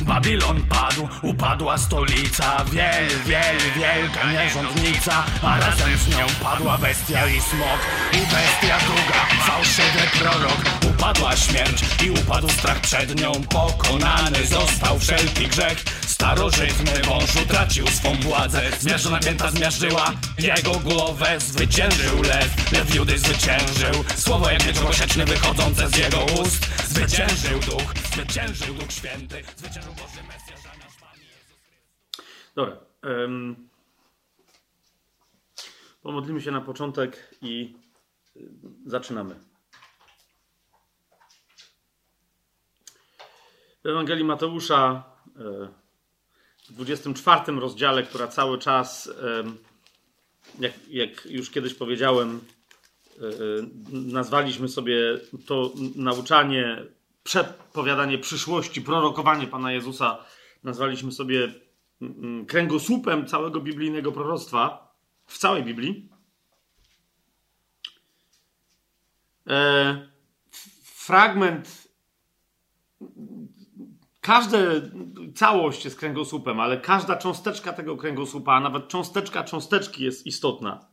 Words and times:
Babilon 0.00 0.62
padł, 0.62 1.08
upadła 1.22 1.78
stolica. 1.78 2.64
Wiel, 2.64 3.08
wiel, 3.26 3.56
wielka 3.76 4.32
nierządnica. 4.32 5.24
A 5.42 5.60
razem 5.60 5.96
z 5.98 6.08
nią 6.08 6.26
padła 6.42 6.78
bestia 6.78 7.26
i 7.26 7.40
smok 7.40 7.80
I 8.12 8.16
bestia 8.16 8.78
druga, 8.86 9.44
fałszywy 9.46 10.18
prorok. 10.18 10.60
Upadła 10.90 11.36
śmierć 11.36 11.84
i 12.06 12.10
upadł 12.10 12.48
strach 12.48 12.80
przed 12.80 13.20
nią 13.20 13.32
Pokonany. 13.32 14.46
Został 14.46 14.98
wszelki 14.98 15.46
grzech 15.46 15.84
Starożytny 16.20 17.02
wąż 17.02 17.36
utracił 17.36 17.86
swą 17.86 18.14
władzę. 18.14 18.62
Zmiażdżona 18.78 19.18
pięta 19.20 19.50
zmiażdżyła 19.50 20.12
jego 20.38 20.72
głowę. 20.72 21.40
Zwyciężył 21.40 22.22
lew, 22.22 22.72
lew 22.72 22.94
Judy 22.94 23.18
zwyciężył. 23.18 24.04
Słowo 24.16 24.50
jak 24.50 24.62
gosieczny 24.82 25.24
wychodzące 25.24 25.88
z 25.88 25.96
jego 25.96 26.18
ust. 26.42 26.64
Zwyciężył 26.88 27.60
duch, 27.60 27.94
zwyciężył 28.12 28.74
duch 28.74 28.92
święty. 28.92 29.42
Zwyciężył 29.56 29.92
Boży 29.92 30.22
Mesjasz, 30.28 30.66
a 30.74 30.76
nasz 30.78 30.96
Pan 31.00 31.18
Jezus 31.18 31.56
Dobra. 32.54 32.76
em, 33.02 33.68
pomodlimy 36.02 36.40
się 36.40 36.50
na 36.50 36.60
początek 36.60 37.34
i 37.42 37.74
y, 38.36 38.40
zaczynamy. 38.86 39.34
W 43.84 43.86
Ewangelii 43.86 44.24
Mateusza 44.24 45.02
e, 45.36 45.79
w 46.70 46.74
24 46.74 47.60
rozdziale, 47.60 48.02
która 48.02 48.28
cały 48.28 48.58
czas, 48.58 49.10
jak, 50.58 50.72
jak 50.88 51.26
już 51.26 51.50
kiedyś 51.50 51.74
powiedziałem, 51.74 52.40
e, 53.20 53.26
e, 53.26 53.30
nazwaliśmy 53.92 54.68
sobie 54.68 55.18
to 55.46 55.72
nauczanie, 55.96 56.84
przepowiadanie 57.22 58.18
przyszłości, 58.18 58.82
prorokowanie 58.82 59.46
Pana 59.46 59.72
Jezusa, 59.72 60.24
nazwaliśmy 60.64 61.12
sobie 61.12 61.54
kręgosłupem 62.46 63.26
całego 63.26 63.60
biblijnego 63.60 64.12
proroctwa 64.12 64.94
w 65.26 65.38
całej 65.38 65.64
Biblii. 65.64 66.08
E, 69.46 70.08
fragment, 70.82 71.88
każda 74.20 74.58
całość 75.34 75.84
jest 75.84 75.98
kręgosłupem, 75.98 76.60
ale 76.60 76.80
każda 76.80 77.16
cząsteczka 77.16 77.72
tego 77.72 77.96
kręgosłupa, 77.96 78.52
a 78.52 78.60
nawet 78.60 78.88
cząsteczka 78.88 79.44
cząsteczki 79.44 80.04
jest 80.04 80.26
istotna. 80.26 80.86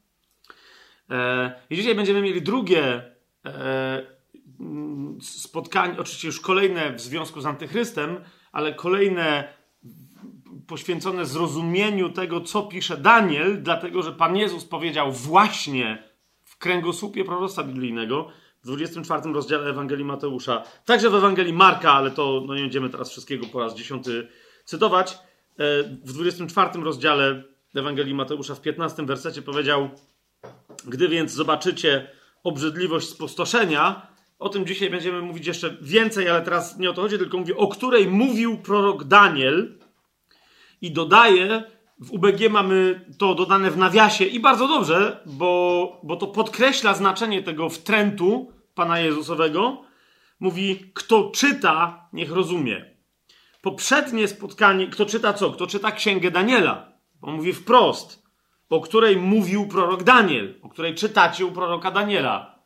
E, 1.09 1.53
I 1.69 1.75
dzisiaj 1.75 1.95
będziemy 1.95 2.21
mieli 2.21 2.41
drugie 2.41 3.11
e, 3.45 4.17
spotkanie, 5.21 5.99
oczywiście 5.99 6.27
już 6.27 6.41
kolejne 6.41 6.93
w 6.93 7.01
związku 7.01 7.41
z 7.41 7.45
Antychrystem, 7.45 8.17
ale 8.51 8.73
kolejne 8.73 9.53
poświęcone 10.67 11.25
zrozumieniu 11.25 12.09
tego, 12.09 12.41
co 12.41 12.63
pisze 12.63 12.97
Daniel, 12.97 13.63
dlatego 13.63 14.01
że 14.01 14.11
Pan 14.11 14.37
Jezus 14.37 14.65
powiedział 14.65 15.11
właśnie 15.11 16.03
w 16.43 16.57
kręgosłupie 16.57 17.25
proroctwa 17.25 17.63
biblijnego, 17.63 18.31
w 18.63 18.65
24 18.67 19.33
rozdziale 19.33 19.69
Ewangelii 19.69 20.05
Mateusza, 20.05 20.63
także 20.85 21.09
w 21.09 21.15
Ewangelii 21.15 21.53
Marka, 21.53 21.91
ale 21.93 22.11
to 22.11 22.43
no 22.47 22.55
nie 22.55 22.61
będziemy 22.61 22.89
teraz 22.89 23.09
wszystkiego 23.09 23.45
po 23.47 23.59
raz 23.59 23.75
dziesiąty 23.75 24.27
cytować. 24.65 25.13
E, 25.59 25.83
W 25.83 26.13
24 26.13 26.83
rozdziale 26.83 27.43
Ewangelii 27.75 28.13
Mateusza, 28.13 28.55
w 28.55 28.61
15 28.61 29.05
wersecie 29.05 29.41
powiedział: 29.41 29.89
Gdy 30.85 31.07
więc 31.07 31.31
zobaczycie 31.31 32.09
obrzydliwość 32.43 33.09
spustoszenia, 33.09 34.07
o 34.39 34.49
tym 34.49 34.65
dzisiaj 34.65 34.89
będziemy 34.89 35.21
mówić 35.21 35.47
jeszcze 35.47 35.77
więcej, 35.81 36.29
ale 36.29 36.41
teraz 36.41 36.79
nie 36.79 36.89
o 36.89 36.93
to 36.93 37.01
chodzi, 37.01 37.17
tylko 37.17 37.37
mówię, 37.37 37.57
o 37.57 37.67
której 37.67 38.07
mówił 38.07 38.57
prorok 38.57 39.03
Daniel, 39.03 39.77
i 40.81 40.91
dodaje, 40.91 41.63
w 41.99 42.11
UBG 42.11 42.49
mamy 42.49 43.05
to 43.17 43.35
dodane 43.35 43.71
w 43.71 43.77
nawiasie 43.77 44.25
i 44.25 44.39
bardzo 44.39 44.67
dobrze, 44.67 45.19
bo, 45.25 46.01
bo 46.03 46.15
to 46.15 46.27
podkreśla 46.27 46.93
znaczenie 46.93 47.43
tego 47.43 47.69
wtrętu 47.69 48.51
Pana 48.77 48.99
Jezusowego. 48.99 49.83
Mówi, 50.39 50.91
kto 50.93 51.31
czyta, 51.35 52.07
niech 52.13 52.31
rozumie. 52.31 52.85
Poprzednie 53.61 54.27
spotkanie, 54.27 54.87
kto 54.87 55.05
czyta 55.05 55.33
co? 55.33 55.51
Kto 55.51 55.67
czyta 55.67 55.91
Księgę 55.91 56.31
Daniela? 56.31 56.91
On 57.21 57.35
mówi 57.35 57.53
wprost, 57.53 58.23
o 58.69 58.81
której 58.81 59.17
mówił 59.17 59.67
prorok 59.67 60.03
Daniel, 60.03 60.59
o 60.61 60.69
której 60.69 60.95
czytacie 60.95 61.45
u 61.45 61.51
proroka 61.51 61.91
Daniela. 61.91 62.59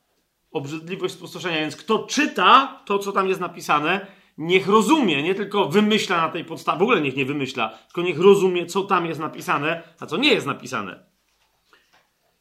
Obrzydliwość 0.51 1.13
spustoszenia. 1.13 1.59
Więc 1.59 1.75
kto 1.75 1.99
czyta 1.99 2.81
to, 2.85 2.99
co 2.99 3.11
tam 3.11 3.27
jest 3.27 3.41
napisane, 3.41 4.07
niech 4.37 4.67
rozumie, 4.67 5.23
nie 5.23 5.35
tylko 5.35 5.65
wymyśla 5.65 6.17
na 6.17 6.29
tej 6.29 6.45
podstawie, 6.45 6.79
w 6.79 6.81
ogóle 6.81 7.01
niech 7.01 7.15
nie 7.15 7.25
wymyśla, 7.25 7.69
tylko 7.69 8.01
niech 8.01 8.19
rozumie, 8.19 8.65
co 8.65 8.83
tam 8.83 9.05
jest 9.05 9.19
napisane, 9.19 9.83
a 9.99 10.05
co 10.05 10.17
nie 10.17 10.33
jest 10.33 10.47
napisane. 10.47 11.10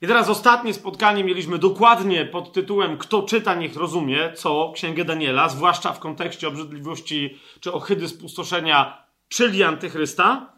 I 0.02 0.06
teraz 0.06 0.28
ostatnie 0.28 0.74
spotkanie 0.74 1.24
mieliśmy 1.24 1.58
dokładnie 1.58 2.26
pod 2.26 2.52
tytułem 2.52 2.98
Kto 2.98 3.22
czyta, 3.22 3.54
niech 3.54 3.76
rozumie, 3.76 4.32
co 4.32 4.72
Księgę 4.74 5.04
Daniela, 5.04 5.48
zwłaszcza 5.48 5.92
w 5.92 5.98
kontekście 5.98 6.48
obrzydliwości 6.48 7.40
czy 7.60 7.72
ohydy 7.72 8.08
spustoszenia, 8.08 9.04
czyli 9.28 9.62
Antychrysta. 9.62 10.52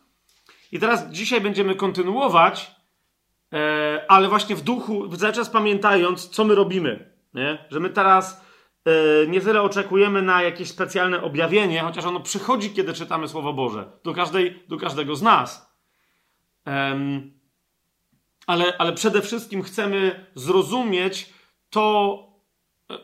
I 0.72 0.78
teraz 0.78 1.10
dzisiaj 1.10 1.40
będziemy 1.40 1.74
kontynuować, 1.74 2.70
e, 3.52 4.04
ale 4.08 4.28
właśnie 4.28 4.56
w 4.56 4.60
duchu, 4.60 5.16
cały 5.16 5.32
czas 5.32 5.50
pamiętając, 5.50 6.28
co 6.28 6.44
my 6.44 6.54
robimy. 6.54 7.12
Nie? 7.34 7.64
Że 7.70 7.80
my 7.80 7.90
teraz 7.90 8.44
e, 8.84 9.26
nie 9.26 9.40
tyle 9.40 9.62
oczekujemy 9.62 10.22
na 10.22 10.42
jakieś 10.42 10.68
specjalne 10.68 11.22
objawienie, 11.22 11.80
chociaż 11.80 12.04
ono 12.04 12.20
przychodzi, 12.20 12.70
kiedy 12.70 12.92
czytamy 12.92 13.28
Słowo 13.28 13.52
Boże. 13.52 13.92
Do, 14.04 14.14
każdej, 14.14 14.62
do 14.68 14.76
każdego 14.76 15.16
z 15.16 15.22
nas. 15.22 15.76
Em, 16.64 17.41
ale, 18.46 18.78
ale 18.78 18.92
przede 18.92 19.22
wszystkim 19.22 19.62
chcemy 19.62 20.26
zrozumieć 20.34 21.32
to 21.70 22.18
e, 22.90 22.98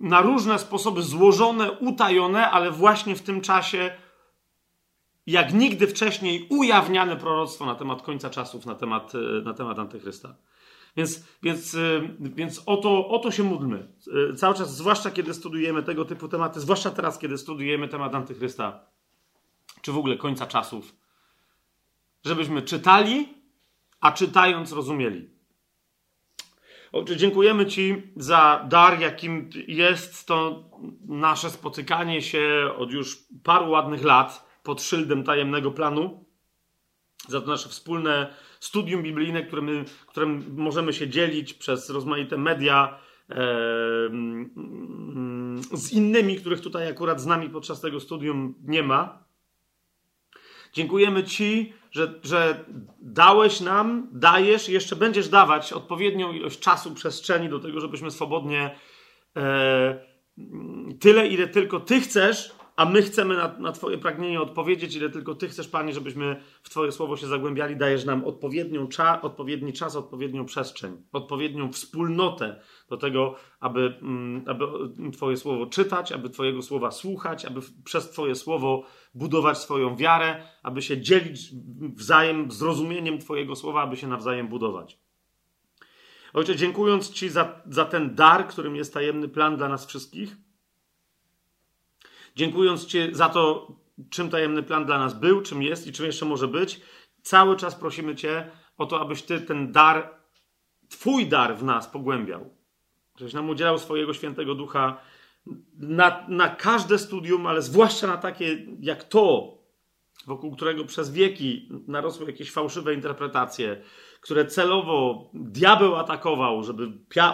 na 0.00 0.20
różne 0.20 0.58
sposoby 0.58 1.02
złożone, 1.02 1.72
utajone, 1.72 2.50
ale 2.50 2.70
właśnie 2.70 3.16
w 3.16 3.22
tym 3.22 3.40
czasie 3.40 3.90
jak 5.26 5.54
nigdy 5.54 5.86
wcześniej 5.86 6.46
ujawniane 6.50 7.16
proroctwo 7.16 7.66
na 7.66 7.74
temat 7.74 8.02
końca 8.02 8.30
czasów, 8.30 8.66
na 8.66 8.74
temat, 8.74 9.12
e, 9.14 9.18
na 9.42 9.54
temat 9.54 9.78
Antychrysta. 9.78 10.36
Więc, 10.96 11.24
więc, 11.42 11.74
y, 11.74 12.10
więc 12.20 12.62
o, 12.66 12.76
to, 12.76 13.08
o 13.08 13.18
to 13.18 13.30
się 13.30 13.42
módlmy. 13.42 13.88
Cały 14.36 14.54
czas, 14.54 14.76
zwłaszcza 14.76 15.10
kiedy 15.10 15.34
studujemy 15.34 15.82
tego 15.82 16.04
typu 16.04 16.28
tematy, 16.28 16.60
zwłaszcza 16.60 16.90
teraz, 16.90 17.18
kiedy 17.18 17.38
studujemy 17.38 17.88
temat 17.88 18.14
Antychrysta, 18.14 18.80
czy 19.82 19.92
w 19.92 19.98
ogóle 19.98 20.16
końca 20.16 20.46
czasów, 20.46 20.94
żebyśmy 22.24 22.62
czytali, 22.62 23.33
a 24.04 24.12
czytając 24.12 24.72
rozumieli. 24.72 25.30
Ojcze, 26.92 27.16
dziękujemy 27.16 27.66
Ci 27.66 28.02
za 28.16 28.66
dar, 28.68 29.00
jakim 29.00 29.50
jest 29.68 30.26
to 30.26 30.64
nasze 31.08 31.50
spotykanie 31.50 32.22
się 32.22 32.70
od 32.76 32.92
już 32.92 33.18
paru 33.42 33.70
ładnych 33.70 34.04
lat 34.04 34.60
pod 34.62 34.82
szyldem 34.82 35.24
tajemnego 35.24 35.70
planu 35.70 36.24
za 37.28 37.40
to 37.40 37.46
nasze 37.46 37.68
wspólne 37.68 38.34
studium 38.60 39.02
biblijne, 39.02 39.42
którym, 39.42 39.84
którym 40.06 40.44
możemy 40.56 40.92
się 40.92 41.08
dzielić 41.08 41.54
przez 41.54 41.90
rozmaite 41.90 42.36
media 42.36 42.98
e, 43.30 43.34
z 45.72 45.92
innymi, 45.92 46.36
których 46.36 46.60
tutaj 46.60 46.90
akurat 46.90 47.20
z 47.20 47.26
nami 47.26 47.50
podczas 47.50 47.80
tego 47.80 48.00
studium 48.00 48.54
nie 48.62 48.82
ma. 48.82 49.24
Dziękujemy 50.72 51.24
Ci, 51.24 51.72
że, 51.94 52.14
że 52.22 52.64
dałeś 53.00 53.60
nam, 53.60 54.08
dajesz 54.12 54.68
jeszcze 54.68 54.96
będziesz 54.96 55.28
dawać 55.28 55.72
odpowiednią 55.72 56.32
ilość 56.32 56.60
czasu, 56.60 56.94
przestrzeni 56.94 57.48
do 57.48 57.58
tego, 57.58 57.80
żebyśmy 57.80 58.10
swobodnie 58.10 58.74
e, 59.36 60.04
tyle, 61.00 61.28
ile 61.28 61.48
tylko 61.48 61.80
Ty 61.80 62.00
chcesz, 62.00 62.54
a 62.76 62.84
my 62.84 63.02
chcemy 63.02 63.36
na, 63.36 63.58
na 63.58 63.72
Twoje 63.72 63.98
pragnienie 63.98 64.40
odpowiedzieć, 64.40 64.96
ile 64.96 65.10
tylko 65.10 65.34
Ty 65.34 65.48
chcesz, 65.48 65.68
Panie, 65.68 65.92
żebyśmy 65.92 66.40
w 66.62 66.70
Twoje 66.70 66.92
słowo 66.92 67.16
się 67.16 67.26
zagłębiali. 67.26 67.76
Dajesz 67.76 68.04
nam 68.04 68.24
odpowiednią 68.24 68.88
cza, 68.88 69.22
odpowiedni 69.22 69.72
czas, 69.72 69.96
odpowiednią 69.96 70.44
przestrzeń, 70.44 71.02
odpowiednią 71.12 71.72
wspólnotę 71.72 72.60
do 72.88 72.96
tego, 72.96 73.34
aby, 73.60 73.98
mm, 74.02 74.44
aby 74.46 74.66
Twoje 75.12 75.36
słowo 75.36 75.66
czytać, 75.66 76.12
aby 76.12 76.30
Twojego 76.30 76.62
słowa 76.62 76.90
słuchać, 76.90 77.44
aby 77.44 77.60
przez 77.84 78.10
Twoje 78.10 78.34
słowo 78.34 78.84
budować 79.14 79.58
swoją 79.58 79.96
wiarę, 79.96 80.48
aby 80.62 80.82
się 80.82 81.00
dzielić 81.00 81.50
wzajem 81.94 82.50
zrozumieniem 82.50 83.18
Twojego 83.18 83.56
słowa, 83.56 83.82
aby 83.82 83.96
się 83.96 84.06
nawzajem 84.06 84.48
budować. 84.48 84.98
Ojcze, 86.32 86.56
dziękując 86.56 87.10
Ci 87.10 87.28
za, 87.28 87.62
za 87.66 87.84
ten 87.84 88.14
dar, 88.14 88.48
którym 88.48 88.76
jest 88.76 88.94
tajemny 88.94 89.28
plan 89.28 89.56
dla 89.56 89.68
nas 89.68 89.86
wszystkich, 89.86 90.36
dziękując 92.36 92.86
Ci 92.86 92.98
za 93.12 93.28
to, 93.28 93.72
czym 94.10 94.30
tajemny 94.30 94.62
plan 94.62 94.86
dla 94.86 94.98
nas 94.98 95.14
był, 95.14 95.42
czym 95.42 95.62
jest 95.62 95.86
i 95.86 95.92
czym 95.92 96.06
jeszcze 96.06 96.26
może 96.26 96.48
być, 96.48 96.80
cały 97.22 97.56
czas 97.56 97.74
prosimy 97.74 98.16
Cię 98.16 98.50
o 98.78 98.86
to, 98.86 99.00
abyś 99.00 99.22
Ty 99.22 99.40
ten 99.40 99.72
dar, 99.72 100.10
Twój 100.88 101.26
dar 101.26 101.56
w 101.56 101.64
nas 101.64 101.88
pogłębiał. 101.88 102.50
Żebyś 103.18 103.34
nam 103.34 103.50
udzielał 103.50 103.78
swojego 103.78 104.14
świętego 104.14 104.54
ducha 104.54 105.00
na, 105.78 106.26
na 106.28 106.48
każde 106.48 106.98
studium, 106.98 107.46
ale 107.46 107.62
zwłaszcza 107.62 108.06
na 108.06 108.16
takie 108.16 108.66
jak 108.80 109.04
to, 109.04 109.54
wokół 110.26 110.56
którego 110.56 110.84
przez 110.84 111.12
wieki 111.12 111.68
narosły 111.88 112.26
jakieś 112.26 112.52
fałszywe 112.52 112.94
interpretacje, 112.94 113.82
które 114.20 114.46
celowo 114.46 115.30
diabeł 115.34 115.96
atakował, 115.96 116.62
żeby 116.62 116.92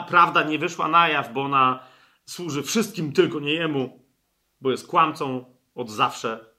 prawda 0.09 0.43
nie 0.43 0.59
wyszła 0.59 0.89
na 0.89 1.09
jaw, 1.09 1.33
bo 1.33 1.43
ona 1.43 1.81
służy 2.25 2.63
wszystkim, 2.63 3.13
tylko 3.13 3.41
nie 3.41 3.53
jemu, 3.53 4.05
bo 4.61 4.71
jest 4.71 4.87
kłamcą 4.87 5.45
od 5.75 5.91
zawsze. 5.91 6.50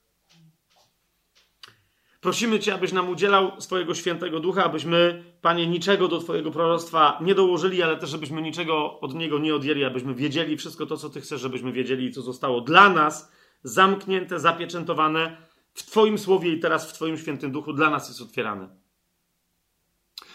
Prosimy 2.22 2.60
Cię, 2.60 2.74
abyś 2.74 2.92
nam 2.92 3.08
udzielał 3.08 3.60
swojego 3.60 3.94
świętego 3.94 4.40
ducha, 4.40 4.64
abyśmy, 4.64 5.24
Panie, 5.40 5.66
niczego 5.66 6.08
do 6.08 6.18
Twojego 6.18 6.50
proroctwa 6.50 7.18
nie 7.20 7.34
dołożyli, 7.34 7.82
ale 7.82 7.96
też, 7.96 8.10
żebyśmy 8.10 8.42
niczego 8.42 9.00
od 9.00 9.14
Niego 9.14 9.38
nie 9.38 9.54
odjęli, 9.54 9.84
abyśmy 9.84 10.14
wiedzieli 10.14 10.56
wszystko 10.56 10.86
to, 10.86 10.96
co 10.96 11.10
Ty 11.10 11.20
chcesz, 11.20 11.40
żebyśmy 11.40 11.72
wiedzieli, 11.72 12.12
co 12.12 12.22
zostało 12.22 12.60
dla 12.60 12.88
nas 12.88 13.32
zamknięte, 13.62 14.40
zapieczętowane 14.40 15.36
w 15.74 15.82
Twoim 15.82 16.18
słowie 16.18 16.52
i 16.52 16.60
teraz 16.60 16.90
w 16.90 16.92
Twoim 16.92 17.18
świętym 17.18 17.52
duchu 17.52 17.72
dla 17.72 17.90
nas 17.90 18.08
jest 18.08 18.22
otwierane. 18.22 18.68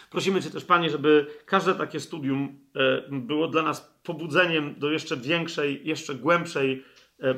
Prosimy 0.10 0.42
Cię 0.42 0.50
też, 0.50 0.66
Panie, 0.66 0.89
żeby 0.89 1.28
każde 1.45 1.75
takie 1.75 2.00
studium 2.00 2.60
e, 2.75 3.01
było 3.12 3.48
dla 3.48 3.62
nas 3.62 4.00
pobudzeniem 4.04 4.75
do 4.78 4.92
jeszcze 4.92 5.18
większej, 5.18 5.88
jeszcze 5.88 6.16
głębszej, 6.16 6.84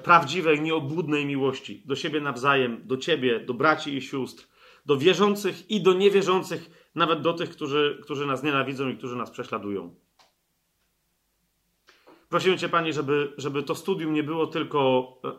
prawdziwej, 0.04 0.62
nieobłudnej 0.62 1.26
miłości 1.26 1.84
do 1.86 1.96
siebie 1.96 2.22
nawzajem, 2.22 2.82
do 2.86 2.98
Ciebie, 2.98 3.40
do 3.40 3.54
braci 3.54 3.98
i 3.98 4.02
sióstr, 4.02 4.48
do 4.86 4.98
wierzących 4.98 5.72
i 5.72 5.82
do 5.82 5.94
niewierzących, 5.94 6.90
nawet 6.96 7.22
do 7.22 7.34
tych, 7.34 7.50
którzy, 7.50 8.00
którzy 8.04 8.26
nas 8.26 8.44
nienawidzą 8.44 8.90
i 8.90 8.98
którzy 8.98 9.16
nas 9.16 9.32
prześladują. 9.32 9.96
Prosimy 12.30 12.58
Cię, 12.58 12.70
Panie, 12.70 12.94
żeby, 12.94 13.34
żeby 13.38 13.64
to 13.64 13.76
studium 13.76 14.14
nie 14.14 14.24
było 14.24 14.48
tylko 14.48 15.14
e, 15.24 15.32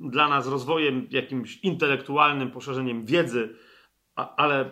dla 0.00 0.28
nas 0.28 0.46
rozwojem 0.46 1.06
jakimś 1.10 1.56
intelektualnym, 1.56 2.50
poszerzeniem 2.50 3.04
wiedzy, 3.04 3.54
ale 4.14 4.70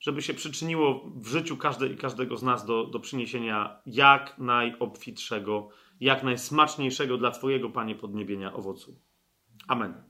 żeby 0.00 0.22
się 0.22 0.34
przyczyniło 0.34 1.10
w 1.16 1.26
życiu 1.26 1.56
każdej 1.56 1.92
i 1.92 1.96
każdego 1.96 2.36
z 2.36 2.42
nas 2.42 2.66
do, 2.66 2.84
do 2.84 3.00
przyniesienia 3.00 3.80
jak 3.86 4.38
najobfitszego, 4.38 5.68
jak 6.04 6.22
najsmaczniejszego 6.22 7.18
dla 7.18 7.30
Twojego, 7.30 7.70
Panie, 7.70 7.94
podniebienia 7.94 8.52
owocu. 8.52 9.00
Amen. 9.68 10.02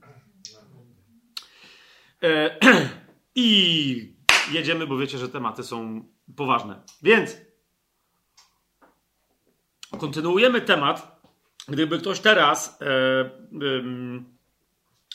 E, 2.23 2.59
I 3.35 4.15
jedziemy, 4.51 4.87
bo 4.87 4.97
wiecie, 4.97 5.17
że 5.17 5.29
tematy 5.29 5.63
są 5.63 6.05
poważne. 6.35 6.81
Więc 7.01 7.37
kontynuujemy 9.99 10.61
temat. 10.61 11.15
Gdyby 11.67 11.99
ktoś 11.99 12.19
teraz 12.19 12.81
e, 12.81 12.85
e, 12.85 13.29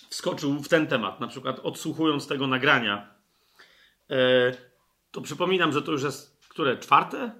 wskoczył 0.09 0.63
w 0.63 0.69
ten 0.69 0.87
temat, 0.87 1.21
na 1.21 1.27
przykład 1.27 1.61
odsłuchując 1.61 2.27
tego 2.27 2.47
nagrania, 2.47 3.21
E, 4.11 4.53
to 5.11 5.21
przypominam, 5.21 5.73
że 5.73 5.83
to 5.83 5.93
już 5.93 6.03
jest 6.03 6.47
które? 6.49 6.79
Czwarte? 6.79 7.31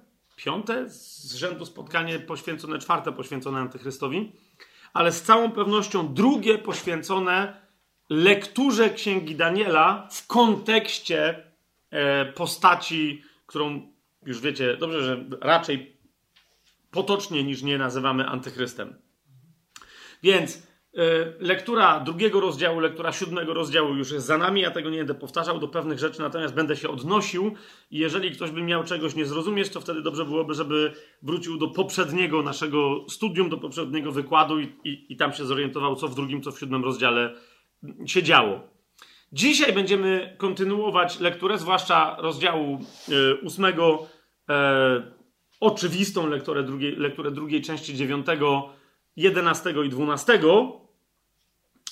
Piąte 0.43 0.89
z 0.89 1.35
rzędu 1.35 1.65
spotkanie 1.65 2.19
poświęcone, 2.19 2.79
czwarte 2.79 3.11
poświęcone 3.11 3.59
Antychrystowi, 3.59 4.31
ale 4.93 5.11
z 5.11 5.21
całą 5.21 5.51
pewnością 5.51 6.13
drugie 6.13 6.57
poświęcone 6.57 7.61
lekturze 8.09 8.89
Księgi 8.89 9.35
Daniela 9.35 10.07
w 10.11 10.27
kontekście 10.27 11.43
e, 11.89 12.25
postaci, 12.25 13.23
którą 13.45 13.91
już 14.25 14.41
wiecie 14.41 14.77
dobrze, 14.77 15.03
że 15.03 15.25
raczej 15.41 15.97
potocznie 16.91 17.43
niż 17.43 17.61
nie 17.61 17.77
nazywamy 17.77 18.27
antychrystem. 18.27 18.95
Więc 20.23 20.67
lektura 21.39 21.99
drugiego 21.99 22.39
rozdziału, 22.39 22.79
lektura 22.79 23.11
siódmego 23.11 23.53
rozdziału 23.53 23.95
już 23.95 24.11
jest 24.11 24.25
za 24.25 24.37
nami. 24.37 24.61
Ja 24.61 24.71
tego 24.71 24.89
nie 24.89 24.97
będę 24.97 25.13
powtarzał 25.13 25.59
do 25.59 25.67
pewnych 25.67 25.99
rzeczy, 25.99 26.21
natomiast 26.21 26.53
będę 26.53 26.75
się 26.75 26.89
odnosił. 26.89 27.55
I 27.91 27.97
jeżeli 27.97 28.31
ktoś 28.31 28.51
by 28.51 28.61
miał 28.61 28.83
czegoś 28.83 29.15
nie 29.15 29.25
zrozumieć, 29.25 29.69
to 29.69 29.81
wtedy 29.81 30.01
dobrze 30.01 30.25
byłoby, 30.25 30.53
żeby 30.53 30.93
wrócił 31.21 31.57
do 31.57 31.67
poprzedniego 31.67 32.41
naszego 32.41 33.05
studium, 33.09 33.49
do 33.49 33.57
poprzedniego 33.57 34.11
wykładu 34.11 34.59
i, 34.59 34.63
i, 34.83 35.13
i 35.13 35.17
tam 35.17 35.33
się 35.33 35.45
zorientował, 35.45 35.95
co 35.95 36.07
w 36.07 36.15
drugim, 36.15 36.41
co 36.41 36.51
w 36.51 36.59
siódmym 36.59 36.83
rozdziale 36.83 37.35
się 38.05 38.23
działo. 38.23 38.59
Dzisiaj 39.33 39.73
będziemy 39.73 40.35
kontynuować 40.37 41.19
lekturę, 41.19 41.57
zwłaszcza 41.57 42.15
rozdziału 42.19 42.79
e, 43.09 43.35
ósmego, 43.35 44.07
e, 44.49 45.11
oczywistą 45.59 46.27
lekturę 46.27 46.63
drugiej, 46.63 46.95
lekturę 46.95 47.31
drugiej 47.31 47.61
części 47.61 47.95
dziewiątego, 47.95 48.69
jedenastego 49.15 49.83
i 49.83 49.89
dwunastego 49.89 50.81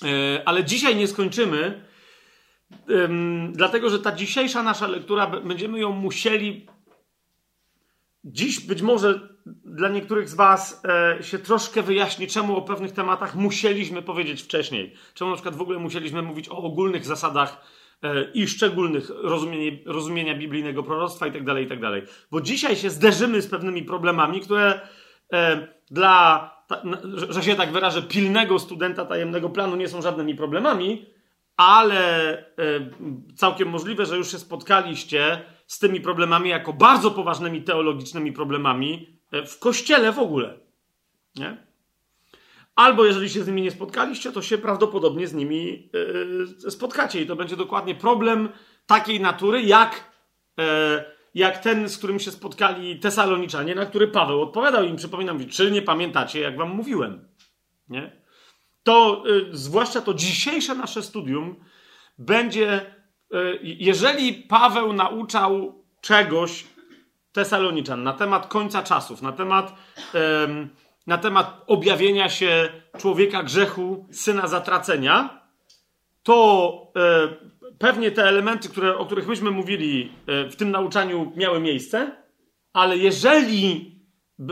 E, 0.06 0.42
ale 0.46 0.64
dzisiaj 0.64 0.96
nie 0.96 1.08
skończymy, 1.08 1.84
dlatego 3.52 3.90
że 3.90 4.00
ta 4.00 4.12
dzisiejsza 4.16 4.64
nasza 4.64 4.88
lektura, 4.88 5.28
będziemy 5.28 5.80
ją 5.80 5.92
musieli. 5.92 6.68
Dziś 8.24 8.60
być 8.60 8.82
może 8.82 9.30
dla 9.66 9.90
niektórych 9.90 10.30
z 10.30 10.34
Was 10.34 10.82
e, 10.86 11.24
się 11.24 11.40
troszkę 11.40 11.84
wyjaśni, 11.84 12.28
czemu 12.28 12.58
o 12.58 12.62
pewnych 12.62 12.92
tematach 12.92 13.36
musieliśmy 13.36 14.02
powiedzieć 14.02 14.42
wcześniej. 14.42 14.94
Czemu 15.14 15.30
na 15.30 15.36
przykład 15.36 15.56
w 15.56 15.62
ogóle 15.62 15.80
musieliśmy 15.80 16.22
mówić 16.22 16.50
o 16.50 16.58
ogólnych 16.58 17.06
zasadach 17.06 17.66
e, 18.04 18.32
i 18.34 18.48
szczególnych 18.48 19.10
rozumienia, 19.10 19.78
rozumienia 19.86 20.36
biblijnego 20.36 20.84
proroctwa 20.84 21.28
itd., 21.28 21.54
tak 21.54 21.62
itd. 21.62 22.02
Tak 22.02 22.28
Bo 22.32 22.42
dzisiaj 22.42 22.76
się 22.76 22.90
zderzymy 22.90 23.42
z 23.42 23.48
pewnymi 23.48 23.84
problemami, 23.84 24.42
które 24.42 24.82
dla 25.92 26.59
że 27.30 27.44
się 27.44 27.56
tak 27.56 27.72
wyrażę, 27.72 28.02
pilnego 28.02 28.60
studenta 28.60 29.06
tajemnego 29.06 29.50
planu 29.50 29.76
nie 29.76 29.88
są 29.88 30.02
żadnymi 30.02 30.36
problemami, 30.36 31.06
ale 31.58 32.38
e, 32.38 32.46
całkiem 33.36 33.70
możliwe, 33.70 34.06
że 34.06 34.18
już 34.18 34.32
się 34.32 34.40
spotkaliście 34.40 35.42
z 35.68 35.80
tymi 35.80 36.02
problemami 36.02 36.50
jako 36.50 36.74
bardzo 36.74 37.12
poważnymi 37.12 37.62
teologicznymi 37.62 38.32
problemami 38.32 39.20
e, 39.32 39.46
w 39.46 39.60
kościele 39.60 40.12
w 40.12 40.20
ogóle. 40.20 40.60
Nie? 41.36 41.58
Albo 42.76 43.06
jeżeli 43.06 43.30
się 43.30 43.44
z 43.44 43.48
nimi 43.48 43.62
nie 43.62 43.72
spotkaliście, 43.72 44.32
to 44.32 44.42
się 44.42 44.58
prawdopodobnie 44.58 45.28
z 45.28 45.34
nimi 45.34 45.90
e, 46.66 46.72
spotkacie 46.72 47.22
i 47.22 47.26
to 47.26 47.36
będzie 47.36 47.56
dokładnie 47.56 47.96
problem 47.96 48.50
takiej 48.86 49.20
natury, 49.22 49.62
jak 49.62 50.10
jak 51.34 51.58
ten, 51.58 51.90
z 51.90 51.98
którym 51.98 52.20
się 52.20 52.32
spotkali 52.32 53.00
Tesaloniczanie, 53.00 53.76
na 53.76 53.86
który 53.86 54.08
Paweł 54.08 54.42
odpowiadał 54.42 54.84
im, 54.84 54.96
przypominam, 54.96 55.48
czy 55.48 55.72
nie 55.72 55.82
pamiętacie, 55.82 56.40
jak 56.40 56.58
wam 56.58 56.70
mówiłem. 56.70 57.28
Nie? 57.90 58.22
To, 58.84 59.24
y, 59.28 59.50
zwłaszcza 59.52 60.02
to 60.02 60.14
dzisiejsze 60.14 60.76
nasze 60.76 61.04
studium 61.04 61.56
będzie, 62.18 62.96
y, 63.34 63.60
jeżeli 63.62 64.34
Paweł 64.34 64.94
nauczał 64.94 65.84
czegoś 66.02 66.66
Tesaloniczan 67.32 68.04
na 68.04 68.14
temat 68.14 68.48
końca 68.48 68.84
czasów, 68.84 69.22
na 69.22 69.32
temat, 69.32 69.74
y, 70.16 70.18
na 71.08 71.18
temat 71.18 71.64
objawienia 71.68 72.30
się 72.30 72.70
człowieka 72.98 73.44
grzechu, 73.44 74.08
syna 74.12 74.48
zatracenia, 74.48 75.40
to 76.24 76.92
y, 77.59 77.59
pewnie 77.80 78.12
te 78.12 78.24
elementy, 78.24 78.70
które, 78.70 78.98
o 78.98 79.06
których 79.06 79.28
myśmy 79.28 79.52
mówili 79.52 80.12
e, 80.28 80.50
w 80.50 80.56
tym 80.56 80.72
nauczaniu, 80.72 81.32
miały 81.36 81.60
miejsce, 81.60 82.12
ale 82.74 82.98
jeżeli 82.98 83.96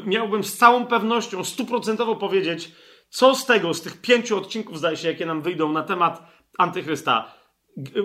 miałbym 0.06 0.44
z 0.44 0.58
całą 0.58 0.86
pewnością 0.86 1.44
stuprocentowo 1.44 2.16
powiedzieć, 2.16 2.72
co 3.10 3.36
z 3.36 3.46
tego, 3.46 3.74
z 3.74 3.82
tych 3.82 4.02
pięciu 4.02 4.38
odcinków, 4.38 4.78
zdaje 4.78 4.98
się, 4.98 5.08
jakie 5.08 5.26
nam 5.26 5.42
wyjdą 5.42 5.72
na 5.72 5.84
temat 5.84 6.32
antychrysta, 6.58 7.34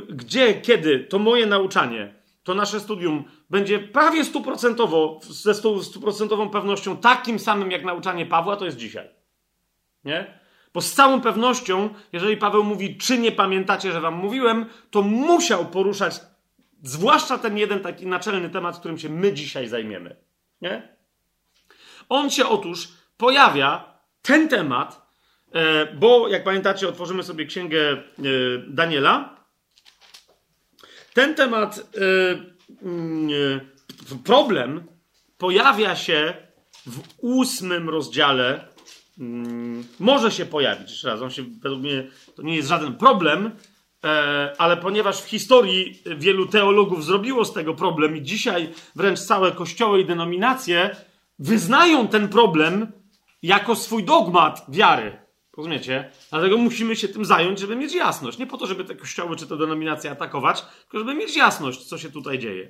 gdzie, 0.09 0.55
kiedy 0.55 1.01
to 1.01 1.19
moje 1.19 1.47
nauczanie, 1.47 2.23
to 2.43 2.55
nasze 2.55 2.81
studium 2.81 3.25
będzie 3.51 3.79
prawie 3.79 4.25
stuprocentowo, 4.25 5.21
ze 5.23 5.55
stuprocentową 5.83 6.51
pewnością 6.51 6.97
takim 6.97 7.39
samym 7.39 7.71
jak 7.71 7.85
nauczanie 7.85 8.27
Pawła, 8.27 8.57
to 8.57 8.65
jest 8.65 8.77
dzisiaj. 8.77 9.09
Nie? 10.05 10.42
Bo 10.75 10.81
z 10.81 10.93
całą 10.93 11.21
pewnością, 11.21 11.95
jeżeli 12.13 12.37
Paweł 12.37 12.65
mówi, 12.65 12.99
czy 12.99 13.19
nie 13.19 13.33
pamiętacie, 13.33 13.93
że 13.93 14.01
wam 14.01 14.15
mówiłem, 14.15 14.67
to 14.91 15.03
musiał 15.03 15.67
poruszać 15.67 16.21
zwłaszcza 16.83 17.39
ten 17.39 17.59
jeden 17.59 17.81
taki 17.81 18.07
naczelny 18.07 18.51
temat, 18.51 18.79
którym 18.79 18.99
się 18.99 19.09
my 19.09 19.33
dzisiaj 19.33 19.69
zajmiemy. 19.69 20.17
Nie? 20.61 20.97
On 22.09 22.31
się 22.31 22.47
otóż 22.47 22.89
pojawia, 23.17 23.99
ten 24.23 24.49
temat, 24.49 25.07
e, 25.53 25.87
bo 25.95 26.29
jak 26.29 26.45
pamiętacie, 26.45 26.89
otworzymy 26.89 27.23
sobie 27.23 27.47
księgę 27.47 27.79
e, 27.91 28.03
Daniela. 28.69 29.37
Ten 31.15 31.35
temat, 31.35 31.79
e, 31.79 32.83
mm, 32.83 33.29
problem 34.25 34.87
pojawia 35.39 35.97
się 35.97 36.35
w 36.87 37.01
ósmym 37.19 37.89
rozdziale 37.89 38.72
Mm, 39.23 39.85
może 40.01 40.31
się 40.31 40.47
pojawić. 40.47 40.91
Jeszcze 40.91 41.09
raz, 41.09 41.23
on 41.23 41.31
się, 41.31 41.43
według 41.63 41.83
mnie 41.83 42.09
to 42.37 42.43
nie 42.43 42.57
jest 42.57 42.69
żaden 42.69 42.95
problem, 42.95 43.51
e, 44.05 44.55
ale 44.59 44.77
ponieważ 44.77 45.23
w 45.23 45.29
historii 45.29 46.03
wielu 46.17 46.47
teologów 46.47 47.05
zrobiło 47.05 47.45
z 47.45 47.53
tego 47.53 47.75
problem 47.75 48.17
i 48.17 48.23
dzisiaj 48.23 48.73
wręcz 48.97 49.21
całe 49.21 49.53
kościoły 49.53 50.01
i 50.01 50.05
denominacje 50.05 50.97
wyznają 51.39 52.09
ten 52.09 52.29
problem 52.29 52.93
jako 53.43 53.77
swój 53.77 54.05
dogmat 54.05 54.65
wiary. 54.69 55.19
Rozumiecie? 55.57 56.11
Dlatego 56.31 56.59
musimy 56.59 56.97
się 56.97 57.09
tym 57.09 57.25
zająć, 57.25 57.59
żeby 57.59 57.77
mieć 57.77 57.95
jasność. 57.95 58.39
Nie 58.39 58.47
po 58.47 58.59
to, 58.59 58.67
żeby 58.67 58.85
te 58.85 58.95
kościoły 58.95 59.37
czy 59.37 59.47
te 59.47 59.57
denominacje 59.57 60.11
atakować, 60.11 60.65
tylko 60.81 60.99
żeby 60.99 61.15
mieć 61.15 61.37
jasność, 61.37 61.85
co 61.85 61.99
się 61.99 62.11
tutaj 62.11 62.39
dzieje. 62.39 62.69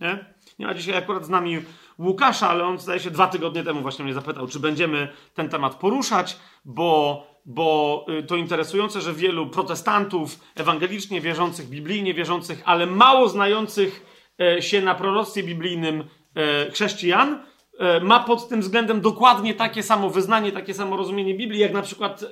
Nie? 0.00 0.34
Nie 0.60 0.66
ma 0.66 0.74
dzisiaj 0.74 0.96
akurat 0.96 1.24
z 1.24 1.28
nami 1.28 1.58
Łukasza, 1.98 2.48
ale 2.48 2.64
on 2.64 2.78
zdaje 2.78 3.00
się 3.00 3.10
dwa 3.10 3.26
tygodnie 3.26 3.62
temu 3.62 3.80
właśnie 3.80 4.04
mnie 4.04 4.14
zapytał, 4.14 4.46
czy 4.46 4.60
będziemy 4.60 5.08
ten 5.34 5.48
temat 5.48 5.74
poruszać, 5.74 6.36
bo, 6.64 7.26
bo 7.46 8.06
y, 8.18 8.22
to 8.22 8.36
interesujące, 8.36 9.00
że 9.00 9.14
wielu 9.14 9.46
protestantów 9.46 10.40
ewangelicznie 10.54 11.20
wierzących, 11.20 11.68
biblijnie 11.68 12.14
wierzących, 12.14 12.62
ale 12.64 12.86
mało 12.86 13.28
znających 13.28 14.06
e, 14.40 14.62
się 14.62 14.82
na 14.82 14.94
proroctwie 14.94 15.42
biblijnym 15.42 16.04
e, 16.34 16.70
chrześcijan, 16.70 17.44
e, 17.78 18.00
ma 18.00 18.20
pod 18.20 18.48
tym 18.48 18.60
względem 18.60 19.00
dokładnie 19.00 19.54
takie 19.54 19.82
samo 19.82 20.10
wyznanie, 20.10 20.52
takie 20.52 20.74
samo 20.74 20.96
rozumienie 20.96 21.34
Biblii, 21.34 21.60
jak 21.60 21.72
na 21.72 21.82
przykład 21.82 22.24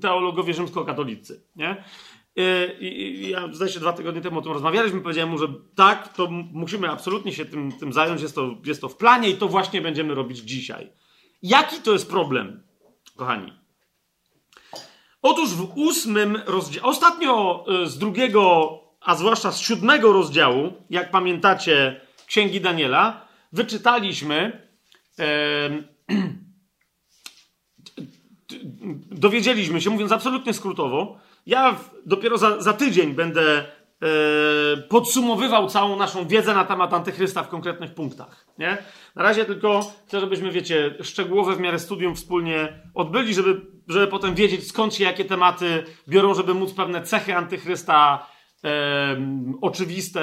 teologowie 0.00 0.54
rzymskokatolicy. 0.54 1.42
Nie? 1.56 1.84
I 2.36 3.28
ja 3.30 3.48
zdaje 3.52 3.72
się 3.72 3.80
dwa 3.80 3.92
tygodnie 3.92 4.20
temu 4.20 4.38
o 4.38 4.42
tym 4.42 4.52
rozmawialiśmy, 4.52 5.00
powiedziałem 5.00 5.30
mu, 5.30 5.38
że 5.38 5.48
tak, 5.74 6.14
to 6.14 6.28
musimy 6.52 6.90
absolutnie 6.90 7.32
się 7.32 7.44
tym, 7.44 7.72
tym 7.72 7.92
zająć, 7.92 8.22
jest 8.22 8.34
to, 8.34 8.50
jest 8.64 8.80
to 8.80 8.88
w 8.88 8.96
planie 8.96 9.28
i 9.28 9.36
to 9.36 9.48
właśnie 9.48 9.82
będziemy 9.82 10.14
robić 10.14 10.38
dzisiaj. 10.38 10.92
Jaki 11.42 11.76
to 11.76 11.92
jest 11.92 12.10
problem, 12.10 12.62
kochani? 13.16 13.52
Otóż 15.22 15.50
w 15.50 15.72
ósmym 15.76 16.38
rozdziale, 16.46 16.86
ostatnio 16.86 17.64
e, 17.68 17.86
z 17.86 17.98
drugiego, 17.98 18.78
a 19.00 19.14
zwłaszcza 19.14 19.52
z 19.52 19.60
siódmego 19.60 20.12
rozdziału, 20.12 20.72
jak 20.90 21.10
pamiętacie, 21.10 22.00
Księgi 22.26 22.60
Daniela, 22.60 23.26
wyczytaliśmy, 23.52 24.68
e, 25.18 25.70
dowiedzieliśmy 29.24 29.80
się, 29.80 29.90
mówiąc 29.90 30.12
absolutnie 30.12 30.54
skrótowo, 30.54 31.20
ja 31.46 31.76
dopiero 32.06 32.38
za, 32.38 32.60
za 32.60 32.72
tydzień 32.72 33.14
będę 33.14 33.58
e, 33.58 33.66
podsumowywał 34.88 35.68
całą 35.68 35.96
naszą 35.96 36.28
wiedzę 36.28 36.54
na 36.54 36.64
temat 36.64 36.94
antychrysta 36.94 37.42
w 37.42 37.48
konkretnych 37.48 37.94
punktach. 37.94 38.46
Nie? 38.58 38.78
Na 39.16 39.22
razie 39.22 39.44
tylko 39.44 39.92
chcę, 40.06 40.20
żebyśmy, 40.20 40.50
wiecie, 40.50 40.94
szczegółowe 41.02 41.56
w 41.56 41.60
miarę 41.60 41.78
studium 41.78 42.14
wspólnie 42.14 42.80
odbyli, 42.94 43.34
żeby, 43.34 43.60
żeby 43.88 44.06
potem 44.06 44.34
wiedzieć 44.34 44.68
skąd 44.68 44.94
się 44.94 45.04
jakie 45.04 45.24
tematy 45.24 45.84
biorą, 46.08 46.34
żeby 46.34 46.54
móc 46.54 46.72
pewne 46.72 47.02
cechy 47.02 47.36
antychrysta 47.36 48.26
e, 48.64 49.16
oczywiste 49.60 50.20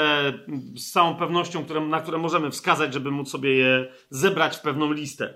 z 0.75 0.91
całą 0.91 1.15
pewnością, 1.15 1.65
które, 1.65 1.81
na 1.81 2.01
które 2.01 2.17
możemy 2.17 2.51
wskazać, 2.51 2.93
żeby 2.93 3.11
móc 3.11 3.29
sobie 3.29 3.55
je 3.55 3.91
zebrać 4.09 4.57
w 4.57 4.61
pewną 4.61 4.91
listę. 4.91 5.33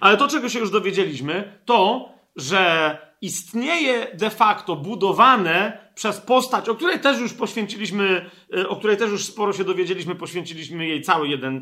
Ale 0.00 0.16
to, 0.16 0.28
czego 0.28 0.48
się 0.48 0.58
już 0.58 0.70
dowiedzieliśmy, 0.70 1.60
to, 1.64 2.08
że 2.36 3.11
istnieje 3.22 4.06
de 4.14 4.30
facto 4.30 4.76
budowane 4.76 5.78
przez 5.94 6.20
postać, 6.20 6.68
o 6.68 6.74
której 6.74 7.00
też 7.00 7.20
już 7.20 7.34
poświęciliśmy, 7.34 8.30
e, 8.56 8.68
o 8.68 8.76
której 8.76 8.96
też 8.96 9.10
już 9.10 9.24
sporo 9.24 9.52
się 9.52 9.64
dowiedzieliśmy, 9.64 10.14
poświęciliśmy 10.14 10.86
jej 10.86 11.02
cały 11.02 11.28
jeden 11.28 11.56
e, 11.56 11.60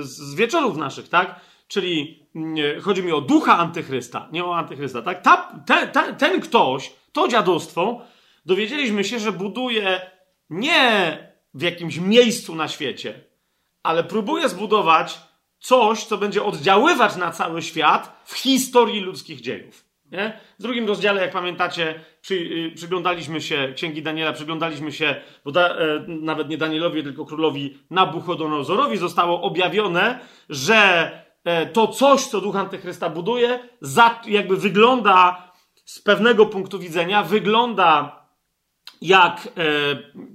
z 0.00 0.34
wieczorów 0.34 0.76
naszych, 0.76 1.08
tak? 1.08 1.40
Czyli 1.68 2.22
mm, 2.34 2.80
chodzi 2.80 3.02
mi 3.02 3.12
o 3.12 3.20
ducha 3.20 3.58
antychrysta, 3.58 4.28
nie 4.32 4.44
o 4.44 4.56
antychrysta, 4.56 5.02
tak? 5.02 5.22
Ta, 5.22 5.62
te, 5.66 5.86
te, 5.86 6.14
ten 6.14 6.40
ktoś, 6.40 6.92
to 7.12 7.28
dziadostwo, 7.28 8.00
dowiedzieliśmy 8.46 9.04
się, 9.04 9.18
że 9.18 9.32
buduje 9.32 10.10
nie 10.50 11.18
w 11.54 11.62
jakimś 11.62 11.98
miejscu 11.98 12.54
na 12.54 12.68
świecie, 12.68 13.24
ale 13.82 14.04
próbuje 14.04 14.48
zbudować 14.48 15.18
coś, 15.58 16.04
co 16.04 16.18
będzie 16.18 16.44
oddziaływać 16.44 17.16
na 17.16 17.30
cały 17.30 17.62
świat 17.62 18.22
w 18.24 18.34
historii 18.34 19.00
ludzkich 19.00 19.40
dziejów. 19.40 19.85
Nie? 20.12 20.40
W 20.58 20.62
drugim 20.62 20.86
rozdziale, 20.86 21.22
jak 21.22 21.32
pamiętacie, 21.32 22.00
przy, 22.20 22.34
y, 22.34 22.72
przyglądaliśmy 22.74 23.40
się 23.40 23.72
Księgi 23.74 24.02
Daniela, 24.02 24.32
przyglądaliśmy 24.32 24.92
się, 24.92 25.16
bo 25.44 25.52
da, 25.52 25.68
e, 25.68 26.04
nawet 26.08 26.48
nie 26.48 26.58
Danielowi, 26.58 27.02
tylko 27.02 27.26
królowi 27.26 27.78
Nabuchodonozorowi 27.90 28.96
zostało 28.96 29.42
objawione, 29.42 30.18
że 30.48 31.10
e, 31.44 31.66
to 31.66 31.88
coś, 31.88 32.26
co 32.26 32.40
duch 32.40 32.56
Antychrysta 32.56 33.10
buduje, 33.10 33.58
za, 33.80 34.20
jakby 34.26 34.56
wygląda 34.56 35.52
z 35.84 36.00
pewnego 36.00 36.46
punktu 36.46 36.78
widzenia, 36.78 37.22
wygląda 37.22 38.20
jak 39.02 39.48
e, 39.48 39.60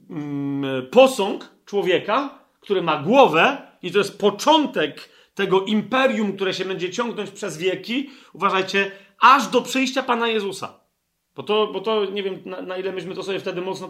mm, 0.10 0.88
posąg 0.88 1.50
człowieka, 1.66 2.40
który 2.60 2.82
ma 2.82 2.98
głowę 2.98 3.58
i 3.82 3.92
to 3.92 3.98
jest 3.98 4.20
początek 4.20 5.10
tego 5.36 5.62
imperium, 5.62 6.34
które 6.34 6.54
się 6.54 6.66
będzie 6.66 6.92
ciągnąć 6.92 7.32
przez 7.32 7.58
wieki. 7.58 8.10
Uważajcie, 8.34 8.92
aż 9.22 9.48
do 9.48 9.62
przyjścia 9.62 10.04
Pana 10.04 10.28
Jezusa. 10.28 10.80
Bo 11.36 11.44
to, 11.44 11.68
bo 11.68 11.82
to 11.82 12.06
nie 12.06 12.24
wiem, 12.24 12.42
na, 12.46 12.62
na 12.62 12.78
ile 12.78 12.92
myśmy 12.92 13.16
to 13.16 13.24
sobie 13.24 13.40
wtedy 13.40 13.62
mocno 13.62 13.90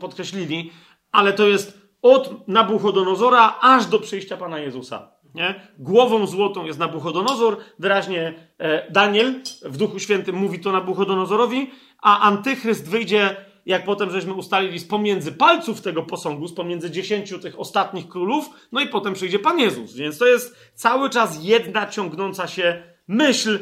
podkreślili, 0.00 0.70
ale 1.12 1.32
to 1.32 1.48
jest 1.48 1.90
od 2.02 2.48
Nabuchodonozora 2.48 3.58
aż 3.60 3.86
do 3.86 3.98
przyjścia 3.98 4.36
Pana 4.36 4.58
Jezusa. 4.58 5.10
Nie? 5.34 5.60
Głową 5.78 6.26
złotą 6.26 6.64
jest 6.64 6.78
Nabuchodonozor, 6.78 7.56
wyraźnie 7.78 8.34
e, 8.58 8.92
Daniel 8.92 9.34
w 9.62 9.76
Duchu 9.76 9.98
Świętym 9.98 10.36
mówi 10.36 10.60
to 10.60 10.72
Nabuchodonozorowi, 10.72 11.70
a 12.02 12.20
Antychryst 12.20 12.88
wyjdzie, 12.88 13.36
jak 13.66 13.84
potem 13.84 14.10
żeśmy 14.10 14.32
ustalili, 14.34 14.78
z 14.78 14.84
pomiędzy 14.84 15.32
palców 15.32 15.80
tego 15.80 16.02
posągu, 16.02 16.48
z 16.48 16.54
pomiędzy 16.54 16.90
dziesięciu 16.90 17.38
tych 17.38 17.60
ostatnich 17.60 18.08
królów, 18.08 18.50
no 18.72 18.80
i 18.80 18.88
potem 18.88 19.14
przyjdzie 19.14 19.38
Pan 19.38 19.58
Jezus. 19.58 19.94
Więc 19.94 20.18
to 20.18 20.26
jest 20.26 20.56
cały 20.74 21.10
czas 21.10 21.44
jedna 21.44 21.86
ciągnąca 21.86 22.46
się 22.46 22.82
myśl, 23.08 23.58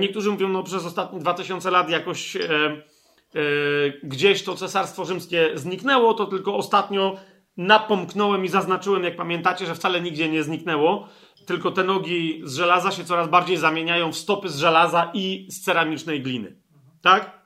niektórzy 0.00 0.30
mówią, 0.30 0.48
no 0.48 0.62
przez 0.62 0.86
ostatnie 0.86 1.20
2000 1.20 1.70
lat 1.70 1.90
jakoś 1.90 2.36
e, 2.36 2.40
e, 2.40 2.80
gdzieś 4.02 4.42
to 4.42 4.54
cesarstwo 4.54 5.04
rzymskie 5.04 5.50
zniknęło, 5.54 6.14
to 6.14 6.26
tylko 6.26 6.56
ostatnio 6.56 7.16
napomknąłem 7.56 8.44
i 8.44 8.48
zaznaczyłem, 8.48 9.04
jak 9.04 9.16
pamiętacie, 9.16 9.66
że 9.66 9.74
wcale 9.74 10.00
nigdzie 10.00 10.28
nie 10.28 10.42
zniknęło, 10.42 11.08
tylko 11.46 11.70
te 11.70 11.84
nogi 11.84 12.42
z 12.44 12.56
żelaza 12.56 12.90
się 12.90 13.04
coraz 13.04 13.28
bardziej 13.28 13.56
zamieniają 13.56 14.12
w 14.12 14.16
stopy 14.16 14.48
z 14.48 14.58
żelaza 14.58 15.10
i 15.14 15.46
z 15.50 15.60
ceramicznej 15.60 16.22
gliny. 16.22 16.56
Tak? 17.02 17.40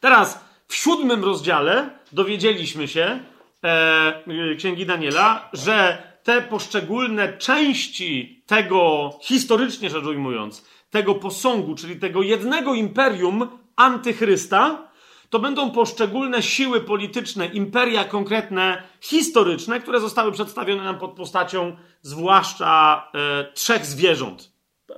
Teraz 0.00 0.44
w 0.68 0.74
siódmym 0.74 1.24
rozdziale 1.24 1.90
dowiedzieliśmy 2.12 2.88
się 2.88 3.20
e, 3.64 4.56
Księgi 4.56 4.86
Daniela, 4.86 5.50
że 5.52 6.02
te 6.22 6.42
poszczególne 6.42 7.38
części 7.38 8.42
tego, 8.46 9.10
historycznie 9.22 9.90
rzecz 9.90 10.04
ujmując, 10.04 10.66
tego 10.96 11.14
posągu, 11.14 11.74
czyli 11.74 11.96
tego 11.96 12.22
jednego 12.22 12.74
imperium 12.74 13.48
antychrysta, 13.76 14.88
to 15.30 15.38
będą 15.38 15.70
poszczególne 15.70 16.42
siły 16.42 16.80
polityczne, 16.80 17.46
imperia 17.46 18.04
konkretne, 18.04 18.82
historyczne, 19.00 19.80
które 19.80 20.00
zostały 20.00 20.32
przedstawione 20.32 20.84
nam 20.84 20.98
pod 20.98 21.12
postacią 21.12 21.76
zwłaszcza 22.00 23.02
e, 23.14 23.52
trzech 23.52 23.86
zwierząt. 23.86 24.52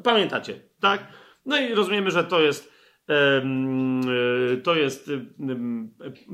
Pamiętacie, 0.04 0.60
tak? 0.80 1.06
No 1.46 1.58
i 1.58 1.74
rozumiemy, 1.74 2.10
że 2.10 2.24
to 2.24 2.40
jest 2.40 2.72
e, 3.08 3.42
to 4.62 4.74
jest 4.74 5.10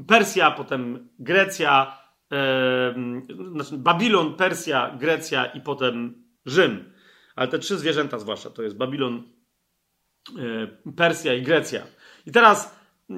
Persja, 0.09 0.51
potem 0.51 1.09
Grecja, 1.19 1.99
e, 2.33 2.95
znaczy 3.53 3.79
Babilon, 3.79 4.35
Persja, 4.35 4.97
Grecja 4.99 5.47
i 5.47 5.61
potem 5.61 6.25
Rzym. 6.47 6.93
Ale 7.37 7.49
te 7.49 7.59
trzy 7.59 7.79
zwierzęta 7.79 8.19
zwłaszcza, 8.19 8.51
to 8.51 8.63
jest 8.63 8.77
Babilon, 8.77 9.23
E, 9.23 9.44
Persja 10.97 11.35
i 11.35 11.43
Grecja. 11.43 11.83
I 12.27 12.33
teraz 12.33 12.77
e, 13.11 13.15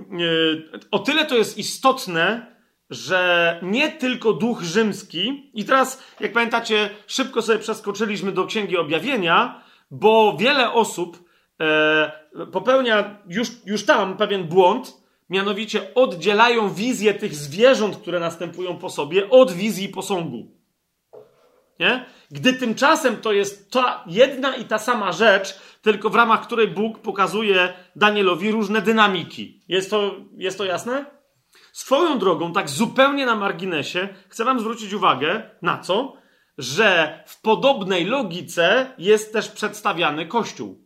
o 0.91 0.99
tyle 0.99 1.25
to 1.25 1.37
jest 1.37 1.59
istotne, 1.59 2.57
że 2.91 3.61
nie 3.63 3.93
tylko 3.93 4.33
duch 4.33 4.63
rzymski, 4.63 5.51
i 5.55 5.65
teraz, 5.65 6.03
jak 6.21 6.33
pamiętacie, 6.33 6.91
szybko 7.07 7.43
sobie 7.43 7.59
przeskoczyliśmy 7.59 8.33
do 8.33 8.47
Księgi 8.47 8.77
Objawienia, 8.77 9.63
bo 9.91 10.37
wiele 10.41 10.73
osób 10.73 11.29
e, 11.61 12.13
popełnia 12.53 13.19
już, 13.29 13.49
już 13.67 13.85
tam 13.85 14.17
pewien 14.17 14.45
błąd, 14.45 14.97
mianowicie 15.31 15.95
oddzielają 15.95 16.75
wizję 16.75 17.15
tych 17.15 17.35
zwierząt, 17.35 17.97
które 17.97 18.21
następują 18.21 18.79
po 18.79 18.91
sobie, 18.91 19.31
od 19.31 19.53
wizji 19.53 19.89
posągu. 19.89 20.57
Nie? 21.81 22.05
Gdy 22.31 22.53
tymczasem 22.53 23.17
to 23.17 23.33
jest 23.33 23.71
ta 23.71 24.05
jedna 24.07 24.57
i 24.57 24.65
ta 24.65 24.79
sama 24.79 25.13
rzecz, 25.13 25.59
tylko 25.87 26.11
w 26.11 26.15
ramach 26.15 26.43
której 26.43 26.69
Bóg 26.69 26.99
pokazuje 26.99 27.73
Danielowi 27.97 28.51
różne 28.51 28.83
dynamiki. 28.83 29.61
Jest 29.69 29.91
to, 29.91 30.15
jest 30.37 30.59
to 30.59 30.65
jasne? 30.65 31.05
Swoją 31.73 32.19
drogą, 32.19 32.53
tak 32.53 32.69
zupełnie 32.71 33.27
na 33.27 33.37
marginesie, 33.37 34.09
chcę 34.29 34.45
Wam 34.45 34.61
zwrócić 34.61 34.93
uwagę 34.93 35.51
na 35.63 35.79
co? 35.79 36.17
Że 36.59 37.23
w 37.27 37.41
podobnej 37.41 38.05
logice 38.05 38.95
jest 38.99 39.33
też 39.33 39.49
przedstawiany 39.49 40.27
Kościół. 40.27 40.85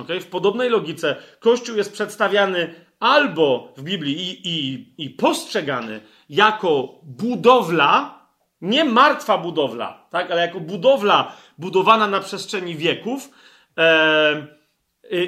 Okay? 0.00 0.20
W 0.20 0.26
podobnej 0.26 0.70
logice 0.70 1.16
Kościół 1.40 1.76
jest 1.76 1.92
przedstawiany 1.92 2.74
albo 3.00 3.74
w 3.76 3.82
Biblii 3.82 4.16
i, 4.18 4.48
i, 4.48 4.94
i 5.04 5.10
postrzegany 5.10 6.00
jako 6.28 7.00
budowla, 7.02 8.15
Nie 8.60 8.84
martwa 8.84 9.38
budowla, 9.38 10.06
tak? 10.10 10.30
ale 10.30 10.40
jako 10.40 10.60
budowla 10.60 11.36
budowana 11.58 12.08
na 12.08 12.20
przestrzeni 12.20 12.76
wieków. 12.76 13.30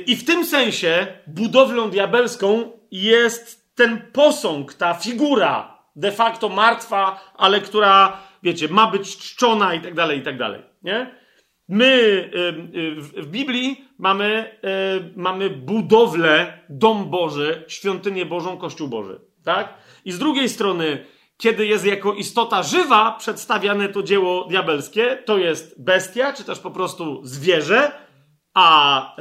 I 0.07 0.17
w 0.17 0.25
tym 0.25 0.45
sensie 0.45 1.07
budowlą 1.27 1.91
diabelską 1.91 2.71
jest 2.91 3.75
ten 3.75 4.03
posąg, 4.13 4.75
ta 4.75 4.95
figura 4.95 5.79
de 5.97 6.13
facto 6.13 6.49
martwa, 6.49 7.33
ale 7.37 7.61
która, 7.61 8.21
wiecie, 8.43 8.69
ma 8.69 8.91
być 8.91 9.17
czczona 9.17 9.75
i 9.75 9.81
tak 9.81 9.95
dalej, 9.95 10.19
i 10.19 10.23
tak 10.23 10.39
dalej. 10.39 10.63
Nie? 10.83 11.15
My 11.69 12.31
w 12.97 13.27
Biblii 13.27 13.85
mamy, 13.99 14.59
mamy 15.17 15.51
budowlę, 15.51 16.59
dom 16.69 17.11
Boży, 17.11 17.65
świątynię 17.69 18.27
Bożą, 18.27 18.57
Kościół 18.57 18.89
Boży. 18.89 19.21
Tak? 19.45 19.75
I 20.05 20.13
z 20.13 20.19
drugiej 20.19 20.49
strony, 20.49 21.05
kiedy 21.39 21.67
jest 21.67 21.87
jako 21.87 22.15
istota 22.15 22.63
żywa 22.63 23.13
przedstawiane 23.13 23.89
to 23.89 24.03
dzieło 24.03 24.45
diabelskie, 24.45 25.23
to 25.25 25.39
jest 25.39 25.83
bestia, 25.83 26.33
czy 26.33 26.45
też 26.45 26.59
po 26.59 26.71
prostu 26.71 27.21
zwierzę, 27.25 27.93
a 28.55 29.17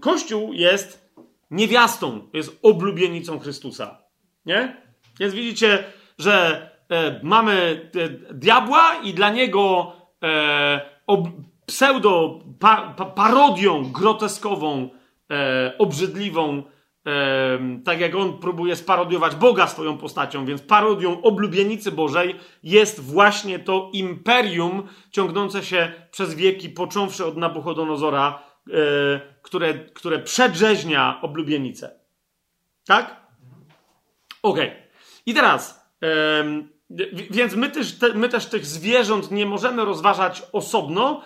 Kościół 0.00 0.52
jest 0.52 1.10
niewiastą, 1.50 2.28
jest 2.32 2.58
oblubienicą 2.62 3.38
Chrystusa. 3.38 3.98
Nie? 4.46 4.76
Więc 5.20 5.34
widzicie, 5.34 5.84
że 6.18 6.68
e, 6.88 7.20
mamy 7.22 7.90
e, 7.94 8.08
diabła 8.34 8.94
i 9.02 9.14
dla 9.14 9.30
niego 9.30 9.92
e, 10.22 10.80
ob, 11.06 11.28
pseudo 11.66 12.40
pa, 12.58 12.94
pa, 12.96 13.04
parodią 13.04 13.92
groteskową, 13.92 14.90
e, 15.30 15.74
obrzydliwą, 15.78 16.58
e, 16.58 16.62
tak 17.84 18.00
jak 18.00 18.14
on 18.14 18.38
próbuje 18.38 18.76
sparodiować 18.76 19.34
Boga 19.34 19.66
swoją 19.66 19.98
postacią, 19.98 20.44
więc 20.44 20.62
parodią 20.62 21.22
oblubienicy 21.22 21.92
Bożej 21.92 22.36
jest 22.62 23.00
właśnie 23.00 23.58
to 23.58 23.90
imperium 23.92 24.88
ciągnące 25.10 25.64
się 25.64 25.92
przez 26.10 26.34
wieki, 26.34 26.68
począwszy 26.68 27.24
od 27.26 27.36
Nabuchodonozora, 27.36 28.42
e, 28.68 28.72
które, 29.42 29.74
które 29.74 30.18
przedrzeźnia 30.18 31.18
oblubienicę. 31.22 31.90
Tak? 32.86 33.16
Okej. 34.42 34.68
Okay. 34.68 34.82
I 35.26 35.34
teraz, 35.34 35.88
więc 37.30 37.54
my 37.54 37.70
też, 37.70 37.98
te, 37.98 38.14
my 38.14 38.28
też 38.28 38.46
tych 38.46 38.66
zwierząt 38.66 39.30
nie 39.30 39.46
możemy 39.46 39.84
rozważać 39.84 40.42
osobno, 40.52 41.22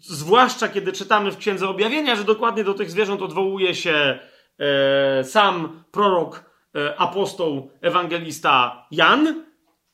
zwłaszcza 0.00 0.68
kiedy 0.68 0.92
czytamy 0.92 1.30
w 1.30 1.36
Księdze 1.36 1.68
Objawienia, 1.68 2.16
że 2.16 2.24
dokładnie 2.24 2.64
do 2.64 2.74
tych 2.74 2.90
zwierząt 2.90 3.22
odwołuje 3.22 3.74
się 3.74 4.18
sam 5.24 5.84
prorok, 5.90 6.44
e, 6.74 6.98
apostoł, 6.98 7.70
ewangelista 7.80 8.86
Jan. 8.90 9.44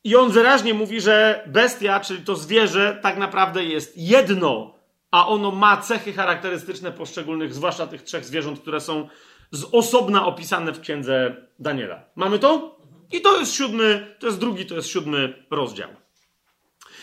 I 0.05 0.17
on 0.17 0.31
wyraźnie 0.31 0.75
mówi, 0.75 1.01
że 1.01 1.45
bestia, 1.47 2.01
czyli 2.01 2.25
to 2.25 2.37
zwierzę, 2.37 2.99
tak 3.03 3.17
naprawdę 3.19 3.65
jest 3.65 3.97
jedno, 3.97 4.75
a 5.11 5.29
ono 5.29 5.51
ma 5.51 5.77
cechy 5.77 6.13
charakterystyczne 6.13 6.93
poszczególnych, 6.93 7.55
zwłaszcza 7.55 7.87
tych 7.87 8.03
trzech 8.03 8.25
zwierząt, 8.25 8.61
które 8.61 8.81
są 8.81 9.09
z 9.51 9.65
osobna 9.73 10.27
opisane 10.27 10.73
w 10.73 10.81
księdze 10.81 11.37
Daniela. 11.59 12.05
Mamy 12.17 12.39
to? 12.39 12.81
I 13.13 13.21
to 13.21 13.39
jest 13.39 13.55
siódmy, 13.55 14.17
to 14.19 14.27
jest 14.27 14.39
drugi, 14.39 14.67
to 14.67 14.75
jest 14.75 14.89
siódmy 14.89 15.45
rozdział. 15.51 15.89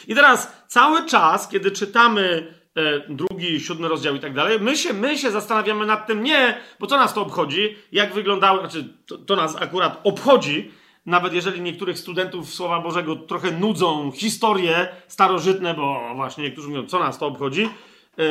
I 0.07 0.15
teraz 0.15 0.53
cały 0.67 1.05
czas, 1.05 1.47
kiedy 1.47 1.71
czytamy 1.71 2.53
e, 2.53 2.56
drugi, 3.09 3.59
siódmy 3.59 3.87
rozdział 3.87 4.15
i 4.15 4.19
tak 4.19 4.33
dalej, 4.33 4.59
my 4.59 4.77
się, 4.77 4.93
my 4.93 5.17
się 5.17 5.31
zastanawiamy 5.31 5.85
nad 5.85 6.07
tym, 6.07 6.23
nie, 6.23 6.57
bo 6.79 6.87
co 6.87 6.97
nas 6.97 7.13
to 7.13 7.21
obchodzi, 7.21 7.77
jak 7.91 8.13
wyglądały, 8.13 8.59
znaczy 8.59 8.93
to, 9.05 9.17
to 9.17 9.35
nas 9.35 9.55
akurat 9.55 9.99
obchodzi, 10.03 10.71
nawet 11.05 11.33
jeżeli 11.33 11.61
niektórych 11.61 11.99
studentów 11.99 12.53
Słowa 12.53 12.81
Bożego 12.81 13.15
trochę 13.15 13.51
nudzą 13.51 14.11
historie 14.11 14.87
starożytne, 15.07 15.73
bo 15.73 16.15
właśnie 16.15 16.43
niektórzy 16.43 16.69
mówią, 16.69 16.87
co 16.87 16.99
nas 16.99 17.17
to 17.17 17.27
obchodzi. 17.27 17.69
E, 18.19 18.21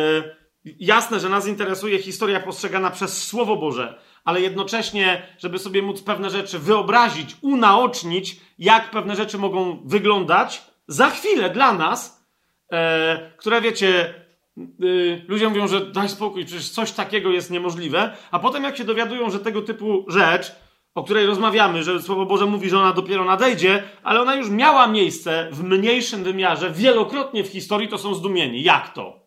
jasne, 0.65 1.21
że 1.21 1.29
nas 1.29 1.47
interesuje 1.47 1.99
historia 1.99 2.41
postrzegana 2.41 2.91
przez 2.91 3.23
Słowo 3.23 3.57
Boże, 3.57 3.99
ale 4.25 4.41
jednocześnie, 4.41 5.23
żeby 5.39 5.59
sobie 5.59 5.83
móc 5.83 6.03
pewne 6.03 6.31
rzeczy 6.31 6.59
wyobrazić, 6.59 7.37
unaocznić, 7.41 8.37
jak 8.59 8.91
pewne 8.91 9.17
rzeczy 9.17 9.39
mogą 9.39 9.83
wyglądać 9.85 10.63
za 10.89 11.11
chwilę 11.11 11.51
dla 11.51 11.73
nas, 11.73 12.27
e, 12.73 13.33
które 13.37 13.61
wiecie, 13.61 14.15
y, 14.59 15.25
ludzie 15.29 15.49
mówią, 15.49 15.69
że 15.69 15.87
daj 15.87 16.09
spokój, 16.09 16.45
przecież 16.45 16.71
coś 16.71 16.93
takiego 16.93 17.31
jest 17.31 17.51
niemożliwe, 17.51 18.17
a 18.31 18.39
potem 18.39 18.65
jak 18.65 18.77
się 18.77 18.85
dowiadują, 18.85 19.31
że 19.31 19.39
tego 19.39 19.63
typu 19.63 20.05
rzecz, 20.09 20.53
o 20.95 21.05
której 21.05 21.27
rozmawiamy, 21.27 21.83
że 21.83 22.03
Słowo 22.03 22.27
Boże 22.27 22.47
mówi, 22.47 22.71
że 22.71 22.79
ona 22.79 22.93
dopiero 22.93 23.25
nadejdzie, 23.25 23.83
ale 24.03 24.21
ona 24.21 24.35
już 24.35 24.51
miała 24.51 24.87
miejsce 24.87 25.49
w 25.53 25.63
mniejszym 25.63 26.25
wymiarze, 26.25 26.71
wielokrotnie 26.71 27.45
w 27.45 27.49
historii, 27.49 27.89
to 27.89 27.99
są 27.99 28.15
zdumieni. 28.15 28.63
Jak 28.63 28.93
to? 28.93 29.21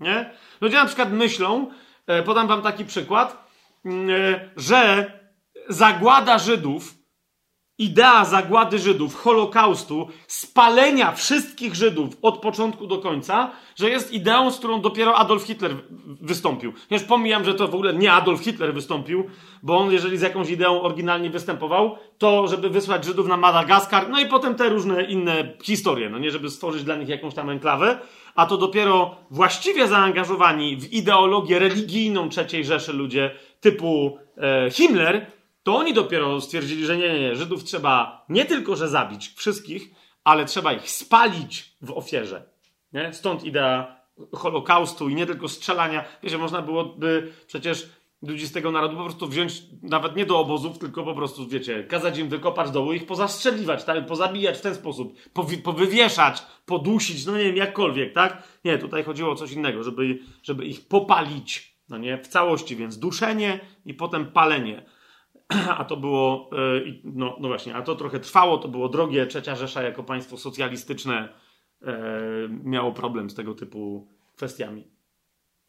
Nie? 0.00 0.30
Ludzie 0.60 0.76
na 0.76 0.86
przykład 0.86 1.12
myślą, 1.12 1.70
e, 2.06 2.22
podam 2.22 2.48
wam 2.48 2.62
taki 2.62 2.84
przykład, 2.84 3.46
Mm, 3.86 4.10
e, 4.10 4.50
że 4.56 5.12
zagłada 5.68 6.38
Żydów, 6.38 6.94
idea 7.78 8.24
zagłady 8.24 8.78
Żydów, 8.78 9.14
Holokaustu, 9.14 10.08
spalenia 10.26 11.12
wszystkich 11.12 11.74
Żydów 11.74 12.16
od 12.22 12.38
początku 12.38 12.86
do 12.86 12.98
końca, 12.98 13.50
że 13.76 13.90
jest 13.90 14.12
ideą, 14.12 14.50
z 14.50 14.58
którą 14.58 14.80
dopiero 14.80 15.16
Adolf 15.16 15.42
Hitler 15.42 15.76
wystąpił. 16.20 16.72
Już 16.90 17.02
pomijam, 17.02 17.44
że 17.44 17.54
to 17.54 17.68
w 17.68 17.74
ogóle 17.74 17.94
nie 17.94 18.12
Adolf 18.12 18.40
Hitler 18.40 18.74
wystąpił, 18.74 19.24
bo 19.62 19.78
on, 19.78 19.92
jeżeli 19.92 20.18
z 20.18 20.22
jakąś 20.22 20.50
ideą 20.50 20.82
oryginalnie 20.82 21.30
występował, 21.30 21.96
to 22.18 22.48
żeby 22.48 22.70
wysłać 22.70 23.04
Żydów 23.04 23.28
na 23.28 23.36
Madagaskar, 23.36 24.08
no 24.08 24.20
i 24.20 24.26
potem 24.26 24.54
te 24.54 24.68
różne 24.68 25.04
inne 25.04 25.52
historie, 25.62 26.10
no 26.10 26.18
nie 26.18 26.30
żeby 26.30 26.50
stworzyć 26.50 26.84
dla 26.84 26.96
nich 26.96 27.08
jakąś 27.08 27.34
tam 27.34 27.50
enklawę, 27.50 27.98
a 28.34 28.46
to 28.46 28.56
dopiero 28.56 29.16
właściwie 29.30 29.88
zaangażowani 29.88 30.76
w 30.76 30.92
ideologię 30.92 31.58
religijną 31.58 32.28
III 32.52 32.64
Rzeszy 32.64 32.92
ludzie 32.92 33.30
typu 33.60 34.18
e, 34.36 34.70
Himmler, 34.70 35.35
to 35.66 35.76
oni 35.76 35.94
dopiero 35.94 36.40
stwierdzili, 36.40 36.86
że 36.86 36.96
nie, 36.96 37.12
nie, 37.12 37.20
nie, 37.20 37.36
Żydów 37.36 37.64
trzeba 37.64 38.24
nie 38.28 38.44
tylko, 38.44 38.76
że 38.76 38.88
zabić 38.88 39.28
wszystkich, 39.28 39.90
ale 40.24 40.44
trzeba 40.44 40.72
ich 40.72 40.90
spalić 40.90 41.76
w 41.82 41.90
ofierze. 41.90 42.42
Nie? 42.92 43.12
Stąd 43.12 43.44
idea 43.44 43.96
Holokaustu 44.32 45.08
i 45.08 45.14
nie 45.14 45.26
tylko 45.26 45.48
strzelania. 45.48 46.04
Wiecie, 46.22 46.38
można 46.38 46.62
byłoby 46.62 47.32
przecież 47.46 47.88
ludzi 48.22 48.46
z 48.46 48.52
tego 48.52 48.72
narodu 48.72 48.96
po 48.96 49.04
prostu 49.04 49.28
wziąć 49.28 49.62
nawet 49.82 50.16
nie 50.16 50.26
do 50.26 50.38
obozów, 50.38 50.78
tylko 50.78 51.04
po 51.04 51.14
prostu, 51.14 51.48
wiecie, 51.48 51.84
kazać 51.84 52.18
im 52.18 52.28
wykopać 52.28 52.70
dołu 52.70 52.92
i 52.92 52.96
ich 52.96 53.06
pozastrzeliwać, 53.06 53.84
tak? 53.84 54.06
pozabijać 54.06 54.58
w 54.58 54.62
ten 54.62 54.74
sposób, 54.74 55.18
powi- 55.34 55.62
powywieszać, 55.62 56.42
podusić, 56.66 57.26
no 57.26 57.38
nie 57.38 57.44
wiem, 57.44 57.56
jakkolwiek, 57.56 58.12
tak? 58.12 58.42
Nie, 58.64 58.78
tutaj 58.78 59.04
chodziło 59.04 59.30
o 59.30 59.34
coś 59.34 59.52
innego, 59.52 59.82
żeby, 59.82 60.18
żeby 60.42 60.64
ich 60.64 60.88
popalić, 60.88 61.76
no 61.88 61.98
nie, 61.98 62.18
w 62.18 62.28
całości, 62.28 62.76
więc 62.76 62.98
duszenie 62.98 63.60
i 63.84 63.94
potem 63.94 64.26
palenie. 64.26 64.95
A 65.78 65.84
to 65.84 65.96
było, 65.96 66.50
e, 66.52 66.56
no, 67.04 67.36
no 67.40 67.48
właśnie, 67.48 67.74
a 67.74 67.82
to 67.82 67.94
trochę 67.94 68.20
trwało, 68.20 68.58
to 68.58 68.68
było 68.68 68.88
drogie. 68.88 69.26
Trzecia 69.26 69.56
Rzesza 69.56 69.82
jako 69.82 70.04
państwo 70.04 70.36
socjalistyczne 70.36 71.28
e, 71.82 71.98
miało 72.48 72.92
problem 72.92 73.30
z 73.30 73.34
tego 73.34 73.54
typu 73.54 74.08
kwestiami. 74.36 74.84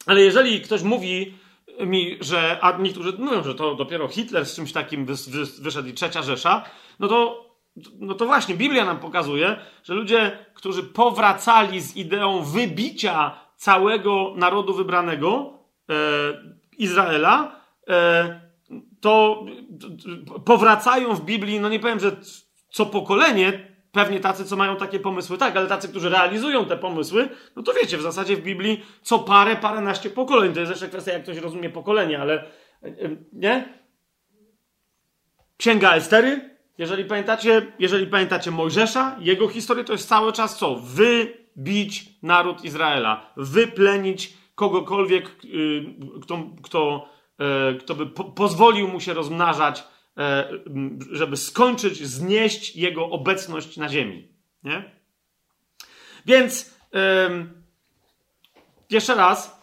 Ale 0.05 0.21
jeżeli 0.21 0.61
ktoś 0.61 0.83
mówi 0.83 1.33
mi, 1.79 2.17
że, 2.21 2.59
a 2.61 2.77
niektórzy 2.77 3.13
mówią, 3.17 3.43
że 3.43 3.55
to 3.55 3.75
dopiero 3.75 4.07
Hitler 4.07 4.45
z 4.45 4.55
czymś 4.55 4.71
takim 4.71 5.05
wyszedł 5.61 5.87
i 5.87 5.93
trzecia 5.93 6.21
Rzesza, 6.21 6.63
no 6.99 7.07
to, 7.07 7.47
no 7.99 8.13
to 8.13 8.25
właśnie 8.25 8.55
Biblia 8.55 8.85
nam 8.85 8.99
pokazuje, 8.99 9.57
że 9.83 9.93
ludzie, 9.93 10.45
którzy 10.53 10.83
powracali 10.83 11.81
z 11.81 11.95
ideą 11.95 12.43
wybicia 12.43 13.39
całego 13.55 14.33
narodu 14.35 14.73
wybranego, 14.73 15.53
e, 15.89 15.93
Izraela, 16.77 17.61
to 19.01 19.45
powracają 20.45 21.15
w 21.15 21.25
Biblii, 21.25 21.59
no 21.59 21.69
nie 21.69 21.79
powiem, 21.79 21.99
że 21.99 22.11
co 22.69 22.85
pokolenie, 22.85 23.77
pewnie 23.91 24.19
tacy, 24.19 24.45
co 24.45 24.55
mają 24.55 24.75
takie 24.75 24.99
pomysły, 24.99 25.37
tak, 25.37 25.57
ale 25.57 25.67
tacy, 25.67 25.89
którzy 25.89 26.09
realizują 26.09 26.65
te 26.65 26.77
pomysły, 26.77 27.29
no 27.55 27.63
to 27.63 27.73
wiecie, 27.73 27.97
w 27.97 28.01
zasadzie 28.01 28.35
w 28.35 28.41
Biblii 28.41 28.85
co 29.01 29.19
parę, 29.19 29.55
paręnaście 29.55 30.09
pokoleń. 30.09 30.53
To 30.53 30.59
jest 30.59 30.69
jeszcze 30.69 30.87
kwestia, 30.87 31.13
jak 31.13 31.23
ktoś 31.23 31.37
rozumie 31.37 31.69
pokolenie, 31.69 32.21
ale 32.21 32.43
nie? 33.33 33.77
Księga 35.57 35.95
Estery, 35.95 36.57
jeżeli 36.77 37.05
pamiętacie, 37.05 37.71
jeżeli 37.79 38.07
pamiętacie 38.07 38.51
Mojżesza, 38.51 39.15
jego 39.19 39.47
historię 39.47 39.83
to 39.83 39.93
jest 39.93 40.09
cały 40.09 40.33
czas 40.33 40.57
co? 40.57 40.75
Wybić 40.75 42.05
naród 42.23 42.63
Izraela, 42.63 43.33
wyplenić 43.37 44.33
kogokolwiek, 44.55 45.31
y, 45.45 45.85
kto, 46.21 46.49
kto, 46.63 47.09
e, 47.13 47.16
kto 47.79 47.95
by 47.95 48.05
po 48.05 48.23
pozwolił 48.23 48.87
mu 48.87 48.99
się 48.99 49.13
rozmnażać, 49.13 49.83
e, 50.17 50.49
żeby 51.11 51.37
skończyć, 51.37 52.07
znieść 52.07 52.75
jego 52.75 53.09
obecność 53.09 53.77
na 53.77 53.89
ziemi. 53.89 54.27
Nie? 54.63 54.91
Więc 56.25 56.77
jeszcze 58.89 59.15
raz, 59.15 59.61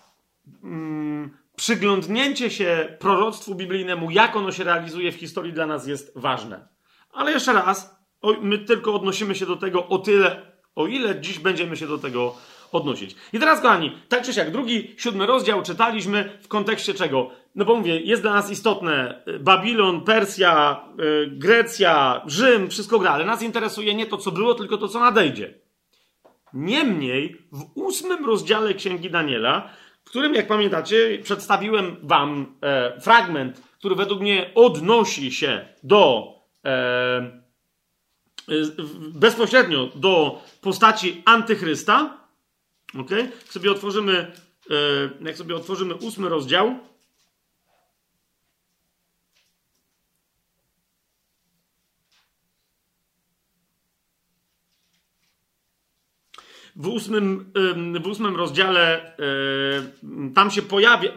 mm, 0.65 1.37
przyglądnięcie 1.57 2.51
się 2.51 2.97
proroctwu 3.01 3.55
biblijnemu, 3.55 4.11
jak 4.11 4.37
ono 4.37 4.53
się 4.53 4.65
realizuje 4.65 5.13
w 5.13 5.17
historii, 5.17 5.53
dla 5.53 5.67
nas 5.67 5.87
jest 5.87 6.13
ważne. 6.17 6.69
Ale 7.13 7.33
jeszcze 7.33 7.53
raz, 7.53 7.97
my 8.41 8.59
tylko 8.59 8.95
odnosimy 8.95 9.35
się 9.35 9.47
do 9.47 9.57
tego 9.57 9.89
o 9.89 9.99
tyle 9.99 10.55
O 10.75 10.87
ile 10.87 11.21
dziś 11.21 11.39
będziemy 11.39 11.77
się 11.77 11.87
do 11.87 11.99
tego 11.99 12.37
odnosić. 12.73 13.17
I 13.33 13.39
teraz, 13.39 13.61
kochani, 13.61 13.99
tak 14.09 14.25
czy 14.25 14.35
siak, 14.35 14.51
drugi, 14.51 14.95
siódmy 14.99 15.27
rozdział 15.27 15.63
czytaliśmy 15.63 16.39
w 16.43 16.49
kontekście 16.49 16.95
czego? 16.95 17.31
No 17.55 17.64
bo 17.64 17.77
mówię, 17.77 18.01
jest 18.01 18.23
dla 18.23 18.33
nas 18.33 18.51
istotne 18.51 19.23
y, 19.29 19.38
Babilon, 19.38 20.01
Persja, 20.01 20.85
yy, 20.99 21.27
Grecja, 21.31 22.23
Rzym, 22.27 22.71
wszystko 22.71 22.99
gra, 22.99 23.11
ale 23.11 23.25
nas 23.25 23.43
interesuje 23.43 23.95
nie 23.95 24.07
to, 24.07 24.17
co 24.17 24.33
było, 24.33 24.55
tylko 24.55 24.79
to, 24.79 24.88
co 24.88 25.01
nadejdzie. 25.01 25.55
Niemniej, 26.55 27.37
w 27.53 27.64
ósmym 27.75 28.25
rozdziale 28.25 28.75
Księgi 28.75 29.11
Daniela, 29.11 29.71
w 30.05 30.11
którym, 30.11 30.35
jak 30.35 30.47
pamiętacie, 30.47 31.19
przedstawiłem 31.23 31.97
wam 32.03 32.57
e, 32.62 33.01
fragment, 33.01 33.62
który 33.79 33.95
według 33.95 34.21
mnie 34.21 34.51
odnosi 34.55 35.33
się 35.33 35.69
do 35.83 36.33
e, 36.64 37.45
bezpośrednio 39.14 39.87
do 39.95 40.43
postaci 40.61 41.23
antychrysta. 41.25 42.21
Ok? 43.01 43.11
Jak 43.11 43.53
sobie 43.53 43.71
otworzymy, 43.71 44.33
e, 44.71 44.75
jak 45.25 45.37
sobie 45.37 45.57
otworzymy 45.57 45.95
ósmy 45.95 46.29
rozdział. 46.29 46.79
W 56.77 56.89
ósmym, 56.89 57.53
w 58.03 58.07
ósmym 58.07 58.37
rozdziale 58.37 59.17
tam 60.35 60.51
się 60.51 60.63
pojawia, 60.63 61.11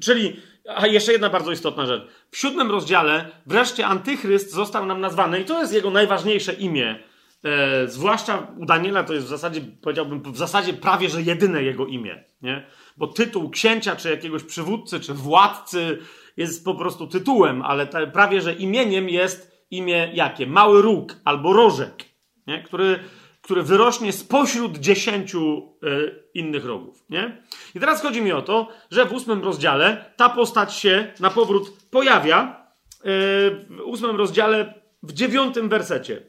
czyli 0.00 0.36
a 0.76 0.86
jeszcze 0.86 1.12
jedna 1.12 1.30
bardzo 1.30 1.52
istotna 1.52 1.86
rzecz. 1.86 2.02
W 2.30 2.36
siódmym 2.36 2.70
rozdziale 2.70 3.30
wreszcie 3.46 3.86
Antychryst 3.86 4.52
został 4.52 4.86
nam 4.86 5.00
nazwany 5.00 5.40
i 5.40 5.44
to 5.44 5.60
jest 5.60 5.72
jego 5.72 5.90
najważniejsze 5.90 6.52
imię. 6.52 6.98
E, 7.44 7.88
zwłaszcza 7.88 8.46
u 8.58 8.66
Daniela 8.66 9.04
to 9.04 9.14
jest 9.14 9.26
w 9.26 9.30
zasadzie, 9.30 9.60
powiedziałbym, 9.82 10.22
w 10.32 10.36
zasadzie 10.36 10.72
prawie, 10.72 11.08
że 11.08 11.22
jedyne 11.22 11.62
jego 11.62 11.86
imię. 11.86 12.24
Nie? 12.42 12.66
Bo 12.96 13.06
tytuł 13.06 13.50
księcia, 13.50 13.96
czy 13.96 14.10
jakiegoś 14.10 14.44
przywódcy, 14.44 15.00
czy 15.00 15.14
władcy 15.14 15.98
jest 16.36 16.64
po 16.64 16.74
prostu 16.74 17.06
tytułem, 17.06 17.62
ale 17.62 17.86
prawie, 17.86 18.40
że 18.40 18.52
imieniem 18.52 19.08
jest 19.08 19.64
imię 19.70 20.10
jakie? 20.14 20.46
Mały 20.46 20.82
róg 20.82 21.16
albo 21.24 21.52
rożek, 21.52 22.04
nie? 22.46 22.62
Który, 22.62 22.98
który 23.42 23.62
wyrośnie 23.62 24.12
spośród 24.12 24.78
dziesięciu 24.78 25.72
y, 25.84 26.22
innych 26.34 26.64
rogów. 26.64 27.04
Nie? 27.10 27.42
I 27.74 27.80
teraz 27.80 28.02
chodzi 28.02 28.22
mi 28.22 28.32
o 28.32 28.42
to, 28.42 28.68
że 28.90 29.04
w 29.04 29.12
ósmym 29.12 29.44
rozdziale 29.44 30.12
ta 30.16 30.28
postać 30.28 30.74
się 30.74 31.12
na 31.20 31.30
powrót 31.30 31.72
pojawia. 31.90 32.66
Y, 32.96 33.02
w 33.04 33.80
ósmym 33.84 34.16
rozdziale, 34.16 34.74
w 35.02 35.12
dziewiątym 35.12 35.68
wersecie. 35.68 36.22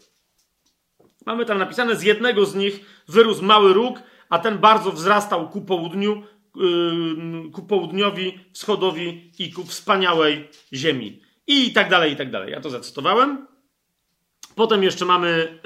Mamy 1.26 1.46
tam 1.46 1.58
napisane, 1.58 1.96
z 1.96 2.04
jednego 2.04 2.46
z 2.46 2.56
nich 2.56 3.04
wyrósł 3.08 3.44
mały 3.44 3.74
róg, 3.74 4.00
a 4.30 4.40
ten 4.40 4.58
bardzo 4.58 4.92
wzrastał 4.92 5.50
ku 5.50 5.62
południu, 5.62 6.24
yy, 6.56 7.52
ku 7.52 7.62
południowi, 7.62 8.40
wschodowi 8.54 9.32
i 9.40 9.52
ku 9.52 9.64
wspaniałej 9.64 10.50
ziemi. 10.74 11.22
I 11.48 11.74
tak 11.74 11.90
dalej, 11.90 12.12
i 12.12 12.16
tak 12.16 12.32
dalej. 12.32 12.52
Ja 12.52 12.62
to 12.62 12.70
zacytowałem. 12.70 13.48
Potem 14.56 14.84
jeszcze 14.84 15.06
mamy 15.06 15.30
e, 15.30 15.62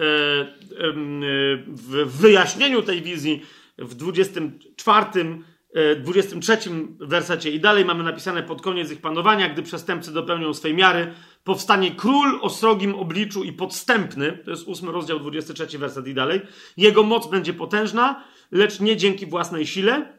w 1.67 2.05
wyjaśnieniu 2.05 2.81
tej 2.81 3.01
wizji 3.01 3.41
w 3.77 3.95
24, 3.95 5.05
23 5.99 6.53
e, 6.53 6.57
wersecie 6.99 7.51
i 7.51 7.59
dalej 7.59 7.85
mamy 7.85 8.03
napisane 8.03 8.43
pod 8.43 8.61
koniec 8.61 8.91
ich 8.91 9.01
panowania, 9.01 9.49
gdy 9.49 9.63
przestępcy 9.63 10.13
dopełnią 10.13 10.53
swej 10.53 10.73
miary, 10.73 11.13
powstanie 11.43 11.91
król 11.91 12.39
o 12.41 12.49
srogim 12.49 12.95
obliczu 12.95 13.43
i 13.43 13.53
podstępny, 13.53 14.37
to 14.45 14.51
jest 14.51 14.67
8 14.67 14.89
rozdział 14.89 15.19
23 15.19 15.77
werset 15.77 16.07
i 16.07 16.13
dalej. 16.13 16.41
Jego 16.77 17.03
moc 17.03 17.29
będzie 17.29 17.53
potężna, 17.53 18.23
lecz 18.51 18.79
nie 18.79 18.97
dzięki 18.97 19.25
własnej 19.25 19.67
sile, 19.67 20.14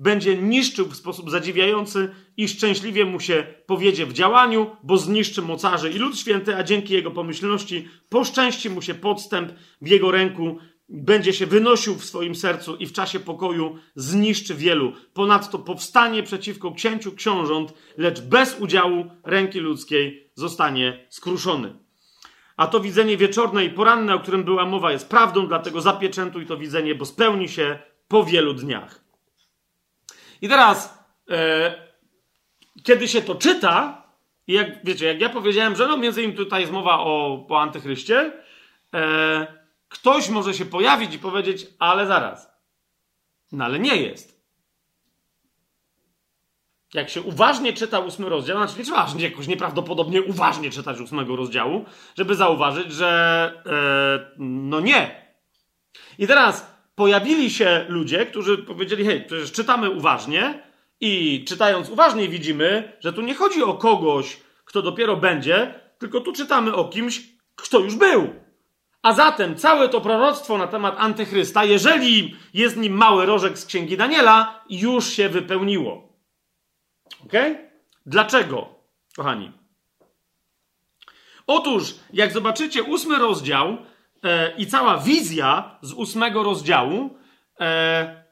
będzie 0.00 0.36
niszczył 0.36 0.86
w 0.86 0.96
sposób 0.96 1.30
zadziwiający 1.30 2.14
i 2.36 2.48
szczęśliwie 2.48 3.04
mu 3.04 3.20
się 3.20 3.46
powiedzie 3.66 4.06
w 4.06 4.12
działaniu, 4.12 4.76
bo 4.82 4.96
zniszczy 4.96 5.42
mocarzy 5.42 5.90
i 5.90 5.98
lud 5.98 6.18
święty, 6.18 6.56
a 6.56 6.62
dzięki 6.62 6.94
jego 6.94 7.10
pomyślności 7.10 7.88
poszczęści 8.08 8.70
mu 8.70 8.82
się 8.82 8.94
podstęp 8.94 9.52
w 9.82 9.88
jego 9.88 10.10
ręku, 10.10 10.58
będzie 10.88 11.32
się 11.32 11.46
wynosił 11.46 11.94
w 11.94 12.04
swoim 12.04 12.34
sercu 12.34 12.76
i 12.76 12.86
w 12.86 12.92
czasie 12.92 13.20
pokoju 13.20 13.76
zniszczy 13.94 14.54
wielu. 14.54 14.92
Ponadto 15.14 15.58
powstanie 15.58 16.22
przeciwko 16.22 16.72
księciu 16.72 17.12
książąt, 17.12 17.74
lecz 17.96 18.20
bez 18.20 18.60
udziału 18.60 19.04
ręki 19.24 19.60
ludzkiej 19.60 20.30
zostanie 20.34 21.06
skruszony. 21.08 21.74
A 22.56 22.66
to 22.66 22.80
widzenie 22.80 23.16
wieczorne 23.16 23.64
i 23.64 23.70
poranne, 23.70 24.14
o 24.14 24.20
którym 24.20 24.44
była 24.44 24.66
mowa, 24.66 24.92
jest 24.92 25.08
prawdą, 25.08 25.46
dlatego 25.46 25.80
zapieczętuj 25.80 26.46
to 26.46 26.56
widzenie, 26.56 26.94
bo 26.94 27.04
spełni 27.04 27.48
się 27.48 27.78
po 28.08 28.24
wielu 28.24 28.54
dniach. 28.54 29.09
I 30.40 30.48
teraz, 30.48 30.98
e, 31.30 31.90
kiedy 32.84 33.08
się 33.08 33.22
to 33.22 33.34
czyta, 33.34 34.02
jak 34.46 34.84
wiecie, 34.84 35.06
jak 35.06 35.20
ja 35.20 35.28
powiedziałem, 35.28 35.76
że 35.76 35.86
no 35.86 35.96
między 35.96 36.22
innymi 36.22 36.38
tutaj 36.38 36.60
jest 36.60 36.72
mowa 36.72 36.98
o, 36.98 37.46
o 37.48 37.60
antychryście, 37.60 38.32
e, 38.94 39.60
ktoś 39.88 40.28
może 40.28 40.54
się 40.54 40.64
pojawić 40.64 41.14
i 41.14 41.18
powiedzieć, 41.18 41.66
ale 41.78 42.06
zaraz. 42.06 42.50
No 43.52 43.64
ale 43.64 43.78
nie 43.78 43.96
jest. 43.96 44.40
Jak 46.94 47.10
się 47.10 47.22
uważnie 47.22 47.72
czyta 47.72 47.98
ósmy 47.98 48.28
rozdział, 48.28 48.56
znaczy 48.56 48.78
nie 48.78 48.84
trzeba 48.84 49.06
jakoś 49.18 49.46
nieprawdopodobnie 49.46 50.22
uważnie 50.22 50.70
czytać 50.70 51.00
ósmego 51.00 51.36
rozdziału, 51.36 51.84
żeby 52.16 52.34
zauważyć, 52.34 52.92
że 52.92 53.52
e, 53.66 54.34
no 54.38 54.80
nie. 54.80 55.32
I 56.18 56.26
teraz 56.26 56.69
pojawili 57.00 57.50
się 57.50 57.84
ludzie, 57.88 58.26
którzy 58.26 58.58
powiedzieli: 58.58 59.04
Hej, 59.04 59.24
przecież 59.24 59.52
czytamy 59.52 59.90
uważnie, 59.90 60.62
i 61.00 61.44
czytając 61.48 61.90
uważnie 61.90 62.28
widzimy, 62.28 62.92
że 63.00 63.12
tu 63.12 63.22
nie 63.22 63.34
chodzi 63.34 63.62
o 63.62 63.74
kogoś, 63.74 64.40
kto 64.64 64.82
dopiero 64.82 65.16
będzie, 65.16 65.74
tylko 65.98 66.20
tu 66.20 66.32
czytamy 66.32 66.74
o 66.74 66.84
kimś, 66.88 67.22
kto 67.56 67.78
już 67.78 67.96
był. 67.96 68.34
A 69.02 69.12
zatem 69.12 69.56
całe 69.56 69.88
to 69.88 70.00
proroctwo 70.00 70.58
na 70.58 70.66
temat 70.66 70.94
antychrysta, 70.98 71.64
jeżeli 71.64 72.36
jest 72.54 72.76
nim 72.76 72.92
mały 72.92 73.26
rożek 73.26 73.58
z 73.58 73.66
księgi 73.66 73.96
Daniela, 73.96 74.64
już 74.70 75.06
się 75.06 75.28
wypełniło. 75.28 76.08
Ok? 77.24 77.32
Dlaczego, 78.06 78.68
kochani? 79.16 79.52
Otóż, 81.46 81.94
jak 82.12 82.32
zobaczycie 82.32 82.82
ósmy 82.82 83.18
rozdział, 83.18 83.76
i 84.56 84.66
cała 84.66 84.98
wizja 84.98 85.78
z 85.82 85.92
ósmego 85.92 86.42
rozdziału 86.42 87.18
e, 87.60 88.24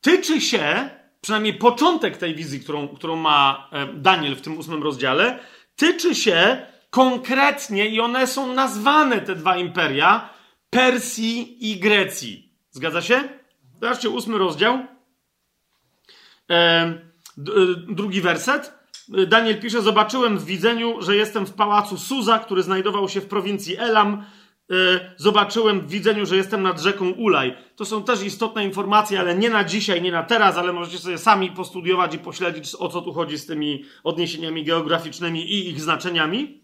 tyczy 0.00 0.40
się, 0.40 0.90
przynajmniej 1.20 1.54
początek 1.54 2.16
tej 2.16 2.34
wizji, 2.34 2.60
którą, 2.60 2.88
którą 2.88 3.16
ma 3.16 3.68
e, 3.72 3.86
Daniel 3.86 4.36
w 4.36 4.40
tym 4.40 4.58
ósmym 4.58 4.82
rozdziale, 4.82 5.38
tyczy 5.76 6.14
się 6.14 6.66
konkretnie, 6.90 7.88
i 7.88 8.00
one 8.00 8.26
są 8.26 8.54
nazwane, 8.54 9.20
te 9.20 9.34
dwa 9.34 9.56
imperia, 9.56 10.28
Persji 10.70 11.70
i 11.70 11.80
Grecji. 11.80 12.52
Zgadza 12.70 13.02
się? 13.02 13.28
Zobaczcie, 13.80 14.10
ósmy 14.10 14.38
rozdział, 14.38 14.78
e, 16.50 16.94
drugi 17.88 18.20
werset. 18.20 18.78
Daniel 19.28 19.60
pisze: 19.60 19.82
Zobaczyłem 19.82 20.38
w 20.38 20.44
widzeniu, 20.44 21.02
że 21.02 21.16
jestem 21.16 21.46
w 21.46 21.52
pałacu 21.52 21.98
Suza, 21.98 22.38
który 22.38 22.62
znajdował 22.62 23.08
się 23.08 23.20
w 23.20 23.28
prowincji 23.28 23.76
Elam 23.76 24.24
zobaczyłem 25.16 25.80
w 25.80 25.88
widzeniu, 25.88 26.26
że 26.26 26.36
jestem 26.36 26.62
nad 26.62 26.80
rzeką 26.80 27.10
Ulaj. 27.10 27.56
To 27.76 27.84
są 27.84 28.02
też 28.02 28.22
istotne 28.22 28.64
informacje, 28.64 29.20
ale 29.20 29.34
nie 29.34 29.50
na 29.50 29.64
dzisiaj, 29.64 30.02
nie 30.02 30.12
na 30.12 30.22
teraz, 30.22 30.56
ale 30.56 30.72
możecie 30.72 30.98
sobie 30.98 31.18
sami 31.18 31.50
postudiować 31.50 32.14
i 32.14 32.18
pośledzić, 32.18 32.74
o 32.78 32.88
co 32.88 33.02
tu 33.02 33.12
chodzi 33.12 33.38
z 33.38 33.46
tymi 33.46 33.84
odniesieniami 34.04 34.64
geograficznymi 34.64 35.52
i 35.52 35.68
ich 35.68 35.80
znaczeniami. 35.80 36.62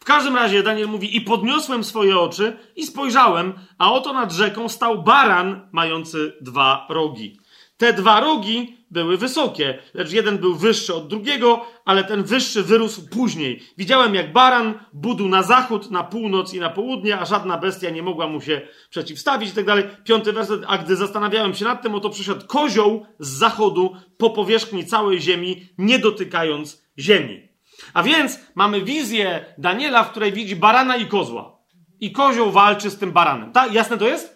W 0.00 0.04
każdym 0.04 0.36
razie 0.36 0.62
Daniel 0.62 0.88
mówi: 0.88 1.16
I 1.16 1.20
podniosłem 1.20 1.84
swoje 1.84 2.18
oczy 2.18 2.56
i 2.76 2.86
spojrzałem, 2.86 3.52
a 3.78 3.92
oto 3.92 4.12
nad 4.12 4.32
rzeką 4.32 4.68
stał 4.68 5.02
baran 5.02 5.68
mający 5.72 6.32
dwa 6.40 6.86
rogi. 6.90 7.38
Te 7.76 7.92
dwa 7.92 8.20
rogi 8.20 8.76
były 8.94 9.18
wysokie, 9.18 9.78
lecz 9.94 10.12
jeden 10.12 10.38
był 10.38 10.54
wyższy 10.54 10.94
od 10.94 11.08
drugiego, 11.08 11.66
ale 11.84 12.04
ten 12.04 12.22
wyższy 12.22 12.62
wyrósł 12.62 13.08
później. 13.08 13.62
Widziałem, 13.78 14.14
jak 14.14 14.32
baran 14.32 14.74
budł 14.92 15.28
na 15.28 15.42
zachód, 15.42 15.90
na 15.90 16.04
północ 16.04 16.54
i 16.54 16.60
na 16.60 16.70
południe, 16.70 17.18
a 17.18 17.24
żadna 17.24 17.58
bestia 17.58 17.90
nie 17.90 18.02
mogła 18.02 18.26
mu 18.26 18.40
się 18.40 18.60
przeciwstawić 18.90 19.50
i 19.50 19.52
tak 19.52 19.64
dalej. 19.64 19.84
Piąty 20.04 20.32
werset, 20.32 20.62
a 20.66 20.78
gdy 20.78 20.96
zastanawiałem 20.96 21.54
się 21.54 21.64
nad 21.64 21.82
tym, 21.82 21.94
oto 21.94 22.10
przyszedł 22.10 22.46
kozioł 22.46 23.06
z 23.18 23.28
zachodu 23.28 23.96
po 24.18 24.30
powierzchni 24.30 24.86
całej 24.86 25.20
ziemi, 25.20 25.66
nie 25.78 25.98
dotykając 25.98 26.84
ziemi. 26.98 27.48
A 27.94 28.02
więc 28.02 28.40
mamy 28.54 28.84
wizję 28.84 29.44
Daniela, 29.58 30.04
w 30.04 30.10
której 30.10 30.32
widzi 30.32 30.56
barana 30.56 30.96
i 30.96 31.06
kozła. 31.06 31.58
I 32.00 32.12
kozioł 32.12 32.50
walczy 32.50 32.90
z 32.90 32.98
tym 32.98 33.12
baranem. 33.12 33.52
Tak? 33.52 33.72
Jasne 33.72 33.98
to 33.98 34.06
jest? 34.06 34.34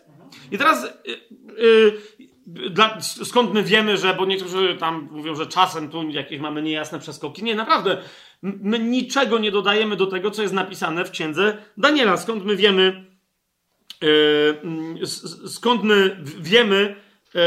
I 0.50 0.58
teraz 0.58 0.86
yy, 1.04 1.16
yy, 2.17 2.17
dla, 2.48 3.00
skąd 3.00 3.54
my 3.54 3.62
wiemy, 3.62 3.96
że, 3.96 4.14
bo 4.14 4.26
niektórzy 4.26 4.76
tam 4.80 5.08
mówią, 5.12 5.34
że 5.34 5.46
czasem 5.46 5.90
tu 5.90 6.10
jakieś 6.10 6.40
mamy 6.40 6.62
niejasne 6.62 6.98
przeskoki. 6.98 7.44
Nie, 7.44 7.54
naprawdę. 7.54 8.02
My 8.42 8.78
niczego 8.78 9.38
nie 9.38 9.50
dodajemy 9.50 9.96
do 9.96 10.06
tego, 10.06 10.30
co 10.30 10.42
jest 10.42 10.54
napisane 10.54 11.04
w 11.04 11.10
księdze 11.10 11.56
Daniela. 11.76 12.16
Skąd 12.16 12.44
my 12.44 12.56
wiemy, 12.56 13.04
e, 14.02 15.06
skąd 15.48 15.82
my 15.82 16.16
wiemy, 16.40 16.96
e, 17.34 17.40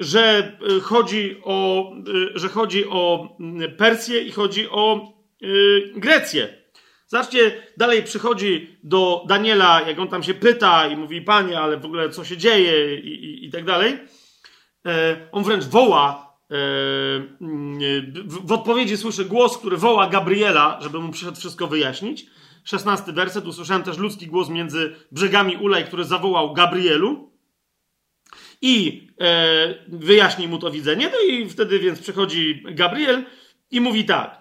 że 0.00 0.58
chodzi 0.82 1.36
o, 1.44 1.92
że 2.34 2.48
chodzi 2.48 2.86
o 2.86 3.36
Persję 3.76 4.22
i 4.22 4.32
chodzi 4.32 4.68
o 4.68 5.12
Grecję. 5.96 6.65
Zobaczcie, 7.06 7.62
dalej 7.76 8.02
przychodzi 8.02 8.78
do 8.82 9.24
Daniela, 9.28 9.80
jak 9.80 9.98
on 9.98 10.08
tam 10.08 10.22
się 10.22 10.34
pyta 10.34 10.86
i 10.86 10.96
mówi, 10.96 11.22
panie, 11.22 11.60
ale 11.60 11.76
w 11.76 11.84
ogóle 11.84 12.10
co 12.10 12.24
się 12.24 12.36
dzieje 12.36 12.96
i, 12.96 13.08
i, 13.08 13.46
i 13.46 13.50
tak 13.50 13.64
dalej. 13.64 13.98
On 15.32 15.44
wręcz 15.44 15.64
woła, 15.64 16.26
w 18.26 18.52
odpowiedzi 18.52 18.96
słyszy 18.96 19.24
głos, 19.24 19.58
który 19.58 19.76
woła 19.76 20.08
Gabriela, 20.08 20.78
żeby 20.82 20.98
mu 20.98 21.12
przyszedł 21.12 21.36
wszystko 21.36 21.66
wyjaśnić. 21.66 22.26
Szesnasty 22.64 23.12
werset, 23.12 23.46
usłyszałem 23.46 23.82
też 23.82 23.98
ludzki 23.98 24.26
głos 24.26 24.48
między 24.48 24.94
brzegami 25.12 25.56
Ulaj, 25.56 25.84
który 25.84 26.04
zawołał 26.04 26.54
Gabrielu 26.54 27.30
i 28.62 29.06
e, 29.20 29.74
wyjaśni 29.88 30.48
mu 30.48 30.58
to 30.58 30.70
widzenie. 30.70 31.10
No 31.12 31.34
i 31.34 31.48
wtedy 31.48 31.78
więc 31.78 32.00
przychodzi 32.00 32.62
Gabriel 32.64 33.24
i 33.70 33.80
mówi 33.80 34.04
tak. 34.04 34.35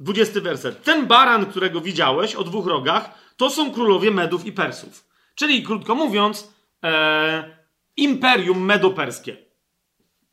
Dwudziesty 0.00 0.40
werset. 0.40 0.82
Ten 0.82 1.06
baran, 1.06 1.46
którego 1.46 1.80
widziałeś 1.80 2.34
o 2.34 2.44
dwóch 2.44 2.66
rogach, 2.66 3.10
to 3.36 3.50
są 3.50 3.72
królowie 3.72 4.10
Medów 4.10 4.46
i 4.46 4.52
Persów. 4.52 5.08
Czyli, 5.34 5.62
krótko 5.62 5.94
mówiąc, 5.94 6.54
e, 6.84 7.56
imperium 7.96 8.64
medoperskie. 8.64 9.36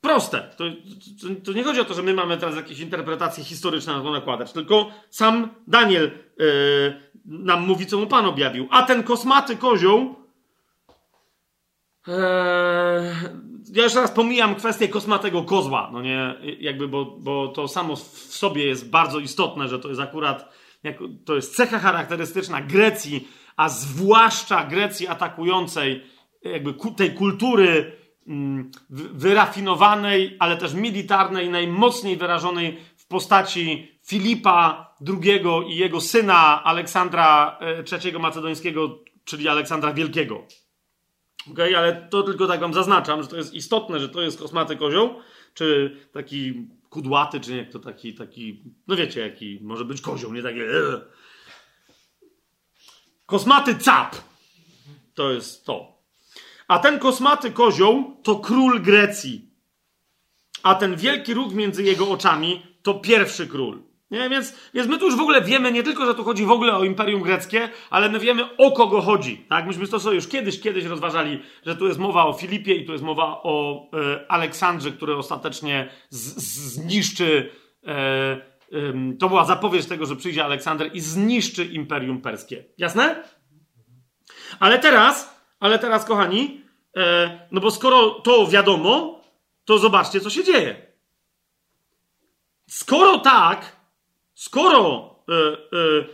Proste. 0.01 0.49
To, 0.57 0.63
to, 1.21 1.27
to, 1.45 1.51
nie 1.51 1.63
chodzi 1.63 1.79
o 1.79 1.85
to, 1.85 1.93
że 1.93 2.03
my 2.03 2.13
mamy 2.13 2.37
teraz 2.37 2.55
jakieś 2.55 2.79
interpretacje 2.79 3.43
historyczne 3.43 3.93
na 3.93 4.03
to 4.03 4.11
nakładać, 4.11 4.51
tylko 4.53 4.91
sam 5.09 5.49
Daniel 5.67 6.05
e, 6.05 6.11
nam 7.25 7.67
mówi, 7.67 7.85
co 7.85 7.97
mu 7.97 8.07
Pan 8.07 8.25
objawił. 8.25 8.67
A 8.71 8.83
ten 8.83 9.03
kosmaty 9.03 9.57
kozioł 9.57 10.25
Eee, 12.07 12.54
ja 13.75 13.83
jeszcze 13.83 14.01
raz 14.01 14.11
pomijam 14.11 14.55
kwestię 14.55 14.87
kosmatego 14.87 15.43
kozła, 15.43 15.89
no 15.93 16.01
nie, 16.01 16.35
jakby, 16.59 16.87
bo, 16.87 17.05
bo 17.05 17.47
to 17.47 17.67
samo 17.67 17.95
w 17.95 18.17
sobie 18.17 18.65
jest 18.65 18.89
bardzo 18.89 19.19
istotne, 19.19 19.67
że 19.67 19.79
to 19.79 19.89
jest 19.89 20.01
akurat, 20.01 20.53
to 21.25 21.35
jest 21.35 21.55
cecha 21.55 21.79
charakterystyczna 21.79 22.61
Grecji, 22.61 23.27
a 23.57 23.69
zwłaszcza 23.69 24.63
Grecji 24.63 25.07
atakującej, 25.07 26.03
jakby 26.41 26.73
tej 26.95 27.13
kultury 27.13 27.91
mm, 28.27 28.71
wyrafinowanej, 28.89 30.35
ale 30.39 30.57
też 30.57 30.73
militarnej, 30.73 31.49
najmocniej 31.49 32.17
wyrażonej 32.17 32.77
w 32.97 33.07
postaci 33.07 33.91
Filipa 34.05 34.93
II 35.07 35.41
i 35.67 35.75
jego 35.75 36.01
syna 36.01 36.63
Aleksandra 36.63 37.59
III 37.91 38.15
e, 38.15 38.19
Macedońskiego, 38.19 38.99
czyli 39.25 39.47
Aleksandra 39.47 39.93
Wielkiego. 39.93 40.47
Okay, 41.51 41.77
ale 41.77 42.07
to 42.09 42.23
tylko 42.23 42.47
tak 42.47 42.59
wam 42.59 42.73
zaznaczam, 42.73 43.21
że 43.23 43.27
to 43.27 43.37
jest 43.37 43.53
istotne, 43.53 43.99
że 43.99 44.09
to 44.09 44.21
jest 44.21 44.39
kosmaty 44.39 44.77
kozioł, 44.77 45.15
czy 45.53 45.97
taki 46.11 46.67
kudłaty, 46.89 47.39
czy 47.39 47.57
jak 47.57 47.71
to 47.71 47.79
taki, 47.79 48.13
taki, 48.13 48.63
no 48.87 48.95
wiecie, 48.95 49.21
jaki 49.21 49.59
może 49.61 49.85
być 49.85 50.01
kozioł, 50.01 50.33
nie 50.33 50.43
takie. 50.43 50.61
Ee. 50.61 51.01
Kosmaty 53.25 53.75
cap. 53.75 54.15
To 55.13 55.31
jest 55.31 55.65
to. 55.65 55.95
A 56.67 56.79
ten 56.79 56.99
kosmaty 56.99 57.51
kozioł 57.51 58.17
to 58.23 58.35
król 58.35 58.81
Grecji. 58.81 59.49
A 60.63 60.75
ten 60.75 60.95
wielki 60.95 61.33
róg 61.33 61.53
między 61.53 61.83
jego 61.83 62.09
oczami 62.09 62.65
to 62.83 62.93
pierwszy 62.93 63.47
król. 63.47 63.83
Nie? 64.11 64.29
Więc, 64.29 64.53
więc 64.73 64.87
my 64.87 64.97
tu 64.97 65.05
już 65.05 65.15
w 65.15 65.21
ogóle 65.21 65.41
wiemy 65.41 65.71
nie 65.71 65.83
tylko, 65.83 66.05
że 66.05 66.15
tu 66.15 66.23
chodzi 66.23 66.45
w 66.45 66.51
ogóle 66.51 66.75
o 66.75 66.83
Imperium 66.83 67.21
Greckie, 67.21 67.69
ale 67.89 68.09
my 68.09 68.19
wiemy 68.19 68.57
o 68.57 68.71
kogo 68.71 69.01
chodzi. 69.01 69.37
Tak? 69.49 69.67
Myśmy 69.67 69.87
to 69.87 69.99
sobie 69.99 70.15
już 70.15 70.27
kiedyś, 70.27 70.61
kiedyś 70.61 70.85
rozważali, 70.85 71.41
że 71.65 71.75
tu 71.75 71.87
jest 71.87 71.99
mowa 71.99 72.25
o 72.25 72.33
Filipie 72.33 72.75
i 72.75 72.85
tu 72.85 72.91
jest 72.91 73.03
mowa 73.03 73.41
o 73.43 73.85
e, 73.93 74.31
Aleksandrze, 74.31 74.91
który 74.91 75.15
ostatecznie 75.15 75.89
z, 76.09 76.23
zniszczy. 76.73 77.51
E, 77.87 78.55
to 79.19 79.29
była 79.29 79.45
zapowiedź 79.45 79.85
tego, 79.85 80.05
że 80.05 80.15
przyjdzie 80.15 80.45
Aleksander 80.45 80.89
i 80.93 80.99
zniszczy 80.99 81.65
Imperium 81.65 82.21
Perskie. 82.21 82.65
Jasne? 82.77 83.23
Ale 84.59 84.79
teraz, 84.79 85.41
ale 85.59 85.79
teraz, 85.79 86.05
kochani, 86.05 86.61
e, 86.97 87.47
no 87.51 87.61
bo 87.61 87.71
skoro 87.71 88.09
to 88.09 88.47
wiadomo, 88.47 89.21
to 89.65 89.77
zobaczcie, 89.77 90.19
co 90.19 90.29
się 90.29 90.43
dzieje. 90.43 90.85
Skoro 92.67 93.19
tak, 93.19 93.74
skoro 94.35 95.15
y, 95.29 95.77
y, 95.77 96.05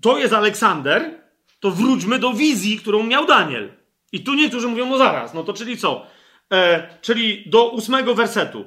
to 0.00 0.18
jest 0.18 0.34
Aleksander, 0.34 1.20
to 1.60 1.70
wróćmy 1.70 2.18
do 2.18 2.32
wizji, 2.32 2.78
którą 2.78 3.02
miał 3.02 3.26
Daniel. 3.26 3.72
I 4.12 4.24
tu 4.24 4.34
niektórzy 4.34 4.68
mówią, 4.68 4.86
no 4.86 4.98
zaraz, 4.98 5.34
no 5.34 5.44
to 5.44 5.52
czyli 5.52 5.76
co? 5.76 6.06
E, 6.52 6.88
czyli 7.00 7.50
do 7.50 7.70
ósmego 7.70 8.14
wersetu. 8.14 8.64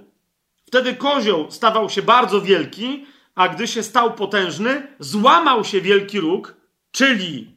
Wtedy 0.68 0.94
kozioł 0.96 1.52
stawał 1.52 1.90
się 1.90 2.02
bardzo 2.02 2.42
wielki, 2.42 3.06
a 3.36 3.48
gdy 3.48 3.68
się 3.68 3.84
stał 3.84 4.14
potężny, 4.14 4.88
złamał 5.00 5.64
się 5.64 5.82
wielki 5.82 6.20
róg, 6.20 6.56
czyli 6.92 7.54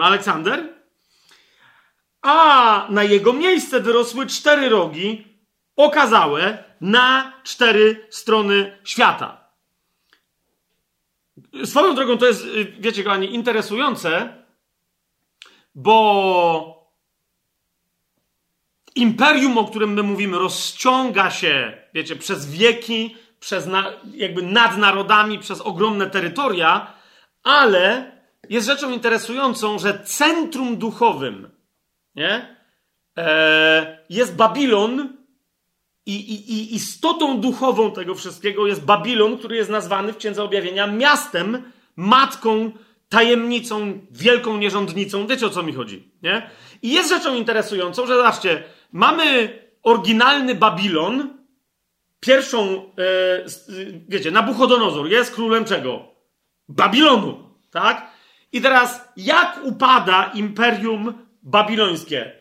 Aleksander, 0.00 0.74
a 2.22 2.86
na 2.90 3.02
jego 3.02 3.32
miejsce 3.32 3.80
wyrosły 3.80 4.26
cztery 4.26 4.68
rogi, 4.68 5.24
okazałe 5.76 6.64
na 6.80 7.32
cztery 7.42 8.06
strony 8.10 8.78
świata. 8.84 9.41
Swoją 11.64 11.94
drogą 11.94 12.18
to 12.18 12.26
jest, 12.26 12.44
y, 12.44 12.72
wiecie, 12.78 13.04
kochani, 13.04 13.34
interesujące, 13.34 14.34
bo 15.74 16.88
imperium, 18.94 19.58
o 19.58 19.64
którym 19.64 19.92
my 19.92 20.02
mówimy, 20.02 20.38
rozciąga 20.38 21.30
się, 21.30 21.72
wiecie, 21.94 22.16
przez 22.16 22.50
wieki, 22.50 23.16
przez 23.40 23.66
na, 23.66 23.92
jakby 24.14 24.42
nad 24.42 24.78
narodami, 24.78 25.38
przez 25.38 25.60
ogromne 25.60 26.10
terytoria, 26.10 26.94
ale 27.42 28.12
jest 28.48 28.66
rzeczą 28.66 28.90
interesującą, 28.90 29.78
że 29.78 30.04
centrum 30.04 30.76
duchowym 30.76 31.52
nie? 32.14 32.56
E, 33.18 34.04
jest 34.10 34.36
Babilon, 34.36 35.16
i, 36.06 36.14
i, 36.14 36.52
I 36.52 36.74
istotą 36.74 37.40
duchową 37.40 37.92
tego 37.92 38.14
wszystkiego 38.14 38.66
jest 38.66 38.84
Babilon, 38.84 39.38
który 39.38 39.56
jest 39.56 39.70
nazwany 39.70 40.12
w 40.12 40.16
Księdze 40.16 40.42
Objawienia 40.44 40.86
miastem, 40.86 41.62
matką, 41.96 42.72
tajemnicą, 43.08 44.00
wielką 44.10 44.56
nierządnicą. 44.56 45.26
Wiecie 45.26 45.46
o 45.46 45.50
co 45.50 45.62
mi 45.62 45.72
chodzi, 45.72 46.08
nie? 46.22 46.50
I 46.82 46.92
jest 46.92 47.08
rzeczą 47.08 47.34
interesującą, 47.34 48.06
że 48.06 48.16
zobaczcie, 48.16 48.62
mamy 48.92 49.58
oryginalny 49.82 50.54
Babilon, 50.54 51.38
pierwszą, 52.20 52.92
e, 52.98 53.44
wiecie, 54.08 54.30
Nabuchodonozor 54.30 55.08
jest 55.08 55.34
królem 55.34 55.64
czego? 55.64 56.08
Babilonu, 56.68 57.50
tak? 57.70 58.10
I 58.52 58.60
teraz, 58.60 59.08
jak 59.16 59.60
upada 59.62 60.30
imperium 60.34 61.14
babilońskie 61.42 62.20
e, 62.22 62.34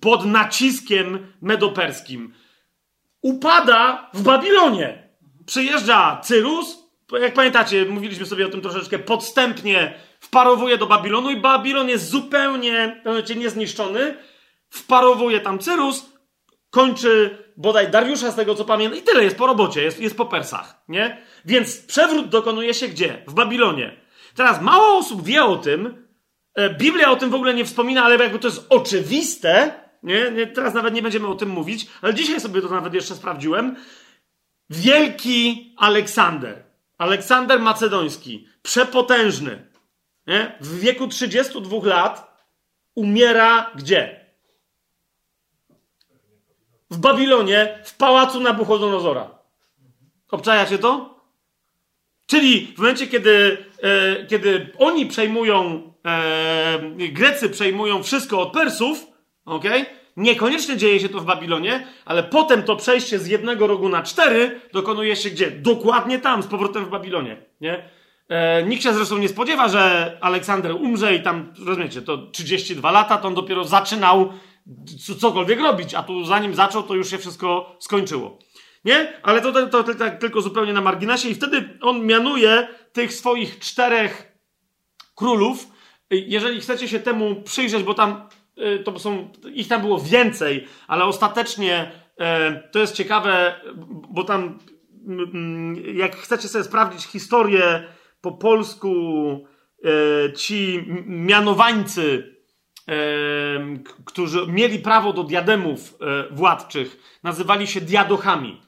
pod 0.00 0.24
naciskiem 0.24 1.26
medoperskim? 1.42 2.34
Upada 3.22 4.10
w 4.14 4.22
Babilonie. 4.22 5.10
Przyjeżdża 5.46 6.20
Cyrus, 6.24 6.78
jak 7.20 7.34
pamiętacie, 7.34 7.84
mówiliśmy 7.84 8.26
sobie 8.26 8.46
o 8.46 8.50
tym 8.50 8.60
troszeczkę, 8.60 8.98
podstępnie 8.98 9.94
wparowuje 10.20 10.78
do 10.78 10.86
Babilonu 10.86 11.30
i 11.30 11.36
Babilon 11.36 11.88
jest 11.88 12.08
zupełnie, 12.08 13.02
mianowicie 13.04 13.34
niezniszczony. 13.34 14.16
Wparowuje 14.70 15.40
tam 15.40 15.58
Cyrus, 15.58 16.12
kończy 16.70 17.38
bodaj 17.56 17.90
Dariusza 17.90 18.30
z 18.30 18.36
tego 18.36 18.54
co 18.54 18.64
pamiętam 18.64 18.98
i 18.98 19.02
tyle, 19.02 19.24
jest 19.24 19.36
po 19.36 19.46
robocie, 19.46 19.82
jest, 19.82 20.00
jest 20.00 20.16
po 20.16 20.26
Persach, 20.26 20.82
nie? 20.88 21.22
Więc 21.44 21.86
przewrót 21.86 22.28
dokonuje 22.28 22.74
się 22.74 22.88
gdzie? 22.88 23.22
W 23.26 23.34
Babilonie. 23.34 24.00
Teraz 24.34 24.62
mało 24.62 24.98
osób 24.98 25.24
wie 25.24 25.44
o 25.44 25.56
tym, 25.56 26.06
e, 26.54 26.74
Biblia 26.74 27.10
o 27.10 27.16
tym 27.16 27.30
w 27.30 27.34
ogóle 27.34 27.54
nie 27.54 27.64
wspomina, 27.64 28.04
ale 28.04 28.16
jakby 28.16 28.38
to 28.38 28.48
jest 28.48 28.66
oczywiste, 28.68 29.80
nie? 30.02 30.30
nie? 30.30 30.46
Teraz 30.46 30.74
nawet 30.74 30.94
nie 30.94 31.02
będziemy 31.02 31.26
o 31.26 31.34
tym 31.34 31.48
mówić, 31.48 31.86
ale 32.02 32.14
dzisiaj 32.14 32.40
sobie 32.40 32.62
to 32.62 32.68
nawet 32.68 32.94
jeszcze 32.94 33.14
sprawdziłem. 33.14 33.76
Wielki 34.70 35.74
Aleksander. 35.76 36.64
Aleksander 36.98 37.60
Macedoński. 37.60 38.48
Przepotężny. 38.62 39.70
Nie? 40.26 40.56
W 40.60 40.80
wieku 40.80 41.08
32 41.08 41.86
lat 41.86 42.44
umiera 42.94 43.70
gdzie? 43.74 44.20
W 46.90 46.98
Babilonie, 46.98 47.78
w 47.84 47.96
pałacu 47.96 48.40
Nabuchodonozora. 48.40 49.38
Obczajacie 50.30 50.78
to? 50.78 51.20
Czyli 52.26 52.72
w 52.76 52.78
momencie, 52.78 53.06
kiedy, 53.06 53.64
e, 53.82 54.26
kiedy 54.26 54.72
oni 54.78 55.06
przejmują, 55.06 55.82
e, 56.06 56.78
Grecy 57.12 57.50
przejmują 57.50 58.02
wszystko 58.02 58.40
od 58.40 58.52
Persów, 58.52 59.09
Ok? 59.44 59.64
Niekoniecznie 60.16 60.76
dzieje 60.76 61.00
się 61.00 61.08
to 61.08 61.20
w 61.20 61.24
Babilonie, 61.24 61.86
ale 62.04 62.22
potem 62.22 62.62
to 62.62 62.76
przejście 62.76 63.18
z 63.18 63.26
jednego 63.26 63.66
rogu 63.66 63.88
na 63.88 64.02
cztery 64.02 64.60
dokonuje 64.72 65.16
się 65.16 65.30
gdzie? 65.30 65.50
Dokładnie 65.50 66.18
tam, 66.18 66.42
z 66.42 66.46
powrotem 66.46 66.84
w 66.84 66.88
Babilonie. 66.88 67.36
Nie? 67.60 67.88
E, 68.28 68.62
nikt 68.62 68.82
się 68.82 68.94
zresztą 68.94 69.18
nie 69.18 69.28
spodziewa, 69.28 69.68
że 69.68 70.18
Aleksander 70.20 70.72
umrze 70.72 71.14
i 71.14 71.22
tam, 71.22 71.52
rozumiecie, 71.66 72.02
to 72.02 72.18
32 72.18 72.90
lata, 72.90 73.18
to 73.18 73.28
on 73.28 73.34
dopiero 73.34 73.64
zaczynał 73.64 74.32
cokolwiek 75.18 75.60
robić, 75.60 75.94
a 75.94 76.02
tu 76.02 76.24
zanim 76.24 76.54
zaczął, 76.54 76.82
to 76.82 76.94
już 76.94 77.10
się 77.10 77.18
wszystko 77.18 77.76
skończyło. 77.78 78.38
Nie? 78.84 79.12
Ale 79.22 79.40
to, 79.40 79.52
to, 79.52 79.66
to, 79.66 79.84
to 79.84 79.94
tak 79.94 80.18
tylko 80.18 80.40
zupełnie 80.40 80.72
na 80.72 80.80
marginesie 80.80 81.28
i 81.28 81.34
wtedy 81.34 81.78
on 81.80 82.06
mianuje 82.06 82.68
tych 82.92 83.14
swoich 83.14 83.58
czterech 83.58 84.32
królów. 85.14 85.66
Jeżeli 86.10 86.60
chcecie 86.60 86.88
się 86.88 87.00
temu 87.00 87.42
przyjrzeć, 87.42 87.82
bo 87.82 87.94
tam 87.94 88.28
to 88.84 88.98
są, 88.98 89.28
ich 89.54 89.68
tam 89.68 89.80
było 89.80 89.98
więcej, 89.98 90.66
ale 90.88 91.04
ostatecznie 91.04 91.90
e, 92.18 92.68
to 92.72 92.78
jest 92.78 92.94
ciekawe, 92.94 93.60
bo 94.10 94.24
tam 94.24 94.58
jak 95.94 96.16
chcecie 96.16 96.48
sobie 96.48 96.64
sprawdzić 96.64 97.04
historię 97.04 97.84
po 98.20 98.32
polsku 98.32 98.94
e, 99.84 100.32
ci 100.32 100.84
mianowańcy, 101.06 102.34
e, 102.88 102.94
którzy 104.04 104.46
mieli 104.46 104.78
prawo 104.78 105.12
do 105.12 105.24
diademów 105.24 105.94
władczych, 106.30 107.18
nazywali 107.22 107.66
się 107.66 107.80
diadochami. 107.80 108.60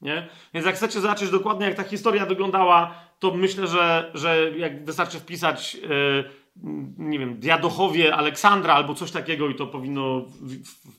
Nie? 0.00 0.28
Więc 0.54 0.66
jak 0.66 0.76
chcecie 0.76 1.00
zobaczyć 1.00 1.30
dokładnie, 1.30 1.66
jak 1.66 1.74
ta 1.74 1.84
historia 1.84 2.26
wyglądała, 2.26 2.94
to 3.18 3.34
myślę, 3.34 3.66
że, 3.66 4.10
że 4.14 4.50
jak 4.56 4.84
wystarczy 4.84 5.18
wpisać, 5.18 5.76
nie 6.98 7.18
wiem, 7.18 7.38
diadochowie 7.38 8.14
Aleksandra 8.14 8.74
albo 8.74 8.94
coś 8.94 9.10
takiego 9.10 9.48
i 9.48 9.54
to 9.54 9.66
powinno 9.66 10.20
w, 10.20 10.56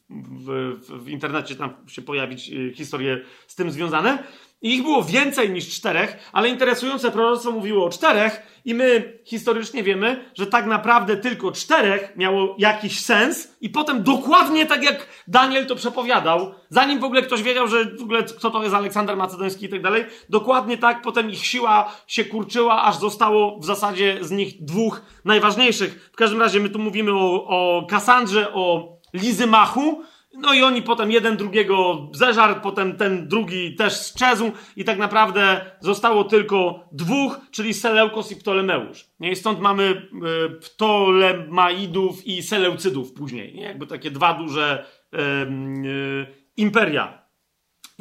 w, 0.10 0.78
w, 0.80 1.04
w 1.04 1.10
internecie 1.10 1.56
tam 1.56 1.74
się 1.88 2.02
pojawić 2.02 2.50
yy, 2.50 2.74
historie 2.74 3.22
z 3.48 3.56
tym 3.56 3.72
związane. 3.72 4.24
I 4.62 4.74
ich 4.76 4.84
było 4.84 5.04
więcej 5.04 5.50
niż 5.50 5.70
czterech, 5.70 6.30
ale 6.34 6.50
interesujące 6.50 7.12
proroctwo 7.12 7.52
mówiło 7.52 7.86
o 7.86 7.90
czterech, 7.90 8.52
i 8.66 8.74
my 8.74 9.20
historycznie 9.26 9.84
wiemy, 9.84 10.32
że 10.36 10.48
tak 10.48 10.66
naprawdę 10.66 11.18
tylko 11.18 11.52
czterech 11.52 12.14
miało 12.16 12.56
jakiś 12.58 13.00
sens, 13.00 13.56
i 13.62 13.70
potem 13.70 14.04
dokładnie 14.04 14.66
tak 14.66 14.84
jak 14.84 15.08
Daniel 15.28 15.66
to 15.66 15.76
przepowiadał, 15.76 16.54
zanim 16.70 17.00
w 17.00 17.04
ogóle 17.04 17.22
ktoś 17.22 17.44
wiedział, 17.44 17.68
że 17.68 17.86
w 17.86 18.02
ogóle 18.02 18.24
kto 18.24 18.50
to 18.50 18.64
jest 18.64 18.76
Aleksander 18.76 19.18
Macedoński 19.18 19.66
i 19.66 19.70
tak 19.70 19.82
dalej, 19.82 20.06
dokładnie 20.30 20.78
tak 20.78 21.02
potem 21.02 21.32
ich 21.32 21.46
siła 21.46 21.94
się 22.08 22.26
kurczyła, 22.26 22.84
aż 22.84 22.96
zostało 22.98 23.60
w 23.60 23.66
zasadzie 23.66 24.18
z 24.22 24.32
nich 24.32 24.64
dwóch 24.64 25.02
najważniejszych. 25.26 26.10
W 26.14 26.16
każdym 26.16 26.40
razie 26.40 26.60
my 26.60 26.70
tu 26.70 26.80
mówimy 26.80 27.12
o, 27.14 27.48
o 27.48 27.88
Kasandrze, 27.90 28.54
o 28.54 28.98
Lizymachu, 29.14 30.04
no 30.42 30.54
i 30.54 30.64
oni 30.64 30.82
potem 30.82 31.12
jeden 31.12 31.38
drugiego 31.38 32.08
zeżarł, 32.14 32.56
potem 32.62 32.98
ten 32.98 33.28
drugi 33.28 33.76
też 33.76 33.94
sczezł 33.94 34.52
i 34.76 34.84
tak 34.84 34.98
naprawdę 34.98 35.66
zostało 35.80 36.24
tylko 36.24 36.88
dwóch, 36.92 37.40
czyli 37.52 37.74
Seleukos 37.74 38.32
i 38.32 38.36
Ptolemeusz. 38.36 39.06
Nie? 39.20 39.32
I 39.32 39.36
stąd 39.36 39.60
mamy 39.60 39.84
y, 39.84 40.60
Ptolemaidów 40.60 42.28
i 42.28 42.44
Seleucydów 42.44 43.14
później. 43.14 43.56
Nie? 43.56 43.64
Jakby 43.64 43.88
takie 43.88 44.12
dwa 44.12 44.34
duże 44.34 44.86
y, 45.14 45.18
y, 45.18 46.28
imperia. 46.58 47.22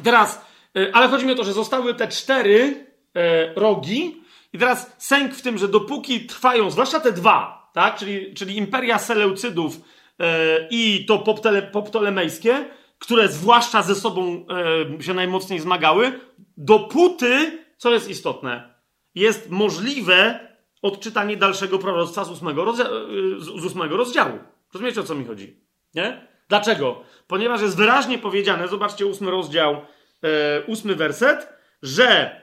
Teraz, 0.03 0.45
y, 0.77 0.93
ale 0.93 1.07
chodzi 1.07 1.25
mi 1.25 1.31
o 1.31 1.35
to, 1.35 1.43
że 1.43 1.53
zostały 1.53 1.93
te 1.93 2.07
cztery 2.07 2.91
rogi 3.55 4.21
i 4.53 4.57
teraz 4.57 4.95
sęk 4.97 5.33
w 5.33 5.41
tym, 5.41 5.57
że 5.57 5.67
dopóki 5.67 6.25
trwają, 6.25 6.69
zwłaszcza 6.71 6.99
te 6.99 7.11
dwa, 7.11 7.69
tak? 7.73 7.95
czyli, 7.95 8.33
czyli 8.33 8.57
imperia 8.57 8.99
Seleucydów 8.99 9.77
E, 9.77 10.00
i 10.69 11.05
to 11.05 11.19
poptolemejskie, 11.71 12.65
które 12.99 13.27
zwłaszcza 13.27 13.81
ze 13.81 13.95
sobą 13.95 14.45
e, 14.99 15.03
się 15.03 15.13
najmocniej 15.13 15.59
zmagały, 15.59 16.19
dopóty, 16.57 17.59
co 17.77 17.93
jest 17.93 18.09
istotne, 18.09 18.73
jest 19.15 19.49
możliwe 19.49 20.47
odczytanie 20.81 21.37
dalszego 21.37 21.79
proroctwa 21.79 22.23
z 22.23 22.29
ósmego, 22.29 22.65
rozdzia 22.65 22.83
e, 22.83 22.89
z 23.39 23.49
ósmego 23.49 23.97
rozdziału. 23.97 24.39
Rozumiecie, 24.73 25.01
o 25.01 25.03
co 25.03 25.15
mi 25.15 25.25
chodzi? 25.25 25.59
Nie? 25.95 26.27
Dlaczego? 26.49 27.03
Ponieważ 27.27 27.61
jest 27.61 27.77
wyraźnie 27.77 28.17
powiedziane, 28.17 28.67
zobaczcie 28.67 29.05
ósmy 29.05 29.31
rozdział, 29.31 29.81
ósmy 30.67 30.95
werset, 30.95 31.47
że 31.81 32.41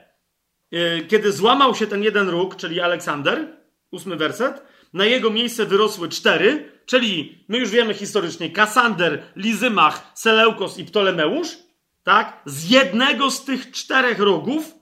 kiedy 1.07 1.31
złamał 1.31 1.75
się 1.75 1.87
ten 1.87 2.03
jeden 2.03 2.29
róg, 2.29 2.55
czyli 2.55 2.79
Aleksander, 2.79 3.57
ósmy 3.91 4.15
werset, 4.15 4.63
na 4.93 5.05
jego 5.05 5.29
miejsce 5.29 5.65
wyrosły 5.65 6.09
cztery, 6.09 6.71
czyli 6.85 7.45
my 7.47 7.57
już 7.57 7.69
wiemy 7.69 7.93
historycznie 7.93 8.49
Kasander, 8.49 9.23
Lizymach, 9.35 10.11
Seleukos 10.15 10.77
i 10.77 10.85
Ptolemeusz, 10.85 11.57
tak? 12.03 12.41
Z 12.45 12.69
jednego 12.69 13.31
z 13.31 13.45
tych 13.45 13.71
czterech 13.71 14.19
rogów, 14.19 14.75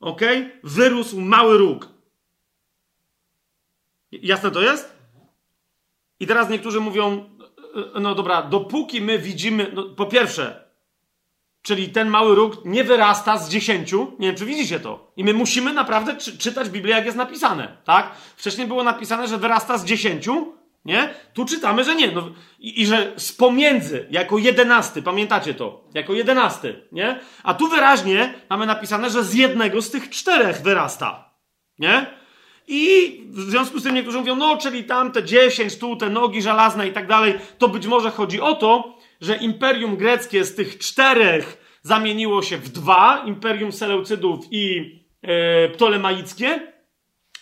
ok, 0.00 0.20
wyrósł 0.64 1.20
mały 1.20 1.58
róg. 1.58 1.88
Jasne 4.12 4.50
to 4.50 4.62
jest? 4.62 4.96
I 6.20 6.26
teraz 6.26 6.48
niektórzy 6.50 6.80
mówią, 6.80 7.30
no 8.00 8.14
dobra, 8.14 8.42
dopóki 8.42 9.00
my 9.00 9.18
widzimy, 9.18 9.70
no, 9.74 9.84
po 9.84 10.06
pierwsze, 10.06 10.69
Czyli 11.62 11.88
ten 11.88 12.08
mały 12.08 12.34
róg 12.34 12.64
nie 12.64 12.84
wyrasta 12.84 13.38
z 13.38 13.50
dziesięciu. 13.50 14.12
Nie 14.18 14.26
wiem, 14.28 14.36
czy 14.36 14.46
widzicie 14.46 14.80
to. 14.80 15.12
I 15.16 15.24
my 15.24 15.34
musimy 15.34 15.72
naprawdę 15.72 16.16
czy 16.16 16.38
czytać 16.38 16.68
Biblię, 16.68 16.94
jak 16.94 17.04
jest 17.04 17.16
napisane. 17.16 17.76
Tak? 17.84 18.12
Wcześniej 18.36 18.66
było 18.66 18.84
napisane, 18.84 19.28
że 19.28 19.38
wyrasta 19.38 19.78
z 19.78 19.84
dziesięciu. 19.84 20.52
Nie? 20.84 21.14
Tu 21.34 21.44
czytamy, 21.44 21.84
że 21.84 21.94
nie. 21.94 22.12
No, 22.12 22.30
i, 22.58 22.82
I 22.82 22.86
że 22.86 23.12
z 23.16 23.32
pomiędzy, 23.32 24.06
jako 24.10 24.38
jedenasty. 24.38 25.02
Pamiętacie 25.02 25.54
to? 25.54 25.84
Jako 25.94 26.12
jedenasty. 26.12 26.88
Nie? 26.92 27.20
A 27.42 27.54
tu 27.54 27.68
wyraźnie 27.68 28.34
mamy 28.50 28.66
napisane, 28.66 29.10
że 29.10 29.24
z 29.24 29.34
jednego 29.34 29.82
z 29.82 29.90
tych 29.90 30.10
czterech 30.10 30.62
wyrasta. 30.62 31.34
Nie? 31.78 32.06
I 32.68 33.20
w 33.28 33.40
związku 33.40 33.78
z 33.78 33.82
tym 33.82 33.94
niektórzy 33.94 34.18
mówią, 34.18 34.36
no, 34.36 34.56
czyli 34.56 34.84
tam 34.84 35.12
te 35.12 35.24
dziesięć, 35.24 35.78
tu 35.78 35.96
te 35.96 36.10
nogi 36.10 36.42
żelazne 36.42 36.88
i 36.88 36.92
tak 36.92 37.06
dalej, 37.06 37.34
to 37.58 37.68
być 37.68 37.86
może 37.86 38.10
chodzi 38.10 38.40
o 38.40 38.54
to, 38.54 38.98
że 39.20 39.36
imperium 39.36 39.96
greckie 39.96 40.44
z 40.44 40.54
tych 40.54 40.78
czterech 40.78 41.78
zamieniło 41.82 42.42
się 42.42 42.56
w 42.56 42.68
dwa, 42.68 43.22
imperium 43.26 43.72
Seleucydów 43.72 44.44
i 44.50 44.94
e, 45.22 45.68
ptolemaickie, 45.68 46.72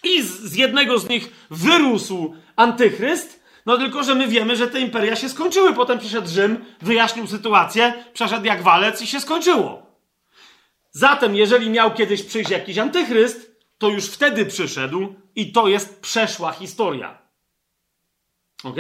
i 0.05 0.23
z, 0.23 0.41
z 0.41 0.55
jednego 0.55 0.99
z 0.99 1.09
nich 1.09 1.47
wyrósł 1.51 2.35
antychryst, 2.57 3.43
no 3.67 3.79
tylko, 3.79 4.03
że 4.03 4.15
my 4.15 4.29
wiemy, 4.29 4.57
że 4.57 4.69
te 4.69 4.81
imperia 4.81 5.17
się 5.17 5.29
skończyły. 5.29 5.73
Potem 5.73 5.99
przyszedł 5.99 6.29
Rzym, 6.29 6.65
wyjaśnił 6.83 7.27
sytuację, 7.27 8.05
przeszedł 8.13 8.47
jak 8.47 8.63
walec 8.63 9.03
i 9.03 9.07
się 9.07 9.21
skończyło. 9.21 9.87
Zatem, 10.91 11.37
jeżeli 11.37 11.71
miał 11.71 11.95
kiedyś 11.95 12.23
przyjść 12.23 12.51
jakiś 12.51 12.79
antychryst, 12.79 13.59
to 13.79 13.89
już 13.89 14.07
wtedy 14.07 14.47
przyszedł 14.47 15.15
i 15.35 15.53
to 15.53 15.69
jest 15.69 16.01
przeszła 16.01 16.53
historia. 16.53 17.19
Ok? 18.65 18.77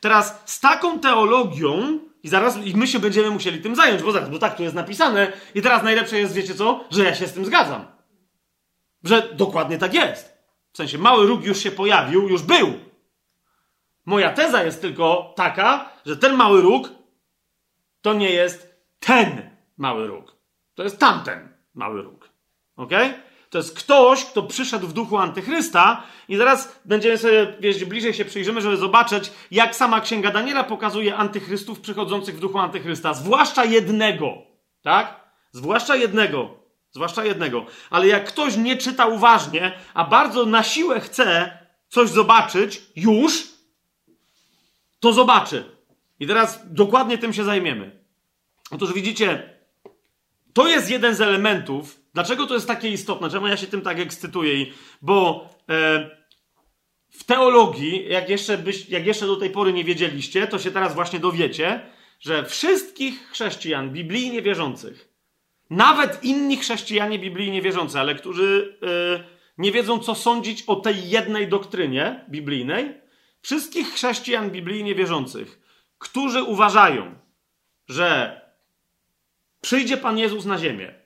Teraz 0.00 0.42
z 0.46 0.60
taką 0.60 0.98
teologią 0.98 1.98
i 2.22 2.28
zaraz 2.28 2.56
i 2.56 2.76
my 2.76 2.86
się 2.86 2.98
będziemy 2.98 3.30
musieli 3.30 3.60
tym 3.60 3.76
zająć, 3.76 4.02
bo 4.02 4.12
zaraz, 4.12 4.30
bo 4.30 4.38
tak 4.38 4.56
tu 4.56 4.62
jest 4.62 4.74
napisane. 4.74 5.32
I 5.54 5.62
teraz 5.62 5.82
najlepsze 5.82 6.18
jest, 6.18 6.34
wiecie 6.34 6.54
co? 6.54 6.84
Że 6.90 7.04
ja 7.04 7.14
się 7.14 7.26
z 7.26 7.32
tym 7.32 7.44
zgadzam. 7.44 7.86
Że 9.04 9.34
dokładnie 9.34 9.78
tak 9.78 9.94
jest. 9.94 10.38
W 10.72 10.76
sensie 10.76 10.98
mały 10.98 11.26
róg 11.26 11.44
już 11.44 11.58
się 11.58 11.70
pojawił, 11.70 12.28
już 12.28 12.42
był. 12.42 12.74
Moja 14.06 14.32
teza 14.32 14.64
jest 14.64 14.80
tylko 14.80 15.32
taka, 15.36 15.92
że 16.06 16.16
ten 16.16 16.36
mały 16.36 16.60
róg 16.60 16.90
to 18.00 18.14
nie 18.14 18.30
jest 18.30 18.74
ten 19.00 19.50
mały 19.76 20.06
róg. 20.06 20.36
To 20.74 20.82
jest 20.82 20.98
tamten 20.98 21.48
mały 21.74 22.02
róg. 22.02 22.28
Ok? 22.76 22.92
To 23.50 23.58
jest 23.58 23.78
ktoś, 23.78 24.24
kto 24.24 24.42
przyszedł 24.42 24.86
w 24.86 24.92
duchu 24.92 25.18
antychrysta 25.18 26.02
i 26.28 26.36
zaraz 26.36 26.80
będziemy 26.84 27.18
sobie, 27.18 27.54
wiesz, 27.60 27.84
bliżej 27.84 28.14
się 28.14 28.24
przyjrzymy, 28.24 28.60
żeby 28.60 28.76
zobaczyć, 28.76 29.32
jak 29.50 29.76
sama 29.76 30.00
Księga 30.00 30.30
Daniela 30.30 30.64
pokazuje 30.64 31.16
antychrystów 31.16 31.80
przychodzących 31.80 32.36
w 32.36 32.40
duchu 32.40 32.58
antychrysta. 32.58 33.14
Zwłaszcza 33.14 33.64
jednego. 33.64 34.34
Tak? 34.82 35.20
Zwłaszcza 35.52 35.96
jednego. 35.96 36.54
Zwłaszcza 36.90 37.24
jednego. 37.24 37.66
Ale 37.90 38.06
jak 38.06 38.28
ktoś 38.28 38.56
nie 38.56 38.76
czyta 38.76 39.06
uważnie, 39.06 39.72
a 39.94 40.04
bardzo 40.04 40.46
na 40.46 40.62
siłę 40.62 41.00
chce 41.00 41.58
coś 41.88 42.08
zobaczyć 42.08 42.82
już, 42.96 43.48
to 45.00 45.12
zobaczy. 45.12 45.64
I 46.20 46.26
teraz 46.26 46.60
dokładnie 46.64 47.18
tym 47.18 47.32
się 47.32 47.44
zajmiemy. 47.44 48.00
Otóż 48.70 48.92
widzicie, 48.92 49.54
to 50.52 50.68
jest 50.68 50.90
jeden 50.90 51.14
z 51.14 51.20
elementów, 51.20 51.99
Dlaczego 52.14 52.46
to 52.46 52.54
jest 52.54 52.66
takie 52.66 52.88
istotne? 52.88 53.30
Czemu 53.30 53.46
ja 53.46 53.56
się 53.56 53.66
tym 53.66 53.82
tak 53.82 53.98
ekscytuję? 53.98 54.66
Bo 55.02 55.48
e, 55.68 56.10
w 57.10 57.24
teologii, 57.24 58.08
jak 58.08 58.28
jeszcze, 58.28 58.58
byś, 58.58 58.88
jak 58.88 59.06
jeszcze 59.06 59.26
do 59.26 59.36
tej 59.36 59.50
pory 59.50 59.72
nie 59.72 59.84
wiedzieliście, 59.84 60.46
to 60.46 60.58
się 60.58 60.70
teraz 60.70 60.94
właśnie 60.94 61.20
dowiecie, 61.20 61.80
że 62.20 62.44
wszystkich 62.44 63.28
chrześcijan 63.30 63.90
biblijnie 63.90 64.42
wierzących, 64.42 65.08
nawet 65.70 66.24
inni 66.24 66.56
chrześcijanie 66.56 67.18
biblijnie 67.18 67.62
wierzący, 67.62 68.00
ale 68.00 68.14
którzy 68.14 68.78
e, 68.82 69.24
nie 69.58 69.72
wiedzą, 69.72 69.98
co 69.98 70.14
sądzić 70.14 70.62
o 70.66 70.76
tej 70.76 71.10
jednej 71.10 71.48
doktrynie 71.48 72.24
biblijnej, 72.30 73.00
wszystkich 73.40 73.92
chrześcijan 73.92 74.50
biblijnie 74.50 74.94
wierzących, 74.94 75.60
którzy 75.98 76.42
uważają, 76.42 77.14
że 77.88 78.40
przyjdzie 79.60 79.96
Pan 79.96 80.18
Jezus 80.18 80.44
na 80.44 80.58
ziemię, 80.58 80.99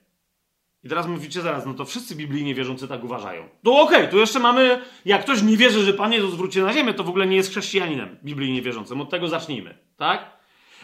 I 0.85 0.89
teraz 0.89 1.07
mówicie 1.07 1.41
zaraz, 1.41 1.67
no 1.67 1.75
to 1.75 1.85
wszyscy 1.85 2.17
biblijnie 2.17 2.55
wierzący 2.55 2.89
tak 2.89 3.05
uważają. 3.05 3.49
No 3.65 3.81
okej, 3.81 3.99
okay, 3.99 4.09
tu 4.09 4.19
jeszcze 4.19 4.39
mamy, 4.39 4.81
jak 5.05 5.23
ktoś 5.23 5.43
nie 5.43 5.57
wierzy, 5.57 5.85
że 5.85 5.93
Pan 5.93 6.13
Jezus 6.13 6.35
wróci 6.35 6.61
na 6.61 6.73
ziemię, 6.73 6.95
to 6.95 7.05
w 7.05 7.09
ogóle 7.09 7.27
nie 7.27 7.37
jest 7.37 7.51
chrześcijaninem 7.51 8.19
biblijnie 8.25 8.63
wierzącym. 8.63 9.01
Od 9.01 9.11
tego 9.11 9.29
zacznijmy, 9.29 9.79
tak? 9.97 10.37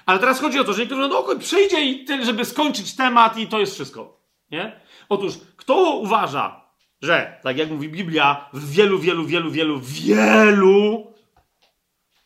Ale 0.06 0.18
teraz 0.18 0.40
chodzi 0.40 0.60
o 0.60 0.64
to, 0.64 0.72
że 0.72 0.80
niektórzy 0.80 1.08
no 1.08 1.18
okej, 1.18 1.38
przyjdzie 1.38 1.84
i 1.84 2.04
tyle, 2.04 2.24
żeby 2.24 2.44
skończyć 2.44 2.96
temat 2.96 3.38
i 3.38 3.46
to 3.46 3.60
jest 3.60 3.74
wszystko, 3.74 4.20
nie? 4.50 4.80
Otóż, 5.08 5.34
kto 5.56 5.96
uważa, 5.96 6.64
że, 7.02 7.40
tak 7.42 7.58
jak 7.58 7.70
mówi 7.70 7.88
Biblia, 7.88 8.48
w 8.52 8.70
wielu, 8.70 8.98
wielu, 8.98 9.24
wielu, 9.24 9.50
wielu, 9.50 9.80
wielu, 9.80 11.06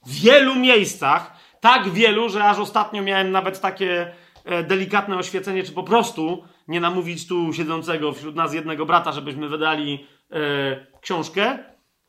wielu 0.07 0.55
miejscach, 0.55 1.37
tak 1.61 1.91
wielu, 1.91 2.29
że 2.29 2.45
aż 2.45 2.59
ostatnio 2.59 3.03
miałem 3.03 3.31
nawet 3.31 3.61
takie 3.61 4.13
e, 4.45 4.63
delikatne 4.63 5.17
oświecenie, 5.17 5.63
czy 5.63 5.73
po 5.73 5.83
prostu 5.83 6.45
nie 6.69 6.81
namówić 6.81 7.27
tu 7.27 7.53
siedzącego 7.53 8.13
wśród 8.13 8.37
nas 8.37 8.55
jednego 8.55 8.87
brata, 8.87 9.13
żebyśmy 9.13 9.49
wydali 9.49 10.07
e, 10.31 10.87
książkę, 11.01 11.59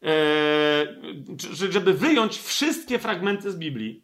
e, 0.03 0.09
żeby 1.69 1.93
wyjąć 1.93 2.37
wszystkie 2.37 2.99
fragmenty 2.99 3.51
z 3.51 3.55
Biblii. 3.55 4.03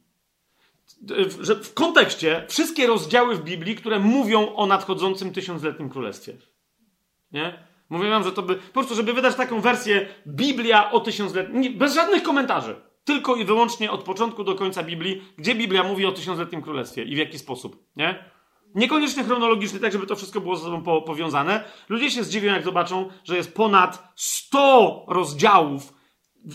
E, 1.12 1.44
że 1.46 1.56
w 1.56 1.74
kontekście 1.74 2.46
wszystkie 2.50 2.88
rozdziały 2.88 3.36
w 3.36 3.44
Biblii, 3.44 3.76
które 3.76 4.00
mówią 4.00 4.56
o 4.56 4.66
nadchodzącym 4.66 5.34
tysiącletnim 5.34 5.90
królestwie. 5.90 6.34
Nie? 7.32 7.54
Mówię 7.90 8.10
wam, 8.10 8.24
że 8.24 8.32
to 8.32 8.42
by. 8.42 8.56
Po 8.56 8.74
prostu, 8.74 8.96
żeby 8.96 9.14
wydać 9.14 9.36
taką 9.36 9.62
wersję 9.62 10.08
Biblia 10.28 10.92
o 10.92 11.00
tysiącletnim. 11.00 11.78
Bez 11.78 11.96
żadnych 11.96 12.24
komentarzy. 12.24 12.76
Tylko 13.04 13.36
i 13.36 13.46
wyłącznie 13.46 13.92
od 13.92 14.04
początku 14.04 14.44
do 14.44 14.56
końca 14.56 14.84
Biblii, 14.84 15.24
gdzie 15.38 15.56
Biblia 15.56 15.84
mówi 15.84 16.06
o 16.06 16.12
tysiącletnim 16.12 16.62
królestwie 16.62 17.04
i 17.04 17.16
w 17.16 17.18
jaki 17.18 17.40
sposób. 17.40 17.84
Nie? 17.96 18.31
Niekoniecznie 18.76 19.24
chronologicznie, 19.24 19.80
tak 19.80 19.92
żeby 19.92 20.08
to 20.08 20.16
wszystko 20.16 20.42
było 20.42 20.56
ze 20.56 20.64
sobą 20.64 20.84
po, 20.84 21.02
powiązane. 21.02 21.64
Ludzie 21.90 22.12
się 22.12 22.24
zdziwią, 22.24 22.54
jak 22.54 22.64
zobaczą, 22.64 23.10
że 23.24 23.38
jest 23.38 23.56
ponad 23.56 24.12
100 24.16 25.06
rozdziałów, 25.08 25.94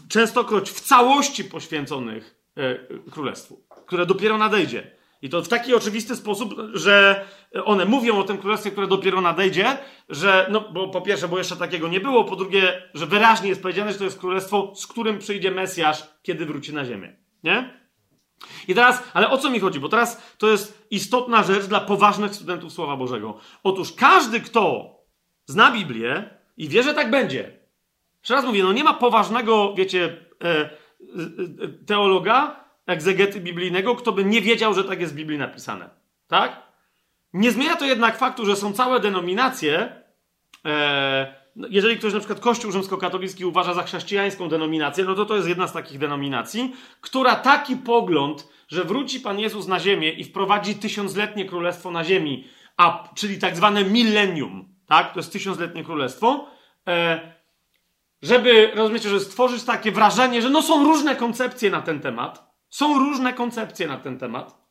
częstokroć 0.09 0.71
w 0.71 0.81
całości 0.81 1.45
poświęconych 1.45 2.41
e, 2.57 2.79
królestwu, 3.11 3.67
które 3.87 4.07
dopiero 4.07 4.39
nadejdzie. 4.39 4.97
I 5.23 5.29
to 5.29 5.43
w 5.43 5.49
taki 5.49 5.75
oczywisty 5.75 6.17
sposób, 6.17 6.55
że 6.75 7.25
one 7.65 7.85
mówią 7.85 8.19
o 8.19 8.25
tym 8.25 8.39
królestwie, 8.39 8.71
które 8.71 8.87
dopiero 8.87 9.21
nadejdzie, 9.21 9.79
że, 10.09 10.47
no, 10.51 10.61
bo 10.73 10.89
po 10.89 11.01
pierwsze, 11.01 11.29
bo 11.29 11.39
jeszcze 11.39 11.57
takiego 11.57 11.89
nie 11.89 12.01
było, 12.01 12.25
po 12.25 12.37
drugie, 12.37 12.83
że 12.95 13.07
wyraźnie 13.07 13.49
jest 13.49 13.63
powiedziane, 13.63 13.93
że 13.93 13.99
to 13.99 14.05
jest 14.05 14.19
królestwo, 14.19 14.73
z 14.77 14.87
którym 14.87 15.19
przyjdzie 15.19 15.51
Mesjasz, 15.51 16.03
kiedy 16.23 16.47
wróci 16.47 16.75
na 16.75 16.85
ziemię. 16.85 17.17
Nie? 17.45 17.86
I 18.69 18.75
teraz, 18.75 19.03
ale 19.15 19.31
o 19.31 19.39
co 19.39 19.51
mi 19.51 19.61
chodzi? 19.61 19.81
Bo 19.81 19.89
teraz 19.89 20.23
to 20.39 20.49
jest 20.49 20.87
istotna 20.91 21.43
rzecz 21.43 21.67
dla 21.67 21.81
poważnych 21.81 22.35
studentów 22.35 22.73
Słowa 22.73 22.97
Bożego. 22.97 23.39
Otóż 23.63 23.93
każdy, 23.93 24.41
kto 24.41 24.95
zna 25.47 25.71
Biblię 25.73 26.31
i 26.57 26.69
wie, 26.69 26.83
że 26.83 26.95
tak 26.95 27.11
będzie. 27.11 27.59
Jeszcze 28.21 28.35
raz 28.35 28.45
mówię, 28.45 28.63
no 28.63 28.73
nie 28.73 28.85
ma 28.85 28.95
poważnego, 28.95 29.75
wiecie, 29.75 30.17
e, 30.45 30.49
e, 30.49 30.65
e, 31.65 31.69
teologa, 31.87 32.65
egzegety 32.87 33.41
biblijnego, 33.41 33.95
kto 33.95 34.13
by 34.13 34.25
nie 34.25 34.41
wiedział, 34.41 34.75
że 34.75 34.85
tak 34.85 35.01
jest 35.01 35.13
w 35.13 35.17
Biblii 35.17 35.39
napisane. 35.39 35.91
Tak? 36.29 36.63
Nie 37.33 37.53
zmienia 37.53 37.77
to 37.77 37.85
jednak 37.85 38.19
faktu, 38.19 38.47
że 38.47 38.57
są 38.57 38.73
całe 38.73 39.01
denominacje, 39.01 40.03
e, 40.65 41.46
jeżeli 41.71 41.97
ktoś 41.97 42.13
na 42.13 42.19
przykład 42.19 42.41
Kościół 42.41 42.73
rzymskokatolicki 42.73 43.45
uważa 43.45 43.75
za 43.75 43.83
chrześcijańską 43.83 44.49
denominację, 44.49 45.05
no 45.05 45.15
to 45.15 45.27
to 45.27 45.37
jest 45.37 45.49
jedna 45.49 45.67
z 45.67 45.73
takich 45.73 45.99
denominacji, 45.99 46.77
która 47.01 47.37
taki 47.37 47.77
pogląd, 47.77 48.49
że 48.69 48.85
wróci 48.85 49.21
Pan 49.21 49.39
Jezus 49.39 49.67
na 49.67 49.81
ziemię 49.81 50.11
i 50.11 50.25
wprowadzi 50.25 50.75
tysiącletnie 50.75 51.45
królestwo 51.45 51.91
na 51.91 52.05
ziemi, 52.05 52.45
a, 52.77 53.09
czyli 53.15 53.39
tak 53.39 53.57
zwane 53.57 53.85
millennium, 53.85 54.69
tak? 54.87 55.13
To 55.13 55.21
jest 55.21 55.33
tysiącletnie 55.33 55.85
królestwo, 55.85 56.47
e, 56.89 57.33
żeby, 58.23 58.71
rozumiecie, 58.75 59.09
że 59.09 59.21
stworzyć 59.21 59.65
takie 59.65 59.93
wrażenie, 59.93 60.43
że 60.43 60.51
no 60.51 60.63
są 60.63 60.85
różne 60.85 61.17
koncepcje 61.17 61.71
na 61.71 61.83
ten 61.83 62.01
temat, 62.01 62.57
są 62.71 62.99
różne 62.99 63.33
koncepcje 63.33 63.87
na 63.87 63.97
ten 63.97 64.19
temat, 64.19 64.66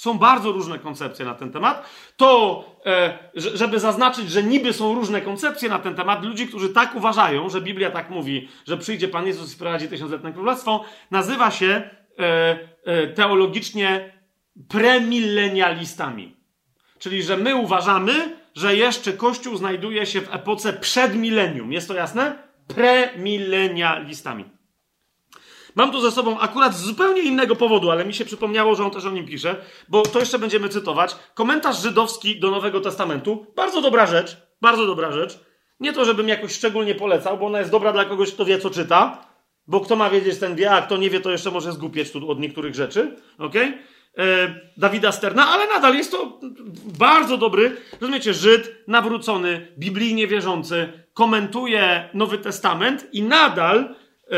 są 0.00 0.18
bardzo 0.18 0.52
różne 0.52 0.78
koncepcje 0.78 1.24
na 1.24 1.34
ten 1.34 1.52
temat. 1.52 1.86
To, 2.16 2.64
e, 2.86 3.18
żeby 3.34 3.80
zaznaczyć, 3.80 4.30
że 4.30 4.42
niby 4.42 4.72
są 4.72 4.94
różne 4.94 5.20
koncepcje 5.20 5.68
na 5.68 5.78
ten 5.78 5.94
temat, 5.94 6.24
ludzi, 6.24 6.48
którzy 6.48 6.68
tak 6.68 6.94
uważają, 6.94 7.48
że 7.48 7.60
Biblia 7.60 7.90
tak 7.90 8.10
mówi, 8.10 8.48
że 8.66 8.76
przyjdzie 8.76 9.08
Pan 9.08 9.26
Jezus 9.26 9.52
i 9.52 9.54
wprowadzi 9.54 9.88
tysiącletne 9.88 10.32
królestwo, 10.32 10.84
nazywa 11.10 11.50
się 11.50 11.66
e, 11.66 12.58
e, 12.84 13.06
teologicznie 13.06 14.12
premilenialistami. 14.68 16.36
Czyli, 16.98 17.22
że 17.22 17.36
my 17.36 17.56
uważamy, 17.56 18.36
że 18.54 18.76
jeszcze 18.76 19.12
Kościół 19.12 19.56
znajduje 19.56 20.06
się 20.06 20.20
w 20.20 20.34
epoce 20.34 20.72
przed 20.72 21.14
milenium. 21.14 21.72
Jest 21.72 21.88
to 21.88 21.94
jasne? 21.94 22.42
Premilenialistami. 22.66 24.44
Mam 25.74 25.92
tu 25.92 26.00
ze 26.00 26.10
sobą 26.10 26.38
akurat 26.38 26.74
z 26.74 26.82
zupełnie 26.82 27.22
innego 27.22 27.56
powodu, 27.56 27.90
ale 27.90 28.04
mi 28.04 28.14
się 28.14 28.24
przypomniało, 28.24 28.74
że 28.74 28.84
on 28.84 28.90
też 28.90 29.04
o 29.04 29.10
nim 29.10 29.26
pisze, 29.26 29.56
bo 29.88 30.02
to 30.02 30.20
jeszcze 30.20 30.38
będziemy 30.38 30.68
cytować. 30.68 31.16
Komentarz 31.34 31.82
żydowski 31.82 32.40
do 32.40 32.50
Nowego 32.50 32.80
Testamentu. 32.80 33.46
Bardzo 33.56 33.80
dobra 33.80 34.06
rzecz, 34.06 34.36
bardzo 34.60 34.86
dobra 34.86 35.12
rzecz. 35.12 35.38
Nie 35.80 35.92
to, 35.92 36.04
żebym 36.04 36.28
jakoś 36.28 36.52
szczególnie 36.52 36.94
polecał, 36.94 37.38
bo 37.38 37.46
ona 37.46 37.58
jest 37.58 37.70
dobra 37.70 37.92
dla 37.92 38.04
kogoś, 38.04 38.32
kto 38.32 38.44
wie, 38.44 38.58
co 38.58 38.70
czyta, 38.70 39.26
bo 39.66 39.80
kto 39.80 39.96
ma 39.96 40.10
wiedzieć, 40.10 40.38
ten 40.38 40.56
wie, 40.56 40.70
a 40.70 40.82
kto 40.82 40.96
nie 40.96 41.10
wie, 41.10 41.20
to 41.20 41.30
jeszcze 41.30 41.50
może 41.50 41.72
zgupieć 41.72 42.10
tu 42.10 42.30
od 42.30 42.40
niektórych 42.40 42.74
rzeczy. 42.74 43.16
ok? 43.38 43.54
E, 44.18 44.54
Dawida 44.76 45.12
Sterna, 45.12 45.48
ale 45.48 45.66
nadal 45.66 45.94
jest 45.94 46.10
to 46.10 46.40
bardzo 46.98 47.36
dobry, 47.36 47.76
rozumiecie, 48.00 48.34
Żyd, 48.34 48.76
nawrócony, 48.86 49.68
biblijnie 49.78 50.26
wierzący, 50.26 50.92
komentuje 51.14 52.08
Nowy 52.14 52.38
Testament 52.38 53.06
i 53.12 53.22
nadal 53.22 53.78
e, 53.78 54.36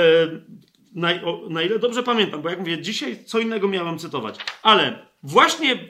na, 0.95 1.09
na 1.49 1.63
ile 1.63 1.79
dobrze 1.79 2.03
pamiętam, 2.03 2.43
bo 2.43 2.51
jak 2.51 2.59
mówię, 2.59 2.83
dzisiaj 2.83 3.25
co 3.25 3.39
innego 3.39 3.69
miałem 3.69 3.99
cytować, 3.99 4.37
ale 4.63 5.07
właśnie 5.23 5.89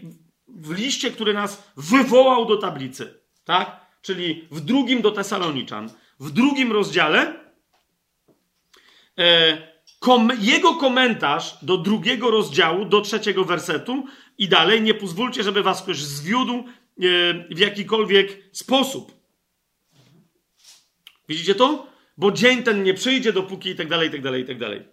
w 0.48 0.70
liście, 0.70 1.10
który 1.10 1.34
nas 1.34 1.72
wywołał 1.76 2.46
do 2.46 2.56
tablicy, 2.56 3.14
tak? 3.44 3.80
Czyli 4.02 4.48
w 4.50 4.60
drugim 4.60 5.02
do 5.02 5.10
Tesaloniczan, 5.10 5.90
w 6.20 6.30
drugim 6.30 6.72
rozdziale, 6.72 7.34
e, 9.18 9.58
kom, 9.98 10.30
jego 10.40 10.74
komentarz 10.74 11.58
do 11.62 11.76
drugiego 11.76 12.30
rozdziału, 12.30 12.84
do 12.84 13.00
trzeciego 13.00 13.44
wersetu 13.44 14.04
i 14.38 14.48
dalej, 14.48 14.82
nie 14.82 14.94
pozwólcie, 14.94 15.42
żeby 15.42 15.62
was 15.62 15.82
ktoś 15.82 16.02
zwiódł 16.02 16.54
e, 16.54 16.64
w 17.54 17.58
jakikolwiek 17.58 18.38
sposób. 18.52 19.12
Widzicie 21.28 21.54
to? 21.54 21.86
Bo 22.16 22.32
dzień 22.32 22.62
ten 22.62 22.82
nie 22.82 22.94
przyjdzie, 22.94 23.32
dopóki 23.32 23.70
i 23.70 23.76
tak 23.76 23.88
dalej, 23.88 24.08
i 24.08 24.10
tak 24.12 24.22
dalej, 24.22 24.42
i 24.42 24.46
tak 24.46 24.58
dalej. 24.58 24.91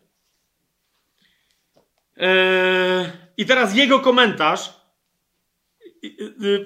Eee, 2.20 3.06
I 3.38 3.46
teraz 3.46 3.76
jego 3.76 4.00
komentarz 4.00 4.80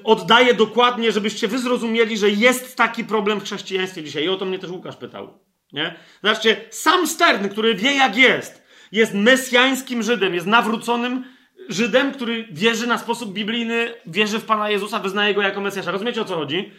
oddaje 0.03 0.53
dokładnie, 0.53 1.11
żebyście 1.11 1.47
wy 1.47 1.59
zrozumieli, 1.59 2.17
że 2.17 2.29
jest 2.29 2.75
taki 2.75 3.03
problem 3.03 3.39
w 3.39 3.43
chrześcijaństwie 3.43 4.03
dzisiaj. 4.03 4.23
I 4.23 4.29
o 4.29 4.35
to 4.35 4.45
mnie 4.45 4.59
też 4.59 4.69
Łukasz 4.69 4.95
pytał. 4.95 5.39
Nie? 5.73 5.95
Zobaczcie, 6.23 6.61
sam 6.69 7.07
Stern, 7.07 7.49
który 7.49 7.75
wie 7.75 7.95
jak 7.95 8.17
jest, 8.17 8.63
jest 8.91 9.13
mesjańskim 9.13 10.03
Żydem, 10.03 10.33
jest 10.33 10.47
nawróconym 10.47 11.25
Żydem, 11.69 12.11
który 12.11 12.47
wierzy 12.51 12.87
na 12.87 12.97
sposób 12.97 13.33
biblijny, 13.33 13.93
wierzy 14.05 14.39
w 14.39 14.45
Pana 14.45 14.69
Jezusa, 14.69 14.99
wyznaje 14.99 15.33
go 15.33 15.41
jako 15.41 15.61
Mesjasza. 15.61 15.91
Rozumiecie 15.91 16.21
o 16.21 16.25
co 16.25 16.35
chodzi? 16.35 16.71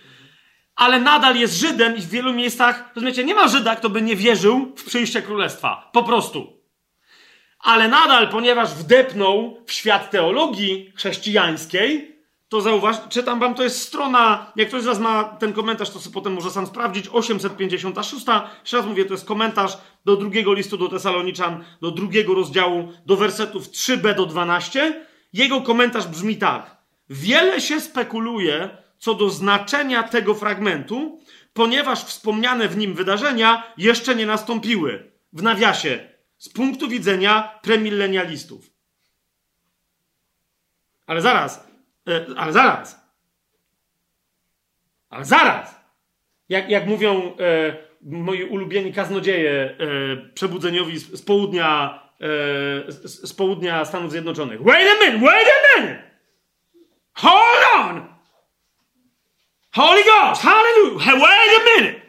Ale 0.76 1.00
nadal 1.00 1.36
jest 1.36 1.54
Żydem 1.54 1.96
i 1.96 2.00
w 2.00 2.10
wielu 2.10 2.32
miejscach, 2.32 2.90
rozumiecie, 2.94 3.24
nie 3.24 3.34
ma 3.34 3.48
Żyda, 3.48 3.76
kto 3.76 3.90
by 3.90 4.02
nie 4.02 4.16
wierzył 4.16 4.74
w 4.76 4.84
przyjście 4.84 5.22
królestwa. 5.22 5.90
Po 5.92 6.02
prostu 6.02 6.53
ale 7.64 7.88
nadal, 7.88 8.28
ponieważ 8.28 8.74
wdepnął 8.74 9.56
w 9.66 9.72
świat 9.72 10.10
teologii 10.10 10.92
chrześcijańskiej, 10.96 12.14
to 12.48 12.60
zauważ, 12.60 12.96
czytam 13.08 13.40
wam, 13.40 13.54
to 13.54 13.62
jest 13.62 13.82
strona, 13.82 14.52
jak 14.56 14.68
ktoś 14.68 14.82
z 14.82 14.86
was 14.86 14.98
ma 14.98 15.24
ten 15.24 15.52
komentarz, 15.52 15.90
to 15.90 15.98
sobie 15.98 16.14
potem 16.14 16.32
może 16.32 16.50
sam 16.50 16.66
sprawdzić, 16.66 17.08
856. 17.12 18.26
Jeszcze 18.60 18.76
raz 18.76 18.86
mówię, 18.86 19.04
to 19.04 19.14
jest 19.14 19.26
komentarz 19.26 19.78
do 20.04 20.16
drugiego 20.16 20.52
listu 20.52 20.76
do 20.76 20.88
Tesaloniczan, 20.88 21.64
do 21.82 21.90
drugiego 21.90 22.34
rozdziału, 22.34 22.92
do 23.06 23.16
wersetów 23.16 23.68
3b 23.68 24.14
do 24.14 24.26
12. 24.26 25.04
Jego 25.32 25.60
komentarz 25.60 26.06
brzmi 26.06 26.36
tak. 26.36 26.76
Wiele 27.10 27.60
się 27.60 27.80
spekuluje 27.80 28.68
co 28.98 29.14
do 29.14 29.30
znaczenia 29.30 30.02
tego 30.02 30.34
fragmentu, 30.34 31.20
ponieważ 31.52 32.04
wspomniane 32.04 32.68
w 32.68 32.76
nim 32.76 32.94
wydarzenia 32.94 33.72
jeszcze 33.76 34.14
nie 34.14 34.26
nastąpiły. 34.26 35.12
W 35.32 35.42
nawiasie 35.42 36.13
z 36.38 36.48
punktu 36.48 36.88
widzenia 36.88 37.58
premilenialistów. 37.62 38.70
Ale 41.06 41.20
zaraz, 41.20 41.68
e, 42.08 42.26
ale 42.36 42.52
zaraz, 42.52 43.00
ale 45.10 45.24
zaraz. 45.24 45.74
Jak, 46.48 46.70
jak 46.70 46.86
mówią 46.86 47.36
e, 47.40 47.76
moi 48.02 48.44
ulubieni 48.44 48.92
kaznodzieje 48.92 49.52
e, 49.52 49.76
przebudzeniowi 50.34 50.98
z, 50.98 51.12
z 51.12 51.22
południa, 51.22 52.00
e, 52.20 52.92
z, 52.92 53.28
z, 53.28 53.32
południa 53.32 53.84
Stanów 53.84 54.10
Zjednoczonych. 54.10 54.62
Wait 54.62 54.88
a 54.88 55.04
minute, 55.04 55.26
wait 55.26 55.48
a 55.48 55.80
minute! 55.80 56.02
Hold 57.12 57.64
on! 57.74 58.14
Holy 59.72 60.04
Ghost! 60.04 60.42
Hallelujah! 60.42 61.04
Wait 61.04 61.60
a 61.60 61.80
minute! 61.80 62.00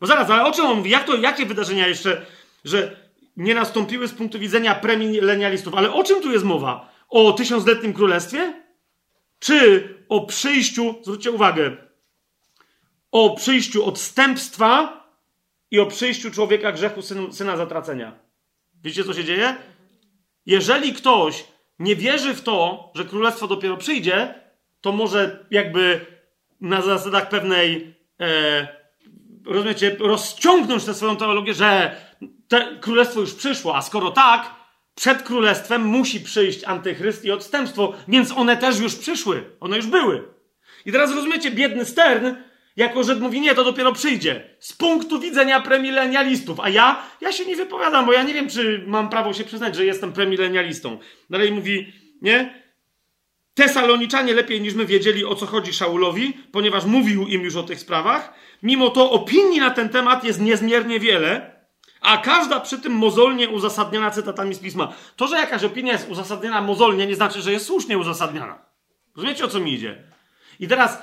Bo 0.00 0.06
zaraz, 0.06 0.30
ale 0.30 0.44
o 0.44 0.52
czym 0.52 0.64
on 0.64 0.76
mówi? 0.76 0.90
Jak 0.90 1.04
to, 1.04 1.16
jakie 1.16 1.46
wydarzenia 1.46 1.88
jeszcze, 1.88 2.26
że 2.64 2.99
nie 3.40 3.54
nastąpiły 3.54 4.08
z 4.08 4.14
punktu 4.14 4.38
widzenia 4.38 4.74
premilenialistów? 4.74 5.74
Ale 5.74 5.92
o 5.92 6.04
czym 6.04 6.22
tu 6.22 6.32
jest 6.32 6.44
mowa? 6.44 6.92
O 7.08 7.32
tysiącletnim 7.32 7.92
królestwie? 7.92 8.62
Czy 9.38 9.88
o 10.08 10.26
przyjściu, 10.26 10.94
zwróćcie 11.02 11.30
uwagę, 11.30 11.76
o 13.12 13.36
przyjściu 13.36 13.84
odstępstwa 13.84 15.02
i 15.70 15.80
o 15.80 15.86
przyjściu 15.86 16.30
człowieka 16.30 16.72
grzechu, 16.72 17.02
syna, 17.02 17.32
syna 17.32 17.56
zatracenia? 17.56 18.18
Wiecie, 18.84 19.04
co 19.04 19.14
się 19.14 19.24
dzieje? 19.24 19.56
Jeżeli 20.46 20.92
ktoś 20.92 21.44
nie 21.78 21.96
wierzy 21.96 22.34
w 22.34 22.42
to, 22.42 22.90
że 22.94 23.04
królestwo 23.04 23.46
dopiero 23.46 23.76
przyjdzie, 23.76 24.34
to 24.80 24.92
może 24.92 25.46
jakby 25.50 26.06
na 26.60 26.82
zasadach 26.82 27.28
pewnej, 27.28 27.94
e, 28.20 28.68
rozumiecie, 29.46 29.96
rozciągnąć 29.98 30.84
tę 30.84 30.94
swoją 30.94 31.16
teologię, 31.16 31.54
że 31.54 31.96
te 32.48 32.78
królestwo 32.80 33.20
już 33.20 33.34
przyszło, 33.34 33.76
a 33.76 33.82
skoro 33.82 34.10
tak, 34.10 34.54
przed 34.94 35.22
królestwem 35.22 35.82
musi 35.82 36.20
przyjść 36.20 36.64
antychryst 36.64 37.24
i 37.24 37.30
odstępstwo, 37.30 37.92
więc 38.08 38.32
one 38.32 38.56
też 38.56 38.80
już 38.80 38.96
przyszły, 38.96 39.44
one 39.60 39.76
już 39.76 39.86
były. 39.86 40.24
I 40.86 40.92
teraz 40.92 41.14
rozumiecie, 41.14 41.50
biedny 41.50 41.84
Stern, 41.84 42.34
jako 42.76 43.04
że 43.04 43.14
mówi, 43.14 43.40
nie, 43.40 43.54
to 43.54 43.64
dopiero 43.64 43.92
przyjdzie. 43.92 44.56
Z 44.58 44.72
punktu 44.72 45.20
widzenia 45.20 45.60
premilenialistów. 45.60 46.60
A 46.60 46.68
ja, 46.68 47.02
ja 47.20 47.32
się 47.32 47.46
nie 47.46 47.56
wypowiadam, 47.56 48.06
bo 48.06 48.12
ja 48.12 48.22
nie 48.22 48.34
wiem, 48.34 48.48
czy 48.48 48.84
mam 48.86 49.08
prawo 49.08 49.32
się 49.32 49.44
przyznać, 49.44 49.76
że 49.76 49.84
jestem 49.84 50.12
premilenialistą. 50.12 50.98
Dalej 51.30 51.52
mówi, 51.52 51.92
nie? 52.22 52.62
Tesaloniczanie 53.54 54.34
lepiej 54.34 54.60
niż 54.60 54.74
my 54.74 54.86
wiedzieli, 54.86 55.24
o 55.24 55.34
co 55.34 55.46
chodzi 55.46 55.72
Szaulowi, 55.72 56.32
ponieważ 56.52 56.84
mówił 56.84 57.26
im 57.26 57.42
już 57.42 57.56
o 57.56 57.62
tych 57.62 57.80
sprawach. 57.80 58.34
Mimo 58.62 58.90
to 58.90 59.10
opinii 59.10 59.60
na 59.60 59.70
ten 59.70 59.88
temat 59.88 60.24
jest 60.24 60.40
niezmiernie 60.40 61.00
wiele, 61.00 61.59
a 62.00 62.18
każda 62.18 62.60
przy 62.60 62.78
tym 62.80 62.92
mozolnie 62.92 63.48
uzasadniona 63.48 64.10
cytatami 64.10 64.54
z 64.54 64.58
pisma. 64.58 64.92
To, 65.16 65.26
że 65.26 65.36
jakaś 65.36 65.64
opinia 65.64 65.92
jest 65.92 66.10
uzasadniona 66.10 66.60
mozolnie, 66.60 67.06
nie 67.06 67.14
znaczy, 67.14 67.42
że 67.42 67.52
jest 67.52 67.66
słusznie 67.66 67.98
uzasadniana. 67.98 68.58
Rozumiecie, 69.16 69.44
o 69.44 69.48
co 69.48 69.60
mi 69.60 69.74
idzie? 69.74 70.04
I 70.60 70.68
teraz 70.68 71.02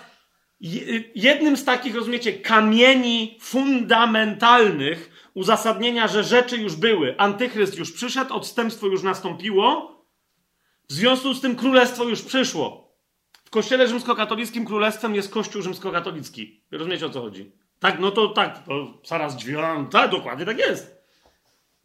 jednym 1.15 1.57
z 1.57 1.65
takich, 1.65 1.95
rozumiecie, 1.95 2.33
kamieni 2.33 3.37
fundamentalnych 3.41 5.29
uzasadnienia, 5.33 6.07
że 6.07 6.23
rzeczy 6.23 6.57
już 6.57 6.75
były, 6.75 7.15
antychryst 7.17 7.77
już 7.77 7.91
przyszedł, 7.91 8.33
odstępstwo 8.33 8.87
już 8.87 9.03
nastąpiło, 9.03 9.97
w 10.89 10.93
związku 10.93 11.33
z 11.33 11.41
tym 11.41 11.55
królestwo 11.55 12.03
już 12.03 12.21
przyszło. 12.21 12.97
W 13.45 13.49
kościele 13.49 13.87
rzymskokatolickim 13.87 14.65
królestwem 14.65 15.15
jest 15.15 15.31
kościół 15.31 15.61
rzymskokatolicki. 15.61 16.63
Rozumiecie 16.71 17.05
o 17.05 17.09
co 17.09 17.21
chodzi? 17.21 17.51
Tak, 17.80 17.99
no 17.99 18.11
to 18.11 18.28
tak, 18.28 18.63
to 18.65 18.93
zaraz 19.05 19.36
drzwiom, 19.36 19.89
tak, 19.89 20.11
dokładnie 20.11 20.45
tak 20.45 20.57
jest. 20.57 21.03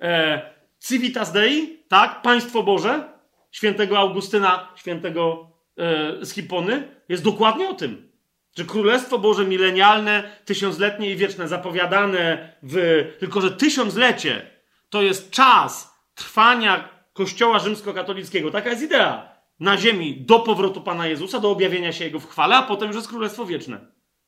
E, 0.01 0.43
Civitas 0.81 1.33
Dei, 1.33 1.79
tak, 1.89 2.23
państwo 2.23 2.63
Boże, 2.63 3.13
świętego 3.51 3.99
Augustyna, 3.99 4.69
świętego 4.77 5.51
e, 5.79 6.27
Schipony, 6.27 6.89
jest 7.09 7.25
dokładnie 7.25 7.69
o 7.69 7.75
tym. 7.75 8.13
Że 8.57 8.65
Królestwo 8.65 9.19
Boże 9.19 9.45
milenialne, 9.45 10.37
tysiącletnie 10.45 11.11
i 11.11 11.17
wieczne, 11.17 11.49
zapowiadane 11.49 12.53
w. 12.63 13.05
Tylko, 13.19 13.41
że 13.41 13.51
tysiąclecie 13.51 14.51
to 14.91 15.03
jest 15.03 15.31
czas 15.31 15.95
trwania 16.15 16.89
Kościoła 17.13 17.59
rzymskokatolickiego. 17.59 18.51
Taka 18.51 18.71
jest 18.71 18.83
idea. 18.83 19.33
Na 19.61 19.77
ziemi 19.77 20.17
do 20.21 20.41
powrotu 20.41 20.81
Pana 20.81 21.07
Jezusa, 21.07 21.41
do 21.41 21.51
objawienia 21.51 21.93
się 21.93 22.05
Jego 22.05 22.21
w 22.21 22.29
chwale, 22.29 22.57
a 22.57 22.63
potem 22.63 22.89
już 22.89 22.97
jest 22.97 23.09
Królestwo 23.09 23.47
Wieczne. 23.47 23.81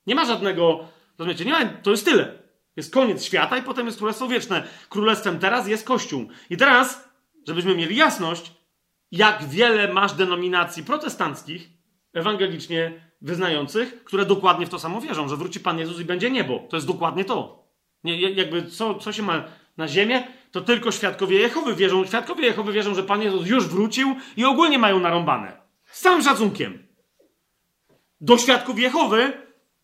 Nie 0.06 0.14
ma 0.14 0.24
żadnego. 0.24 0.88
Rozumiecie? 1.18 1.44
Nie 1.44 1.78
to 1.82 1.90
jest 1.90 2.04
tyle. 2.04 2.38
Jest 2.76 2.94
koniec 2.94 3.24
świata 3.24 3.58
i 3.58 3.62
potem 3.62 3.86
jest 3.86 3.98
Królestwo 3.98 4.28
Wieczne. 4.28 4.62
Królestwem 4.88 5.38
teraz 5.38 5.68
jest 5.68 5.86
Kościół. 5.86 6.28
I 6.50 6.56
teraz, 6.56 7.08
żebyśmy 7.46 7.74
mieli 7.74 7.96
jasność, 7.96 8.52
jak 9.12 9.48
wiele 9.48 9.92
masz 9.92 10.12
denominacji 10.12 10.84
protestanckich, 10.84 11.70
ewangelicznie 12.12 13.00
wyznających, 13.20 14.04
które 14.04 14.26
dokładnie 14.26 14.66
w 14.66 14.68
to 14.68 14.78
samo 14.78 15.00
wierzą, 15.00 15.28
że 15.28 15.36
wróci 15.36 15.60
Pan 15.60 15.78
Jezus 15.78 16.00
i 16.00 16.04
będzie 16.04 16.30
niebo. 16.30 16.58
To 16.70 16.76
jest 16.76 16.86
dokładnie 16.86 17.24
to. 17.24 17.64
Nie, 18.04 18.30
jakby 18.30 18.66
co, 18.66 18.94
co 18.94 19.12
się 19.12 19.22
ma 19.22 19.44
na 19.76 19.88
ziemię, 19.88 20.22
to 20.50 20.60
tylko 20.60 20.92
świadkowie 20.92 21.38
Jehowy 21.38 21.74
wierzą. 21.74 22.06
Świadkowie 22.06 22.46
Jehowy 22.46 22.72
wierzą, 22.72 22.94
że 22.94 23.02
Pan 23.02 23.22
Jezus 23.22 23.46
już 23.46 23.68
wrócił 23.68 24.16
i 24.36 24.44
ogólnie 24.44 24.78
mają 24.78 25.00
narąbane. 25.00 25.60
Z 25.84 26.00
całym 26.00 26.22
szacunkiem. 26.22 26.86
Do 28.20 28.38
świadków 28.38 28.78
Jehowy, 28.78 29.32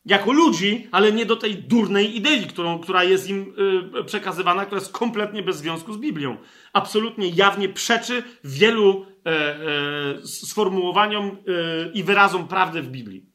jako 0.05 0.32
ludzi, 0.32 0.88
ale 0.90 1.12
nie 1.12 1.26
do 1.26 1.36
tej 1.36 1.55
durnej 1.55 2.16
idei, 2.16 2.46
którą, 2.46 2.78
która 2.78 3.05
jest 3.05 3.28
im 3.28 3.55
yy, 3.94 4.05
przekazywana, 4.05 4.66
która 4.66 4.80
jest 4.80 4.92
kompletnie 4.92 5.42
bez 5.42 5.57
związku 5.57 5.92
z 5.92 5.98
Biblią. 5.98 6.36
Absolutnie 6.72 7.28
jawnie 7.28 7.68
przeczy 7.68 8.22
wielu 8.44 9.07
e, 9.26 9.30
e, 9.30 10.26
sformułowaniom 10.26 11.26
e, 11.26 11.92
i 11.92 12.05
wyrazom 12.05 12.48
prawdy 12.48 12.82
w 12.82 12.88
Biblii. 12.88 13.26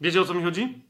Wiecie 0.00 0.20
o 0.20 0.24
co 0.24 0.34
mi 0.34 0.42
chodzi? 0.42 0.84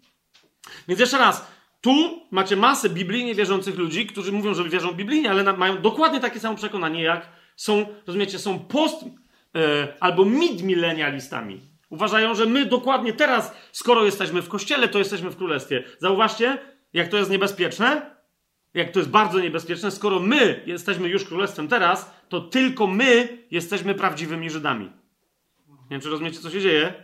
Więc 0.89 1.01
jeszcze 1.01 1.19
raz, 1.19 1.51
tu 1.81 2.21
macie 2.31 2.57
masę 2.57 2.91
biblijnie 2.91 3.35
wierzących 3.35 3.79
ludzi, 3.79 4.07
którzy 4.07 4.33
mówią, 4.33 4.55
że 4.55 4.69
wierzą 4.69 4.93
biblijnie, 4.93 5.31
ale 5.31 5.57
mają 5.57 5.83
dokładnie 5.83 6.21
takie 6.21 6.41
samo 6.41 6.57
przekonanie, 6.57 7.03
jak 7.03 7.29
są, 7.57 7.87
rozumiecie, 8.07 8.39
są 8.39 8.59
post 8.59 9.05
e, 9.55 9.95
albo 10.01 10.25
mid-milenialistami. 10.25 11.70
Uważają, 11.91 12.35
że 12.35 12.47
my 12.47 12.67
dokładnie 12.67 13.13
teraz, 13.13 13.55
skoro 13.73 14.05
jesteśmy 14.05 14.43
w 14.43 14.49
kościele, 14.49 14.89
to 14.89 14.99
jesteśmy 14.99 15.31
w 15.31 15.37
królestwie. 15.37 15.85
Zauważcie, 15.99 16.59
jak 16.93 17.09
to 17.09 17.17
jest 17.17 17.31
niebezpieczne, 17.31 18.17
jak 18.75 18.91
to 18.91 18.99
jest 18.99 19.11
bardzo 19.11 19.41
niebezpieczne, 19.41 19.91
skoro 19.91 20.21
my 20.21 20.63
jesteśmy 20.67 21.09
już 21.09 21.25
królestwem 21.25 21.69
teraz, 21.69 22.15
to 22.29 22.41
tylko 22.41 22.87
my 22.87 23.39
jesteśmy 23.51 23.95
prawdziwymi 23.95 24.51
Żydami. 24.51 24.85
Nie 25.69 25.91
wiem, 25.91 26.01
czy 26.01 26.11
rozumiecie, 26.11 26.39
co 26.39 26.51
się 26.51 26.61
dzieje? 26.61 26.95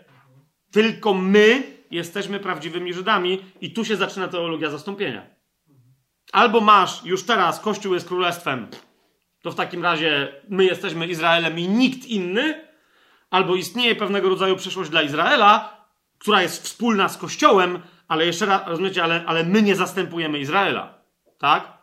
Tylko 0.70 1.14
my 1.14 1.62
jesteśmy 1.90 2.40
prawdziwymi 2.40 2.94
Żydami 2.94 3.38
i 3.60 3.72
tu 3.72 3.84
się 3.84 3.96
zaczyna 3.96 4.28
teologia 4.28 4.70
zastąpienia. 4.70 5.26
Albo 6.32 6.60
masz 6.60 7.04
już 7.04 7.22
teraz, 7.22 7.60
Kościół 7.60 7.94
jest 7.94 8.08
królestwem, 8.08 8.66
to 9.42 9.50
w 9.50 9.54
takim 9.54 9.82
razie 9.82 10.28
my 10.48 10.64
jesteśmy 10.64 11.06
Izraelem 11.06 11.58
i 11.58 11.68
nikt 11.68 12.06
inny, 12.06 12.65
albo 13.30 13.56
istnieje 13.56 13.94
pewnego 13.94 14.28
rodzaju 14.28 14.56
przyszłość 14.56 14.90
dla 14.90 15.02
Izraela, 15.02 15.86
która 16.18 16.42
jest 16.42 16.64
wspólna 16.64 17.08
z 17.08 17.18
Kościołem, 17.18 17.78
ale 18.08 18.26
jeszcze 18.26 18.46
raz, 18.46 18.62
rozumiecie, 18.66 19.04
ale, 19.04 19.24
ale 19.26 19.44
my 19.44 19.62
nie 19.62 19.76
zastępujemy 19.76 20.38
Izraela. 20.38 20.94
Tak? 21.38 21.78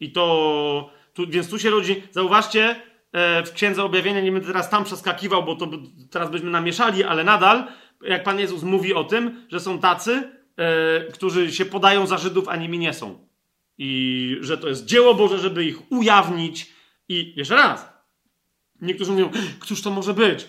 I 0.00 0.12
to, 0.12 0.90
tu, 1.14 1.26
więc 1.28 1.50
tu 1.50 1.58
się 1.58 1.70
rodzi, 1.70 2.02
zauważcie, 2.10 2.76
e, 3.12 3.42
w 3.42 3.52
Księdze 3.52 3.84
Objawienia, 3.84 4.20
nie 4.20 4.32
będę 4.32 4.46
teraz 4.46 4.70
tam 4.70 4.84
przeskakiwał, 4.84 5.44
bo 5.44 5.56
to 5.56 5.68
teraz 6.10 6.30
byśmy 6.30 6.50
namieszali, 6.50 7.04
ale 7.04 7.24
nadal 7.24 7.64
jak 8.02 8.22
Pan 8.22 8.38
Jezus 8.38 8.62
mówi 8.62 8.94
o 8.94 9.04
tym, 9.04 9.46
że 9.48 9.60
są 9.60 9.78
tacy, 9.78 10.32
e, 10.56 11.00
którzy 11.12 11.52
się 11.52 11.64
podają 11.64 12.06
za 12.06 12.18
Żydów, 12.18 12.48
a 12.48 12.56
nimi 12.56 12.78
nie 12.78 12.92
są. 12.92 13.28
I 13.78 14.36
że 14.40 14.58
to 14.58 14.68
jest 14.68 14.84
dzieło 14.84 15.14
Boże, 15.14 15.38
żeby 15.38 15.64
ich 15.64 15.92
ujawnić. 15.92 16.72
I 17.08 17.32
jeszcze 17.36 17.54
raz, 17.54 17.92
niektórzy 18.80 19.12
mówią, 19.12 19.30
któż 19.60 19.82
to 19.82 19.90
może 19.90 20.14
być? 20.14 20.46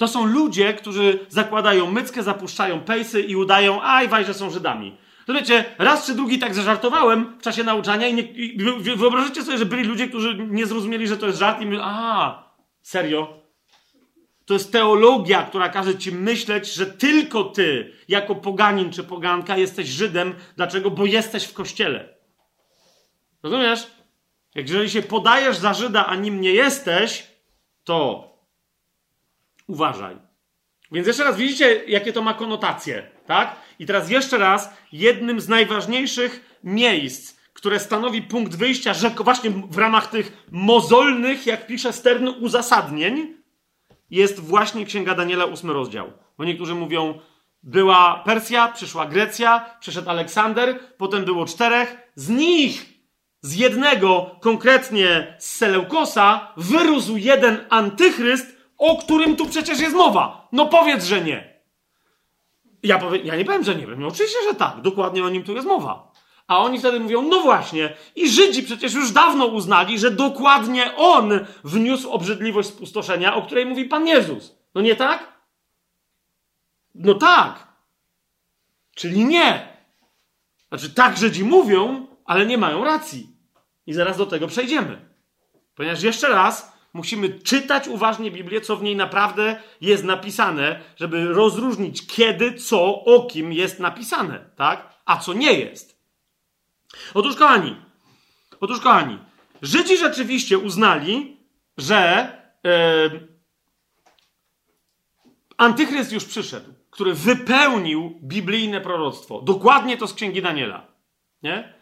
To 0.00 0.08
są 0.08 0.26
ludzie, 0.26 0.74
którzy 0.74 1.26
zakładają 1.28 1.90
myckę, 1.90 2.22
zapuszczają 2.22 2.80
pejsy 2.80 3.22
i 3.22 3.36
udają, 3.36 3.82
aj, 3.82 4.08
waj, 4.08 4.24
że 4.24 4.34
są 4.34 4.50
Żydami. 4.50 4.96
To 5.26 5.32
wiecie, 5.32 5.64
raz 5.78 6.06
czy 6.06 6.14
drugi 6.14 6.38
tak 6.38 6.54
zażartowałem 6.54 7.38
w 7.38 7.42
czasie 7.42 7.64
nauczania 7.64 8.08
i, 8.08 8.14
nie, 8.14 8.22
i 8.22 8.58
wyobraźcie 8.96 9.42
sobie, 9.42 9.58
że 9.58 9.66
byli 9.66 9.84
ludzie, 9.84 10.08
którzy 10.08 10.46
nie 10.50 10.66
zrozumieli, 10.66 11.06
że 11.06 11.16
to 11.16 11.26
jest 11.26 11.38
żart 11.38 11.60
i 11.60 11.66
mówią, 11.66 11.80
a, 11.82 12.44
serio? 12.82 13.42
To 14.46 14.54
jest 14.54 14.72
teologia, 14.72 15.42
która 15.42 15.68
każe 15.68 15.98
ci 15.98 16.12
myśleć, 16.12 16.74
że 16.74 16.86
tylko 16.86 17.44
ty, 17.44 17.92
jako 18.08 18.34
poganin 18.34 18.92
czy 18.92 19.04
poganka, 19.04 19.56
jesteś 19.56 19.88
Żydem. 19.88 20.34
Dlaczego? 20.56 20.90
Bo 20.90 21.06
jesteś 21.06 21.44
w 21.44 21.52
kościele. 21.52 22.14
Rozumiesz? 23.42 23.86
Jak 24.54 24.68
jeżeli 24.68 24.90
się 24.90 25.02
podajesz 25.02 25.56
za 25.56 25.74
Żyda, 25.74 26.06
a 26.06 26.16
nim 26.16 26.40
nie 26.40 26.52
jesteś, 26.52 27.26
to 27.84 28.29
uważaj. 29.70 30.16
Więc 30.92 31.06
jeszcze 31.06 31.24
raz 31.24 31.36
widzicie, 31.36 31.84
jakie 31.86 32.12
to 32.12 32.22
ma 32.22 32.34
konotacje, 32.34 33.10
tak? 33.26 33.56
I 33.78 33.86
teraz 33.86 34.10
jeszcze 34.10 34.38
raz, 34.38 34.70
jednym 34.92 35.40
z 35.40 35.48
najważniejszych 35.48 36.58
miejsc, 36.64 37.36
które 37.52 37.80
stanowi 37.80 38.22
punkt 38.22 38.56
wyjścia, 38.56 38.94
że 38.94 39.10
właśnie 39.10 39.50
w 39.50 39.78
ramach 39.78 40.06
tych 40.06 40.46
mozolnych, 40.50 41.46
jak 41.46 41.66
pisze 41.66 41.92
Stern, 41.92 42.28
uzasadnień, 42.40 43.34
jest 44.10 44.40
właśnie 44.40 44.86
Księga 44.86 45.14
Daniela, 45.14 45.44
ósmy 45.44 45.72
rozdział. 45.72 46.12
Bo 46.38 46.44
niektórzy 46.44 46.74
mówią, 46.74 47.20
była 47.62 48.22
Persja, 48.24 48.68
przyszła 48.68 49.06
Grecja, 49.06 49.76
przyszedł 49.80 50.10
Aleksander, 50.10 50.78
potem 50.98 51.24
było 51.24 51.46
czterech. 51.46 51.96
Z 52.14 52.28
nich, 52.28 52.86
z 53.40 53.54
jednego, 53.54 54.36
konkretnie 54.40 55.36
z 55.38 55.56
Seleukosa, 55.56 56.52
wyrósł 56.56 57.16
jeden 57.16 57.66
antychryst, 57.70 58.59
o 58.80 58.96
którym 58.96 59.36
tu 59.36 59.46
przecież 59.46 59.80
jest 59.80 59.94
mowa. 59.94 60.48
No 60.52 60.66
powiedz, 60.66 61.04
że 61.04 61.20
nie. 61.20 61.60
ja, 62.82 62.98
powie, 62.98 63.18
ja 63.18 63.36
nie 63.36 63.44
powiem, 63.44 63.64
że 63.64 63.74
nie 63.74 63.86
wiem. 63.86 64.00
No 64.00 64.08
oczywiście, 64.08 64.38
że 64.48 64.54
tak. 64.54 64.80
Dokładnie 64.80 65.24
o 65.24 65.28
nim 65.28 65.44
tu 65.44 65.54
jest 65.54 65.66
mowa. 65.66 66.12
A 66.46 66.58
oni 66.58 66.78
wtedy 66.78 67.00
mówią, 67.00 67.22
no 67.22 67.40
właśnie, 67.40 67.96
i 68.16 68.30
Żydzi 68.30 68.62
przecież 68.62 68.94
już 68.94 69.12
dawno 69.12 69.46
uznali, 69.46 69.98
że 69.98 70.10
dokładnie 70.10 70.96
on 70.96 71.46
wniósł 71.64 72.10
obrzydliwość 72.10 72.68
spustoszenia, 72.68 73.34
o 73.34 73.42
której 73.42 73.66
mówi 73.66 73.84
Pan 73.84 74.06
Jezus. 74.06 74.56
No 74.74 74.80
nie 74.80 74.96
tak? 74.96 75.32
No 76.94 77.14
tak. 77.14 77.68
Czyli 78.94 79.24
nie. 79.24 79.68
Znaczy, 80.68 80.94
tak 80.94 81.16
Żydzi 81.16 81.44
mówią, 81.44 82.06
ale 82.24 82.46
nie 82.46 82.58
mają 82.58 82.84
racji. 82.84 83.36
I 83.86 83.92
zaraz 83.92 84.16
do 84.16 84.26
tego 84.26 84.46
przejdziemy. 84.46 85.00
Ponieważ 85.74 86.02
jeszcze 86.02 86.28
raz 86.28 86.72
musimy 86.92 87.28
czytać 87.28 87.88
uważnie 87.88 88.30
Biblię, 88.30 88.60
co 88.60 88.76
w 88.76 88.82
niej 88.82 88.96
naprawdę 88.96 89.60
jest 89.80 90.04
napisane, 90.04 90.80
żeby 90.96 91.24
rozróżnić, 91.24 92.06
kiedy, 92.06 92.54
co, 92.54 93.04
o 93.04 93.26
kim 93.26 93.52
jest 93.52 93.80
napisane, 93.80 94.50
tak? 94.56 94.94
A 95.04 95.16
co 95.16 95.32
nie 95.32 95.52
jest. 95.52 96.00
Otóż, 97.14 97.36
kochani, 97.36 97.76
otóż, 98.60 98.80
kochani, 98.80 99.18
Żydzi 99.62 99.96
rzeczywiście 99.96 100.58
uznali, 100.58 101.36
że 101.78 102.32
yy, 102.64 103.28
Antychryst 105.56 106.12
już 106.12 106.24
przyszedł, 106.24 106.72
który 106.90 107.14
wypełnił 107.14 108.20
biblijne 108.22 108.80
proroctwo. 108.80 109.40
Dokładnie 109.40 109.96
to 109.96 110.06
z 110.06 110.14
księgi 110.14 110.42
Daniela. 110.42 110.86
Nie? 111.42 111.74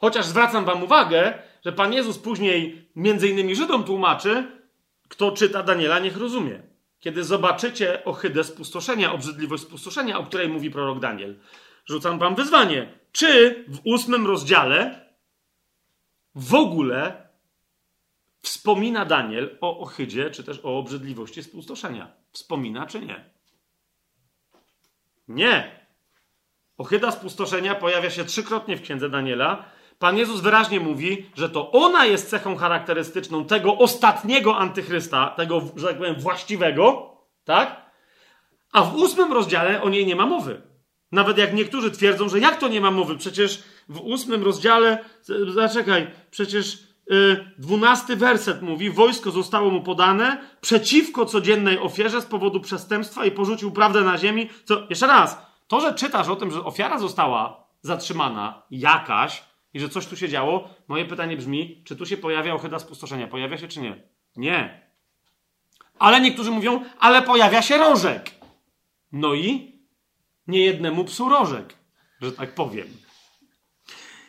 Chociaż 0.00 0.26
zwracam 0.26 0.64
Wam 0.64 0.82
uwagę, 0.82 1.38
że 1.64 1.72
Pan 1.72 1.92
Jezus 1.92 2.18
później 2.18 2.88
między 2.96 3.28
innymi 3.28 3.56
Żydom 3.56 3.84
tłumaczy, 3.84 4.62
kto 5.08 5.32
czyta 5.32 5.62
Daniela, 5.62 5.98
niech 5.98 6.16
rozumie. 6.16 6.62
Kiedy 7.00 7.24
zobaczycie 7.24 8.04
ohydę 8.04 8.44
spustoszenia, 8.44 9.12
obrzydliwość 9.12 9.62
spustoszenia, 9.62 10.18
o 10.18 10.24
której 10.24 10.48
mówi 10.48 10.70
prorok 10.70 11.00
Daniel, 11.00 11.38
rzucam 11.86 12.18
Wam 12.18 12.34
wyzwanie. 12.34 12.98
Czy 13.12 13.64
w 13.68 13.80
ósmym 13.84 14.26
rozdziale 14.26 15.06
w 16.34 16.54
ogóle 16.54 17.28
wspomina 18.42 19.04
Daniel 19.04 19.58
o 19.60 19.80
ohydzie, 19.80 20.30
czy 20.30 20.44
też 20.44 20.60
o 20.62 20.78
obrzydliwości 20.78 21.42
spustoszenia? 21.42 22.12
Wspomina, 22.32 22.86
czy 22.86 23.00
nie? 23.00 23.24
Nie. 25.28 25.86
Ohyda 26.78 27.10
spustoszenia 27.10 27.74
pojawia 27.74 28.10
się 28.10 28.24
trzykrotnie 28.24 28.76
w 28.76 28.82
księdze 28.82 29.08
Daniela. 29.08 29.64
Pan 30.02 30.18
Jezus 30.18 30.40
wyraźnie 30.40 30.80
mówi, 30.80 31.26
że 31.34 31.48
to 31.48 31.70
ona 31.70 32.06
jest 32.06 32.30
cechą 32.30 32.56
charakterystyczną 32.56 33.44
tego 33.44 33.78
ostatniego 33.78 34.56
antychrysta, 34.56 35.26
tego, 35.36 35.62
że 35.76 35.86
tak 35.88 35.98
powiem, 35.98 36.20
właściwego, 36.20 37.16
tak? 37.44 37.90
A 38.72 38.82
w 38.82 38.94
ósmym 38.94 39.32
rozdziale 39.32 39.82
o 39.82 39.88
niej 39.88 40.06
nie 40.06 40.16
ma 40.16 40.26
mowy. 40.26 40.62
Nawet 41.12 41.38
jak 41.38 41.54
niektórzy 41.54 41.90
twierdzą, 41.90 42.28
że 42.28 42.38
jak 42.38 42.56
to 42.56 42.68
nie 42.68 42.80
ma 42.80 42.90
mowy? 42.90 43.16
Przecież 43.16 43.62
w 43.88 44.00
ósmym 44.00 44.42
rozdziale, 44.42 45.04
zaczekaj, 45.54 46.10
przecież 46.30 46.78
yy, 47.10 47.52
dwunasty 47.58 48.16
werset 48.16 48.62
mówi, 48.62 48.90
wojsko 48.90 49.30
zostało 49.30 49.70
mu 49.70 49.82
podane 49.82 50.38
przeciwko 50.60 51.26
codziennej 51.26 51.78
ofierze 51.78 52.20
z 52.20 52.26
powodu 52.26 52.60
przestępstwa 52.60 53.24
i 53.24 53.30
porzucił 53.30 53.72
prawdę 53.72 54.00
na 54.00 54.18
ziemi. 54.18 54.50
Co, 54.64 54.86
jeszcze 54.90 55.06
raz, 55.06 55.38
to, 55.68 55.80
że 55.80 55.94
czytasz 55.94 56.28
o 56.28 56.36
tym, 56.36 56.50
że 56.50 56.64
ofiara 56.64 56.98
została 56.98 57.66
zatrzymana 57.82 58.62
jakaś 58.70 59.51
i 59.74 59.80
że 59.80 59.88
coś 59.88 60.06
tu 60.06 60.16
się 60.16 60.28
działo, 60.28 60.68
moje 60.88 61.04
pytanie 61.04 61.36
brzmi, 61.36 61.82
czy 61.84 61.96
tu 61.96 62.06
się 62.06 62.16
pojawia 62.16 62.54
ochyda 62.54 62.78
spustoszenia? 62.78 63.28
Pojawia 63.28 63.58
się 63.58 63.68
czy 63.68 63.80
nie? 63.80 64.02
Nie. 64.36 64.80
Ale 65.98 66.20
niektórzy 66.20 66.50
mówią, 66.50 66.84
ale 66.98 67.22
pojawia 67.22 67.62
się 67.62 67.78
rożek. 67.78 68.30
No 69.12 69.34
i 69.34 69.72
niejednemu 70.46 71.04
psu 71.04 71.28
rożek, 71.28 71.74
że 72.20 72.32
tak 72.32 72.54
powiem. 72.54 72.86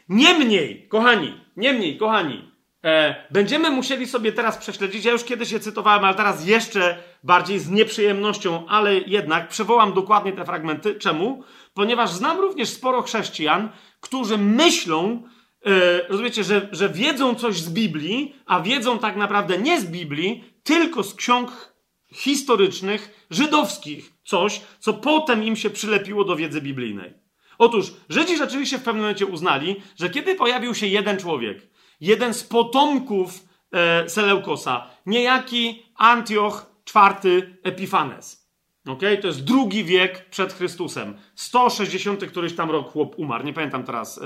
Niemniej, 0.09 0.87
kochani, 0.87 1.41
niemniej, 1.57 1.97
kochani, 1.97 2.51
e, 2.83 3.15
będziemy 3.31 3.71
musieli 3.71 4.07
sobie 4.07 4.31
teraz 4.31 4.57
prześledzić, 4.57 5.05
ja 5.05 5.11
już 5.11 5.23
kiedyś 5.23 5.51
je 5.51 5.59
cytowałem, 5.59 6.05
ale 6.05 6.15
teraz 6.15 6.45
jeszcze 6.45 6.97
bardziej 7.23 7.59
z 7.59 7.69
nieprzyjemnością, 7.69 8.67
ale 8.67 8.97
jednak 8.97 9.47
przywołam 9.47 9.93
dokładnie 9.93 10.33
te 10.33 10.45
fragmenty. 10.45 10.95
Czemu? 10.95 11.43
Ponieważ 11.73 12.11
znam 12.11 12.39
również 12.39 12.69
sporo 12.69 13.01
chrześcijan, 13.01 13.69
którzy 13.99 14.37
myślą, 14.37 15.23
rozumiecie, 16.09 16.43
że, 16.43 16.69
że 16.71 16.89
wiedzą 16.89 17.35
coś 17.35 17.61
z 17.61 17.69
Biblii, 17.69 18.35
a 18.45 18.61
wiedzą 18.61 18.99
tak 18.99 19.15
naprawdę 19.15 19.57
nie 19.57 19.81
z 19.81 19.85
Biblii, 19.85 20.43
tylko 20.63 21.03
z 21.03 21.15
ksiąg 21.15 21.73
historycznych, 22.13 23.25
żydowskich. 23.29 24.13
Coś, 24.23 24.61
co 24.79 24.93
potem 24.93 25.43
im 25.43 25.55
się 25.55 25.69
przylepiło 25.69 26.23
do 26.23 26.35
wiedzy 26.35 26.61
biblijnej. 26.61 27.13
Otóż 27.57 27.93
Żydzi 28.09 28.37
rzeczywiście 28.37 28.77
w 28.77 28.83
pewnym 28.83 29.01
momencie 29.01 29.25
uznali, 29.25 29.75
że 29.95 30.09
kiedy 30.09 30.35
pojawił 30.35 30.75
się 30.75 30.87
jeden 30.87 31.17
człowiek, 31.17 31.67
jeden 32.01 32.33
z 32.33 32.43
potomków 32.43 33.39
e, 33.71 34.09
Seleukosa, 34.09 34.89
niejaki 35.05 35.85
Antioch 35.95 36.65
IV 36.95 37.47
Epifanes, 37.63 38.49
okay? 38.87 39.17
to 39.17 39.27
jest 39.27 39.43
drugi 39.43 39.83
wiek 39.83 40.29
przed 40.29 40.53
Chrystusem, 40.53 41.17
160 41.35 42.25
któryś 42.25 42.55
tam 42.55 42.71
rok 42.71 42.91
chłop 42.91 43.19
umarł, 43.19 43.45
nie 43.45 43.53
pamiętam 43.53 43.83
teraz 43.83 44.17
e, 44.17 44.23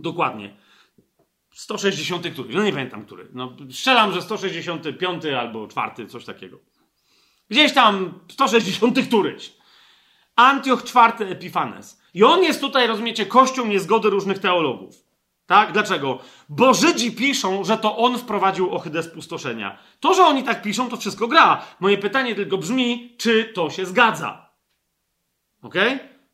dokładnie. 0.00 0.56
160 1.54 2.30
któryś, 2.32 2.54
no 2.54 2.62
nie 2.62 2.72
pamiętam 2.72 3.04
który. 3.04 3.28
No, 3.32 3.56
strzelam, 3.70 4.12
że 4.12 4.22
165 4.22 5.24
albo 5.24 5.68
4, 5.68 6.06
coś 6.06 6.24
takiego. 6.24 6.58
Gdzieś 7.50 7.72
tam 7.72 8.20
160 8.28 9.06
któryś. 9.06 9.52
Antioch 10.36 10.84
IV 10.84 11.30
Epifanes. 11.30 12.02
I 12.14 12.24
on 12.24 12.42
jest 12.42 12.60
tutaj, 12.60 12.86
rozumiecie, 12.86 13.26
kością 13.26 13.66
niezgody 13.66 14.10
różnych 14.10 14.38
teologów. 14.38 15.10
Tak? 15.46 15.72
Dlaczego? 15.72 16.18
Bo 16.48 16.74
Żydzi 16.74 17.12
piszą, 17.12 17.64
że 17.64 17.78
to 17.78 17.96
on 17.96 18.18
wprowadził 18.18 18.74
ohydę 18.74 19.02
spustoszenia. 19.02 19.78
To, 20.00 20.14
że 20.14 20.22
oni 20.22 20.42
tak 20.42 20.62
piszą, 20.62 20.88
to 20.88 20.96
wszystko 20.96 21.28
gra. 21.28 21.64
Moje 21.80 21.98
pytanie 21.98 22.34
tylko 22.34 22.58
brzmi, 22.58 23.14
czy 23.18 23.44
to 23.44 23.70
się 23.70 23.86
zgadza? 23.86 24.50
Ok? 25.62 25.74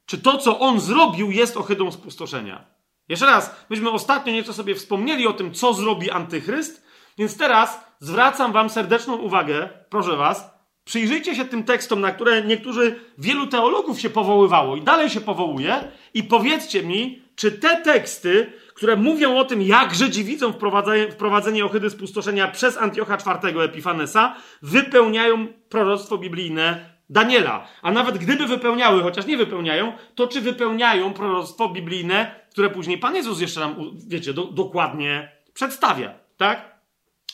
Czy 0.07 0.19
to, 0.19 0.39
co 0.39 0.59
on 0.59 0.81
zrobił, 0.81 1.31
jest 1.31 1.57
ohydą 1.57 1.93
spustoszenia? 1.93 2.76
Jeszcze 3.09 3.27
raz, 3.27 3.57
myśmy 3.71 3.91
ostatnio 3.91 4.33
nieco 4.33 4.53
sobie 4.53 4.75
wspomnieli 4.75 5.27
o 5.27 5.33
tym, 5.33 5.55
co 5.55 5.75
zrobi 5.75 6.11
antychryst, 6.11 6.87
więc 7.19 7.39
teraz 7.39 7.81
zwracam 7.99 8.53
wam 8.53 8.71
serdeczną 8.71 9.17
uwagę, 9.17 9.69
proszę 9.91 10.17
was, 10.17 10.57
Przyjrzyjcie 10.87 11.35
się 11.35 11.45
tym 11.45 11.65
tekstom, 11.65 12.01
na 12.01 12.13
które 12.13 12.43
niektórzy, 12.43 13.01
wielu 13.19 13.47
teologów 13.47 14.01
się 14.01 14.11
powoływało 14.11 14.77
i 14.77 14.83
dalej 14.83 15.11
się 15.11 15.21
powołuje, 15.21 15.93
i 16.15 16.23
powiedzcie 16.23 16.83
mi, 16.83 17.23
czy 17.37 17.53
te 17.53 17.77
teksty, 17.77 18.53
które 18.75 18.97
mówią 18.97 19.39
o 19.39 19.45
tym, 19.45 19.63
jak 19.63 19.95
Żydzi 19.95 20.25
widzą 20.25 20.53
wprowadzenie, 20.53 21.13
wprowadzenie 21.13 21.65
ohydy 21.65 21.91
spustoszenia 21.91 22.49
przez 22.49 22.77
Antiocha 22.77 23.15
IV 23.15 23.63
Epifanesa, 23.63 24.37
wypełniają 24.63 25.47
proroctwo 25.69 26.19
biblijne 26.19 26.97
Daniela. 27.11 27.67
A 27.83 27.91
nawet 27.91 28.19
gdyby 28.19 28.47
wypełniały, 28.47 29.03
chociaż 29.03 29.27
nie 29.27 29.37
wypełniają, 29.37 29.93
to 30.15 30.27
czy 30.27 30.41
wypełniają 30.41 31.13
proroctwo 31.13 31.69
biblijne, 31.69 32.46
które 32.57 32.71
później 32.71 32.99
Pan 32.99 33.17
Jezus 33.17 33.41
jeszcze 33.41 33.61
nam, 33.61 33.77
wiecie, 34.09 34.35
do, 34.35 34.45
dokładnie 34.45 35.33
przedstawia, 35.55 36.15
tak? 36.37 36.77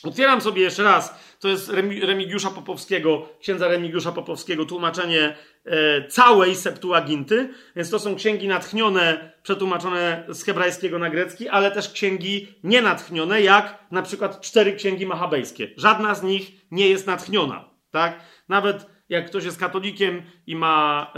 Otwieram 0.03 0.41
sobie 0.41 0.61
jeszcze 0.61 0.83
raz, 0.83 1.35
to 1.39 1.47
jest 1.47 1.69
Remigiusza 2.01 2.49
Popowskiego, 2.49 3.29
księdza 3.39 3.67
Remigiusza 3.67 4.11
Popowskiego, 4.11 4.65
tłumaczenie 4.65 5.35
e, 5.65 6.07
całej 6.07 6.55
Septuaginty, 6.55 7.49
więc 7.75 7.89
to 7.89 7.99
są 7.99 8.15
księgi 8.15 8.47
natchnione, 8.47 9.31
przetłumaczone 9.43 10.25
z 10.29 10.43
hebrajskiego 10.43 10.99
na 10.99 11.09
grecki, 11.09 11.49
ale 11.49 11.71
też 11.71 11.89
księgi 11.89 12.47
nienatchnione, 12.63 13.41
jak 13.41 13.85
na 13.91 14.01
przykład 14.01 14.41
cztery 14.41 14.73
księgi 14.73 15.05
machabejskie. 15.05 15.69
Żadna 15.77 16.15
z 16.15 16.23
nich 16.23 16.51
nie 16.71 16.89
jest 16.89 17.07
natchniona, 17.07 17.69
tak? 17.91 18.19
Nawet 18.49 18.92
jak 19.13 19.25
ktoś 19.25 19.43
jest 19.45 19.59
katolikiem 19.59 20.21
i 20.47 20.55
ma, 20.55 21.11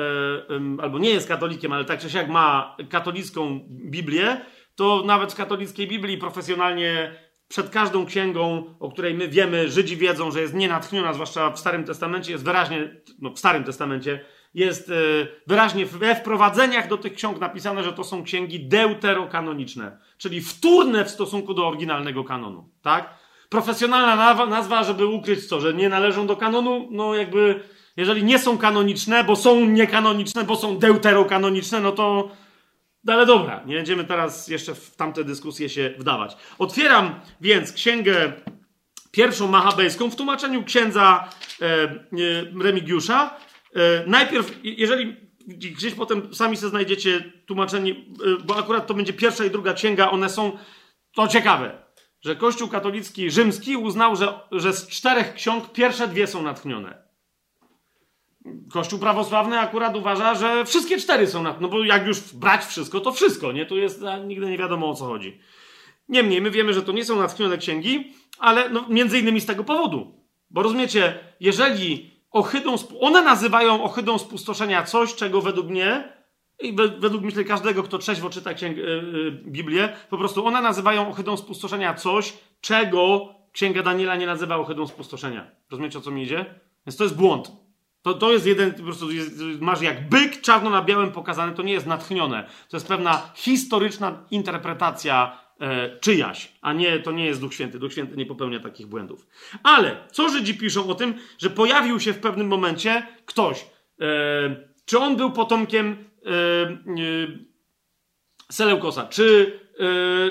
e, 0.77 0.81
albo 0.81 0.99
nie 0.99 1.09
jest 1.09 1.27
katolikiem, 1.27 1.73
ale 1.73 1.85
tak 1.85 1.99
czy 1.99 2.09
siak 2.09 2.29
ma 2.29 2.77
katolicką 2.89 3.59
Biblię, 3.69 4.41
to 4.75 5.03
nawet 5.05 5.33
w 5.33 5.35
katolickiej 5.35 5.87
Biblii 5.87 6.17
profesjonalnie 6.17 7.15
przed 7.47 7.69
każdą 7.69 8.05
księgą, 8.05 8.75
o 8.79 8.91
której 8.91 9.13
my 9.13 9.27
wiemy, 9.27 9.69
Żydzi 9.69 9.97
wiedzą, 9.97 10.31
że 10.31 10.41
jest 10.41 10.53
nienatchniona, 10.53 11.13
zwłaszcza 11.13 11.51
w 11.51 11.59
Starym 11.59 11.83
Testamencie, 11.83 12.31
jest 12.31 12.43
wyraźnie, 12.43 13.01
no 13.21 13.29
w 13.29 13.39
Starym 13.39 13.63
Testamencie, 13.63 14.25
jest 14.53 14.89
yy, 14.89 15.27
wyraźnie 15.47 15.85
we 15.85 16.15
wprowadzeniach 16.15 16.87
do 16.87 16.97
tych 16.97 17.13
ksiąg 17.13 17.39
napisane, 17.39 17.83
że 17.83 17.93
to 17.93 18.03
są 18.03 18.23
księgi 18.23 18.67
deuterokanoniczne, 18.67 19.97
czyli 20.17 20.41
wtórne 20.41 21.05
w 21.05 21.09
stosunku 21.09 21.53
do 21.53 21.67
oryginalnego 21.67 22.23
kanonu, 22.23 22.69
tak? 22.81 23.25
Profesjonalna 23.49 24.45
nazwa, 24.45 24.83
żeby 24.83 25.05
ukryć 25.05 25.45
co, 25.45 25.59
że 25.59 25.73
nie 25.73 25.89
należą 25.89 26.27
do 26.27 26.35
kanonu, 26.35 26.87
no 26.91 27.15
jakby, 27.15 27.59
jeżeli 27.97 28.23
nie 28.23 28.39
są 28.39 28.57
kanoniczne, 28.57 29.23
bo 29.23 29.35
są 29.35 29.65
niekanoniczne, 29.65 30.43
bo 30.43 30.55
są 30.55 30.77
deuterokanoniczne, 30.77 31.81
no 31.81 31.91
to 31.91 32.31
ale 33.07 33.25
dobra, 33.25 33.63
nie 33.65 33.75
będziemy 33.75 34.03
teraz 34.03 34.47
jeszcze 34.47 34.75
w 34.75 34.95
tamte 34.95 35.23
dyskusje 35.23 35.69
się 35.69 35.93
wdawać. 35.97 36.37
Otwieram 36.59 37.19
więc 37.41 37.71
księgę 37.71 38.33
pierwszą 39.11 39.47
machabejską 39.47 40.09
w 40.09 40.15
tłumaczeniu 40.15 40.63
księdza 40.63 41.29
e, 41.61 41.65
e, 41.65 41.97
Remigiusza. 42.63 43.37
E, 43.75 44.07
najpierw, 44.07 44.59
jeżeli 44.63 45.15
gdzieś 45.47 45.93
potem 45.93 46.35
sami 46.35 46.57
sobie 46.57 46.69
znajdziecie 46.69 47.31
tłumaczenie, 47.45 47.91
y, 47.91 47.95
bo 48.45 48.57
akurat 48.57 48.87
to 48.87 48.93
będzie 48.93 49.13
pierwsza 49.13 49.45
i 49.45 49.49
druga 49.49 49.73
księga, 49.73 50.11
one 50.11 50.29
są, 50.29 50.57
to 51.15 51.27
ciekawe, 51.27 51.85
że 52.21 52.35
Kościół 52.35 52.67
katolicki 52.67 53.31
rzymski 53.31 53.77
uznał, 53.77 54.15
że, 54.15 54.39
że 54.51 54.73
z 54.73 54.87
czterech 54.87 55.33
ksiąg 55.33 55.71
pierwsze 55.71 56.07
dwie 56.07 56.27
są 56.27 56.41
natchnione. 56.41 57.04
Kościół 58.71 58.99
prawosławny 58.99 59.59
akurat 59.59 59.95
uważa, 59.95 60.35
że 60.35 60.65
wszystkie 60.65 60.97
cztery 60.97 61.27
są 61.27 61.43
natchnione, 61.43 61.73
no 61.73 61.77
bo 61.77 61.83
jak 61.83 62.07
już 62.07 62.19
brać 62.33 62.65
wszystko, 62.65 62.99
to 62.99 63.11
wszystko, 63.11 63.51
nie? 63.51 63.65
Tu 63.65 63.77
jest, 63.77 64.01
nigdy 64.27 64.49
nie 64.49 64.57
wiadomo 64.57 64.89
o 64.89 64.95
co 64.95 65.05
chodzi. 65.05 65.39
Niemniej, 66.09 66.41
my 66.41 66.51
wiemy, 66.51 66.73
że 66.73 66.81
to 66.81 66.91
nie 66.91 67.05
są 67.05 67.19
natchnione 67.19 67.57
księgi, 67.57 68.13
ale 68.39 68.69
no, 68.69 68.85
między 68.89 69.19
innymi 69.19 69.41
z 69.41 69.45
tego 69.45 69.63
powodu. 69.63 70.15
Bo 70.49 70.63
rozumiecie, 70.63 71.19
jeżeli 71.39 72.11
ohydą, 72.31 72.75
one 73.01 73.21
nazywają 73.21 73.83
ohydą 73.83 74.17
spustoszenia 74.17 74.83
coś, 74.83 75.15
czego 75.15 75.41
według 75.41 75.67
mnie 75.67 76.13
i 76.59 76.73
według 76.99 77.23
myślę 77.23 77.43
każdego, 77.43 77.83
kto 77.83 77.97
trzeźwo 77.97 78.29
czyta 78.29 78.53
księg, 78.53 78.77
yy, 78.77 79.31
Biblię, 79.31 79.89
po 80.09 80.17
prostu 80.17 80.45
one 80.45 80.61
nazywają 80.61 81.09
ohydą 81.09 81.37
spustoszenia 81.37 81.93
coś, 81.93 82.33
czego 82.61 83.29
Księga 83.51 83.83
Daniela 83.83 84.15
nie 84.15 84.25
nazywa 84.25 84.57
ohydą 84.57 84.87
spustoszenia. 84.87 85.51
Rozumiecie, 85.71 85.99
o 85.99 86.01
co 86.01 86.11
mi 86.11 86.23
idzie? 86.23 86.45
Więc 86.85 86.97
to 86.97 87.03
jest 87.03 87.15
błąd. 87.15 87.51
To, 88.05 88.13
to 88.13 88.31
jest 88.31 88.45
jeden, 88.45 88.73
po 88.73 88.83
prostu 88.83 89.11
jest, 89.11 89.39
masz 89.59 89.81
jak 89.81 90.09
byk 90.09 90.41
czarno 90.41 90.69
na 90.69 90.81
białym 90.81 91.11
pokazane, 91.11 91.53
to 91.53 91.63
nie 91.63 91.73
jest 91.73 91.85
natchnione. 91.85 92.43
To 92.69 92.77
jest 92.77 92.87
pewna 92.87 93.31
historyczna 93.35 94.23
interpretacja 94.31 95.39
e, 95.59 95.99
czyjaś, 95.99 96.51
a 96.61 96.73
nie, 96.73 96.99
to 96.99 97.11
nie 97.11 97.25
jest 97.25 97.41
Duch 97.41 97.53
Święty. 97.53 97.79
Duch 97.79 97.91
Święty 97.91 98.17
nie 98.17 98.25
popełnia 98.25 98.59
takich 98.59 98.87
błędów. 98.87 99.27
Ale 99.63 99.97
co 100.11 100.29
Żydzi 100.29 100.57
piszą 100.57 100.87
o 100.87 100.95
tym, 100.95 101.13
że 101.37 101.49
pojawił 101.49 101.99
się 101.99 102.13
w 102.13 102.19
pewnym 102.19 102.47
momencie 102.47 103.07
ktoś. 103.25 103.65
E, 104.01 104.05
czy 104.85 104.99
on 104.99 105.15
był 105.15 105.31
potomkiem 105.31 106.09
e, 106.25 106.31
e 106.31 107.27
Seleukosa? 108.51 109.07
Czy, 109.07 109.59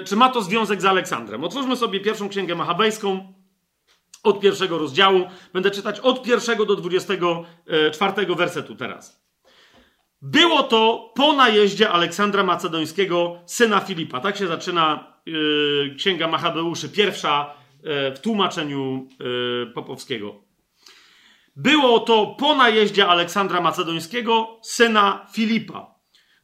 e, 0.01 0.05
czy 0.05 0.17
ma 0.17 0.29
to 0.29 0.43
związek 0.43 0.81
z 0.83 0.85
Aleksandrem? 0.85 1.45
Otwórzmy 1.45 1.77
sobie 1.77 2.01
pierwszą 2.01 2.29
księgę 2.29 2.55
machabejską 2.55 3.34
od 4.25 4.41
pierwszego 4.41 4.79
rozdziału. 4.79 5.21
Będę 5.53 5.71
czytać 5.71 6.01
od 6.01 6.23
pierwszego 6.23 6.67
do 6.67 6.77
dwudziestego 6.77 7.45
e, 7.67 7.91
czwartego 7.91 8.35
wersetu 8.35 8.75
teraz. 8.75 9.25
Było 10.23 10.63
to 10.63 11.13
po 11.15 11.33
najeździe 11.33 11.91
Aleksandra 11.91 12.43
Macedońskiego, 12.43 13.43
syna 13.47 13.81
Filipa. 13.81 14.21
Tak 14.21 14.37
się 14.37 14.47
zaczyna 14.47 15.15
yy, 15.27 15.95
Księga 15.97 16.29
Machabeuszy, 16.29 16.89
pierwsza 16.89 17.55
yy, 17.83 18.15
w 18.15 18.21
tłumaczeniu 18.21 19.09
yy, 19.21 19.73
Popowskiego. 19.75 20.35
Było 21.57 22.01
to 22.01 22.37
po 22.39 22.55
najeździe 22.55 23.07
Aleksandra 23.07 23.61
Macedońskiego, 23.61 24.61
syna 24.63 25.27
Filipa. 25.33 25.95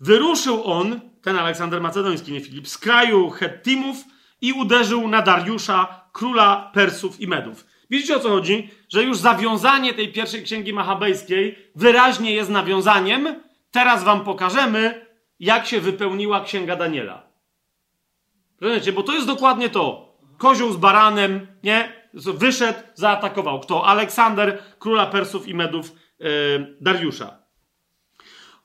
Wyruszył 0.01 0.65
on, 0.65 1.01
ten 1.23 1.37
Aleksander 1.37 1.81
Macedoński, 1.81 2.33
nie 2.33 2.41
Filip, 2.41 2.69
z 2.69 2.79
kraju 2.79 3.31
Hettimów 3.31 3.97
i 4.41 4.53
uderzył 4.53 5.09
na 5.09 5.23
Dariusza, 5.23 6.05
króla 6.13 6.71
Persów 6.75 7.21
i 7.21 7.27
Medów. 7.27 7.67
Widzicie 7.91 8.17
o 8.17 8.21
co 8.21 8.29
chodzi? 8.29 8.71
Że 8.89 9.03
już 9.03 9.19
zawiązanie 9.19 9.95
tej 9.95 10.13
pierwszej 10.13 10.43
księgi 10.43 10.73
machabejskiej 10.73 11.59
wyraźnie 11.75 12.33
jest 12.33 12.51
nawiązaniem. 12.51 13.43
Teraz 13.71 14.05
wam 14.05 14.25
pokażemy, 14.25 15.07
jak 15.41 15.67
się 15.67 15.81
wypełniła 15.81 16.45
księga 16.45 16.77
Daniela. 16.77 17.23
Rozumiecie? 18.61 18.93
Bo 18.93 19.03
to 19.03 19.13
jest 19.13 19.27
dokładnie 19.27 19.71
to. 19.71 20.15
Kozioł 20.39 20.73
z 20.73 20.77
baranem, 20.77 21.47
nie? 21.63 21.93
Wyszedł, 22.15 22.79
zaatakował. 22.95 23.61
Kto? 23.61 23.87
Aleksander, 23.87 24.63
króla 24.79 25.07
Persów 25.07 25.49
i 25.49 25.55
Medów, 25.55 25.93
yy, 26.19 26.77
Dariusza. 26.81 27.39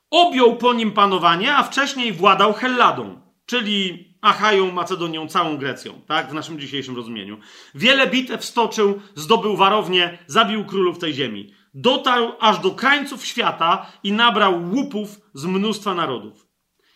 Objął 0.09 0.55
po 0.55 0.73
nim 0.73 0.91
panowanie, 0.91 1.55
a 1.55 1.63
wcześniej 1.63 2.13
władał 2.13 2.53
Helladą, 2.53 3.21
czyli 3.45 4.14
Achają, 4.25 4.71
Macedonią, 4.71 5.27
całą 5.27 5.57
Grecją, 5.57 6.01
tak? 6.07 6.29
W 6.29 6.33
naszym 6.33 6.59
dzisiejszym 6.59 6.95
rozumieniu. 6.95 7.37
Wiele 7.75 8.07
bitew 8.07 8.45
stoczył, 8.45 9.01
zdobył 9.15 9.57
warownie, 9.57 10.17
zabił 10.27 10.65
królów 10.65 10.99
tej 10.99 11.13
ziemi. 11.13 11.53
Dotarł 11.73 12.31
aż 12.39 12.59
do 12.59 12.71
krańców 12.71 13.25
świata 13.25 13.85
i 14.03 14.11
nabrał 14.11 14.63
łupów 14.71 15.19
z 15.33 15.45
mnóstwa 15.45 15.95
narodów. 15.95 16.47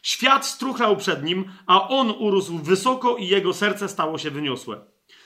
Świat 0.02 0.46
struchlał 0.46 0.98
przed 0.98 1.24
nim, 1.24 1.52
a 1.68 1.88
on 1.88 2.14
urósł 2.20 2.58
wysoko 2.58 3.18
i 3.18 3.28
jego 3.28 3.54
serce 3.54 3.90
stało 3.90 4.18
się 4.18 4.32
wyniosłe. 4.32 4.82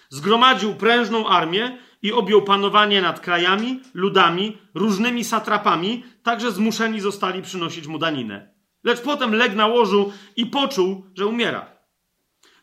Zgromadził 0.09 0.75
prężną 0.75 1.27
armię 1.27 1.77
i 2.01 2.11
objął 2.11 2.41
panowanie 2.41 3.01
nad 3.01 3.19
krajami, 3.19 3.79
ludami, 3.93 4.57
różnymi 4.73 5.23
satrapami, 5.23 6.03
także 6.23 6.51
zmuszeni 6.51 6.99
zostali 6.99 7.41
przynosić 7.41 7.87
mu 7.87 7.99
daninę. 7.99 8.53
Lecz 8.83 9.01
potem 9.01 9.35
legł 9.35 9.55
na 9.55 9.67
łożu 9.67 10.11
i 10.35 10.45
poczuł, 10.45 11.05
że 11.15 11.25
umiera. 11.25 11.72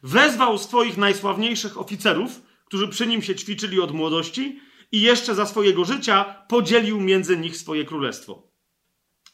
Wezwał 0.03 0.59
swoich 0.59 0.97
najsławniejszych 0.97 1.79
oficerów, 1.79 2.43
którzy 2.65 2.89
przy 2.89 3.07
nim 3.07 3.23
się 3.23 3.35
ćwiczyli 3.35 3.81
od 3.81 3.93
młodości, 3.93 4.61
i 4.93 5.01
jeszcze 5.01 5.35
za 5.35 5.47
swojego 5.47 5.85
życia 5.85 6.25
podzielił 6.49 7.01
między 7.01 7.37
nich 7.37 7.57
swoje 7.57 7.85
królestwo. 7.85 8.51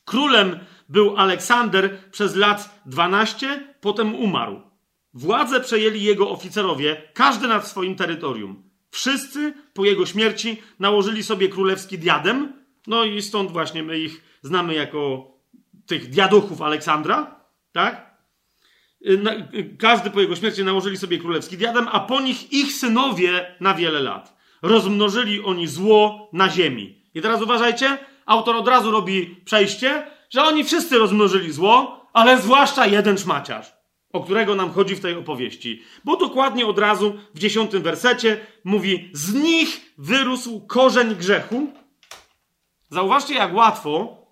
Królem 0.05 0.59
był 0.89 1.17
Aleksander 1.17 2.11
przez 2.11 2.37
lat 2.37 2.83
12, 2.87 3.75
potem 3.81 4.14
umarł. 4.14 4.62
Władzę 5.14 5.61
przejęli 5.61 6.03
jego 6.03 6.31
oficerowie, 6.31 7.03
każdy 7.14 7.49
nad 7.49 7.69
swoim 7.69 7.97
terytorium. 7.97 8.71
Wszyscy 8.91 9.55
po 9.75 9.85
jego 9.85 10.07
śmierci 10.07 10.62
nałożyli 10.79 11.23
sobie 11.23 11.49
królewski 11.49 11.99
diadem, 11.99 12.53
no 12.87 13.05
i 13.05 13.23
stąd 13.23 13.53
właśnie 13.53 13.83
my 13.83 13.99
ich 13.99 14.23
znamy 14.43 14.75
jako 14.75 15.31
tych 15.87 16.11
diaduchów 16.11 16.62
Aleksandra, 16.62 17.41
tak? 17.73 18.06
Y, 19.03 19.21
y, 19.55 19.77
każdy 19.79 20.11
po 20.11 20.21
jego 20.21 20.37
śmierci 20.37 20.65
nałożyli 20.65 20.97
sobie 20.97 21.19
królewski 21.19 21.57
diadem, 21.57 21.89
a 21.93 22.01
po 22.01 22.21
nich 22.21 22.53
ich 22.53 22.73
synowie 22.73 23.57
na 23.61 23.75
wiele 23.75 24.01
lat. 24.01 24.37
Rozmnożyli 24.63 25.45
oni 25.45 25.67
zło 25.67 26.31
na 26.33 26.49
ziemi. 26.49 27.03
I 27.15 27.23
teraz 27.23 27.43
uważajcie, 27.43 27.99
autor 28.27 28.57
od 28.57 28.69
razu 28.69 28.91
robi 28.91 29.37
przejście, 29.45 30.07
że 30.31 30.43
oni 30.43 30.65
wszyscy 30.65 30.99
rozmnożyli 30.99 31.53
zło, 31.53 32.07
ale 32.13 32.39
zwłaszcza 32.39 32.87
jeden 32.87 33.19
szmaciarz, 33.19 33.73
o 34.13 34.21
którego 34.21 34.55
nam 34.55 34.71
chodzi 34.73 34.97
w 34.97 35.01
tej 35.01 35.15
opowieści. 35.15 35.83
Bo 36.05 36.17
dokładnie 36.17 36.67
od 36.67 36.79
razu 36.79 37.15
w 37.35 37.39
dziesiątym 37.39 37.83
wersecie 37.83 38.47
mówi: 38.65 39.11
Z 39.13 39.35
nich 39.35 39.95
wyrósł 39.99 40.67
korzeń 40.67 41.15
grzechu. 41.15 41.73
Zauważcie, 42.89 43.35
jak 43.35 43.55
łatwo 43.55 44.23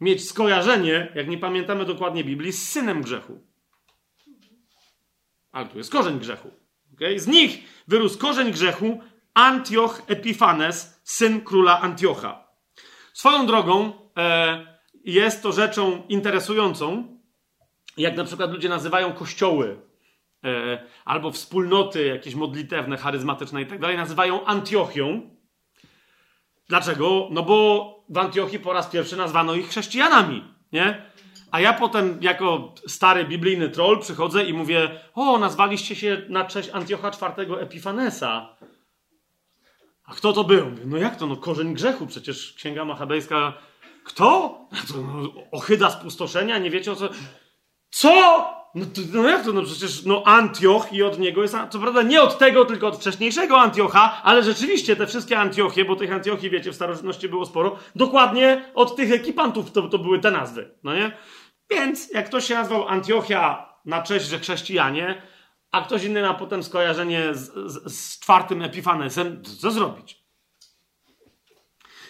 mieć 0.00 0.28
skojarzenie, 0.28 1.12
jak 1.14 1.28
nie 1.28 1.38
pamiętamy 1.38 1.84
dokładnie 1.84 2.24
Biblii, 2.24 2.52
z 2.52 2.68
synem 2.68 3.02
grzechu. 3.02 3.45
Ale 5.56 5.66
tu 5.66 5.78
jest 5.78 5.92
korzeń 5.92 6.18
grzechu. 6.18 6.50
Okay? 6.94 7.20
Z 7.20 7.26
nich 7.26 7.58
wyrósł 7.88 8.18
korzeń 8.18 8.52
grzechu 8.52 9.00
Antioch 9.34 10.02
Epifanes, 10.06 11.00
syn 11.04 11.40
króla 11.40 11.80
Antiocha. 11.80 12.46
Swoją 13.12 13.46
drogą 13.46 13.92
e, 14.16 14.78
jest 15.04 15.42
to 15.42 15.52
rzeczą 15.52 16.02
interesującą, 16.08 17.18
jak 17.96 18.16
na 18.16 18.24
przykład 18.24 18.52
ludzie 18.52 18.68
nazywają 18.68 19.12
kościoły 19.12 19.80
e, 20.44 20.84
albo 21.04 21.30
wspólnoty 21.30 22.06
jakieś 22.06 22.34
modlitewne, 22.34 22.96
charyzmatyczne 22.96 23.62
i 23.62 23.66
tak 23.66 23.80
dalej, 23.80 23.96
nazywają 23.96 24.44
Antiochią. 24.44 25.30
Dlaczego? 26.68 27.28
No 27.30 27.42
bo 27.42 28.04
w 28.08 28.18
Antiochii 28.18 28.58
po 28.58 28.72
raz 28.72 28.86
pierwszy 28.86 29.16
nazwano 29.16 29.54
ich 29.54 29.68
chrześcijanami, 29.68 30.44
nie? 30.72 31.10
A 31.50 31.60
ja 31.60 31.72
potem, 31.72 32.18
jako 32.20 32.74
stary 32.86 33.24
biblijny 33.24 33.68
troll, 33.68 34.00
przychodzę 34.00 34.44
i 34.44 34.52
mówię: 34.52 35.00
O, 35.14 35.38
nazwaliście 35.38 35.96
się 35.96 36.22
na 36.28 36.44
cześć 36.44 36.70
Antiocha 36.72 37.08
IV 37.08 37.60
Epifanesa. 37.60 38.56
A 40.04 40.14
kto 40.14 40.32
to 40.32 40.44
był? 40.44 40.66
No 40.84 40.96
jak 40.96 41.16
to? 41.16 41.26
No 41.26 41.36
korzeń 41.36 41.74
grzechu, 41.74 42.06
przecież 42.06 42.52
księga 42.52 42.84
machabejska. 42.84 43.52
Kto? 44.04 44.58
No, 44.94 45.32
ochyda 45.52 45.90
spustoszenia, 45.90 46.58
nie 46.58 46.70
wiecie 46.70 46.92
o 46.92 46.96
co. 46.96 47.08
Co? 47.90 48.44
No, 48.76 48.86
to, 48.86 49.00
no 49.12 49.28
jak 49.28 49.44
to? 49.44 49.52
No 49.52 49.62
przecież 49.62 50.04
no 50.04 50.22
Antioch 50.24 50.92
i 50.92 51.02
od 51.02 51.18
niego 51.18 51.42
jest. 51.42 51.56
Co 51.70 51.78
prawda 51.78 52.02
nie 52.02 52.22
od 52.22 52.38
tego, 52.38 52.64
tylko 52.64 52.86
od 52.86 52.96
wcześniejszego 52.96 53.58
Antiocha, 53.60 54.22
ale 54.22 54.42
rzeczywiście 54.42 54.96
te 54.96 55.06
wszystkie 55.06 55.38
Antiochie, 55.38 55.84
bo 55.84 55.96
tych 55.96 56.12
Antiochii, 56.12 56.50
wiecie, 56.50 56.72
w 56.72 56.74
starożytności 56.74 57.28
było 57.28 57.46
sporo, 57.46 57.78
dokładnie 57.94 58.64
od 58.74 58.96
tych 58.96 59.12
ekipantów 59.12 59.72
to, 59.72 59.82
to 59.82 59.98
były 59.98 60.18
te 60.18 60.30
nazwy. 60.30 60.74
No 60.82 60.94
nie? 60.94 61.16
Więc 61.70 62.10
jak 62.10 62.26
ktoś 62.26 62.46
się 62.46 62.54
nazwał 62.54 62.88
Antiochia 62.88 63.68
na 63.84 64.02
cześć, 64.02 64.26
że 64.26 64.38
chrześcijanie, 64.38 65.22
a 65.72 65.82
ktoś 65.82 66.04
inny 66.04 66.22
ma 66.22 66.34
potem 66.34 66.62
skojarzenie 66.62 67.34
z, 67.34 67.52
z, 67.72 67.94
z 67.96 68.20
czwartym 68.20 68.62
Epifanesem, 68.62 69.42
co 69.60 69.70
zrobić? 69.70 70.26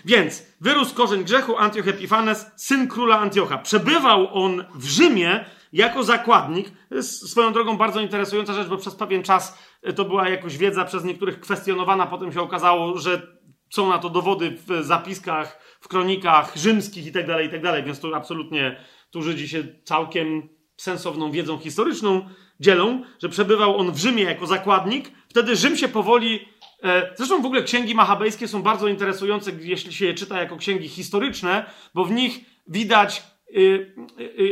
Więc 0.04 0.42
wyrósł 0.60 0.94
korzeń 0.94 1.24
grzechu 1.24 1.56
Antioch 1.58 1.88
Epifanes, 1.88 2.46
syn 2.56 2.88
króla 2.88 3.18
Antiocha. 3.18 3.58
Przebywał 3.58 4.44
on 4.44 4.64
w 4.74 4.84
Rzymie 4.84 5.44
jako 5.72 6.04
zakładnik. 6.04 6.72
Jest 6.90 7.30
swoją 7.30 7.52
drogą 7.52 7.76
bardzo 7.76 8.00
interesująca 8.00 8.52
rzecz, 8.52 8.68
bo 8.68 8.76
przez 8.76 8.94
pewien 8.94 9.22
czas 9.22 9.58
to 9.96 10.04
była 10.04 10.28
jakoś 10.28 10.58
wiedza 10.58 10.84
przez 10.84 11.04
niektórych 11.04 11.40
kwestionowana. 11.40 12.06
Potem 12.06 12.32
się 12.32 12.40
okazało, 12.40 12.98
że 12.98 13.36
są 13.70 13.88
na 13.88 13.98
to 13.98 14.10
dowody 14.10 14.58
w 14.66 14.84
zapiskach, 14.84 15.76
w 15.80 15.88
kronikach 15.88 16.56
rzymskich 16.56 17.06
i 17.06 17.12
tak 17.12 17.26
dalej, 17.26 17.46
i 17.46 17.50
tak 17.50 17.84
więc 17.84 18.00
to 18.00 18.16
absolutnie 18.16 18.84
tu 19.10 19.22
Żydzi 19.22 19.48
się 19.48 19.64
całkiem 19.84 20.48
sensowną 20.76 21.30
wiedzą 21.30 21.58
historyczną 21.58 22.28
dzielą, 22.60 23.02
że 23.22 23.28
przebywał 23.28 23.76
on 23.76 23.92
w 23.92 23.98
Rzymie 23.98 24.22
jako 24.22 24.46
zakładnik. 24.46 25.10
Wtedy 25.28 25.56
Rzym 25.56 25.76
się 25.76 25.88
powoli. 25.88 26.48
E, 26.82 27.14
zresztą 27.16 27.42
w 27.42 27.46
ogóle 27.46 27.62
księgi 27.62 27.94
machabejskie 27.94 28.48
są 28.48 28.62
bardzo 28.62 28.88
interesujące, 28.88 29.50
jeśli 29.60 29.92
się 29.92 30.06
je 30.06 30.14
czyta 30.14 30.40
jako 30.40 30.56
księgi 30.56 30.88
historyczne, 30.88 31.70
bo 31.94 32.04
w 32.04 32.10
nich 32.10 32.40
widać, 32.68 33.22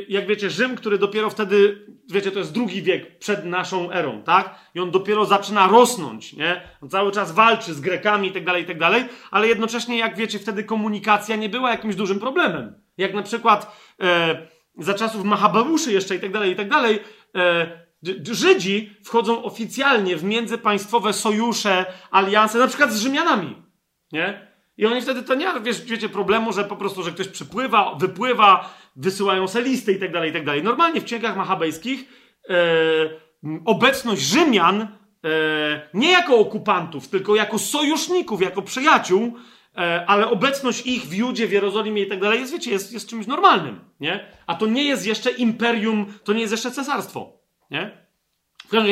jak 0.08 0.26
wiecie, 0.26 0.50
Rzym, 0.50 0.76
który 0.76 0.98
dopiero 0.98 1.30
wtedy, 1.30 1.86
wiecie, 2.12 2.30
to 2.30 2.38
jest 2.38 2.52
drugi 2.52 2.82
wiek 2.82 3.18
przed 3.18 3.44
naszą 3.44 3.90
erą, 3.90 4.22
tak? 4.22 4.54
I 4.74 4.80
on 4.80 4.90
dopiero 4.90 5.24
zaczyna 5.24 5.66
rosnąć, 5.66 6.32
nie? 6.32 6.62
On 6.82 6.88
cały 6.88 7.12
czas 7.12 7.32
walczy 7.32 7.74
z 7.74 7.80
Grekami 7.80 8.28
i 8.28 8.32
tak 8.32 8.44
dalej, 8.44 8.62
i 8.62 8.66
tak 8.66 8.78
dalej, 8.78 9.04
ale 9.30 9.48
jednocześnie, 9.48 9.98
jak 9.98 10.16
wiecie, 10.16 10.38
wtedy 10.38 10.64
komunikacja 10.64 11.36
nie 11.36 11.48
była 11.48 11.70
jakimś 11.70 11.94
dużym 11.94 12.20
problemem. 12.20 12.74
Jak 12.98 13.14
na 13.14 13.22
przykład 13.22 13.76
e, 14.00 14.48
za 14.78 14.94
czasów 14.94 15.24
Machabeuszy 15.24 15.92
jeszcze 15.92 16.16
i 16.16 16.20
tak 16.20 16.32
dalej, 16.32 16.52
i 16.52 16.56
tak 16.56 16.68
dalej, 16.68 16.98
e, 17.36 17.84
Żydzi 18.30 18.96
wchodzą 19.04 19.44
oficjalnie 19.44 20.16
w 20.16 20.24
międzypaństwowe 20.24 21.12
sojusze, 21.12 21.86
alianse, 22.10 22.58
na 22.58 22.66
przykład 22.66 22.92
z 22.92 23.00
Rzymianami. 23.00 23.62
Nie? 24.12 24.53
I 24.76 24.86
oni 24.86 25.02
wtedy 25.02 25.22
to 25.22 25.34
nie 25.34 25.46
wiesz, 25.62 25.82
wiecie 25.82 26.08
problemu, 26.08 26.52
że 26.52 26.64
po 26.64 26.76
prostu, 26.76 27.02
że 27.02 27.12
ktoś 27.12 27.28
przypływa, 27.28 27.94
wypływa, 27.94 28.74
wysyłają 28.96 29.48
se 29.48 29.62
listy 29.62 29.92
i 29.92 29.98
tak 29.98 30.12
dalej, 30.12 30.30
i 30.30 30.32
tak 30.32 30.44
dalej. 30.44 30.62
Normalnie 30.62 31.00
w 31.00 31.04
księgach 31.04 31.36
machabejskich 31.36 32.04
e, 32.48 32.54
obecność 33.64 34.22
Rzymian 34.22 34.80
e, 34.80 34.88
nie 35.94 36.10
jako 36.10 36.38
okupantów, 36.38 37.08
tylko 37.08 37.34
jako 37.34 37.58
sojuszników, 37.58 38.42
jako 38.42 38.62
przyjaciół, 38.62 39.34
e, 39.76 40.04
ale 40.06 40.30
obecność 40.30 40.86
ich 40.86 41.02
w 41.02 41.14
Judzie, 41.14 41.46
w 41.46 41.52
Jerozolimie 41.52 42.02
i 42.02 42.08
tak 42.08 42.20
dalej 42.20 42.40
jest, 42.40 42.52
wiecie, 42.52 42.70
jest, 42.70 42.92
jest 42.92 43.08
czymś 43.08 43.26
normalnym, 43.26 43.80
nie? 44.00 44.26
A 44.46 44.54
to 44.54 44.66
nie 44.66 44.84
jest 44.84 45.06
jeszcze 45.06 45.30
imperium, 45.30 46.06
to 46.24 46.32
nie 46.32 46.40
jest 46.40 46.52
jeszcze 46.52 46.70
cesarstwo. 46.70 47.32
Nie? 47.70 48.04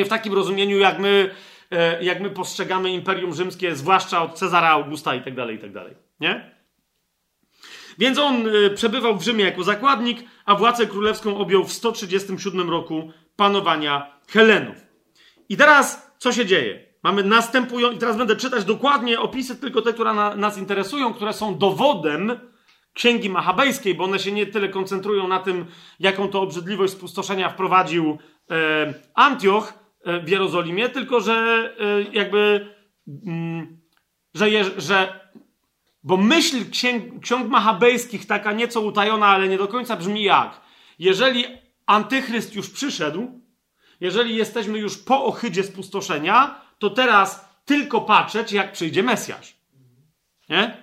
W 0.05 0.09
takim 0.09 0.35
rozumieniu, 0.35 0.78
jak 0.78 0.99
my, 0.99 1.30
jak 2.01 2.20
my 2.20 2.31
postrzegamy 2.31 2.91
Imperium 2.91 3.35
Rzymskie, 3.35 3.77
zwłaszcza 3.77 4.23
od 4.23 4.39
Cezara 4.39 4.68
Augusta 4.68 5.14
i 5.14 5.23
tak 5.23 5.35
dalej, 5.35 5.57
i 5.57 5.59
tak 5.59 5.73
dalej. 5.73 5.95
Nie? 6.20 6.51
Więc 7.99 8.18
on 8.18 8.47
e, 8.49 8.70
przebywał 8.70 9.16
w 9.16 9.23
Rzymie 9.23 9.45
jako 9.45 9.64
zakładnik, 9.64 10.18
a 10.45 10.55
władzę 10.55 10.87
królewską 10.87 11.37
objął 11.37 11.64
w 11.64 11.73
137 11.73 12.70
roku 12.70 13.12
panowania 13.37 14.20
Helenów. 14.29 14.77
I 15.49 15.57
teraz 15.57 16.12
co 16.18 16.33
się 16.33 16.47
dzieje? 16.47 16.93
Mamy 17.03 17.25
następujące, 17.25 17.97
i 17.97 17.99
teraz 17.99 18.16
będę 18.16 18.37
czytać 18.37 18.64
dokładnie 18.64 19.20
opisy, 19.20 19.57
tylko 19.57 19.83
te, 19.83 19.93
które 19.93 20.14
na, 20.14 20.37
nas 20.37 20.59
interesują, 20.59 21.14
które 21.14 21.33
są 21.33 21.59
dowodem 21.59 22.41
księgi 22.95 23.31
machabejskiej, 23.31 23.95
bo 23.95 24.05
one 24.05 24.18
się 24.18 24.33
nie 24.33 24.47
tyle 24.47 24.68
koncentrują 24.68 25.29
na 25.29 25.39
tym, 25.39 25.66
jaką 26.01 26.29
to 26.29 26.41
obrzydliwość 26.41 26.93
spustoszenia 26.93 27.51
wprowadził 27.51 28.18
E, 28.51 28.95
Antioch 29.14 29.68
e, 29.68 29.82
w 30.05 30.28
Jerozolimie, 30.28 30.88
tylko 30.88 31.20
że 31.20 31.34
e, 31.80 32.03
jakby, 32.12 32.74
mm, 33.26 33.80
że, 34.34 34.46
że 34.80 35.20
bo 36.05 36.16
myśl 36.16 36.70
księg, 36.70 37.22
ksiąg 37.22 37.48
machabejskich, 37.48 38.26
taka 38.26 38.53
nieco 38.53 38.80
utajona, 38.80 39.26
ale 39.26 39.48
nie 39.48 39.59
do 39.59 39.68
końca 39.68 39.96
brzmi 39.96 40.22
jak. 40.22 40.61
Jeżeli 40.98 41.44
antychryst 41.86 42.55
już 42.55 42.70
przyszedł, 42.70 43.40
jeżeli 44.00 44.36
jesteśmy 44.36 44.78
już 44.78 44.98
po 44.98 45.24
ohydzie 45.24 45.64
spustoszenia, 45.64 46.61
to 46.78 46.90
teraz 46.90 47.48
tylko 47.64 48.00
patrzeć, 48.00 48.53
jak 48.53 48.72
przyjdzie 48.72 49.03
Mesjasz. 49.03 49.57
Nie? 50.48 50.76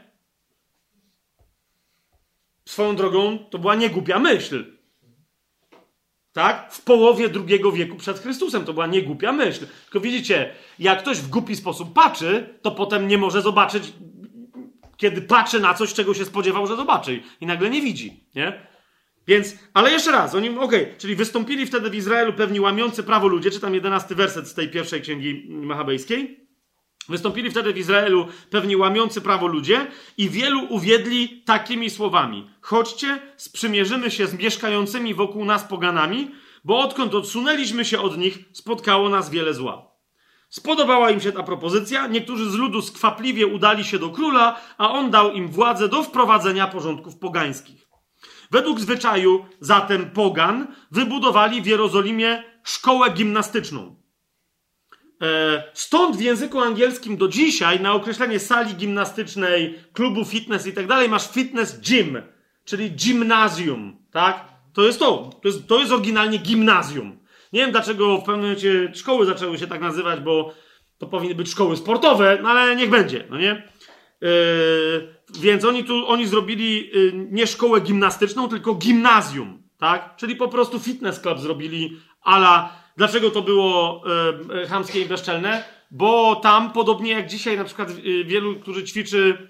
Swoją 2.65 2.95
drogą 2.95 3.37
to 3.49 3.59
była 3.59 3.75
niegłupia 3.75 4.19
myśl 4.19 4.78
tak? 6.39 6.73
W 6.73 6.81
połowie 6.81 7.29
drugiego 7.29 7.71
wieku 7.71 7.95
przed 7.95 8.19
Chrystusem. 8.19 8.65
To 8.65 8.73
była 8.73 8.87
niegłupia 8.87 9.31
myśl. 9.31 9.67
Tylko 9.83 9.99
widzicie, 9.99 10.49
jak 10.79 10.99
ktoś 10.99 11.17
w 11.17 11.29
głupi 11.29 11.55
sposób 11.55 11.93
patrzy, 11.93 12.59
to 12.61 12.71
potem 12.71 13.07
nie 13.07 13.17
może 13.17 13.41
zobaczyć, 13.41 13.93
kiedy 14.97 15.21
patrzy 15.21 15.59
na 15.59 15.73
coś, 15.73 15.93
czego 15.93 16.13
się 16.13 16.25
spodziewał, 16.25 16.67
że 16.67 16.75
zobaczy. 16.75 17.21
I 17.41 17.45
nagle 17.45 17.69
nie 17.69 17.81
widzi, 17.81 18.23
nie? 18.35 18.69
Więc, 19.27 19.55
ale 19.73 19.91
jeszcze 19.91 20.11
raz, 20.11 20.35
oni, 20.35 20.49
okej, 20.49 20.83
okay, 20.83 20.95
czyli 20.97 21.15
wystąpili 21.15 21.65
wtedy 21.65 21.89
w 21.89 21.95
Izraelu 21.95 22.33
pewni 22.33 22.59
łamiący 22.59 23.03
prawo 23.03 23.27
ludzie, 23.27 23.51
czytam 23.51 23.75
jedenasty 23.75 24.15
werset 24.15 24.47
z 24.47 24.53
tej 24.53 24.69
pierwszej 24.69 25.01
księgi 25.01 25.45
machabejskiej. 25.49 26.48
Wystąpili 27.09 27.51
wtedy 27.51 27.73
w 27.73 27.77
Izraelu 27.77 28.27
pewni 28.49 28.75
łamiący 28.75 29.21
prawo 29.21 29.47
ludzie 29.47 29.87
i 30.17 30.29
wielu 30.29 30.65
uwiedli 30.69 31.43
takimi 31.45 31.89
słowami: 31.89 32.49
Chodźcie, 32.61 33.19
sprzymierzymy 33.37 34.11
się 34.11 34.27
z 34.27 34.33
mieszkającymi 34.33 35.13
wokół 35.13 35.45
nas 35.45 35.63
poganami, 35.63 36.31
bo 36.63 36.79
odkąd 36.79 37.15
odsunęliśmy 37.15 37.85
się 37.85 37.99
od 38.01 38.17
nich, 38.17 38.39
spotkało 38.53 39.09
nas 39.09 39.29
wiele 39.29 39.53
zła. 39.53 39.91
Spodobała 40.49 41.11
im 41.11 41.19
się 41.19 41.31
ta 41.31 41.43
propozycja, 41.43 42.07
niektórzy 42.07 42.49
z 42.49 42.53
ludu 42.53 42.81
skwapliwie 42.81 43.47
udali 43.47 43.83
się 43.83 43.99
do 43.99 44.09
króla, 44.09 44.59
a 44.77 44.91
on 44.91 45.11
dał 45.11 45.31
im 45.31 45.47
władzę 45.47 45.89
do 45.89 46.03
wprowadzenia 46.03 46.67
porządków 46.67 47.17
pogańskich. 47.17 47.87
Według 48.51 48.79
zwyczaju 48.79 49.45
zatem 49.59 50.09
pogan 50.09 50.67
wybudowali 50.91 51.61
w 51.61 51.65
Jerozolimie 51.65 52.43
szkołę 52.63 53.09
gimnastyczną 53.09 53.98
stąd 55.73 56.17
w 56.17 56.21
języku 56.21 56.59
angielskim 56.59 57.17
do 57.17 57.27
dzisiaj 57.27 57.79
na 57.79 57.93
określenie 57.93 58.39
sali 58.39 58.75
gimnastycznej, 58.75 59.79
klubu 59.93 60.25
fitness 60.25 60.67
i 60.67 60.73
tak 60.73 60.87
dalej 60.87 61.09
masz 61.09 61.31
fitness 61.31 61.81
gym, 61.81 62.21
czyli 62.65 62.91
gimnazjum, 62.91 63.97
tak? 64.11 64.45
To 64.73 64.85
jest 64.85 64.99
to. 64.99 65.29
To 65.41 65.47
jest, 65.47 65.67
to 65.67 65.79
jest 65.79 65.91
oryginalnie 65.91 66.37
gimnazjum. 66.37 67.19
Nie 67.53 67.59
wiem 67.61 67.71
dlaczego 67.71 68.17
w 68.17 68.23
pewnym 68.23 68.41
momencie 68.41 68.91
szkoły 68.95 69.25
zaczęły 69.25 69.57
się 69.57 69.67
tak 69.67 69.81
nazywać, 69.81 70.19
bo 70.19 70.53
to 70.97 71.07
powinny 71.07 71.35
być 71.35 71.51
szkoły 71.51 71.77
sportowe, 71.77 72.39
no 72.41 72.49
ale 72.49 72.75
niech 72.75 72.89
będzie, 72.89 73.27
no 73.29 73.37
nie? 73.37 73.69
Yy, 74.21 74.29
więc 75.39 75.65
oni 75.65 75.83
tu, 75.83 76.07
oni 76.07 76.27
zrobili 76.27 76.87
yy, 76.87 77.27
nie 77.31 77.47
szkołę 77.47 77.81
gimnastyczną, 77.81 78.49
tylko 78.49 78.75
gimnazjum, 78.75 79.63
tak? 79.77 80.15
Czyli 80.15 80.35
po 80.35 80.47
prostu 80.47 80.79
fitness 80.79 81.19
club 81.19 81.39
zrobili 81.39 81.97
ala 82.21 82.78
Dlaczego 82.99 83.31
to 83.31 83.41
było 83.41 84.03
e, 84.63 84.67
chamskie 84.67 85.01
i 85.01 85.05
bezczelne? 85.05 85.63
Bo 85.91 86.35
tam, 86.35 86.71
podobnie 86.71 87.11
jak 87.11 87.27
dzisiaj, 87.27 87.57
na 87.57 87.63
przykład 87.63 87.89
e, 87.89 88.23
wielu, 88.23 88.59
którzy 88.59 88.83
ćwiczy 88.83 89.49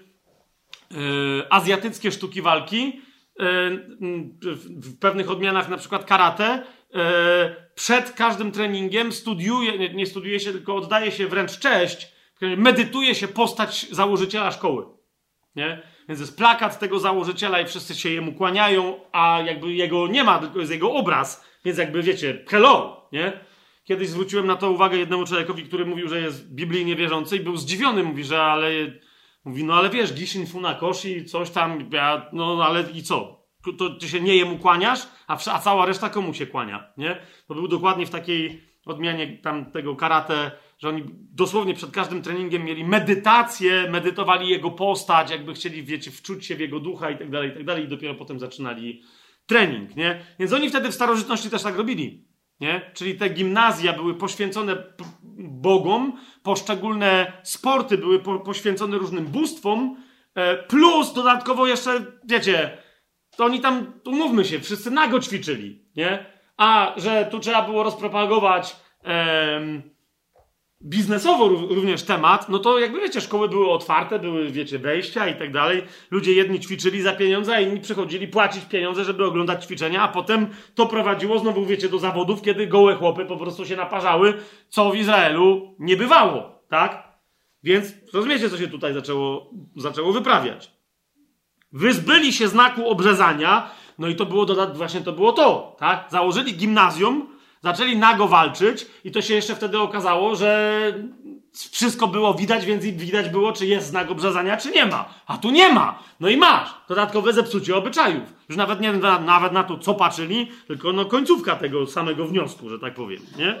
e, 0.90 1.52
azjatyckie 1.52 2.12
sztuki 2.12 2.42
walki, 2.42 3.00
w, 4.82 4.98
pewnych 4.98 5.30
odmianach, 5.30 5.68
na 5.68 5.76
przykład 5.76 6.04
karate, 6.04 6.62
przed 7.74 8.12
każdym 8.12 8.52
treningiem 8.52 9.12
studiuje, 9.12 9.78
nie, 9.78 9.94
nie 9.94 10.06
studiuje 10.06 10.40
się, 10.40 10.52
tylko 10.52 10.76
oddaje 10.76 11.12
się 11.12 11.26
wręcz 11.26 11.58
cześć, 11.58 12.08
medytuje 12.56 13.14
się 13.14 13.28
postać 13.28 13.86
założyciela 13.90 14.50
szkoły. 14.50 14.84
Nie? 15.56 15.82
Więc 16.10 16.20
jest 16.20 16.36
plakat 16.36 16.78
tego 16.78 16.98
założyciela 16.98 17.60
i 17.60 17.66
wszyscy 17.66 17.94
się 17.94 18.08
jemu 18.08 18.32
kłaniają, 18.32 19.00
a 19.12 19.40
jakby 19.46 19.72
jego 19.72 20.06
nie 20.06 20.24
ma, 20.24 20.38
tylko 20.38 20.58
jest 20.58 20.72
jego 20.72 20.92
obraz. 20.92 21.44
Więc 21.64 21.78
jakby 21.78 22.02
wiecie, 22.02 22.44
hello, 22.48 23.08
nie? 23.12 23.32
Kiedyś 23.84 24.08
zwróciłem 24.08 24.46
na 24.46 24.56
to 24.56 24.70
uwagę 24.70 24.98
jednemu 24.98 25.26
człowiekowi, 25.26 25.62
który 25.62 25.86
mówił, 25.86 26.08
że 26.08 26.20
jest 26.20 26.54
biblijnie 26.54 26.96
wierzący 26.96 27.36
i 27.36 27.40
był 27.40 27.56
zdziwiony. 27.56 28.02
Mówi, 28.02 28.24
że 28.24 28.42
ale... 28.42 28.70
Mówi, 29.44 29.64
no 29.64 29.74
ale 29.74 29.90
wiesz, 29.90 30.14
Gishin 30.14 30.46
Funakoshi, 30.46 31.24
coś 31.24 31.50
tam, 31.50 31.88
ja, 31.92 32.26
no 32.32 32.64
ale 32.64 32.84
i 32.94 33.02
co? 33.02 33.46
To 33.78 33.90
ty 33.90 34.08
się 34.08 34.20
nie 34.20 34.36
jemu 34.36 34.58
kłaniasz, 34.58 35.00
a, 35.26 35.38
a 35.52 35.58
cała 35.58 35.86
reszta 35.86 36.08
komu 36.08 36.34
się 36.34 36.46
kłania, 36.46 36.92
nie? 36.96 37.20
To 37.48 37.54
był 37.54 37.68
dokładnie 37.68 38.06
w 38.06 38.10
takiej 38.10 38.62
odmianie 38.86 39.38
tam 39.38 39.72
tego 39.72 39.96
karate, 39.96 40.50
że 40.80 40.88
oni 40.88 41.04
dosłownie 41.32 41.74
przed 41.74 41.90
każdym 41.90 42.22
treningiem 42.22 42.64
mieli 42.64 42.84
medytację, 42.84 43.90
medytowali 43.90 44.48
jego 44.48 44.70
postać, 44.70 45.30
jakby 45.30 45.54
chcieli, 45.54 45.82
wiecie, 45.82 46.10
wczuć 46.10 46.46
się 46.46 46.56
w 46.56 46.60
jego 46.60 46.80
ducha 46.80 47.10
i 47.10 47.18
tak 47.18 47.30
dalej, 47.30 47.50
i 47.50 47.52
tak 47.52 47.64
dalej, 47.64 47.84
i 47.84 47.88
dopiero 47.88 48.14
potem 48.14 48.40
zaczynali 48.40 49.02
trening, 49.46 49.96
nie? 49.96 50.24
Więc 50.38 50.52
oni 50.52 50.68
wtedy 50.68 50.88
w 50.88 50.94
starożytności 50.94 51.50
też 51.50 51.62
tak 51.62 51.76
robili, 51.76 52.24
nie? 52.60 52.90
Czyli 52.94 53.14
te 53.14 53.28
gimnazja 53.28 53.92
były 53.92 54.14
poświęcone 54.14 54.76
bogom, 55.38 56.18
poszczególne 56.42 57.32
sporty 57.42 57.98
były 57.98 58.18
po, 58.18 58.38
poświęcone 58.38 58.98
różnym 58.98 59.26
bóstwom, 59.26 59.96
e, 60.34 60.56
plus 60.56 61.12
dodatkowo 61.12 61.66
jeszcze, 61.66 62.06
wiecie, 62.24 62.78
to 63.36 63.44
oni 63.44 63.60
tam, 63.60 63.92
umówmy 64.06 64.44
się, 64.44 64.60
wszyscy 64.60 64.90
nago 64.90 65.20
ćwiczyli, 65.20 65.84
nie? 65.96 66.26
A 66.56 66.94
że 66.96 67.28
tu 67.30 67.40
trzeba 67.40 67.62
było 67.62 67.82
rozpropagować 67.82 68.76
biznesowo 70.82 71.48
również 71.48 72.02
temat, 72.02 72.48
no 72.48 72.58
to 72.58 72.78
jakby 72.78 73.00
wiecie, 73.00 73.20
szkoły 73.20 73.48
były 73.48 73.70
otwarte, 73.70 74.18
były, 74.18 74.50
wiecie, 74.50 74.78
wejścia 74.78 75.28
i 75.28 75.38
tak 75.38 75.52
dalej. 75.52 75.82
Ludzie 76.10 76.32
jedni 76.32 76.60
ćwiczyli 76.60 77.02
za 77.02 77.12
pieniądze, 77.12 77.54
a 77.54 77.60
inni 77.60 77.80
przychodzili 77.80 78.28
płacić 78.28 78.64
pieniądze, 78.64 79.04
żeby 79.04 79.24
oglądać 79.24 79.64
ćwiczenia, 79.64 80.02
a 80.02 80.08
potem 80.08 80.46
to 80.74 80.86
prowadziło 80.86 81.38
znowu, 81.38 81.66
wiecie, 81.66 81.88
do 81.88 81.98
zawodów, 81.98 82.42
kiedy 82.42 82.66
gołe 82.66 82.94
chłopy 82.94 83.24
po 83.24 83.36
prostu 83.36 83.66
się 83.66 83.76
naparzały, 83.76 84.34
co 84.68 84.90
w 84.90 84.96
Izraelu 84.96 85.74
nie 85.78 85.96
bywało, 85.96 86.62
tak? 86.68 87.10
Więc 87.62 87.92
rozumiecie, 88.12 88.50
co 88.50 88.58
się 88.58 88.68
tutaj 88.68 88.94
zaczęło, 88.94 89.50
zaczęło 89.76 90.12
wyprawiać. 90.12 90.72
Wyzbyli 91.72 92.32
się 92.32 92.48
znaku 92.48 92.88
obrzezania, 92.88 93.70
no 93.98 94.08
i 94.08 94.16
to 94.16 94.26
było 94.26 94.46
dodat, 94.46 94.76
właśnie 94.76 95.00
to 95.00 95.12
było 95.12 95.32
to, 95.32 95.76
tak? 95.78 96.06
Założyli 96.10 96.56
gimnazjum, 96.56 97.39
zaczęli 97.62 97.96
nago 97.96 98.28
walczyć 98.28 98.86
i 99.04 99.10
to 99.10 99.22
się 99.22 99.34
jeszcze 99.34 99.54
wtedy 99.54 99.78
okazało, 99.78 100.36
że 100.36 100.92
wszystko 101.52 102.08
było 102.08 102.34
widać, 102.34 102.64
więc 102.64 102.84
widać 102.84 103.28
było, 103.28 103.52
czy 103.52 103.66
jest 103.66 103.86
znak 103.86 104.10
obrzezania, 104.10 104.56
czy 104.56 104.70
nie 104.70 104.86
ma. 104.86 105.14
A 105.26 105.38
tu 105.38 105.50
nie 105.50 105.72
ma. 105.72 106.02
No 106.20 106.28
i 106.28 106.36
masz. 106.36 106.68
Dodatkowe 106.88 107.32
zepsucie 107.32 107.76
obyczajów. 107.76 108.22
Już 108.48 108.56
nawet 108.56 108.80
nie 108.80 108.92
na, 108.92 109.20
nawet 109.20 109.52
na 109.52 109.64
to, 109.64 109.78
co 109.78 109.94
patrzyli, 109.94 110.50
tylko 110.66 110.92
no 110.92 111.04
końcówka 111.04 111.56
tego 111.56 111.86
samego 111.86 112.26
wniosku, 112.26 112.68
że 112.68 112.78
tak 112.78 112.94
powiem, 112.94 113.22
nie? 113.38 113.60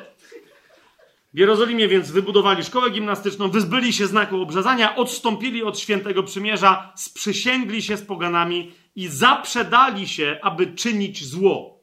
W 1.34 1.38
Jerozolimie 1.38 1.88
więc 1.88 2.10
wybudowali 2.10 2.64
szkołę 2.64 2.90
gimnastyczną, 2.90 3.50
wyzbyli 3.50 3.92
się 3.92 4.06
znaku 4.06 4.42
obrzezania, 4.42 4.96
odstąpili 4.96 5.62
od 5.62 5.78
świętego 5.78 6.22
przymierza, 6.22 6.92
sprzysięgli 6.96 7.82
się 7.82 7.96
z 7.96 8.02
poganami 8.02 8.72
i 8.96 9.08
zaprzedali 9.08 10.08
się, 10.08 10.38
aby 10.42 10.66
czynić 10.66 11.24
zło. 11.24 11.79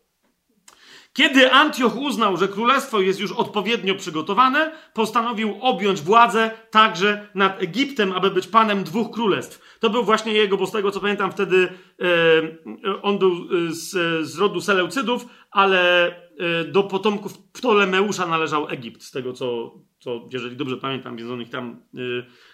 Kiedy 1.18 1.51
Antioch 1.51 1.95
uznał, 1.95 2.38
że 2.38 2.47
królestwo 2.47 3.01
jest 3.01 3.20
już 3.20 3.32
odpowiednio 3.32 3.95
przygotowane, 3.95 4.72
postanowił 4.93 5.57
objąć 5.61 6.01
władzę 6.01 6.51
także 6.72 7.28
nad 7.36 7.61
Egiptem, 7.63 8.11
aby 8.11 8.32
być 8.32 8.47
panem 8.47 8.84
dwóch 8.84 9.11
królestw. 9.11 9.80
To 9.80 9.89
był 9.89 10.03
właśnie 10.03 10.34
jego, 10.34 10.57
bo 10.57 10.68
z 10.68 10.72
tego 10.72 10.91
co 10.91 10.99
pamiętam, 10.99 11.32
wtedy 11.32 11.70
e, 12.01 13.01
on 13.01 13.20
był 13.20 13.32
e, 13.32 13.72
z, 13.72 13.89
z 14.28 14.38
rodu 14.38 14.61
Seleucydów, 14.61 15.26
ale 15.51 16.07
e, 16.07 16.63
do 16.63 16.84
potomków 16.84 17.38
Ptolemeusza 17.38 18.28
należał 18.28 18.70
Egipt, 18.70 19.03
z 19.03 19.11
tego 19.11 19.34
co, 19.34 19.74
co 19.99 20.22
jeżeli 20.34 20.55
dobrze 20.55 20.78
pamiętam, 20.78 21.18
więc 21.18 21.32
on 21.32 21.41
ich 21.41 21.49
tam 21.49 21.82
e, 21.93 21.99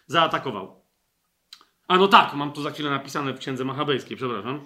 zaatakował. 0.08 0.84
A 1.88 1.98
no 1.98 2.08
tak, 2.08 2.34
mam 2.34 2.52
to 2.52 2.62
za 2.62 2.72
chwilę 2.72 2.90
napisane 2.90 3.34
w 3.34 3.40
księdze 3.40 3.66
machabejskiej, 3.66 4.18
przepraszam. 4.18 4.66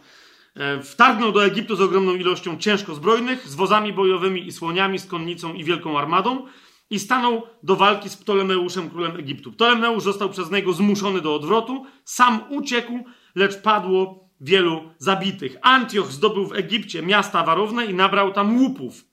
E, 0.57 0.81
wtargnął 0.81 1.31
do 1.31 1.45
Egiptu 1.45 1.75
z 1.75 1.81
ogromną 1.81 2.15
ilością 2.15 2.57
ciężko 2.57 2.95
zbrojnych, 2.95 3.47
z 3.47 3.55
wozami 3.55 3.93
bojowymi 3.93 4.47
i 4.47 4.51
słoniami, 4.51 4.99
z 4.99 5.05
konnicą 5.05 5.53
i 5.53 5.63
wielką 5.63 5.99
armadą 5.99 6.45
i 6.89 6.99
stanął 6.99 7.41
do 7.63 7.75
walki 7.75 8.09
z 8.09 8.17
Ptolemeuszem, 8.17 8.89
królem 8.89 9.15
Egiptu. 9.15 9.51
Ptolemeusz 9.51 10.03
został 10.03 10.29
przez 10.29 10.51
niego 10.51 10.73
zmuszony 10.73 11.21
do 11.21 11.35
odwrotu, 11.35 11.85
sam 12.05 12.39
uciekł, 12.49 13.03
lecz 13.35 13.61
padło 13.61 14.29
wielu 14.41 14.81
zabitych. 14.97 15.57
Antioch 15.61 16.11
zdobył 16.11 16.47
w 16.47 16.55
Egipcie 16.55 17.01
miasta 17.01 17.43
warowne 17.43 17.85
i 17.85 17.93
nabrał 17.93 18.33
tam 18.33 18.57
łupów. 18.57 19.05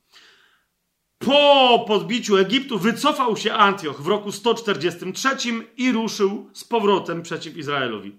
Po 1.18 1.84
podbiciu 1.88 2.36
Egiptu 2.36 2.78
wycofał 2.78 3.36
się 3.36 3.52
Antioch 3.54 4.02
w 4.02 4.06
roku 4.06 4.32
143 4.32 5.28
i 5.76 5.92
ruszył 5.92 6.50
z 6.52 6.64
powrotem 6.64 7.22
przeciw 7.22 7.56
Izraelowi. 7.56 8.12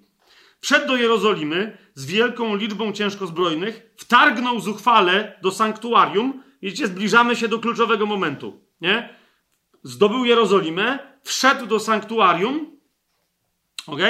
Wszedł 0.62 0.88
do 0.88 0.98
Jerozolimy 0.98 1.78
z 1.96 2.06
wielką 2.06 2.56
liczbą 2.56 2.92
ciężkozbrojnych, 2.92 3.94
wtargnął 3.98 4.60
zuchwale 4.60 5.40
do 5.42 5.52
sanktuarium. 5.52 6.44
Widzicie, 6.62 6.88
zbliżamy 6.88 7.36
się 7.36 7.48
do 7.48 7.60
kluczowego 7.60 8.06
momentu. 8.06 8.62
Nie? 8.82 9.10
Zdobył 9.84 10.26
Jerozolimę, 10.26 11.00
wszedł 11.24 11.66
do 11.66 11.80
sanktuarium. 11.80 12.80
Ok? 13.88 14.02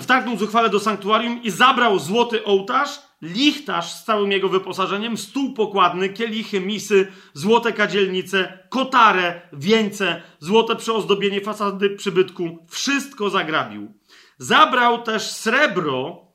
Wtargnął 0.00 0.36
zuchwale 0.36 0.70
do 0.70 0.80
sanktuarium 0.80 1.42
i 1.42 1.50
zabrał 1.50 1.98
złoty 1.98 2.44
ołtarz, 2.44 3.00
lichtarz 3.22 3.92
z 3.92 4.04
całym 4.04 4.32
jego 4.32 4.48
wyposażeniem, 4.48 5.16
stół 5.16 5.54
pokładny, 5.54 6.08
kielichy, 6.08 6.60
misy, 6.60 7.12
złote 7.34 7.72
kadzielnice, 7.72 8.58
kotarę, 8.68 9.40
wieńce, 9.52 10.22
złote 10.38 10.76
przeozdobienie 10.76 11.40
fasady 11.40 11.90
przybytku. 11.90 12.66
Wszystko 12.68 13.30
zagrabił. 13.30 13.94
Zabrał 14.38 15.02
też 15.02 15.22
srebro, 15.22 16.26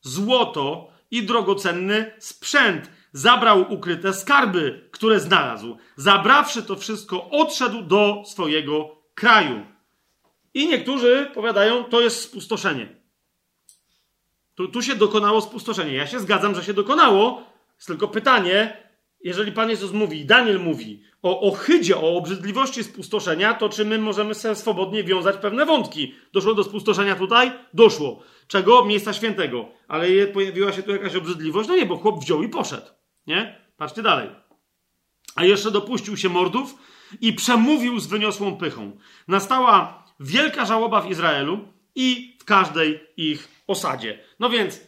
złoto 0.00 0.90
i 1.10 1.22
drogocenny 1.22 2.12
sprzęt. 2.18 2.90
Zabrał 3.12 3.72
ukryte 3.72 4.12
skarby, 4.12 4.88
które 4.92 5.20
znalazł. 5.20 5.76
Zabrawszy 5.96 6.62
to 6.62 6.76
wszystko, 6.76 7.30
odszedł 7.30 7.82
do 7.82 8.22
swojego 8.26 8.96
kraju. 9.14 9.66
I 10.54 10.68
niektórzy 10.68 11.30
powiadają, 11.34 11.84
to 11.84 12.00
jest 12.00 12.22
spustoszenie. 12.22 13.00
Tu, 14.54 14.68
tu 14.68 14.82
się 14.82 14.96
dokonało 14.96 15.40
spustoszenie. 15.40 15.94
Ja 15.94 16.06
się 16.06 16.20
zgadzam, 16.20 16.54
że 16.54 16.64
się 16.64 16.74
dokonało. 16.74 17.42
Jest 17.76 17.86
tylko 17.86 18.08
pytanie, 18.08 18.76
jeżeli 19.20 19.52
Pan 19.52 19.70
Jezus 19.70 19.92
mówi, 19.92 20.24
Daniel 20.24 20.60
mówi 20.60 21.02
o 21.22 21.40
ohydzie, 21.40 21.96
o 21.96 22.16
obrzydliwości 22.16 22.84
spustoszenia, 22.84 23.54
to 23.54 23.68
czy 23.68 23.84
my 23.84 23.98
możemy 23.98 24.34
sobie 24.34 24.54
swobodnie 24.54 25.04
wiązać 25.04 25.36
pewne 25.36 25.66
wątki? 25.66 26.14
Doszło 26.32 26.54
do 26.54 26.64
spustoszenia 26.64 27.16
tutaj? 27.16 27.52
Doszło. 27.74 28.22
Czego? 28.46 28.84
Miejsca 28.84 29.12
świętego. 29.12 29.68
Ale 29.88 30.26
pojawiła 30.26 30.72
się 30.72 30.82
tu 30.82 30.90
jakaś 30.90 31.14
obrzydliwość? 31.14 31.68
No 31.68 31.76
nie, 31.76 31.86
bo 31.86 31.96
chłop 31.96 32.20
wziął 32.20 32.42
i 32.42 32.48
poszedł. 32.48 32.86
Nie? 33.26 33.58
Patrzcie 33.76 34.02
dalej. 34.02 34.28
A 35.34 35.44
jeszcze 35.44 35.70
dopuścił 35.70 36.16
się 36.16 36.28
mordów 36.28 36.74
i 37.20 37.32
przemówił 37.32 38.00
z 38.00 38.06
wyniosłą 38.06 38.56
pychą. 38.56 38.96
Nastała 39.28 40.04
wielka 40.20 40.64
żałoba 40.64 41.00
w 41.00 41.10
Izraelu 41.10 41.58
i 41.94 42.36
w 42.40 42.44
każdej 42.44 43.00
ich 43.16 43.48
osadzie. 43.66 44.18
No 44.38 44.50
więc 44.50 44.80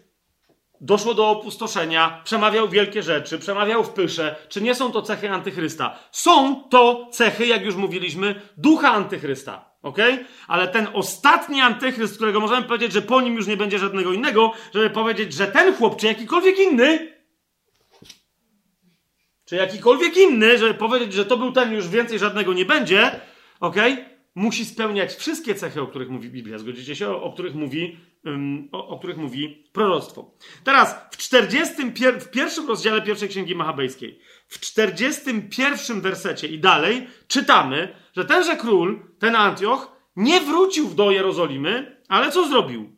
doszło 0.82 1.14
do 1.14 1.30
opustoszenia, 1.30 2.20
przemawiał 2.24 2.68
wielkie 2.68 3.02
rzeczy, 3.02 3.38
przemawiał 3.38 3.84
w 3.84 3.90
pysze. 3.90 4.36
Czy 4.48 4.62
nie 4.62 4.74
są 4.74 4.92
to 4.92 5.02
cechy 5.02 5.30
antychrysta? 5.30 5.98
Są 6.12 6.62
to 6.70 7.08
cechy, 7.12 7.46
jak 7.46 7.64
już 7.64 7.74
mówiliśmy, 7.74 8.40
ducha 8.56 8.92
antychrysta. 8.92 9.72
Ok? 9.82 9.98
Ale 10.48 10.68
ten 10.68 10.88
ostatni 10.92 11.60
antychryst, 11.60 12.16
którego 12.16 12.40
możemy 12.40 12.62
powiedzieć, 12.62 12.92
że 12.92 13.02
po 13.02 13.20
nim 13.20 13.34
już 13.34 13.46
nie 13.46 13.56
będzie 13.56 13.78
żadnego 13.78 14.12
innego, 14.12 14.52
żeby 14.74 14.90
powiedzieć, 14.90 15.32
że 15.32 15.46
ten 15.46 15.74
chłop, 15.74 16.00
czy 16.00 16.06
jakikolwiek 16.06 16.58
inny, 16.58 17.12
czy 19.44 19.56
jakikolwiek 19.56 20.16
inny, 20.16 20.58
żeby 20.58 20.74
powiedzieć, 20.74 21.12
że 21.12 21.24
to 21.24 21.36
był 21.36 21.52
ten, 21.52 21.72
już 21.72 21.88
więcej 21.88 22.18
żadnego 22.18 22.52
nie 22.52 22.64
będzie, 22.64 23.20
ok? 23.60 23.76
Musi 24.34 24.64
spełniać 24.64 25.14
wszystkie 25.14 25.54
cechy, 25.54 25.80
o 25.80 25.86
których 25.86 26.10
mówi 26.10 26.30
Biblia. 26.30 26.58
Zgodzicie 26.58 26.96
się? 26.96 27.08
O, 27.08 27.22
o 27.22 27.32
których 27.32 27.54
mówi 27.54 27.96
o, 28.72 28.88
o, 28.88 28.98
których 28.98 29.16
mówi 29.16 29.64
proroctwo. 29.72 30.34
Teraz 30.64 30.96
w 31.10 31.16
41, 31.16 32.20
w 32.20 32.30
pierwszym 32.30 32.68
rozdziale 32.68 33.02
pierwszej 33.02 33.28
księgi 33.28 33.54
machabejskiej, 33.54 34.20
w 34.48 34.60
41 34.60 36.00
wersecie 36.00 36.48
i 36.48 36.58
dalej 36.58 37.06
czytamy, 37.28 37.94
że 38.16 38.24
tenże 38.24 38.56
król, 38.56 39.02
ten 39.18 39.36
Antioch, 39.36 39.92
nie 40.16 40.40
wrócił 40.40 40.94
do 40.94 41.10
Jerozolimy, 41.10 42.02
ale 42.08 42.30
co 42.30 42.48
zrobił? 42.48 42.96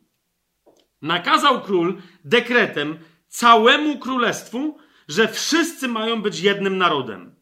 Nakazał 1.01 1.61
król 1.61 2.01
dekretem 2.25 2.99
całemu 3.27 3.99
królestwu, 3.99 4.77
że 5.07 5.27
wszyscy 5.27 5.87
mają 5.87 6.21
być 6.21 6.39
jednym 6.39 6.77
narodem. 6.77 7.34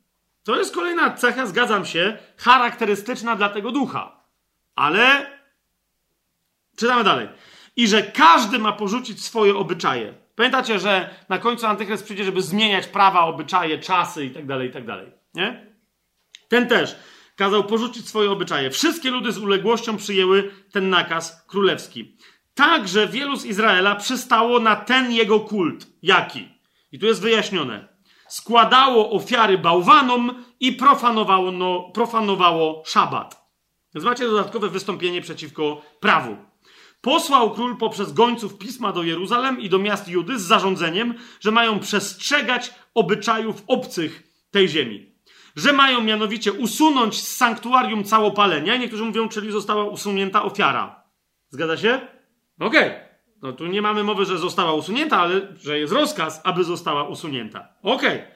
To 0.44 0.56
jest 0.56 0.76
kolejna 0.76 1.12
cecha, 1.12 1.46
zgadzam 1.46 1.86
się, 1.86 2.18
charakterystyczna 2.38 3.36
dla 3.36 3.50
tego 3.50 3.72
ducha. 3.72 4.24
Ale 4.76 5.32
czytamy 6.78 7.04
dalej 7.04 7.30
i 7.76 7.88
że 7.88 8.04
każdy 8.04 8.60
ma 8.60 8.72
porzucić 8.72 9.26
swoje 9.26 9.56
obyczaje. 9.56 10.14
Pamiętacie, 10.36 10.80
że 10.80 11.10
na 11.30 11.38
końcu 11.38 11.66
Antychryst 11.66 12.04
przyjdzie, 12.04 12.24
żeby 12.24 12.42
zmieniać 12.42 12.88
prawa, 12.88 13.22
obyczaje, 13.22 13.80
czasy 13.80 14.26
itd., 14.26 14.48
tak 14.48 14.64
itd., 14.64 14.98
tak 14.98 15.20
nie? 15.34 15.74
Ten 16.48 16.68
też 16.68 16.96
kazał 17.36 17.64
porzucić 17.64 18.08
swoje 18.08 18.32
obyczaje. 18.32 18.72
Wszystkie 18.72 19.12
ludy 19.12 19.32
z 19.32 19.38
uległością 19.38 19.98
przyjęły 19.98 20.52
ten 20.72 20.90
nakaz 20.90 21.46
królewski. 21.48 22.18
Także 22.54 23.08
wielu 23.08 23.36
z 23.36 23.46
Izraela 23.46 23.96
przystało 23.96 24.60
na 24.60 24.76
ten 24.76 25.12
jego 25.12 25.40
kult. 25.40 25.88
Jaki? 26.04 26.50
I 26.92 27.00
tu 27.00 27.06
jest 27.06 27.22
wyjaśnione. 27.22 27.93
Składało 28.34 29.10
ofiary 29.12 29.58
bałwanom 29.58 30.44
i 30.60 30.72
profanowało, 30.72 31.52
no, 31.52 31.92
profanowało 31.94 32.84
szabat. 32.86 33.50
Macie 33.96 34.28
dodatkowe 34.28 34.70
wystąpienie 34.70 35.22
przeciwko 35.22 35.82
prawu. 36.00 36.38
Posłał 37.02 37.52
król 37.52 37.78
poprzez 37.78 38.14
gońców 38.14 38.58
pisma 38.58 38.92
do 38.92 39.04
Jeruzalem 39.04 39.62
i 39.62 39.70
do 39.70 39.80
miast 39.80 40.08
Judy 40.08 40.40
z 40.40 40.42
zarządzeniem, 40.42 41.14
że 41.40 41.52
mają 41.52 41.80
przestrzegać 41.80 42.74
obyczajów 42.94 43.64
obcych 43.68 44.24
tej 44.52 44.70
ziemi. 44.70 45.16
Że 45.56 45.74
mają 45.74 46.02
mianowicie 46.02 46.54
usunąć 46.54 47.22
z 47.22 47.38
sanktuarium 47.38 48.04
całopalenia. 48.04 48.78
Niektórzy 48.78 49.04
mówią, 49.04 49.30
czyli 49.30 49.52
została 49.52 49.84
usunięta 49.84 50.44
ofiara. 50.44 51.04
Zgadza 51.50 51.78
się? 51.78 52.08
Okej. 52.60 52.88
Okay. 52.88 53.13
No 53.44 53.54
tu 53.54 53.68
nie 53.68 53.82
mamy 53.82 54.04
mowy, 54.04 54.26
że 54.26 54.38
została 54.38 54.74
usunięta, 54.74 55.20
ale 55.20 55.42
że 55.62 55.80
jest 55.80 55.94
rozkaz, 55.94 56.42
aby 56.44 56.64
została 56.64 57.08
usunięta. 57.08 57.68
Okej. 57.82 58.18
Okay. 58.18 58.34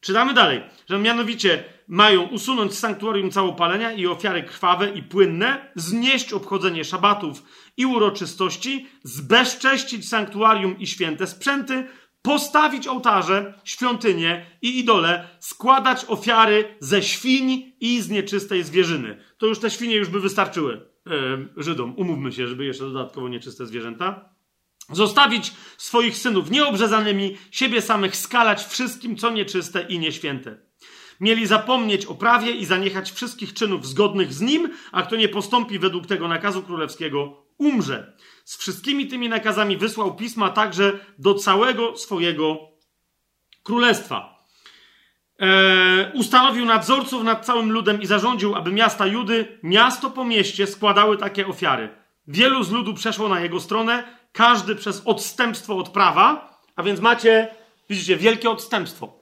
Czytamy 0.00 0.34
dalej, 0.34 0.62
że 0.90 0.98
mianowicie 0.98 1.64
mają 1.88 2.22
usunąć 2.22 2.74
z 2.74 2.78
sanktuarium 2.78 3.30
całopalenia 3.30 3.92
i 3.92 4.06
ofiary 4.06 4.42
krwawe 4.42 4.90
i 4.90 5.02
płynne, 5.02 5.72
znieść 5.74 6.32
obchodzenie 6.32 6.84
szabatów 6.84 7.42
i 7.76 7.86
uroczystości, 7.86 8.86
zbezcześcić 9.02 10.08
sanktuarium 10.08 10.78
i 10.78 10.86
święte 10.86 11.26
sprzęty, 11.26 11.86
postawić 12.22 12.86
ołtarze, 12.86 13.54
świątynie 13.64 14.46
i 14.62 14.78
idole, 14.78 15.28
składać 15.40 16.04
ofiary 16.08 16.76
ze 16.80 17.02
świń 17.02 17.72
i 17.80 18.00
z 18.00 18.10
nieczystej 18.10 18.62
zwierzyny. 18.62 19.22
To 19.38 19.46
już 19.46 19.58
te 19.58 19.70
świnie 19.70 19.96
już 19.96 20.08
by 20.08 20.20
wystarczyły 20.20 20.96
Żydom. 21.56 21.94
Umówmy 21.96 22.32
się, 22.32 22.48
żeby 22.48 22.64
jeszcze 22.64 22.84
dodatkowo 22.84 23.28
nieczyste 23.28 23.66
zwierzęta. 23.66 24.35
Zostawić 24.92 25.52
swoich 25.78 26.16
synów 26.16 26.50
nieobrzezanymi, 26.50 27.36
siebie 27.50 27.82
samych 27.82 28.16
skalać 28.16 28.64
wszystkim, 28.64 29.16
co 29.16 29.30
nieczyste 29.30 29.82
i 29.82 29.98
nieświęte. 29.98 30.56
Mieli 31.20 31.46
zapomnieć 31.46 32.06
o 32.06 32.14
prawie 32.14 32.50
i 32.50 32.64
zaniechać 32.64 33.12
wszystkich 33.12 33.54
czynów 33.54 33.86
zgodnych 33.86 34.32
z 34.32 34.40
nim, 34.40 34.68
a 34.92 35.02
kto 35.02 35.16
nie 35.16 35.28
postąpi 35.28 35.78
według 35.78 36.06
tego 36.06 36.28
nakazu 36.28 36.62
królewskiego, 36.62 37.46
umrze. 37.58 38.16
Z 38.44 38.56
wszystkimi 38.56 39.06
tymi 39.06 39.28
nakazami 39.28 39.76
wysłał 39.76 40.16
pisma 40.16 40.50
także 40.50 40.98
do 41.18 41.34
całego 41.34 41.96
swojego 41.96 42.58
królestwa. 43.62 44.46
E, 45.40 46.12
ustanowił 46.14 46.64
nadzorców 46.64 47.24
nad 47.24 47.46
całym 47.46 47.72
ludem 47.72 48.02
i 48.02 48.06
zarządził, 48.06 48.54
aby 48.54 48.72
miasta 48.72 49.06
Judy, 49.06 49.58
miasto 49.62 50.10
po 50.10 50.24
mieście, 50.24 50.66
składały 50.66 51.16
takie 51.16 51.46
ofiary. 51.46 51.88
Wielu 52.28 52.64
z 52.64 52.70
ludu 52.70 52.94
przeszło 52.94 53.28
na 53.28 53.40
jego 53.40 53.60
stronę, 53.60 54.04
każdy 54.36 54.74
przez 54.74 55.02
odstępstwo 55.04 55.76
od 55.78 55.88
prawa, 55.88 56.58
a 56.76 56.82
więc 56.82 57.00
macie, 57.00 57.54
widzicie, 57.88 58.16
wielkie 58.16 58.50
odstępstwo. 58.50 59.18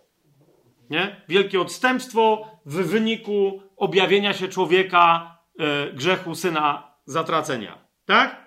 Nie? 0.91 1.21
Wielkie 1.29 1.61
odstępstwo 1.61 2.51
w 2.67 2.75
wyniku 2.75 3.63
objawienia 3.77 4.33
się 4.33 4.49
człowieka 4.49 5.37
e, 5.59 5.93
grzechu 5.93 6.35
syna 6.35 6.95
zatracenia. 7.07 7.79
Tak? 8.07 8.45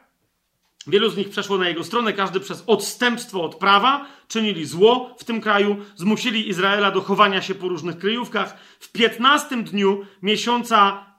Wielu 0.88 1.10
z 1.10 1.18
nich 1.18 1.30
przeszło 1.30 1.58
na 1.58 1.68
jego 1.68 1.84
stronę, 1.84 2.14
każdy 2.14 2.40
przez 2.40 2.64
odstępstwo 2.68 3.44
od 3.44 3.56
prawa 3.56 4.06
czynili 4.28 4.66
zło 4.66 5.16
w 5.18 5.24
tym 5.24 5.42
kraju, 5.42 5.78
zmusili 5.96 6.50
Izraela 6.50 6.92
do 6.92 7.02
chowania 7.02 7.42
się 7.42 7.56
po 7.56 7.68
różnych 7.68 7.98
kryjówkach. 7.98 8.58
W 8.80 8.92
piętnastym 8.92 9.64
dniu 9.64 10.06
miesiąca, 10.22 11.06
y, 11.10 11.17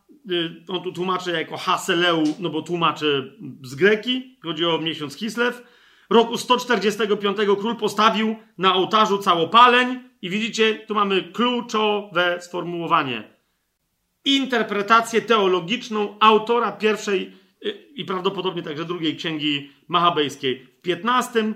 on 0.69 0.83
tu 0.83 0.93
tłumaczy 0.93 1.33
jako 1.33 1.57
Haseleu, 1.57 2.23
no 2.39 2.51
bo 2.51 2.63
tłumaczy 2.63 3.39
z 3.63 3.75
greki, 3.75 4.39
chodzi 4.43 4.65
o 4.65 4.79
miesiąc 4.79 5.17
Kislew, 5.17 5.63
roku 6.11 6.39
145 6.39 7.37
król 7.61 7.77
postawił 7.77 8.37
na 8.59 8.75
ołtarzu 8.75 9.19
całopaleń 9.19 10.01
i 10.23 10.31
widzicie, 10.31 10.75
tu 10.75 10.95
mamy 10.95 11.23
kluczowe 11.23 12.39
sformułowanie. 12.41 13.39
Interpretację 14.25 15.23
teologiczną 15.23 16.17
autora 16.21 16.73
pierwszej 16.73 17.33
i 17.95 18.05
prawdopodobnie 18.05 18.63
także 18.63 18.85
drugiej 18.85 19.17
księgi 19.17 19.71
machabejskiej. 19.89 20.67
W 20.79 20.81
15, 20.81 21.41
y, 21.41 21.55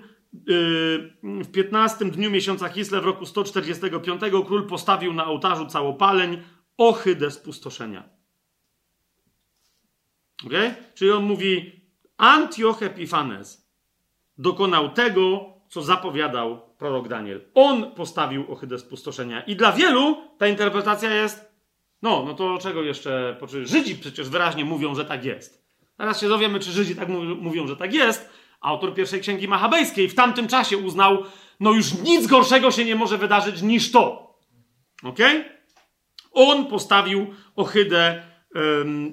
w 1.23 1.51
15 1.53 2.05
dniu 2.05 2.31
miesiąca 2.31 2.69
Kisle 2.69 3.01
roku 3.01 3.27
145 3.27 4.21
król 4.47 4.67
postawił 4.67 5.13
na 5.13 5.27
ołtarzu 5.27 5.67
całopaleń 5.67 6.43
ohydę 6.77 7.31
spustoszenia. 7.31 8.22
Okay? 10.47 10.75
Czyli 10.95 11.11
on 11.11 11.25
mówi, 11.25 11.81
Antioch 12.17 12.83
Epifanes 12.83 13.73
dokonał 14.39 14.89
tego, 14.89 15.53
co 15.69 15.83
zapowiadał 15.83 16.61
prorok 16.79 17.09
Daniel. 17.09 17.41
On 17.55 17.91
postawił 17.95 18.53
ohydę 18.53 18.79
spustoszenia. 18.79 19.41
I 19.41 19.57
dla 19.57 19.73
wielu 19.73 20.17
ta 20.39 20.49
interpretacja 20.49 21.15
jest, 21.15 21.53
no, 22.03 22.25
no 22.27 22.35
to 22.35 22.59
czego 22.59 22.83
jeszcze? 22.83 23.37
Żydzi 23.63 23.97
przecież 23.97 24.29
wyraźnie 24.29 24.65
mówią, 24.65 24.95
że 24.95 25.05
tak 25.05 25.25
jest. 25.25 25.67
Teraz 25.97 26.21
się 26.21 26.29
dowiemy, 26.29 26.61
czy 26.61 26.73
Żydzi 26.73 26.97
tak 26.97 27.09
mówią, 27.41 27.67
że 27.67 27.77
tak 27.77 27.95
jest. 27.95 28.31
Autor 28.61 28.95
pierwszej 28.95 29.21
księgi 29.21 29.49
machabejskiej 29.49 30.09
w 30.09 30.15
tamtym 30.15 30.49
czasie 30.49 30.79
uznał, 30.79 31.25
no 31.61 31.73
już 31.73 31.95
nic 31.95 32.27
gorszego 32.27 32.71
się 32.71 32.85
nie 32.85 32.97
może 32.97 33.19
wydarzyć 33.19 33.63
niż 33.63 33.93
to. 33.93 34.35
Ok? 35.05 35.19
On 36.33 36.67
postawił 36.67 37.27
ohydę 37.57 38.23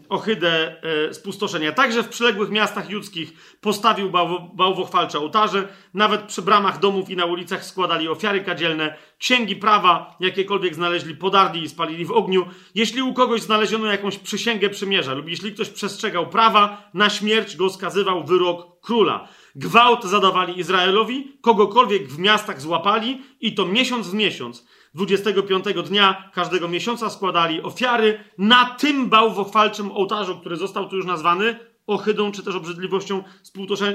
ohydę 0.09 0.81
e, 0.83 1.13
spustoszenia. 1.13 1.71
Także 1.71 2.03
w 2.03 2.09
przyległych 2.09 2.49
miastach 2.49 2.89
judzkich 2.89 3.57
postawił 3.61 4.09
bałwo, 4.09 4.51
bałwochwalcze 4.53 5.19
ołtarze, 5.19 5.67
nawet 5.93 6.21
przy 6.21 6.41
bramach 6.41 6.79
domów 6.79 7.09
i 7.09 7.15
na 7.15 7.25
ulicach 7.25 7.65
składali 7.65 8.07
ofiary 8.07 8.41
kadzielne, 8.41 8.95
księgi 9.17 9.55
prawa, 9.55 10.15
jakiekolwiek 10.19 10.75
znaleźli, 10.75 11.15
podarli 11.15 11.63
i 11.63 11.69
spalili 11.69 12.05
w 12.05 12.11
ogniu. 12.11 12.45
Jeśli 12.75 13.01
u 13.01 13.13
kogoś 13.13 13.41
znaleziono 13.41 13.85
jakąś 13.85 14.17
przysięgę 14.17 14.69
przymierza 14.69 15.13
lub 15.13 15.29
jeśli 15.29 15.53
ktoś 15.53 15.69
przestrzegał 15.69 16.29
prawa, 16.29 16.89
na 16.93 17.09
śmierć 17.09 17.55
go 17.55 17.69
skazywał 17.69 18.23
wyrok 18.23 18.81
króla. 18.81 19.27
Gwałt 19.55 20.03
zadawali 20.03 20.59
Izraelowi, 20.59 21.37
kogokolwiek 21.41 22.07
w 22.07 22.19
miastach 22.19 22.61
złapali 22.61 23.21
i 23.41 23.53
to 23.53 23.65
miesiąc 23.65 24.07
w 24.07 24.13
miesiąc 24.13 24.65
25 24.93 25.65
dnia 25.87 26.31
każdego 26.33 26.67
miesiąca 26.67 27.09
składali 27.09 27.61
ofiary 27.61 28.23
na 28.37 28.65
tym 28.65 29.09
bałwochwalczym 29.09 29.91
ołtarzu, 29.91 30.39
który 30.39 30.57
został 30.57 30.89
tu 30.89 30.95
już 30.95 31.05
nazwany 31.05 31.59
ohydą, 31.87 32.31
czy 32.31 32.43
też 32.43 32.55
obrzydliwością 32.55 33.23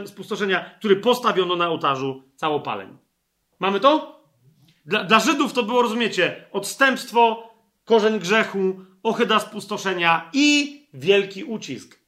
spustoszenia, 0.07 0.71
który 0.79 0.97
postawiono 0.97 1.57
na 1.57 1.69
ołtarzu 1.69 2.23
całopaleń. 2.37 2.99
Mamy 3.59 3.81
to? 3.81 4.21
Dla, 4.87 5.05
dla 5.05 5.21
Żydów 5.21 5.53
to 5.53 5.63
było, 5.63 5.83
rozumiecie, 5.83 6.45
odstępstwo, 6.53 7.51
korzeń 7.85 8.19
grzechu, 8.19 8.81
ohyda 9.03 9.41
spustoszenia 9.41 10.31
i 10.33 10.81
wielki 10.95 11.45
ucisk. 11.45 12.01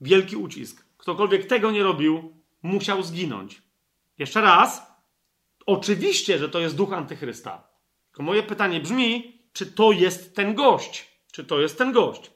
Wielki 0.00 0.36
ucisk. 0.36 0.86
Ktokolwiek 0.96 1.46
tego 1.46 1.70
nie 1.70 1.82
robił, 1.82 2.32
musiał 2.62 3.02
zginąć. 3.02 3.62
Jeszcze 4.18 4.40
raz, 4.40 4.96
Oczywiście, 5.66 6.38
że 6.38 6.48
to 6.48 6.60
jest 6.60 6.76
duch 6.76 6.92
antychrysta. 6.92 7.65
Tylko 8.16 8.26
moje 8.26 8.42
pytanie 8.42 8.80
brzmi, 8.80 9.40
czy 9.52 9.66
to 9.66 9.92
jest 9.92 10.36
ten 10.36 10.54
gość? 10.54 11.06
Czy 11.32 11.44
to 11.44 11.60
jest 11.60 11.78
ten 11.78 11.92
gość? 11.92 12.30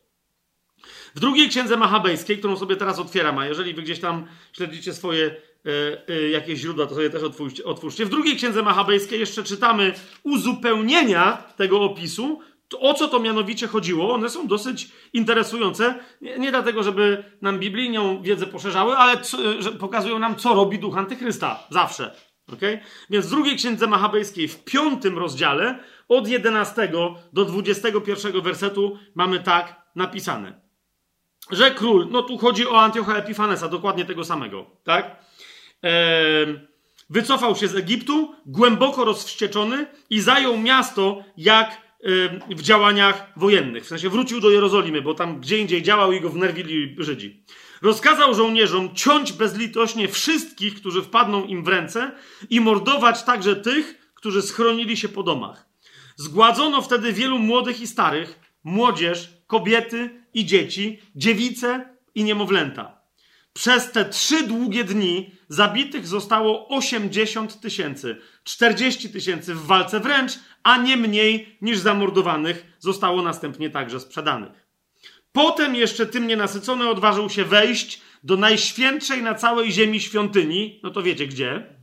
W 1.14 1.20
drugiej 1.20 1.48
księdze 1.48 1.76
machabejskiej, 1.76 2.38
którą 2.38 2.56
sobie 2.56 2.76
teraz 2.76 2.98
otwieram, 2.98 3.38
a 3.38 3.46
jeżeli 3.46 3.74
wy 3.74 3.82
gdzieś 3.82 4.00
tam 4.00 4.26
śledzicie 4.52 4.94
swoje 4.94 5.26
e, 5.26 6.08
e, 6.08 6.28
jakieś 6.30 6.58
źródła, 6.58 6.86
to 6.86 6.94
sobie 6.94 7.10
też 7.10 7.22
otwórzcie, 7.22 7.64
otwórzcie. 7.64 8.06
W 8.06 8.08
drugiej 8.08 8.36
księdze 8.36 8.62
machabejskiej 8.62 9.20
jeszcze 9.20 9.42
czytamy 9.42 9.94
uzupełnienia 10.22 11.36
tego 11.56 11.82
opisu. 11.82 12.40
O 12.80 12.94
co 12.94 13.08
to 13.08 13.20
mianowicie 13.20 13.66
chodziło? 13.66 14.14
One 14.14 14.30
są 14.30 14.46
dosyć 14.46 14.88
interesujące. 15.12 15.94
Nie, 16.20 16.38
nie 16.38 16.50
dlatego, 16.50 16.82
żeby 16.82 17.24
nam 17.42 17.58
biblijną 17.58 18.22
wiedzę 18.22 18.46
poszerzały, 18.46 18.96
ale 18.96 19.20
co, 19.20 19.62
że 19.62 19.72
pokazują 19.72 20.18
nam, 20.18 20.36
co 20.36 20.54
robi 20.54 20.78
duch 20.78 20.98
antychrysta. 20.98 21.66
Zawsze. 21.70 22.29
Okay? 22.54 22.80
Więc 23.10 23.26
w 23.26 23.30
drugiej 23.30 23.56
księdze 23.56 23.86
machabejskiej, 23.86 24.48
w 24.48 24.64
piątym 24.64 25.18
rozdziale, 25.18 25.78
od 26.08 26.28
11 26.28 26.92
do 27.32 27.44
21 27.44 28.42
wersetu, 28.42 28.98
mamy 29.14 29.40
tak 29.40 29.80
napisane. 29.96 30.60
Że 31.50 31.70
król, 31.70 32.08
no 32.10 32.22
tu 32.22 32.38
chodzi 32.38 32.66
o 32.66 32.80
Antiocha 32.80 33.16
Epifanesa, 33.16 33.68
dokładnie 33.68 34.04
tego 34.04 34.24
samego, 34.24 34.66
tak? 34.84 35.16
Wycofał 37.10 37.56
się 37.56 37.68
z 37.68 37.76
Egiptu, 37.76 38.34
głęboko 38.46 39.04
rozwścieczony 39.04 39.86
i 40.10 40.20
zajął 40.20 40.58
miasto 40.58 41.24
jak 41.36 41.90
w 42.50 42.62
działaniach 42.62 43.32
wojennych. 43.36 43.84
W 43.84 43.88
sensie 43.88 44.08
wrócił 44.08 44.40
do 44.40 44.50
Jerozolimy, 44.50 45.02
bo 45.02 45.14
tam 45.14 45.40
gdzie 45.40 45.58
indziej 45.58 45.82
działał 45.82 46.12
i 46.12 46.20
go 46.20 46.30
wnerwili 46.30 46.96
Żydzi. 46.98 47.44
Rozkazał 47.82 48.34
żołnierzom 48.34 48.94
ciąć 48.94 49.32
bezlitośnie 49.32 50.08
wszystkich, 50.08 50.74
którzy 50.74 51.02
wpadną 51.02 51.44
im 51.44 51.64
w 51.64 51.68
ręce 51.68 52.12
i 52.50 52.60
mordować 52.60 53.22
także 53.22 53.56
tych, 53.56 54.12
którzy 54.14 54.42
schronili 54.42 54.96
się 54.96 55.08
po 55.08 55.22
domach. 55.22 55.68
Zgładzono 56.16 56.82
wtedy 56.82 57.12
wielu 57.12 57.38
młodych 57.38 57.80
i 57.80 57.86
starych, 57.86 58.40
młodzież, 58.64 59.30
kobiety 59.46 60.24
i 60.34 60.46
dzieci, 60.46 61.00
dziewice 61.14 61.96
i 62.14 62.24
niemowlęta. 62.24 63.00
Przez 63.52 63.92
te 63.92 64.04
trzy 64.04 64.46
długie 64.46 64.84
dni 64.84 65.30
zabitych 65.48 66.06
zostało 66.06 66.68
80 66.68 67.60
tysięcy, 67.60 68.16
40 68.44 69.10
tysięcy 69.10 69.54
w 69.54 69.66
walce 69.66 70.00
wręcz, 70.00 70.32
a 70.62 70.76
nie 70.76 70.96
mniej 70.96 71.58
niż 71.62 71.78
zamordowanych 71.78 72.76
zostało 72.78 73.22
następnie 73.22 73.70
także 73.70 74.00
sprzedanych. 74.00 74.59
Potem 75.32 75.74
jeszcze 75.74 76.06
tym 76.06 76.26
nienasycony 76.26 76.88
odważył 76.88 77.30
się 77.30 77.44
wejść 77.44 78.00
do 78.24 78.36
najświętszej 78.36 79.22
na 79.22 79.34
całej 79.34 79.72
ziemi 79.72 80.00
świątyni, 80.00 80.80
no 80.82 80.90
to 80.90 81.02
wiecie 81.02 81.26
gdzie. 81.26 81.76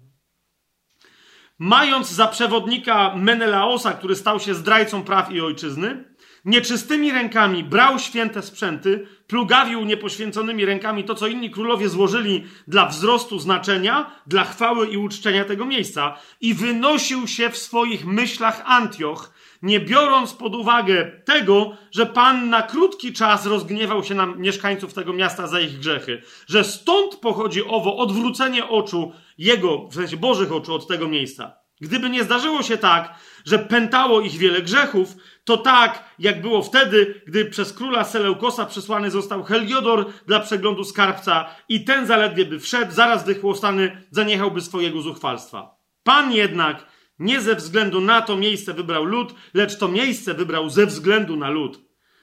Mając 1.60 2.12
za 2.12 2.28
przewodnika 2.28 3.16
Menelaosa, 3.16 3.94
który 3.94 4.16
stał 4.16 4.40
się 4.40 4.56
zdrajcą 4.56 5.04
praw 5.04 5.32
i 5.32 5.42
ojczyzny, 5.42 6.18
Nieczystymi 6.48 7.12
rękami 7.12 7.64
brał 7.64 8.00
święte 8.00 8.42
sprzęty, 8.42 9.08
plugawił 9.28 9.86
niepoświęconymi 9.86 10.66
rękami 10.66 11.04
to, 11.04 11.16
co 11.16 11.28
inni 11.28 11.52
królowie 11.52 11.90
złożyli 11.90 12.44
dla 12.68 12.86
wzrostu 12.86 13.40
znaczenia, 13.40 14.12
dla 14.28 14.44
chwały 14.44 14.88
i 14.88 14.98
uczczenia 14.98 15.46
tego 15.46 15.66
miejsca 15.66 16.18
i 16.42 16.54
wynosił 16.54 17.28
się 17.28 17.50
w 17.50 17.58
swoich 17.58 18.06
myślach 18.06 18.62
Antioch, 18.66 19.34
nie 19.62 19.80
biorąc 19.80 20.34
pod 20.34 20.56
uwagę 20.56 21.22
tego, 21.26 21.78
że 21.92 22.06
Pan 22.06 22.50
na 22.50 22.62
krótki 22.62 23.14
czas 23.14 23.46
rozgniewał 23.46 24.04
się 24.04 24.16
na 24.16 24.26
mieszkańców 24.26 24.94
tego 24.94 25.14
miasta 25.14 25.48
za 25.48 25.60
ich 25.60 25.80
grzechy, 25.80 26.22
że 26.48 26.64
stąd 26.64 27.16
pochodzi 27.16 27.64
owo 27.68 27.98
odwrócenie 27.98 28.68
oczu 28.68 29.12
Jego, 29.38 29.88
w 29.88 29.96
sensie 29.96 30.18
Bożych 30.18 30.52
oczu 30.52 30.74
od 30.74 30.88
tego 30.88 31.08
miejsca. 31.08 31.58
Gdyby 31.82 32.10
nie 32.10 32.24
zdarzyło 32.24 32.64
się 32.64 32.78
tak, 32.78 33.16
że 33.46 33.60
pętało 33.60 34.22
ich 34.22 34.38
wiele 34.38 34.62
grzechów, 34.62 35.16
to 35.44 35.58
tak, 35.58 36.04
jak 36.20 36.42
było 36.42 36.62
wtedy, 36.62 37.22
gdy 37.28 37.46
przez 37.46 37.74
króla 37.74 38.04
Seleukosa 38.04 38.66
przysłany 38.66 39.12
został 39.12 39.44
Heliodor 39.44 40.06
dla 40.28 40.40
przeglądu 40.40 40.84
skarbca 40.84 41.46
i 41.70 41.84
ten 41.86 42.08
zaledwie 42.08 42.46
by 42.46 42.60
wszedł, 42.60 42.92
zaraz 42.92 43.26
wychłostany 43.26 44.04
zaniechałby 44.12 44.62
swojego 44.62 45.02
zuchwalstwa. 45.02 45.78
Pan 46.04 46.34
jednak 46.34 46.86
nie 47.20 47.42
ze 47.42 47.56
względu 47.56 48.02
na 48.02 48.22
to 48.22 48.38
miejsce 48.38 48.74
wybrał 48.74 49.06
lud, 49.06 49.34
lecz 49.54 49.78
to 49.78 49.88
miejsce 49.88 50.34
wybrał 50.34 50.70
ze 50.70 50.86
względu 50.86 51.36
na 51.36 51.50
lud. 51.50 51.82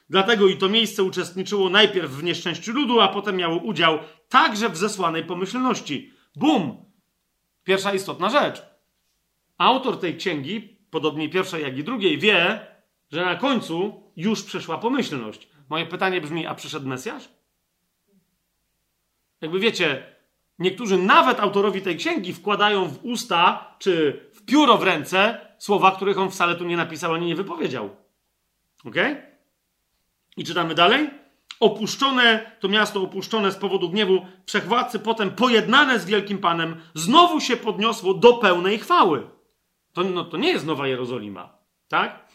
Dlatego 0.09 0.47
i 0.47 0.57
to 0.57 0.69
miejsce 0.69 1.03
uczestniczyło 1.03 1.69
najpierw 1.69 2.11
w 2.11 2.23
nieszczęściu 2.23 2.73
ludu, 2.73 2.99
a 3.01 3.07
potem 3.07 3.35
miało 3.35 3.57
udział 3.57 3.99
także 4.29 4.69
w 4.69 4.77
zesłanej 4.77 5.23
pomyślności. 5.23 6.13
Bum! 6.35 6.85
Pierwsza 7.63 7.93
istotna 7.93 8.29
rzecz. 8.29 8.61
Autor 9.57 9.99
tej 9.99 10.17
księgi, 10.17 10.77
podobnie 10.89 11.29
pierwszej 11.29 11.63
jak 11.63 11.77
i 11.77 11.83
drugiej, 11.83 12.17
wie, 12.17 12.67
że 13.11 13.25
na 13.25 13.35
końcu 13.35 14.03
już 14.17 14.43
przyszła 14.43 14.77
pomyślność. 14.77 15.47
Moje 15.69 15.85
pytanie 15.85 16.21
brzmi: 16.21 16.47
a 16.47 16.55
przyszedł 16.55 16.87
Mesjasz? 16.87 17.29
Jakby 19.41 19.59
wiecie, 19.59 20.15
niektórzy 20.59 20.97
nawet 20.97 21.39
autorowi 21.39 21.81
tej 21.81 21.97
księgi 21.97 22.33
wkładają 22.33 22.87
w 22.87 23.05
usta 23.05 23.75
czy 23.79 24.25
pióro 24.45 24.77
w 24.77 24.83
ręce 24.83 25.37
słowa, 25.57 25.91
których 25.91 26.17
on 26.17 26.31
wcale 26.31 26.55
tu 26.55 26.65
nie 26.65 26.77
napisał 26.77 27.13
ani 27.13 27.27
nie 27.27 27.35
wypowiedział. 27.35 27.95
Ok? 28.85 28.95
I 30.37 30.43
czytamy 30.43 30.75
dalej. 30.75 31.09
Opuszczone, 31.59 32.51
to 32.59 32.67
miasto 32.67 33.01
opuszczone 33.01 33.51
z 33.51 33.55
powodu 33.55 33.89
gniewu 33.89 34.25
wszechwładcy, 34.45 34.99
potem 34.99 35.31
pojednane 35.31 35.99
z 35.99 36.05
wielkim 36.05 36.37
panem, 36.37 36.81
znowu 36.93 37.41
się 37.41 37.57
podniosło 37.57 38.13
do 38.13 38.33
pełnej 38.33 38.79
chwały. 38.79 39.27
To, 39.93 40.03
no, 40.03 40.25
to 40.25 40.37
nie 40.37 40.51
jest 40.51 40.65
Nowa 40.65 40.87
Jerozolima. 40.87 41.57
Tak? 41.87 42.25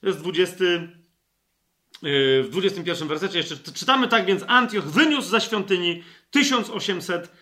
To 0.00 0.06
jest 0.06 0.18
20, 0.18 0.64
yy, 0.64 2.42
w 2.42 2.48
21 2.50 3.08
wersecie 3.08 3.38
jeszcze 3.38 3.72
czytamy 3.72 4.08
tak, 4.08 4.26
więc 4.26 4.44
Antioch 4.46 4.84
wyniósł 4.84 5.28
za 5.28 5.40
świątyni 5.40 6.02
1800 6.30 7.32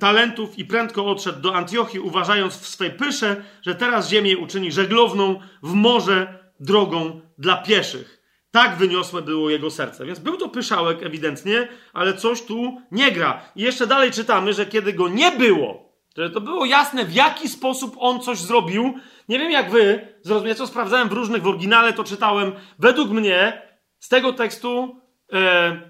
talentów 0.00 0.58
i 0.58 0.64
prędko 0.64 1.06
odszedł 1.06 1.40
do 1.40 1.54
Antiochii, 1.54 2.00
uważając 2.00 2.58
w 2.58 2.66
swej 2.66 2.90
pysze, 2.90 3.44
że 3.62 3.74
teraz 3.74 4.08
ziemię 4.08 4.38
uczyni 4.38 4.72
żeglowną 4.72 5.40
w 5.62 5.72
morze 5.72 6.38
drogą 6.60 7.20
dla 7.38 7.56
pieszych. 7.56 8.20
Tak 8.50 8.76
wyniosłe 8.76 9.22
było 9.22 9.50
jego 9.50 9.70
serce. 9.70 10.06
Więc 10.06 10.18
był 10.18 10.36
to 10.36 10.48
pyszałek 10.48 11.02
ewidentnie, 11.02 11.68
ale 11.92 12.14
coś 12.14 12.42
tu 12.42 12.82
nie 12.90 13.12
gra. 13.12 13.40
I 13.56 13.62
jeszcze 13.62 13.86
dalej 13.86 14.10
czytamy, 14.10 14.52
że 14.52 14.66
kiedy 14.66 14.92
go 14.92 15.08
nie 15.08 15.30
było, 15.30 15.90
to, 16.14 16.30
to 16.30 16.40
było 16.40 16.64
jasne, 16.64 17.04
w 17.04 17.12
jaki 17.12 17.48
sposób 17.48 17.96
on 17.98 18.20
coś 18.20 18.38
zrobił. 18.38 18.94
Nie 19.28 19.38
wiem 19.38 19.50
jak 19.50 19.70
wy, 19.70 20.08
zrozumiecie, 20.22 20.58
co 20.58 20.66
sprawdzałem 20.66 21.08
w 21.08 21.12
różnych, 21.12 21.42
w 21.42 21.46
oryginale 21.46 21.92
to 21.92 22.04
czytałem. 22.04 22.52
Według 22.78 23.10
mnie 23.10 23.62
z 23.98 24.08
tego 24.08 24.32
tekstu 24.32 24.99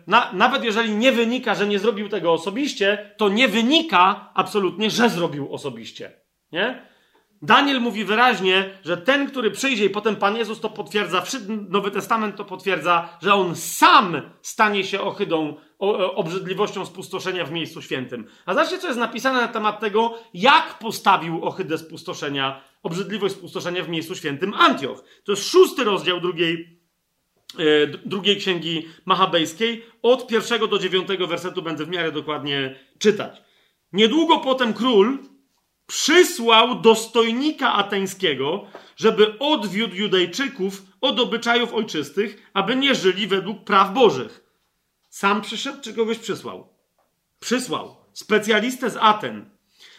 na, 0.06 0.32
nawet 0.32 0.64
jeżeli 0.64 0.94
nie 0.94 1.12
wynika, 1.12 1.54
że 1.54 1.66
nie 1.66 1.78
zrobił 1.78 2.08
tego 2.08 2.32
osobiście, 2.32 3.14
to 3.16 3.28
nie 3.28 3.48
wynika 3.48 4.30
absolutnie, 4.34 4.90
że 4.90 5.10
zrobił 5.10 5.52
osobiście. 5.52 6.12
Nie? 6.52 6.90
Daniel 7.42 7.80
mówi 7.80 8.04
wyraźnie, 8.04 8.78
że 8.84 8.96
ten, 8.96 9.26
który 9.26 9.50
przyjdzie 9.50 9.84
i 9.84 9.90
potem 9.90 10.16
Pan 10.16 10.36
Jezus 10.36 10.60
to 10.60 10.70
potwierdza, 10.70 11.22
Nowy 11.68 11.90
Testament 11.90 12.36
to 12.36 12.44
potwierdza, 12.44 13.08
że 13.22 13.34
on 13.34 13.56
sam 13.56 14.22
stanie 14.42 14.84
się 14.84 15.00
ohydą, 15.00 15.56
obrzydliwością 16.14 16.86
spustoszenia 16.86 17.44
w 17.44 17.52
miejscu 17.52 17.82
świętym. 17.82 18.26
A 18.46 18.54
zobaczcie, 18.54 18.78
co 18.78 18.86
jest 18.86 19.00
napisane 19.00 19.40
na 19.40 19.48
temat 19.48 19.80
tego, 19.80 20.18
jak 20.34 20.78
postawił 20.78 21.44
ohydę 21.44 21.78
spustoszenia, 21.78 22.60
obrzydliwość 22.82 23.34
spustoszenia 23.34 23.84
w 23.84 23.88
miejscu 23.88 24.14
świętym 24.14 24.54
Antioch. 24.54 25.04
To 25.24 25.32
jest 25.32 25.48
szósty 25.48 25.84
rozdział 25.84 26.20
drugiej 26.20 26.79
E, 26.79 26.79
drugiej 28.04 28.36
księgi 28.36 28.88
machabejskiej. 29.04 29.84
Od 30.02 30.26
pierwszego 30.26 30.66
do 30.66 30.78
dziewiątego 30.78 31.26
wersetu 31.26 31.62
będę 31.62 31.84
w 31.84 31.88
miarę 31.88 32.12
dokładnie 32.12 32.74
czytać. 32.98 33.42
Niedługo 33.92 34.38
potem 34.38 34.74
król 34.74 35.18
przysłał 35.86 36.80
dostojnika 36.80 37.72
ateńskiego, 37.72 38.64
żeby 38.96 39.38
odwiódł 39.38 39.94
Judejczyków 39.94 40.82
od 41.00 41.20
obyczajów 41.20 41.74
ojczystych, 41.74 42.50
aby 42.54 42.76
nie 42.76 42.94
żyli 42.94 43.26
według 43.26 43.64
praw 43.64 43.94
bożych. 43.94 44.44
Sam 45.08 45.42
przyszedł, 45.42 45.82
czy 45.82 45.94
kogoś 45.94 46.18
przysłał? 46.18 46.68
Przysłał. 47.40 47.96
Specjalistę 48.12 48.90
z 48.90 48.96
Aten. 48.96 49.50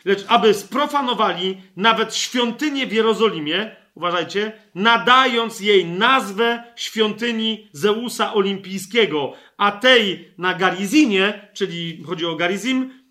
Lecz 0.05 0.25
aby 0.27 0.53
sprofanowali 0.53 1.61
nawet 1.75 2.15
świątynię 2.15 2.87
w 2.87 2.93
Jerozolimie, 2.93 3.75
uważajcie, 4.01 4.51
nadając 4.75 5.59
jej 5.59 5.85
nazwę 5.85 6.63
świątyni 6.75 7.69
Zeusa 7.71 8.33
Olimpijskiego, 8.33 9.33
a 9.57 9.71
tej 9.71 10.33
na 10.37 10.53
Garizinie, 10.53 11.49
czyli 11.53 12.03
chodzi 12.03 12.25
o 12.25 12.35
Garizim, 12.35 13.03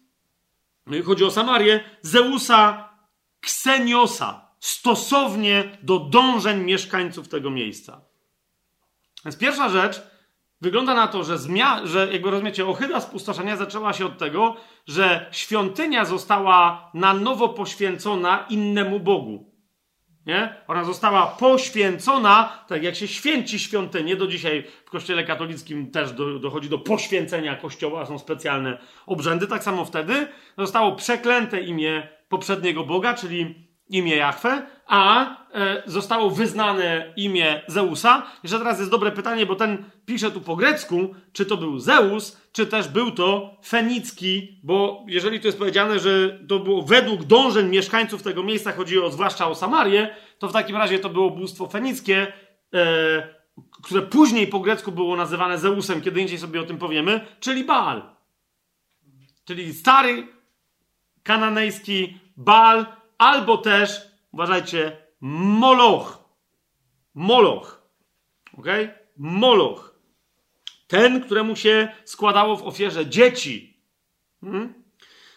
chodzi 1.04 1.24
o 1.24 1.30
Samarię, 1.30 1.80
Zeusa 2.02 2.88
Kseniosa, 3.40 4.50
stosownie 4.60 5.78
do 5.82 5.98
dążeń 5.98 6.60
mieszkańców 6.60 7.28
tego 7.28 7.50
miejsca. 7.50 8.00
Więc 9.24 9.38
pierwsza 9.38 9.68
rzecz, 9.68 10.02
wygląda 10.60 10.94
na 10.94 11.08
to, 11.08 11.24
że, 11.24 11.36
zmia- 11.36 11.86
że 11.86 12.12
jakby 12.12 12.30
rozumiecie, 12.30 12.66
ohyda 12.66 13.00
spustoszenia 13.00 13.56
zaczęła 13.56 13.92
się 13.92 14.06
od 14.06 14.18
tego, 14.18 14.56
że 14.86 15.28
świątynia 15.32 16.04
została 16.04 16.90
na 16.94 17.14
nowo 17.14 17.48
poświęcona 17.48 18.46
innemu 18.48 19.00
Bogu. 19.00 19.49
Nie? 20.30 20.54
Ona 20.68 20.84
została 20.84 21.26
poświęcona, 21.26 22.64
tak 22.68 22.82
jak 22.82 22.96
się 22.96 23.08
święci 23.08 23.58
świątynię, 23.58 24.16
do 24.16 24.26
dzisiaj 24.26 24.64
w 24.84 24.90
kościele 24.90 25.24
katolickim 25.24 25.90
też 25.90 26.12
do, 26.12 26.38
dochodzi 26.38 26.68
do 26.68 26.78
poświęcenia 26.78 27.56
kościoła, 27.56 28.06
są 28.06 28.18
specjalne 28.18 28.78
obrzędy, 29.06 29.46
tak 29.46 29.64
samo 29.64 29.84
wtedy 29.84 30.28
zostało 30.58 30.92
przeklęte 30.92 31.60
imię 31.60 32.08
poprzedniego 32.28 32.84
Boga, 32.84 33.14
czyli 33.14 33.68
imię 33.88 34.16
Jahwe, 34.16 34.66
a 34.86 35.30
e, 35.54 35.82
zostało 35.86 36.30
wyznane 36.30 37.12
imię 37.16 37.62
Zeusa. 37.66 38.22
Jeszcze 38.42 38.58
teraz 38.58 38.78
jest 38.78 38.90
dobre 38.90 39.10
pytanie, 39.10 39.46
bo 39.46 39.54
ten 39.54 39.84
pisze 40.06 40.30
tu 40.30 40.40
po 40.40 40.56
grecku, 40.56 41.14
czy 41.32 41.46
to 41.46 41.56
był 41.56 41.78
Zeus, 41.78 42.39
czy 42.52 42.66
też 42.66 42.88
był 42.88 43.10
to 43.10 43.56
fenicki, 43.66 44.60
bo 44.62 45.04
jeżeli 45.08 45.40
tu 45.40 45.46
jest 45.46 45.58
powiedziane, 45.58 45.98
że 45.98 46.38
to 46.48 46.58
było 46.58 46.82
według 46.82 47.24
dążeń 47.24 47.68
mieszkańców 47.68 48.22
tego 48.22 48.42
miejsca, 48.42 48.72
chodzi 48.72 48.98
o, 48.98 49.10
zwłaszcza 49.10 49.48
o 49.48 49.54
Samarię, 49.54 50.16
to 50.38 50.48
w 50.48 50.52
takim 50.52 50.76
razie 50.76 50.98
to 50.98 51.10
było 51.10 51.30
bóstwo 51.30 51.66
fenickie, 51.66 52.32
e, 52.74 53.40
które 53.82 54.02
później 54.02 54.46
po 54.46 54.60
grecku 54.60 54.92
było 54.92 55.16
nazywane 55.16 55.58
Zeusem, 55.58 56.00
kiedy 56.00 56.20
indziej 56.20 56.38
sobie 56.38 56.60
o 56.60 56.64
tym 56.64 56.78
powiemy, 56.78 57.26
czyli 57.40 57.64
Baal. 57.64 58.02
Czyli 59.44 59.74
stary 59.74 60.26
kananejski 61.22 62.18
Baal, 62.36 62.86
albo 63.18 63.58
też, 63.58 64.00
uważajcie, 64.32 64.96
Moloch. 65.20 66.24
Moloch. 67.14 67.82
Ok? 68.58 68.66
Moloch. 69.16 69.89
Ten, 70.90 71.20
któremu 71.20 71.56
się 71.56 71.88
składało 72.04 72.56
w 72.56 72.62
ofierze 72.62 73.06
dzieci. 73.06 73.82
Hmm? 74.40 74.74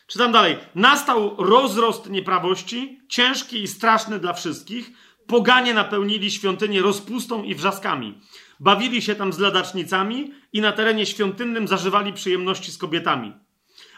Czytam 0.08 0.32
dalej. 0.32 0.58
Nastał 0.76 1.36
rozrost 1.38 2.10
nieprawości, 2.10 3.02
ciężki 3.10 3.64
i 3.64 3.68
straszny 3.68 4.20
dla 4.20 4.34
wszystkich. 4.34 4.92
Poganie 5.28 5.74
napełnili 5.74 6.32
świątynię 6.32 6.82
rozpustą 6.82 7.44
i 7.44 7.56
wrzaskami. 7.56 8.20
Bawili 8.60 9.02
się 9.02 9.16
tam 9.16 9.34
z 9.34 9.40
ladacznicami 9.40 10.34
i 10.54 10.62
na 10.62 10.72
terenie 10.72 11.06
świątynnym 11.06 11.68
zażywali 11.68 12.14
przyjemności 12.14 12.72
z 12.72 12.78
kobietami. 12.78 13.34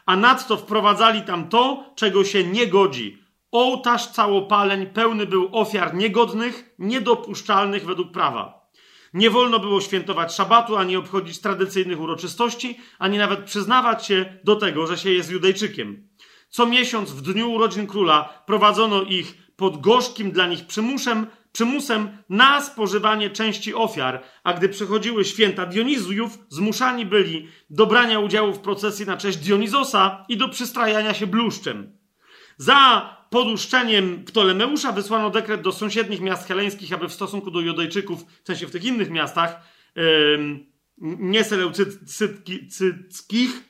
A 0.06 0.16
nadto 0.16 0.58
wprowadzali 0.58 1.22
tam 1.22 1.50
to, 1.50 1.94
czego 1.96 2.24
się 2.24 2.44
nie 2.44 2.68
godzi 2.68 3.26
Ołtarz 3.56 4.08
całopaleń 4.08 4.86
pełny 4.86 5.26
był 5.26 5.50
ofiar 5.52 5.96
niegodnych, 5.96 6.76
niedopuszczalnych 6.80 7.86
według 7.86 8.12
prawa. 8.12 8.65
Nie 9.16 9.30
wolno 9.30 9.60
było 9.60 9.82
świętować 9.82 10.36
szabatu, 10.36 10.78
ani 10.78 10.96
obchodzić 10.96 11.42
tradycyjnych 11.42 12.02
uroczystości, 12.02 12.80
ani 13.00 13.18
nawet 13.18 13.44
przyznawać 13.44 14.06
się 14.06 14.40
do 14.44 14.56
tego, 14.56 14.88
że 14.88 14.98
się 14.98 15.12
jest 15.12 15.32
Judejczykiem. 15.32 16.08
Co 16.50 16.66
miesiąc 16.66 17.12
w 17.12 17.22
dniu 17.22 17.52
urodzin 17.52 17.88
króla 17.88 18.44
prowadzono 18.46 19.02
ich 19.02 19.38
pod 19.56 19.82
gorzkim 19.82 20.32
dla 20.32 20.48
nich 20.48 20.68
przymuszem 20.68 21.28
przymusem 21.52 22.18
na 22.30 22.62
spożywanie 22.62 23.30
części 23.30 23.74
ofiar, 23.74 24.24
a 24.44 24.54
gdy 24.54 24.70
przychodziły 24.70 25.26
święta 25.26 25.66
Dionizjów, 25.66 26.38
zmuszani 26.50 27.06
byli 27.06 27.48
do 27.70 27.86
brania 27.86 28.20
udziału 28.20 28.54
w 28.54 28.60
procesji 28.60 29.06
na 29.06 29.18
cześć 29.18 29.38
Dionizosa 29.38 30.26
i 30.30 30.38
do 30.38 30.50
przystrajania 30.50 31.14
się 31.14 31.28
bluszczem. 31.28 31.98
Za 32.58 33.10
poduszczeniem 33.30 34.26
Ptolemeusza 34.26 34.92
wysłano 34.92 35.30
dekret 35.30 35.62
do 35.62 35.72
sąsiednich 35.72 36.22
miast 36.22 36.48
heleńskich, 36.48 36.94
aby 36.94 37.10
w 37.10 37.14
stosunku 37.14 37.52
do 37.52 37.60
Judejczyków, 37.60 38.26
w 38.44 38.48
sensie 38.48 38.68
w 38.68 38.72
tych 38.72 38.84
innych 38.84 39.10
miastach, 39.10 39.62
yy, 39.96 40.66
nie 41.02 41.44
seleucyckich, 41.44 43.70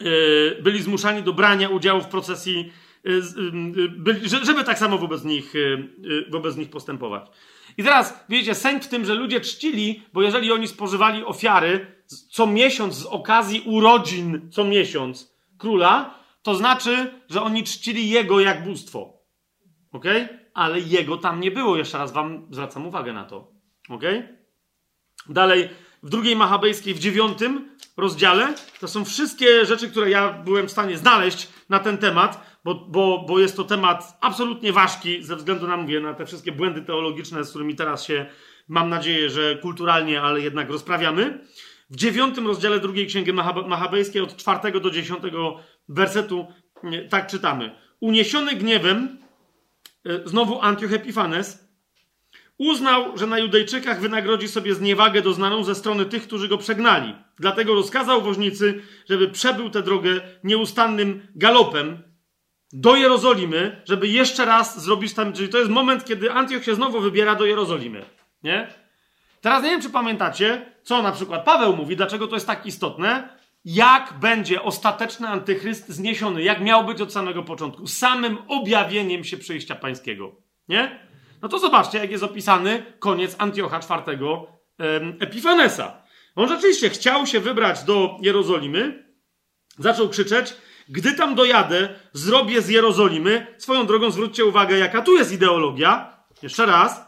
yy, 0.00 0.58
byli 0.62 0.82
zmuszani 0.82 1.22
do 1.22 1.32
brania 1.32 1.68
udziału 1.68 2.00
w 2.00 2.08
procesji 2.08 2.72
Y, 3.06 4.10
y, 4.10 4.44
żeby 4.44 4.64
tak 4.64 4.78
samo 4.78 4.98
wobec 4.98 5.24
nich, 5.24 5.54
y, 5.54 6.26
wobec 6.30 6.56
nich 6.56 6.70
postępować. 6.70 7.30
I 7.76 7.82
teraz, 7.82 8.24
wiecie, 8.28 8.54
sęk 8.54 8.84
w 8.84 8.88
tym, 8.88 9.04
że 9.04 9.14
ludzie 9.14 9.40
czcili, 9.40 10.02
bo 10.12 10.22
jeżeli 10.22 10.52
oni 10.52 10.68
spożywali 10.68 11.24
ofiary 11.24 11.86
co 12.30 12.46
miesiąc 12.46 12.94
z 12.94 13.06
okazji 13.06 13.62
urodzin, 13.66 14.50
co 14.50 14.64
miesiąc 14.64 15.34
króla, 15.58 16.14
to 16.44 16.54
znaczy, 16.54 17.20
że 17.28 17.42
oni 17.42 17.64
czcili 17.64 18.10
jego 18.10 18.40
jak 18.40 18.64
bóstwo. 18.64 19.20
Ok? 19.92 20.04
Ale 20.54 20.80
jego 20.80 21.16
tam 21.16 21.40
nie 21.40 21.50
było. 21.50 21.76
Jeszcze 21.76 21.98
raz 21.98 22.12
wam 22.12 22.48
zwracam 22.50 22.86
uwagę 22.86 23.12
na 23.12 23.24
to. 23.24 23.52
Ok? 23.88 24.02
Dalej, 25.28 25.68
w 26.02 26.08
drugiej 26.08 26.36
Machabejskiej, 26.36 26.94
w 26.94 26.98
dziewiątym 26.98 27.76
rozdziale, 27.96 28.54
to 28.80 28.88
są 28.88 29.04
wszystkie 29.04 29.66
rzeczy, 29.66 29.90
które 29.90 30.10
ja 30.10 30.32
byłem 30.32 30.68
w 30.68 30.72
stanie 30.72 30.98
znaleźć 30.98 31.48
na 31.68 31.78
ten 31.78 31.98
temat 31.98 32.54
bo, 32.64 32.74
bo, 32.74 33.24
bo 33.28 33.38
jest 33.38 33.56
to 33.56 33.64
temat 33.64 34.18
absolutnie 34.20 34.72
ważki 34.72 35.22
ze 35.22 35.36
względu 35.36 35.66
na, 35.66 35.76
mówię, 35.76 36.00
na 36.00 36.14
te 36.14 36.26
wszystkie 36.26 36.52
błędy 36.52 36.82
teologiczne, 36.82 37.44
z 37.44 37.50
którymi 37.50 37.74
teraz 37.74 38.04
się, 38.04 38.26
mam 38.68 38.88
nadzieję, 38.88 39.30
że 39.30 39.56
kulturalnie, 39.56 40.22
ale 40.22 40.40
jednak 40.40 40.70
rozprawiamy. 40.70 41.46
W 41.90 41.96
dziewiątym 41.96 42.46
rozdziale 42.46 42.80
drugiej 42.80 43.06
księgi 43.06 43.32
Machabejskiej 43.66 44.22
od 44.22 44.36
czwartego 44.36 44.80
do 44.80 44.90
dziesiątego 44.90 45.60
wersetu 45.88 46.46
tak 47.10 47.26
czytamy. 47.26 47.74
Uniesiony 48.00 48.56
gniewem, 48.56 49.18
e, 50.06 50.28
znowu 50.28 50.60
Antioch 50.60 50.92
Epifanes, 50.92 51.68
uznał, 52.58 53.18
że 53.18 53.26
na 53.26 53.38
Judejczykach 53.38 54.00
wynagrodzi 54.00 54.48
sobie 54.48 54.74
zniewagę 54.74 55.22
doznaną 55.22 55.64
ze 55.64 55.74
strony 55.74 56.06
tych, 56.06 56.22
którzy 56.22 56.48
go 56.48 56.58
przegnali. 56.58 57.14
Dlatego 57.38 57.74
rozkazał 57.74 58.22
woźnicy, 58.22 58.82
żeby 59.08 59.28
przebył 59.28 59.70
tę 59.70 59.82
drogę 59.82 60.20
nieustannym 60.44 61.26
galopem, 61.34 62.02
do 62.74 62.96
Jerozolimy, 62.96 63.82
żeby 63.84 64.08
jeszcze 64.08 64.44
raz 64.44 64.82
zrobić 64.82 65.14
tam, 65.14 65.32
czyli 65.32 65.48
to 65.48 65.58
jest 65.58 65.70
moment, 65.70 66.04
kiedy 66.04 66.32
Antioch 66.32 66.64
się 66.64 66.74
znowu 66.74 67.00
wybiera 67.00 67.34
do 67.34 67.44
Jerozolimy, 67.44 68.04
nie? 68.42 68.68
Teraz 69.40 69.62
nie 69.62 69.70
wiem, 69.70 69.82
czy 69.82 69.90
pamiętacie, 69.90 70.66
co 70.82 71.02
na 71.02 71.12
przykład 71.12 71.44
Paweł 71.44 71.76
mówi, 71.76 71.96
dlaczego 71.96 72.26
to 72.26 72.36
jest 72.36 72.46
tak 72.46 72.66
istotne, 72.66 73.28
jak 73.64 74.14
będzie 74.20 74.62
ostateczny 74.62 75.28
antychryst 75.28 75.88
zniesiony, 75.88 76.42
jak 76.42 76.60
miał 76.60 76.84
być 76.84 77.00
od 77.00 77.12
samego 77.12 77.42
początku, 77.42 77.86
samym 77.86 78.38
objawieniem 78.48 79.24
się 79.24 79.36
przyjścia 79.36 79.74
pańskiego, 79.74 80.36
nie? 80.68 81.08
No 81.42 81.48
to 81.48 81.58
zobaczcie, 81.58 81.98
jak 81.98 82.10
jest 82.10 82.24
opisany 82.24 82.82
koniec 82.98 83.36
Antiocha 83.38 83.80
IV 84.08 84.28
Epifanesa. 85.20 86.02
On 86.36 86.48
rzeczywiście 86.48 86.90
chciał 86.90 87.26
się 87.26 87.40
wybrać 87.40 87.84
do 87.84 88.18
Jerozolimy, 88.20 89.04
zaczął 89.78 90.08
krzyczeć, 90.08 90.54
gdy 90.88 91.12
tam 91.12 91.34
dojadę, 91.34 91.94
zrobię 92.12 92.62
z 92.62 92.68
Jerozolimy. 92.68 93.46
Swoją 93.58 93.86
drogą 93.86 94.10
zwróćcie 94.10 94.44
uwagę, 94.44 94.78
jaka 94.78 95.02
tu 95.02 95.16
jest 95.16 95.32
ideologia. 95.32 96.18
Jeszcze 96.42 96.66
raz, 96.66 97.03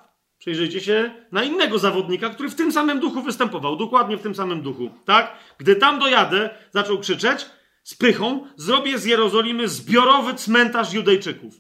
przyjrzyjcie 0.46 0.80
się 0.80 1.10
na 1.32 1.44
innego 1.44 1.78
zawodnika, 1.78 2.30
który 2.30 2.48
w 2.48 2.54
tym 2.54 2.72
samym 2.72 3.00
duchu 3.00 3.22
występował, 3.22 3.76
dokładnie 3.76 4.16
w 4.16 4.22
tym 4.22 4.34
samym 4.34 4.62
duchu, 4.62 4.90
tak? 5.04 5.38
Gdy 5.58 5.76
tam 5.76 5.98
dojadę, 5.98 6.50
zaczął 6.70 6.98
krzyczeć 6.98 7.46
z 7.82 7.94
pychą, 7.94 8.46
zrobię 8.56 8.98
z 8.98 9.04
Jerozolimy 9.04 9.68
zbiorowy 9.68 10.34
cmentarz 10.34 10.92
Judejczyków. 10.92 11.54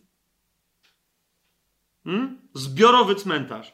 Hmm? 2.04 2.38
Zbiorowy 2.54 3.14
cmentarz. 3.14 3.72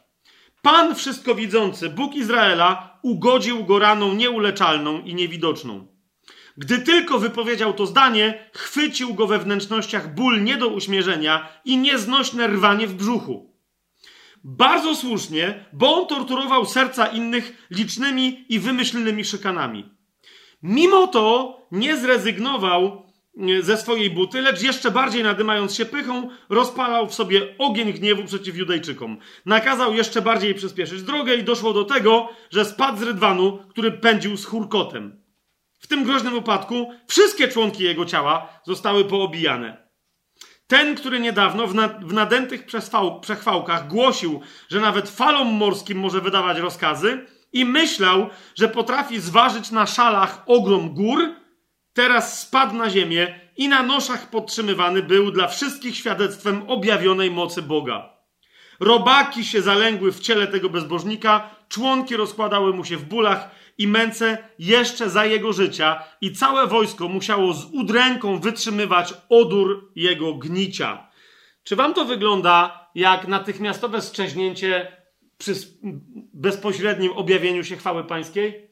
Pan 0.62 0.94
wszystko 0.94 1.34
widzący, 1.34 1.88
Bóg 1.88 2.14
Izraela, 2.14 2.98
ugodził 3.02 3.64
go 3.64 3.78
raną 3.78 4.14
nieuleczalną 4.14 5.02
i 5.02 5.14
niewidoczną. 5.14 5.86
Gdy 6.56 6.78
tylko 6.78 7.18
wypowiedział 7.18 7.72
to 7.72 7.86
zdanie, 7.86 8.50
chwycił 8.54 9.14
go 9.14 9.26
we 9.26 9.38
wnętrznościach 9.38 10.14
ból 10.14 10.44
nie 10.44 10.56
do 10.56 10.68
uśmierzenia 10.68 11.48
i 11.64 11.78
nieznośne 11.78 12.46
rwanie 12.46 12.86
w 12.86 12.94
brzuchu. 12.94 13.51
Bardzo 14.44 14.94
słusznie, 14.94 15.64
bo 15.72 15.96
on 15.96 16.06
torturował 16.06 16.66
serca 16.66 17.06
innych 17.06 17.66
licznymi 17.70 18.44
i 18.48 18.58
wymyślnymi 18.58 19.24
szykanami. 19.24 19.90
Mimo 20.62 21.06
to 21.06 21.56
nie 21.72 21.96
zrezygnował 21.96 23.06
e, 23.38 23.62
ze 23.62 23.76
swojej 23.76 24.10
buty, 24.10 24.40
lecz 24.40 24.62
jeszcze 24.62 24.90
bardziej 24.90 25.22
nadymając 25.22 25.74
się 25.74 25.84
pychą, 25.84 26.28
rozpalał 26.48 27.06
w 27.06 27.14
sobie 27.14 27.58
ogień 27.58 27.92
gniewu 27.92 28.24
przeciw 28.24 28.56
Judejczykom. 28.56 29.16
Nakazał 29.46 29.94
jeszcze 29.94 30.22
bardziej 30.22 30.54
przyspieszyć 30.54 31.02
drogę 31.02 31.36
i 31.36 31.44
doszło 31.44 31.72
do 31.72 31.84
tego, 31.84 32.28
że 32.50 32.64
spadł 32.64 32.98
z 32.98 33.02
rydwanu, 33.02 33.58
który 33.70 33.92
pędził 33.92 34.36
z 34.36 34.44
hurkotem. 34.44 35.22
W 35.78 35.86
tym 35.86 36.04
groźnym 36.04 36.38
upadku 36.38 36.90
wszystkie 37.08 37.48
członki 37.48 37.84
jego 37.84 38.04
ciała 38.04 38.60
zostały 38.64 39.04
poobijane. 39.04 39.81
Ten, 40.72 40.94
który 40.94 41.20
niedawno 41.20 41.66
w, 41.66 41.74
na, 41.74 41.88
w 41.88 42.12
nadętych 42.12 42.66
przechwałkach 43.20 43.88
głosił, 43.88 44.40
że 44.68 44.80
nawet 44.80 45.10
falom 45.10 45.48
morskim 45.48 45.98
może 45.98 46.20
wydawać 46.20 46.58
rozkazy 46.58 47.26
i 47.52 47.64
myślał, 47.64 48.28
że 48.54 48.68
potrafi 48.68 49.20
zważyć 49.20 49.70
na 49.70 49.86
szalach 49.86 50.42
ogrom 50.46 50.94
gór, 50.94 51.20
teraz 51.92 52.40
spadł 52.40 52.74
na 52.74 52.90
ziemię 52.90 53.40
i 53.56 53.68
na 53.68 53.82
noszach 53.82 54.30
podtrzymywany 54.30 55.02
był 55.02 55.30
dla 55.30 55.48
wszystkich 55.48 55.96
świadectwem 55.96 56.62
objawionej 56.70 57.30
mocy 57.30 57.62
Boga. 57.62 58.10
Robaki 58.80 59.44
się 59.44 59.62
zalęgły 59.62 60.12
w 60.12 60.20
ciele 60.20 60.46
tego 60.46 60.68
bezbożnika, 60.68 61.50
członki 61.68 62.16
rozkładały 62.16 62.72
mu 62.72 62.84
się 62.84 62.96
w 62.96 63.04
bólach, 63.04 63.50
i 63.78 63.88
męce 63.88 64.38
jeszcze 64.58 65.10
za 65.10 65.26
jego 65.26 65.52
życia, 65.52 66.02
i 66.20 66.32
całe 66.32 66.66
wojsko 66.66 67.08
musiało 67.08 67.52
z 67.52 67.64
udręką 67.64 68.40
wytrzymywać 68.40 69.14
odór 69.28 69.92
jego 69.96 70.34
gnicia. 70.34 71.06
Czy 71.64 71.76
wam 71.76 71.94
to 71.94 72.04
wygląda 72.04 72.88
jak 72.94 73.28
natychmiastowe 73.28 74.02
szczeźnięcie 74.02 74.96
przy 75.38 75.54
bezpośrednim 76.34 77.12
objawieniu 77.12 77.64
się 77.64 77.76
chwały 77.76 78.04
pańskiej? 78.04 78.70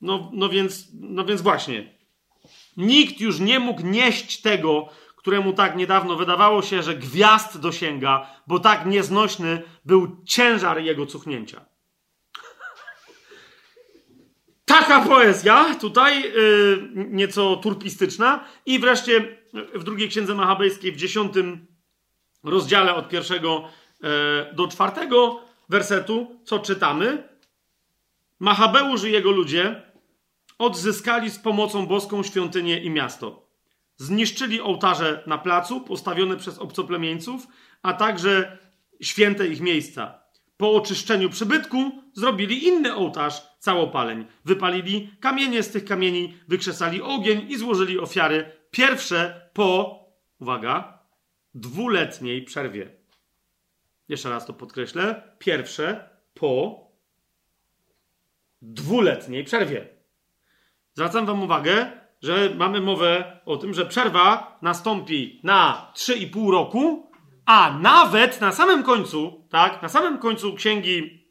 No, 0.00 0.30
no, 0.32 0.48
więc, 0.48 0.88
no 0.94 1.24
więc 1.24 1.42
właśnie. 1.42 1.98
Nikt 2.76 3.20
już 3.20 3.40
nie 3.40 3.60
mógł 3.60 3.86
nieść 3.86 4.40
tego, 4.40 4.88
któremu 5.16 5.52
tak 5.52 5.76
niedawno 5.76 6.16
wydawało 6.16 6.62
się, 6.62 6.82
że 6.82 6.94
gwiazd 6.94 7.60
dosięga, 7.60 8.26
bo 8.46 8.58
tak 8.58 8.86
nieznośny 8.86 9.62
był 9.84 10.16
ciężar 10.24 10.80
jego 10.80 11.06
cuchnięcia. 11.06 11.71
Taka 14.72 15.00
poezja, 15.00 15.74
tutaj 15.74 16.22
yy, 16.22 16.90
nieco 16.94 17.56
turpistyczna. 17.56 18.44
I 18.66 18.78
wreszcie 18.78 19.38
w 19.74 19.84
drugiej 19.84 20.08
księdze 20.08 20.34
machabejskiej, 20.34 20.92
w 20.92 20.96
dziesiątym 20.96 21.66
rozdziale 22.44 22.94
od 22.94 23.08
pierwszego 23.08 23.68
yy, 24.02 24.08
do 24.54 24.68
czwartego 24.68 25.40
wersetu, 25.68 26.40
co 26.44 26.58
czytamy? 26.58 27.28
Machabeusz 28.40 29.04
i 29.04 29.12
jego 29.12 29.30
ludzie 29.30 29.82
odzyskali 30.58 31.30
z 31.30 31.38
pomocą 31.38 31.86
boską 31.86 32.22
świątynię 32.22 32.78
i 32.78 32.90
miasto. 32.90 33.48
Zniszczyli 33.96 34.60
ołtarze 34.60 35.22
na 35.26 35.38
placu 35.38 35.80
postawione 35.80 36.36
przez 36.36 36.58
obcoplemieńców, 36.58 37.46
a 37.82 37.92
także 37.92 38.58
święte 39.00 39.46
ich 39.46 39.60
miejsca. 39.60 40.21
Po 40.56 40.74
oczyszczeniu 40.74 41.30
przybytku 41.30 42.02
zrobili 42.12 42.66
inny 42.66 42.94
ołtarz 42.94 43.42
całopaleń. 43.58 44.26
Wypalili 44.44 45.10
kamienie 45.20 45.62
z 45.62 45.70
tych 45.70 45.84
kamieni, 45.84 46.34
wykrzesali 46.48 47.02
ogień 47.02 47.46
i 47.48 47.58
złożyli 47.58 47.98
ofiary. 47.98 48.52
Pierwsze 48.70 49.50
po, 49.52 50.00
uwaga, 50.40 50.98
dwuletniej 51.54 52.42
przerwie. 52.42 52.90
Jeszcze 54.08 54.30
raz 54.30 54.46
to 54.46 54.52
podkreślę. 54.52 55.22
Pierwsze 55.38 56.08
po 56.34 56.80
dwuletniej 58.62 59.44
przerwie. 59.44 59.88
Zwracam 60.94 61.26
Wam 61.26 61.42
uwagę, 61.42 61.92
że 62.22 62.50
mamy 62.56 62.80
mowę 62.80 63.40
o 63.44 63.56
tym, 63.56 63.74
że 63.74 63.86
przerwa 63.86 64.58
nastąpi 64.62 65.40
na 65.42 65.92
3,5 65.94 66.50
roku, 66.50 67.11
a 67.46 67.78
nawet 67.80 68.40
na 68.40 68.52
samym 68.52 68.82
końcu, 68.82 69.46
tak, 69.50 69.82
na 69.82 69.88
samym 69.88 70.18
końcu 70.18 70.54
księgi 70.54 71.22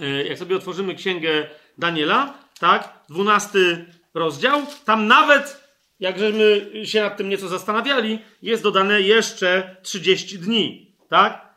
E, 0.00 0.24
jak 0.24 0.38
sobie 0.38 0.56
otworzymy 0.56 0.94
księgę 0.94 1.46
Daniela, 1.78 2.34
tak, 2.58 3.00
12 3.08 3.58
rozdział, 4.14 4.62
tam 4.84 5.06
nawet, 5.06 5.64
jak 6.00 6.18
żeśmy 6.18 6.70
się 6.86 7.00
nad 7.00 7.16
tym 7.16 7.28
nieco 7.28 7.48
zastanawiali, 7.48 8.18
jest 8.42 8.62
dodane 8.62 9.00
jeszcze 9.00 9.76
30 9.82 10.38
dni, 10.38 10.96
tak? 11.08 11.54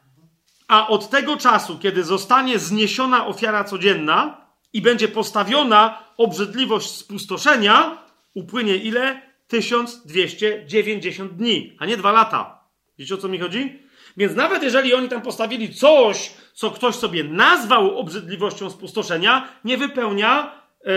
A 0.67 0.87
od 0.87 1.09
tego 1.09 1.37
czasu, 1.37 1.79
kiedy 1.79 2.03
zostanie 2.03 2.59
zniesiona 2.59 3.27
ofiara 3.27 3.63
codzienna 3.63 4.47
i 4.73 4.81
będzie 4.81 5.07
postawiona 5.07 6.03
obrzydliwość 6.17 6.91
spustoszenia, 6.91 7.97
upłynie 8.33 8.75
ile? 8.75 9.21
1290 9.47 11.33
dni, 11.33 11.77
a 11.79 11.85
nie 11.85 11.97
dwa 11.97 12.11
lata. 12.11 12.56
Wiecie 12.99 13.15
o 13.15 13.17
co 13.17 13.27
mi 13.27 13.39
chodzi? 13.39 13.79
Więc 14.17 14.35
nawet 14.35 14.63
jeżeli 14.63 14.93
oni 14.93 15.09
tam 15.09 15.21
postawili 15.21 15.73
coś, 15.73 16.33
co 16.53 16.71
ktoś 16.71 16.95
sobie 16.95 17.23
nazwał 17.23 17.97
obrzydliwością 17.97 18.69
spustoszenia, 18.69 19.47
nie 19.63 19.77
wypełnia 19.77 20.61
yy, 20.85 20.93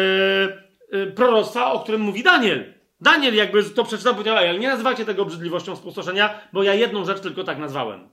yy, 0.98 1.06
proroctwa, 1.06 1.72
o 1.72 1.80
którym 1.80 2.00
mówi 2.00 2.22
Daniel. 2.22 2.74
Daniel 3.00 3.34
jakby 3.34 3.64
to 3.64 3.84
przeczytał, 3.84 4.14
powiedział, 4.14 4.36
ale 4.36 4.58
nie 4.58 4.68
nazywajcie 4.68 5.04
tego 5.04 5.22
obrzydliwością 5.22 5.76
spustoszenia, 5.76 6.40
bo 6.52 6.62
ja 6.62 6.74
jedną 6.74 7.04
rzecz 7.04 7.20
tylko 7.20 7.44
tak 7.44 7.58
nazwałem. 7.58 8.08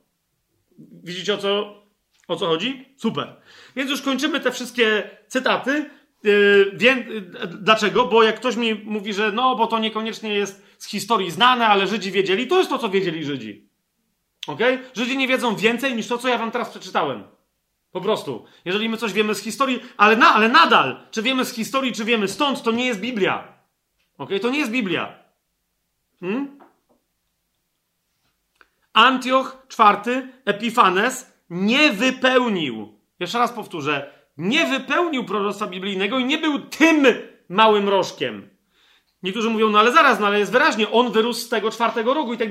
Widzicie 1.03 1.34
o 1.34 1.38
co, 1.38 1.84
o 2.27 2.35
co 2.35 2.45
chodzi? 2.45 2.85
Super. 2.97 3.35
Więc 3.76 3.89
już 3.89 4.01
kończymy 4.01 4.39
te 4.39 4.51
wszystkie 4.51 5.09
cytaty. 5.27 5.89
Yy, 6.23 6.72
dlaczego? 7.47 8.05
Bo 8.05 8.23
jak 8.23 8.35
ktoś 8.35 8.55
mi 8.55 8.76
mówi, 8.76 9.14
że 9.14 9.31
no, 9.31 9.55
bo 9.55 9.68
to 9.68 9.80
niekoniecznie 9.80 10.34
jest 10.34 10.65
z 10.77 10.88
historii 10.88 11.31
znane, 11.31 11.68
ale 11.68 11.88
Żydzi 11.88 12.11
wiedzieli, 12.11 12.47
to 12.47 12.57
jest 12.57 12.69
to, 12.69 12.77
co 12.77 12.89
wiedzieli 12.89 13.26
Żydzi. 13.26 13.66
Ok? 14.48 14.60
Żydzi 14.94 15.18
nie 15.18 15.28
wiedzą 15.28 15.56
więcej 15.56 15.95
niż 15.95 16.07
to, 16.07 16.18
co 16.18 16.28
ja 16.28 16.38
wam 16.38 16.52
teraz 16.52 16.69
przeczytałem. 16.69 17.24
Po 17.91 18.02
prostu. 18.02 18.45
Jeżeli 18.65 18.90
my 18.90 18.98
coś 18.98 19.14
wiemy 19.14 19.36
z 19.36 19.41
historii, 19.41 19.80
ale, 19.98 20.15
na, 20.15 20.34
ale 20.34 20.49
nadal, 20.49 20.99
czy 21.11 21.22
wiemy 21.22 21.45
z 21.45 21.53
historii, 21.53 21.94
czy 21.94 22.06
wiemy 22.06 22.28
stąd, 22.28 22.64
to 22.64 22.72
nie 22.72 22.86
jest 22.86 22.99
Biblia. 22.99 23.48
Ok? 24.18 24.30
To 24.41 24.49
nie 24.49 24.60
jest 24.60 24.72
Biblia. 24.72 25.19
Hmm? 26.19 26.60
Antioch 28.94 29.68
IV 29.80 30.28
Epifanes 30.45 31.34
nie 31.49 31.91
wypełnił, 31.91 32.99
jeszcze 33.19 33.40
raz 33.40 33.52
powtórzę, 33.52 34.14
nie 34.38 34.65
wypełnił 34.65 35.26
proroctwa 35.26 35.68
biblijnego 35.68 36.19
i 36.19 36.26
nie 36.26 36.38
był 36.38 36.60
tym 36.60 37.06
małym 37.49 37.90
rożkiem. 37.90 38.49
Niektórzy 39.24 39.49
mówią, 39.49 39.69
no 39.69 39.80
ale 39.80 39.91
zaraz, 39.91 40.19
no 40.19 40.28
ale 40.28 40.40
jest 40.40 40.52
wyraźnie, 40.52 40.91
on 40.91 41.11
wyrósł 41.11 41.41
z 41.41 41.49
tego 41.49 41.72
czwartego 41.72 42.14
rogu 42.14 42.34
i 42.34 42.38
tak. 42.38 42.49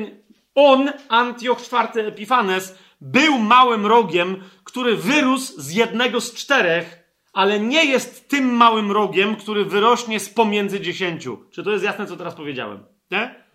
On, 0.56 0.92
Antioch 1.08 1.60
IV 1.60 2.06
Epifanes, 2.06 2.78
był 3.00 3.38
małym 3.38 3.86
rogiem, 3.86 4.36
który 4.64 4.96
wyrósł 4.96 5.60
z 5.60 5.70
jednego 5.70 6.20
z 6.20 6.34
czterech, 6.34 7.06
ale 7.32 7.60
nie 7.60 7.84
jest 7.84 8.28
tym 8.28 8.44
małym 8.44 8.92
rogiem, 8.92 9.36
który 9.36 9.64
wyrośnie 9.64 10.20
z 10.20 10.28
pomiędzy 10.28 10.80
dziesięciu. 10.80 11.38
Czy 11.50 11.62
to 11.62 11.70
jest 11.70 11.84
jasne, 11.84 12.06
co 12.06 12.16
teraz 12.16 12.34
powiedziałem? 12.34 12.84
Nie? 13.10 13.46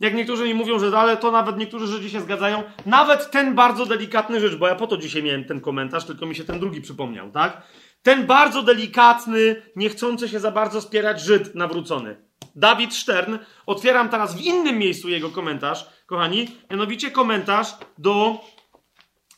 Jak 0.00 0.14
niektórzy 0.14 0.44
mi 0.44 0.54
mówią, 0.54 0.78
że 0.78 0.98
ale 0.98 1.16
to 1.16 1.30
nawet 1.30 1.58
niektórzy 1.58 1.86
Żydzi 1.86 2.10
się 2.10 2.20
zgadzają, 2.20 2.62
nawet 2.86 3.30
ten 3.30 3.54
bardzo 3.54 3.86
delikatny 3.86 4.40
rzecz, 4.40 4.56
bo 4.56 4.68
ja 4.68 4.74
po 4.74 4.86
to 4.86 4.96
dzisiaj 4.96 5.22
miałem 5.22 5.44
ten 5.44 5.60
komentarz, 5.60 6.04
tylko 6.04 6.26
mi 6.26 6.34
się 6.34 6.44
ten 6.44 6.60
drugi 6.60 6.80
przypomniał, 6.80 7.30
tak? 7.30 7.62
Ten 8.02 8.26
bardzo 8.26 8.62
delikatny, 8.62 9.62
nie 9.76 9.88
chcący 9.88 10.28
się 10.28 10.40
za 10.40 10.50
bardzo 10.50 10.80
spierać 10.80 11.20
Żyd 11.20 11.54
nawrócony. 11.54 12.16
Dawid 12.56 12.94
Stern, 12.94 13.38
otwieram 13.66 14.08
teraz 14.08 14.36
w 14.36 14.40
innym 14.40 14.78
miejscu 14.78 15.08
jego 15.08 15.30
komentarz, 15.30 15.86
kochani, 16.06 16.48
mianowicie 16.70 17.10
komentarz 17.10 17.68
do 17.98 18.40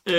yy, 0.07 0.15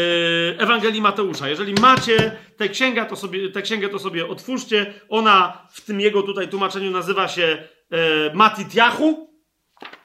Ewangelii 0.57 1.01
Mateusza. 1.01 1.49
Jeżeli 1.49 1.73
macie 1.73 2.37
tę 2.57 2.69
księgę, 2.69 3.05
to 3.05 3.15
sobie, 3.15 3.49
tę 3.51 3.61
księgę, 3.61 3.89
to 3.89 3.99
sobie 3.99 4.27
otwórzcie. 4.27 4.93
Ona 5.09 5.67
w 5.71 5.81
tym 5.81 6.01
jego 6.01 6.23
tutaj 6.23 6.49
tłumaczeniu 6.49 6.91
nazywa 6.91 7.27
się 7.27 7.67
yy, 7.91 7.97
Matityahu, 8.33 9.27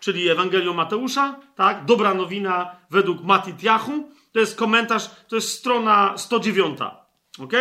czyli 0.01 0.28
Ewangelią 0.28 0.74
Mateusza, 0.74 1.40
tak? 1.56 1.85
Dobra 1.85 2.14
nowina 2.14 2.77
według 2.90 3.23
Matityahu. 3.23 4.10
To 4.32 4.40
jest 4.40 4.56
komentarz, 4.56 5.10
to 5.28 5.36
jest 5.36 5.59
strona 5.59 6.19
109. 6.19 6.78
Ok? 7.39 7.52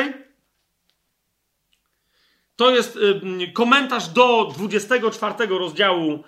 To 2.55 2.71
jest 2.71 2.95
y, 2.95 3.51
komentarz 3.53 4.07
do 4.07 4.51
24 4.55 5.47
rozdziału 5.47 6.23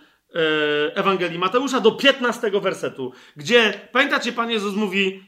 Ewangelii 0.95 1.39
Mateusza, 1.39 1.79
do 1.79 1.91
15 1.91 2.51
wersetu, 2.61 3.11
gdzie, 3.35 3.73
pamiętacie, 3.91 4.31
Pan 4.31 4.51
Jezus 4.51 4.75
mówi, 4.75 5.23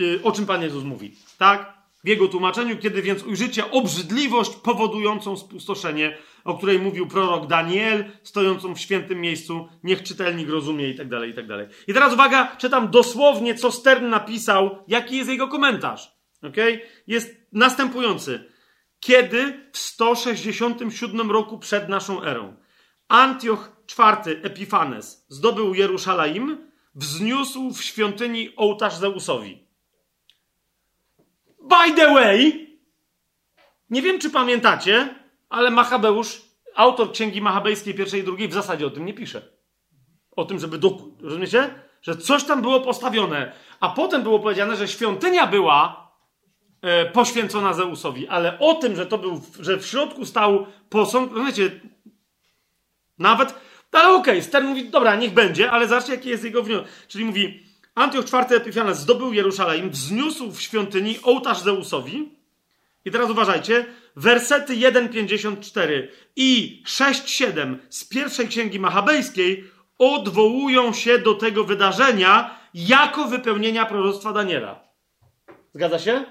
y, 0.00 0.22
o 0.22 0.32
czym 0.32 0.46
Pan 0.46 0.62
Jezus 0.62 0.84
mówi, 0.84 1.16
tak? 1.38 1.80
W 2.04 2.08
jego 2.08 2.28
tłumaczeniu, 2.28 2.78
kiedy 2.78 3.02
więc 3.02 3.22
ujrzycie 3.22 3.70
obrzydliwość 3.70 4.56
powodującą 4.56 5.36
spustoszenie, 5.36 6.18
o 6.44 6.58
której 6.58 6.78
mówił 6.78 7.06
prorok 7.06 7.46
Daniel, 7.46 8.04
stojącą 8.22 8.74
w 8.74 8.80
świętym 8.80 9.20
miejscu, 9.20 9.68
niech 9.84 10.02
czytelnik 10.02 10.48
rozumie 10.48 10.88
i 10.88 10.94
tak 10.94 11.08
dalej, 11.08 11.30
i 11.30 11.34
tak 11.34 11.46
dalej. 11.46 11.66
I 11.88 11.94
teraz 11.94 12.12
uwaga, 12.12 12.56
czytam 12.56 12.90
dosłownie, 12.90 13.54
co 13.54 13.72
Stern 13.72 14.08
napisał, 14.08 14.78
jaki 14.88 15.16
jest 15.16 15.30
jego 15.30 15.48
komentarz. 15.48 16.12
Okay? 16.42 16.80
Jest 17.06 17.36
następujący. 17.52 18.50
Kiedy 19.00 19.70
w 19.72 19.78
167 19.78 21.30
roku 21.30 21.58
przed 21.58 21.88
naszą 21.88 22.22
erą 22.22 22.56
Antioch 23.10 23.72
IV 23.98 24.40
Epifanes 24.42 25.26
zdobył 25.28 25.74
Jerusalem, 25.74 26.70
wzniósł 26.94 27.70
w 27.72 27.82
świątyni 27.82 28.56
ołtarz 28.56 28.94
Zeusowi. 28.94 29.66
By 31.60 31.94
the 31.96 32.14
way, 32.14 32.66
nie 33.90 34.02
wiem 34.02 34.18
czy 34.18 34.30
pamiętacie, 34.30 35.14
ale 35.48 35.70
Machabeusz, 35.70 36.42
autor 36.74 37.12
księgi 37.12 37.40
machabejskiej 37.40 37.94
pierwszej 37.94 38.20
i 38.20 38.24
drugiej, 38.24 38.48
w 38.48 38.52
zasadzie 38.52 38.86
o 38.86 38.90
tym 38.90 39.06
nie 39.06 39.14
pisze. 39.14 39.42
O 40.36 40.44
tym, 40.44 40.58
żeby 40.58 40.78
do... 40.78 40.98
Rozumiecie? 41.20 41.74
Że 42.02 42.16
coś 42.16 42.44
tam 42.44 42.62
było 42.62 42.80
postawione, 42.80 43.52
a 43.80 43.88
potem 43.88 44.22
było 44.22 44.38
powiedziane, 44.38 44.76
że 44.76 44.88
świątynia 44.88 45.46
była 45.46 46.10
e, 46.82 47.06
poświęcona 47.06 47.72
Zeusowi, 47.72 48.28
ale 48.28 48.58
o 48.58 48.74
tym, 48.74 48.96
że 48.96 49.06
to 49.06 49.18
był, 49.18 49.40
że 49.60 49.76
w 49.76 49.86
środku 49.86 50.26
stał 50.26 50.66
posąg, 50.88 51.32
rozumiecie? 51.32 51.80
Nawet, 53.20 53.54
ale 53.92 54.08
okej, 54.08 54.34
okay, 54.34 54.42
Stern 54.42 54.66
mówi, 54.66 54.90
dobra, 54.90 55.16
niech 55.16 55.32
będzie, 55.32 55.70
ale 55.70 55.88
zobaczcie, 55.88 56.12
jaki 56.12 56.28
jest 56.28 56.44
jego 56.44 56.62
wniosek. 56.62 56.88
Czyli 57.08 57.24
mówi, 57.24 57.62
Antioch 57.94 58.24
IV 58.24 58.56
Epifanes 58.56 58.98
zdobył 58.98 59.32
Jerusalem, 59.32 59.90
wzniósł 59.90 60.50
w 60.52 60.60
świątyni 60.60 61.18
ołtarz 61.22 61.60
Zeusowi. 61.60 62.34
I 63.04 63.10
teraz 63.10 63.30
uważajcie, 63.30 63.86
wersety 64.16 64.76
1,54 64.76 66.06
i 66.36 66.82
6,7 66.86 67.76
z 67.90 68.04
pierwszej 68.04 68.48
księgi 68.48 68.80
machabejskiej 68.80 69.64
odwołują 69.98 70.92
się 70.92 71.18
do 71.18 71.34
tego 71.34 71.64
wydarzenia 71.64 72.60
jako 72.74 73.24
wypełnienia 73.24 73.86
proroctwa 73.86 74.32
Daniela. 74.32 74.80
Zgadza 75.74 75.98
się? 75.98 76.24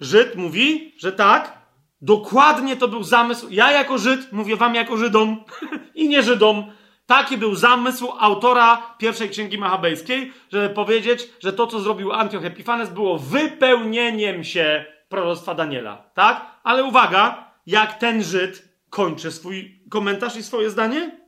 Żyd 0.00 0.36
mówi, 0.36 0.94
że 0.98 1.12
tak, 1.12 1.59
dokładnie 2.02 2.76
to 2.76 2.88
był 2.88 3.02
zamysł. 3.02 3.46
Ja 3.50 3.72
jako 3.72 3.98
Żyd, 3.98 4.32
mówię 4.32 4.56
wam 4.56 4.74
jako 4.74 4.96
Żydom 4.96 5.44
i 5.94 6.08
nie 6.08 6.22
Żydom, 6.22 6.64
Taki 7.10 7.38
był 7.38 7.54
zamysł 7.54 8.12
autora 8.18 8.94
pierwszej 8.98 9.30
księgi 9.30 9.58
machabejskiej, 9.58 10.32
żeby 10.52 10.68
powiedzieć, 10.68 11.28
że 11.40 11.52
to, 11.52 11.66
co 11.66 11.80
zrobił 11.80 12.12
Antioch 12.12 12.44
Epifanes, 12.44 12.90
było 12.90 13.18
wypełnieniem 13.18 14.44
się 14.44 14.84
proroctwa 15.08 15.54
Daniela. 15.54 16.10
Tak? 16.14 16.60
Ale 16.62 16.84
uwaga, 16.84 17.52
jak 17.66 17.98
ten 17.98 18.22
Żyd 18.22 18.68
kończy 18.90 19.32
swój 19.32 19.82
komentarz 19.90 20.36
i 20.36 20.42
swoje 20.42 20.70
zdanie? 20.70 21.20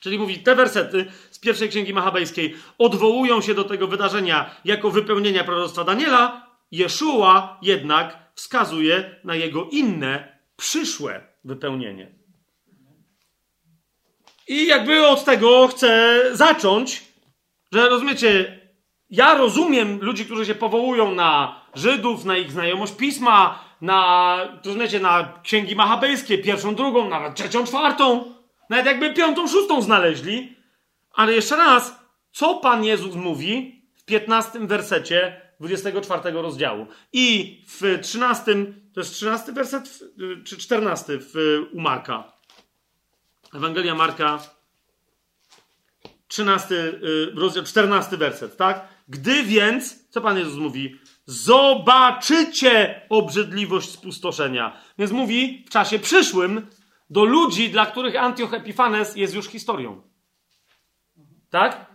Czyli 0.00 0.18
mówi, 0.18 0.38
te 0.38 0.54
wersety 0.54 1.06
z 1.30 1.38
pierwszej 1.38 1.68
księgi 1.68 1.94
machabejskiej 1.94 2.54
odwołują 2.78 3.40
się 3.40 3.54
do 3.54 3.64
tego 3.64 3.86
wydarzenia 3.86 4.50
jako 4.64 4.90
wypełnienia 4.90 5.44
proroctwa 5.44 5.84
Daniela. 5.84 6.46
Jeszua 6.70 7.58
jednak 7.62 8.27
wskazuje 8.38 9.20
na 9.24 9.34
jego 9.34 9.68
inne, 9.70 10.38
przyszłe 10.56 11.20
wypełnienie. 11.44 12.12
I 14.48 14.66
jakby 14.66 15.06
od 15.06 15.24
tego 15.24 15.68
chcę 15.68 16.20
zacząć, 16.32 17.04
że 17.72 17.88
rozumiecie, 17.88 18.60
ja 19.10 19.34
rozumiem 19.34 19.98
ludzi, 20.00 20.24
którzy 20.24 20.46
się 20.46 20.54
powołują 20.54 21.14
na 21.14 21.60
Żydów, 21.74 22.24
na 22.24 22.36
ich 22.36 22.52
znajomość 22.52 22.92
pisma, 22.92 23.64
na, 23.80 24.38
rozumiecie, 24.64 25.00
na 25.00 25.40
księgi 25.42 25.76
machabejskie, 25.76 26.38
pierwszą, 26.38 26.74
drugą, 26.74 27.08
nawet 27.08 27.34
trzecią, 27.34 27.64
czwartą, 27.64 28.34
nawet 28.70 28.86
jakby 28.86 29.14
piątą, 29.14 29.48
szóstą 29.48 29.82
znaleźli. 29.82 30.56
Ale 31.12 31.32
jeszcze 31.32 31.56
raz, 31.56 31.98
co 32.32 32.54
Pan 32.54 32.84
Jezus 32.84 33.14
mówi 33.14 33.82
w 33.96 34.04
15 34.04 34.58
wersecie 34.58 35.47
24 35.60 36.30
rozdziału 36.42 36.86
i 37.12 37.58
w 37.68 37.98
13, 38.02 38.66
to 38.94 39.00
jest 39.00 39.12
13 39.12 39.52
werset, 39.52 40.00
czy 40.44 40.56
14 40.56 41.18
w, 41.18 41.34
u 41.72 41.80
Marka. 41.80 42.32
Ewangelia 43.54 43.94
Marka, 43.94 44.38
13, 46.28 46.74
y, 46.74 47.32
rozdział, 47.34 47.64
14 47.64 48.16
werset, 48.16 48.56
tak? 48.56 48.88
Gdy 49.08 49.42
więc, 49.42 50.08
co 50.08 50.20
Pan 50.20 50.38
Jezus 50.38 50.56
mówi? 50.56 51.00
Zobaczycie 51.26 53.02
obrzydliwość 53.08 53.90
spustoszenia. 53.90 54.80
Więc 54.98 55.12
mówi 55.12 55.64
w 55.66 55.70
czasie 55.70 55.98
przyszłym 55.98 56.66
do 57.10 57.24
ludzi, 57.24 57.70
dla 57.70 57.86
których 57.86 58.16
Antioch 58.16 58.54
Epifanes 58.54 59.16
jest 59.16 59.34
już 59.34 59.46
historią. 59.46 60.02
Tak? 61.50 61.86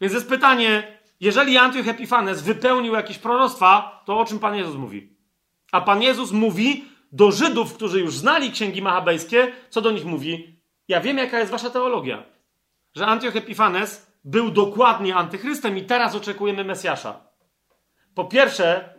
Więc 0.00 0.14
jest 0.14 0.28
pytanie, 0.28 0.97
jeżeli 1.20 1.58
Antioch 1.58 1.88
Epifanes 1.88 2.42
wypełnił 2.42 2.94
jakieś 2.94 3.18
proroctwa, 3.18 4.02
to 4.06 4.18
o 4.18 4.24
czym 4.24 4.38
Pan 4.38 4.56
Jezus 4.56 4.76
mówi? 4.76 5.16
A 5.72 5.80
Pan 5.80 6.02
Jezus 6.02 6.32
mówi 6.32 6.84
do 7.12 7.32
Żydów, 7.32 7.74
którzy 7.74 8.00
już 8.00 8.16
znali 8.16 8.52
księgi 8.52 8.82
machabejskie, 8.82 9.52
co 9.70 9.80
do 9.80 9.90
nich 9.90 10.04
mówi? 10.04 10.60
Ja 10.88 11.00
wiem, 11.00 11.18
jaka 11.18 11.38
jest 11.38 11.50
wasza 11.50 11.70
teologia. 11.70 12.22
Że 12.94 13.06
Antioch 13.06 13.36
Epifanes 13.36 14.12
był 14.24 14.50
dokładnie 14.50 15.16
antychrystem 15.16 15.78
i 15.78 15.82
teraz 15.82 16.14
oczekujemy 16.14 16.64
Mesjasza. 16.64 17.20
Po 18.14 18.24
pierwsze, 18.24 18.94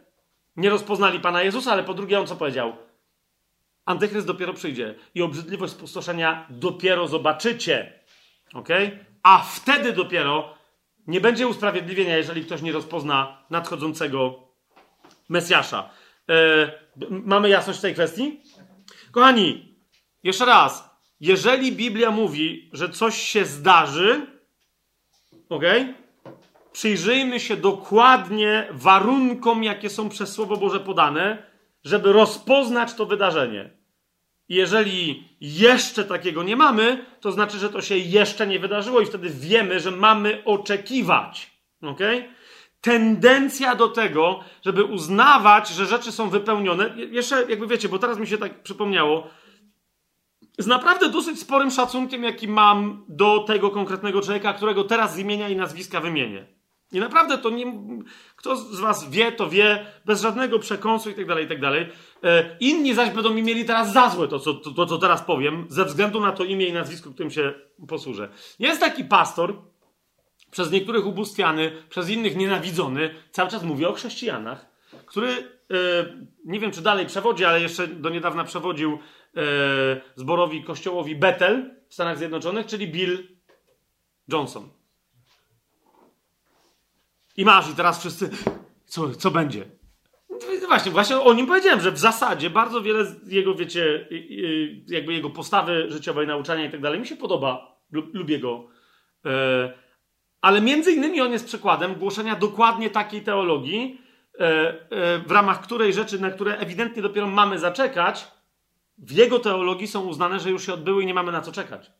nie 0.55 0.69
rozpoznali 0.69 1.19
Pana 1.19 1.41
Jezusa, 1.43 1.71
ale 1.71 1.83
po 1.83 1.93
drugie, 1.93 2.19
on 2.19 2.27
co 2.27 2.35
powiedział? 2.35 2.75
Antychryst 3.85 4.27
dopiero 4.27 4.53
przyjdzie 4.53 4.95
i 5.15 5.21
obrzydliwość 5.21 5.73
spustoszenia 5.73 6.45
dopiero 6.49 7.07
zobaczycie. 7.07 7.99
Ok? 8.53 8.69
A 9.23 9.39
wtedy 9.39 9.93
dopiero 9.93 10.53
nie 11.07 11.21
będzie 11.21 11.47
usprawiedliwienia, 11.47 12.17
jeżeli 12.17 12.45
ktoś 12.45 12.61
nie 12.61 12.71
rozpozna 12.71 13.43
nadchodzącego 13.49 14.49
Mesjasza. 15.29 15.89
E, 16.29 16.33
mamy 17.09 17.49
jasność 17.49 17.79
w 17.79 17.81
tej 17.81 17.93
kwestii? 17.93 18.41
Kochani, 19.11 19.75
jeszcze 20.23 20.45
raz. 20.45 20.89
Jeżeli 21.19 21.71
Biblia 21.71 22.11
mówi, 22.11 22.69
że 22.73 22.89
coś 22.89 23.21
się 23.21 23.45
zdarzy, 23.45 24.27
ok? 25.49 25.63
Przyjrzyjmy 26.71 27.39
się 27.39 27.57
dokładnie 27.57 28.67
warunkom, 28.71 29.63
jakie 29.63 29.89
są 29.89 30.09
przez 30.09 30.33
Słowo 30.33 30.57
Boże 30.57 30.79
podane, 30.79 31.43
żeby 31.83 32.13
rozpoznać 32.13 32.93
to 32.93 33.05
wydarzenie. 33.05 33.78
Jeżeli 34.49 35.27
jeszcze 35.41 36.03
takiego 36.05 36.43
nie 36.43 36.55
mamy, 36.55 37.05
to 37.21 37.31
znaczy, 37.31 37.57
że 37.57 37.69
to 37.69 37.81
się 37.81 37.97
jeszcze 37.97 38.47
nie 38.47 38.59
wydarzyło 38.59 39.01
i 39.01 39.05
wtedy 39.05 39.29
wiemy, 39.29 39.79
że 39.79 39.91
mamy 39.91 40.41
oczekiwać. 40.45 41.51
Ok? 41.81 41.99
Tendencja 42.81 43.75
do 43.75 43.87
tego, 43.87 44.39
żeby 44.65 44.83
uznawać, 44.83 45.69
że 45.69 45.85
rzeczy 45.85 46.11
są 46.11 46.29
wypełnione, 46.29 46.95
jeszcze 46.97 47.45
jakby 47.49 47.67
wiecie, 47.67 47.89
bo 47.89 47.99
teraz 47.99 48.19
mi 48.19 48.27
się 48.27 48.37
tak 48.37 48.63
przypomniało, 48.63 49.27
z 50.57 50.67
naprawdę 50.67 51.09
dosyć 51.09 51.39
sporym 51.39 51.71
szacunkiem, 51.71 52.23
jaki 52.23 52.47
mam 52.47 53.05
do 53.07 53.39
tego 53.39 53.69
konkretnego 53.69 54.21
człowieka, 54.21 54.53
którego 54.53 54.83
teraz 54.83 55.15
z 55.15 55.17
imienia 55.17 55.49
i 55.49 55.55
nazwiska 55.55 56.01
wymienię. 56.01 56.59
I 56.91 56.99
naprawdę 56.99 57.37
to 57.37 57.49
nie. 57.49 57.73
Kto 58.35 58.55
z 58.55 58.79
Was 58.79 59.09
wie, 59.09 59.31
to 59.31 59.49
wie, 59.49 59.85
bez 60.05 60.21
żadnego 60.21 60.59
przekąsu 60.59 61.09
i 61.09 61.13
tak 61.13 61.25
dalej, 61.25 61.45
i 61.45 61.47
tak 61.47 61.61
dalej. 61.61 61.89
E, 62.23 62.57
inni 62.59 62.93
zaś 62.93 63.09
będą 63.09 63.33
mi 63.33 63.43
mieli 63.43 63.65
teraz 63.65 63.93
za 63.93 64.09
złe 64.09 64.27
to 64.27 64.39
co, 64.39 64.53
to, 64.53 64.71
to, 64.71 64.85
co 64.85 64.97
teraz 64.97 65.21
powiem, 65.21 65.65
ze 65.69 65.85
względu 65.85 66.19
na 66.19 66.31
to 66.31 66.43
imię 66.43 66.65
i 66.65 66.73
nazwisko, 66.73 67.11
którym 67.11 67.31
się 67.31 67.53
posłużę. 67.87 68.29
Jest 68.59 68.79
taki 68.79 69.03
pastor, 69.03 69.55
przez 70.51 70.71
niektórych 70.71 71.05
ubóstwiany, 71.05 71.71
przez 71.89 72.09
innych 72.09 72.35
nienawidzony, 72.35 73.15
cały 73.31 73.49
czas 73.49 73.63
mówi 73.63 73.85
o 73.85 73.93
chrześcijanach, 73.93 74.65
który, 75.05 75.29
e, 75.29 75.45
nie 76.45 76.59
wiem 76.59 76.71
czy 76.71 76.81
dalej 76.81 77.05
przewodzi, 77.05 77.45
ale 77.45 77.61
jeszcze 77.61 77.87
do 77.87 78.09
niedawna 78.09 78.43
przewodził 78.43 78.99
e, 79.37 79.41
zborowi 80.15 80.63
kościołowi 80.63 81.15
Bethel 81.15 81.75
w 81.89 81.93
Stanach 81.93 82.17
Zjednoczonych, 82.17 82.65
czyli 82.65 82.87
Bill 82.87 83.27
Johnson. 84.27 84.69
I 87.37 87.45
masz, 87.45 87.69
i 87.69 87.75
teraz 87.75 87.99
wszyscy, 87.99 88.29
co, 88.85 89.09
co 89.09 89.31
będzie? 89.31 89.78
Właśnie, 90.69 90.91
właśnie 90.91 91.19
o 91.19 91.33
nim 91.33 91.47
powiedziałem, 91.47 91.81
że 91.81 91.91
w 91.91 91.99
zasadzie 91.99 92.49
bardzo 92.49 92.81
wiele 92.81 93.05
jego, 93.25 93.55
wiecie, 93.55 94.07
jakby 94.87 95.13
jego 95.13 95.29
postawy 95.29 95.91
życiowej, 95.91 96.27
nauczania 96.27 96.65
i 96.65 96.71
tak 96.71 96.81
dalej 96.81 96.99
mi 96.99 97.07
się 97.07 97.15
podoba, 97.15 97.79
lubię 97.91 98.39
go. 98.39 98.67
E, 99.25 99.73
ale 100.41 100.61
między 100.61 100.91
innymi 100.91 101.21
on 101.21 101.31
jest 101.31 101.45
przykładem 101.45 101.95
głoszenia 101.95 102.35
dokładnie 102.35 102.89
takiej 102.89 103.21
teologii, 103.21 104.01
e, 104.39 104.45
e, 104.45 105.19
w 105.19 105.31
ramach 105.31 105.61
której 105.61 105.93
rzeczy, 105.93 106.19
na 106.21 106.31
które 106.31 106.57
ewidentnie 106.57 107.01
dopiero 107.01 107.27
mamy 107.27 107.59
zaczekać, 107.59 108.27
w 108.97 109.11
jego 109.11 109.39
teologii 109.39 109.87
są 109.87 110.07
uznane, 110.07 110.39
że 110.39 110.49
już 110.49 110.65
się 110.65 110.73
odbyły 110.73 111.03
i 111.03 111.05
nie 111.05 111.13
mamy 111.13 111.31
na 111.31 111.41
co 111.41 111.51
czekać. 111.51 111.91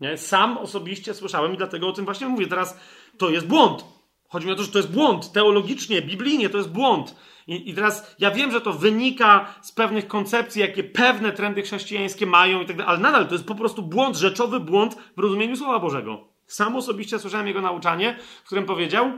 Nie? 0.00 0.18
Sam 0.18 0.58
osobiście 0.58 1.14
słyszałem 1.14 1.54
i 1.54 1.56
dlatego 1.56 1.88
o 1.88 1.92
tym 1.92 2.04
właśnie 2.04 2.28
mówię. 2.28 2.46
Teraz 2.46 2.80
to 3.18 3.30
jest 3.30 3.46
błąd. 3.46 3.84
Chodzi 4.28 4.46
mi 4.46 4.52
o 4.52 4.56
to, 4.56 4.62
że 4.62 4.72
to 4.72 4.78
jest 4.78 4.92
błąd. 4.92 5.32
Teologicznie, 5.32 6.02
biblijnie 6.02 6.48
to 6.48 6.58
jest 6.58 6.70
błąd. 6.70 7.14
I, 7.46 7.70
I, 7.70 7.74
teraz 7.74 8.16
ja 8.18 8.30
wiem, 8.30 8.52
że 8.52 8.60
to 8.60 8.72
wynika 8.72 9.54
z 9.62 9.72
pewnych 9.72 10.08
koncepcji, 10.08 10.60
jakie 10.60 10.84
pewne 10.84 11.32
trendy 11.32 11.62
chrześcijańskie 11.62 12.26
mają 12.26 12.60
i 12.60 12.66
tak 12.66 12.76
dalej, 12.76 12.90
ale 12.90 12.98
nadal 12.98 13.26
to 13.26 13.34
jest 13.34 13.46
po 13.46 13.54
prostu 13.54 13.82
błąd, 13.82 14.16
rzeczowy 14.16 14.60
błąd 14.60 14.96
w 15.16 15.20
rozumieniu 15.20 15.56
Słowa 15.56 15.78
Bożego. 15.78 16.28
Sam 16.46 16.76
osobiście 16.76 17.18
słyszałem 17.18 17.46
jego 17.46 17.60
nauczanie, 17.60 18.18
w 18.42 18.46
którym 18.46 18.66
powiedział, 18.66 19.12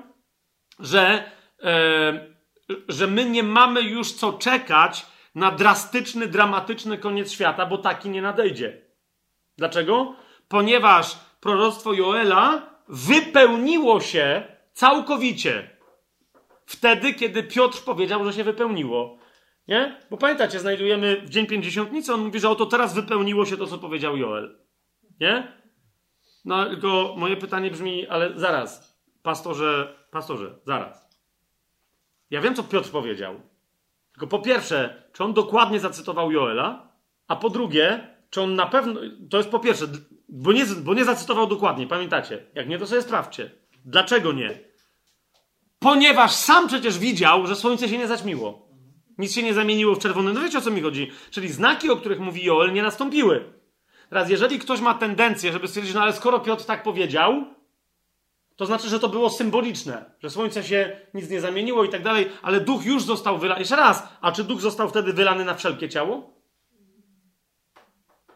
że, 0.81 1.31
e, 1.63 2.35
że 2.89 3.07
my 3.07 3.31
nie 3.31 3.43
mamy 3.43 3.83
już 3.83 4.13
co 4.13 4.33
czekać 4.33 5.07
na 5.35 5.51
drastyczny, 5.51 6.27
dramatyczny 6.27 6.99
koniec 6.99 7.33
świata, 7.33 7.67
bo 7.67 7.79
taki 7.79 8.11
nie 8.11 8.23
nadejdzie. 8.23 8.83
Dlaczego? 9.59 10.15
Ponieważ 10.49 11.19
proroctwo 11.41 11.93
Joela 11.93 12.63
wypełniło 12.89 14.01
się 14.01 14.55
Całkowicie. 14.75 15.74
Wtedy, 16.66 17.15
kiedy 17.15 17.43
Piotr 17.43 17.85
powiedział, 17.85 18.24
że 18.24 18.32
się 18.32 18.45
wypełniło. 18.45 19.19
Nie? 19.69 20.01
Bo 20.11 20.16
pamiętacie, 20.16 20.61
znajdujemy 20.61 21.23
w 21.27 21.31
Dzień 21.31 21.47
Pięćdziesiątnicy, 21.47 22.15
on 22.15 22.20
mówi, 22.20 22.41
że 22.41 22.51
oto 22.51 22.66
teraz 22.66 22.95
wypełniło 22.95 23.47
się 23.47 23.57
to, 23.57 23.66
co 23.66 23.78
powiedział 23.78 24.16
Joel. 24.16 24.59
Nie? 25.20 25.53
No, 26.45 26.66
tylko 26.66 27.15
moje 27.16 27.36
pytanie 27.36 27.70
brzmi, 27.70 28.07
ale 28.07 28.32
zaraz, 28.36 28.99
pastorze, 29.23 29.95
pastorze, 30.11 30.59
zaraz. 30.66 31.09
Ja 32.31 32.41
wiem, 32.41 32.55
co 32.55 32.62
Piotr 32.62 32.91
powiedział. 32.91 33.41
Tylko 34.12 34.27
po 34.27 34.39
pierwsze, 34.39 35.03
czy 35.12 35.24
on 35.24 35.32
dokładnie 35.32 35.81
zacytował 35.81 36.32
Joela, 36.32 36.93
a 37.28 37.36
po 37.36 37.51
drugie, 37.51 38.16
czy 38.31 38.41
on 38.41 38.55
na 38.55 38.66
pewno. 38.66 39.01
To 39.31 39.36
jest 39.36 39.51
po 39.51 39.59
pierwsze, 39.59 39.86
bo 40.28 40.53
nie, 40.53 40.65
bo 40.66 40.95
nie 40.95 41.05
zacytował 41.05 41.47
dokładnie, 41.47 41.86
pamiętacie? 41.86 42.47
Jak 42.55 42.69
nie, 42.69 42.78
to 42.78 42.86
sobie 42.86 43.03
sprawdźcie. 43.03 43.51
Dlaczego 43.85 44.32
nie? 44.32 44.59
Ponieważ 45.85 46.32
sam 46.32 46.69
przecież 46.69 46.98
widział, 46.98 47.47
że 47.47 47.56
słońce 47.56 47.89
się 47.89 47.98
nie 47.98 48.06
zaćmiło. 48.06 48.69
Nic 49.19 49.35
się 49.35 49.43
nie 49.43 49.55
zamieniło 49.55 49.94
w 49.94 49.98
czerwone. 49.98 50.32
No 50.32 50.40
wiecie 50.40 50.59
o 50.59 50.61
co 50.61 50.70
mi 50.70 50.81
chodzi? 50.81 51.11
Czyli 51.31 51.48
znaki, 51.48 51.90
o 51.90 51.97
których 51.97 52.20
mówi 52.20 52.44
Joel, 52.44 52.73
nie 52.73 52.82
nastąpiły. 52.82 53.52
Teraz, 54.09 54.31
jeżeli 54.31 54.59
ktoś 54.59 54.81
ma 54.81 54.94
tendencję, 54.94 55.52
żeby 55.52 55.69
stwierdzić, 55.69 55.94
no 55.94 56.02
ale 56.02 56.12
skoro 56.12 56.40
Piotr 56.40 56.65
tak 56.65 56.82
powiedział, 56.82 57.44
to 58.56 58.66
znaczy, 58.66 58.89
że 58.89 59.01
to 59.01 59.09
było 59.09 59.31
symboliczne, 59.31 60.05
że 60.23 60.31
słońce 60.31 60.62
się 60.62 61.01
nic 61.15 61.31
nie 61.31 61.40
zamieniło 61.40 61.85
i 61.85 61.89
tak 61.89 62.02
dalej, 62.02 62.28
ale 62.43 62.61
duch 62.61 62.85
już 62.85 63.02
został 63.02 63.39
wylany. 63.39 63.61
Jeszcze 63.61 63.77
raz, 63.77 64.09
a 64.20 64.32
czy 64.32 64.44
duch 64.44 64.61
został 64.61 64.89
wtedy 64.89 65.12
wylany 65.12 65.44
na 65.44 65.55
wszelkie 65.55 65.89
ciało? 65.89 66.31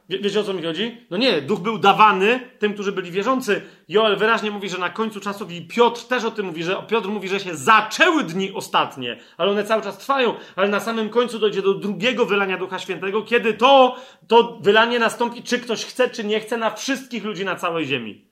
Wie, 0.08 0.18
wiecie 0.18 0.40
o 0.40 0.44
co 0.44 0.54
mi 0.54 0.62
chodzi? 0.62 1.06
No 1.10 1.16
nie, 1.16 1.42
duch 1.42 1.60
był 1.60 1.78
dawany 1.78 2.40
tym, 2.58 2.74
którzy 2.74 2.92
byli 2.92 3.10
wierzący. 3.10 3.62
Joel 3.88 4.16
wyraźnie 4.16 4.50
mówi, 4.50 4.68
że 4.68 4.78
na 4.78 4.90
końcu 4.90 5.20
czasów 5.20 5.52
i 5.52 5.66
Piotr 5.66 6.04
też 6.04 6.24
o 6.24 6.30
tym 6.30 6.46
mówi, 6.46 6.64
że 6.64 6.82
Piotr 6.88 7.08
mówi, 7.08 7.28
że 7.28 7.40
się 7.40 7.56
zaczęły 7.56 8.24
dni 8.24 8.52
ostatnie, 8.52 9.18
ale 9.36 9.50
one 9.50 9.64
cały 9.64 9.82
czas 9.82 9.98
trwają, 9.98 10.34
ale 10.56 10.68
na 10.68 10.80
samym 10.80 11.08
końcu 11.08 11.38
dojdzie 11.38 11.62
do 11.62 11.74
drugiego 11.74 12.26
wylania 12.26 12.56
Ducha 12.56 12.78
Świętego, 12.78 13.22
kiedy 13.22 13.54
to, 13.54 13.96
to 14.28 14.58
wylanie 14.62 14.98
nastąpi, 14.98 15.42
czy 15.42 15.58
ktoś 15.58 15.84
chce, 15.84 16.10
czy 16.10 16.24
nie 16.24 16.40
chce, 16.40 16.56
na 16.56 16.70
wszystkich 16.70 17.24
ludzi 17.24 17.44
na 17.44 17.56
całej 17.56 17.86
ziemi. 17.86 18.28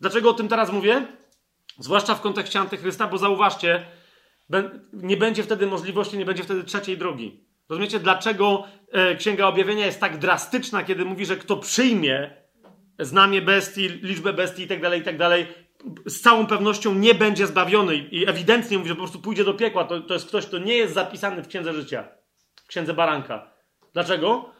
Dlaczego 0.00 0.30
o 0.30 0.34
tym 0.34 0.48
teraz 0.48 0.72
mówię? 0.72 1.06
Zwłaszcza 1.78 2.14
w 2.14 2.20
kontekście 2.20 2.60
antychrysta, 2.60 3.06
bo 3.06 3.18
zauważcie, 3.18 3.86
nie 4.92 5.16
będzie 5.16 5.42
wtedy 5.42 5.66
możliwości, 5.66 6.18
nie 6.18 6.24
będzie 6.24 6.42
wtedy 6.42 6.64
trzeciej 6.64 6.98
drogi. 6.98 7.49
Rozumiecie, 7.70 8.00
dlaczego 8.00 8.64
e, 8.92 9.14
Księga 9.14 9.46
Objawienia 9.46 9.86
jest 9.86 10.00
tak 10.00 10.18
drastyczna, 10.18 10.82
kiedy 10.82 11.04
mówi, 11.04 11.26
że 11.26 11.36
kto 11.36 11.56
przyjmie 11.56 12.30
znamie 12.98 13.42
bestii, 13.42 13.88
liczbę 13.88 14.32
bestii 14.32 14.62
itd., 14.62 14.90
tak 14.90 14.98
itd., 14.98 15.28
tak 15.28 15.46
z 16.06 16.20
całą 16.20 16.46
pewnością 16.46 16.94
nie 16.94 17.14
będzie 17.14 17.46
zbawiony 17.46 17.96
i 17.96 18.28
ewidentnie 18.28 18.78
mówi, 18.78 18.88
że 18.88 18.94
po 18.94 19.00
prostu 19.00 19.18
pójdzie 19.18 19.44
do 19.44 19.54
piekła. 19.54 19.84
To, 19.84 20.00
to 20.00 20.14
jest 20.14 20.28
ktoś, 20.28 20.46
kto 20.46 20.58
nie 20.58 20.76
jest 20.76 20.94
zapisany 20.94 21.42
w 21.42 21.48
Księdze 21.48 21.72
Życia, 21.74 22.08
w 22.64 22.66
Księdze 22.66 22.94
Baranka. 22.94 23.50
Dlaczego? 23.92 24.50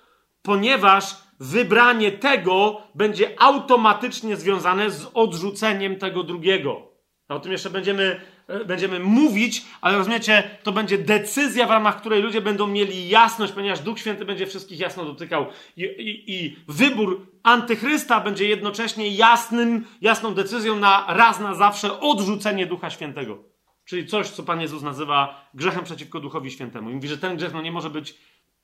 Ponieważ 0.42 1.16
wybranie 1.40 2.12
tego 2.12 2.82
będzie 2.94 3.42
automatycznie 3.42 4.36
związane 4.36 4.90
z 4.90 5.10
odrzuceniem 5.14 5.96
tego 5.96 6.22
drugiego. 6.22 6.90
A 7.28 7.34
o 7.34 7.40
tym 7.40 7.52
jeszcze 7.52 7.70
będziemy 7.70 8.20
będziemy 8.66 9.00
mówić, 9.00 9.64
ale 9.80 9.98
rozumiecie, 9.98 10.50
to 10.62 10.72
będzie 10.72 10.98
decyzja, 10.98 11.66
w 11.66 11.70
ramach 11.70 12.00
której 12.00 12.22
ludzie 12.22 12.40
będą 12.40 12.66
mieli 12.66 13.08
jasność, 13.08 13.52
ponieważ 13.52 13.80
Duch 13.80 13.98
Święty 13.98 14.24
będzie 14.24 14.46
wszystkich 14.46 14.80
jasno 14.80 15.04
dotykał. 15.04 15.46
I, 15.76 15.82
i, 15.82 16.34
i 16.34 16.56
wybór 16.68 17.26
antychrysta 17.42 18.20
będzie 18.20 18.48
jednocześnie 18.48 19.08
jasnym, 19.08 19.86
jasną 20.00 20.34
decyzją 20.34 20.76
na 20.76 21.04
raz 21.08 21.40
na 21.40 21.54
zawsze 21.54 22.00
odrzucenie 22.00 22.66
Ducha 22.66 22.90
Świętego. 22.90 23.38
Czyli 23.84 24.06
coś, 24.06 24.28
co 24.28 24.42
Pan 24.42 24.60
Jezus 24.60 24.82
nazywa 24.82 25.48
grzechem 25.54 25.84
przeciwko 25.84 26.20
Duchowi 26.20 26.50
Świętemu. 26.50 26.90
I 26.90 26.94
mówi, 26.94 27.08
że 27.08 27.18
ten 27.18 27.36
grzech 27.36 27.52
no, 27.52 27.62
nie 27.62 27.72
może 27.72 27.90
być, 27.90 28.14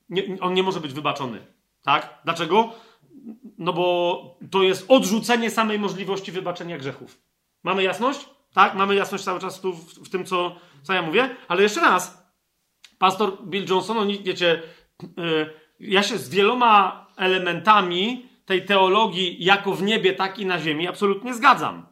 nie, 0.09 0.23
on 0.41 0.53
nie 0.53 0.63
może 0.63 0.79
być 0.79 0.93
wybaczony. 0.93 1.39
Tak? 1.83 2.21
Dlaczego? 2.23 2.73
No 3.57 3.73
bo 3.73 4.37
to 4.51 4.63
jest 4.63 4.85
odrzucenie 4.87 5.51
samej 5.51 5.79
możliwości 5.79 6.31
wybaczenia 6.31 6.77
grzechów. 6.77 7.21
Mamy 7.63 7.83
jasność? 7.83 8.29
Tak? 8.57 8.75
Mamy 8.75 8.95
jasność 8.95 9.23
cały 9.23 9.39
czas 9.39 9.61
tu 9.61 9.73
w, 9.73 9.93
w 9.93 10.09
tym, 10.09 10.25
co, 10.25 10.55
co 10.83 10.93
ja 10.93 11.01
mówię. 11.01 11.29
Ale 11.47 11.63
jeszcze 11.63 11.81
raz, 11.81 12.31
pastor 12.99 13.37
Bill 13.45 13.69
Johnson, 13.69 13.97
oni, 13.97 14.23
wiecie, 14.23 14.61
yy, 15.17 15.53
ja 15.79 16.03
się 16.03 16.17
z 16.17 16.29
wieloma 16.29 17.07
elementami 17.17 18.29
tej 18.45 18.65
teologii 18.65 19.43
jako 19.43 19.73
w 19.73 19.83
niebie, 19.83 20.13
tak 20.13 20.39
i 20.39 20.45
na 20.45 20.59
ziemi 20.59 20.87
absolutnie 20.87 21.33
zgadzam. 21.33 21.85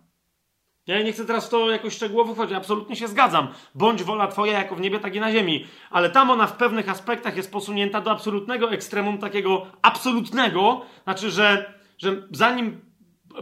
Ja 0.88 1.02
nie 1.02 1.12
chcę 1.12 1.26
teraz 1.26 1.48
w 1.48 1.50
to 1.50 1.72
jakoś 1.72 1.94
szczegółowo 1.94 2.34
wchodzić, 2.34 2.56
absolutnie 2.56 2.96
się 2.96 3.08
zgadzam. 3.08 3.48
Bądź 3.76 4.04
wola 4.04 4.28
Twoja 4.28 4.54
jako 4.60 4.76
w 4.76 4.82
niebie, 4.82 5.00
tak 5.00 5.16
i 5.16 5.20
na 5.20 5.32
ziemi. 5.32 5.66
Ale 5.90 6.10
tam 6.10 6.30
ona 6.30 6.48
w 6.48 6.58
pewnych 6.58 6.90
aspektach 6.90 7.38
jest 7.38 7.52
posunięta 7.52 8.02
do 8.02 8.12
absolutnego 8.12 8.72
ekstremum, 8.72 9.18
takiego 9.18 9.66
absolutnego, 9.82 10.86
znaczy, 11.04 11.32
że, 11.32 11.74
że 11.98 12.28
zanim 12.32 12.82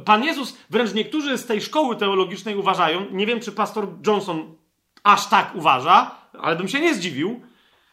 Pan 0.06 0.24
Jezus, 0.24 0.58
wręcz 0.70 0.94
niektórzy 0.94 1.38
z 1.38 1.46
tej 1.46 1.62
szkoły 1.62 1.96
teologicznej 1.96 2.56
uważają, 2.56 3.06
nie 3.12 3.26
wiem 3.26 3.40
czy 3.40 3.52
pastor 3.52 3.88
Johnson 4.08 4.56
aż 5.04 5.28
tak 5.28 5.56
uważa, 5.56 6.16
ale 6.40 6.56
bym 6.56 6.68
się 6.68 6.80
nie 6.80 6.96
zdziwił, 6.96 7.42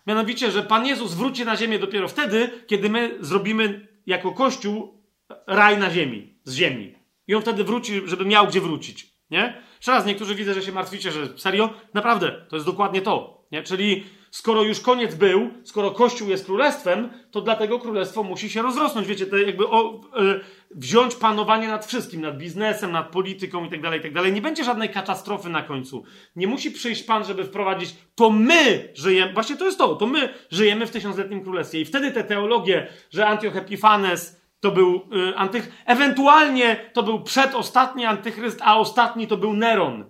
mianowicie, 0.07 0.51
że 0.51 0.63
Pan 0.63 0.87
Jezus 0.87 1.15
wróci 1.15 1.45
na 1.45 1.57
ziemię 1.57 1.79
dopiero 1.79 2.09
wtedy, 2.09 2.65
kiedy 2.67 2.91
my 2.91 3.19
zrobimy 3.21 3.89
jako 4.07 4.33
Kościół 4.33 5.05
raj 5.47 5.79
na 5.79 5.91
ziemi, 5.91 6.35
z 6.45 6.55
ziemi. 6.55 6.95
I 7.29 7.35
on 7.35 7.43
wtedy 7.43 7.65
wróci, 7.65 8.01
żeby 8.05 8.25
miał 8.25 8.47
gdzie 8.47 8.61
wrócić. 8.61 9.07
Nie? 9.31 9.63
Jeszcze 9.77 9.93
raz, 9.93 10.07
niektórzy 10.07 10.35
widzę, 10.35 10.55
że 10.55 10.63
się 10.63 10.73
martwicie, 10.73 11.13
że 11.13 11.39
serio? 11.39 11.71
Naprawdę, 11.95 12.47
to 12.49 12.57
jest 12.57 12.67
dokładnie 12.67 13.03
to. 13.03 13.45
Nie? 13.53 13.63
Czyli 13.63 14.05
skoro 14.31 14.63
już 14.63 14.81
koniec 14.81 15.15
był, 15.15 15.51
skoro 15.65 15.91
Kościół 15.91 16.29
jest 16.29 16.45
królestwem, 16.45 17.11
to 17.31 17.41
dlatego 17.41 17.79
królestwo 17.79 18.23
musi 18.23 18.51
się 18.51 18.63
rozrosnąć. 18.63 19.07
Wiecie, 19.07 19.27
to 19.27 19.37
jakby 19.37 19.69
o, 19.69 20.01
e, 20.17 20.41
wziąć 20.71 21.15
panowanie 21.15 21.69
nad 21.69 21.87
wszystkim, 21.87 22.21
nad 22.21 22.39
biznesem, 22.39 22.93
nad 22.93 23.11
polityką 23.11 23.65
itd., 23.65 23.83
tak 23.83 23.95
itd. 23.95 24.23
Tak 24.23 24.35
Nie 24.35 24.43
będzie 24.43 24.65
żadnej 24.65 24.89
katastrofy 24.89 25.49
na 25.49 25.63
końcu. 25.63 26.05
Nie 26.37 26.47
musi 26.47 26.71
przyjść 26.71 27.03
Pan, 27.03 27.25
żeby 27.25 27.45
wprowadzić, 27.45 27.95
to 28.15 28.31
my 28.31 28.93
żyjemy, 28.95 29.33
właśnie 29.33 29.57
to 29.57 29.65
jest 29.65 29.79
to, 29.79 29.95
to 29.95 30.07
my 30.07 30.35
żyjemy 30.51 30.87
w 30.87 30.91
tysiącletnim 30.91 31.45
królestwie. 31.45 31.81
I 31.81 31.85
wtedy 31.85 32.11
te 32.11 32.25
teologie, 32.25 32.89
że 33.11 33.27
Antioch 33.27 33.57
Epifanes 33.57 34.41
to 34.61 34.71
był 34.71 34.95
y, 34.97 35.37
antych... 35.37 35.83
Ewentualnie 35.87 36.91
to 36.93 37.03
był 37.03 37.23
przedostatni 37.23 38.05
antychryst, 38.05 38.61
a 38.63 38.79
ostatni 38.79 39.27
to 39.27 39.37
był 39.37 39.53
Neron. 39.53 40.05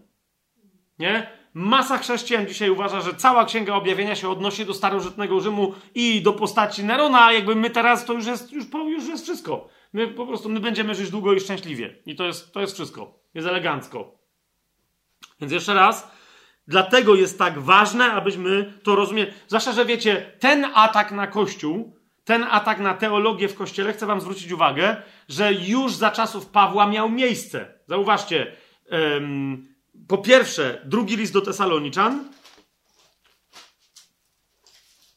Nie? 0.99 1.40
Masa 1.55 1.99
chrześcijan 1.99 2.47
dzisiaj 2.47 2.71
uważa, 2.71 3.01
że 3.01 3.15
cała 3.15 3.45
Księga 3.45 3.75
Objawienia 3.75 4.17
się 4.17 4.29
odnosi 4.29 4.67
do 4.67 4.75
starożytnego 4.75 5.41
Rzymu 5.41 5.75
i 5.95 6.23
do 6.23 6.33
postaci 6.33 6.85
Nerona, 6.85 7.25
a 7.25 7.33
jakby 7.33 7.55
my 7.55 7.71
teraz 7.71 8.05
to 8.05 8.13
już 8.13 8.27
jest, 8.27 8.53
już, 8.53 8.65
już 8.87 9.09
jest 9.09 9.25
wszystko. 9.25 9.69
My 9.93 10.09
po 10.09 10.27
prostu 10.27 10.49
my 10.49 10.61
będziemy 10.61 10.95
żyć 10.95 11.11
długo 11.11 11.33
i 11.33 11.41
szczęśliwie. 11.41 11.97
I 12.07 12.17
to 12.17 12.25
jest, 12.25 12.53
to 12.53 12.61
jest 12.61 12.75
wszystko. 12.75 13.21
Jest 13.35 13.49
elegancko. 13.49 14.19
Więc 15.41 15.53
jeszcze 15.53 15.75
raz, 15.75 16.11
dlatego 16.69 17.15
jest 17.15 17.39
tak 17.39 17.59
ważne, 17.59 18.13
abyśmy 18.13 18.73
to 18.83 18.97
rozumieli. 18.97 19.33
Zwłaszcza, 19.47 19.73
że 19.73 19.85
wiecie, 19.85 20.33
ten 20.39 20.67
atak 20.75 21.13
na 21.13 21.27
Kościół 21.27 22.01
ten 22.31 22.47
atak 22.51 22.81
na 22.81 22.95
teologię 22.95 23.49
w 23.49 23.55
kościele, 23.55 23.93
chcę 23.93 24.07
Wam 24.07 24.21
zwrócić 24.21 24.53
uwagę, 24.53 24.97
że 25.29 25.53
już 25.53 25.95
za 25.95 26.11
czasów 26.11 26.47
Pawła 26.47 26.87
miał 26.87 27.09
miejsce. 27.09 27.75
Zauważcie, 27.87 28.53
um, 28.91 29.70
po 30.11 30.19
pierwsze, 30.19 30.81
drugi 30.85 31.17
list 31.17 31.33
do 31.33 31.41
Tesaloniczan. 31.41 32.25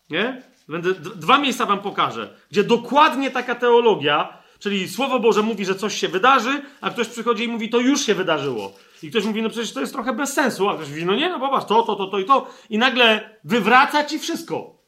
Nie? 0.10 0.42
Będę, 0.68 0.94
dwa 0.94 1.38
miejsca 1.38 1.66
Wam 1.66 1.80
pokażę, 1.80 2.38
gdzie 2.52 2.64
dokładnie 2.64 3.32
taka 3.32 3.56
teologia, 3.56 4.38
czyli 4.60 4.90
Słowo 4.90 5.20
Boże 5.20 5.42
mówi, 5.42 5.66
że 5.66 5.76
coś 5.76 5.98
się 5.98 6.08
wydarzy, 6.08 6.62
a 6.82 6.90
ktoś 6.90 7.08
przychodzi 7.08 7.44
i 7.44 7.48
mówi, 7.48 7.70
to 7.70 7.80
już 7.80 8.06
się 8.06 8.16
wydarzyło. 8.16 8.74
I 9.04 9.10
ktoś 9.10 9.26
mówi, 9.26 9.42
no 9.42 9.50
przecież 9.50 9.74
to 9.74 9.80
jest 9.80 9.94
trochę 9.94 10.14
bez 10.14 10.34
sensu, 10.34 10.70
a 10.70 10.76
ktoś 10.76 10.90
mówi, 10.90 11.06
no 11.06 11.16
nie, 11.16 11.30
no 11.30 11.40
popatrz, 11.40 11.66
to, 11.66 11.84
to, 11.84 11.96
to, 11.96 12.08
to 12.08 12.20
i 12.20 12.26
to. 12.26 12.48
I 12.70 12.78
nagle 12.78 13.38
wywraca 13.44 14.04
ci 14.04 14.20
wszystko. 14.20 14.83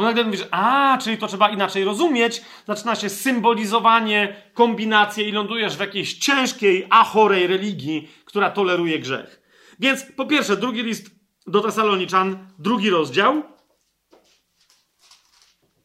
Bo 0.00 0.06
nagle 0.06 0.24
mówisz, 0.24 0.44
a, 0.50 0.98
czyli 1.02 1.18
to 1.18 1.26
trzeba 1.26 1.50
inaczej 1.50 1.84
rozumieć. 1.84 2.42
Zaczyna 2.66 2.94
się 2.94 3.08
symbolizowanie, 3.08 4.36
kombinacje 4.54 5.28
i 5.28 5.32
lądujesz 5.32 5.76
w 5.76 5.80
jakiejś 5.80 6.14
ciężkiej, 6.14 6.86
a 6.90 7.04
chorej 7.04 7.46
religii, 7.46 8.10
która 8.24 8.50
toleruje 8.50 8.98
grzech. 8.98 9.42
Więc 9.80 10.04
po 10.16 10.26
pierwsze, 10.26 10.56
drugi 10.56 10.82
list 10.82 11.10
do 11.46 11.60
Tesaloniczan, 11.60 12.46
drugi 12.58 12.90
rozdział. 12.90 13.42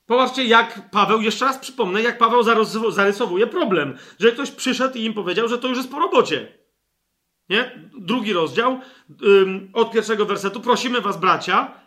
Popatrzcie, 0.06 0.44
jak 0.44 0.90
Paweł, 0.90 1.22
jeszcze 1.22 1.46
raz 1.46 1.58
przypomnę, 1.58 2.02
jak 2.02 2.18
Paweł 2.18 2.44
zarysowuje 2.90 3.48
problem, 3.48 3.98
że 4.20 4.32
ktoś 4.32 4.52
przyszedł 4.52 4.98
i 4.98 5.04
im 5.04 5.14
powiedział, 5.14 5.48
że 5.48 5.58
to 5.58 5.68
już 5.68 5.78
jest 5.78 5.92
po 5.92 6.00
robocie. 6.00 6.58
Nie? 7.50 7.90
Drugi 7.98 8.34
rozdział, 8.34 8.80
od 9.74 9.92
pierwszego 9.92 10.26
wersetu. 10.26 10.60
Prosimy 10.62 11.02
was, 11.02 11.18
bracia, 11.18 11.85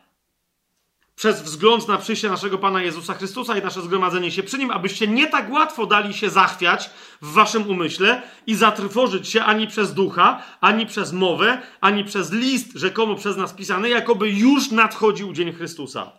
przez 1.19 1.43
wzgląd 1.43 1.89
na 1.89 1.99
przyjście 1.99 2.29
naszego 2.29 2.59
Pana 2.59 2.83
Jezusa 2.83 3.15
Chrystusa 3.15 3.59
i 3.59 3.63
nasze 3.63 3.83
zgromadzenie 3.83 4.31
się 4.31 4.43
przy 4.43 4.59
Nim, 4.59 4.71
abyście 4.71 5.07
nie 5.07 5.27
tak 5.27 5.51
łatwo 5.51 5.87
dali 5.87 6.15
się 6.15 6.31
zachwiać 6.31 6.91
w 7.23 7.33
waszym 7.33 7.71
umyśle 7.71 8.23
i 8.47 8.55
zatrwożyć 8.55 9.29
się 9.29 9.45
ani 9.45 9.67
przez 9.67 9.95
ducha, 9.95 10.43
ani 10.61 10.87
przez 10.87 11.13
mowę, 11.13 11.63
ani 11.81 12.05
przez 12.05 12.33
list 12.33 12.73
rzekomo 12.75 13.15
przez 13.15 13.37
nas 13.37 13.53
pisany, 13.53 13.89
jakoby 13.89 14.31
już 14.31 14.71
nadchodził 14.71 15.33
dzień 15.33 15.53
Chrystusa. 15.53 16.13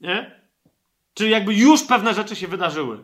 Nie? 0.00 0.40
Czyli 1.14 1.30
jakby 1.30 1.54
już 1.54 1.82
pewne 1.82 2.14
rzeczy 2.14 2.36
się 2.36 2.48
wydarzyły. 2.48 3.02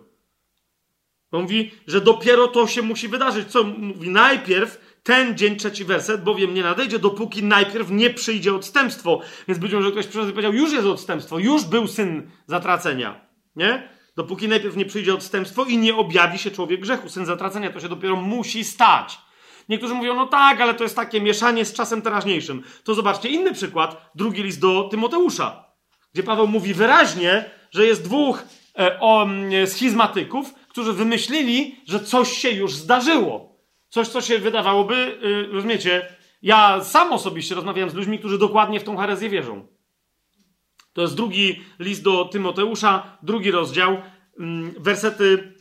On 1.32 1.42
mówi, 1.42 1.70
że 1.86 2.00
dopiero 2.00 2.48
to 2.48 2.66
się 2.66 2.82
musi 2.82 3.08
wydarzyć. 3.08 3.48
Co 3.48 3.64
mówi? 3.64 4.10
Najpierw 4.10 4.85
ten 5.06 5.36
dzień, 5.36 5.56
trzeci 5.56 5.84
werset, 5.84 6.24
bowiem 6.24 6.54
nie 6.54 6.62
nadejdzie, 6.62 6.98
dopóki 6.98 7.42
najpierw 7.42 7.90
nie 7.90 8.10
przyjdzie 8.10 8.54
odstępstwo. 8.54 9.20
Więc 9.48 9.60
być 9.60 9.72
może 9.72 9.92
ktoś 9.92 10.06
przyszedł 10.06 10.28
i 10.28 10.32
powiedział, 10.32 10.52
już 10.52 10.72
jest 10.72 10.86
odstępstwo, 10.86 11.38
już 11.38 11.64
był 11.64 11.86
syn 11.86 12.30
zatracenia. 12.46 13.20
Nie? 13.56 13.88
Dopóki 14.16 14.48
najpierw 14.48 14.76
nie 14.76 14.84
przyjdzie 14.84 15.14
odstępstwo 15.14 15.64
i 15.64 15.78
nie 15.78 15.96
objawi 15.96 16.38
się 16.38 16.50
człowiek 16.50 16.80
grzechu, 16.80 17.08
syn 17.08 17.26
zatracenia, 17.26 17.70
to 17.70 17.80
się 17.80 17.88
dopiero 17.88 18.16
musi 18.16 18.64
stać. 18.64 19.18
Niektórzy 19.68 19.94
mówią, 19.94 20.14
no 20.14 20.26
tak, 20.26 20.60
ale 20.60 20.74
to 20.74 20.82
jest 20.82 20.96
takie 20.96 21.20
mieszanie 21.20 21.64
z 21.64 21.72
czasem 21.72 22.02
teraźniejszym. 22.02 22.62
To 22.84 22.94
zobaczcie 22.94 23.28
inny 23.28 23.52
przykład, 23.52 24.10
drugi 24.14 24.42
list 24.42 24.60
do 24.60 24.88
Tymoteusza, 24.90 25.64
gdzie 26.14 26.22
Paweł 26.22 26.46
mówi 26.46 26.74
wyraźnie, 26.74 27.50
że 27.70 27.86
jest 27.86 28.04
dwóch 28.04 28.44
e, 28.78 29.00
o, 29.00 29.26
schizmatyków, 29.66 30.54
którzy 30.68 30.92
wymyślili, 30.92 31.80
że 31.88 32.00
coś 32.00 32.32
się 32.32 32.50
już 32.50 32.74
zdarzyło. 32.74 33.55
Coś, 33.96 34.08
co 34.08 34.20
się 34.20 34.38
wydawałoby, 34.38 35.18
yy, 35.22 35.52
rozumiecie, 35.52 36.14
ja 36.42 36.84
sam 36.84 37.12
osobiście 37.12 37.54
rozmawiałem 37.54 37.90
z 37.90 37.94
ludźmi, 37.94 38.18
którzy 38.18 38.38
dokładnie 38.38 38.80
w 38.80 38.84
tą 38.84 38.96
herezję 38.96 39.28
wierzą. 39.28 39.66
To 40.92 41.02
jest 41.02 41.14
drugi 41.14 41.60
list 41.78 42.02
do 42.02 42.24
Tymoteusza, 42.24 43.18
drugi 43.22 43.50
rozdział, 43.50 43.92
yy, 43.92 44.46
wersety. 44.78 45.54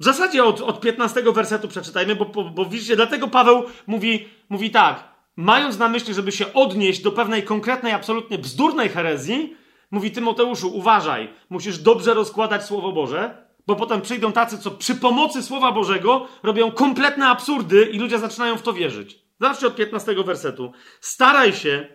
W 0.00 0.04
zasadzie 0.04 0.44
od, 0.44 0.60
od 0.60 0.80
15 0.80 1.22
wersetu 1.22 1.68
przeczytajmy, 1.68 2.16
bo, 2.16 2.24
bo, 2.24 2.44
bo 2.44 2.64
widzicie, 2.64 2.96
dlatego 2.96 3.28
Paweł 3.28 3.64
mówi, 3.86 4.28
mówi 4.48 4.70
tak, 4.70 5.08
mając 5.36 5.78
na 5.78 5.88
myśli, 5.88 6.14
żeby 6.14 6.32
się 6.32 6.52
odnieść 6.52 7.02
do 7.02 7.12
pewnej 7.12 7.42
konkretnej, 7.42 7.92
absolutnie 7.92 8.38
bzdurnej 8.38 8.88
herezji, 8.88 9.56
mówi 9.90 10.10
Tymoteuszu, 10.10 10.76
uważaj, 10.76 11.28
musisz 11.50 11.78
dobrze 11.78 12.14
rozkładać 12.14 12.64
Słowo 12.64 12.92
Boże, 12.92 13.47
bo 13.68 13.76
potem 13.76 14.00
przyjdą 14.00 14.32
tacy, 14.32 14.58
co 14.58 14.70
przy 14.70 14.94
pomocy 14.94 15.42
Słowa 15.42 15.72
Bożego 15.72 16.28
robią 16.42 16.72
kompletne 16.72 17.26
absurdy 17.26 17.84
i 17.84 17.98
ludzie 17.98 18.18
zaczynają 18.18 18.56
w 18.56 18.62
to 18.62 18.72
wierzyć. 18.72 19.18
Zobaczcie 19.40 19.66
od 19.66 19.76
15 19.76 20.14
wersetu. 20.24 20.72
Staraj 21.00 21.52
się, 21.52 21.88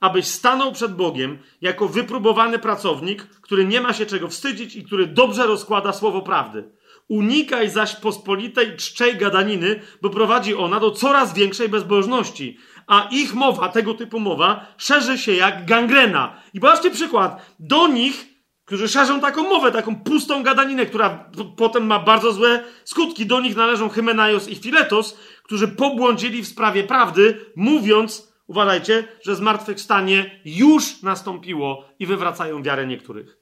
abyś 0.00 0.26
stanął 0.26 0.72
przed 0.72 0.94
Bogiem 0.94 1.38
jako 1.60 1.88
wypróbowany 1.88 2.58
pracownik, 2.58 3.22
który 3.22 3.64
nie 3.64 3.80
ma 3.80 3.92
się 3.92 4.06
czego 4.06 4.28
wstydzić 4.28 4.76
i 4.76 4.84
który 4.84 5.06
dobrze 5.06 5.46
rozkłada 5.46 5.92
słowo 5.92 6.22
prawdy. 6.22 6.64
Unikaj 7.08 7.70
zaś 7.70 7.96
pospolitej 7.96 8.76
czczej 8.76 9.16
gadaniny, 9.16 9.80
bo 10.02 10.10
prowadzi 10.10 10.54
ona 10.54 10.80
do 10.80 10.90
coraz 10.90 11.34
większej 11.34 11.68
bezbożności, 11.68 12.58
a 12.86 13.08
ich 13.10 13.34
mowa, 13.34 13.68
tego 13.68 13.94
typu 13.94 14.20
mowa, 14.20 14.66
szerzy 14.76 15.18
się 15.18 15.32
jak 15.32 15.66
gangrena. 15.66 16.40
I 16.54 16.60
zobaczcie 16.60 16.90
przykład. 16.90 17.54
Do 17.58 17.88
nich 17.88 18.33
którzy 18.64 18.88
szerzą 18.88 19.20
taką 19.20 19.42
mowę, 19.42 19.72
taką 19.72 19.96
pustą 19.96 20.42
gadaninę, 20.42 20.86
która 20.86 21.30
potem 21.56 21.86
ma 21.86 21.98
bardzo 21.98 22.32
złe 22.32 22.64
skutki. 22.84 23.26
Do 23.26 23.40
nich 23.40 23.56
należą 23.56 23.88
Hymenaios 23.88 24.48
i 24.48 24.56
Filetos, 24.56 25.18
którzy 25.42 25.68
pobłądzili 25.68 26.42
w 26.42 26.48
sprawie 26.48 26.84
prawdy, 26.84 27.46
mówiąc, 27.56 28.34
uważajcie, 28.46 29.08
że 29.24 29.36
zmartwychwstanie 29.36 30.40
już 30.44 31.02
nastąpiło 31.02 31.84
i 31.98 32.06
wywracają 32.06 32.62
wiarę 32.62 32.86
niektórych. 32.86 33.38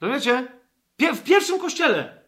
Rozumiecie? 0.00 0.48
W 1.14 1.22
pierwszym 1.22 1.58
kościele 1.58 2.20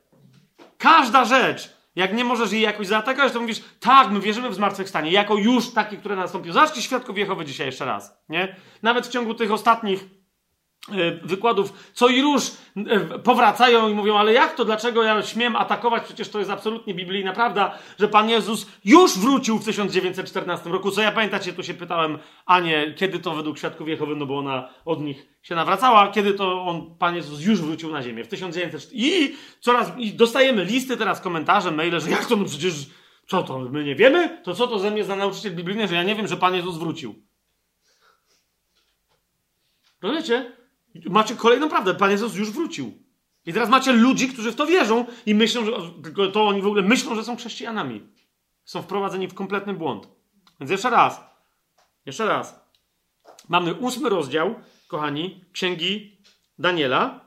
każda 0.78 1.24
rzecz, 1.24 1.76
jak 1.96 2.14
nie 2.14 2.24
możesz 2.24 2.52
jej 2.52 2.62
jakoś 2.62 2.86
zaatakować, 2.86 3.32
to 3.32 3.40
mówisz, 3.40 3.62
tak, 3.80 4.10
my 4.10 4.20
wierzymy 4.20 4.50
w 4.50 4.54
zmartwychwstanie, 4.54 5.10
jako 5.10 5.36
już 5.36 5.72
takie, 5.72 5.96
które 5.96 6.16
nastąpiło. 6.16 6.54
Zobaczcie 6.54 6.82
świadków 6.82 7.18
Jehowy 7.18 7.44
dzisiaj 7.44 7.66
jeszcze 7.66 7.84
raz, 7.84 8.24
nie? 8.28 8.56
Nawet 8.82 9.06
w 9.06 9.10
ciągu 9.10 9.34
tych 9.34 9.52
ostatnich 9.52 10.04
wykładów, 11.24 11.72
co 11.92 12.08
i 12.08 12.22
róż 12.22 12.50
e, 12.76 13.18
powracają 13.18 13.88
i 13.88 13.94
mówią, 13.94 14.18
ale 14.18 14.32
jak 14.32 14.54
to, 14.54 14.64
dlaczego 14.64 15.02
ja 15.02 15.22
śmiem 15.22 15.56
atakować, 15.56 16.02
przecież 16.02 16.28
to 16.28 16.38
jest 16.38 16.50
absolutnie 16.50 16.94
biblijna 16.94 17.32
prawda, 17.32 17.78
że 17.98 18.08
Pan 18.08 18.30
Jezus 18.30 18.66
już 18.84 19.18
wrócił 19.18 19.58
w 19.58 19.64
1914 19.64 20.70
roku, 20.70 20.90
co 20.90 21.02
ja 21.02 21.12
pamiętacie, 21.12 21.52
tu 21.52 21.62
się 21.62 21.74
pytałem 21.74 22.18
Anię, 22.46 22.94
kiedy 22.96 23.18
to 23.18 23.34
według 23.34 23.58
Świadków 23.58 23.88
Jehowy, 23.88 24.16
no 24.16 24.26
bo 24.26 24.38
ona 24.38 24.68
od 24.84 25.00
nich 25.00 25.26
się 25.42 25.54
nawracała, 25.54 26.08
kiedy 26.08 26.34
to 26.34 26.62
on, 26.62 26.94
Pan 26.98 27.16
Jezus 27.16 27.40
już 27.40 27.60
wrócił 27.60 27.90
na 27.90 28.02
ziemię, 28.02 28.24
w 28.24 28.28
1914 28.28 28.90
i 28.92 29.36
coraz, 29.60 29.92
i 29.98 30.12
dostajemy 30.12 30.64
listy 30.64 30.96
teraz, 30.96 31.20
komentarze, 31.20 31.70
maile, 31.70 32.00
że 32.00 32.10
jak 32.10 32.26
to, 32.26 32.36
no 32.36 32.44
przecież, 32.44 32.74
co 33.28 33.42
to, 33.42 33.58
my 33.58 33.84
nie 33.84 33.94
wiemy? 33.94 34.40
To 34.42 34.54
co 34.54 34.66
to 34.66 34.78
ze 34.78 34.90
mnie 34.90 35.04
za 35.04 35.16
nauczyciel 35.16 35.54
biblijny, 35.54 35.88
że 35.88 35.94
ja 35.94 36.02
nie 36.02 36.14
wiem, 36.14 36.28
że 36.28 36.36
Pan 36.36 36.54
Jezus 36.54 36.76
wrócił? 36.76 37.14
Rozumiecie? 40.02 40.61
Macie 40.94 41.36
kolejną 41.36 41.68
prawdę. 41.68 41.94
Pan 41.94 42.10
Jezus 42.10 42.34
już 42.34 42.50
wrócił. 42.50 43.02
I 43.46 43.52
teraz 43.52 43.68
macie 43.68 43.92
ludzi, 43.92 44.28
którzy 44.28 44.52
w 44.52 44.56
to 44.56 44.66
wierzą 44.66 45.06
i 45.26 45.34
myślą, 45.34 45.64
że 46.16 46.32
to 46.32 46.46
oni 46.46 46.62
w 46.62 46.66
ogóle 46.66 46.82
myślą, 46.82 47.14
że 47.14 47.24
są 47.24 47.36
chrześcijanami. 47.36 48.06
Są 48.64 48.82
wprowadzeni 48.82 49.28
w 49.28 49.34
kompletny 49.34 49.74
błąd. 49.74 50.08
Więc 50.60 50.70
jeszcze 50.70 50.90
raz. 50.90 51.20
Jeszcze 52.06 52.26
raz. 52.26 52.60
Mamy 53.48 53.74
ósmy 53.74 54.08
rozdział, 54.08 54.54
kochani, 54.88 55.44
księgi 55.52 56.18
Daniela. 56.58 57.20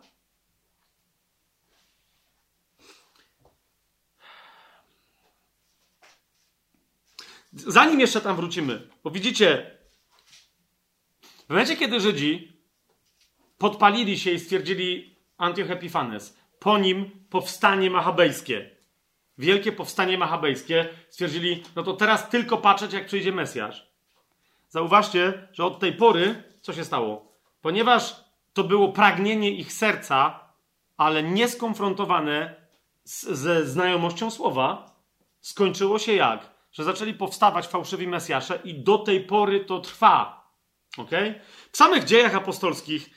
Zanim 7.54 8.00
jeszcze 8.00 8.22
tam 8.22 8.36
wrócimy, 8.36 8.90
bo 9.04 9.12
widzicie, 9.12 9.78
w 11.22 11.50
momencie, 11.50 11.78
kiedy 11.78 12.00
Żydzi 12.00 12.55
podpalili 13.58 14.20
się 14.20 14.32
i 14.32 14.40
stwierdzili 14.40 15.16
Antioch 15.38 15.72
Epifanes. 15.72 16.38
Po 16.60 16.78
nim 16.78 17.12
powstanie 17.30 17.90
machabejskie. 17.90 18.70
Wielkie 19.38 19.72
powstanie 19.72 20.18
machabejskie. 20.18 20.90
Stwierdzili, 21.10 21.64
no 21.76 21.84
to 21.84 21.94
teraz 21.94 22.30
tylko 22.30 22.58
patrzeć, 22.58 22.94
jak 22.94 23.06
przyjdzie 23.06 23.32
Mesjasz. 23.32 23.88
Zauważcie, 24.70 25.48
że 25.54 25.66
od 25.66 25.80
tej 25.80 25.94
pory 25.94 26.44
co 26.62 26.74
się 26.74 26.86
stało? 26.86 27.32
Ponieważ 27.62 28.16
to 28.54 28.64
było 28.64 28.92
pragnienie 28.92 29.52
ich 29.52 29.74
serca, 29.74 30.40
ale 30.98 31.24
nieskonfrontowane 31.24 32.56
ze 33.04 33.66
znajomością 33.66 34.32
słowa, 34.32 34.96
skończyło 35.42 36.00
się 36.00 36.14
jak? 36.14 36.50
Że 36.72 36.84
zaczęli 36.84 37.14
powstawać 37.14 37.68
fałszywi 37.68 38.08
Mesjasze 38.08 38.60
i 38.64 38.74
do 38.74 38.98
tej 38.98 39.22
pory 39.22 39.60
to 39.60 39.80
trwa. 39.80 40.50
Okay? 40.98 41.40
W 41.72 41.78
samych 41.78 42.04
dziejach 42.04 42.36
apostolskich 42.36 43.10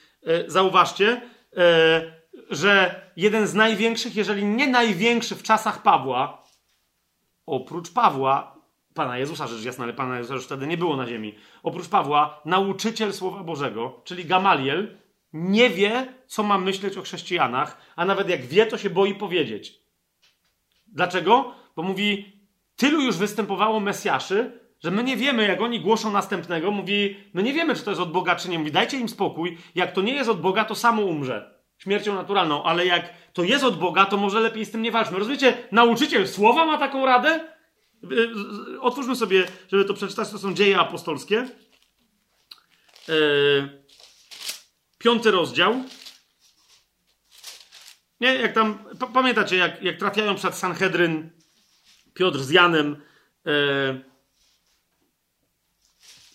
zauważcie, 0.47 1.21
e, 1.57 2.19
że 2.51 3.03
jeden 3.17 3.47
z 3.47 3.55
największych, 3.55 4.17
jeżeli 4.17 4.45
nie 4.45 4.67
największy 4.67 5.37
w 5.37 5.43
czasach 5.43 5.83
Pawła, 5.83 6.45
oprócz 7.47 7.93
Pawła, 7.93 8.59
Pana 8.95 9.19
Jezusa, 9.19 9.47
rzecz 9.47 9.65
jasna, 9.65 9.85
ale 9.85 9.93
Pana 9.93 10.19
Jezusa 10.19 10.35
już 10.35 10.45
wtedy 10.45 10.67
nie 10.67 10.77
było 10.77 10.97
na 10.97 11.07
ziemi, 11.07 11.35
oprócz 11.63 11.89
Pawła, 11.89 12.41
nauczyciel 12.45 13.13
Słowa 13.13 13.45
Bożego, 13.45 14.01
czyli 14.05 14.25
Gamaliel, 14.25 14.97
nie 15.33 15.71
wie, 15.71 16.15
co 16.27 16.43
ma 16.43 16.59
myśleć 16.59 16.97
o 16.97 17.03
chrześcijanach, 17.03 17.77
a 17.97 18.05
nawet 18.05 18.29
jak 18.29 18.47
wie, 18.47 18.67
to 18.67 18.79
się 18.79 18.91
boi 18.91 19.15
powiedzieć. 19.15 19.81
Dlaczego? 20.87 21.55
Bo 21.77 21.83
mówi, 21.83 22.33
tylu 22.77 23.01
już 23.01 23.17
występowało 23.17 23.81
Mesjaszy, 23.81 24.58
że 24.81 24.91
my 24.91 25.05
nie 25.05 25.17
wiemy, 25.17 25.49
jak 25.49 25.61
oni 25.61 25.81
głoszą 25.81 26.13
następnego, 26.13 26.71
mówi, 26.71 27.17
my 27.35 27.43
nie 27.43 27.53
wiemy, 27.53 27.75
czy 27.75 27.83
to 27.83 27.91
jest 27.91 28.03
od 28.03 28.13
Boga, 28.13 28.37
czy 28.37 28.49
nie. 28.49 28.59
Mówi, 28.59 28.73
dajcie 28.73 28.99
im 28.99 29.09
spokój. 29.09 29.59
Jak 29.75 29.93
to 29.93 30.03
nie 30.03 30.13
jest 30.13 30.31
od 30.31 30.41
Boga, 30.41 30.65
to 30.65 30.75
samo 30.75 31.03
umrze. 31.03 31.59
Śmiercią 31.79 32.15
naturalną. 32.15 32.63
Ale 32.63 32.87
jak 32.87 33.15
to 33.33 33.45
jest 33.45 33.65
od 33.65 33.79
Boga, 33.79 34.07
to 34.07 34.17
może 34.17 34.41
lepiej 34.41 34.65
z 34.65 34.71
tym 34.71 34.83
nie 34.83 34.91
walczmy. 34.91 35.19
Rozumiecie? 35.19 35.69
Nauczyciel 35.73 36.29
słowa 36.29 36.67
ma 36.67 36.79
taką 36.79 37.07
radę? 37.07 37.41
Y, 38.13 38.15
y, 38.75 38.81
otwórzmy 38.81 39.17
sobie, 39.17 39.47
żeby 39.69 39.85
to 39.85 39.95
przeczytać. 39.95 40.31
To 40.31 40.39
są 40.39 40.55
dzieje 40.55 40.79
apostolskie. 40.79 41.49
Yy, 43.09 43.85
piąty 44.99 45.31
rozdział. 45.31 45.85
Nie, 48.21 48.35
jak 48.35 48.53
tam, 48.53 48.85
pamiętacie, 49.15 49.57
jak, 49.57 49.83
jak 49.83 49.97
trafiają 49.97 50.35
przed 50.35 50.55
Sanhedryn 50.55 51.31
Piotr 52.15 52.39
z 52.39 52.51
Janem, 52.51 53.03
yy, 53.45 54.08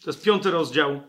to 0.03 0.09
jest 0.09 0.23
piąty 0.23 0.51
rozdział, 0.51 1.01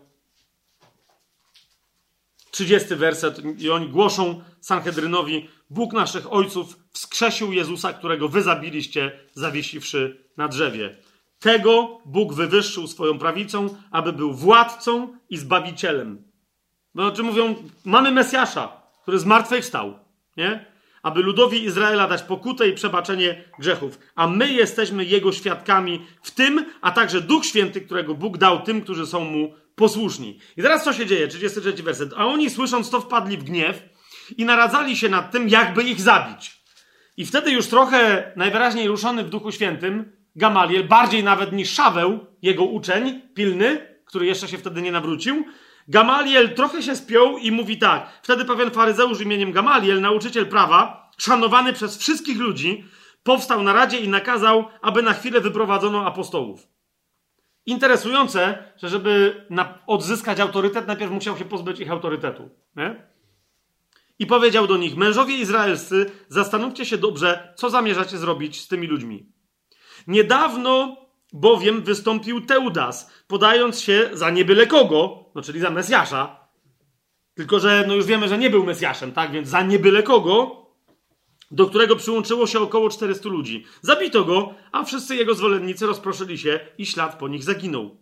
trzydziesty 2.51 2.95
werset. 2.95 3.41
I 3.57 3.69
oni 3.69 3.89
głoszą 3.89 4.41
Sanhedrynowi: 4.61 5.49
Bóg 5.69 5.93
naszych 5.93 6.33
ojców 6.33 6.79
wskrzesił 6.91 7.53
Jezusa, 7.53 7.93
którego 7.93 8.29
wy 8.29 8.41
zabiliście, 8.41 9.19
zawiesiwszy 9.33 10.25
na 10.37 10.47
drzewie. 10.47 10.97
Tego 11.39 12.01
Bóg 12.05 12.33
wywyższył 12.33 12.87
swoją 12.87 13.19
prawicą, 13.19 13.77
aby 13.91 14.13
był 14.13 14.33
władcą 14.33 15.17
i 15.29 15.37
zbawicielem. 15.37 16.23
Znaczy 16.95 17.23
mówią, 17.23 17.55
mamy 17.85 18.11
Mesjasza, 18.11 18.81
który 19.01 19.19
zmartwychwstał, 19.19 19.99
nie? 20.37 20.74
Aby 21.05 21.21
ludowi 21.21 21.63
Izraela 21.63 22.07
dać 22.07 22.21
pokutę 22.21 22.67
i 22.67 22.73
przebaczenie 22.73 23.43
grzechów. 23.59 23.99
A 24.15 24.27
my 24.27 24.51
jesteśmy 24.51 25.05
Jego 25.05 25.31
świadkami 25.31 26.05
w 26.21 26.31
tym, 26.31 26.65
a 26.81 26.91
także 26.91 27.21
Duch 27.21 27.45
Święty, 27.45 27.81
którego 27.81 28.15
Bóg 28.15 28.37
dał 28.37 28.61
tym, 28.61 28.81
którzy 28.81 29.07
są 29.07 29.19
Mu 29.19 29.53
posłuszni. 29.75 30.39
I 30.57 30.61
teraz 30.61 30.83
co 30.83 30.93
się 30.93 31.05
dzieje? 31.05 31.27
33 31.27 31.83
werset. 31.83 32.13
A 32.17 32.25
oni 32.25 32.49
słysząc 32.49 32.89
to 32.89 33.01
wpadli 33.01 33.37
w 33.37 33.43
gniew 33.43 33.83
i 34.37 34.45
naradzali 34.45 34.97
się 34.97 35.09
nad 35.09 35.31
tym, 35.31 35.49
jakby 35.49 35.83
ich 35.83 36.01
zabić. 36.01 36.61
I 37.17 37.25
wtedy 37.25 37.51
już 37.51 37.67
trochę 37.67 38.31
najwyraźniej 38.35 38.87
ruszony 38.87 39.23
w 39.23 39.29
Duchu 39.29 39.51
Świętym, 39.51 40.11
Gamaliel, 40.35 40.87
bardziej 40.87 41.23
nawet 41.23 41.51
niż 41.51 41.69
Szaweł, 41.73 42.25
jego 42.41 42.63
uczeń 42.63 43.21
pilny, 43.33 43.97
który 44.05 44.25
jeszcze 44.25 44.47
się 44.47 44.57
wtedy 44.57 44.81
nie 44.81 44.91
nawrócił, 44.91 45.45
Gamaliel 45.87 46.53
trochę 46.53 46.83
się 46.83 46.95
spiął 46.95 47.37
i 47.37 47.51
mówi 47.51 47.77
tak. 47.77 48.19
Wtedy 48.23 48.45
pewien 48.45 48.71
faryzeusz 48.71 49.21
imieniem 49.21 49.51
Gamaliel, 49.51 50.01
nauczyciel 50.01 50.47
prawa, 50.47 51.11
szanowany 51.17 51.73
przez 51.73 51.97
wszystkich 51.97 52.39
ludzi, 52.39 52.85
powstał 53.23 53.63
na 53.63 53.73
radzie 53.73 53.99
i 53.99 54.09
nakazał, 54.09 54.65
aby 54.81 55.03
na 55.03 55.13
chwilę 55.13 55.41
wyprowadzono 55.41 56.05
apostołów. 56.05 56.67
Interesujące, 57.65 58.63
że 58.77 58.89
żeby 58.89 59.45
odzyskać 59.87 60.39
autorytet, 60.39 60.87
najpierw 60.87 61.11
musiał 61.11 61.37
się 61.37 61.45
pozbyć 61.45 61.79
ich 61.79 61.91
autorytetu. 61.91 62.49
Nie? 62.75 63.05
I 64.19 64.25
powiedział 64.25 64.67
do 64.67 64.77
nich: 64.77 64.95
Mężowie 64.95 65.35
izraelscy, 65.35 66.11
zastanówcie 66.29 66.85
się 66.85 66.97
dobrze, 66.97 67.53
co 67.55 67.69
zamierzacie 67.69 68.17
zrobić 68.17 68.61
z 68.61 68.67
tymi 68.67 68.87
ludźmi. 68.87 69.31
Niedawno 70.07 71.04
bowiem 71.35 71.81
wystąpił 71.81 72.41
Teudas, 72.41 73.11
podając 73.27 73.79
się 73.79 74.09
za 74.13 74.29
niebyle 74.29 74.67
kogo, 74.67 75.25
no 75.35 75.41
czyli 75.41 75.59
za 75.59 75.69
Mesjasza. 75.69 76.39
Tylko, 77.33 77.59
że 77.59 77.85
no 77.87 77.95
już 77.95 78.05
wiemy, 78.05 78.27
że 78.27 78.37
nie 78.37 78.49
był 78.49 78.63
Mesjaszem, 78.63 79.11
tak? 79.11 79.31
Więc 79.31 79.49
za 79.49 79.61
niebyle 79.61 80.03
kogo, 80.03 80.65
do 81.51 81.65
którego 81.65 81.95
przyłączyło 81.95 82.47
się 82.47 82.59
około 82.59 82.89
400 82.89 83.29
ludzi. 83.29 83.65
Zabito 83.81 84.23
go, 84.23 84.53
a 84.71 84.83
wszyscy 84.83 85.15
jego 85.15 85.33
zwolennicy 85.35 85.85
rozproszyli 85.85 86.37
się 86.37 86.59
i 86.77 86.85
ślad 86.85 87.19
po 87.19 87.27
nich 87.27 87.43
zaginął. 87.43 87.97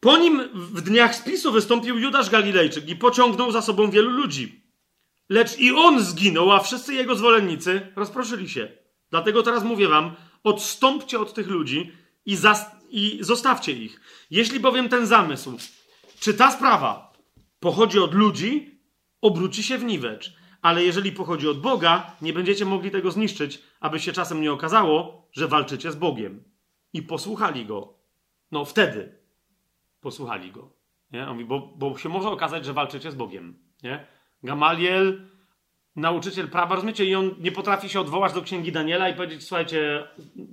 Po 0.00 0.18
nim 0.18 0.48
w 0.54 0.80
dniach 0.80 1.14
spisu 1.14 1.52
wystąpił 1.52 1.98
Judasz 1.98 2.30
Galilejczyk 2.30 2.88
i 2.88 2.96
pociągnął 2.96 3.52
za 3.52 3.62
sobą 3.62 3.90
wielu 3.90 4.10
ludzi. 4.10 4.62
Lecz 5.28 5.58
i 5.58 5.72
on 5.72 6.00
zginął, 6.02 6.52
a 6.52 6.60
wszyscy 6.60 6.94
jego 6.94 7.14
zwolennicy 7.14 7.92
rozproszyli 7.96 8.48
się. 8.48 8.68
Dlatego 9.10 9.42
teraz 9.42 9.64
mówię 9.64 9.88
wam, 9.88 10.14
odstąpcie 10.48 11.20
od 11.20 11.34
tych 11.34 11.48
ludzi 11.48 11.92
i, 12.26 12.36
i 12.90 13.18
zostawcie 13.20 13.72
ich. 13.72 14.00
Jeśli 14.30 14.60
bowiem 14.60 14.88
ten 14.88 15.06
zamysł, 15.06 15.56
czy 16.20 16.34
ta 16.34 16.50
sprawa 16.50 17.12
pochodzi 17.60 17.98
od 17.98 18.14
ludzi, 18.14 18.80
obróci 19.20 19.62
się 19.62 19.78
w 19.78 19.84
niwecz. 19.84 20.38
Ale 20.62 20.84
jeżeli 20.84 21.12
pochodzi 21.12 21.48
od 21.48 21.60
Boga, 21.60 22.16
nie 22.22 22.32
będziecie 22.32 22.64
mogli 22.64 22.90
tego 22.90 23.10
zniszczyć, 23.10 23.62
aby 23.80 24.00
się 24.00 24.12
czasem 24.12 24.40
nie 24.40 24.52
okazało, 24.52 25.28
że 25.32 25.48
walczycie 25.48 25.92
z 25.92 25.96
Bogiem. 25.96 26.44
I 26.92 27.02
posłuchali 27.02 27.66
go. 27.66 27.94
No 28.50 28.64
wtedy 28.64 29.18
posłuchali 30.00 30.52
go. 30.52 30.72
Nie? 31.12 31.28
On 31.28 31.32
mówi, 31.32 31.44
bo, 31.44 31.60
bo 31.76 31.98
się 31.98 32.08
może 32.08 32.28
okazać, 32.28 32.64
że 32.64 32.72
walczycie 32.72 33.12
z 33.12 33.14
Bogiem. 33.14 33.58
Nie? 33.82 34.06
Gamaliel 34.42 35.28
nauczyciel 35.98 36.48
prawa, 36.48 36.74
rozumiecie? 36.74 37.04
I 37.04 37.14
on 37.14 37.34
nie 37.40 37.52
potrafi 37.52 37.88
się 37.88 38.00
odwołać 38.00 38.32
do 38.32 38.42
księgi 38.42 38.72
Daniela 38.72 39.08
i 39.08 39.14
powiedzieć, 39.14 39.44
słuchajcie, 39.44 40.04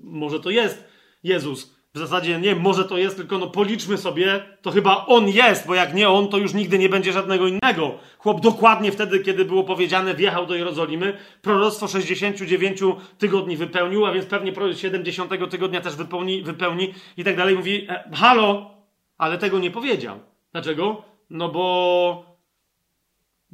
może 0.03 0.39
to 0.39 0.49
jest 0.49 0.83
Jezus. 1.23 1.75
W 1.95 1.97
zasadzie 1.97 2.39
nie, 2.39 2.55
może 2.55 2.85
to 2.85 2.97
jest, 2.97 3.17
tylko 3.17 3.37
no 3.37 3.47
policzmy 3.47 3.97
sobie, 3.97 4.43
to 4.61 4.71
chyba 4.71 5.05
on 5.05 5.29
jest, 5.29 5.67
bo 5.67 5.75
jak 5.75 5.93
nie 5.93 6.09
on, 6.09 6.27
to 6.27 6.37
już 6.37 6.53
nigdy 6.53 6.79
nie 6.79 6.89
będzie 6.89 7.13
żadnego 7.13 7.47
innego. 7.47 7.97
Chłop 8.17 8.41
dokładnie 8.41 8.91
wtedy, 8.91 9.19
kiedy 9.19 9.45
było 9.45 9.63
powiedziane, 9.63 10.13
wjechał 10.13 10.45
do 10.45 10.55
Jerozolimy, 10.55 11.17
proroctwo 11.41 11.87
69 11.87 12.79
tygodni 13.17 13.57
wypełnił, 13.57 14.05
a 14.05 14.11
więc 14.11 14.25
pewnie 14.25 14.53
70 14.75 15.31
tygodnia 15.49 15.81
też 15.81 15.95
wypełni, 15.95 16.43
wypełni 16.43 16.93
i 17.17 17.23
tak 17.23 17.37
dalej. 17.37 17.55
Mówi, 17.55 17.87
e, 17.89 18.09
halo, 18.13 18.71
ale 19.17 19.37
tego 19.37 19.59
nie 19.59 19.71
powiedział. 19.71 20.19
Dlaczego? 20.51 21.03
No 21.29 21.49
bo 21.49 22.34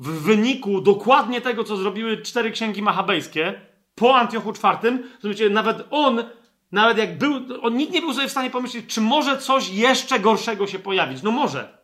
w 0.02 0.24
wyniku 0.24 0.82
dokładnie 0.82 1.42
tego, 1.42 1.64
co 1.64 1.78
zrobiły 1.78 2.22
cztery 2.22 2.52
księgi 2.52 2.82
machabejskie 2.82 3.62
po 3.96 4.16
Antiochu 4.16 4.50
IV, 4.50 5.00
rozumiecie, 5.16 5.50
nawet 5.50 5.88
on, 5.92 6.24
nawet 6.72 6.98
jak 6.98 7.18
był, 7.18 7.42
on 7.62 7.78
nikt 7.78 7.94
nie 7.94 8.02
był 8.02 8.14
sobie 8.14 8.28
w 8.28 8.32
stanie 8.32 8.50
pomyśleć, 8.50 8.86
czy 8.88 9.02
może 9.02 9.38
coś 9.38 9.70
jeszcze 9.70 10.20
gorszego 10.20 10.68
się 10.68 10.80
pojawić. 10.80 11.22
No 11.24 11.32
może. 11.32 11.78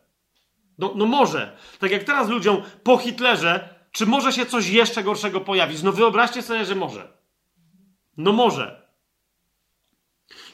No, 0.78 0.92
no 0.96 1.06
może. 1.06 1.56
Tak 1.78 1.90
jak 1.90 2.04
teraz 2.04 2.28
ludziom 2.28 2.62
po 2.82 2.96
Hitlerze, 2.96 3.74
czy 3.92 4.06
może 4.06 4.32
się 4.32 4.46
coś 4.46 4.68
jeszcze 4.68 5.02
gorszego 5.02 5.40
pojawić? 5.40 5.82
No 5.82 5.92
wyobraźcie 5.92 6.42
sobie, 6.42 6.64
że 6.64 6.74
może. 6.74 7.12
No 8.16 8.32
może. 8.32 8.88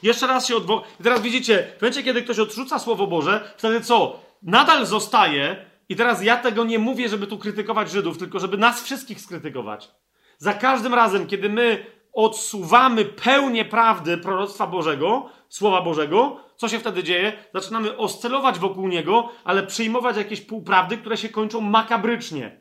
Jeszcze 0.03 0.27
raz 0.27 0.47
się 0.47 0.55
odwołał. 0.55 0.83
I 0.99 1.03
teraz 1.03 1.21
widzicie, 1.21 1.67
w 1.77 1.81
momencie, 1.81 2.03
kiedy 2.03 2.21
ktoś 2.21 2.39
odrzuca 2.39 2.79
Słowo 2.79 3.07
Boże, 3.07 3.53
wtedy 3.57 3.81
co? 3.81 4.19
Nadal 4.41 4.85
zostaje, 4.85 5.65
i 5.89 5.95
teraz 5.95 6.23
ja 6.23 6.37
tego 6.37 6.63
nie 6.63 6.79
mówię, 6.79 7.09
żeby 7.09 7.27
tu 7.27 7.37
krytykować 7.37 7.91
Żydów, 7.91 8.17
tylko 8.17 8.39
żeby 8.39 8.57
nas 8.57 8.83
wszystkich 8.83 9.21
skrytykować. 9.21 9.91
Za 10.37 10.53
każdym 10.53 10.93
razem, 10.93 11.27
kiedy 11.27 11.49
my 11.49 11.85
odsuwamy 12.13 13.05
pełnię 13.05 13.65
prawdy 13.65 14.17
proroctwa 14.17 14.67
Bożego, 14.67 15.29
Słowa 15.49 15.81
Bożego, 15.81 16.39
co 16.55 16.67
się 16.67 16.79
wtedy 16.79 17.03
dzieje? 17.03 17.33
Zaczynamy 17.53 17.97
oscylować 17.97 18.59
wokół 18.59 18.87
niego, 18.87 19.29
ale 19.43 19.63
przyjmować 19.63 20.17
jakieś 20.17 20.41
półprawdy, 20.41 20.97
które 20.97 21.17
się 21.17 21.29
kończą 21.29 21.61
makabrycznie. 21.61 22.59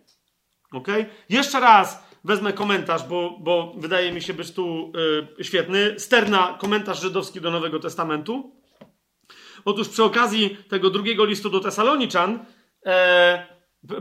Ok? 0.72 0.88
Jeszcze 1.28 1.60
raz 1.60 2.05
wezmę 2.24 2.52
komentarz, 2.52 3.02
bo, 3.09 3.38
bo 3.40 3.74
wydaje 3.76 4.12
mi 4.12 4.22
się 4.22 4.34
być 4.34 4.52
tu 4.52 4.92
yy, 5.36 5.44
świetny. 5.44 5.94
Sterna, 5.98 6.56
komentarz 6.60 7.01
żydowski 7.01 7.40
do 7.40 7.51
Nowego 7.51 7.80
Testamentu. 7.80 8.52
Otóż 9.64 9.88
przy 9.88 10.05
okazji 10.05 10.56
tego 10.68 10.90
drugiego 10.90 11.24
listu 11.24 11.51
do 11.51 11.60
Tesaloniczan 11.60 12.44
e, 12.86 13.47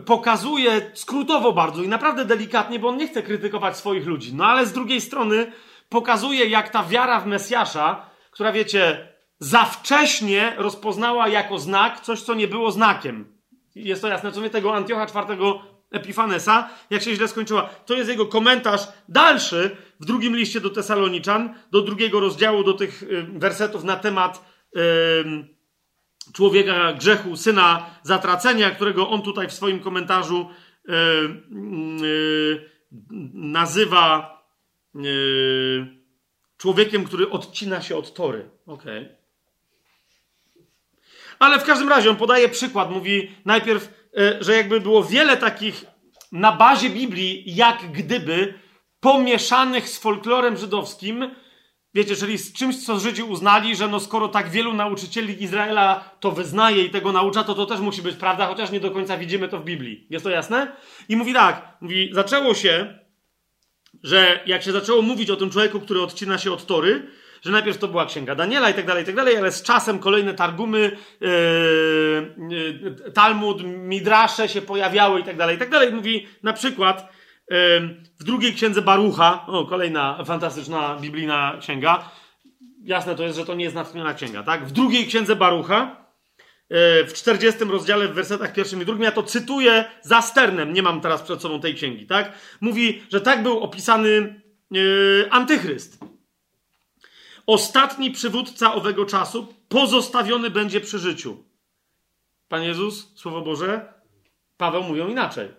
pokazuje 0.06 0.92
skrótowo 0.94 1.54
bardzo 1.54 1.84
i 1.84 1.88
naprawdę 1.88 2.26
delikatnie, 2.26 2.80
bo 2.80 2.90
on 2.90 2.98
nie 2.98 3.08
chce 3.08 3.24
krytykować 3.24 3.78
swoich 3.78 4.06
ludzi. 4.06 4.36
No 4.36 4.46
ale 4.46 4.66
z 4.66 4.74
drugiej 4.74 5.02
strony 5.02 5.52
pokazuje, 5.90 6.46
jak 6.46 6.70
ta 6.70 6.84
wiara 6.84 7.20
w 7.20 7.28
Mesjasza, 7.28 8.10
która 8.32 8.52
wiecie, 8.52 9.14
za 9.40 9.66
wcześnie 9.66 10.54
rozpoznała 10.58 11.28
jako 11.28 11.60
znak 11.60 12.00
coś, 12.00 12.22
co 12.22 12.34
nie 12.34 12.48
było 12.48 12.72
znakiem. 12.72 13.38
Jest 13.76 14.02
to 14.02 14.08
jasne, 14.08 14.32
co 14.32 14.40
mnie 14.40 14.50
tego 14.50 14.76
Antiocha 14.76 15.04
IV 15.04 15.38
Epifanesa, 15.92 16.70
jak 16.90 17.02
się 17.02 17.16
źle 17.16 17.28
skończyła. 17.28 17.70
To 17.86 17.94
jest 17.94 18.10
jego 18.10 18.26
komentarz 18.26 18.88
dalszy 19.10 19.78
w 20.00 20.06
drugim 20.06 20.36
liście 20.36 20.62
do 20.62 20.70
Tesaloniczan, 20.70 21.56
do 21.72 21.82
drugiego 21.82 22.20
rozdziału, 22.20 22.64
do 22.64 22.74
tych 22.74 23.04
y, 23.04 23.28
wersetów 23.34 23.84
na 23.84 23.96
temat 23.96 24.46
człowieka 26.34 26.94
grzechu, 26.94 27.38
syna 27.38 27.90
zatracenia, 28.04 28.72
którego 28.72 29.10
on 29.10 29.22
tutaj 29.22 29.48
w 29.48 29.54
swoim 29.54 29.80
komentarzu 29.80 30.50
yy, 30.88 30.96
yy, 32.02 32.70
nazywa 33.34 34.38
yy, 34.96 36.04
człowiekiem, 36.58 37.06
który 37.06 37.30
odcina 37.30 37.82
się 37.82 37.98
od 37.98 38.14
tory. 38.14 38.50
Okay. 38.66 39.16
Ale 41.40 41.60
w 41.60 41.64
każdym 41.64 41.90
razie 41.90 42.10
on 42.10 42.16
podaje 42.16 42.50
przykład, 42.50 42.92
mówi 42.92 43.32
najpierw, 43.46 44.08
że 44.40 44.54
jakby 44.54 44.82
było 44.82 45.04
wiele 45.04 45.38
takich 45.38 45.86
na 46.32 46.52
bazie 46.52 46.90
Biblii, 46.90 47.44
jak 47.46 47.92
gdyby 47.92 48.54
pomieszanych 49.00 49.90
z 49.90 50.00
folklorem 50.00 50.58
żydowskim, 50.58 51.36
Wiecie, 51.96 52.16
czyli 52.16 52.38
z 52.38 52.54
czymś, 52.54 52.86
co 52.86 53.00
Żydzi 53.00 53.24
uznali, 53.24 53.76
że 53.76 53.88
no 53.88 54.00
skoro 54.00 54.28
tak 54.28 54.50
wielu 54.50 54.74
nauczycieli 54.74 55.44
Izraela 55.44 56.10
to 56.20 56.32
wyznaje 56.32 56.84
i 56.84 56.90
tego 56.90 57.12
naucza, 57.12 57.44
to 57.44 57.56
to 57.56 57.66
też 57.66 57.80
musi 57.80 58.02
być 58.02 58.16
prawda, 58.16 58.48
chociaż 58.48 58.72
nie 58.72 58.80
do 58.80 58.92
końca 58.92 59.18
widzimy 59.18 59.48
to 59.48 59.60
w 59.60 59.64
Biblii. 59.64 60.08
Jest 60.10 60.24
to 60.24 60.30
jasne? 60.30 60.76
I 61.10 61.16
mówi 61.16 61.34
tak, 61.34 61.78
mówi, 61.82 62.10
zaczęło 62.14 62.54
się, 62.54 63.00
że 64.04 64.40
jak 64.46 64.64
się 64.64 64.72
zaczęło 64.72 65.02
mówić 65.02 65.30
o 65.30 65.36
tym 65.36 65.50
człowieku, 65.50 65.80
który 65.80 66.02
odcina 66.02 66.38
się 66.38 66.52
od 66.52 66.66
Tory, 66.66 67.08
że 67.42 67.52
najpierw 67.52 67.78
to 67.78 67.88
była 67.88 68.06
księga 68.06 68.36
Daniela 68.36 68.70
i 68.70 68.74
tak 68.74 68.86
dalej, 68.86 69.04
i 69.04 69.06
tak 69.06 69.16
dalej, 69.16 69.38
ale 69.38 69.52
z 69.52 69.64
czasem 69.64 70.00
kolejne 70.00 70.34
targumy, 70.34 70.98
yy, 71.22 71.30
yy, 72.50 73.12
Talmud, 73.14 73.64
Midrasze 73.64 74.50
się 74.50 74.62
pojawiały 74.62 75.20
i 75.20 75.24
tak 75.24 75.38
dalej, 75.38 75.56
i 75.56 75.60
tak 75.60 75.70
dalej. 75.70 75.94
Mówi 75.94 76.28
na 76.44 76.54
przykład, 76.54 77.14
w 78.20 78.24
drugiej 78.24 78.54
księdze 78.54 78.82
Barucha, 78.82 79.46
o, 79.48 79.66
kolejna 79.66 80.24
fantastyczna 80.26 80.98
biblijna 81.02 81.58
księga. 81.62 82.10
Jasne 82.84 83.16
to 83.16 83.24
jest, 83.24 83.38
że 83.38 83.46
to 83.46 83.56
nie 83.56 83.64
jest 83.64 83.76
natchniona 83.76 84.14
księga, 84.14 84.44
tak? 84.44 84.66
W 84.66 84.72
drugiej 84.72 85.08
księdze 85.08 85.36
Barucha, 85.36 86.06
e, 86.70 87.06
w 87.06 87.14
40 87.14 87.64
rozdziale, 87.64 88.08
w 88.08 88.14
wersetach 88.14 88.54
pierwszym 88.54 88.82
i 88.82 88.86
drugim, 88.86 89.04
ja 89.04 89.12
to 89.12 89.24
cytuję 89.24 89.86
za 90.02 90.22
sternem, 90.22 90.74
nie 90.74 90.84
mam 90.84 91.02
teraz 91.02 91.22
przed 91.22 91.42
sobą 91.42 91.62
tej 91.62 91.76
księgi, 91.76 92.08
tak? 92.08 92.32
Mówi, 92.62 93.04
że 93.12 93.22
tak 93.22 93.44
był 93.44 93.60
opisany 93.60 94.42
yy, 94.72 95.28
antychryst. 95.32 96.00
Ostatni 97.48 98.12
przywódca 98.12 98.74
owego 98.74 99.06
czasu 99.06 99.54
pozostawiony 99.70 100.50
będzie 100.50 100.82
przy 100.82 101.00
życiu. 101.00 101.44
Pan 102.48 102.64
Jezus, 102.64 103.12
Słowo 103.16 103.42
Boże, 103.42 103.94
Paweł 104.58 104.84
mówią 104.84 105.08
inaczej, 105.08 105.50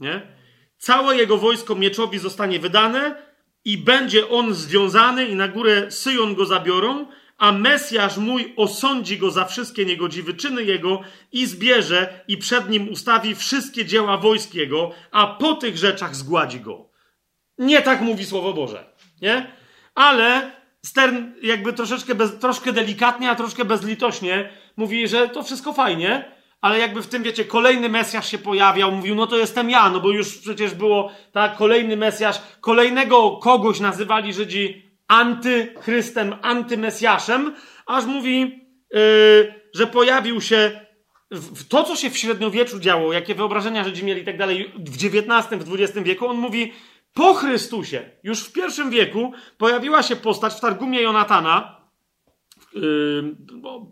nie? 0.00 0.37
Całe 0.78 1.16
jego 1.16 1.38
wojsko 1.38 1.74
mieczowi 1.74 2.18
zostanie 2.18 2.58
wydane 2.58 3.22
i 3.64 3.78
będzie 3.78 4.28
on 4.28 4.54
związany 4.54 5.26
i 5.26 5.34
na 5.34 5.48
górę 5.48 5.90
Syjon 5.90 6.34
go 6.34 6.46
zabiorą, 6.46 7.06
a 7.38 7.52
Mesjasz 7.52 8.16
mój 8.16 8.54
osądzi 8.56 9.18
go 9.18 9.30
za 9.30 9.44
wszystkie 9.44 9.84
niegodziwe 9.84 10.32
czyny 10.32 10.64
jego 10.64 11.00
i 11.32 11.46
zbierze 11.46 12.24
i 12.28 12.36
przed 12.36 12.70
nim 12.70 12.88
ustawi 12.88 13.34
wszystkie 13.34 13.84
dzieła 13.84 14.16
wojsk 14.16 14.54
jego, 14.54 14.90
a 15.10 15.26
po 15.26 15.54
tych 15.54 15.76
rzeczach 15.76 16.16
zgładzi 16.16 16.60
go. 16.60 16.90
Nie 17.58 17.82
tak 17.82 18.00
mówi 18.00 18.24
Słowo 18.26 18.52
Boże, 18.52 18.92
nie? 19.22 19.52
Ale 19.94 20.50
Stern 20.84 21.32
jakby 21.42 21.72
troszeczkę, 21.72 22.14
bez, 22.14 22.38
troszkę 22.38 22.72
delikatnie, 22.72 23.30
a 23.30 23.34
troszkę 23.34 23.64
bezlitośnie 23.64 24.50
mówi, 24.76 25.08
że 25.08 25.28
to 25.28 25.42
wszystko 25.42 25.72
fajnie, 25.72 26.37
ale 26.60 26.78
jakby 26.78 27.02
w 27.02 27.06
tym, 27.06 27.22
wiecie, 27.22 27.44
kolejny 27.44 27.88
Mesjasz 27.88 28.30
się 28.30 28.38
pojawiał, 28.38 28.92
mówił, 28.92 29.14
no 29.14 29.26
to 29.26 29.36
jestem 29.36 29.70
ja, 29.70 29.90
no 29.90 30.00
bo 30.00 30.10
już 30.10 30.38
przecież 30.38 30.74
było, 30.74 31.12
tak, 31.32 31.56
kolejny 31.56 31.96
Mesjasz, 31.96 32.40
kolejnego 32.60 33.36
kogoś 33.36 33.80
nazywali 33.80 34.32
Żydzi 34.32 34.88
antychrystem, 35.08 36.34
antymesjaszem, 36.42 37.54
aż 37.86 38.04
mówi, 38.04 38.40
yy, 38.92 39.54
że 39.74 39.86
pojawił 39.86 40.40
się 40.40 40.80
w 41.30 41.68
to, 41.68 41.84
co 41.84 41.96
się 41.96 42.10
w 42.10 42.18
średniowieczu 42.18 42.78
działo, 42.80 43.12
jakie 43.12 43.34
wyobrażenia 43.34 43.84
Żydzi 43.84 44.04
mieli 44.04 44.22
i 44.22 44.24
tak 44.24 44.38
dalej, 44.38 44.72
w 44.78 44.94
XIX, 44.94 45.64
w 45.64 45.74
XX 45.74 45.98
wieku, 46.06 46.26
on 46.26 46.36
mówi, 46.36 46.72
po 47.14 47.34
Chrystusie, 47.34 48.10
już 48.22 48.40
w 48.40 48.52
pierwszym 48.52 48.90
wieku, 48.90 49.32
pojawiła 49.58 50.02
się 50.02 50.16
postać 50.16 50.54
w 50.54 50.60
Targumie 50.60 51.02
Jonatana, 51.02 51.80
yy, 52.74 52.82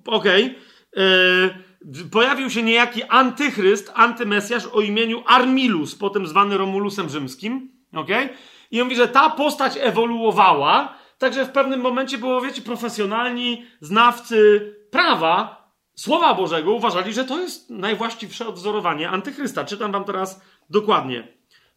okej, 0.07 0.45
okay, 0.45 0.55
yy, 0.97 1.66
pojawił 2.13 2.51
się 2.51 2.63
niejaki 2.63 3.03
antychryst, 3.03 3.93
antymesjasz 3.95 4.67
o 4.67 4.81
imieniu 4.81 5.23
Armilus, 5.27 5.95
potem 5.95 6.27
zwany 6.27 6.59
Romulusem 6.59 7.09
rzymskim. 7.09 7.71
Okay? 7.95 8.29
I 8.71 8.81
on 8.81 8.87
mówi, 8.87 8.97
że 8.97 9.09
ta 9.09 9.31
postać 9.31 9.79
ewoluowała, 9.81 10.95
także 11.19 11.45
w 11.45 11.51
pewnym 11.51 11.81
momencie 11.81 12.19
było, 12.19 12.41
wiecie, 12.41 12.63
profesjonalni 12.63 13.67
znawcy 13.81 14.73
prawa, 14.91 15.67
Słowa 15.97 16.35
Bożego 16.35 16.73
uważali, 16.73 17.13
że 17.13 17.25
to 17.25 17.39
jest 17.39 17.71
najwłaściwsze 17.71 18.49
odwzorowanie 18.49 19.11
antychrysta. 19.11 19.65
Czytam 19.65 19.93
wam 19.93 20.05
teraz 20.05 20.41
dokładnie. 20.71 21.29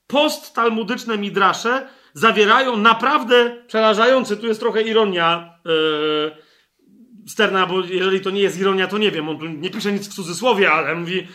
Post-talmudyczne 0.08 1.18
midrasze 1.18 1.88
zawierają 2.14 2.78
naprawdę 2.78 3.64
przerażający, 3.68 4.38
tu 4.38 4.48
jest 4.48 4.60
trochę 4.60 4.82
ironia, 4.82 5.54
yy, 5.66 6.49
Sterna, 7.30 7.66
bo 7.66 7.80
jeżeli 7.80 8.22
to 8.22 8.30
nie 8.30 8.42
jest 8.42 8.60
ironia, 8.60 8.88
to 8.88 8.98
nie 8.98 9.12
wiem, 9.12 9.30
on 9.30 9.40
tu 9.40 9.46
nie 9.46 9.70
pisze 9.70 9.92
nic 9.92 10.10
w 10.10 10.14
cudzysłowie, 10.14 10.72
ale 10.72 10.96
mówi 10.96 11.28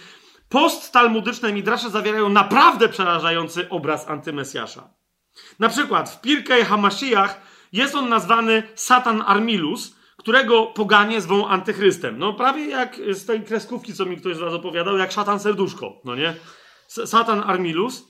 post-talmudyczne 0.49 1.53
midrasze 1.53 1.91
zawierają 1.91 2.29
naprawdę 2.29 2.89
przerażający 2.89 3.69
obraz 3.69 4.09
antymesjasza. 4.09 4.89
Na 5.59 5.69
przykład 5.69 6.11
w 6.11 6.21
Pirkei 6.21 6.65
Hamashiach 6.65 7.41
jest 7.73 7.95
on 7.95 8.09
nazwany 8.09 8.63
Satan 8.75 9.23
Armilus, 9.27 9.97
którego 10.17 10.67
poganie 10.67 11.21
zwą 11.21 11.49
antychrystem. 11.49 12.19
No 12.19 12.33
prawie 12.33 12.69
jak 12.69 12.97
z 13.11 13.27
tej 13.27 13.45
kreskówki, 13.45 13.95
co 13.95 14.07
mi 14.07 14.17
ktoś 14.17 14.37
z 14.37 14.41
was 14.41 14.53
opowiadał, 14.53 14.99
jak 14.99 15.13
szatan 15.13 15.41
serduszko, 15.41 16.01
no 16.05 16.15
nie? 16.15 16.35
Satan 16.89 17.43
Armilus. 17.47 18.05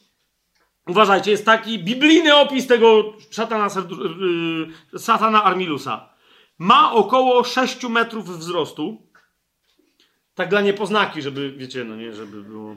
Uważajcie, 0.86 1.30
jest 1.30 1.44
taki 1.44 1.84
biblijny 1.84 2.36
opis 2.36 2.66
tego 2.66 3.12
szatana, 3.30 3.68
serdu... 3.68 3.96
Yy, 4.04 5.42
Armilusa. 5.44 6.13
Ma 6.58 6.92
około 6.92 7.44
6 7.44 7.88
metrów 7.88 8.38
wzrostu. 8.38 9.02
Tak 10.34 10.48
dla 10.48 10.60
niepoznaki, 10.60 11.22
żeby, 11.22 11.52
wiecie, 11.52 11.84
no 11.84 11.96
nie, 11.96 12.12
żeby 12.12 12.42
było. 12.42 12.76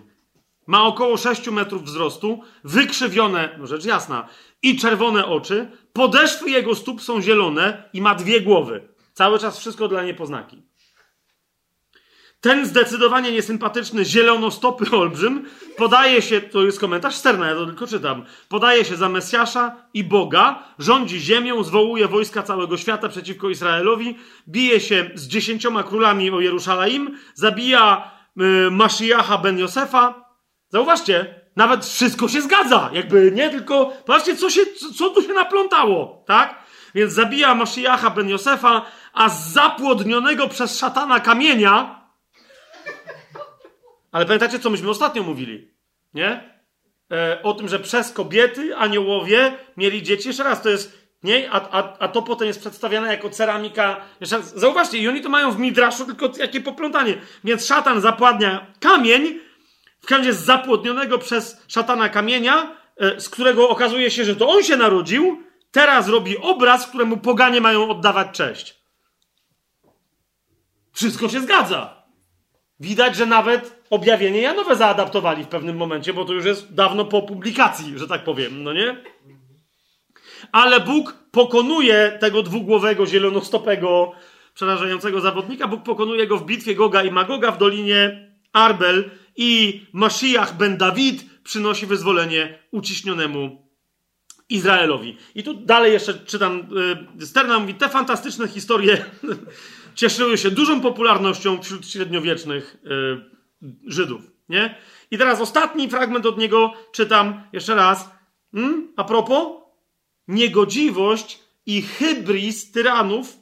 Ma 0.68 0.84
około 0.84 1.18
6 1.18 1.48
metrów 1.48 1.84
wzrostu, 1.84 2.42
wykrzywione, 2.64 3.56
no 3.60 3.68
rzecz 3.68 3.86
jasna, 3.86 4.28
i 4.62 4.78
czerwone 4.78 5.26
oczy. 5.26 5.72
Podeszwy 5.94 6.50
jego 6.50 6.76
stóp 6.76 7.02
są 7.02 7.22
zielone 7.22 7.90
i 7.94 8.02
ma 8.02 8.16
dwie 8.16 8.42
głowy. 8.42 8.88
Cały 9.14 9.40
czas 9.40 9.60
wszystko 9.60 9.88
dla 9.88 10.04
niepoznaki. 10.04 10.64
Ten 12.42 12.66
zdecydowanie 12.66 13.32
niesympatyczny 13.32 14.06
zielonostopy 14.06 14.86
olbrzym 14.98 15.46
podaje 15.78 16.22
się, 16.22 16.42
to 16.42 16.66
jest 16.66 16.80
komentarz 16.80 17.16
Sterna, 17.16 17.48
ja 17.48 17.56
to 17.56 17.66
tylko 17.66 17.88
czytam, 17.88 18.26
podaje 18.50 18.86
się 18.86 18.96
za 18.96 19.10
Mesjasza 19.10 19.76
i 19.94 20.04
Boga, 20.04 20.64
rządzi 20.80 21.20
ziemią, 21.20 21.64
zwołuje 21.64 22.08
wojska 22.08 22.44
całego 22.44 22.78
świata 22.78 23.10
przeciwko 23.10 23.50
Izraelowi, 23.50 24.18
bije 24.48 24.80
się 24.80 25.12
z 25.16 25.28
dziesięcioma 25.28 25.84
królami 25.84 26.32
o 26.32 26.40
Jerusalem, 26.40 27.18
zabija 27.34 28.12
y, 28.42 28.72
Mashiacha 28.72 29.38
ben 29.38 29.60
Josefa. 29.60 30.28
Zauważcie, 30.70 31.42
nawet 31.56 31.86
wszystko 31.86 32.28
się 32.28 32.42
zgadza, 32.42 32.90
jakby 32.94 33.32
nie, 33.36 33.50
tylko 33.50 33.94
patrzcie, 34.06 34.36
co, 34.36 34.50
się, 34.50 34.62
co, 34.98 35.10
tu 35.10 35.22
się 35.22 35.34
naplątało, 35.34 36.24
tak? 36.28 36.56
Więc 36.96 37.14
zabija 37.14 37.56
Mashiacha 37.56 38.10
ben 38.10 38.30
Josefa, 38.30 38.86
a 39.14 39.30
z 39.30 39.54
zapłodnionego 39.54 40.48
przez 40.48 40.80
szatana 40.80 41.20
kamienia 41.20 41.97
ale 44.18 44.26
pamiętacie, 44.26 44.60
co 44.60 44.70
myśmy 44.70 44.90
ostatnio 44.90 45.24
mówili? 45.24 45.72
Nie? 46.14 46.60
E, 47.12 47.44
o 47.44 47.54
tym, 47.54 47.68
że 47.68 47.80
przez 47.80 48.12
kobiety 48.12 48.76
aniołowie 48.76 49.58
mieli 49.78 50.04
dzieci. 50.04 50.28
Jeszcze 50.28 50.44
raz, 50.44 50.62
to 50.62 50.70
jest. 50.70 51.08
Nie? 51.24 51.52
A, 51.52 51.70
a, 51.72 51.98
a 52.00 52.08
to 52.08 52.22
potem 52.22 52.48
jest 52.48 52.60
przedstawiane 52.60 53.08
jako 53.08 53.30
ceramika. 53.30 54.02
Jeszcze 54.20 54.38
raz, 54.38 54.60
zauważcie, 54.60 54.98
i 54.98 55.08
oni 55.08 55.22
to 55.22 55.30
mają 55.30 55.52
w 55.52 55.60
Midraszu, 55.60 56.06
tylko 56.06 56.32
jakie 56.38 56.62
poplątanie. 56.62 57.18
Więc 57.44 57.66
szatan 57.66 58.02
zapładnia 58.02 58.68
kamień, 58.80 59.40
w 60.00 60.06
każdym 60.06 60.34
z 60.34 60.38
zapłodnionego 60.38 61.18
przez 61.18 61.66
szatana 61.68 62.10
kamienia, 62.10 62.78
e, 62.98 63.22
z 63.22 63.30
którego 63.30 63.70
okazuje 63.70 64.12
się, 64.12 64.26
że 64.26 64.36
to 64.36 64.50
on 64.50 64.64
się 64.64 64.78
narodził, 64.78 65.44
teraz 65.72 66.08
robi 66.08 66.38
obraz, 66.38 66.88
któremu 66.88 67.18
poganie 67.18 67.62
mają 67.62 67.90
oddawać 67.90 68.28
cześć. 68.32 68.76
Wszystko 70.94 71.30
się 71.30 71.42
zgadza. 71.42 72.04
Widać, 72.80 73.16
że 73.16 73.26
nawet 73.26 73.77
objawienie 73.90 74.42
Janowe 74.42 74.76
zaadaptowali 74.76 75.44
w 75.44 75.48
pewnym 75.48 75.78
momencie, 75.78 76.14
bo 76.14 76.26
to 76.26 76.34
już 76.34 76.46
jest 76.46 76.74
dawno 76.74 77.06
po 77.06 77.22
publikacji, 77.22 78.00
że 78.00 78.08
tak 78.08 78.24
powiem, 78.24 78.64
no 78.64 78.74
nie? 78.74 79.04
Ale 80.52 80.80
Bóg 80.80 81.14
pokonuje 81.32 82.18
tego 82.20 82.44
dwugłowego, 82.44 83.06
zielonostopego, 83.06 84.12
przerażającego 84.54 85.22
zawodnika. 85.22 85.68
Bóg 85.68 85.84
pokonuje 85.84 86.28
go 86.28 86.38
w 86.38 86.46
bitwie 86.46 86.76
Goga 86.76 87.04
i 87.04 87.12
Magoga 87.12 87.52
w 87.52 87.58
dolinie 87.58 88.30
Arbel 88.54 89.10
i 89.36 89.82
Mashiach 89.94 90.58
ben 90.58 90.78
Dawid 90.78 91.26
przynosi 91.44 91.86
wyzwolenie 91.86 92.60
uciśnionemu 92.72 93.68
Izraelowi. 94.50 95.18
I 95.36 95.44
tu 95.44 95.54
dalej 95.54 95.94
jeszcze 95.94 96.14
czytam, 96.14 96.68
y, 97.22 97.26
Sterna 97.26 97.60
mówi, 97.60 97.74
te 97.74 97.90
fantastyczne 97.90 98.48
historie 98.48 99.06
cieszyły 99.96 100.38
się 100.38 100.52
dużą 100.52 100.82
popularnością 100.82 101.62
wśród 101.62 101.88
średniowiecznych 101.88 102.78
yy, 102.84 103.37
Żydów. 103.86 104.22
Nie? 104.50 104.76
I 105.12 105.18
teraz 105.18 105.42
ostatni 105.42 105.90
fragment 105.90 106.26
od 106.26 106.38
niego 106.38 106.74
czytam 106.92 107.44
jeszcze 107.54 107.76
raz. 107.76 108.10
Hmm? 108.52 108.94
A 108.96 109.04
propos, 109.04 109.48
niegodziwość 110.28 111.40
i 111.66 111.82
hybris 111.82 112.72
tyranów, 112.72 113.38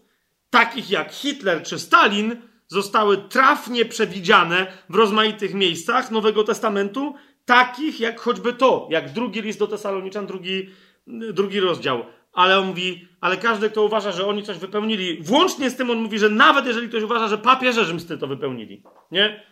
takich 0.49 0.89
jak 0.89 1.11
Hitler 1.11 1.63
czy 1.63 1.79
Stalin, 1.79 2.35
zostały 2.67 3.17
trafnie 3.17 3.85
przewidziane 3.85 4.67
w 4.89 4.95
rozmaitych 4.95 5.53
miejscach 5.53 6.11
Nowego 6.11 6.43
Testamentu, 6.43 7.15
takich 7.45 7.99
jak 7.99 8.19
choćby 8.19 8.53
to, 8.53 8.87
jak 8.91 9.13
drugi 9.13 9.41
list 9.41 9.59
do 9.59 9.67
Tesaloniczan, 9.67 10.27
drugi, 10.27 10.69
drugi 11.07 11.59
rozdział 11.59 12.05
ale 12.35 12.59
on 12.59 12.67
mówi, 12.67 13.07
ale 13.21 13.37
każdy, 13.37 13.69
kto 13.69 13.83
uważa, 13.83 14.11
że 14.11 14.27
oni 14.27 14.43
coś 14.43 14.57
wypełnili, 14.57 15.23
włącznie 15.23 15.69
z 15.69 15.75
tym 15.75 15.89
on 15.89 15.97
mówi, 15.97 16.19
że 16.19 16.29
nawet 16.29 16.65
jeżeli 16.65 16.89
ktoś 16.89 17.03
uważa, 17.03 17.27
że 17.27 17.37
papieże 17.37 17.85
rzymscy 17.85 18.17
to 18.17 18.27
wypełnili, 18.27 18.83
nie? 19.11 19.43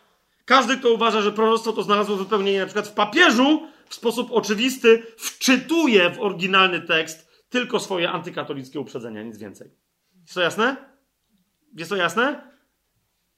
Każdy, 0.45 0.77
kto 0.77 0.93
uważa, 0.93 1.21
że 1.21 1.31
proroctwo 1.31 1.73
to 1.73 1.83
znalazło 1.83 2.17
wypełnienie 2.17 2.59
na 2.59 2.65
przykład 2.65 2.87
w 2.87 2.93
papieżu, 2.93 3.67
w 3.89 3.95
sposób 3.95 4.31
oczywisty 4.31 5.03
wczytuje 5.17 6.09
w 6.09 6.19
oryginalny 6.19 6.81
tekst 6.81 7.45
tylko 7.49 7.79
swoje 7.79 8.11
antykatolickie 8.11 8.79
uprzedzenia, 8.79 9.23
nic 9.23 9.37
więcej. 9.37 9.71
Jest 10.21 10.33
to 10.33 10.41
jasne? 10.41 10.75
Jest 11.75 11.89
to 11.89 11.95
jasne? 11.95 12.53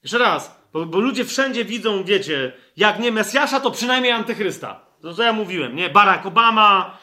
Jeszcze 0.03 0.17
raz, 0.17 0.59
bo, 0.73 0.85
bo 0.85 0.99
ludzie 0.99 1.25
wszędzie 1.25 1.65
widzą, 1.65 2.03
wiecie, 2.03 2.51
jak 2.77 2.99
nie 2.99 3.11
Mesjasza, 3.11 3.59
to 3.59 3.71
przynajmniej 3.71 4.11
antychrysta. 4.11 4.85
To 5.01 5.13
co 5.13 5.23
ja 5.23 5.33
mówiłem, 5.33 5.75
nie? 5.75 5.89
Barack 5.89 6.25
Obama, 6.25 6.97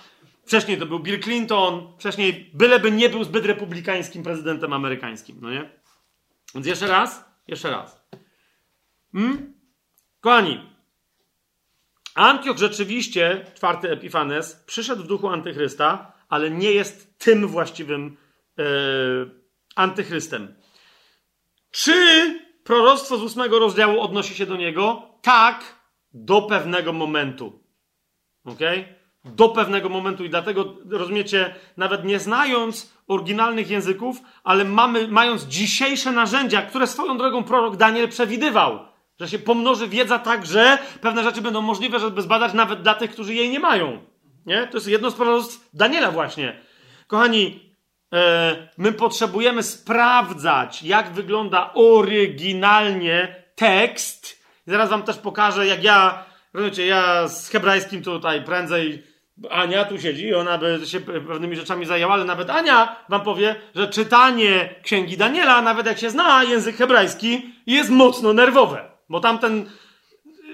Wcześniej 0.45 0.79
to 0.79 0.87
był 0.87 1.01
Bill 1.01 1.21
Clinton, 1.21 1.93
wcześniej 1.99 2.51
byleby 2.55 2.93
nie 2.93 3.09
był 3.09 3.25
zbyt 3.25 3.47
republikańskim 3.47 4.23
prezydentem 4.23 4.73
amerykańskim, 4.73 5.39
no 5.41 5.51
nie? 5.51 5.71
Więc 6.55 6.67
jeszcze 6.67 6.87
raz, 6.87 7.25
jeszcze 7.49 7.71
raz. 7.71 8.09
Hmm? 9.13 9.52
Kochani, 10.23 10.61
Antioch 12.15 12.59
rzeczywiście, 12.59 13.45
czwarty 13.55 13.91
Epifanes, 13.91 14.65
przyszedł 14.67 15.03
w 15.03 15.07
duchu 15.07 15.29
antychrysta, 15.29 16.13
ale 16.29 16.51
nie 16.51 16.73
jest 16.73 17.19
tym 17.19 17.47
właściwym 17.47 18.17
yy, 18.57 18.65
antychrystem. 19.77 20.55
Czy 21.71 21.95
proroctwo 22.65 23.17
z 23.17 23.23
ósmego 23.23 23.59
rozdziału 23.59 24.01
odnosi 24.01 24.35
się 24.35 24.47
do 24.47 24.57
niego? 24.57 25.03
Tak, 25.23 25.77
do 26.13 26.43
pewnego 26.43 26.93
momentu. 26.93 27.63
Okay? 28.45 29.03
do 29.25 29.49
pewnego 29.49 29.89
momentu 29.89 30.25
i 30.25 30.31
dlatego, 30.31 30.75
rozumiecie, 30.91 31.55
nawet 31.77 32.05
nie 32.05 32.19
znając 32.19 32.93
oryginalnych 33.09 33.71
języków, 33.71 34.17
ale 34.45 34.65
mamy, 34.65 35.09
mając 35.09 35.45
dzisiejsze 35.45 36.13
narzędzia, 36.13 36.63
które 36.63 36.87
swoją 36.87 37.19
drogą 37.19 37.45
prorok 37.45 37.77
Daniel 37.77 38.09
przewidywał, 38.09 38.92
że 39.21 39.29
się 39.29 39.39
pomnoży 39.39 39.89
wiedza 39.89 40.19
tak, 40.19 40.47
że 40.47 40.79
pewne 41.01 41.23
rzeczy 41.23 41.43
będą 41.43 41.61
możliwe, 41.61 42.01
żeby 42.01 42.23
zbadać 42.23 42.53
nawet 42.53 42.83
dla 42.83 42.95
tych, 42.95 43.11
którzy 43.11 43.35
jej 43.35 43.51
nie 43.51 43.61
mają. 43.61 44.03
Nie? 44.47 44.67
To 44.67 44.77
jest 44.77 44.89
jedno 44.89 45.11
z 45.11 45.15
proroctw 45.15 45.69
Daniela 45.75 46.11
właśnie. 46.11 46.61
Kochani, 47.07 47.75
e, 48.15 48.69
my 48.79 48.93
potrzebujemy 48.93 49.63
sprawdzać, 49.63 50.83
jak 50.83 51.13
wygląda 51.13 51.71
oryginalnie 51.75 53.45
tekst. 53.55 54.43
Zaraz 54.67 54.91
wam 54.91 55.03
też 55.03 55.19
pokażę, 55.19 55.67
jak 55.67 55.85
ja, 55.85 56.25
rozumiecie, 56.55 56.87
ja 56.87 57.29
z 57.29 57.49
hebrajskim 57.49 58.03
tutaj 58.03 58.45
prędzej 58.45 59.13
Ania 59.51 59.85
tu 59.85 59.99
siedzi 59.99 60.27
i 60.27 60.35
ona 60.35 60.59
by 60.59 60.81
się 60.87 61.01
pewnymi 61.01 61.57
rzeczami 61.57 61.87
zajęła, 61.87 62.15
ale 62.15 62.25
nawet 62.25 62.51
Ania 62.51 62.97
wam 63.09 63.21
powie, 63.21 63.57
że 63.75 63.89
czytanie 63.89 64.75
księgi 64.83 65.17
Daniela, 65.17 65.63
nawet 65.63 65.87
jak 65.87 65.99
się 65.99 66.11
zna 66.11 66.45
język 66.45 66.77
hebrajski, 66.77 67.55
jest 67.67 67.91
mocno 67.91 68.33
nerwowe. 68.33 68.92
Bo 69.13 69.21
tamten 69.21 69.71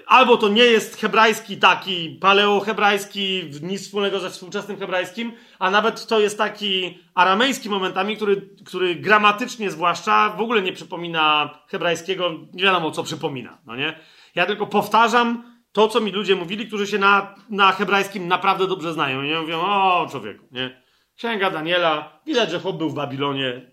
albo 0.06 0.36
to 0.36 0.48
nie 0.48 0.62
jest 0.62 1.00
hebrajski 1.00 1.56
taki 1.56 2.18
paleohebrajski, 2.20 3.50
nic 3.62 3.82
wspólnego 3.82 4.20
ze 4.20 4.30
współczesnym 4.30 4.78
hebrajskim, 4.78 5.32
a 5.58 5.70
nawet 5.70 6.06
to 6.06 6.20
jest 6.20 6.38
taki 6.38 6.98
aramejski 7.14 7.70
momentami, 7.70 8.16
który, 8.16 8.48
który 8.66 8.94
gramatycznie 8.94 9.70
zwłaszcza 9.70 10.30
w 10.30 10.40
ogóle 10.40 10.62
nie 10.62 10.72
przypomina 10.72 11.50
hebrajskiego, 11.68 12.30
nie 12.52 12.62
wiadomo 12.62 12.90
co 12.90 13.02
przypomina, 13.02 13.58
no 13.66 13.76
nie? 13.76 13.98
Ja 14.34 14.46
tylko 14.46 14.66
powtarzam 14.66 15.58
to, 15.72 15.88
co 15.88 16.00
mi 16.00 16.12
ludzie 16.12 16.36
mówili, 16.36 16.66
którzy 16.66 16.86
się 16.86 16.98
na, 16.98 17.34
na 17.50 17.72
hebrajskim 17.72 18.28
naprawdę 18.28 18.66
dobrze 18.66 18.92
znają. 18.92 19.22
I 19.22 19.34
mówią, 19.34 19.60
o 19.60 20.06
człowieku, 20.10 20.46
nie? 20.50 20.82
Księga 21.16 21.50
Daniela, 21.50 22.20
widać, 22.26 22.50
że 22.50 22.60
chłop 22.60 22.76
był 22.76 22.90
w 22.90 22.94
Babilonie. 22.94 23.70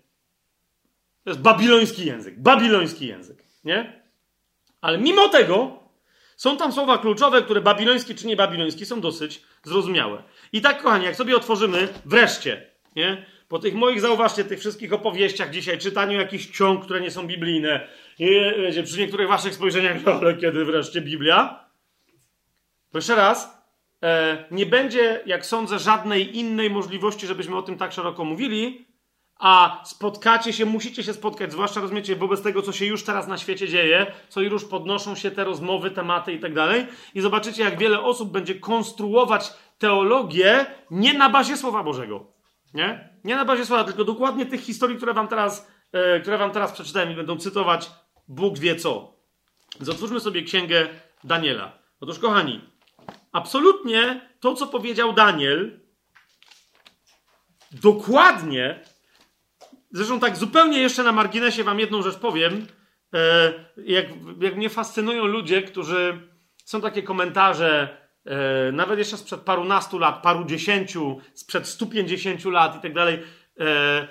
To 1.24 1.30
jest 1.30 1.42
babiloński 1.42 2.06
język, 2.06 2.42
babiloński 2.42 3.06
język, 3.06 3.44
nie? 3.64 4.05
Ale 4.80 4.98
mimo 4.98 5.28
tego 5.28 5.86
są 6.36 6.56
tam 6.56 6.72
słowa 6.72 6.98
kluczowe, 6.98 7.42
które 7.42 7.60
babiloński 7.60 8.14
czy 8.14 8.26
nie 8.26 8.36
babiloński 8.36 8.86
są 8.86 9.00
dosyć 9.00 9.42
zrozumiałe. 9.62 10.22
I 10.52 10.60
tak, 10.60 10.82
kochani, 10.82 11.04
jak 11.04 11.16
sobie 11.16 11.36
otworzymy 11.36 11.88
wreszcie, 12.04 12.70
nie? 12.96 13.26
Po 13.48 13.58
tych 13.58 13.74
moich, 13.74 14.00
zauważcie, 14.00 14.44
tych 14.44 14.60
wszystkich 14.60 14.92
opowieściach 14.92 15.50
dzisiaj, 15.50 15.78
czytaniu 15.78 16.18
jakichś 16.18 16.48
ksiąg, 16.48 16.84
które 16.84 17.00
nie 17.00 17.10
są 17.10 17.26
biblijne, 17.26 17.88
i, 18.18 18.28
wiecie, 18.58 18.82
przy 18.82 18.98
niektórych 18.98 19.28
waszych 19.28 19.54
spojrzeniach, 19.54 19.96
ale 20.06 20.36
kiedy 20.36 20.64
wreszcie 20.64 21.00
Biblia? 21.00 21.66
To 22.90 22.98
jeszcze 22.98 23.14
raz, 23.14 23.62
e, 24.02 24.44
nie 24.50 24.66
będzie, 24.66 25.20
jak 25.26 25.46
sądzę, 25.46 25.78
żadnej 25.78 26.36
innej 26.36 26.70
możliwości, 26.70 27.26
żebyśmy 27.26 27.56
o 27.56 27.62
tym 27.62 27.78
tak 27.78 27.92
szeroko 27.92 28.24
mówili, 28.24 28.85
a 29.38 29.82
spotkacie 29.84 30.52
się, 30.52 30.64
musicie 30.64 31.02
się 31.02 31.14
spotkać, 31.14 31.52
zwłaszcza 31.52 31.80
rozumiecie, 31.80 32.16
wobec 32.16 32.42
tego, 32.42 32.62
co 32.62 32.72
się 32.72 32.86
już 32.86 33.04
teraz 33.04 33.28
na 33.28 33.38
świecie 33.38 33.68
dzieje, 33.68 34.12
co 34.28 34.40
już 34.40 34.64
podnoszą 34.64 35.14
się 35.14 35.30
te 35.30 35.44
rozmowy, 35.44 35.90
tematy 35.90 36.32
i 36.32 36.40
tak 36.40 36.54
dalej, 36.54 36.86
i 37.14 37.20
zobaczycie, 37.20 37.62
jak 37.62 37.78
wiele 37.78 38.02
osób 38.02 38.32
będzie 38.32 38.54
konstruować 38.54 39.52
teologię 39.78 40.66
nie 40.90 41.14
na 41.14 41.30
bazie 41.30 41.56
Słowa 41.56 41.82
Bożego. 41.82 42.26
Nie? 42.74 43.08
Nie 43.24 43.36
na 43.36 43.44
bazie 43.44 43.66
Słowa, 43.66 43.84
tylko 43.84 44.04
dokładnie 44.04 44.46
tych 44.46 44.60
historii, 44.60 44.96
które 44.96 45.14
wam 45.14 45.28
teraz, 45.28 45.70
e, 45.92 46.20
które 46.20 46.38
wam 46.38 46.50
teraz 46.50 46.72
przeczytałem 46.72 47.10
i 47.10 47.14
będą 47.14 47.36
cytować 47.36 47.90
Bóg 48.28 48.58
wie 48.58 48.76
co. 48.76 49.16
Więc 49.80 50.22
sobie 50.22 50.42
księgę 50.42 50.88
Daniela. 51.24 51.78
Otóż, 52.00 52.18
kochani, 52.18 52.60
absolutnie 53.32 54.30
to, 54.40 54.54
co 54.54 54.66
powiedział 54.66 55.12
Daniel, 55.12 55.80
dokładnie, 57.72 58.80
zresztą 59.96 60.20
tak 60.20 60.36
zupełnie 60.36 60.80
jeszcze 60.80 61.02
na 61.02 61.12
marginesie 61.12 61.64
wam 61.64 61.80
jedną 61.80 62.02
rzecz 62.02 62.16
powiem, 62.16 62.66
e, 63.14 63.52
jak, 63.76 64.06
jak 64.40 64.56
mnie 64.56 64.70
fascynują 64.70 65.24
ludzie, 65.24 65.62
którzy 65.62 66.20
są 66.64 66.80
takie 66.80 67.02
komentarze, 67.02 67.96
e, 68.24 68.72
nawet 68.72 68.98
jeszcze 68.98 69.16
sprzed 69.16 69.40
parunastu 69.40 69.98
lat, 69.98 70.22
paru 70.22 70.44
dziesięciu, 70.44 71.20
sprzed 71.34 71.66
150 71.66 72.44
lat 72.44 72.76
i 72.76 72.80
tak 72.80 72.94
dalej. 72.94 73.18
E, 73.60 74.08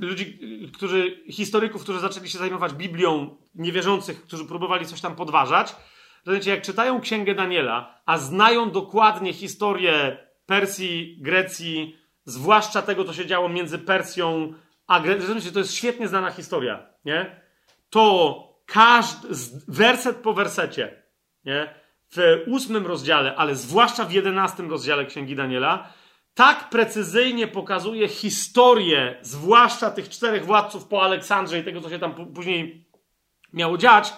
ludzi, 0.00 0.38
którzy, 0.74 1.22
historyków, 1.30 1.82
którzy 1.82 2.00
zaczęli 2.00 2.28
się 2.28 2.38
zajmować 2.38 2.72
Biblią, 2.72 3.36
niewierzących, 3.54 4.22
którzy 4.22 4.44
próbowali 4.44 4.86
coś 4.86 5.00
tam 5.00 5.16
podważać. 5.16 5.76
Rozumiecie, 6.26 6.50
jak 6.50 6.62
czytają 6.62 7.00
Księgę 7.00 7.34
Daniela, 7.34 8.00
a 8.06 8.18
znają 8.18 8.70
dokładnie 8.70 9.32
historię 9.32 10.16
Persji, 10.46 11.18
Grecji, 11.20 11.96
zwłaszcza 12.24 12.82
tego, 12.82 13.04
co 13.04 13.12
się 13.12 13.26
działo 13.26 13.48
między 13.48 13.78
Persją 13.78 14.54
a 14.86 15.00
Grecją, 15.00 15.52
to 15.52 15.58
jest 15.58 15.74
świetnie 15.74 16.08
znana 16.08 16.30
historia, 16.30 16.86
nie? 17.04 17.40
To 17.90 18.54
każdy, 18.66 19.28
werset 19.68 20.16
po 20.16 20.34
wersecie, 20.34 21.02
nie? 21.44 21.74
W 22.16 22.42
ósmym 22.46 22.86
rozdziale, 22.86 23.36
ale 23.36 23.54
zwłaszcza 23.54 24.04
w 24.04 24.12
jedenastym 24.12 24.70
rozdziale 24.70 25.06
Księgi 25.06 25.36
Daniela, 25.36 25.92
tak 26.34 26.70
precyzyjnie 26.70 27.48
pokazuje 27.48 28.08
historię, 28.08 29.18
zwłaszcza 29.22 29.90
tych 29.90 30.08
czterech 30.08 30.46
władców 30.46 30.84
po 30.84 31.02
Aleksandrze 31.02 31.58
i 31.58 31.64
tego, 31.64 31.80
co 31.80 31.90
się 31.90 31.98
tam 31.98 32.32
później 32.34 32.88
miało 33.52 33.78
dziać, 33.78 34.12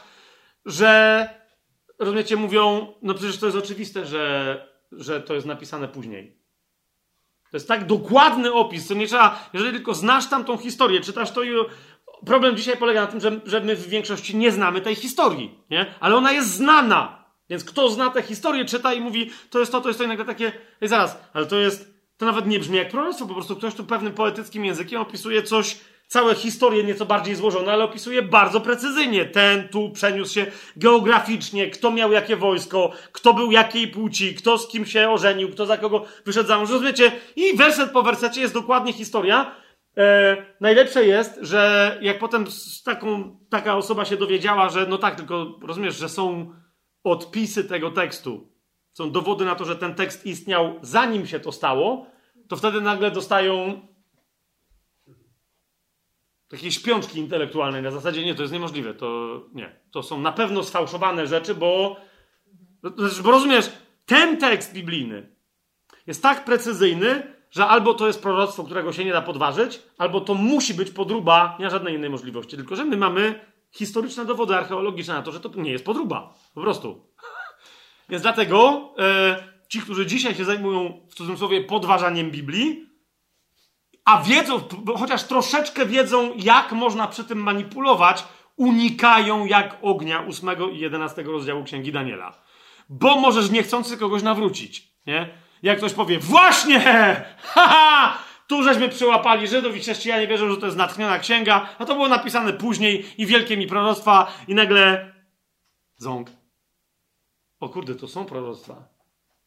że 0.67 1.29
rozumiecie, 1.99 2.37
mówią, 2.37 2.95
no 3.03 3.15
przecież 3.15 3.39
to 3.39 3.47
jest 3.47 3.59
oczywiste, 3.59 4.07
że, 4.07 4.69
że 4.93 5.21
to 5.21 5.35
jest 5.35 5.47
napisane 5.47 5.89
później. 5.89 6.46
To 7.57 7.59
jest 7.59 7.69
tak 7.69 7.87
dokładny 7.87 8.53
opis, 8.53 8.87
co 8.87 8.95
nie 8.95 9.07
trzeba, 9.07 9.49
jeżeli 9.53 9.73
tylko 9.73 9.95
znasz 9.95 10.27
tamtą 10.27 10.57
historię, 10.57 11.01
czytasz 11.01 11.31
to 11.31 11.43
i 11.43 11.51
problem 12.27 12.57
dzisiaj 12.57 12.77
polega 12.77 13.01
na 13.01 13.07
tym, 13.07 13.21
że, 13.21 13.41
że 13.45 13.61
my 13.61 13.77
w 13.77 13.89
większości 13.89 14.37
nie 14.37 14.53
znamy 14.53 14.81
tej 14.81 14.95
historii, 14.95 15.59
nie? 15.71 15.87
Ale 16.01 16.17
ona 16.17 16.33
jest 16.33 16.55
znana. 16.55 17.25
Więc 17.51 17.65
kto 17.65 17.91
zna 17.91 18.11
tę 18.11 18.23
historię, 18.23 18.65
czyta 18.65 18.95
i 18.95 19.01
mówi, 19.01 19.31
to 19.51 19.59
jest 19.59 19.73
to, 19.73 19.81
to 19.81 19.89
jest 19.89 19.99
to 19.99 20.05
i 20.05 20.09
nagle 20.09 20.25
takie, 20.25 20.53
zaraz, 20.83 21.19
ale 21.33 21.47
to 21.47 21.57
jest, 21.57 21.95
to 22.17 22.27
nawet 22.27 22.47
nie 22.47 22.59
brzmi 22.59 22.77
jak 22.77 22.91
proroctwo, 22.91 23.27
po 23.27 23.35
prostu 23.35 23.57
ktoś 23.57 23.75
tu 23.75 23.85
pewnym 23.85 24.13
poetyckim 24.13 24.65
językiem 24.65 25.01
opisuje 25.01 25.43
coś, 25.43 25.79
całe 26.07 26.35
historie 26.35 26.85
nieco 26.85 27.07
bardziej 27.07 27.35
złożone, 27.35 27.73
ale 27.73 27.85
opisuje 27.85 28.23
bardzo 28.23 28.61
precyzyjnie. 28.61 29.25
Ten 29.25 29.69
tu 29.69 29.91
przeniósł 29.91 30.35
się 30.35 30.47
geograficznie, 30.77 31.71
kto 31.71 31.91
miał 31.91 32.13
jakie 32.13 32.37
wojsko, 32.37 32.93
kto 33.13 33.35
był 33.35 33.53
jakiej 33.53 33.89
płci, 33.89 34.35
kto 34.35 34.59
z 34.59 34.69
kim 34.69 34.87
się 34.87 35.11
ożenił, 35.11 35.51
kto 35.51 35.67
za 35.67 35.79
kogo 35.79 36.05
wyszedł 36.25 36.49
za 36.49 36.59
mąż. 36.59 36.71
Rozumiecie? 36.71 37.13
I 37.37 37.57
werset 37.57 37.91
po 37.91 38.03
wersecie 38.03 38.41
jest 38.41 38.55
dokładnie 38.55 38.93
historia. 38.93 39.55
E, 39.97 40.37
najlepsze 40.61 41.05
jest, 41.05 41.39
że 41.43 41.99
jak 42.03 42.19
potem 42.19 42.45
taką, 42.85 43.39
taka 43.51 43.77
osoba 43.77 44.05
się 44.05 44.17
dowiedziała, 44.17 44.69
że 44.69 44.87
no 44.87 44.99
tak, 44.99 45.15
tylko 45.15 45.59
rozumiesz, 45.63 45.97
że 45.97 46.09
są 46.09 46.53
odpisy 47.05 47.65
tego 47.65 47.91
tekstu, 47.91 48.53
są 48.93 49.11
dowody 49.11 49.45
na 49.45 49.55
to, 49.55 49.65
że 49.65 49.77
ten 49.77 49.95
tekst 49.95 50.27
istniał 50.27 50.75
zanim 50.83 51.27
się 51.27 51.41
to 51.41 51.53
stało, 51.53 52.07
to 52.49 52.57
wtedy 52.57 52.81
nagle 52.81 53.11
dostają 53.11 53.81
takiej 56.49 56.73
śpiączki 56.73 57.19
intelektualnej 57.19 57.83
na 57.83 57.91
zasadzie 57.91 58.25
nie, 58.25 58.35
to 58.35 58.43
jest 58.43 58.53
niemożliwe, 58.53 58.95
to 58.95 59.41
nie. 59.55 59.81
To 59.91 60.03
są 60.03 60.21
na 60.21 60.33
pewno 60.33 60.63
sfałszowane 60.63 61.27
rzeczy, 61.27 61.55
bo, 61.55 61.97
bo 63.23 63.31
rozumiesz, 63.31 63.73
ten 64.07 64.37
tekst 64.37 64.73
biblijny 64.73 65.37
jest 66.07 66.23
tak 66.23 66.45
precyzyjny, 66.45 67.37
że 67.51 67.67
albo 67.67 67.95
to 67.95 68.07
jest 68.07 68.23
proroctwo, 68.23 68.65
którego 68.65 68.93
się 68.93 69.05
nie 69.05 69.13
da 69.13 69.23
podważyć, 69.23 69.83
albo 69.99 70.21
to 70.21 70.35
musi 70.35 70.75
być 70.75 70.91
podruba, 70.91 71.57
nie 71.59 71.65
ma 71.65 71.71
żadnej 71.71 71.95
innej 71.95 72.11
możliwości. 72.11 72.57
Tylko, 72.57 72.77
że 72.77 72.85
my 72.85 72.97
mamy 72.97 73.41
historyczne 73.71 74.25
dowody 74.25 74.55
archeologiczne 74.55 75.15
na 75.15 75.23
to, 75.23 75.33
że 75.33 75.41
to 75.41 75.51
nie 75.61 75.71
jest 75.71 75.85
podruba. 75.85 76.35
Po 76.55 76.61
prostu. 76.61 77.07
Więc 78.11 78.23
dlatego 78.23 78.89
e, 78.99 79.45
ci, 79.69 79.81
którzy 79.81 80.07
dzisiaj 80.07 80.35
się 80.35 80.45
zajmują 80.45 81.01
w 81.11 81.15
cudzysłowie 81.15 81.65
podważaniem 81.65 82.31
Biblii, 82.31 82.86
a 84.07 84.23
wiedzą, 84.23 84.61
chociaż 84.99 85.25
troszeczkę 85.25 85.87
wiedzą, 85.87 86.33
jak 86.37 86.73
można 86.73 87.07
przy 87.07 87.25
tym 87.25 87.39
manipulować, 87.39 88.25
unikają 88.57 89.47
jak 89.47 89.77
ognia 89.83 90.27
8 90.27 90.51
i 90.73 90.79
11 90.79 91.23
rozdziału 91.23 91.65
Księgi 91.65 91.93
Daniela. 91.93 92.43
Bo 92.89 93.21
możesz 93.21 93.51
niechcący 93.51 93.99
kogoś 93.99 94.23
nawrócić, 94.23 94.89
nie? 95.07 95.29
Jak 95.63 95.79
ktoś 95.79 95.93
powie, 95.93 96.19
właśnie! 96.19 96.81
Haha! 97.55 98.19
Tu 98.47 98.63
żeśmy 98.63 98.89
przyłapali 98.89 99.49
Żydów 99.49 99.77
i 99.77 99.81
chrześcijanie 99.81 100.27
wierzą, 100.27 100.51
że 100.51 100.57
to 100.57 100.67
jest 100.67 100.79
natchniona 100.79 101.19
księga, 101.19 101.69
a 101.79 101.85
to 101.85 101.95
było 101.95 102.09
napisane 102.09 102.53
później 102.53 103.07
i 103.19 103.27
wielkie 103.27 103.57
mi 103.57 103.67
proroctwa 103.67 104.33
i 104.49 104.55
nagle 104.55 105.13
ząg. 105.97 106.31
O 107.61 107.69
kurde, 107.69 107.95
to 107.95 108.09
są 108.09 108.25
proroctwa. 108.25 108.89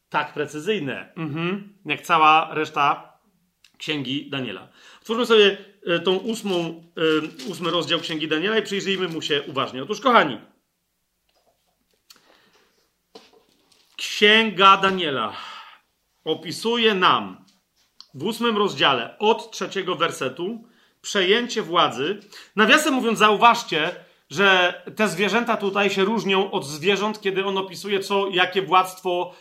Tak 0.08 0.32
precyzyjne. 0.32 1.12
Mhm. 1.16 1.78
Jak 1.84 2.00
cała 2.00 2.54
reszta 2.54 3.09
Księgi 3.80 4.30
Daniela. 4.30 4.68
Otwórzmy 5.00 5.26
sobie 5.26 5.56
e, 5.86 6.00
tą 6.00 6.16
ósmą, 6.16 6.84
e, 7.46 7.50
ósmy 7.50 7.70
rozdział 7.70 8.00
Księgi 8.00 8.28
Daniela 8.28 8.58
i 8.58 8.62
przyjrzyjmy 8.62 9.08
mu 9.08 9.22
się 9.22 9.42
uważnie. 9.42 9.82
Otóż, 9.82 10.00
kochani, 10.00 10.38
Księga 13.96 14.76
Daniela 14.76 15.32
opisuje 16.24 16.94
nam 16.94 17.44
w 18.14 18.24
ósmym 18.24 18.56
rozdziale 18.56 19.18
od 19.18 19.50
trzeciego 19.50 19.96
wersetu 19.96 20.64
przejęcie 21.02 21.62
władzy. 21.62 22.20
Nawiasem 22.56 22.94
mówiąc, 22.94 23.18
zauważcie, 23.18 23.94
że 24.30 24.82
te 24.96 25.08
zwierzęta 25.08 25.56
tutaj 25.56 25.90
się 25.90 26.04
różnią 26.04 26.50
od 26.50 26.66
zwierząt, 26.66 27.20
kiedy 27.20 27.44
on 27.44 27.58
opisuje, 27.58 28.00
co, 28.00 28.28
jakie 28.28 28.62
władztwo 28.62 29.34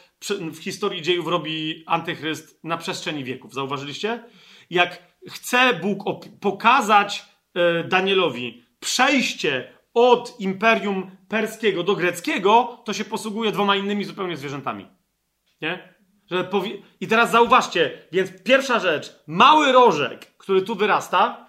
w 0.51 0.57
historii 0.57 1.01
dziejów 1.01 1.27
robi 1.27 1.83
antychryst 1.87 2.59
na 2.63 2.77
przestrzeni 2.77 3.23
wieków. 3.23 3.53
Zauważyliście? 3.53 4.23
Jak 4.69 5.03
chce 5.27 5.73
Bóg 5.73 6.03
pokazać 6.41 7.25
e, 7.53 7.83
Danielowi 7.83 8.63
przejście 8.79 9.73
od 9.93 10.39
imperium 10.39 11.11
perskiego 11.27 11.83
do 11.83 11.95
greckiego, 11.95 12.81
to 12.85 12.93
się 12.93 13.05
posługuje 13.05 13.51
dwoma 13.51 13.75
innymi 13.75 14.03
zupełnie 14.03 14.37
zwierzętami. 14.37 14.87
Nie? 15.61 15.93
Że 16.31 16.49
I 17.01 17.07
teraz 17.07 17.31
zauważcie, 17.31 18.07
więc 18.11 18.43
pierwsza 18.43 18.79
rzecz, 18.79 19.23
mały 19.27 19.71
rożek, 19.71 20.37
który 20.37 20.61
tu 20.61 20.75
wyrasta, 20.75 21.48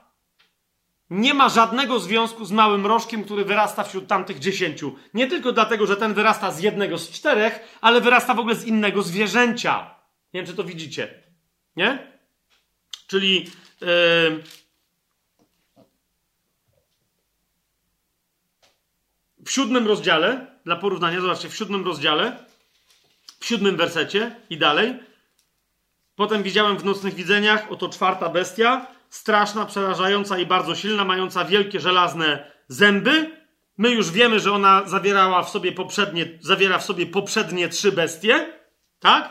nie 1.10 1.34
ma 1.34 1.48
żadnego 1.48 2.00
związku 2.00 2.44
z 2.44 2.52
małym 2.52 2.86
rożkiem, 2.86 3.24
który 3.24 3.44
wyrasta 3.44 3.84
wśród 3.84 4.06
tamtych 4.06 4.38
dziesięciu. 4.38 4.96
Nie 5.14 5.26
tylko 5.26 5.52
dlatego, 5.52 5.86
że 5.86 5.96
ten 5.96 6.14
wyrasta 6.14 6.50
z 6.52 6.60
jednego 6.60 6.98
z 6.98 7.10
czterech, 7.10 7.78
ale 7.80 8.00
wyrasta 8.00 8.34
w 8.34 8.38
ogóle 8.38 8.54
z 8.54 8.64
innego 8.64 9.02
zwierzęcia. 9.02 9.94
Nie 10.34 10.40
wiem, 10.40 10.46
czy 10.46 10.54
to 10.56 10.64
widzicie. 10.64 11.22
Nie? 11.76 12.12
Czyli 13.06 13.50
yy, 13.80 14.42
w 19.44 19.50
siódmym 19.50 19.86
rozdziale, 19.86 20.46
dla 20.64 20.76
porównania, 20.76 21.20
zobaczcie, 21.20 21.48
w 21.48 21.56
siódmym 21.56 21.84
rozdziale, 21.84 22.44
w 23.40 23.46
siódmym 23.46 23.76
wersecie 23.76 24.36
i 24.50 24.58
dalej. 24.58 24.94
Potem 26.16 26.42
widziałem 26.42 26.78
w 26.78 26.84
nocnych 26.84 27.14
widzeniach, 27.14 27.72
oto 27.72 27.88
czwarta 27.88 28.28
bestia, 28.28 28.86
straszna, 29.10 29.66
przerażająca 29.66 30.38
i 30.38 30.46
bardzo 30.46 30.74
silna, 30.74 31.04
mająca 31.04 31.44
wielkie 31.44 31.80
żelazne 31.80 32.52
zęby. 32.68 33.40
My 33.78 33.90
już 33.90 34.10
wiemy, 34.10 34.40
że 34.40 34.52
ona 34.52 34.88
zawierała 34.88 35.42
w 35.42 35.50
sobie 35.50 35.72
poprzednie, 35.72 36.38
zawiera 36.40 36.78
w 36.78 36.84
sobie 36.84 37.06
poprzednie 37.06 37.68
trzy 37.68 37.92
bestie, 37.92 38.52
tak? 38.98 39.30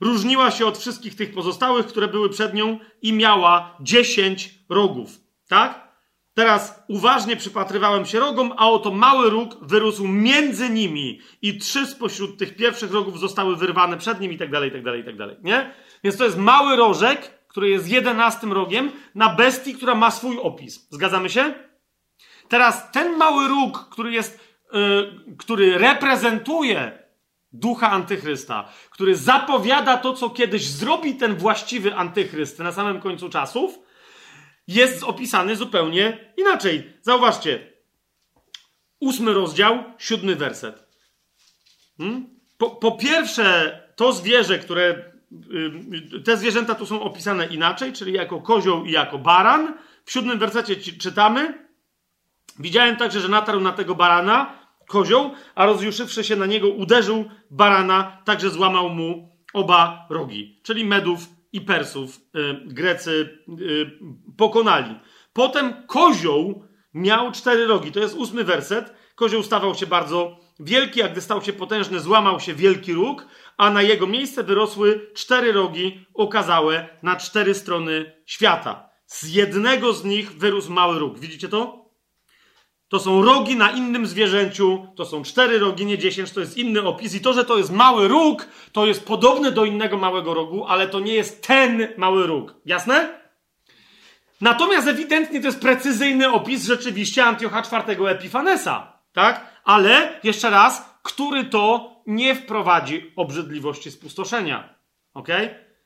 Różniła 0.00 0.50
się 0.50 0.66
od 0.66 0.78
wszystkich 0.78 1.16
tych 1.16 1.34
pozostałych, 1.34 1.86
które 1.86 2.08
były 2.08 2.30
przed 2.30 2.54
nią 2.54 2.78
i 3.02 3.12
miała 3.12 3.76
dziesięć 3.80 4.54
rogów, 4.68 5.10
tak? 5.48 5.90
Teraz 6.34 6.82
uważnie 6.88 7.36
przypatrywałem 7.36 8.06
się 8.06 8.20
rogom, 8.20 8.52
a 8.56 8.70
oto 8.70 8.90
mały 8.90 9.30
róg 9.30 9.56
wyrósł 9.62 10.08
między 10.08 10.70
nimi 10.70 11.20
i 11.42 11.58
trzy 11.58 11.86
spośród 11.86 12.38
tych 12.38 12.56
pierwszych 12.56 12.92
rogów 12.92 13.20
zostały 13.20 13.56
wyrwane 13.56 13.98
przed 13.98 14.20
nim 14.20 14.32
i 14.32 14.38
tak 14.38 14.50
dalej, 14.50 14.68
i 14.68 14.72
tak 14.72 14.84
dalej, 14.84 15.00
i 15.00 15.04
tak 15.04 15.16
dalej, 15.16 15.36
nie? 15.42 15.74
Więc 16.04 16.16
to 16.16 16.24
jest 16.24 16.36
mały 16.36 16.76
rożek, 16.76 17.39
który 17.50 17.70
jest 17.70 17.88
jedenastym 17.88 18.52
rogiem, 18.52 18.92
na 19.14 19.34
bestii, 19.34 19.74
która 19.74 19.94
ma 19.94 20.10
swój 20.10 20.38
opis. 20.38 20.86
Zgadzamy 20.90 21.30
się? 21.30 21.54
Teraz 22.48 22.92
ten 22.92 23.16
mały 23.16 23.48
róg, 23.48 23.88
który 23.90 24.12
jest, 24.12 24.40
yy, 24.72 25.36
który 25.38 25.78
reprezentuje 25.78 26.98
ducha 27.52 27.90
antychrysta, 27.90 28.68
który 28.90 29.16
zapowiada 29.16 29.96
to, 29.96 30.12
co 30.12 30.30
kiedyś 30.30 30.66
zrobi 30.66 31.14
ten 31.14 31.36
właściwy 31.36 31.94
antychryst 31.94 32.58
na 32.58 32.72
samym 32.72 33.00
końcu 33.00 33.28
czasów, 33.28 33.78
jest 34.68 35.02
opisany 35.02 35.56
zupełnie 35.56 36.32
inaczej. 36.36 36.92
Zauważcie. 37.02 37.72
Ósmy 39.00 39.32
rozdział, 39.32 39.84
siódmy 39.98 40.36
werset. 40.36 40.86
Hmm? 41.98 42.40
Po, 42.58 42.70
po 42.70 42.92
pierwsze, 42.92 43.80
to 43.96 44.12
zwierzę, 44.12 44.58
które 44.58 45.09
te 46.24 46.36
zwierzęta 46.36 46.74
tu 46.74 46.86
są 46.86 47.02
opisane 47.02 47.46
inaczej, 47.46 47.92
czyli 47.92 48.12
jako 48.12 48.40
kozioł 48.40 48.84
i 48.84 48.92
jako 48.92 49.18
baran. 49.18 49.74
W 50.04 50.12
siódmym 50.12 50.38
wersecie 50.38 50.76
czytamy: 50.76 51.68
Widziałem 52.58 52.96
także, 52.96 53.20
że 53.20 53.28
natarł 53.28 53.60
na 53.60 53.72
tego 53.72 53.94
barana, 53.94 54.52
kozioł, 54.88 55.30
a 55.54 55.66
rozjuszywszy 55.66 56.24
się 56.24 56.36
na 56.36 56.46
niego, 56.46 56.68
uderzył 56.68 57.24
barana, 57.50 58.22
także 58.24 58.50
złamał 58.50 58.88
mu 58.88 59.28
oba 59.52 60.06
rogi. 60.10 60.60
Czyli 60.62 60.84
Medów 60.84 61.20
i 61.52 61.60
Persów 61.60 62.20
Grecy 62.66 63.38
pokonali. 64.36 64.94
Potem 65.32 65.86
kozioł 65.86 66.64
miał 66.94 67.32
cztery 67.32 67.66
rogi. 67.66 67.92
To 67.92 68.00
jest 68.00 68.16
ósmy 68.16 68.44
werset. 68.44 68.94
Kozioł 69.14 69.42
stawał 69.42 69.74
się 69.74 69.86
bardzo 69.86 70.36
wielki, 70.60 71.02
a 71.02 71.08
gdy 71.08 71.20
stał 71.20 71.42
się 71.42 71.52
potężny, 71.52 72.00
złamał 72.00 72.40
się 72.40 72.54
wielki 72.54 72.92
róg, 72.92 73.26
a 73.60 73.70
na 73.70 73.82
jego 73.82 74.06
miejsce 74.06 74.42
wyrosły 74.42 75.10
cztery 75.14 75.52
rogi 75.52 76.06
okazałe 76.14 76.88
na 77.02 77.16
cztery 77.16 77.54
strony 77.54 78.12
świata. 78.26 78.90
Z 79.06 79.28
jednego 79.28 79.92
z 79.92 80.04
nich 80.04 80.32
wyrósł 80.32 80.72
mały 80.72 80.98
róg. 80.98 81.18
Widzicie 81.18 81.48
to? 81.48 81.90
To 82.88 82.98
są 82.98 83.22
rogi 83.22 83.56
na 83.56 83.70
innym 83.70 84.06
zwierzęciu, 84.06 84.86
to 84.96 85.04
są 85.04 85.22
cztery 85.22 85.58
rogi, 85.58 85.86
nie 85.86 85.98
dziesięć, 85.98 86.30
to 86.30 86.40
jest 86.40 86.56
inny 86.56 86.82
opis. 86.82 87.14
I 87.14 87.20
to, 87.20 87.32
że 87.32 87.44
to 87.44 87.58
jest 87.58 87.70
mały 87.70 88.08
róg, 88.08 88.46
to 88.72 88.86
jest 88.86 89.06
podobny 89.06 89.52
do 89.52 89.64
innego 89.64 89.98
małego 89.98 90.34
rogu, 90.34 90.64
ale 90.66 90.88
to 90.88 91.00
nie 91.00 91.14
jest 91.14 91.46
ten 91.46 91.88
mały 91.96 92.26
róg. 92.26 92.54
Jasne? 92.66 93.20
Natomiast 94.40 94.88
ewidentnie 94.88 95.40
to 95.40 95.46
jest 95.46 95.60
precyzyjny 95.60 96.32
opis 96.32 96.64
rzeczywiście 96.64 97.24
Antiocha 97.24 97.60
IV 97.60 98.08
Epifanesa. 98.08 98.92
Tak? 99.12 99.60
Ale, 99.64 100.20
jeszcze 100.22 100.50
raz, 100.50 100.89
który 101.02 101.44
to 101.44 101.96
nie 102.06 102.34
wprowadzi 102.34 103.12
obrzydliwości 103.16 103.90
spustoszenia. 103.90 104.74
Ok? 105.14 105.28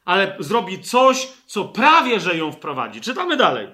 Ale 0.05 0.37
zrobi 0.39 0.81
coś, 0.81 1.29
co 1.47 1.65
prawie 1.65 2.21
że 2.21 2.37
ją 2.37 2.53
wprowadzi. 2.53 3.01
Czytamy 3.01 3.37
dalej. 3.37 3.69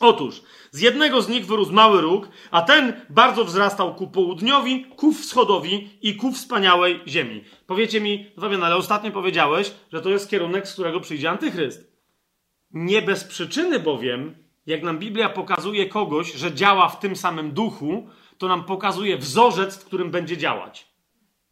Otóż 0.00 0.42
z 0.70 0.80
jednego 0.80 1.22
z 1.22 1.28
nich 1.28 1.46
wyrósł 1.46 1.72
mały 1.72 2.00
róg, 2.00 2.28
a 2.50 2.62
ten 2.62 2.92
bardzo 3.10 3.44
wzrastał 3.44 3.94
ku 3.94 4.06
południowi, 4.08 4.84
ku 4.84 5.12
wschodowi 5.12 5.90
i 6.02 6.16
ku 6.16 6.32
wspaniałej 6.32 7.00
ziemi. 7.06 7.44
Powiecie 7.66 8.00
mi, 8.00 8.26
Fabian, 8.40 8.62
ale 8.64 8.76
ostatnio 8.76 9.10
powiedziałeś, 9.10 9.72
że 9.92 10.00
to 10.00 10.10
jest 10.10 10.30
kierunek, 10.30 10.68
z 10.68 10.72
którego 10.72 11.00
przyjdzie 11.00 11.30
antychryst. 11.30 11.92
Nie 12.70 13.02
bez 13.02 13.24
przyczyny 13.24 13.80
bowiem, 13.80 14.36
jak 14.66 14.82
nam 14.82 14.98
Biblia 14.98 15.28
pokazuje 15.28 15.86
kogoś, 15.86 16.32
że 16.32 16.52
działa 16.52 16.88
w 16.88 17.00
tym 17.00 17.16
samym 17.16 17.52
duchu, 17.52 18.08
to 18.38 18.48
nam 18.48 18.64
pokazuje 18.64 19.18
wzorzec, 19.18 19.76
w 19.76 19.84
którym 19.84 20.10
będzie 20.10 20.36
działać. 20.36 20.86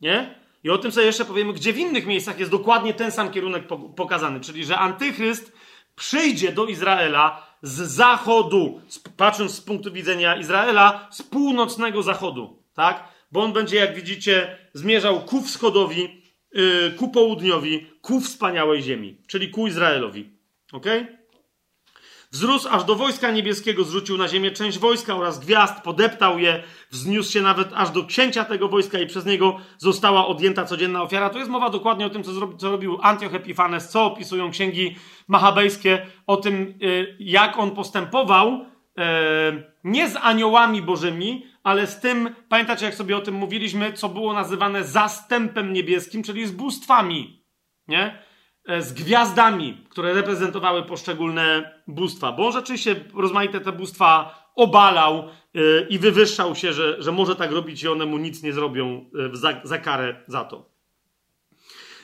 Nie? 0.01 0.35
I 0.65 0.71
o 0.71 0.79
tym 0.79 0.93
sobie 0.93 1.07
jeszcze 1.07 1.25
powiemy, 1.25 1.53
gdzie 1.53 1.73
w 1.73 1.79
innych 1.79 2.07
miejscach 2.07 2.39
jest 2.39 2.51
dokładnie 2.51 2.95
ten 2.95 3.13
sam 3.13 3.31
kierunek 3.31 3.65
pokazany, 3.97 4.41
czyli 4.41 4.65
że 4.65 4.79
antychryst 4.79 5.53
przyjdzie 5.97 6.53
do 6.53 6.67
Izraela 6.67 7.47
z 7.63 7.91
zachodu, 7.91 8.81
patrząc 9.17 9.55
z 9.55 9.61
punktu 9.61 9.93
widzenia 9.93 10.37
Izraela, 10.37 11.09
z 11.11 11.23
północnego 11.23 12.03
zachodu, 12.03 12.63
tak? 12.75 13.09
Bo 13.33 13.43
on 13.43 13.53
będzie, 13.53 13.77
jak 13.77 13.95
widzicie, 13.95 14.59
zmierzał 14.75 15.21
ku 15.21 15.43
wschodowi, 15.43 16.23
yy, 16.53 16.95
ku 16.99 17.09
południowi, 17.09 17.87
ku 18.03 18.21
wspaniałej 18.21 18.83
ziemi, 18.83 19.17
czyli 19.27 19.51
ku 19.51 19.67
Izraelowi. 19.67 20.31
Ok? 20.73 20.87
Wzrósł 22.33 22.69
aż 22.69 22.85
do 22.85 22.95
wojska 22.95 23.31
niebieskiego, 23.31 23.85
zrzucił 23.85 24.17
na 24.17 24.29
ziemię 24.29 24.51
część 24.51 24.79
wojska 24.79 25.17
oraz 25.17 25.39
gwiazd, 25.39 25.83
podeptał 25.83 26.39
je, 26.39 26.63
wzniósł 26.91 27.33
się 27.33 27.43
nawet 27.43 27.69
aż 27.75 27.91
do 27.91 28.05
księcia 28.05 28.45
tego 28.45 28.69
wojska 28.69 28.99
i 28.99 29.07
przez 29.07 29.27
niego 29.27 29.57
została 29.79 30.27
odjęta 30.27 30.65
codzienna 30.65 31.03
ofiara. 31.03 31.31
Tu 31.31 31.39
jest 31.39 31.51
mowa 31.51 31.71
dokładnie 31.71 32.07
o 32.07 32.11
tym, 32.11 32.25
co, 32.25 32.33
zrobi, 32.33 32.57
co 32.57 32.71
robił 32.71 32.99
Antioch 33.03 33.35
Epifanes, 33.35 33.89
co 33.89 34.05
opisują 34.05 34.51
księgi 34.51 34.97
machabejskie, 35.29 36.07
o 36.27 36.37
tym, 36.37 36.75
y, 36.83 37.17
jak 37.21 37.59
on 37.59 37.71
postępował 37.71 38.53
y, 38.55 39.03
nie 39.85 40.09
z 40.09 40.17
aniołami 40.17 40.83
bożymi, 40.83 41.47
ale 41.63 41.87
z 41.87 42.01
tym, 42.01 42.35
pamiętacie, 42.49 42.85
jak 42.85 42.95
sobie 42.95 43.17
o 43.17 43.21
tym 43.21 43.35
mówiliśmy, 43.35 43.93
co 43.93 44.09
było 44.09 44.33
nazywane 44.33 44.85
zastępem 44.85 45.73
niebieskim, 45.73 46.23
czyli 46.23 46.47
z 46.47 46.53
bóstwami. 46.53 47.45
Nie? 47.89 48.30
E, 48.71 48.83
z 48.83 48.93
gwiazdami, 48.93 49.85
które 49.89 50.15
reprezentowały 50.15 50.83
poszczególne 50.83 51.75
bóstwa. 51.87 52.33
Bo 52.33 52.47
on 52.47 52.53
rzeczywiście 52.53 53.05
rozmaite 53.15 53.61
te 53.61 53.73
bóstwa 53.73 54.35
obalał 54.57 55.19
e, 55.19 55.89
i 55.89 55.99
wywyższał 55.99 56.55
się, 56.55 56.73
że, 56.73 57.03
że 57.03 57.13
może 57.13 57.37
tak 57.37 57.51
robić 57.53 57.83
i 57.83 57.89
one 57.89 58.07
mu 58.07 58.19
nic 58.19 58.43
nie 58.43 58.53
zrobią 58.53 59.11
e, 59.33 59.37
za, 59.37 59.61
za 59.65 59.79
karę 59.79 60.25
za 60.27 60.45
to. 60.45 60.71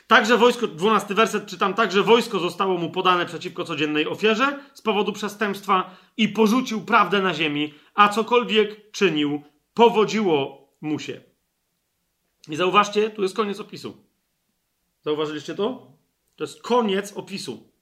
Także 0.06 0.38
wojsko, 0.38 0.66
dwunasty 0.66 1.14
werset 1.14 1.46
czytam, 1.46 1.74
także 1.74 2.02
wojsko 2.02 2.38
zostało 2.38 2.78
mu 2.78 2.90
podane 2.90 3.26
przeciwko 3.26 3.64
codziennej 3.64 4.08
ofierze 4.08 4.58
z 4.74 4.82
powodu 4.82 5.12
przestępstwa 5.12 5.96
i 6.16 6.28
porzucił 6.28 6.84
prawdę 6.84 7.22
na 7.22 7.34
ziemi, 7.34 7.74
a 7.94 8.08
cokolwiek 8.08 8.90
czynił, 8.90 9.42
powodziło 9.74 10.68
mu 10.80 10.98
się. 10.98 11.20
I 12.48 12.56
zauważcie, 12.56 13.10
tu 13.10 13.22
jest 13.22 13.36
koniec 13.36 13.60
opisu. 13.60 13.96
Zauważyliście 15.02 15.54
to? 15.54 15.95
To 16.36 16.44
jest 16.44 16.62
koniec 16.62 17.12
opisu. 17.12 17.72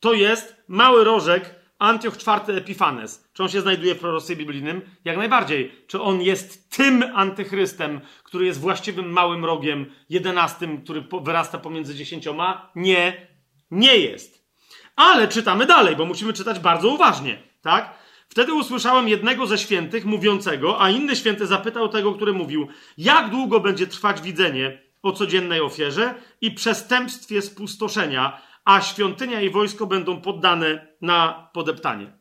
To 0.00 0.12
jest 0.12 0.56
mały 0.68 1.04
rożek 1.04 1.60
Antioch 1.78 2.14
IV 2.16 2.56
Epifanes. 2.56 3.28
Czy 3.32 3.42
on 3.42 3.48
się 3.48 3.60
znajduje 3.60 3.94
w 3.94 3.98
proroctwie 3.98 4.36
biblijnym? 4.36 4.82
Jak 5.04 5.16
najbardziej. 5.16 5.84
Czy 5.86 6.00
on 6.02 6.22
jest 6.22 6.76
tym 6.76 7.04
antychrystem, 7.14 8.00
który 8.24 8.46
jest 8.46 8.60
właściwym 8.60 9.12
małym 9.12 9.44
rogiem, 9.44 9.86
jedenastym, 10.08 10.82
który 10.82 11.04
wyrasta 11.22 11.58
pomiędzy 11.58 11.94
dziesięcioma? 11.94 12.70
Nie, 12.74 13.26
nie 13.70 13.96
jest. 13.96 14.50
Ale 14.96 15.28
czytamy 15.28 15.66
dalej, 15.66 15.96
bo 15.96 16.06
musimy 16.06 16.32
czytać 16.32 16.58
bardzo 16.58 16.88
uważnie, 16.88 17.42
tak? 17.62 17.94
Wtedy 18.28 18.54
usłyszałem 18.54 19.08
jednego 19.08 19.46
ze 19.46 19.58
świętych 19.58 20.04
mówiącego, 20.04 20.82
a 20.82 20.90
inny 20.90 21.16
święty 21.16 21.46
zapytał 21.46 21.88
tego, 21.88 22.12
który 22.12 22.32
mówił: 22.32 22.68
Jak 22.98 23.30
długo 23.30 23.60
będzie 23.60 23.86
trwać 23.86 24.20
widzenie? 24.20 24.89
O 25.02 25.12
codziennej 25.12 25.60
ofierze 25.60 26.14
i 26.40 26.50
przestępstwie 26.50 27.42
spustoszenia, 27.42 28.42
a 28.64 28.80
świątynia 28.80 29.40
i 29.40 29.50
wojsko 29.50 29.86
będą 29.86 30.20
poddane 30.20 30.86
na 31.00 31.50
podeptanie. 31.52 32.18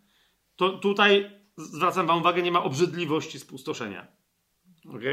To 0.56 0.69
tutaj 0.69 1.31
zwracam 1.57 2.07
Wam 2.07 2.18
uwagę, 2.18 2.41
nie 2.41 2.51
ma 2.51 2.64
obrzydliwości 2.64 3.39
spustoszenia. 3.39 4.07
Ok? 4.89 5.03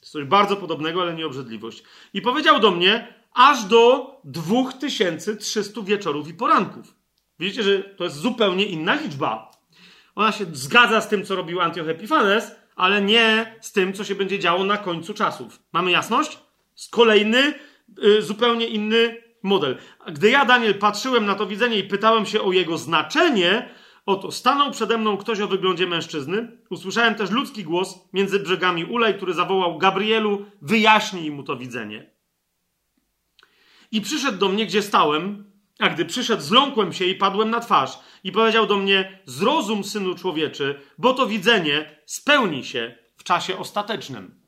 Jest 0.00 0.12
coś 0.12 0.24
bardzo 0.24 0.56
podobnego, 0.56 1.02
ale 1.02 1.14
nie 1.14 1.26
obrzydliwość. 1.26 1.82
I 2.14 2.22
powiedział 2.22 2.60
do 2.60 2.70
mnie, 2.70 3.14
aż 3.32 3.64
do 3.64 4.10
2300 4.24 5.82
wieczorów 5.82 6.28
i 6.28 6.34
poranków. 6.34 6.94
Widzicie, 7.38 7.62
że 7.62 7.78
to 7.78 8.04
jest 8.04 8.16
zupełnie 8.16 8.66
inna 8.66 8.94
liczba. 8.94 9.50
Ona 10.14 10.32
się 10.32 10.46
zgadza 10.52 11.00
z 11.00 11.08
tym, 11.08 11.24
co 11.24 11.36
robił 11.36 11.60
Antioch 11.60 11.88
Epifanes, 11.88 12.56
ale 12.76 13.02
nie 13.02 13.56
z 13.60 13.72
tym, 13.72 13.92
co 13.92 14.04
się 14.04 14.14
będzie 14.14 14.38
działo 14.38 14.64
na 14.64 14.76
końcu 14.76 15.14
czasów. 15.14 15.62
Mamy 15.72 15.90
jasność? 15.90 16.38
Kolejny, 16.90 17.54
y, 18.04 18.22
zupełnie 18.22 18.66
inny 18.66 19.22
model. 19.42 19.76
Gdy 20.12 20.30
ja, 20.30 20.44
Daniel, 20.44 20.74
patrzyłem 20.74 21.24
na 21.26 21.34
to 21.34 21.46
widzenie 21.46 21.78
i 21.78 21.84
pytałem 21.84 22.26
się 22.26 22.40
o 22.42 22.52
jego 22.52 22.78
znaczenie, 22.78 23.68
oto 24.06 24.32
stanął 24.32 24.70
przede 24.70 24.98
mną 24.98 25.16
ktoś 25.16 25.40
o 25.40 25.48
wyglądzie 25.48 25.86
mężczyzny. 25.86 26.58
Usłyszałem 26.70 27.14
też 27.14 27.30
ludzki 27.30 27.64
głos 27.64 27.94
między 28.12 28.40
brzegami 28.40 28.84
ulej, 28.84 29.14
który 29.14 29.34
zawołał 29.34 29.78
Gabrielu, 29.78 30.46
wyjaśnij 30.62 31.30
mu 31.30 31.42
to 31.42 31.56
widzenie. 31.56 32.10
I 33.92 34.00
przyszedł 34.00 34.38
do 34.38 34.48
mnie, 34.48 34.66
gdzie 34.66 34.82
stałem, 34.82 35.50
a 35.78 35.88
gdy 35.88 36.04
przyszedł, 36.04 36.42
zląkłem 36.42 36.92
się 36.92 37.04
i 37.04 37.14
padłem 37.14 37.50
na 37.50 37.60
twarz. 37.60 37.98
I 38.24 38.32
powiedział 38.32 38.66
do 38.66 38.76
mnie: 38.76 39.22
Zrozum, 39.26 39.84
synu 39.84 40.14
człowieczy, 40.14 40.80
bo 40.98 41.14
to 41.14 41.26
widzenie 41.26 42.00
spełni 42.06 42.64
się 42.64 42.98
w 43.16 43.24
czasie 43.24 43.58
ostatecznym. 43.58 44.45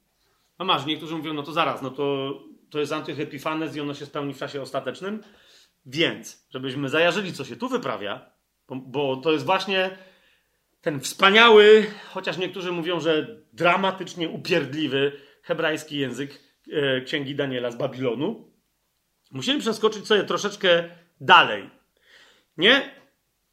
No 0.58 0.64
masz, 0.64 0.86
niektórzy 0.86 1.16
mówią, 1.16 1.34
no 1.34 1.42
to 1.42 1.52
zaraz, 1.52 1.82
no 1.82 1.90
to, 1.90 2.34
to 2.70 2.80
jest 2.80 2.92
Antych 2.92 3.20
Epifanes 3.20 3.76
i 3.76 3.80
ono 3.80 3.94
się 3.94 4.06
spełni 4.06 4.34
w 4.34 4.38
czasie 4.38 4.62
ostatecznym. 4.62 5.22
Więc, 5.86 6.46
żebyśmy 6.50 6.88
zajarzyli, 6.88 7.32
co 7.32 7.44
się 7.44 7.56
tu 7.56 7.68
wyprawia, 7.68 8.30
bo, 8.68 8.76
bo 8.76 9.16
to 9.16 9.32
jest 9.32 9.44
właśnie 9.44 9.98
ten 10.80 11.00
wspaniały, 11.00 11.86
chociaż 12.10 12.38
niektórzy 12.38 12.72
mówią, 12.72 13.00
że 13.00 13.42
dramatycznie 13.52 14.28
upierdliwy 14.28 15.20
hebrajski 15.42 15.98
język 15.98 16.40
e, 16.72 17.00
księgi 17.00 17.34
Daniela 17.34 17.70
z 17.70 17.76
Babilonu. 17.76 18.52
Musimy 19.30 19.60
przeskoczyć 19.60 20.06
sobie 20.06 20.24
troszeczkę 20.24 20.88
dalej. 21.20 21.70
Nie? 22.56 22.90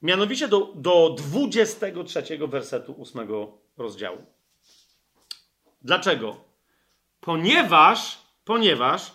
Mianowicie 0.01 0.47
do, 0.47 0.73
do 0.75 1.15
23 1.17 2.37
wersetu 2.47 2.95
8 3.01 3.27
rozdziału. 3.77 4.25
Dlaczego? 5.81 6.54
Ponieważ, 7.25 8.17
ponieważ 8.43 9.11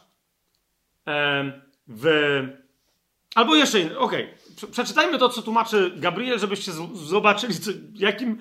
e, 1.06 1.52
w. 1.86 2.06
Albo 3.34 3.56
jeszcze, 3.56 3.98
okej, 3.98 4.34
okay. 4.58 4.70
przeczytajmy 4.72 5.18
to, 5.18 5.28
co 5.28 5.42
tłumaczy 5.42 5.92
Gabriel, 5.96 6.38
żebyście 6.38 6.72
zobaczyli, 6.94 7.54
co, 7.54 7.70
jakim. 7.94 8.40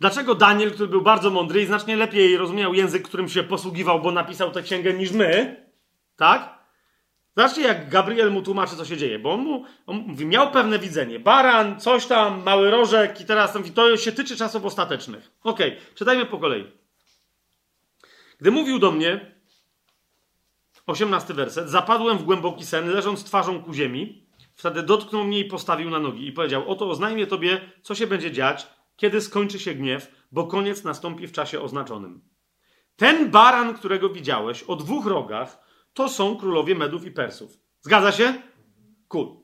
Dlaczego 0.00 0.34
Daniel, 0.34 0.72
który 0.72 0.88
był 0.88 1.02
bardzo 1.02 1.30
mądry 1.30 1.62
i 1.62 1.66
znacznie 1.66 1.96
lepiej 1.96 2.36
rozumiał 2.36 2.74
język, 2.74 3.02
którym 3.02 3.28
się 3.28 3.42
posługiwał, 3.42 4.00
bo 4.00 4.12
napisał 4.12 4.50
tę 4.50 4.62
księgę 4.62 4.92
niż 4.92 5.12
my, 5.12 5.56
tak? 6.16 6.58
Zobaczcie, 7.36 7.62
jak 7.62 7.88
Gabriel 7.88 8.32
mu 8.32 8.42
tłumaczy, 8.42 8.76
co 8.76 8.84
się 8.84 8.96
dzieje, 8.96 9.18
bo 9.18 9.32
on 9.32 9.40
mu 9.40 9.64
on 9.86 9.96
mówi, 9.96 10.26
miał 10.26 10.50
pewne 10.50 10.78
widzenie. 10.78 11.20
Baran, 11.20 11.80
coś 11.80 12.06
tam, 12.06 12.42
mały 12.42 12.70
rożek 12.70 13.20
i 13.20 13.24
teraz 13.24 13.54
mówi, 13.54 13.70
to 13.70 13.96
się 13.96 14.12
tyczy 14.12 14.36
czasów 14.36 14.64
ostatecznych. 14.64 15.30
Okej, 15.42 15.72
okay, 15.72 15.94
czytajmy 15.94 16.26
po 16.26 16.38
kolei. 16.38 16.85
Gdy 18.38 18.50
mówił 18.50 18.78
do 18.78 18.92
mnie, 18.92 19.34
osiemnasty 20.86 21.34
werset, 21.34 21.70
zapadłem 21.70 22.18
w 22.18 22.24
głęboki 22.24 22.64
sen, 22.64 22.88
leżąc 22.88 23.24
twarzą 23.24 23.62
ku 23.62 23.74
ziemi. 23.74 24.26
Wtedy 24.54 24.82
dotknął 24.82 25.24
mnie 25.24 25.38
i 25.38 25.44
postawił 25.44 25.90
na 25.90 25.98
nogi 25.98 26.26
i 26.26 26.32
powiedział, 26.32 26.70
oto 26.70 26.90
oznajmię 26.90 27.26
tobie, 27.26 27.60
co 27.82 27.94
się 27.94 28.06
będzie 28.06 28.32
dziać, 28.32 28.66
kiedy 28.96 29.20
skończy 29.20 29.58
się 29.58 29.74
gniew, 29.74 30.26
bo 30.32 30.46
koniec 30.46 30.84
nastąpi 30.84 31.26
w 31.26 31.32
czasie 31.32 31.60
oznaczonym. 31.60 32.20
Ten 32.96 33.30
baran, 33.30 33.74
którego 33.74 34.08
widziałeś, 34.08 34.62
o 34.62 34.76
dwóch 34.76 35.06
rogach, 35.06 35.58
to 35.94 36.08
są 36.08 36.36
królowie 36.36 36.74
Medów 36.74 37.04
i 37.04 37.10
Persów. 37.10 37.58
Zgadza 37.80 38.12
się? 38.12 38.42
Cool. 39.08 39.36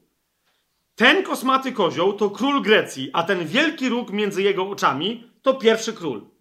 Ten 0.95 1.23
kosmaty 1.23 1.73
kozioł 1.73 2.13
to 2.13 2.31
król 2.31 2.63
Grecji, 2.63 3.11
a 3.13 3.23
ten 3.23 3.47
wielki 3.47 3.89
róg 3.89 4.11
między 4.11 4.43
jego 4.43 4.69
oczami 4.69 5.31
to 5.43 5.55
pierwszy 5.55 5.93
król. 5.93 6.32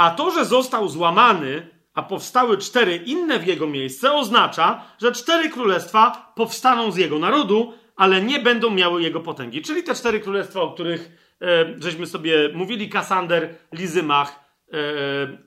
A 0.00 0.10
to, 0.10 0.30
że 0.30 0.44
został 0.44 0.88
złamany, 0.88 1.68
a 1.94 2.02
powstały 2.02 2.58
cztery 2.58 2.96
inne 2.96 3.38
w 3.38 3.46
jego 3.46 3.66
miejsce, 3.66 4.12
oznacza, 4.12 4.84
że 5.00 5.12
cztery 5.12 5.50
królestwa 5.50 6.32
powstaną 6.36 6.90
z 6.90 6.96
jego 6.96 7.18
narodu, 7.18 7.72
ale 7.96 8.22
nie 8.22 8.38
będą 8.38 8.70
miały 8.70 9.02
jego 9.02 9.20
potęgi. 9.20 9.62
Czyli 9.62 9.82
te 9.82 9.94
cztery 9.94 10.20
królestwa, 10.20 10.60
o 10.60 10.72
których 10.72 11.10
e, 11.42 11.74
żeśmy 11.80 12.06
sobie 12.06 12.48
mówili: 12.54 12.88
Kasander, 12.88 13.54
Lizymach, 13.72 14.44
e, 14.72 14.76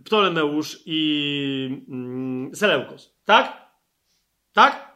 Ptolemeusz 0.05 0.79
i 0.85 1.83
mm, 1.89 2.55
Seleukos. 2.55 3.15
Tak? 3.25 3.67
Tak? 4.53 4.93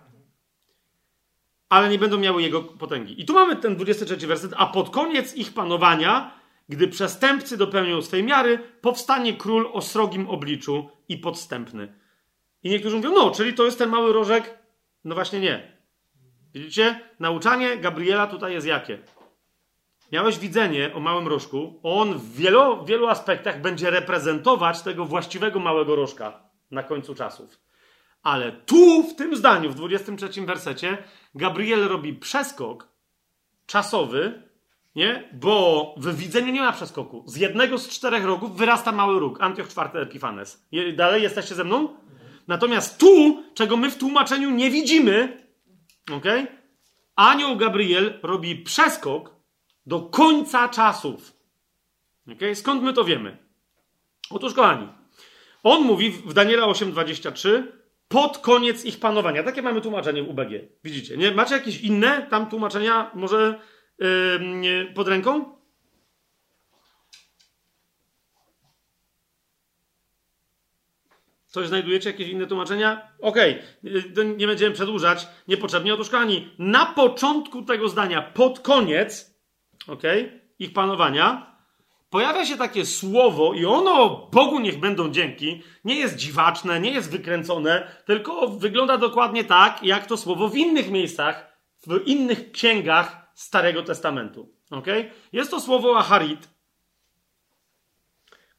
Ale 1.70 1.90
nie 1.90 2.00
będą 2.00 2.18
miały 2.18 2.42
jego 2.42 2.62
potęgi. 2.64 3.22
I 3.22 3.26
tu 3.26 3.34
mamy 3.34 3.56
ten 3.56 3.76
23 3.76 4.28
werset, 4.28 4.52
a 4.58 4.66
pod 4.66 4.90
koniec 4.90 5.36
ich 5.36 5.54
panowania, 5.54 6.37
gdy 6.69 6.88
przestępcy 6.88 7.57
dopełnią 7.57 8.02
swej 8.02 8.23
miary, 8.23 8.60
powstanie 8.81 9.34
król 9.34 9.69
o 9.73 9.81
srogim 9.81 10.30
obliczu 10.30 10.89
i 11.10 11.18
podstępny. 11.18 11.94
I 12.64 12.69
niektórzy 12.69 12.95
mówią, 12.95 13.11
no, 13.11 13.31
czyli 13.31 13.53
to 13.53 13.65
jest 13.65 13.77
ten 13.77 13.89
mały 13.89 14.14
rożek? 14.14 14.57
No 15.03 15.15
właśnie 15.15 15.39
nie. 15.39 15.77
Widzicie? 16.53 16.99
Nauczanie 17.19 17.77
Gabriela 17.77 18.27
tutaj 18.27 18.53
jest 18.53 18.68
jakie? 18.68 18.99
Miałeś 20.11 20.39
widzenie 20.39 20.94
o 20.94 20.99
małym 20.99 21.27
rożku. 21.27 21.80
On 21.84 22.18
w 22.18 22.35
wielu, 22.35 22.85
wielu 22.85 23.07
aspektach 23.07 23.61
będzie 23.61 23.89
reprezentować 23.89 24.81
tego 24.81 25.06
właściwego 25.06 25.60
małego 25.60 25.95
rożka 25.95 26.49
na 26.72 26.84
końcu 26.84 27.15
czasów. 27.15 27.60
Ale 28.23 28.52
tu, 28.52 29.03
w 29.03 29.15
tym 29.15 29.35
zdaniu, 29.35 29.69
w 29.69 29.76
23 29.76 30.45
wersecie, 30.45 30.98
Gabriel 31.35 31.88
robi 31.88 32.14
przeskok 32.14 32.88
czasowy, 33.65 34.47
nie? 34.98 35.30
Bo 35.34 35.95
w 35.98 36.15
widzeniu 36.15 36.53
nie 36.53 36.61
ma 36.61 36.72
przeskoku. 36.72 37.24
Z 37.28 37.36
jednego 37.36 37.78
z 37.78 37.90
czterech 37.90 38.26
rogów 38.26 38.57
wyrasta 38.57 38.91
mały 38.91 39.19
róg. 39.19 39.41
Antioch 39.41 39.68
IV 39.68 40.02
Epifanes. 40.02 40.68
Dalej 40.95 41.24
jesteście 41.24 41.56
ze 41.56 41.64
mną? 41.64 41.95
Natomiast 42.48 42.99
tu, 42.99 43.44
czego 43.53 43.78
my 43.78 43.91
w 43.91 43.98
tłumaczeniu 43.98 44.49
nie 44.49 44.72
widzimy, 44.72 45.48
ok? 46.11 46.26
Anioł 47.15 47.56
Gabriel 47.56 48.19
robi 48.24 48.56
przeskok 48.56 49.36
do 49.86 49.99
końca 49.99 50.69
czasów. 50.69 51.34
Okay? 52.36 52.56
Skąd 52.56 52.84
my 52.84 52.94
to 52.94 53.03
wiemy? 53.03 53.38
Otóż, 54.30 54.53
kochani, 54.53 54.88
on 55.64 55.82
mówi 55.82 56.10
w 56.10 56.34
Daniela 56.34 56.68
8:23 56.68 57.64
pod 58.07 58.38
koniec 58.38 58.86
ich 58.86 58.99
panowania. 58.99 59.44
Takie 59.44 59.61
mamy 59.61 59.82
tłumaczenie 59.82 60.24
w 60.24 60.30
UBG. 60.30 60.52
Widzicie, 60.84 61.18
nie? 61.18 61.32
Macie 61.32 61.56
jakieś 61.56 61.82
inne 61.82 62.28
tam 62.30 62.49
tłumaczenia 62.49 63.11
może 63.15 63.60
pod 64.95 65.07
ręką? 65.07 65.57
Coś 71.57 71.68
znajdujecie? 71.68 72.10
Jakieś 72.10 72.30
inne 72.30 72.48
tłumaczenia? 72.48 73.11
Okej, 73.22 73.60
okay. 73.84 74.36
nie 74.38 74.48
będziemy 74.48 74.76
przedłużać 74.76 75.28
niepotrzebnie. 75.48 75.94
Otóż, 75.94 76.10
kochani, 76.10 76.49
na 76.60 76.86
początku 76.86 77.61
tego 77.61 77.90
zdania, 77.90 78.22
pod 78.22 78.60
koniec, 78.60 79.36
okay, 79.88 80.41
ich 80.60 80.74
panowania, 80.74 81.56
pojawia 82.10 82.45
się 82.45 82.57
takie 82.57 82.86
słowo 82.86 83.53
i 83.53 83.65
ono, 83.65 84.28
Bogu 84.32 84.60
niech 84.60 84.80
będą 84.80 85.11
dzięki, 85.11 85.64
nie 85.84 85.95
jest 85.95 86.15
dziwaczne, 86.15 86.80
nie 86.80 86.91
jest 86.91 87.11
wykręcone, 87.11 87.91
tylko 88.06 88.48
wygląda 88.48 88.98
dokładnie 88.98 89.44
tak, 89.44 89.84
jak 89.84 90.06
to 90.06 90.18
słowo 90.18 90.49
w 90.49 90.57
innych 90.57 90.91
miejscach, 90.91 91.57
w 91.88 92.02
innych 92.06 92.52
księgach 92.52 93.27
Starego 93.38 93.84
Testamentu. 93.84 94.50
Okay? 94.72 95.12
Jest 95.34 95.52
to 95.52 95.62
słowo 95.62 95.98
aharit, 95.98 96.50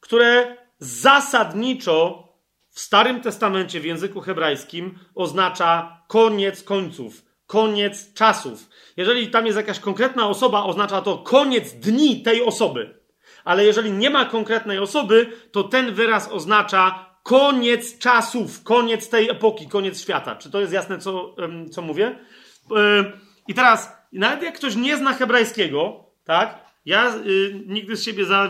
które 0.00 0.56
zasadniczo 0.78 2.28
w 2.70 2.80
Starym 2.80 3.20
Testamencie 3.20 3.80
w 3.80 3.84
języku 3.84 4.20
hebrajskim 4.20 4.98
oznacza 5.14 6.02
koniec 6.08 6.62
końców, 6.62 7.24
koniec 7.46 8.14
czasów. 8.14 8.68
Jeżeli 8.96 9.30
tam 9.30 9.46
jest 9.46 9.56
jakaś 9.56 9.80
konkretna 9.80 10.28
osoba, 10.28 10.64
oznacza 10.64 11.02
to 11.02 11.18
koniec 11.18 11.72
dni 11.72 12.22
tej 12.22 12.42
osoby 12.42 12.98
ale 13.44 13.64
jeżeli 13.64 13.92
nie 13.92 14.10
ma 14.10 14.24
konkretnej 14.24 14.78
osoby, 14.78 15.32
to 15.52 15.64
ten 15.64 15.94
wyraz 15.94 16.32
oznacza 16.32 17.06
koniec 17.22 17.98
czasów, 17.98 18.62
koniec 18.62 19.08
tej 19.08 19.30
epoki, 19.30 19.68
koniec 19.68 20.02
świata. 20.02 20.36
Czy 20.36 20.50
to 20.50 20.60
jest 20.60 20.72
jasne, 20.72 20.98
co, 20.98 21.34
co 21.70 21.82
mówię? 21.82 22.18
I 23.48 23.54
teraz, 23.54 23.97
nawet 24.12 24.42
jak 24.42 24.54
ktoś 24.54 24.76
nie 24.76 24.96
zna 24.96 25.12
hebrajskiego, 25.12 26.04
tak? 26.24 26.68
Ja 26.84 27.16
y, 27.16 27.64
nigdy 27.66 27.96
z 27.96 28.04
siebie 28.04 28.24
za 28.24 28.48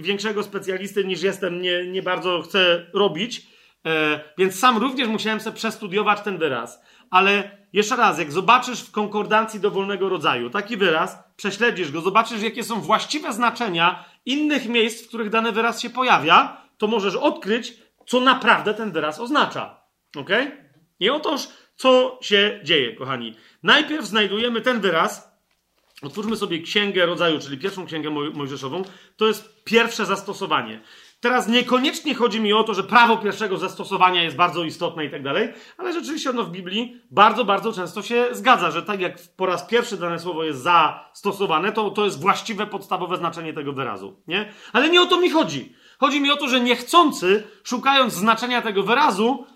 większego 0.00 0.42
specjalisty 0.42 1.04
niż 1.04 1.22
jestem 1.22 1.62
nie, 1.62 1.86
nie 1.86 2.02
bardzo 2.02 2.42
chcę 2.42 2.86
robić, 2.94 3.46
e, 3.86 4.20
więc 4.38 4.58
sam 4.58 4.78
również 4.78 5.08
musiałem 5.08 5.40
sobie 5.40 5.56
przestudiować 5.56 6.20
ten 6.20 6.38
wyraz. 6.38 6.82
Ale 7.10 7.60
jeszcze 7.72 7.96
raz, 7.96 8.18
jak 8.18 8.32
zobaczysz 8.32 8.80
w 8.80 8.90
konkordancji 8.90 9.60
dowolnego 9.60 10.08
rodzaju 10.08 10.50
taki 10.50 10.76
wyraz, 10.76 11.18
prześledzisz 11.36 11.92
go, 11.92 12.00
zobaczysz, 12.00 12.42
jakie 12.42 12.64
są 12.64 12.80
właściwe 12.80 13.32
znaczenia 13.32 14.04
innych 14.26 14.68
miejsc, 14.68 15.04
w 15.04 15.08
których 15.08 15.30
dany 15.30 15.52
wyraz 15.52 15.80
się 15.80 15.90
pojawia, 15.90 16.66
to 16.78 16.86
możesz 16.86 17.16
odkryć, 17.16 17.74
co 18.06 18.20
naprawdę 18.20 18.74
ten 18.74 18.92
wyraz 18.92 19.20
oznacza. 19.20 19.80
Ok? 20.16 20.30
I 21.00 21.10
otóż, 21.10 21.48
co 21.80 22.18
się 22.20 22.60
dzieje, 22.64 22.96
kochani. 22.96 23.34
Najpierw 23.62 24.06
znajdujemy 24.06 24.60
ten 24.60 24.80
wyraz. 24.80 25.30
Otwórzmy 26.02 26.36
sobie 26.36 26.62
księgę 26.62 27.06
rodzaju, 27.06 27.38
czyli 27.38 27.58
pierwszą 27.58 27.86
księgę 27.86 28.10
mojżeszową. 28.10 28.82
To 29.16 29.26
jest 29.26 29.64
pierwsze 29.64 30.06
zastosowanie. 30.06 30.80
Teraz 31.20 31.48
niekoniecznie 31.48 32.14
chodzi 32.14 32.40
mi 32.40 32.52
o 32.52 32.64
to, 32.64 32.74
że 32.74 32.82
prawo 32.82 33.16
pierwszego 33.16 33.56
zastosowania 33.56 34.22
jest 34.22 34.36
bardzo 34.36 34.64
istotne 34.64 35.04
i 35.04 35.10
tak 35.10 35.22
dalej, 35.22 35.52
ale 35.78 35.92
rzeczywiście 35.92 36.30
ono 36.30 36.44
w 36.44 36.50
Biblii 36.50 37.00
bardzo, 37.10 37.44
bardzo 37.44 37.72
często 37.72 38.02
się 38.02 38.28
zgadza, 38.32 38.70
że 38.70 38.82
tak 38.82 39.00
jak 39.00 39.18
po 39.36 39.46
raz 39.46 39.66
pierwszy 39.66 39.96
dane 39.96 40.18
słowo 40.18 40.44
jest 40.44 40.62
zastosowane, 40.62 41.72
to 41.72 41.90
to 41.90 42.04
jest 42.04 42.20
właściwe, 42.20 42.66
podstawowe 42.66 43.16
znaczenie 43.16 43.52
tego 43.52 43.72
wyrazu. 43.72 44.16
Nie? 44.26 44.52
Ale 44.72 44.90
nie 44.90 45.02
o 45.02 45.06
to 45.06 45.20
mi 45.20 45.30
chodzi. 45.30 45.74
Chodzi 45.98 46.20
mi 46.20 46.30
o 46.30 46.36
to, 46.36 46.48
że 46.48 46.60
niechcący, 46.60 47.42
szukając 47.64 48.12
znaczenia 48.12 48.62
tego 48.62 48.82
wyrazu, 48.82 49.46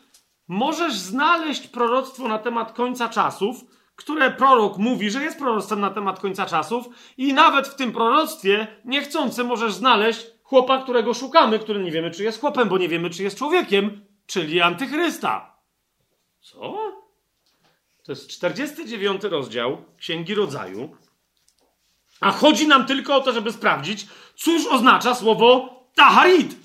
możesz 0.49 0.95
znaleźć 0.95 1.66
proroctwo 1.66 2.29
na 2.29 2.39
temat 2.39 2.73
końca 2.73 3.09
czasów, 3.09 3.65
które 3.97 4.31
prorok 4.31 4.79
mówi, 4.79 5.11
że 5.11 5.23
jest 5.23 5.39
proroctwem 5.39 5.81
na 5.81 5.91
temat 5.91 6.21
końca 6.21 6.47
czasów, 6.47 6.87
i 7.16 7.33
nawet 7.33 7.69
w 7.69 7.75
tym 7.75 7.93
proroctwie 7.93 8.66
niechcący 8.85 9.45
możesz 9.45 9.75
znaleźć 9.75 10.27
chłopa, 10.43 10.83
którego 10.83 11.15
szukamy, 11.15 11.59
który 11.59 11.85
nie 11.85 11.91
wiemy, 11.91 12.11
czy 12.11 12.25
jest 12.25 12.41
chłopem, 12.41 12.69
bo 12.69 12.79
nie 12.79 12.89
wiemy, 12.89 13.11
czy 13.11 13.23
jest 13.23 13.39
człowiekiem, 13.39 14.07
czyli 14.27 14.61
antychrysta. 14.61 15.57
Co? 16.41 16.95
To 18.05 18.12
jest 18.12 18.29
49 18.29 19.23
rozdział 19.25 19.85
Księgi 19.99 20.35
Rodzaju. 20.35 20.97
A 22.21 22.33
chodzi 22.33 22.69
nam 22.69 22.87
tylko 22.87 23.16
o 23.16 23.21
to, 23.21 23.33
żeby 23.33 23.53
sprawdzić, 23.53 24.07
cóż 24.37 24.66
oznacza 24.66 25.15
słowo 25.15 25.81
taharit. 25.95 26.57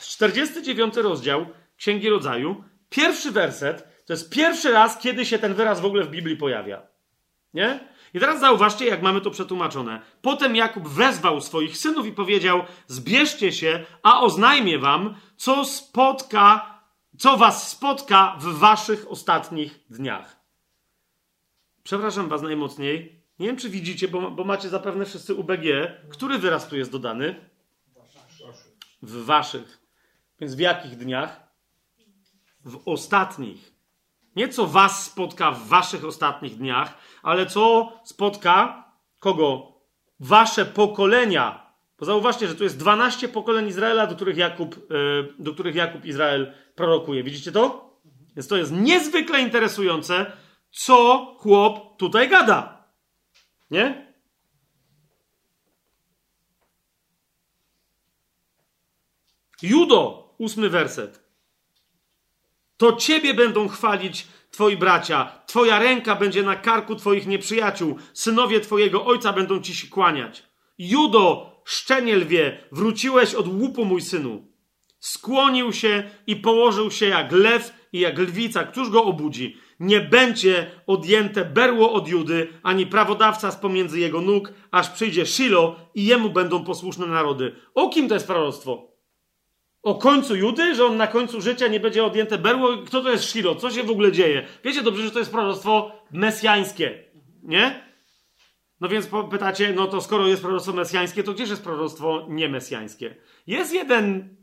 49 0.00 0.96
rozdział 0.96 1.46
Księgi 1.76 2.10
Rodzaju, 2.10 2.64
pierwszy 2.88 3.30
werset, 3.30 4.04
to 4.06 4.12
jest 4.12 4.30
pierwszy 4.30 4.72
raz, 4.72 4.98
kiedy 4.98 5.26
się 5.26 5.38
ten 5.38 5.54
wyraz 5.54 5.80
w 5.80 5.84
ogóle 5.84 6.04
w 6.04 6.10
Biblii 6.10 6.36
pojawia. 6.36 6.82
Nie? 7.54 7.80
I 8.14 8.20
teraz 8.20 8.40
zauważcie, 8.40 8.86
jak 8.86 9.02
mamy 9.02 9.20
to 9.20 9.30
przetłumaczone. 9.30 10.00
Potem 10.22 10.56
Jakub 10.56 10.88
wezwał 10.88 11.40
swoich 11.40 11.76
synów 11.76 12.06
i 12.06 12.12
powiedział: 12.12 12.64
Zbierzcie 12.86 13.52
się, 13.52 13.84
a 14.02 14.20
oznajmię 14.20 14.78
wam, 14.78 15.14
co 15.36 15.64
spotka, 15.64 16.80
co 17.18 17.36
was 17.36 17.70
spotka 17.70 18.36
w 18.40 18.44
waszych 18.44 19.10
ostatnich 19.10 19.80
dniach. 19.90 20.36
Przepraszam 21.82 22.28
was 22.28 22.42
najmocniej. 22.42 23.22
Nie 23.38 23.46
wiem, 23.46 23.56
czy 23.56 23.70
widzicie, 23.70 24.08
bo, 24.08 24.30
bo 24.30 24.44
macie 24.44 24.68
zapewne 24.68 25.04
wszyscy 25.04 25.34
UBG. 25.34 25.64
Który 26.08 26.38
wyraz 26.38 26.68
tu 26.68 26.76
jest 26.76 26.92
dodany? 26.92 27.50
W 29.02 29.24
waszych. 29.24 29.78
Więc 30.40 30.54
w 30.54 30.58
jakich 30.58 30.96
dniach? 30.96 31.45
W 32.66 32.82
ostatnich. 32.84 33.72
Nie 34.36 34.48
co 34.48 34.66
was 34.66 35.04
spotka 35.04 35.50
w 35.52 35.66
waszych 35.66 36.04
ostatnich 36.04 36.56
dniach, 36.56 36.98
ale 37.22 37.46
co 37.46 37.92
spotka 38.04 38.84
kogo? 39.20 39.72
Wasze 40.20 40.64
pokolenia. 40.64 41.72
Bo 41.98 42.04
zauważcie, 42.04 42.48
że 42.48 42.54
tu 42.54 42.64
jest 42.64 42.78
12 42.78 43.28
pokoleń 43.28 43.68
Izraela, 43.68 44.06
do 44.06 44.14
których 44.14 44.36
Jakub, 44.36 44.90
yy, 44.90 45.34
do 45.38 45.52
których 45.54 45.74
Jakub 45.74 46.04
Izrael 46.04 46.52
prorokuje. 46.74 47.22
Widzicie 47.22 47.52
to? 47.52 47.96
Więc 48.36 48.48
to 48.48 48.56
jest 48.56 48.72
niezwykle 48.72 49.40
interesujące, 49.40 50.32
co 50.70 51.26
chłop 51.38 51.98
tutaj 51.98 52.28
gada. 52.28 52.84
Nie? 53.70 54.14
Judo, 59.62 60.34
ósmy 60.38 60.68
werset. 60.68 61.25
To 62.76 62.92
ciebie 62.92 63.34
będą 63.34 63.68
chwalić 63.68 64.26
twoi 64.50 64.76
bracia, 64.76 65.32
twoja 65.46 65.78
ręka 65.78 66.16
będzie 66.16 66.42
na 66.42 66.56
karku 66.56 66.96
twoich 66.96 67.26
nieprzyjaciół, 67.26 67.96
synowie 68.12 68.60
twojego 68.60 69.04
ojca 69.06 69.32
będą 69.32 69.60
ci 69.60 69.74
się 69.74 69.88
kłaniać. 69.88 70.42
Judo, 70.78 71.52
szczenie 71.64 72.16
lwie, 72.16 72.68
wróciłeś 72.72 73.34
od 73.34 73.48
łupu, 73.48 73.84
mój 73.84 74.02
synu. 74.02 74.46
Skłonił 74.98 75.72
się 75.72 76.10
i 76.26 76.36
położył 76.36 76.90
się 76.90 77.06
jak 77.06 77.32
lew 77.32 77.74
i 77.92 78.00
jak 78.00 78.18
lwica. 78.18 78.64
Któż 78.64 78.90
go 78.90 79.04
obudzi? 79.04 79.56
Nie 79.80 80.00
będzie 80.00 80.70
odjęte 80.86 81.44
berło 81.44 81.92
od 81.92 82.08
Judy, 82.08 82.48
ani 82.62 82.86
prawodawca 82.86 83.50
z 83.50 83.56
pomiędzy 83.56 84.00
jego 84.00 84.20
nóg, 84.20 84.52
aż 84.70 84.90
przyjdzie 84.90 85.26
Shilo 85.26 85.76
i 85.94 86.04
jemu 86.04 86.30
będą 86.30 86.64
posłuszne 86.64 87.06
narody. 87.06 87.54
O 87.74 87.88
kim 87.88 88.08
to 88.08 88.14
jest 88.14 88.26
proroctwo? 88.26 88.95
O 89.86 89.94
końcu 89.94 90.36
Judy, 90.36 90.74
że 90.74 90.84
on 90.84 90.96
na 90.96 91.06
końcu 91.06 91.40
życia 91.40 91.68
nie 91.68 91.80
będzie 91.80 92.04
odjęte 92.04 92.38
berło? 92.38 92.68
Kto 92.86 93.02
to 93.02 93.10
jest 93.10 93.24
Shilo? 93.24 93.54
Co 93.54 93.70
się 93.70 93.82
w 93.82 93.90
ogóle 93.90 94.12
dzieje? 94.12 94.46
Wiecie 94.64 94.82
dobrze, 94.82 95.02
że 95.02 95.10
to 95.10 95.18
jest 95.18 95.30
proroctwo 95.30 95.92
mesjańskie, 96.12 97.04
nie? 97.42 97.86
No 98.80 98.88
więc 98.88 99.08
pytacie, 99.30 99.72
no 99.72 99.86
to 99.86 100.00
skoro 100.00 100.26
jest 100.26 100.42
proroctwo 100.42 100.72
mesjańskie, 100.72 101.22
to 101.22 101.32
gdzież 101.32 101.50
jest 101.50 101.64
proroctwo 101.64 102.26
niemesjańskie? 102.28 103.16
Jest 103.46 103.74
jeden, 103.74 104.36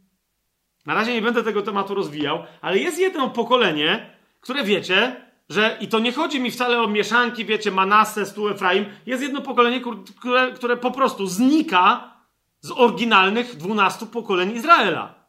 na 0.85 0.93
razie 0.93 1.13
nie 1.13 1.21
będę 1.21 1.43
tego 1.43 1.61
tematu 1.61 1.95
rozwijał, 1.95 2.43
ale 2.61 2.77
jest 2.77 2.99
jedno 2.99 3.29
pokolenie, 3.29 4.15
które 4.41 4.63
wiecie, 4.63 5.25
że 5.49 5.77
i 5.81 5.87
to 5.87 5.99
nie 5.99 6.11
chodzi 6.11 6.39
mi 6.39 6.51
wcale 6.51 6.81
o 6.81 6.87
mieszanki, 6.87 7.45
wiecie, 7.45 7.71
Manases, 7.71 8.33
tu 8.33 8.49
Efraim, 8.49 8.85
jest 9.05 9.23
jedno 9.23 9.41
pokolenie, 9.41 9.81
które, 10.19 10.51
które 10.51 10.77
po 10.77 10.91
prostu 10.91 11.27
znika 11.27 12.13
z 12.59 12.71
oryginalnych 12.71 13.55
dwunastu 13.55 14.07
pokoleń 14.07 14.51
Izraela. 14.51 15.22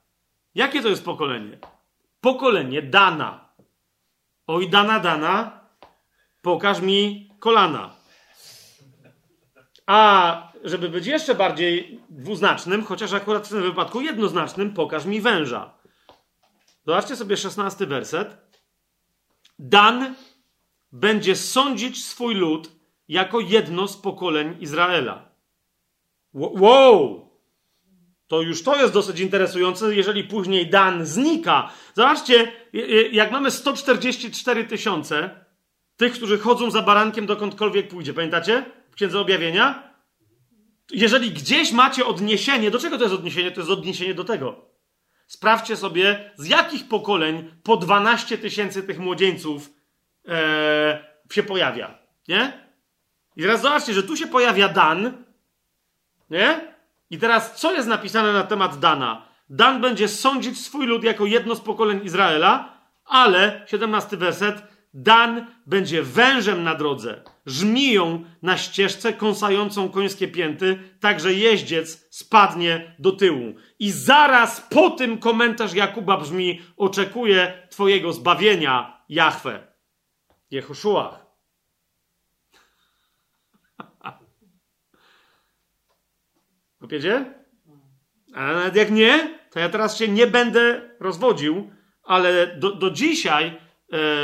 Jakie 0.55 0.83
to 0.83 0.89
jest 0.89 1.05
pokolenie? 1.05 1.59
Pokolenie 2.21 2.83
Dana. 2.83 3.49
Oj, 4.47 4.71
Dana, 4.71 5.01
Dana, 5.01 5.61
pokaż 6.43 6.81
mi 6.81 7.31
kolana. 7.39 7.95
A 9.87 10.53
żeby 10.65 10.89
być 10.89 11.07
jeszcze 11.07 11.35
bardziej 11.35 12.01
dwuznacznym, 12.11 12.85
chociaż 12.85 13.13
akurat 13.13 13.47
w 13.47 13.51
tym 13.51 13.63
wypadku 13.63 14.01
jednoznacznym, 14.01 14.75
pokaż 14.75 15.05
mi 15.05 15.21
węża. 15.21 15.75
Zobaczcie 16.87 17.17
sobie 17.17 17.37
szesnasty 17.37 17.87
werset. 17.87 18.37
Dan 19.59 20.15
będzie 20.93 21.37
sądzić 21.37 22.05
swój 22.05 22.35
lud 22.35 22.71
jako 23.09 23.41
jedno 23.41 23.89
z 23.89 23.97
pokoleń 23.97 24.57
Izraela. 24.61 25.29
Wow! 26.35 27.24
To 28.27 28.43
już 28.43 28.63
to 28.63 28.77
jest 28.77 28.93
dosyć 28.93 29.21
interesujące, 29.21 29.95
jeżeli 29.95 30.25
później 30.25 30.71
Dan 30.71 31.07
znika. 31.07 31.71
Zobaczcie, 31.95 32.53
jak 33.13 33.31
mamy 33.31 33.51
144 33.51 34.65
tysiące 34.65 35.45
tych, 35.97 36.13
którzy 36.13 36.39
chodzą 36.39 36.71
za 36.71 36.83
barankiem 36.83 37.27
dokądkolwiek 37.27 37.89
pójdzie. 37.89 38.15
Pamiętacie? 38.15 38.65
W 38.91 38.95
Księdze 38.95 39.21
Objawienia? 39.21 39.95
Jeżeli 40.91 41.31
gdzieś 41.31 41.73
macie 41.73 42.07
odniesienie, 42.07 42.71
do 42.71 42.79
czego 42.79 42.97
to 42.97 43.03
jest 43.03 43.15
odniesienie? 43.15 43.51
To 43.51 43.61
jest 43.61 43.71
odniesienie 43.71 44.15
do 44.15 44.25
tego. 44.25 44.71
Sprawdźcie 45.27 45.77
sobie, 45.77 46.31
z 46.37 46.47
jakich 46.47 46.89
pokoleń 46.89 47.51
po 47.63 47.77
12 47.77 48.39
tysięcy 48.39 48.83
tych 48.83 48.99
młodzieńców 48.99 49.71
e, 50.29 51.05
się 51.33 51.43
pojawia. 51.43 51.99
Nie? 52.29 52.69
I 53.37 53.43
teraz 53.43 53.63
zobaczcie, 53.63 53.95
że 53.95 54.03
tu 54.03 54.17
się 54.17 54.27
pojawia 54.27 54.69
Dan. 54.69 55.25
Nie? 56.31 56.74
I 57.15 57.19
teraz 57.19 57.55
co 57.61 57.73
jest 57.73 57.89
napisane 57.89 58.33
na 58.33 58.43
temat 58.43 58.79
Dana? 58.79 59.23
Dan 59.49 59.81
będzie 59.81 60.09
sądzić 60.09 60.61
swój 60.61 60.87
lud 60.87 61.05
jako 61.05 61.27
jedno 61.27 61.55
z 61.55 61.61
pokoleń 61.61 62.01
Izraela, 62.05 62.79
ale, 63.05 63.67
17 63.67 64.17
werset, 64.17 64.63
Dan 64.95 65.47
będzie 65.67 66.03
wężem 66.03 66.65
na 66.65 66.75
drodze, 66.75 67.23
żmiją 67.47 68.25
na 68.43 68.57
ścieżce 68.57 69.13
kąsającą 69.13 69.89
końskie 69.89 70.29
pięty, 70.29 70.79
tak 71.01 71.21
że 71.21 71.35
jeździec 71.35 72.07
spadnie 72.11 72.97
do 72.99 73.13
tyłu. 73.13 73.55
I 73.79 73.91
zaraz 73.91 74.61
po 74.61 74.91
tym 74.91 75.19
komentarz 75.19 75.75
Jakuba 75.75 76.17
brzmi: 76.17 76.63
Oczekuję 76.77 77.69
Twojego 77.71 78.13
zbawienia, 78.13 79.03
Jahwe. 79.09 79.67
Jehoszua. 80.51 81.24
Kopiecie? 86.85 87.35
A 88.35 88.53
nawet 88.53 88.77
jak 88.77 88.91
nie, 88.91 89.39
to 89.51 89.59
ja 89.59 89.69
teraz 89.69 89.99
się 89.99 90.09
nie 90.09 90.27
będę 90.27 90.91
rozwodził, 91.01 91.71
ale 92.03 92.57
do, 92.57 92.73
do 92.73 92.91
dzisiaj 92.91 93.47
e, 93.47 93.55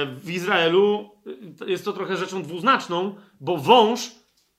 w 0.06 0.30
Izraelu 0.30 1.10
e, 1.62 1.70
jest 1.70 1.84
to 1.84 1.92
trochę 1.92 2.16
rzeczą 2.16 2.42
dwuznaczną, 2.42 3.14
bo 3.40 3.56
wąż, 3.56 4.10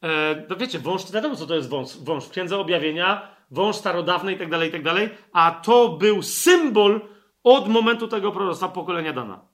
e, 0.03 0.45
no 0.49 0.55
wiecie, 0.55 0.79
wąż, 0.79 1.11
wiadomo 1.11 1.35
co 1.35 1.45
to 1.45 1.55
jest 1.55 1.69
wąż, 1.69 1.97
wąż 1.97 2.25
w 2.25 2.29
Księdze 2.29 2.57
Objawienia, 2.57 3.35
wąż 3.51 3.75
starodawny 3.75 4.33
i 4.33 4.37
tak 4.37 4.49
dalej, 4.49 4.69
i 4.69 4.71
tak 4.71 4.83
dalej, 4.83 5.09
a 5.33 5.51
to 5.51 5.89
był 5.89 6.21
symbol 6.21 7.01
od 7.43 7.67
momentu 7.67 8.07
tego 8.07 8.31
proroctwa 8.31 8.67
pokolenia 8.67 9.13
Dana. 9.13 9.45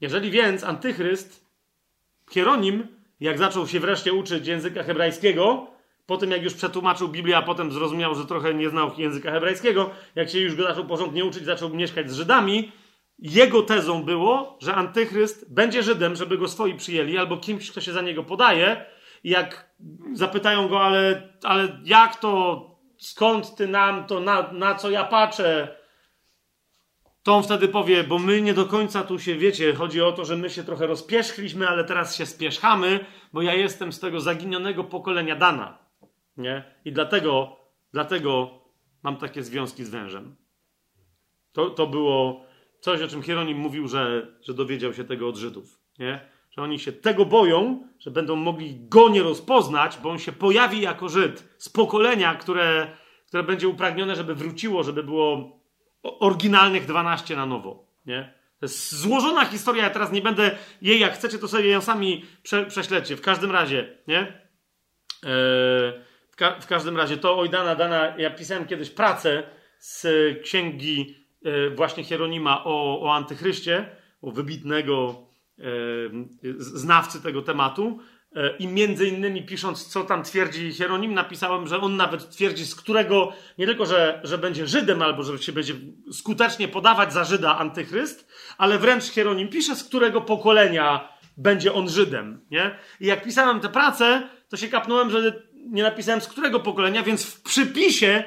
Jeżeli 0.00 0.30
więc 0.30 0.64
antychryst, 0.64 1.46
Hieronim, 2.30 2.86
jak 3.20 3.38
zaczął 3.38 3.66
się 3.66 3.80
wreszcie 3.80 4.12
uczyć 4.12 4.46
języka 4.46 4.82
hebrajskiego, 4.82 5.70
po 6.10 6.16
tym 6.16 6.30
jak 6.30 6.42
już 6.42 6.54
przetłumaczył 6.54 7.08
Biblię, 7.08 7.36
a 7.36 7.42
potem 7.42 7.72
zrozumiał, 7.72 8.14
że 8.14 8.26
trochę 8.26 8.54
nie 8.54 8.70
znał 8.70 8.90
języka 8.98 9.30
hebrajskiego, 9.30 9.90
jak 10.14 10.30
się 10.30 10.38
już 10.40 10.56
go 10.56 10.62
zaczął 10.62 10.84
porządnie 10.84 11.24
uczyć, 11.24 11.44
zaczął 11.44 11.68
mieszkać 11.68 12.10
z 12.10 12.14
Żydami, 12.14 12.72
jego 13.18 13.62
tezą 13.62 14.02
było, 14.02 14.58
że 14.62 14.74
antychryst 14.74 15.54
będzie 15.54 15.82
Żydem, 15.82 16.16
żeby 16.16 16.38
go 16.38 16.48
swoi 16.48 16.74
przyjęli, 16.74 17.18
albo 17.18 17.36
kimś, 17.36 17.70
kto 17.70 17.80
się 17.80 17.92
za 17.92 18.02
niego 18.02 18.24
podaje. 18.24 18.84
I 19.24 19.30
jak 19.30 19.74
zapytają 20.12 20.68
go, 20.68 20.80
ale, 20.80 21.32
ale 21.42 21.80
jak 21.84 22.16
to, 22.16 22.64
skąd 22.98 23.56
ty 23.56 23.68
nam 23.68 24.06
to, 24.06 24.20
na, 24.20 24.52
na 24.52 24.74
co 24.74 24.90
ja 24.90 25.04
patrzę, 25.04 25.76
to 27.22 27.36
on 27.36 27.42
wtedy 27.42 27.68
powie, 27.68 28.04
bo 28.04 28.18
my 28.18 28.42
nie 28.42 28.54
do 28.54 28.66
końca 28.66 29.02
tu 29.02 29.18
się, 29.18 29.34
wiecie, 29.34 29.74
chodzi 29.74 30.02
o 30.02 30.12
to, 30.12 30.24
że 30.24 30.36
my 30.36 30.50
się 30.50 30.64
trochę 30.64 30.86
rozpieszchliśmy, 30.86 31.68
ale 31.68 31.84
teraz 31.84 32.16
się 32.16 32.26
spieszchamy, 32.26 33.04
bo 33.32 33.42
ja 33.42 33.54
jestem 33.54 33.92
z 33.92 34.00
tego 34.00 34.20
zaginionego 34.20 34.84
pokolenia 34.84 35.36
Dana. 35.36 35.89
Nie? 36.40 36.64
I 36.84 36.92
dlatego, 36.92 37.56
dlatego 37.92 38.50
mam 39.02 39.16
takie 39.16 39.42
związki 39.42 39.84
z 39.84 39.90
wężem. 39.90 40.36
To, 41.52 41.70
to 41.70 41.86
było 41.86 42.44
coś, 42.80 43.02
o 43.02 43.08
czym 43.08 43.22
Hieronim 43.22 43.58
mówił, 43.58 43.88
że, 43.88 44.26
że 44.42 44.54
dowiedział 44.54 44.94
się 44.94 45.04
tego 45.04 45.28
od 45.28 45.36
Żydów. 45.36 45.80
Nie? 45.98 46.20
Że 46.50 46.62
oni 46.62 46.78
się 46.78 46.92
tego 46.92 47.24
boją, 47.24 47.88
że 47.98 48.10
będą 48.10 48.36
mogli 48.36 48.88
go 48.88 49.08
nie 49.08 49.22
rozpoznać, 49.22 49.98
bo 50.02 50.10
on 50.10 50.18
się 50.18 50.32
pojawi 50.32 50.80
jako 50.80 51.08
Żyd 51.08 51.54
z 51.58 51.68
pokolenia, 51.68 52.34
które, 52.34 52.96
które 53.26 53.42
będzie 53.42 53.68
upragnione, 53.68 54.16
żeby 54.16 54.34
wróciło, 54.34 54.82
żeby 54.82 55.02
było 55.02 55.60
oryginalnych 56.02 56.86
12 56.86 57.36
na 57.36 57.46
nowo. 57.46 57.86
Nie? 58.06 58.34
To 58.60 58.66
jest 58.66 58.94
złożona 58.94 59.44
historia, 59.44 59.84
ja 59.84 59.90
teraz 59.90 60.12
nie 60.12 60.22
będę 60.22 60.56
jej, 60.82 61.00
jak 61.00 61.14
chcecie, 61.14 61.38
to 61.38 61.48
sobie 61.48 61.68
ją 61.68 61.80
sami 61.80 62.24
prze, 62.42 62.66
prześledźcie. 62.66 63.16
W 63.16 63.20
każdym 63.20 63.50
razie, 63.50 63.98
nie? 64.06 64.42
W, 65.26 66.09
ka 66.40 66.60
w, 66.60 66.66
każdym 66.66 66.96
razie, 66.96 67.16
to 67.16 67.38
oj 67.38 67.50
dana, 67.50 67.74
dana, 67.74 68.14
ja 68.18 68.30
pisałem 68.30 68.66
kiedyś 68.66 68.90
pracę 68.90 69.42
z 69.78 70.06
księgi 70.42 71.26
e, 71.44 71.70
właśnie 71.70 72.04
Hieronima 72.04 72.64
o, 72.64 73.00
o 73.02 73.14
antychryście, 73.14 73.88
o 74.22 74.30
wybitnego 74.30 75.26
e, 75.58 75.62
znawcy 76.58 77.22
tego 77.22 77.42
tematu. 77.42 77.98
E, 78.36 78.56
I 78.56 78.66
między 78.66 79.08
innymi 79.08 79.42
pisząc, 79.42 79.86
co 79.86 80.04
tam 80.04 80.22
twierdzi 80.22 80.72
Hieronim, 80.72 81.14
napisałem, 81.14 81.66
że 81.66 81.80
on 81.80 81.96
nawet 81.96 82.30
twierdzi, 82.30 82.66
z 82.66 82.74
którego 82.74 83.32
nie 83.58 83.66
tylko, 83.66 83.86
że, 83.86 84.20
że 84.24 84.38
będzie 84.38 84.66
Żydem, 84.66 85.02
albo 85.02 85.22
że 85.22 85.38
się 85.38 85.52
będzie 85.52 85.74
skutecznie 86.12 86.68
podawać 86.68 87.12
za 87.12 87.24
Żyda 87.24 87.58
antychryst, 87.58 88.32
ale 88.58 88.78
wręcz 88.78 89.04
Hieronim 89.04 89.48
pisze, 89.48 89.76
z 89.76 89.84
którego 89.84 90.20
pokolenia 90.20 91.08
będzie 91.36 91.72
on 91.72 91.88
Żydem. 91.88 92.46
Nie? 92.50 92.78
I 93.00 93.06
jak 93.06 93.24
pisałem 93.24 93.60
tę 93.60 93.68
pracę, 93.68 94.28
to 94.48 94.56
się 94.56 94.68
kapnąłem, 94.68 95.10
że 95.10 95.42
nie 95.66 95.82
napisałem 95.82 96.20
z 96.20 96.28
którego 96.28 96.60
pokolenia, 96.60 97.02
więc 97.02 97.24
w 97.24 97.42
przypisie, 97.42 98.24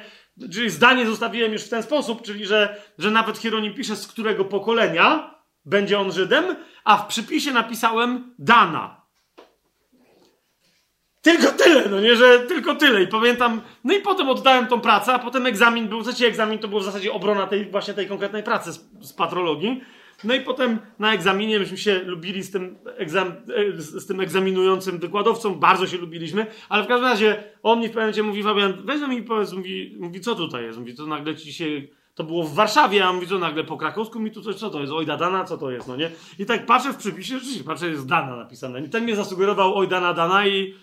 czyli 0.52 0.70
zdanie 0.70 1.06
zostawiłem 1.06 1.52
już 1.52 1.62
w 1.62 1.68
ten 1.68 1.82
sposób, 1.82 2.22
czyli 2.22 2.46
że, 2.46 2.82
że 2.98 3.10
nawet 3.10 3.38
Hieronim 3.38 3.74
pisze 3.74 3.96
z 3.96 4.06
którego 4.06 4.44
pokolenia, 4.44 5.34
będzie 5.64 5.98
on 5.98 6.12
Żydem, 6.12 6.56
a 6.84 6.96
w 6.96 7.06
przypisie 7.06 7.52
napisałem 7.52 8.34
Dana. 8.38 9.04
Tylko 11.22 11.52
tyle, 11.52 11.88
no 11.88 12.00
nie, 12.00 12.16
że 12.16 12.40
tylko 12.40 12.74
tyle. 12.74 13.02
I 13.02 13.06
pamiętam, 13.06 13.60
no 13.84 13.94
i 13.94 14.00
potem 14.00 14.28
oddałem 14.28 14.66
tą 14.66 14.80
pracę, 14.80 15.12
a 15.12 15.18
potem 15.18 15.46
egzamin 15.46 15.88
był, 15.88 16.02
trzeci 16.02 16.24
egzamin 16.24 16.58
to 16.58 16.68
był 16.68 16.80
w 16.80 16.84
zasadzie 16.84 17.12
obrona 17.12 17.46
tej 17.46 17.70
właśnie 17.70 17.94
tej 17.94 18.08
konkretnej 18.08 18.42
pracy 18.42 18.72
z, 18.72 18.80
z 19.00 19.12
patrologii. 19.12 19.82
No 20.24 20.34
i 20.34 20.40
potem 20.40 20.78
na 20.98 21.14
egzaminie 21.14 21.58
myśmy 21.58 21.78
się 21.78 21.98
lubili 21.98 22.42
z 22.42 22.50
tym, 22.50 22.78
egzam, 22.96 23.28
e, 23.28 23.82
z 23.82 24.06
tym 24.06 24.20
egzaminującym 24.20 24.98
wykładowcą, 24.98 25.54
bardzo 25.54 25.86
się 25.86 25.96
lubiliśmy, 25.96 26.46
ale 26.68 26.84
w 26.84 26.86
każdym 26.86 27.08
razie 27.08 27.44
on 27.62 27.80
mi 27.80 27.86
w 27.88 27.90
pewnym 27.90 28.02
momencie 28.02 28.22
mówi, 28.22 28.42
Fabian, 28.42 28.74
weź 28.84 29.00
mi 29.08 29.22
powiedz, 29.22 29.52
mówi, 29.52 29.96
mówi, 30.00 30.20
co 30.20 30.34
tutaj 30.34 30.64
jest? 30.64 30.78
Mówi, 30.78 30.94
to 30.94 31.06
nagle 31.06 31.36
ci 31.36 31.52
się, 31.52 31.64
to 32.14 32.24
było 32.24 32.44
w 32.44 32.54
Warszawie, 32.54 33.04
a 33.04 33.12
mówi, 33.12 33.26
co 33.26 33.38
nagle 33.38 33.64
po 33.64 33.76
krakowsku 33.76 34.20
mi 34.20 34.30
tu 34.30 34.42
coś, 34.42 34.56
co 34.56 34.70
to 34.70 34.80
jest? 34.80 34.92
Oj, 34.92 35.06
Dana, 35.06 35.44
co 35.44 35.58
to 35.58 35.70
jest, 35.70 35.88
no 35.88 35.96
nie? 35.96 36.10
I 36.38 36.46
tak 36.46 36.66
patrzę 36.66 36.92
w 36.92 36.96
przypisie, 36.96 37.34
rzeczywiście, 37.34 37.64
patrzę, 37.64 37.88
jest 37.88 38.08
Dana 38.08 38.36
napisane. 38.36 38.80
I 38.80 38.88
ten 38.88 39.04
mnie 39.04 39.16
zasugerował, 39.16 39.74
oj, 39.78 39.88
Dana, 39.88 40.14
Dana 40.14 40.46
i, 40.46 40.74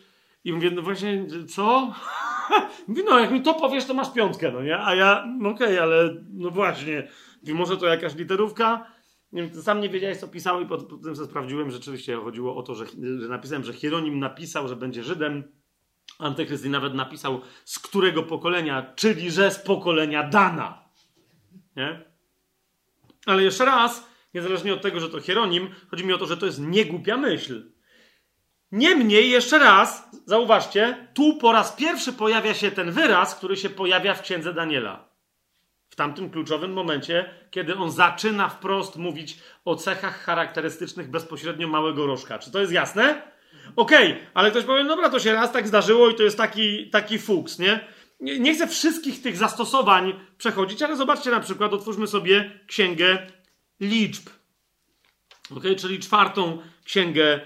i 0.44 0.54
mówię, 0.54 0.72
no 0.72 0.82
właśnie, 0.82 1.26
co? 1.50 1.94
mówi, 2.88 3.02
no 3.06 3.20
jak 3.20 3.32
mi 3.32 3.42
to 3.42 3.54
powiesz, 3.54 3.86
to 3.86 3.94
masz 3.94 4.14
piątkę, 4.14 4.52
no 4.52 4.64
nie? 4.64 4.80
A 4.80 4.96
ja, 4.96 5.26
no 5.40 5.50
okej, 5.50 5.68
okay, 5.68 5.82
ale 5.82 6.16
no 6.34 6.50
właśnie, 6.50 7.08
może 7.54 7.78
to 7.78 7.86
jakaś 7.86 8.16
literówka? 8.16 8.86
Nie 9.32 9.44
wiem, 9.44 9.62
sam 9.62 9.82
nie 9.82 9.90
wiedziałeś, 9.90 10.18
co 10.18 10.28
pisał, 10.28 10.62
i 10.62 10.66
potem 10.66 11.16
sobie 11.16 11.30
sprawdziłem. 11.30 11.72
Rzeczywiście 11.72 12.18
chodziło 12.18 12.56
o 12.56 12.64
to, 12.64 12.76
że, 12.76 12.86
że 13.20 13.28
napisałem, 13.28 13.64
że 13.64 13.74
Hieronim 13.74 14.20
napisał, 14.20 14.68
że 14.68 14.76
będzie 14.76 15.04
Żydem. 15.04 15.44
Antychryst 16.20 16.66
i 16.66 16.70
nawet 16.70 16.94
napisał, 16.94 17.42
z 17.66 17.80
którego 17.80 18.24
pokolenia, 18.24 18.94
czyli 18.96 19.32
że 19.32 19.52
z 19.52 19.60
pokolenia 19.60 20.24
Dana. 20.24 20.90
Nie? 21.76 22.06
Ale 23.26 23.44
jeszcze 23.44 23.66
raz, 23.66 24.08
niezależnie 24.34 24.74
od 24.74 24.82
tego, 24.82 25.00
że 25.00 25.10
to 25.10 25.20
Hieronim, 25.20 25.70
chodzi 25.92 26.06
mi 26.06 26.14
o 26.14 26.18
to, 26.18 26.26
że 26.26 26.38
to 26.38 26.46
jest 26.46 26.62
niegłupia 26.62 27.18
myśl. 27.18 27.72
Niemniej, 28.72 29.30
jeszcze 29.30 29.60
raz, 29.60 30.10
zauważcie, 30.26 31.08
tu 31.14 31.38
po 31.38 31.52
raz 31.52 31.76
pierwszy 31.76 32.14
pojawia 32.14 32.54
się 32.54 32.72
ten 32.72 32.92
wyraz, 32.92 33.36
który 33.36 33.58
się 33.58 33.70
pojawia 33.70 34.14
w 34.14 34.22
księdze 34.22 34.54
Daniela 34.54 35.11
tamtym 36.02 36.30
kluczowym 36.30 36.74
momencie, 36.74 37.30
kiedy 37.52 37.76
on 37.76 37.92
zaczyna 37.92 38.50
wprost 38.50 38.96
mówić 38.96 39.40
o 39.66 39.76
cechach 39.76 40.24
charakterystycznych 40.24 41.10
bezpośrednio 41.10 41.68
małego 41.68 42.08
rożka. 42.08 42.40
Czy 42.40 42.52
to 42.52 42.60
jest 42.60 42.74
jasne? 42.74 43.22
Okej, 43.76 44.12
okay, 44.12 44.26
ale 44.34 44.52
ktoś 44.52 44.64
powie, 44.64 44.86
dobra, 44.86 45.10
to 45.10 45.20
się 45.20 45.34
raz 45.34 45.52
tak 45.52 45.68
zdarzyło 45.68 46.10
i 46.10 46.16
to 46.16 46.24
jest 46.24 46.38
taki, 46.38 46.90
taki 46.90 47.20
fuks, 47.20 47.60
nie? 47.60 47.80
nie? 48.20 48.40
Nie 48.40 48.56
chcę 48.56 48.68
wszystkich 48.68 49.22
tych 49.22 49.38
zastosowań 49.38 50.14
przechodzić, 50.38 50.82
ale 50.82 50.96
zobaczcie 50.96 51.32
na 51.32 51.40
przykład, 51.40 51.74
otwórzmy 51.74 52.08
sobie 52.08 52.60
księgę 52.68 53.28
liczb. 53.80 54.30
Ok, 55.56 55.64
czyli 55.78 56.00
czwartą 56.00 56.62
księgę, 56.84 57.24
e, 57.34 57.42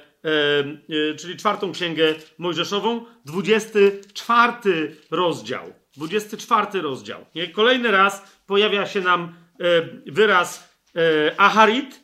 e, 1.11 1.15
czyli 1.15 1.37
czwartą 1.37 1.71
księgę 1.71 2.15
Mojżeszową, 2.37 3.05
24 3.25 4.95
rozdział. 5.11 5.84
24 5.97 6.81
rozdział. 6.81 7.25
Nie? 7.35 7.47
Kolejny 7.47 7.91
raz 7.91 8.21
pojawia 8.47 8.87
się 8.87 9.01
nam 9.01 9.23
e, 9.23 9.65
wyraz 10.11 10.69
e, 10.95 11.39
aharit, 11.39 12.03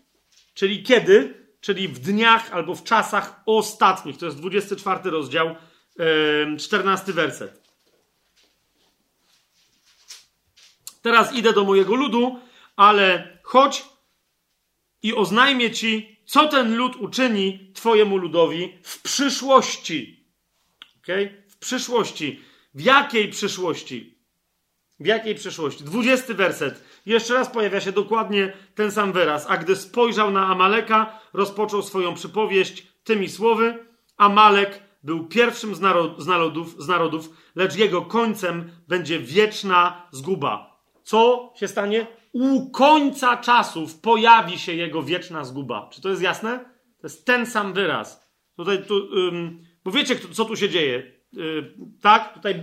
czyli 0.54 0.84
kiedy, 0.84 1.34
czyli 1.62 1.88
w 1.88 2.00
dniach 2.00 2.54
albo 2.54 2.76
w 2.76 2.84
czasach 2.84 3.42
ostatnich. 3.46 4.18
To 4.18 4.26
jest 4.26 4.38
24 4.38 5.10
rozdział, 5.10 5.56
e, 6.00 6.58
14 6.58 7.14
werset. 7.14 7.62
Teraz 11.02 11.34
idę 11.34 11.54
do 11.54 11.64
mojego 11.64 11.96
ludu, 11.96 12.40
ale 12.76 13.38
chodź 13.44 13.86
i 15.04 15.14
oznajmię 15.16 15.72
ci, 15.72 16.18
co 16.26 16.48
ten 16.48 16.76
lud 16.76 16.96
uczyni 16.96 17.72
twojemu 17.74 18.18
ludowi 18.18 18.78
w 18.84 19.02
przyszłości. 19.02 20.26
Okay? 21.04 21.44
W 21.50 21.58
przyszłości. 21.58 22.51
W 22.74 22.82
jakiej 22.82 23.30
przyszłości? 23.30 24.18
W 25.00 25.06
jakiej 25.06 25.36
przyszłości? 25.36 25.84
Dwudziesty 25.84 26.34
werset. 26.34 26.84
Jeszcze 27.06 27.34
raz 27.34 27.50
pojawia 27.50 27.82
się 27.82 27.92
dokładnie 27.92 28.54
ten 28.76 28.92
sam 28.92 29.14
wyraz. 29.14 29.46
A 29.50 29.58
gdy 29.58 29.76
spojrzał 29.76 30.32
na 30.32 30.48
Amaleka, 30.48 31.20
rozpoczął 31.34 31.82
swoją 31.82 32.14
przypowieść 32.14 32.88
tymi 33.04 33.30
słowy. 33.30 33.86
Amalek 34.18 34.84
był 35.04 35.28
pierwszym 35.28 35.76
z, 35.76 35.80
z, 36.18 36.28
narodów, 36.28 36.84
z 36.84 36.88
narodów, 36.88 37.30
lecz 37.56 37.76
jego 37.76 38.02
końcem 38.02 38.72
będzie 38.88 39.20
wieczna 39.20 40.08
zguba. 40.12 40.82
Co 41.04 41.54
się 41.56 41.68
stanie? 41.68 42.08
U 42.32 42.70
końca 42.70 43.38
czasów 43.38 44.00
pojawi 44.00 44.60
się 44.60 44.74
jego 44.74 45.04
wieczna 45.04 45.44
zguba. 45.44 45.90
Czy 45.94 46.02
to 46.02 46.10
jest 46.10 46.22
jasne? 46.22 46.60
To 47.02 47.08
jest 47.08 47.26
ten 47.26 47.46
sam 47.46 47.74
wyraz. 47.74 48.32
Tutaj, 48.56 48.86
tu, 48.86 49.18
ym, 49.18 49.66
bo 49.84 49.92
wiecie, 49.92 50.16
co 50.34 50.46
tu 50.46 50.56
się 50.56 50.70
dzieje. 50.70 51.21
Yy, 51.34 51.74
tak, 52.02 52.34
tutaj 52.34 52.54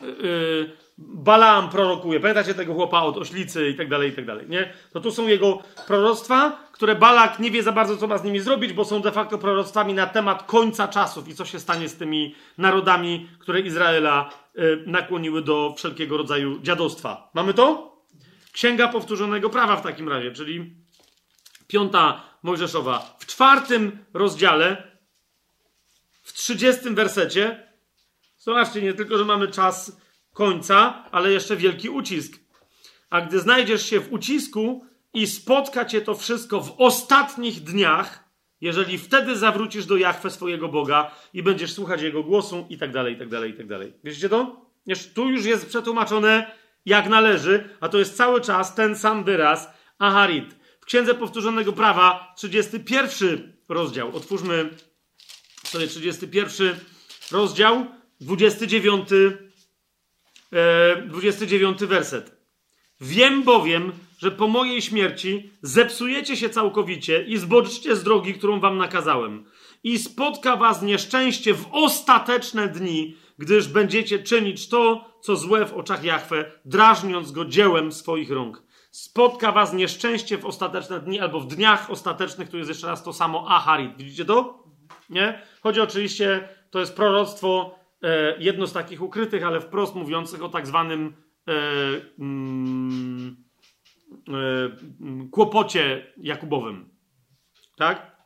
yy, 0.00 0.06
yy, 0.08 0.82
Balaam 0.98 1.70
prorokuje. 1.70 2.20
Pamiętacie 2.20 2.54
tego 2.54 2.74
chłopa 2.74 3.00
od 3.00 3.16
oślicy 3.16 3.68
i 3.68 3.74
tak 3.74 3.88
dalej, 3.88 4.10
i 4.10 4.12
tak 4.12 4.26
dalej, 4.26 4.46
nie? 4.48 4.72
To 4.92 5.00
tu 5.00 5.10
są 5.10 5.26
jego 5.26 5.62
proroctwa, 5.86 6.68
które 6.72 6.94
Balak 6.94 7.38
nie 7.38 7.50
wie 7.50 7.62
za 7.62 7.72
bardzo, 7.72 7.96
co 7.96 8.06
ma 8.06 8.18
z 8.18 8.24
nimi 8.24 8.40
zrobić, 8.40 8.72
bo 8.72 8.84
są 8.84 9.02
de 9.02 9.12
facto 9.12 9.38
proroctwami 9.38 9.94
na 9.94 10.06
temat 10.06 10.42
końca 10.42 10.88
czasów 10.88 11.28
i 11.28 11.34
co 11.34 11.44
się 11.44 11.60
stanie 11.60 11.88
z 11.88 11.96
tymi 11.96 12.34
narodami, 12.58 13.28
które 13.38 13.60
Izraela 13.60 14.30
nakłoniły 14.86 15.42
do 15.42 15.74
wszelkiego 15.76 16.16
rodzaju 16.16 16.60
dziadostwa. 16.62 17.30
Mamy 17.34 17.54
to? 17.54 17.96
Księga 18.52 18.88
Powtórzonego 18.88 19.50
Prawa 19.50 19.76
w 19.76 19.82
takim 19.82 20.08
razie, 20.08 20.32
czyli 20.32 20.76
piąta 21.66 22.22
Mojżeszowa. 22.42 23.16
W 23.18 23.26
czwartym 23.26 24.04
rozdziale 24.14 24.91
w 26.22 26.32
30 26.32 26.90
wersecie, 26.90 27.72
zobaczcie, 28.38 28.82
nie 28.82 28.94
tylko, 28.94 29.18
że 29.18 29.24
mamy 29.24 29.48
czas 29.48 29.96
końca, 30.32 31.04
ale 31.10 31.32
jeszcze 31.32 31.56
wielki 31.56 31.88
ucisk. 31.88 32.38
A 33.10 33.20
gdy 33.20 33.40
znajdziesz 33.40 33.86
się 33.86 34.00
w 34.00 34.12
ucisku 34.12 34.86
i 35.14 35.26
spotka 35.26 35.84
cię 35.84 36.00
to 36.00 36.14
wszystko 36.14 36.60
w 36.60 36.74
ostatnich 36.78 37.60
dniach, 37.60 38.24
jeżeli 38.60 38.98
wtedy 38.98 39.36
zawrócisz 39.36 39.86
do 39.86 39.96
Jachwę 39.96 40.30
swojego 40.30 40.68
Boga 40.68 41.10
i 41.34 41.42
będziesz 41.42 41.72
słuchać 41.72 42.02
Jego 42.02 42.22
głosu 42.22 42.66
i 42.70 42.78
tak 42.78 42.92
dalej, 42.92 43.14
i 43.14 43.18
tak 43.18 43.28
dalej, 43.28 43.50
i 43.50 43.54
tak 43.54 43.66
dalej. 43.66 43.92
Wiecie 44.04 44.28
to? 44.28 44.66
Tu 45.14 45.30
już 45.30 45.44
jest 45.44 45.68
przetłumaczone 45.68 46.50
jak 46.86 47.08
należy, 47.08 47.68
a 47.80 47.88
to 47.88 47.98
jest 47.98 48.16
cały 48.16 48.40
czas 48.40 48.74
ten 48.74 48.96
sam 48.96 49.24
wyraz 49.24 49.70
Aharit. 49.98 50.56
W 50.80 50.84
Księdze 50.84 51.14
Powtórzonego 51.14 51.72
Prawa, 51.72 52.32
31 52.36 53.52
rozdział. 53.68 54.16
Otwórzmy 54.16 54.70
sobie 55.72 55.86
31 55.86 56.76
rozdział, 57.30 57.86
29, 58.20 59.08
e, 60.52 61.02
29 61.06 61.86
werset. 61.86 62.36
Wiem 63.00 63.42
bowiem, 63.42 63.92
że 64.18 64.30
po 64.30 64.48
mojej 64.48 64.82
śmierci 64.82 65.50
zepsujecie 65.62 66.36
się 66.36 66.50
całkowicie 66.50 67.22
i 67.22 67.36
zboczcie 67.36 67.96
z 67.96 68.02
drogi, 68.02 68.34
którą 68.34 68.60
wam 68.60 68.78
nakazałem. 68.78 69.44
I 69.84 69.98
spotka 69.98 70.56
was 70.56 70.82
nieszczęście 70.82 71.54
w 71.54 71.66
ostateczne 71.72 72.68
dni, 72.68 73.16
gdyż 73.38 73.68
będziecie 73.68 74.18
czynić 74.18 74.68
to, 74.68 75.04
co 75.20 75.36
złe 75.36 75.66
w 75.66 75.72
oczach 75.72 76.04
Jahwe, 76.04 76.52
drażniąc 76.64 77.32
go 77.32 77.44
dziełem 77.44 77.92
swoich 77.92 78.30
rąk. 78.30 78.62
Spotka 78.90 79.52
was 79.52 79.72
nieszczęście 79.72 80.38
w 80.38 80.46
ostateczne 80.46 81.00
dni, 81.00 81.20
albo 81.20 81.40
w 81.40 81.46
dniach 81.46 81.90
ostatecznych, 81.90 82.48
tu 82.48 82.58
jest 82.58 82.68
jeszcze 82.68 82.86
raz 82.86 83.02
to 83.02 83.12
samo 83.12 83.48
Aharit. 83.48 83.96
Widzicie 83.96 84.24
to? 84.24 84.61
Nie? 85.10 85.42
Chodzi 85.60 85.80
oczywiście, 85.80 86.48
to 86.70 86.80
jest 86.80 86.96
proroctwo, 86.96 87.78
e, 88.02 88.34
jedno 88.38 88.66
z 88.66 88.72
takich 88.72 89.02
ukrytych, 89.02 89.44
ale 89.44 89.60
wprost 89.60 89.94
mówiących 89.94 90.42
o 90.42 90.48
tak 90.48 90.66
zwanym 90.66 91.16
e, 91.48 91.52
mm, 92.18 93.36
e, 94.28 94.32
kłopocie 95.30 96.12
Jakubowym. 96.16 96.90
Tak? 97.76 98.16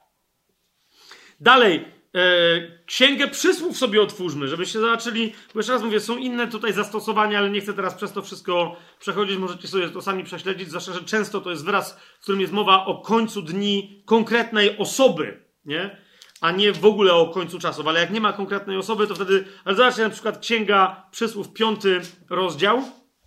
Dalej, 1.40 1.84
e, 2.14 2.76
Księgę 2.86 3.28
przysłów 3.28 3.76
sobie 3.76 4.02
otwórzmy, 4.02 4.48
żebyście 4.48 4.80
zobaczyli, 4.80 5.32
bo 5.54 5.60
jeszcze 5.60 5.72
raz 5.72 5.82
mówię, 5.82 6.00
są 6.00 6.16
inne 6.16 6.48
tutaj 6.48 6.72
zastosowania, 6.72 7.38
ale 7.38 7.50
nie 7.50 7.60
chcę 7.60 7.74
teraz 7.74 7.94
przez 7.94 8.12
to 8.12 8.22
wszystko 8.22 8.76
przechodzić, 8.98 9.38
możecie 9.38 9.68
sobie 9.68 9.88
to 9.88 10.02
sami 10.02 10.24
prześledzić, 10.24 10.68
zwłaszcza, 10.68 10.92
że 10.92 11.04
często 11.04 11.40
to 11.40 11.50
jest 11.50 11.64
wyraz, 11.64 12.00
w 12.18 12.22
którym 12.22 12.40
jest 12.40 12.52
mowa 12.52 12.86
o 12.86 13.00
końcu 13.00 13.42
dni 13.42 14.02
konkretnej 14.06 14.78
osoby, 14.78 15.44
nie? 15.64 16.05
A 16.46 16.50
nie 16.50 16.72
w 16.72 16.84
ogóle 16.84 17.14
o 17.14 17.28
końcu 17.28 17.58
czasów. 17.58 17.86
Ale 17.86 18.00
jak 18.00 18.10
nie 18.10 18.20
ma 18.20 18.32
konkretnej 18.32 18.76
osoby, 18.76 19.06
to 19.06 19.14
wtedy. 19.14 19.44
Ale 19.64 19.76
zobaczcie 19.76 20.02
na 20.02 20.10
przykład 20.10 20.38
Księga 20.38 21.08
Przysłów, 21.10 21.52
piąty 21.52 22.00
rozdział, 22.30 22.82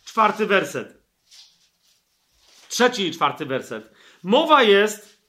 czwarty 0.06 0.46
werset. 0.46 1.04
Trzeci 2.70 3.08
i 3.08 3.12
czwarty 3.12 3.46
werset. 3.46 3.92
Mowa 4.24 4.64
jest, 4.64 5.24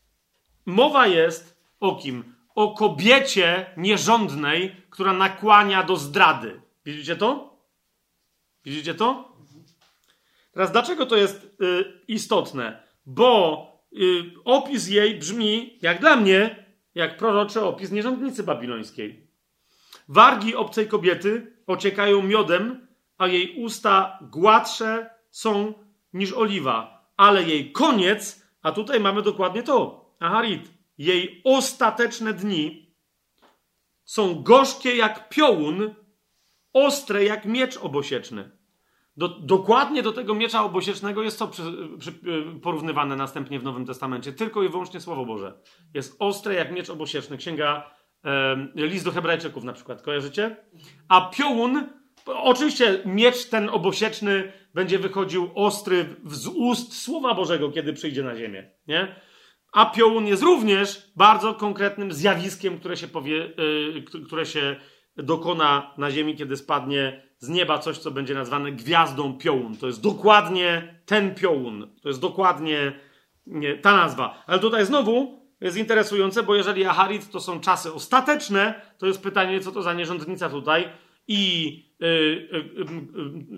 mowa 0.67 1.07
jest 1.07 1.61
o 1.81 1.97
kim? 1.97 2.35
O 2.55 2.75
kobiecie 2.75 3.67
nierządnej, 3.77 4.77
która 4.91 5.13
nakłania 5.13 5.83
do 5.83 5.97
zdrady. 5.97 6.61
Widzicie 6.85 7.17
to? 7.17 7.57
Widzicie 8.65 8.95
to? 8.95 9.37
Teraz 10.53 10.73
dlaczego 10.73 11.07
to 11.07 11.17
jest 11.17 11.45
y, 11.45 11.85
istotne? 12.09 12.83
Bo 13.07 13.67
y, 13.93 14.25
opis 14.45 14.89
jej 14.89 15.19
brzmi, 15.19 15.79
jak 15.83 16.01
dla 16.01 16.17
mnie, 16.17 16.60
jak 16.95 17.17
proroczy 17.17 17.61
opis 17.61 17.91
nierządnicy 17.91 18.43
babilońskiej. 18.43 19.31
Wargi 20.09 20.55
obcej 20.55 20.89
kobiety 20.89 21.57
ociekają 21.67 22.23
miodem, 22.23 22.87
a 23.19 23.27
jej 23.27 23.65
usta 23.65 24.19
gładsze 24.23 25.11
są 25.31 25.75
niż 26.13 26.33
oliwa, 26.33 27.11
ale 27.17 27.43
jej 27.43 27.73
koniec, 27.73 28.47
a 28.63 28.73
tutaj 28.73 29.01
mamy 29.01 29.23
dokładnie 29.23 29.63
to, 29.63 30.11
Aharit, 30.19 30.71
jej 30.99 31.41
ostateczne 31.45 32.33
dni 32.33 32.95
są 34.05 34.43
gorzkie 34.43 34.97
jak 34.97 35.29
piołun, 35.29 35.95
ostre 36.73 37.25
jak 37.25 37.45
miecz 37.45 37.77
obosieczny. 37.77 38.60
Do, 39.17 39.29
dokładnie 39.29 40.03
do 40.03 40.13
tego 40.13 40.35
miecza 40.35 40.65
obosiecznego 40.65 41.23
jest 41.23 41.39
co 41.39 41.49
przy, 41.49 41.63
przy, 41.99 42.13
porównywane 42.63 43.17
następnie 43.17 43.61
w 43.61 43.65
Nowym 43.65 43.87
Testamencie. 43.87 44.33
Tylko 44.33 44.63
i 44.63 44.69
wyłącznie 44.69 45.01
Słowo 45.01 45.27
Boże. 45.27 45.61
Jest 45.95 46.17
ostre 46.19 46.55
jak 46.55 46.73
miecz 46.73 46.91
obosieczny. 46.91 47.37
Księga 47.37 47.91
e, 48.25 48.57
List 48.75 49.05
do 49.05 49.13
Hebrajczyków 49.13 49.65
na 49.65 49.73
przykład. 49.73 50.03
Kojarzycie? 50.03 50.57
A 51.09 51.31
piołun, 51.31 51.87
oczywiście 52.27 53.03
miecz 53.05 53.45
ten 53.45 53.69
obosieczny 53.69 54.53
będzie 54.75 54.99
wychodził 54.99 55.51
ostry 55.55 56.17
z 56.27 56.47
ust 56.47 57.03
Słowa 57.03 57.35
Bożego, 57.35 57.71
kiedy 57.71 57.93
przyjdzie 57.93 58.23
na 58.23 58.37
ziemię. 58.37 58.71
Nie? 58.87 59.17
A 59.73 59.87
piołun 59.87 60.27
jest 60.27 60.43
również 60.43 61.13
bardzo 61.17 61.55
konkretnym 61.55 62.13
zjawiskiem, 62.13 62.79
które 62.79 62.97
się, 62.97 63.09
powie, 63.09 63.45
e, 63.45 64.21
które 64.27 64.47
się 64.47 64.77
dokona 65.17 65.95
na 65.99 66.11
ziemi, 66.11 66.37
kiedy 66.37 66.57
spadnie 66.57 67.30
z 67.41 67.49
nieba 67.49 67.79
coś, 67.79 67.99
co 67.99 68.11
będzie 68.11 68.35
nazwane 68.35 68.73
gwiazdą 68.73 69.39
piołun. 69.39 69.77
To 69.77 69.87
jest 69.87 70.03
dokładnie 70.03 71.01
ten 71.07 71.35
piołun. 71.35 71.95
To 72.03 72.09
jest 72.09 72.21
dokładnie 72.21 72.93
nie, 73.47 73.79
ta 73.79 73.97
nazwa. 73.97 74.45
Ale 74.47 74.59
tutaj 74.59 74.87
znowu 74.87 75.41
jest 75.61 75.77
interesujące, 75.77 76.43
bo 76.43 76.55
jeżeli 76.55 76.85
Aharit 76.85 77.31
to 77.31 77.41
są 77.41 77.61
czasy 77.61 77.93
ostateczne, 77.93 78.81
to 78.99 79.07
jest 79.07 79.23
pytanie, 79.23 79.61
co 79.61 79.73
to 79.73 79.83
za 79.83 79.95
nierządnica 79.95 80.51
tutaj 80.51 80.89
i, 81.29 81.67
yy, 82.01 82.09
yy, 82.09 82.85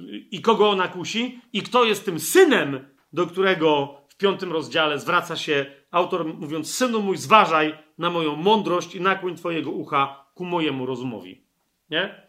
yy, 0.03 0.19
i 0.19 0.41
kogo 0.41 0.71
ona 0.71 0.89
kusi 0.89 1.41
i 1.53 1.63
kto 1.63 1.85
jest 1.85 2.05
tym 2.05 2.21
synem, 2.21 2.89
do 3.13 3.27
którego 3.27 3.99
w 4.09 4.17
piątym 4.17 4.53
rozdziale 4.53 4.99
zwraca 4.99 5.37
się 5.37 5.67
autor 5.91 6.25
mówiąc, 6.25 6.75
synu 6.75 7.03
mój, 7.03 7.17
zważaj 7.17 7.79
na 7.99 8.11
moją 8.11 8.37
mądrość 8.37 8.95
i 8.95 9.01
nakłoń 9.01 9.37
twojego 9.37 9.71
ucha 9.71 10.27
ku 10.35 10.45
mojemu 10.45 10.87
rozumowi. 10.87 11.45
Nie? 11.91 12.22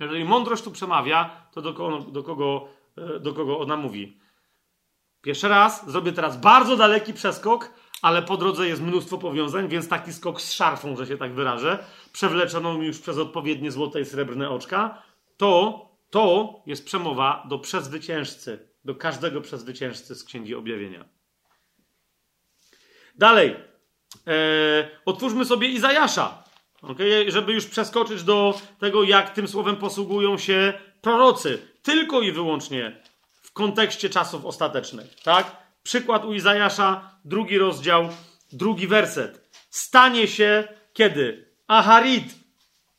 Jeżeli 0.00 0.24
mądrość 0.24 0.62
tu 0.62 0.70
przemawia, 0.70 1.46
to 1.52 1.62
do 1.62 1.74
kogo, 1.74 1.98
do 1.98 2.22
kogo, 2.22 2.68
e, 2.96 3.20
do 3.20 3.34
kogo 3.34 3.58
ona 3.58 3.76
mówi? 3.76 4.20
Pierwszy 5.22 5.48
raz, 5.48 5.90
zrobię 5.90 6.12
teraz 6.12 6.40
bardzo 6.40 6.76
daleki 6.76 7.14
przeskok, 7.14 7.70
ale 8.02 8.22
po 8.22 8.36
drodze 8.36 8.68
jest 8.68 8.82
mnóstwo 8.82 9.18
powiązań, 9.18 9.68
więc 9.68 9.88
taki 9.88 10.12
skok 10.12 10.40
z 10.40 10.52
szarfą, 10.52 10.96
że 10.96 11.06
się 11.06 11.16
tak 11.16 11.34
wyrażę, 11.34 11.84
przewleczoną 12.12 12.82
już 12.82 12.98
przez 12.98 13.18
odpowiednie 13.18 13.70
złote 13.70 14.00
i 14.00 14.04
srebrne 14.04 14.50
oczka, 14.50 15.02
to, 15.36 15.80
to 16.10 16.54
jest 16.66 16.86
przemowa 16.86 17.46
do 17.48 17.58
przezwyciężcy, 17.58 18.68
do 18.84 18.94
każdego 18.94 19.40
przezwyciężcy 19.40 20.14
z 20.14 20.24
Księgi 20.24 20.54
Objawienia. 20.54 21.04
Dalej. 23.14 23.56
Eee, 24.26 24.88
otwórzmy 25.04 25.44
sobie 25.44 25.68
Izajasza. 25.68 26.49
Okay? 26.82 27.30
Żeby 27.30 27.52
już 27.52 27.66
przeskoczyć 27.66 28.22
do 28.22 28.60
tego, 28.78 29.02
jak 29.02 29.34
tym 29.34 29.48
słowem 29.48 29.76
posługują 29.76 30.38
się 30.38 30.72
prorocy. 31.00 31.58
Tylko 31.82 32.20
i 32.20 32.32
wyłącznie 32.32 33.02
w 33.42 33.52
kontekście 33.52 34.10
czasów 34.10 34.44
ostatecznych. 34.44 35.14
Tak? 35.22 35.56
Przykład 35.82 36.24
u 36.24 36.32
Izajasza, 36.32 37.10
drugi 37.24 37.58
rozdział, 37.58 38.08
drugi 38.52 38.86
werset. 38.86 39.50
Stanie 39.70 40.28
się 40.28 40.68
kiedy? 40.92 41.50
Aharit, 41.66 42.34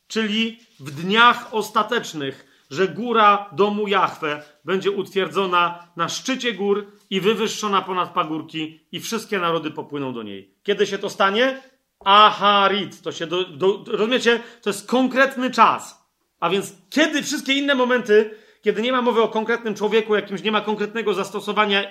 czyli 0.08 0.58
w 0.80 0.90
dniach 0.90 1.54
ostatecznych, 1.54 2.64
że 2.70 2.88
góra 2.88 3.50
domu 3.52 3.88
Jahwe 3.88 4.42
będzie 4.64 4.90
utwierdzona 4.90 5.88
na 5.96 6.08
szczycie 6.08 6.52
gór 6.52 6.86
i 7.10 7.20
wywyższona 7.20 7.82
ponad 7.82 8.12
pagórki 8.12 8.80
i 8.92 9.00
wszystkie 9.00 9.38
narody 9.38 9.70
popłyną 9.70 10.12
do 10.14 10.22
niej. 10.22 10.54
Kiedy 10.62 10.86
się 10.86 10.98
to 10.98 11.10
stanie? 11.10 11.62
Aharit. 12.04 13.02
To 13.02 13.12
się 13.12 13.26
do, 13.26 13.44
do, 13.44 13.84
rozumiecie? 13.86 14.40
To 14.62 14.70
jest 14.70 14.86
konkretny 14.86 15.50
czas. 15.50 16.02
A 16.40 16.50
więc 16.50 16.74
kiedy 16.90 17.22
wszystkie 17.22 17.54
inne 17.54 17.74
momenty, 17.74 18.30
kiedy 18.62 18.82
nie 18.82 18.92
ma 18.92 19.02
mowy 19.02 19.22
o 19.22 19.28
konkretnym 19.28 19.74
człowieku, 19.74 20.14
jakimś 20.14 20.42
nie 20.42 20.52
ma 20.52 20.60
konkretnego 20.60 21.14
zastosowania, 21.14 21.82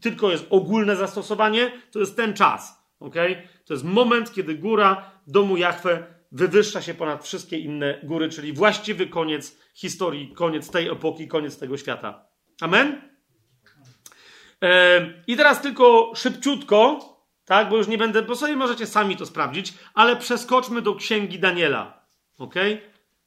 tylko 0.00 0.30
jest 0.30 0.46
ogólne 0.50 0.96
zastosowanie, 0.96 1.72
to 1.90 1.98
jest 1.98 2.16
ten 2.16 2.34
czas. 2.34 2.88
Okay? 3.00 3.48
To 3.64 3.74
jest 3.74 3.84
moment, 3.84 4.34
kiedy 4.34 4.54
góra 4.54 5.10
domu 5.26 5.56
Jahwe 5.56 6.06
wywyższa 6.32 6.82
się 6.82 6.94
ponad 6.94 7.24
wszystkie 7.24 7.58
inne 7.58 8.00
góry, 8.02 8.28
czyli 8.28 8.52
właściwy 8.52 9.06
koniec 9.06 9.58
historii, 9.74 10.32
koniec 10.34 10.70
tej 10.70 10.88
epoki, 10.88 11.28
koniec 11.28 11.58
tego 11.58 11.76
świata. 11.76 12.26
Amen? 12.60 13.02
I 15.26 15.36
teraz 15.36 15.62
tylko 15.62 16.12
szybciutko, 16.14 16.98
tak, 17.48 17.68
bo 17.68 17.76
już 17.76 17.88
nie 17.88 17.98
będę, 17.98 18.22
bo 18.22 18.36
sobie 18.36 18.56
możecie 18.56 18.86
sami 18.86 19.16
to 19.16 19.26
sprawdzić, 19.26 19.74
ale 19.94 20.16
przeskoczmy 20.16 20.82
do 20.82 20.94
księgi 20.94 21.38
Daniela. 21.38 22.04
Ok? 22.38 22.54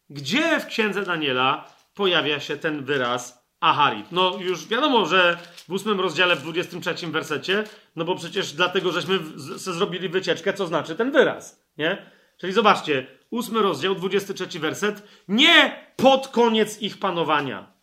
Gdzie 0.09 0.59
w 0.59 0.65
księdze 0.65 1.03
Daniela 1.03 1.67
pojawia 1.93 2.39
się 2.39 2.57
ten 2.57 2.83
wyraz 2.85 3.45
Aharit? 3.59 4.11
No 4.11 4.37
już 4.39 4.67
wiadomo, 4.67 5.05
że 5.05 5.37
w 5.67 5.71
ósmym 5.71 5.99
rozdziale, 5.99 6.35
w 6.35 6.41
23 6.41 7.07
wersecie, 7.07 7.63
no 7.95 8.05
bo 8.05 8.15
przecież 8.15 8.53
dlatego, 8.53 8.91
żeśmy 8.91 9.19
zrobili 9.57 10.09
wycieczkę, 10.09 10.53
co 10.53 10.67
znaczy 10.67 10.95
ten 10.95 11.11
wyraz, 11.11 11.63
nie? 11.77 12.11
Czyli 12.37 12.53
zobaczcie, 12.53 13.07
ósmy 13.29 13.61
rozdział, 13.61 13.95
23 13.95 14.59
werset, 14.59 15.03
nie 15.27 15.85
pod 15.95 16.27
koniec 16.27 16.81
ich 16.81 16.99
panowania. 16.99 17.73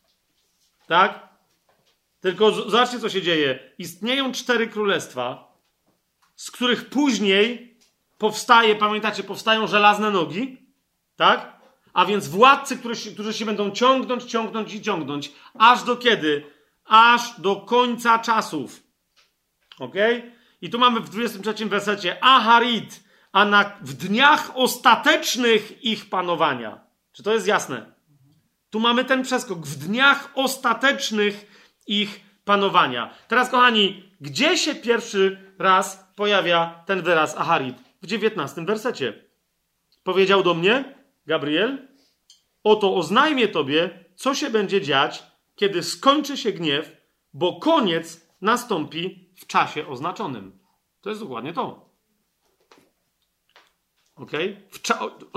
Tak? 0.87 1.29
Tylko 2.21 2.53
zobaczcie, 2.53 2.99
co 2.99 3.09
się 3.09 3.23
dzieje. 3.23 3.59
Istnieją 3.79 4.33
cztery 4.33 4.67
królestwa, 4.67 5.48
z 6.39 6.51
których 6.51 6.89
później 6.89 7.77
powstaje, 8.19 8.77
pamiętacie, 8.77 9.23
powstają 9.23 9.67
żelazne 9.67 10.11
nogi, 10.11 10.57
tak? 11.17 11.59
A 11.93 12.07
więc 12.07 12.29
władcy, 12.29 12.77
którzy, 12.77 13.15
którzy 13.15 13.33
się 13.33 13.45
będą 13.45 13.71
ciągnąć, 13.71 14.25
ciągnąć 14.25 14.75
i 14.75 14.83
ciągnąć. 14.83 15.33
Aż 15.55 15.83
do 15.83 15.97
kiedy? 15.97 16.47
Aż 16.85 17.41
do 17.41 17.57
końca 17.57 18.19
czasów. 18.19 18.83
Ok? 19.79 19.95
I 20.61 20.71
tu 20.71 20.79
mamy 20.79 21.01
w 21.01 21.09
23 21.09 21.67
wersecie 21.67 22.25
Aharit, 22.25 23.05
a 23.33 23.45
na, 23.45 23.73
w 23.81 23.93
dniach 23.93 24.51
ostatecznych 24.55 25.85
ich 25.85 26.09
panowania. 26.09 26.81
Czy 27.13 27.23
to 27.23 27.35
jest 27.35 27.47
jasne? 27.47 27.93
Tu 28.71 28.81
mamy 28.81 29.05
ten 29.05 29.23
przeskok. 29.23 29.59
W 29.59 29.79
dniach 29.87 30.31
ostatecznych 30.35 31.47
ich 31.87 32.21
panowania. 32.45 33.15
Teraz, 33.29 33.51
kochani, 33.51 34.13
gdzie 34.21 34.59
się 34.59 34.75
pierwszy 34.75 35.53
raz 35.59 36.08
pojawia 36.19 36.83
ten 36.87 37.03
wyraz 37.03 37.37
Aharit? 37.37 37.77
W 38.03 38.07
dziewiętnastym 38.07 38.67
wersecie. 38.67 39.25
Powiedział 40.03 40.43
do 40.43 40.55
mnie, 40.55 40.95
Gabriel, 41.27 41.89
oto 42.65 42.95
oznajmię 42.97 43.49
tobie, 43.49 44.05
co 44.17 44.35
się 44.35 44.51
będzie 44.51 44.81
dziać, 44.81 45.23
kiedy 45.57 45.83
skończy 45.83 46.37
się 46.37 46.53
gniew, 46.53 46.97
bo 47.33 47.61
koniec 47.61 48.27
nastąpi 48.41 49.31
w 49.37 49.47
czasie 49.47 49.87
oznaczonym. 49.87 50.59
To 51.01 51.11
jest 51.11 51.23
dokładnie 51.23 51.53
to. 51.53 51.91
Ok? 54.17 54.33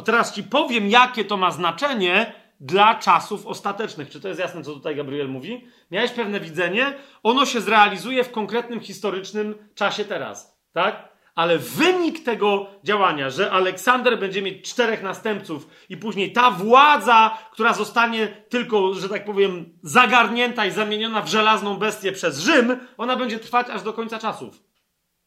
Teraz 0.05 0.33
ci 0.33 0.43
powiem, 0.43 0.89
jakie 0.89 1.25
to 1.25 1.37
ma 1.37 1.51
znaczenie 1.51 2.33
dla 2.59 2.95
czasów 2.95 3.47
ostatecznych. 3.47 4.09
Czy 4.09 4.21
to 4.21 4.27
jest 4.27 4.39
jasne, 4.39 4.63
co 4.63 4.73
tutaj 4.73 4.95
Gabriel 4.95 5.29
mówi? 5.29 5.67
Miałeś 5.91 6.11
pewne 6.11 6.39
widzenie, 6.39 6.93
ono 7.23 7.45
się 7.45 7.61
zrealizuje 7.61 8.23
w 8.23 8.31
konkretnym 8.31 8.79
historycznym 8.79 9.69
czasie 9.75 10.05
teraz, 10.05 10.50
tak? 10.73 11.11
Ale 11.35 11.57
wynik 11.57 12.23
tego 12.23 12.67
działania, 12.83 13.29
że 13.29 13.51
Aleksander 13.51 14.19
będzie 14.19 14.41
mieć 14.41 14.69
czterech 14.69 15.03
następców 15.03 15.67
i 15.89 15.97
później 15.97 16.33
ta 16.33 16.51
władza, 16.51 17.37
która 17.51 17.73
zostanie 17.73 18.27
tylko, 18.49 18.93
że 18.93 19.09
tak 19.09 19.25
powiem, 19.25 19.79
zagarnięta 19.83 20.65
i 20.65 20.71
zamieniona 20.71 21.21
w 21.21 21.29
żelazną 21.29 21.77
bestię 21.77 22.11
przez 22.11 22.39
Rzym, 22.39 22.79
ona 22.97 23.15
będzie 23.15 23.39
trwać 23.39 23.69
aż 23.69 23.81
do 23.81 23.93
końca 23.93 24.19
czasów. 24.19 24.63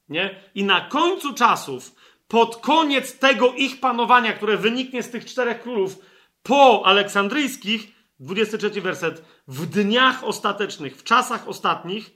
Nie? 0.08 0.40
I 0.54 0.64
na 0.64 0.80
końcu 0.80 1.34
czasów, 1.34 1.94
pod 2.28 2.56
koniec 2.56 3.18
tego 3.18 3.52
ich 3.52 3.80
panowania, 3.80 4.32
które 4.32 4.56
wyniknie 4.56 5.02
z 5.02 5.10
tych 5.10 5.24
czterech 5.24 5.62
królów, 5.62 5.98
po 6.42 6.86
aleksandryjskich, 6.86 7.94
23 8.20 8.80
werset, 8.80 9.24
w 9.48 9.66
dniach 9.66 10.24
ostatecznych, 10.24 10.96
w 10.96 11.04
czasach 11.04 11.48
ostatnich, 11.48 12.10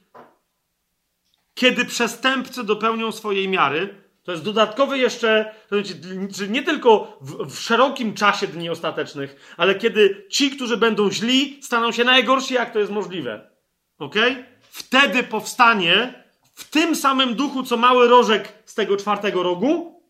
kiedy 1.58 1.84
przestępcy 1.84 2.64
dopełnią 2.64 3.12
swojej 3.12 3.48
miary, 3.48 3.94
to 4.22 4.32
jest 4.32 4.44
dodatkowy 4.44 4.98
jeszcze, 4.98 5.54
znaczy 5.68 6.48
nie 6.48 6.62
tylko 6.62 7.18
w, 7.20 7.54
w, 7.54 7.60
szerokim 7.60 8.14
czasie 8.14 8.46
dni 8.46 8.70
ostatecznych, 8.70 9.54
ale 9.56 9.74
kiedy 9.74 10.26
ci, 10.30 10.50
którzy 10.50 10.76
będą 10.76 11.10
źli, 11.10 11.58
staną 11.62 11.92
się 11.92 12.04
najgorsi, 12.04 12.54
jak 12.54 12.72
to 12.72 12.78
jest 12.78 12.92
możliwe. 12.92 13.50
Ok? 13.98 14.14
Wtedy 14.60 15.22
powstanie 15.22 16.24
w 16.54 16.70
tym 16.70 16.96
samym 16.96 17.34
duchu, 17.34 17.62
co 17.62 17.76
mały 17.76 18.08
rożek 18.08 18.62
z 18.64 18.74
tego 18.74 18.96
czwartego 18.96 19.42
rogu, 19.42 20.02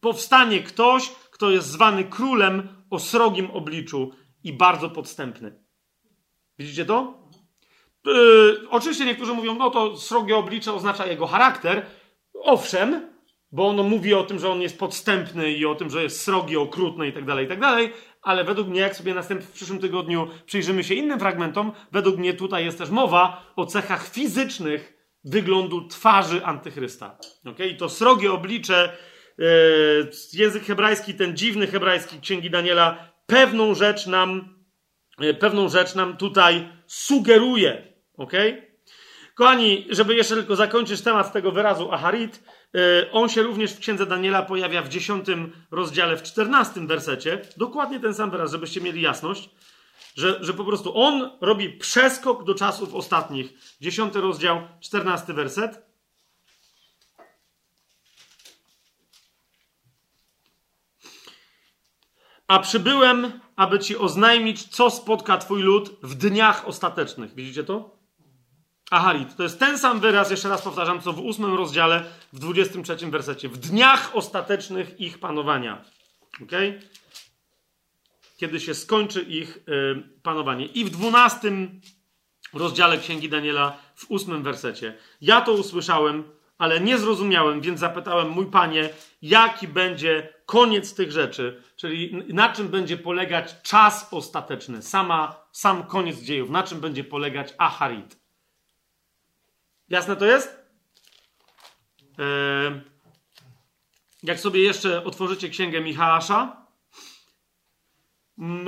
powstanie 0.00 0.62
ktoś, 0.62 1.08
kto 1.08 1.50
jest 1.50 1.68
zwany 1.68 2.04
królem 2.04 2.68
o 2.90 2.98
srogim 2.98 3.50
obliczu 3.50 4.12
i 4.44 4.52
bardzo 4.52 4.90
podstępny. 4.90 5.58
Widzicie 6.58 6.84
to? 6.84 7.23
Yy, 8.06 8.68
oczywiście 8.70 9.04
niektórzy 9.04 9.32
mówią, 9.32 9.54
no 9.54 9.70
to 9.70 9.96
srogie 9.96 10.36
oblicze 10.36 10.72
oznacza 10.72 11.06
jego 11.06 11.26
charakter. 11.26 11.86
Owszem, 12.34 13.14
bo 13.52 13.68
ono 13.68 13.82
mówi 13.82 14.14
o 14.14 14.22
tym, 14.22 14.38
że 14.38 14.50
on 14.50 14.62
jest 14.62 14.78
podstępny 14.78 15.52
i 15.52 15.66
o 15.66 15.74
tym, 15.74 15.90
że 15.90 16.02
jest 16.02 16.20
srogi, 16.20 16.56
okrutny 16.56 17.08
i 17.08 17.12
tak 17.12 17.24
dalej, 17.24 17.46
i 17.46 17.48
tak 17.48 17.60
ale 18.22 18.44
według 18.44 18.68
mnie, 18.68 18.80
jak 18.80 18.96
sobie 18.96 19.14
następnie 19.14 19.46
w 19.46 19.52
przyszłym 19.52 19.78
tygodniu 19.78 20.28
przyjrzymy 20.46 20.84
się 20.84 20.94
innym 20.94 21.18
fragmentom, 21.18 21.72
według 21.92 22.16
mnie 22.16 22.34
tutaj 22.34 22.64
jest 22.64 22.78
też 22.78 22.90
mowa 22.90 23.52
o 23.56 23.66
cechach 23.66 24.08
fizycznych 24.08 24.94
wyglądu 25.24 25.88
twarzy 25.88 26.44
antychrysta. 26.44 27.18
Okay? 27.46 27.66
I 27.66 27.76
to 27.76 27.88
srogie 27.88 28.32
oblicze, 28.32 28.96
yy, 29.38 30.10
język 30.32 30.64
hebrajski, 30.64 31.14
ten 31.14 31.36
dziwny 31.36 31.66
hebrajski 31.66 32.20
Księgi 32.20 32.50
Daniela, 32.50 33.12
pewną 33.26 33.74
rzecz 33.74 34.06
nam, 34.06 34.58
yy, 35.20 35.34
pewną 35.34 35.68
rzecz 35.68 35.94
nam 35.94 36.16
tutaj 36.16 36.68
sugeruje. 36.86 37.93
Okay? 38.16 38.74
Kochani, 39.34 39.86
żeby 39.90 40.14
jeszcze 40.14 40.34
tylko 40.34 40.56
zakończyć 40.56 41.02
temat 41.02 41.32
tego 41.32 41.52
wyrazu 41.52 41.92
Aharit, 41.92 42.42
E, 42.74 43.12
on 43.12 43.28
się 43.28 43.42
również 43.42 43.72
w 43.72 43.78
księdze 43.78 44.06
Daniela 44.06 44.42
pojawia 44.42 44.82
w 44.82 44.88
10 44.88 45.26
rozdziale, 45.70 46.16
w 46.16 46.22
14 46.22 46.86
wersecie. 46.86 47.40
Dokładnie 47.56 48.00
ten 48.00 48.14
sam 48.14 48.30
wyraz, 48.30 48.52
żebyście 48.52 48.80
mieli 48.80 49.02
jasność, 49.02 49.50
że, 50.16 50.44
że 50.44 50.54
po 50.54 50.64
prostu 50.64 50.98
on 50.98 51.30
robi 51.40 51.68
przeskok 51.68 52.44
do 52.44 52.54
czasów 52.54 52.94
ostatnich. 52.94 53.52
10 53.80 54.14
rozdział, 54.14 54.68
14 54.80 55.32
werset. 55.32 55.82
A 62.48 62.58
przybyłem, 62.58 63.40
aby 63.56 63.78
ci 63.78 63.96
oznajmić, 63.96 64.68
co 64.68 64.90
spotka 64.90 65.38
twój 65.38 65.62
lud 65.62 65.90
w 66.02 66.14
dniach 66.14 66.68
ostatecznych. 66.68 67.34
Widzicie 67.34 67.64
to? 67.64 67.93
Aharit. 68.94 69.36
To 69.36 69.42
jest 69.42 69.58
ten 69.58 69.78
sam 69.78 70.00
wyraz, 70.00 70.30
jeszcze 70.30 70.48
raz 70.48 70.62
powtarzam, 70.62 71.00
co 71.00 71.12
w 71.12 71.20
ósmym 71.20 71.54
rozdziale, 71.54 72.04
w 72.32 72.38
23 72.38 72.96
wersecie. 73.10 73.48
W 73.48 73.56
dniach 73.56 74.16
ostatecznych 74.16 75.00
ich 75.00 75.18
panowania. 75.18 75.84
ok? 76.42 76.52
Kiedy 78.36 78.60
się 78.60 78.74
skończy 78.74 79.22
ich 79.22 79.56
y, 79.56 79.62
panowanie. 80.22 80.66
I 80.66 80.84
w 80.84 80.90
dwunastym 80.90 81.80
rozdziale 82.52 82.98
Księgi 82.98 83.28
Daniela, 83.28 83.78
w 83.94 84.10
ósmym 84.10 84.42
wersecie. 84.42 84.98
Ja 85.20 85.40
to 85.40 85.52
usłyszałem, 85.52 86.24
ale 86.58 86.80
nie 86.80 86.98
zrozumiałem, 86.98 87.60
więc 87.60 87.80
zapytałem, 87.80 88.28
mój 88.28 88.46
panie, 88.46 88.88
jaki 89.22 89.68
będzie 89.68 90.28
koniec 90.46 90.94
tych 90.94 91.12
rzeczy, 91.12 91.62
czyli 91.76 92.24
na 92.28 92.52
czym 92.52 92.68
będzie 92.68 92.96
polegać 92.96 93.62
czas 93.62 94.08
ostateczny, 94.10 94.82
sama, 94.82 95.46
sam 95.52 95.82
koniec 95.82 96.20
dziejów, 96.20 96.50
na 96.50 96.62
czym 96.62 96.80
będzie 96.80 97.04
polegać 97.04 97.54
Aharit. 97.58 98.23
Jasne 99.88 100.16
to 100.16 100.24
jest? 100.24 100.64
Jak 104.22 104.40
sobie 104.40 104.62
jeszcze 104.62 105.04
otworzycie 105.04 105.48
księgę 105.48 105.80
Michała, 105.80 106.20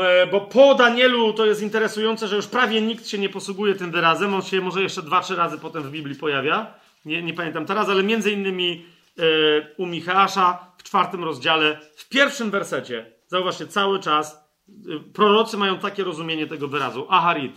e, 0.01 0.27
bo 0.27 0.41
po 0.41 0.75
Danielu 0.75 1.33
to 1.33 1.47
jest 1.47 1.63
interesujące, 1.63 2.29
że 2.29 2.37
już 2.37 2.47
prawie 2.47 2.81
nikt 2.81 3.09
się 3.09 3.19
nie 3.19 3.29
posługuje 3.29 3.75
tym 3.75 3.91
wyrazem. 3.91 4.35
On 4.35 4.43
się 4.43 4.61
może 4.61 4.83
jeszcze 4.83 5.03
dwa, 5.03 5.21
trzy 5.21 5.37
razy 5.37 5.59
potem 5.59 5.83
w 5.83 5.91
Biblii 5.91 6.17
pojawia. 6.17 6.75
Nie, 7.05 7.23
nie 7.23 7.35
pamiętam 7.35 7.67
teraz, 7.67 7.89
ale 7.89 8.03
między 8.03 8.33
innymi 8.33 8.87
e, 9.19 9.23
u 9.77 9.87
Michała 9.87 10.73
w 10.79 10.83
czwartym 10.83 11.25
rozdziale, 11.25 11.81
w 11.97 12.09
pierwszym 12.09 12.51
wersecie. 12.51 13.13
Zauważcie, 13.27 13.67
cały 13.67 14.01
czas 14.01 14.51
e, 14.69 15.13
prorocy 15.13 15.57
mają 15.57 15.79
takie 15.79 16.05
rozumienie 16.05 16.47
tego 16.47 16.69
wyrazu. 16.69 17.07
Aharit. 17.11 17.53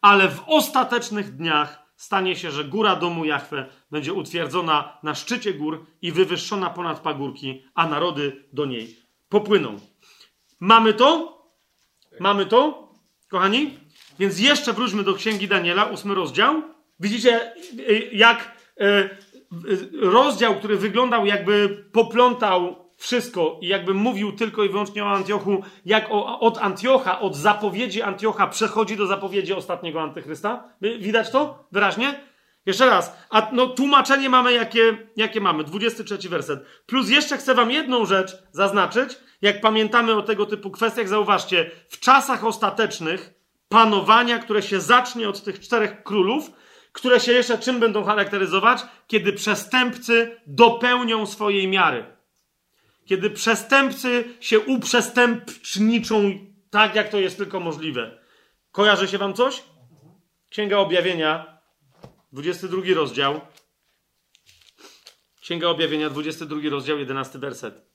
Ale 0.00 0.28
w 0.28 0.42
ostatecznych 0.46 1.36
dniach 1.36 1.85
stanie 1.96 2.36
się, 2.36 2.50
że 2.50 2.64
góra 2.64 2.96
domu 2.96 3.24
Jahwe 3.24 3.66
będzie 3.90 4.12
utwierdzona 4.12 4.98
na 5.02 5.14
szczycie 5.14 5.54
gór 5.54 5.86
i 6.02 6.12
wywyższona 6.12 6.70
ponad 6.70 7.00
pagórki, 7.00 7.64
a 7.74 7.88
narody 7.88 8.44
do 8.52 8.66
niej 8.66 8.96
popłyną. 9.28 9.80
Mamy 10.60 10.94
to? 10.94 11.36
Mamy 12.20 12.46
to, 12.46 12.92
kochani? 13.30 13.78
Więc 14.18 14.40
jeszcze 14.40 14.72
wróćmy 14.72 15.02
do 15.02 15.14
Księgi 15.14 15.48
Daniela, 15.48 15.84
ósmy 15.84 16.14
rozdział. 16.14 16.62
Widzicie, 17.00 17.52
jak 18.12 18.56
e, 18.80 19.10
rozdział, 19.92 20.54
który 20.54 20.76
wyglądał 20.76 21.26
jakby 21.26 21.84
poplątał 21.92 22.85
wszystko 22.96 23.58
i 23.60 23.68
jakby 23.68 23.94
mówił 23.94 24.32
tylko 24.32 24.64
i 24.64 24.68
wyłącznie 24.68 25.04
o 25.04 25.10
Antiochu, 25.10 25.62
jak 25.84 26.06
o, 26.10 26.40
od 26.40 26.58
Antiocha, 26.58 27.20
od 27.20 27.36
zapowiedzi 27.36 28.02
Antiocha 28.02 28.46
przechodzi 28.46 28.96
do 28.96 29.06
zapowiedzi 29.06 29.52
ostatniego 29.52 30.02
antychrysta. 30.02 30.64
Widać 30.80 31.30
to 31.30 31.68
wyraźnie? 31.72 32.20
Jeszcze 32.66 32.86
raz, 32.86 33.16
a 33.30 33.48
no 33.52 33.66
tłumaczenie 33.66 34.28
mamy 34.28 34.52
jakie, 34.52 35.08
jakie 35.16 35.40
mamy, 35.40 35.64
23 35.64 36.28
werset. 36.28 36.66
Plus 36.86 37.10
jeszcze 37.10 37.38
chcę 37.38 37.54
wam 37.54 37.70
jedną 37.70 38.06
rzecz 38.06 38.42
zaznaczyć, 38.52 39.18
jak 39.42 39.60
pamiętamy 39.60 40.14
o 40.14 40.22
tego 40.22 40.46
typu 40.46 40.70
kwestiach, 40.70 41.08
zauważcie, 41.08 41.70
w 41.88 42.00
czasach 42.00 42.44
ostatecznych 42.44 43.34
panowania, 43.68 44.38
które 44.38 44.62
się 44.62 44.80
zacznie 44.80 45.28
od 45.28 45.44
tych 45.44 45.60
czterech 45.60 46.02
królów, 46.02 46.50
które 46.92 47.20
się 47.20 47.32
jeszcze 47.32 47.58
czym 47.58 47.80
będą 47.80 48.04
charakteryzować? 48.04 48.82
Kiedy 49.06 49.32
przestępcy 49.32 50.40
dopełnią 50.46 51.26
swojej 51.26 51.68
miary. 51.68 52.15
Kiedy 53.06 53.30
przestępcy 53.30 54.24
się 54.40 54.60
uprzestępczniczą 54.60 56.38
tak, 56.70 56.94
jak 56.94 57.08
to 57.08 57.18
jest 57.18 57.36
tylko 57.36 57.60
możliwe. 57.60 58.18
Kojarzy 58.72 59.08
się 59.08 59.18
wam 59.18 59.34
coś? 59.34 59.62
Księga 60.48 60.78
Objawienia, 60.78 61.60
22 62.32 62.82
rozdział. 62.94 63.40
Księga 65.40 65.68
Objawienia, 65.68 66.10
22 66.10 66.70
rozdział, 66.70 66.98
11 66.98 67.38
werset. 67.38 67.86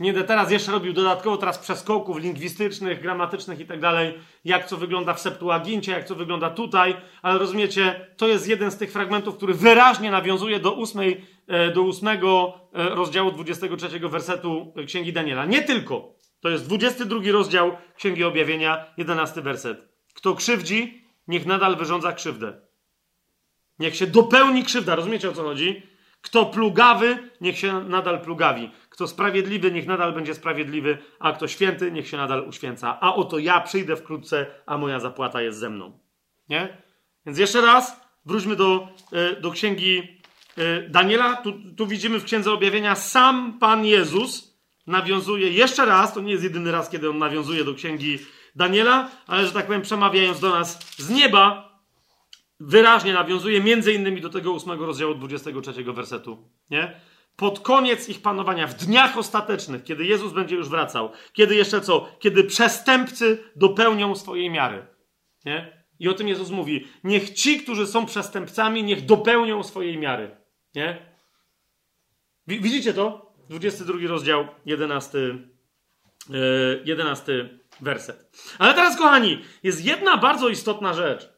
Nie 0.00 0.12
będę 0.12 0.28
teraz 0.28 0.50
jeszcze 0.50 0.72
robił 0.72 0.92
dodatkowo 0.92 1.36
teraz 1.36 1.58
przeskoków 1.58 2.18
lingwistycznych, 2.18 3.02
gramatycznych 3.02 3.60
i 3.60 3.66
tak 3.66 3.80
dalej, 3.80 4.14
jak 4.44 4.66
co 4.66 4.76
wygląda 4.76 5.14
w 5.14 5.20
Septuagincie, 5.20 5.92
jak 5.92 6.04
co 6.04 6.14
wygląda 6.14 6.50
tutaj, 6.50 6.96
ale 7.22 7.38
rozumiecie, 7.38 8.06
to 8.16 8.28
jest 8.28 8.48
jeden 8.48 8.70
z 8.70 8.76
tych 8.76 8.92
fragmentów, 8.92 9.36
który 9.36 9.54
wyraźnie 9.54 10.10
nawiązuje 10.10 10.60
do, 10.60 10.72
ósmej, 10.72 11.26
do 11.74 11.82
ósmego 11.82 12.60
e, 12.74 12.88
rozdziału 12.88 13.32
23 13.32 13.98
wersetu 13.98 14.74
Księgi 14.86 15.12
Daniela. 15.12 15.44
Nie 15.44 15.62
tylko. 15.62 16.14
To 16.40 16.48
jest 16.48 16.66
22 16.66 17.20
rozdział 17.32 17.76
Księgi 17.96 18.24
Objawienia, 18.24 18.86
11 18.96 19.42
werset. 19.42 19.88
Kto 20.14 20.34
krzywdzi, 20.34 21.04
niech 21.28 21.46
nadal 21.46 21.76
wyrządza 21.76 22.12
krzywdę. 22.12 22.60
Niech 23.78 23.96
się 23.96 24.06
dopełni 24.06 24.64
krzywda. 24.64 24.94
Rozumiecie 24.96 25.30
o 25.30 25.32
co 25.32 25.42
chodzi? 25.42 25.82
Kto 26.20 26.46
plugawy, 26.46 27.30
niech 27.40 27.58
się 27.58 27.84
nadal 27.84 28.20
plugawi. 28.20 28.70
Kto 28.88 29.08
sprawiedliwy, 29.08 29.72
niech 29.72 29.86
nadal 29.86 30.12
będzie 30.12 30.34
sprawiedliwy, 30.34 30.98
a 31.18 31.32
kto 31.32 31.48
święty, 31.48 31.92
niech 31.92 32.08
się 32.08 32.16
nadal 32.16 32.48
uświęca. 32.48 32.98
A 33.00 33.14
oto 33.14 33.38
ja 33.38 33.60
przyjdę 33.60 33.96
wkrótce, 33.96 34.46
a 34.66 34.78
moja 34.78 35.00
zapłata 35.00 35.42
jest 35.42 35.58
ze 35.58 35.70
mną. 35.70 35.98
Nie? 36.48 36.82
Więc 37.26 37.38
jeszcze 37.38 37.60
raz 37.60 38.00
wróćmy 38.26 38.56
do, 38.56 38.88
e, 39.12 39.40
do 39.40 39.50
księgi 39.50 39.98
e, 39.98 40.19
Daniela. 40.88 41.36
Tu, 41.36 41.52
tu 41.76 41.86
widzimy 41.86 42.18
w 42.18 42.24
księdze 42.24 42.52
objawienia 42.52 42.94
sam 42.94 43.58
Pan 43.58 43.84
Jezus 43.84 44.60
nawiązuje 44.86 45.50
jeszcze 45.50 45.84
raz, 45.86 46.14
to 46.14 46.20
nie 46.20 46.32
jest 46.32 46.44
jedyny 46.44 46.72
raz, 46.72 46.90
kiedy 46.90 47.10
on 47.10 47.18
nawiązuje 47.18 47.64
do 47.64 47.74
księgi 47.74 48.18
Daniela, 48.56 49.10
ale 49.26 49.46
że 49.46 49.52
tak 49.52 49.66
powiem, 49.66 49.82
przemawiając 49.82 50.40
do 50.40 50.50
nas 50.50 50.78
z 50.98 51.10
nieba, 51.10 51.78
wyraźnie 52.60 53.12
nawiązuje 53.12 53.60
między 53.60 53.92
innymi 53.92 54.20
do 54.20 54.30
tego 54.30 54.52
ósmego 54.52 54.86
rozdziału 54.86 55.14
23 55.14 55.84
wersetu. 55.84 56.48
Nie? 56.70 57.00
pod 57.40 57.60
koniec 57.60 58.08
ich 58.08 58.22
panowania, 58.22 58.66
w 58.66 58.74
dniach 58.74 59.18
ostatecznych, 59.18 59.84
kiedy 59.84 60.04
Jezus 60.04 60.32
będzie 60.32 60.56
już 60.56 60.68
wracał, 60.68 61.10
kiedy 61.32 61.54
jeszcze 61.54 61.80
co? 61.80 62.08
Kiedy 62.18 62.44
przestępcy 62.44 63.44
dopełnią 63.56 64.14
swojej 64.14 64.50
miary. 64.50 64.86
Nie? 65.44 65.84
I 65.98 66.08
o 66.08 66.14
tym 66.14 66.28
Jezus 66.28 66.50
mówi. 66.50 66.86
Niech 67.04 67.30
ci, 67.30 67.60
którzy 67.60 67.86
są 67.86 68.06
przestępcami, 68.06 68.84
niech 68.84 69.04
dopełnią 69.04 69.62
swojej 69.62 69.98
miary. 69.98 70.36
Nie? 70.74 71.06
Widzicie 72.46 72.94
to? 72.94 73.32
22 73.48 74.08
rozdział, 74.08 74.48
11, 74.66 75.18
11 76.84 77.32
e, 77.32 77.48
werset. 77.80 78.30
Ale 78.58 78.74
teraz, 78.74 78.98
kochani, 78.98 79.44
jest 79.62 79.84
jedna 79.84 80.16
bardzo 80.16 80.48
istotna 80.48 80.94
rzecz. 80.94 81.28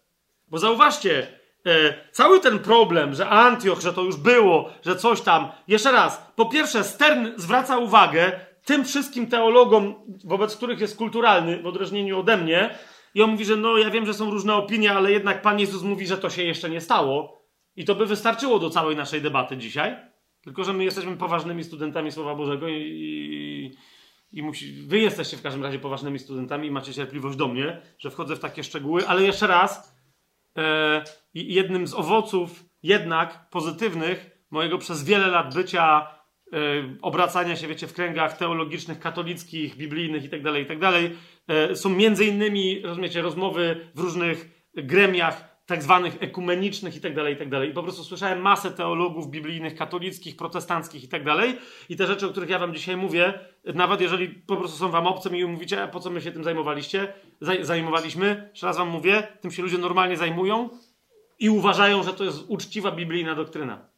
Bo 0.48 0.58
zauważcie, 0.58 1.42
E, 1.66 1.94
cały 2.12 2.40
ten 2.40 2.58
problem, 2.58 3.14
że 3.14 3.28
Antioch, 3.28 3.80
że 3.80 3.92
to 3.92 4.02
już 4.02 4.16
było, 4.16 4.70
że 4.86 4.96
coś 4.96 5.20
tam. 5.20 5.48
Jeszcze 5.68 5.92
raz, 5.92 6.32
po 6.36 6.46
pierwsze, 6.46 6.84
Stern 6.84 7.28
zwraca 7.36 7.78
uwagę 7.78 8.32
tym 8.64 8.84
wszystkim 8.84 9.26
teologom, 9.26 9.94
wobec 10.24 10.56
których 10.56 10.80
jest 10.80 10.96
kulturalny, 10.96 11.62
w 11.62 11.66
odróżnieniu 11.66 12.20
ode 12.20 12.36
mnie, 12.36 12.74
i 13.14 13.22
on 13.22 13.30
mówi, 13.30 13.44
że 13.44 13.56
no, 13.56 13.78
ja 13.78 13.90
wiem, 13.90 14.06
że 14.06 14.14
są 14.14 14.30
różne 14.30 14.54
opinie, 14.54 14.92
ale 14.92 15.12
jednak 15.12 15.42
Pan 15.42 15.60
Jezus 15.60 15.82
mówi, 15.82 16.06
że 16.06 16.18
to 16.18 16.30
się 16.30 16.42
jeszcze 16.42 16.70
nie 16.70 16.80
stało. 16.80 17.41
I 17.76 17.84
to 17.84 17.94
by 17.94 18.06
wystarczyło 18.06 18.58
do 18.58 18.70
całej 18.70 18.96
naszej 18.96 19.22
debaty 19.22 19.56
dzisiaj. 19.56 19.96
Tylko, 20.42 20.64
że 20.64 20.72
my 20.72 20.84
jesteśmy 20.84 21.16
poważnymi 21.16 21.64
studentami 21.64 22.12
Słowa 22.12 22.34
Bożego 22.34 22.68
i, 22.68 22.74
i, 22.74 23.76
i 24.38 24.42
musi, 24.42 24.72
wy 24.72 24.98
jesteście 24.98 25.36
w 25.36 25.42
każdym 25.42 25.62
razie 25.62 25.78
poważnymi 25.78 26.18
studentami 26.18 26.68
i 26.68 26.70
macie 26.70 26.94
cierpliwość 26.94 27.36
do 27.36 27.48
mnie, 27.48 27.82
że 27.98 28.10
wchodzę 28.10 28.36
w 28.36 28.40
takie 28.40 28.64
szczegóły, 28.64 29.08
ale 29.08 29.22
jeszcze 29.22 29.46
raz, 29.46 29.96
e, 30.58 31.04
jednym 31.34 31.86
z 31.86 31.94
owoców 31.94 32.64
jednak 32.82 33.50
pozytywnych 33.50 34.30
mojego 34.50 34.78
przez 34.78 35.04
wiele 35.04 35.26
lat 35.26 35.54
bycia, 35.54 36.06
e, 36.52 36.56
obracania 37.02 37.56
się, 37.56 37.66
wiecie, 37.66 37.86
w 37.86 37.92
kręgach 37.92 38.36
teologicznych, 38.36 39.00
katolickich, 39.00 39.76
biblijnych 39.76 40.22
itd., 40.22 40.60
itd., 40.60 40.92
e, 41.48 41.76
są 41.76 41.88
między 41.88 42.24
innymi, 42.24 42.80
rozumiecie, 42.82 43.22
rozmowy 43.22 43.90
w 43.94 44.00
różnych 44.00 44.68
gremiach 44.74 45.51
tak 45.66 45.82
zwanych 45.82 46.16
ekumenicznych 46.20 46.96
i 46.96 47.00
tak 47.00 47.14
dalej, 47.14 47.34
i 47.34 47.36
tak. 47.36 47.68
I 47.70 47.72
po 47.72 47.82
prostu 47.82 48.04
słyszałem 48.04 48.40
masę 48.40 48.70
teologów 48.70 49.30
biblijnych, 49.30 49.74
katolickich, 49.74 50.36
protestanckich 50.36 51.04
i 51.04 51.08
tak. 51.08 51.22
I 51.88 51.96
te 51.96 52.06
rzeczy, 52.06 52.26
o 52.26 52.30
których 52.30 52.50
ja 52.50 52.58
wam 52.58 52.74
dzisiaj 52.74 52.96
mówię, 52.96 53.38
nawet 53.74 54.00
jeżeli 54.00 54.28
po 54.28 54.56
prostu 54.56 54.78
są 54.78 54.88
wam 54.88 55.06
obce 55.06 55.38
i 55.38 55.44
mówicie, 55.44 55.88
po 55.92 56.00
co 56.00 56.10
my 56.10 56.20
się 56.20 56.32
tym 56.32 56.44
zajmowaliście, 56.44 57.12
zaj 57.40 57.64
zajmowaliśmy, 57.64 58.48
jeszcze 58.50 58.66
raz 58.66 58.76
wam 58.76 58.88
mówię, 58.88 59.28
tym 59.40 59.50
się 59.50 59.62
ludzie 59.62 59.78
normalnie 59.78 60.16
zajmują 60.16 60.70
i 61.38 61.50
uważają, 61.50 62.02
że 62.02 62.12
to 62.12 62.24
jest 62.24 62.44
uczciwa 62.48 62.92
biblijna 62.92 63.34
doktryna. 63.34 63.88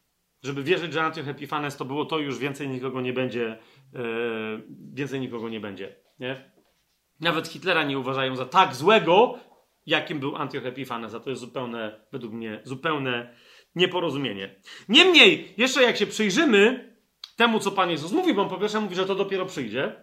Żeby 0.43 0.63
wierzyć, 0.63 0.93
że 0.93 1.03
Antioch 1.03 1.27
Epifanes 1.27 1.77
to 1.77 1.85
było 1.85 2.05
to, 2.05 2.19
już 2.19 2.37
więcej 2.39 2.69
nikogo 2.69 3.01
nie 3.01 3.13
będzie, 3.13 3.57
yy, 3.93 4.63
więcej 4.93 5.19
nikogo 5.19 5.49
nie 5.49 5.59
będzie, 5.59 5.95
nie? 6.19 6.51
Nawet 7.19 7.47
Hitlera 7.47 7.83
nie 7.83 7.99
uważają 7.99 8.35
za 8.35 8.45
tak 8.45 8.75
złego, 8.75 9.39
jakim 9.85 10.19
był 10.19 10.35
Antioch 10.35 10.65
Epifanes, 10.65 11.13
a 11.13 11.19
to 11.19 11.29
jest 11.29 11.41
zupełne, 11.41 11.99
według 12.11 12.33
mnie, 12.33 12.61
zupełne 12.63 13.35
nieporozumienie. 13.75 14.55
Niemniej, 14.89 15.53
jeszcze 15.57 15.83
jak 15.83 15.97
się 15.97 16.07
przyjrzymy 16.07 16.95
temu, 17.35 17.59
co 17.59 17.71
Pan 17.71 17.89
Jezus 17.89 18.11
mówi, 18.11 18.33
bo 18.33 18.41
on 18.41 18.49
po 18.49 18.57
pierwsze 18.57 18.81
mówi, 18.81 18.95
że 18.95 19.05
to 19.05 19.15
dopiero 19.15 19.45
przyjdzie, 19.45 19.95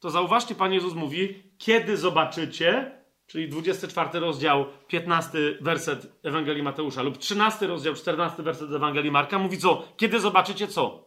to 0.00 0.10
zauważcie, 0.10 0.54
Pan 0.54 0.72
Jezus 0.72 0.94
mówi, 0.94 1.42
kiedy 1.58 1.96
zobaczycie, 1.96 3.00
czyli 3.26 3.48
24 3.48 4.20
rozdział, 4.20 4.66
15 4.88 5.38
werset 5.60 6.18
Ewangelii 6.22 6.62
Mateusza 6.62 7.02
lub 7.02 7.18
13 7.18 7.66
rozdział, 7.66 7.94
14 7.94 8.42
werset 8.42 8.72
Ewangelii 8.72 9.10
Marka, 9.10 9.38
mówi 9.38 9.58
co? 9.58 9.88
Kiedy 9.96 10.20
zobaczycie 10.20 10.68
co? 10.68 11.06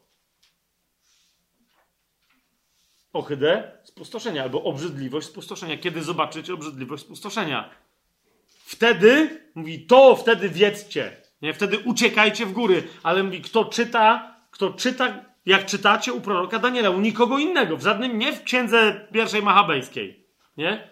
Ohydę 3.13 3.71
spustoszenia 3.83 4.43
albo 4.43 4.63
obrzydliwość 4.63 5.27
spustoszenia. 5.27 5.77
Kiedy 5.77 6.03
zobaczycie 6.03 6.53
obrzydliwość 6.53 7.03
spustoszenia? 7.03 7.69
Wtedy, 8.69 9.41
mówi, 9.56 9.85
to 9.85 10.15
wtedy 10.15 10.49
wiedzcie. 10.49 11.17
Nie? 11.41 11.53
Wtedy 11.53 11.80
uciekajcie 11.80 12.45
w 12.45 12.51
góry. 12.51 12.83
Ale 13.03 13.23
mówi, 13.23 13.41
kto 13.41 13.65
czyta, 13.65 14.35
kto 14.51 14.73
czyta, 14.73 15.25
jak 15.45 15.65
czytacie 15.65 16.14
u 16.14 16.22
proroka 16.22 16.59
Daniela, 16.59 16.89
u 16.89 16.99
nikogo 16.99 17.38
innego, 17.38 17.77
w 17.77 17.81
żadnym, 17.81 18.17
nie 18.17 18.33
w 18.33 18.43
księdze 18.43 19.07
pierwszej 19.14 19.41
Machabejskiej. 19.41 20.25
Nie? 20.57 20.89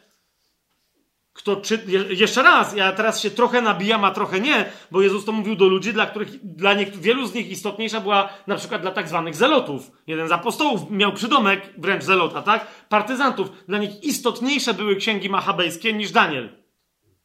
Kto 1.33 1.55
czy... 1.55 1.83
Jeszcze 2.09 2.43
raz, 2.43 2.75
ja 2.75 2.91
teraz 2.91 3.21
się 3.21 3.29
trochę 3.29 3.61
nabijam, 3.61 4.05
a 4.05 4.11
trochę 4.11 4.39
nie, 4.39 4.65
bo 4.91 5.01
Jezus 5.01 5.25
to 5.25 5.31
mówił 5.31 5.55
do 5.55 5.65
ludzi, 5.67 5.93
dla 5.93 6.05
których, 6.05 6.55
dla 6.55 6.73
niektórych, 6.73 7.01
wielu 7.01 7.27
z 7.27 7.33
nich 7.33 7.49
istotniejsza 7.49 8.01
była 8.01 8.29
na 8.47 8.55
przykład 8.55 8.81
dla 8.81 8.91
tak 8.91 9.07
zwanych 9.07 9.35
zelotów. 9.35 9.91
Jeden 10.07 10.27
z 10.27 10.31
apostołów 10.31 10.91
miał 10.91 11.13
przydomek 11.13 11.73
wręcz 11.77 12.03
zelota, 12.03 12.41
tak? 12.41 12.67
Partyzantów. 12.89 13.49
Dla 13.67 13.77
nich 13.77 14.03
istotniejsze 14.03 14.73
były 14.73 14.95
księgi 14.95 15.29
machabejskie 15.29 15.93
niż 15.93 16.11
Daniel. 16.11 16.66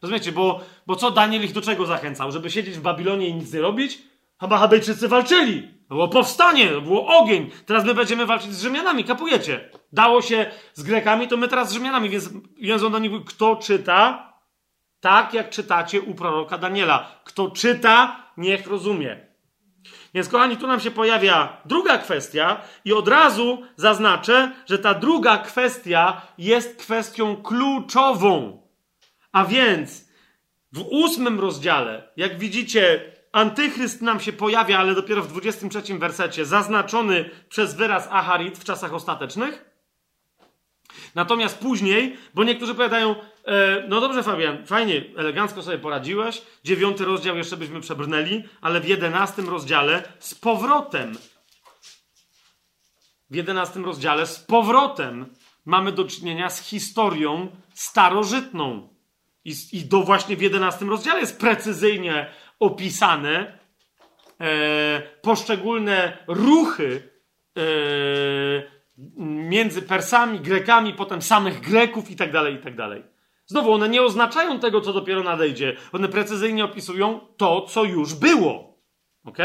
Rozumiecie, 0.03 0.33
bo, 0.33 0.61
bo 0.87 0.97
co 0.97 1.11
Daniel 1.11 1.45
ich 1.45 1.53
do 1.53 1.63
czego 1.63 1.87
zachęcał? 1.87 2.33
Żeby 2.33 2.51
siedzieć 2.51 2.75
w 2.75 2.81
Babilonie 2.81 3.29
i 3.29 3.35
nic 3.35 3.53
nie 3.53 3.61
robić? 3.61 4.03
Chyba 4.41 4.59
Habejczycy 4.59 5.09
walczyli. 5.09 5.69
Było 5.89 6.09
powstanie, 6.09 6.69
było 6.69 7.19
ogień. 7.19 7.51
Teraz 7.67 7.85
my 7.85 7.95
będziemy 7.95 8.27
walczyć 8.27 8.55
z 8.55 8.63
Rzymianami, 8.63 9.05
kapujecie? 9.05 9.71
Dało 9.93 10.23
się 10.23 10.47
z 10.75 10.83
Grekami, 10.83 11.29
to 11.29 11.37
my 11.37 11.49
teraz 11.49 11.71
z 11.71 11.73
Rzymianami. 11.73 12.11
Więc, 12.59 12.83
on 12.83 12.93
do 12.93 12.99
nich 12.99 13.25
kto 13.25 13.57
czyta, 13.57 14.33
tak 15.01 15.35
jak 15.35 15.51
czytacie 15.51 16.01
u 16.01 16.15
proroka 16.15 16.59
Daniela. 16.59 17.21
Kto 17.25 17.51
czyta, 17.51 18.17
niech 18.37 18.67
rozumie. 18.67 19.27
Więc 20.15 20.29
kochani, 20.29 20.57
tu 20.57 20.67
nam 20.67 20.81
się 20.81 20.91
pojawia 20.91 21.57
druga 21.65 21.99
kwestia 21.99 22.61
i 22.85 22.93
od 22.93 23.09
razu 23.09 23.63
zaznaczę, 23.77 24.53
że 24.67 24.79
ta 24.79 24.95
druga 24.95 25.39
kwestia 25.39 26.21
jest 26.39 26.77
kwestią 26.77 27.37
kluczową. 27.37 28.62
A 29.33 29.45
więc 29.45 30.09
w 30.73 30.81
ósmym 30.91 31.41
rozdziale, 31.41 32.09
jak 32.17 32.39
widzicie, 32.39 33.13
antychryst 33.33 34.03
nam 34.03 34.21
się 34.21 34.33
pojawia, 34.33 34.79
ale 34.79 34.95
dopiero 34.95 35.23
w 35.23 35.29
23 35.29 35.99
wersecie, 35.99 36.45
zaznaczony 36.45 37.31
przez 37.49 37.75
wyraz 37.75 38.09
aharit 38.11 38.59
w 38.59 38.65
czasach 38.65 38.95
ostatecznych. 38.95 39.73
Natomiast 41.15 41.59
później, 41.59 42.17
bo 42.35 42.45
niektórzy 42.45 42.75
powiadają, 42.75 43.15
e, 43.45 43.85
no 43.89 44.01
dobrze 44.01 44.23
Fabian, 44.23 44.67
fajnie, 44.67 45.05
elegancko 45.17 45.63
sobie 45.63 45.79
poradziłeś, 45.79 46.43
dziewiąty 46.65 47.05
rozdział 47.05 47.37
jeszcze 47.37 47.57
byśmy 47.57 47.81
przebrnęli, 47.81 48.45
ale 48.61 48.81
w 48.81 48.89
jedenastym 48.89 49.49
rozdziale 49.49 50.03
z 50.19 50.35
powrotem, 50.35 51.19
w 53.31 53.35
jedenastym 53.35 53.85
rozdziale 53.85 54.27
z 54.27 54.39
powrotem 54.39 55.35
mamy 55.65 55.93
do 55.93 56.05
czynienia 56.05 56.51
z 56.51 56.61
historią 56.61 57.49
starożytną. 57.75 58.92
I, 59.45 59.55
I 59.73 59.85
do 59.85 60.03
właśnie 60.03 60.37
w 60.37 60.43
11 60.43 60.85
rozdziale 60.85 61.21
jest 61.21 61.41
precyzyjnie 61.41 62.27
opisane 62.61 63.59
e, 64.41 65.03
poszczególne 65.23 66.19
ruchy 66.27 67.11
e, 67.59 67.63
między 69.17 69.83
Persami, 69.83 70.41
Grekami, 70.41 70.95
potem 70.95 71.23
samych 71.23 71.61
Greków 71.61 72.11
i 72.11 72.17
tak 72.17 72.33
dalej, 72.33 72.55
i 72.55 72.59
tak 72.59 72.77
dalej. 72.77 73.05
Znowu, 73.47 73.73
one 73.73 73.89
nie 73.89 74.03
oznaczają 74.03 74.59
tego, 74.61 74.81
co 74.81 74.93
dopiero 74.93 75.23
nadejdzie. 75.23 75.77
One 75.93 76.09
precyzyjnie 76.09 76.65
opisują 76.65 77.21
to, 77.37 77.63
co 77.63 77.85
już 77.85 78.15
było. 78.15 78.79
Ok? 79.25 79.39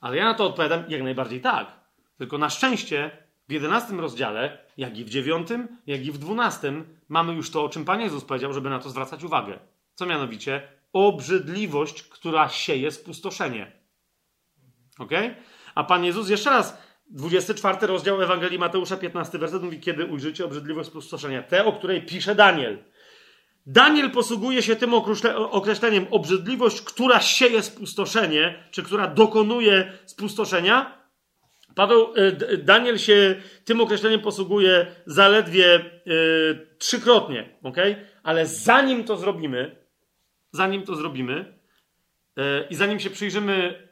Ale 0.00 0.16
ja 0.16 0.24
na 0.24 0.34
to 0.34 0.46
odpowiadam 0.46 0.84
jak 0.88 1.02
najbardziej 1.02 1.40
tak. 1.40 1.80
Tylko 2.18 2.38
na 2.38 2.50
szczęście 2.50 3.10
w 3.50 3.52
11 3.52 3.92
rozdziale, 3.92 4.58
jak 4.76 4.98
i 4.98 5.04
w 5.04 5.10
9, 5.10 5.48
jak 5.86 6.06
i 6.06 6.12
w 6.12 6.18
12 6.18 6.72
mamy 7.08 7.32
już 7.32 7.50
to, 7.50 7.64
o 7.64 7.68
czym 7.68 7.84
Pan 7.84 8.00
Jezus 8.00 8.24
powiedział, 8.24 8.52
żeby 8.52 8.70
na 8.70 8.78
to 8.78 8.90
zwracać 8.90 9.24
uwagę. 9.24 9.58
Co 9.94 10.06
mianowicie? 10.06 10.62
Obrzydliwość, 10.92 12.02
która 12.02 12.48
sieje 12.48 12.90
spustoszenie. 12.90 13.72
Ok? 14.98 15.10
A 15.74 15.84
Pan 15.84 16.04
Jezus 16.04 16.28
jeszcze 16.28 16.50
raz, 16.50 16.78
24 17.10 17.86
rozdział 17.86 18.22
Ewangelii 18.22 18.58
Mateusza, 18.58 18.96
15 18.96 19.38
werset 19.38 19.62
mówi, 19.62 19.80
kiedy 19.80 20.06
ujrzycie 20.06 20.44
obrzydliwość 20.44 20.88
spustoszenia. 20.88 21.42
Te, 21.42 21.64
o 21.64 21.72
której 21.72 22.06
pisze 22.06 22.34
Daniel. 22.34 22.78
Daniel 23.66 24.10
posługuje 24.10 24.62
się 24.62 24.76
tym 24.76 24.94
określeniem 25.34 26.06
obrzydliwość, 26.10 26.82
która 26.82 27.20
sieje 27.20 27.62
spustoszenie, 27.62 28.64
czy 28.70 28.82
która 28.82 29.06
dokonuje 29.06 29.92
spustoszenia, 30.06 30.99
Paweł, 31.74 32.14
e, 32.16 32.56
Daniel 32.56 32.98
się 32.98 33.36
tym 33.64 33.80
określeniem 33.80 34.20
posługuje 34.20 34.86
zaledwie 35.06 35.90
yy, 36.06 36.66
trzykrotnie, 36.78 37.48
ok? 37.62 37.76
Ale 38.22 38.46
zanim 38.46 39.04
to 39.04 39.16
zrobimy, 39.16 39.76
zanim 40.52 40.82
to 40.82 40.94
zrobimy 40.94 41.54
yy, 42.36 42.44
i 42.70 42.74
zanim 42.74 43.00
się 43.00 43.10
przyjrzymy, 43.10 43.88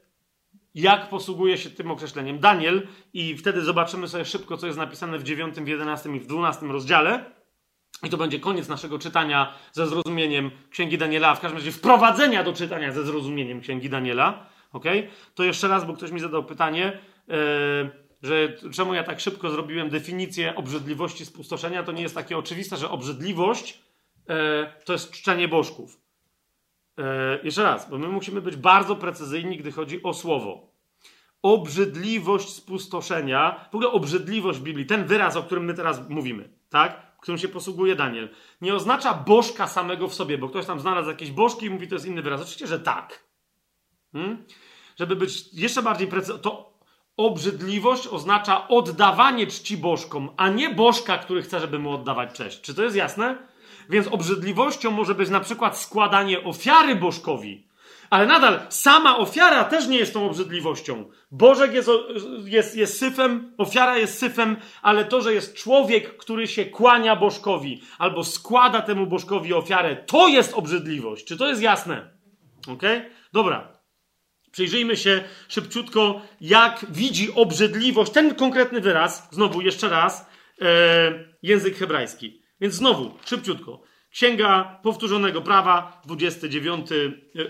jak 0.75 1.09
posługuje 1.09 1.59
się 1.59 1.71
tym 1.71 1.91
określeniem 1.91 2.39
Daniel, 2.39 2.87
i 3.13 3.37
wtedy 3.37 3.63
zobaczymy 3.63 4.09
sobie 4.09 4.25
szybko, 4.25 4.57
co 4.57 4.67
jest 4.67 4.79
napisane 4.79 5.19
w 5.19 5.23
9, 5.23 5.57
w 5.57 5.69
11 5.69 6.11
i 6.17 6.21
w 6.21 6.27
12 6.27 6.67
rozdziale, 6.67 7.25
i 8.03 8.11
to 8.11 8.17
będzie 8.17 8.41
koniec 8.41 8.69
naszego 8.69 8.99
czytania 8.99 9.55
ze 9.73 9.87
zrozumieniem 9.87 10.51
Księgi 10.71 10.99
Daniela, 10.99 11.29
a 11.29 11.35
w 11.35 11.41
każdym 11.41 11.59
razie 11.59 11.73
wprowadzenia 11.73 12.45
do 12.45 12.53
czytania 12.53 12.93
ze 12.93 13.05
zrozumieniem 13.05 13.61
Księgi 13.61 13.91
Daniela, 13.91 14.47
ok? 14.73 14.85
To 15.35 15.45
jeszcze 15.45 15.69
raz, 15.69 15.85
bo 15.85 15.95
ktoś 15.95 16.11
mi 16.11 16.21
zadał 16.21 16.45
pytanie, 16.45 16.99
że 18.23 18.57
czemu 18.73 18.95
ja 18.95 19.05
tak 19.05 19.21
szybko 19.21 19.51
zrobiłem 19.51 19.89
definicję 19.89 20.55
obrzydliwości 20.57 21.27
spustoszenia, 21.27 21.83
to 21.83 21.93
nie 21.93 22.03
jest 22.03 22.15
takie 22.15 22.39
oczywiste, 22.39 22.77
że 22.77 22.91
obrzydliwość 22.91 23.83
yy, 24.29 24.35
to 24.85 24.93
jest 24.93 25.11
czczenie 25.11 25.49
bożków. 25.49 26.01
Yy, 26.97 27.05
jeszcze 27.43 27.63
raz, 27.63 27.91
bo 27.91 27.99
my 27.99 28.09
musimy 28.09 28.41
być 28.41 28.57
bardzo 28.57 28.97
precyzyjni, 28.97 29.57
gdy 29.57 29.73
chodzi 29.73 30.03
o 30.03 30.15
słowo. 30.15 30.73
Obrzydliwość 31.43 32.49
spustoszenia, 32.49 33.69
w 33.73 33.75
ogóle 33.75 33.91
obrzydliwość 33.91 34.59
Biblii, 34.59 34.87
ten 34.87 35.05
wyraz, 35.05 35.37
o 35.37 35.43
którym 35.43 35.65
my 35.65 35.75
teraz 35.75 36.09
mówimy, 36.09 36.49
tak? 36.71 37.09
którym 37.21 37.39
się 37.39 37.49
posługuje 37.49 37.97
Daniel, 37.97 38.29
nie 38.61 38.75
oznacza 38.75 39.15
bożka 39.15 39.67
samego 39.67 40.09
w 40.09 40.15
sobie, 40.15 40.39
bo 40.39 40.49
ktoś 40.49 40.67
tam 40.67 40.81
znalazł 40.81 41.09
jakieś 41.09 41.31
bożki 41.31 41.67
i 41.67 41.71
mówi, 41.71 41.89
to 41.89 41.95
jest 41.95 42.07
inny 42.07 42.23
wyraz. 42.23 42.41
Oczywiście, 42.41 42.67
że 42.67 42.81
tak. 42.81 43.25
Hmm? 44.13 44.45
Żeby 44.97 45.17
być 45.17 45.53
jeszcze 45.53 45.83
bardziej 45.83 46.09
precyzyjny, 46.09 46.43
to 46.43 46.78
obrzydliwość 47.19 48.07
oznacza 48.07 48.69
oddawanie 48.69 49.47
czci 49.47 49.77
bożkom, 49.77 50.31
a 50.37 50.49
nie 50.49 50.71
bożka, 50.71 51.19
który 51.19 51.43
chce, 51.43 51.61
żeby 51.61 51.79
mu 51.79 51.91
oddawać 51.93 52.33
cześć. 52.33 52.61
Czy 52.61 52.75
to 52.75 52.83
jest 52.83 52.97
jasne? 52.97 53.37
Więc 53.91 54.09
obrzydliwością 54.09 54.91
może 54.91 55.15
być 55.15 55.31
na 55.31 55.41
przykład 55.41 55.79
składanie 55.79 56.45
ofiary 56.45 56.97
bożkowi, 56.97 57.69
Ale 58.11 58.27
nadal 58.27 58.61
sama 58.69 59.19
ofiara 59.19 59.65
też 59.65 59.89
nie 59.89 59.99
jest 59.99 60.13
tą 60.13 60.27
obrzydliwością. 60.27 61.05
Bożek 61.31 61.75
jest, 61.75 61.91
jest, 62.45 62.77
jest 62.77 62.99
syfem, 62.99 63.55
ofiara 63.59 63.99
jest 63.99 64.19
syfem, 64.19 64.57
ale 64.83 65.05
to, 65.05 65.21
że 65.21 65.35
jest 65.35 65.55
człowiek, 65.55 66.17
który 66.17 66.47
się 66.47 66.65
kłania 66.65 67.17
Bożkowi 67.17 67.83
albo 67.99 68.25
składa 68.25 68.83
temu 68.83 69.07
Bożkowi 69.07 69.55
ofiarę, 69.55 69.97
to 69.97 70.29
jest 70.29 70.55
obrzydliwość. 70.55 71.25
Czy 71.25 71.37
to 71.37 71.49
jest 71.49 71.63
jasne? 71.63 72.11
Ok? 72.69 72.83
Dobra. 73.33 73.78
Przyjrzyjmy 74.51 74.97
się 74.97 75.25
szybciutko, 75.49 76.21
jak 76.41 76.87
widzi 76.91 77.35
obrzydliwość 77.35 78.13
ten 78.13 78.35
konkretny 78.35 78.81
wyraz, 78.81 79.29
znowu 79.31 79.61
jeszcze 79.61 79.89
raz, 79.89 80.27
e, 80.61 81.25
język 81.43 81.77
hebrajski. 81.77 82.43
Więc 82.61 82.75
znowu, 82.75 83.15
szybciutko. 83.25 83.89
Księga 84.11 84.81
Powtórzonego 84.83 85.43
Prawa, 85.43 86.01
29 86.07 86.89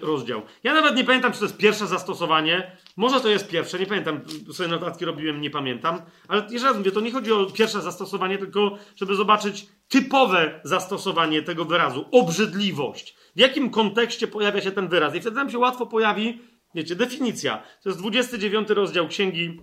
rozdział. 0.02 0.42
Ja 0.64 0.74
nawet 0.74 0.96
nie 0.96 1.04
pamiętam, 1.04 1.32
czy 1.32 1.38
to 1.38 1.44
jest 1.44 1.56
pierwsze 1.56 1.86
zastosowanie. 1.86 2.76
Może 2.96 3.20
to 3.20 3.28
jest 3.28 3.48
pierwsze, 3.48 3.78
nie 3.78 3.86
pamiętam. 3.86 4.20
Sobie 4.52 4.68
notatki 4.68 5.04
robiłem, 5.04 5.40
nie 5.40 5.50
pamiętam. 5.50 6.02
Ale 6.28 6.46
jeszcze 6.50 6.68
raz 6.68 6.76
mówię, 6.76 6.90
to 6.90 7.00
nie 7.00 7.12
chodzi 7.12 7.32
o 7.32 7.46
pierwsze 7.46 7.80
zastosowanie, 7.80 8.38
tylko 8.38 8.78
żeby 8.96 9.14
zobaczyć 9.14 9.66
typowe 9.88 10.60
zastosowanie 10.64 11.42
tego 11.42 11.64
wyrazu. 11.64 12.04
Obrzydliwość. 12.12 13.16
W 13.36 13.40
jakim 13.40 13.70
kontekście 13.70 14.28
pojawia 14.28 14.60
się 14.60 14.72
ten 14.72 14.88
wyraz. 14.88 15.14
I 15.14 15.20
wtedy 15.20 15.36
nam 15.36 15.50
się 15.50 15.58
łatwo 15.58 15.86
pojawi, 15.86 16.42
wiecie, 16.74 16.96
definicja. 16.96 17.62
To 17.82 17.88
jest 17.88 17.98
29 17.98 18.70
rozdział 18.70 19.08
Księgi 19.08 19.60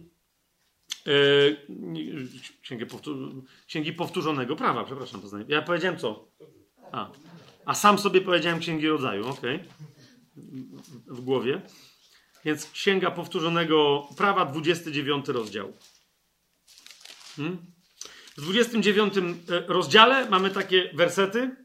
Yy, 1.06 1.58
księgi, 2.62 2.86
powtór- 2.86 3.42
księgi 3.68 3.94
powtórzonego 3.94 4.56
prawa, 4.56 4.84
przepraszam. 4.84 5.22
Poznaję. 5.22 5.46
Ja 5.48 5.62
powiedziałem 5.62 5.98
co? 5.98 6.28
A, 6.92 7.12
a 7.66 7.74
sam 7.74 8.00
sobie 8.00 8.22
powiedziałem 8.22 8.60
księgi 8.60 8.88
rodzaju, 8.88 9.28
ok. 9.28 9.42
W 11.08 11.22
głowie. 11.22 11.62
Więc 12.46 12.72
księga 12.72 13.12
powtórzonego 13.12 14.08
prawa, 14.18 14.46
29 14.46 15.28
rozdział. 15.28 15.74
Hmm? 17.36 17.58
W 18.38 18.42
29 18.42 19.14
rozdziale 19.68 20.30
mamy 20.30 20.50
takie 20.50 20.90
wersety. 20.94 21.56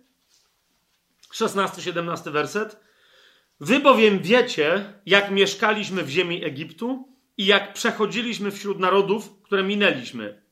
16-17 1.35 2.33
werset. 2.33 2.77
Wy 3.61 3.81
bowiem 3.81 4.19
wiecie, 4.19 4.93
jak 5.07 5.31
mieszkaliśmy 5.31 6.03
w 6.03 6.09
ziemi 6.09 6.45
Egiptu 6.45 7.09
i 7.37 7.47
jak 7.47 7.73
przechodziliśmy 7.73 8.51
wśród 8.51 8.79
narodów, 8.79 9.43
które 9.43 9.63
minęliśmy. 9.63 10.43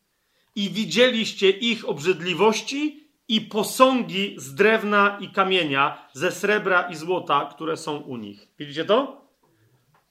I 0.54 0.70
widzieliście 0.70 1.50
ich 1.50 1.88
obrzydliwości 1.88 3.08
i 3.28 3.40
posągi 3.40 4.34
z 4.38 4.54
drewna 4.54 5.18
i 5.20 5.28
kamienia, 5.28 6.08
ze 6.12 6.32
srebra 6.32 6.82
i 6.82 6.96
złota, 6.96 7.50
które 7.54 7.76
są 7.76 7.96
u 7.96 8.16
nich. 8.16 8.48
Widzicie 8.58 8.84
to? 8.84 9.28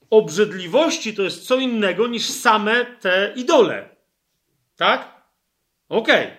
Obrzydliwości 0.09 1.13
to 1.13 1.23
jest 1.23 1.47
co 1.47 1.55
innego 1.55 2.07
niż 2.07 2.25
same 2.25 2.85
te 2.85 3.33
idole. 3.35 3.89
Tak? 4.75 5.21
Okej. 5.89 6.25
Okay. 6.25 6.37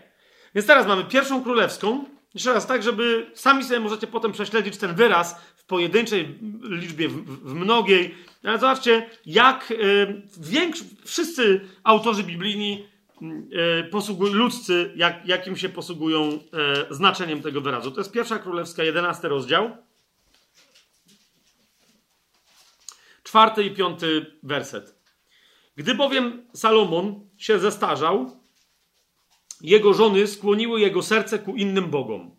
Więc 0.54 0.66
teraz 0.66 0.86
mamy 0.86 1.04
pierwszą 1.04 1.42
królewską. 1.42 2.04
Jeszcze 2.34 2.52
raz 2.52 2.66
tak, 2.66 2.82
żeby 2.82 3.30
sami 3.34 3.64
sobie 3.64 3.80
możecie 3.80 4.06
potem 4.06 4.32
prześledzić 4.32 4.76
ten 4.76 4.94
wyraz 4.94 5.40
pojedynczej 5.68 6.38
liczbie, 6.62 7.08
w, 7.08 7.24
w 7.24 7.54
mnogiej. 7.54 8.14
Ale 8.44 8.58
zobaczcie, 8.58 9.10
jak 9.26 9.70
y, 9.70 10.22
większy, 10.40 10.84
wszyscy 11.04 11.60
autorzy 11.84 12.24
biblijni 12.24 12.84
E, 13.22 13.84
posługują, 13.84 14.32
ludzcy, 14.32 14.92
jak, 14.96 15.26
jakim 15.26 15.56
się 15.56 15.68
posługują 15.68 16.38
e, 16.90 16.94
znaczeniem 16.94 17.42
tego 17.42 17.60
wyrazu. 17.60 17.90
To 17.90 18.00
jest 18.00 18.12
pierwsza 18.12 18.38
królewska, 18.38 18.84
jedenasty 18.84 19.28
rozdział. 19.28 19.76
Czwarty 23.22 23.64
i 23.64 23.70
piąty 23.70 24.26
werset. 24.42 24.94
Gdy 25.76 25.94
bowiem 25.94 26.46
Salomon 26.52 27.28
się 27.36 27.58
zestarzał, 27.58 28.40
jego 29.60 29.94
żony 29.94 30.26
skłoniły 30.26 30.80
jego 30.80 31.02
serce 31.02 31.38
ku 31.38 31.56
innym 31.56 31.90
bogom. 31.90 32.36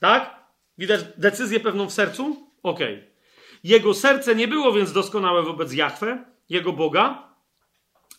Tak? 0.00 0.39
Widać 0.80 1.00
decyzję 1.16 1.60
pewną 1.60 1.86
w 1.86 1.92
sercu? 1.92 2.46
Okej. 2.62 2.94
Okay. 2.94 3.10
Jego 3.64 3.94
serce 3.94 4.34
nie 4.34 4.48
było 4.48 4.72
więc 4.72 4.92
doskonałe 4.92 5.42
wobec 5.42 5.72
Jahwe, 5.72 6.24
jego 6.48 6.72
Boga, 6.72 7.34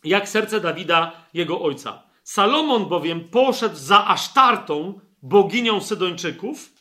jak 0.04 0.30
serce 0.30 0.60
Dawida, 0.60 1.12
jego 1.34 1.62
ojca. 1.62 2.04
Salomon 2.24 2.86
bowiem 2.86 3.30
poszedł 3.30 3.76
za 3.76 4.08
Asztartą, 4.08 5.00
boginią 5.22 5.82
Sydończyków, 5.82 6.74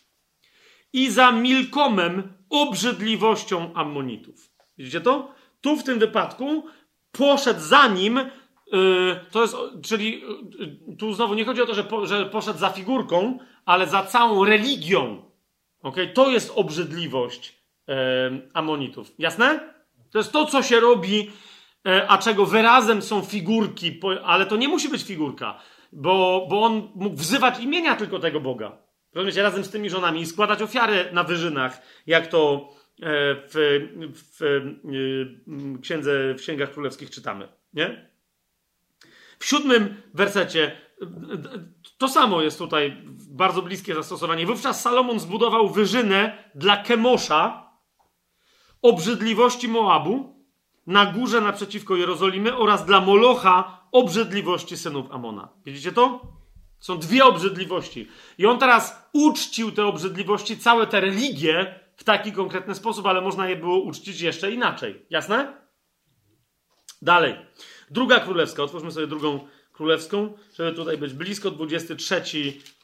i 0.93 1.11
za 1.11 1.33
Milkomem, 1.33 2.33
obrzydliwością 2.51 3.75
Ammonitów. 3.75 4.51
Widzicie 4.79 5.01
to? 5.01 5.35
Tu 5.61 5.77
w 5.77 5.85
tym 5.85 5.99
wypadku 5.99 6.65
poszedł 7.13 7.61
za 7.61 7.87
nim, 7.87 8.21
yy, 8.73 9.21
to 9.31 9.43
jest, 9.43 9.57
czyli 9.83 10.21
yy, 10.91 10.97
tu 10.97 11.13
znowu 11.13 11.35
nie 11.35 11.45
chodzi 11.45 11.63
o 11.63 11.67
to, 11.67 11.75
że, 11.75 11.85
po, 11.85 12.07
że 12.07 12.27
poszedł 12.27 12.59
za 12.59 12.69
figurką, 12.71 13.39
ale 13.65 13.87
za 13.87 14.03
całą 14.03 14.45
religią. 14.45 15.30
Okay? 15.83 16.09
To 16.09 16.31
jest 16.31 16.53
obrzydliwość 16.55 17.63
yy, 17.89 17.95
Ammonitów. 18.55 19.13
Jasne? 19.19 19.75
To 20.11 20.19
jest 20.19 20.33
to, 20.33 20.47
co 20.47 20.63
się 20.63 20.81
robi 20.81 21.31
E, 21.87 22.09
a 22.09 22.19
czego 22.19 22.47
wyrazem 22.47 23.03
są 23.03 23.23
figurki, 23.23 24.01
ale 24.25 24.47
to 24.47 24.57
nie 24.57 24.69
musi 24.69 24.89
być 24.89 25.03
figurka, 25.03 25.61
bo, 25.93 26.47
bo 26.51 26.63
on 26.63 26.89
mógł 26.95 27.17
wzywać 27.17 27.61
imienia 27.61 27.97
tylko 27.97 28.19
tego 28.19 28.41
Boga. 28.41 28.79
Rozumiecie, 29.15 29.43
razem 29.43 29.65
z 29.65 29.71
tymi 29.71 29.91
żonami 29.91 30.21
i 30.21 30.27
składać 30.27 30.63
ofiary 30.63 31.09
na 31.13 31.25
wyżynach, 31.25 31.83
jak 32.07 32.27
to 32.27 32.69
e, 33.03 33.07
w, 33.49 33.55
w, 34.15 34.39
w 34.39 34.43
e, 34.43 35.81
księdze, 35.83 36.35
w 36.35 36.39
księgach 36.39 36.73
królewskich 36.73 37.11
czytamy. 37.11 37.49
Nie? 37.75 38.11
W 39.39 39.47
siódmym 39.47 40.03
wersecie 40.15 40.77
to 41.99 42.09
samo 42.09 42.43
jest 42.43 42.59
tutaj 42.59 43.03
bardzo 43.31 43.63
bliskie 43.63 43.95
zastosowanie. 43.95 44.47
Wówczas 44.47 44.83
Salomon 44.83 45.21
zbudował 45.21 45.69
wyżynę 45.69 46.45
dla 46.55 46.77
Kemosza, 46.77 47.71
obrzydliwości 48.83 49.69
Moabu, 49.69 50.41
na 50.87 51.07
górze 51.07 51.41
naprzeciwko 51.41 51.97
Jerozolimy 51.97 52.57
oraz 52.57 52.87
dla 52.87 53.01
Molocha 53.01 53.87
obrzydliwości 53.93 54.77
synów 54.77 55.13
Amona. 55.13 55.49
Widzicie 55.65 55.93
to? 55.93 56.21
Są 56.81 56.99
dwie 56.99 57.25
obrzydliwości. 57.25 58.09
I 58.39 58.47
on 58.47 58.59
teraz 58.59 59.09
uczcił 59.13 59.73
te 59.73 59.87
obrzydliwości, 59.87 60.59
całe 60.59 60.87
te 60.87 61.01
religie 61.01 61.81
w 61.97 62.05
taki 62.05 62.33
konkretny 62.33 62.75
sposób, 62.75 63.07
ale 63.07 63.21
można 63.21 63.49
je 63.49 63.57
było 63.57 63.79
uczcić 63.79 64.21
jeszcze 64.21 64.53
inaczej. 64.53 65.07
Jasne? 65.11 65.61
Dalej. 67.03 67.35
Druga 67.91 68.21
królewska. 68.21 68.63
Otwórzmy 68.63 68.93
sobie 68.93 69.07
drugą 69.07 69.49
królewską, 69.81 70.33
żeby 70.55 70.73
tutaj 70.73 70.99
być 70.99 71.13
blisko 71.13 71.51
23 71.51 72.23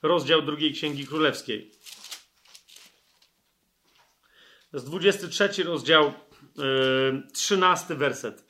rozdział 0.03 0.43
drugiej 0.43 0.73
księgi 0.73 1.07
królewskiej. 1.07 1.71
To 4.71 4.77
jest 4.77 4.87
23 4.87 5.65
rozdział 5.65 6.13
13 7.33 7.87
yy, 7.95 7.99
werset. 7.99 8.45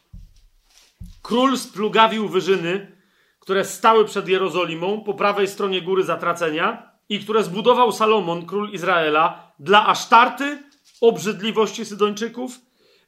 Król 1.23 1.59
splugawił 1.59 2.29
wyżyny, 2.29 2.93
które 3.41 3.65
stały 3.65 4.05
przed 4.05 4.29
Jerozolimą 4.29 5.01
po 5.05 5.15
prawej 5.15 5.49
stronie 5.49 5.83
góry 5.83 6.05
zatracenia 6.05 6.93
i 7.09 7.21
które 7.21 7.45
zbudował 7.45 7.93
Salomon, 7.93 8.47
król 8.47 8.71
Izraela, 8.71 9.53
dla 9.59 9.87
Asztarty, 9.87 10.63
obrzydliwości 11.01 11.85
Sydończyków, 11.85 12.59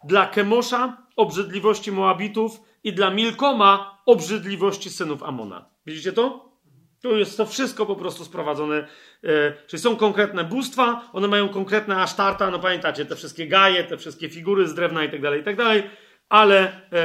dla 0.04 0.26
Kemosza, 0.26 0.96
obrzydliwości 1.16 1.92
Moabitów 1.92 2.60
i 2.88 2.92
dla 2.92 3.10
Milkoma, 3.10 4.02
obrzydliwości 4.06 4.90
synów 4.90 5.22
Amona. 5.22 5.70
Widzicie 5.86 6.12
to? 6.12 6.52
Tu 7.02 7.16
jest 7.16 7.36
to 7.36 7.46
wszystko 7.46 7.86
po 7.86 7.96
prostu 7.96 8.24
sprowadzone. 8.24 8.88
E, 9.24 9.54
czyli 9.66 9.82
są 9.82 9.96
konkretne 9.96 10.44
bóstwa, 10.44 11.10
one 11.12 11.28
mają 11.28 11.48
konkretne 11.48 11.96
asztarta, 11.96 12.50
no 12.50 12.58
pamiętacie, 12.58 13.04
te 13.04 13.16
wszystkie 13.16 13.46
gaje, 13.46 13.84
te 13.84 13.96
wszystkie 13.96 14.28
figury 14.28 14.68
z 14.68 14.74
drewna 14.74 15.04
i 15.04 15.10
tak 15.10 15.22
dalej, 15.22 15.40
i 15.40 15.44
tak 15.44 15.56
dalej, 15.56 15.82
ale 16.28 16.58
e, 16.68 17.04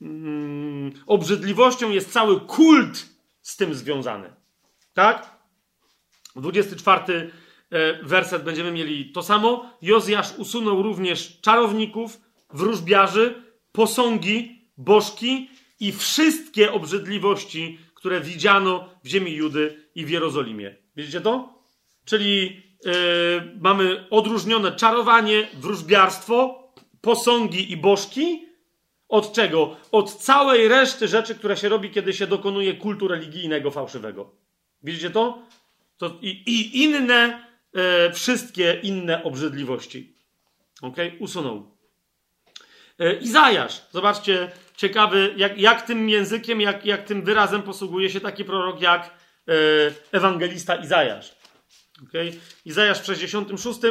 mm, 0.00 0.92
obrzydliwością 1.06 1.90
jest 1.90 2.12
cały 2.12 2.40
kult 2.40 3.06
z 3.42 3.56
tym 3.56 3.74
związany. 3.74 4.32
Tak? 4.94 5.36
24 6.36 7.30
e, 7.70 8.02
werset 8.02 8.42
będziemy 8.44 8.72
mieli 8.72 9.12
to 9.12 9.22
samo. 9.22 9.70
Jozjasz 9.82 10.38
usunął 10.38 10.82
również 10.82 11.40
czarowników, 11.40 12.20
wróżbiarzy, 12.52 13.49
posągi, 13.72 14.68
bożki 14.76 15.50
i 15.80 15.92
wszystkie 15.92 16.72
obrzydliwości, 16.72 17.78
które 17.94 18.20
widziano 18.20 18.88
w 19.04 19.08
ziemi 19.08 19.32
Judy 19.32 19.88
i 19.94 20.04
w 20.04 20.10
Jerozolimie. 20.10 20.76
Widzicie 20.96 21.20
to? 21.20 21.62
Czyli 22.04 22.62
yy, 22.84 22.92
mamy 23.60 24.06
odróżnione 24.10 24.72
czarowanie, 24.72 25.48
wróżbiarstwo, 25.54 26.68
posągi 27.00 27.72
i 27.72 27.76
bożki. 27.76 28.46
Od 29.08 29.32
czego? 29.32 29.76
Od 29.92 30.14
całej 30.14 30.68
reszty 30.68 31.08
rzeczy, 31.08 31.34
które 31.34 31.56
się 31.56 31.68
robi, 31.68 31.90
kiedy 31.90 32.12
się 32.12 32.26
dokonuje 32.26 32.74
kultu 32.74 33.08
religijnego 33.08 33.70
fałszywego. 33.70 34.34
Widzicie 34.82 35.10
to? 35.10 35.42
to 35.96 36.18
i, 36.22 36.28
I 36.28 36.82
inne, 36.82 37.46
yy, 37.74 37.82
wszystkie 38.12 38.80
inne 38.82 39.24
obrzydliwości. 39.24 40.16
Ok? 40.82 40.96
Usunął. 41.18 41.79
E, 43.00 43.14
Izajasz. 43.14 43.82
Zobaczcie, 43.90 44.50
ciekawy, 44.76 45.34
jak, 45.36 45.58
jak 45.58 45.82
tym 45.82 46.08
językiem, 46.08 46.60
jak, 46.60 46.86
jak 46.86 47.04
tym 47.04 47.22
wyrazem 47.22 47.62
posługuje 47.62 48.10
się 48.10 48.20
taki 48.20 48.44
prorok 48.44 48.80
jak 48.80 49.04
e, 49.04 49.52
ewangelista 50.12 50.76
Izajasz. 50.76 51.34
Okay? 52.08 52.32
Izajasz 52.64 53.00
w 53.00 53.06
66 53.06 53.80
e, 53.84 53.90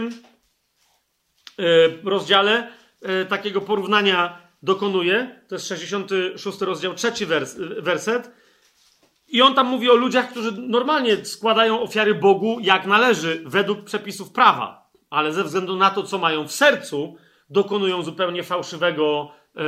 rozdziale 2.03 2.71
takiego 3.29 3.61
porównania 3.61 4.41
dokonuje. 4.63 5.41
To 5.47 5.55
jest 5.55 5.67
66 5.67 6.61
rozdział, 6.61 6.93
trzeci 6.93 7.25
wers, 7.25 7.55
werset. 7.77 8.31
I 9.27 9.41
on 9.41 9.55
tam 9.55 9.67
mówi 9.67 9.89
o 9.89 9.95
ludziach, 9.95 10.31
którzy 10.31 10.51
normalnie 10.51 11.25
składają 11.25 11.81
ofiary 11.81 12.15
Bogu 12.15 12.57
jak 12.61 12.85
należy, 12.85 13.43
według 13.45 13.83
przepisów 13.83 14.31
prawa, 14.31 14.89
ale 15.09 15.33
ze 15.33 15.43
względu 15.43 15.77
na 15.77 15.89
to, 15.89 16.03
co 16.03 16.17
mają 16.17 16.47
w 16.47 16.51
sercu, 16.51 17.17
dokonują 17.49 18.03
zupełnie 18.03 18.43
fałszywego 18.43 19.31
e, 19.55 19.61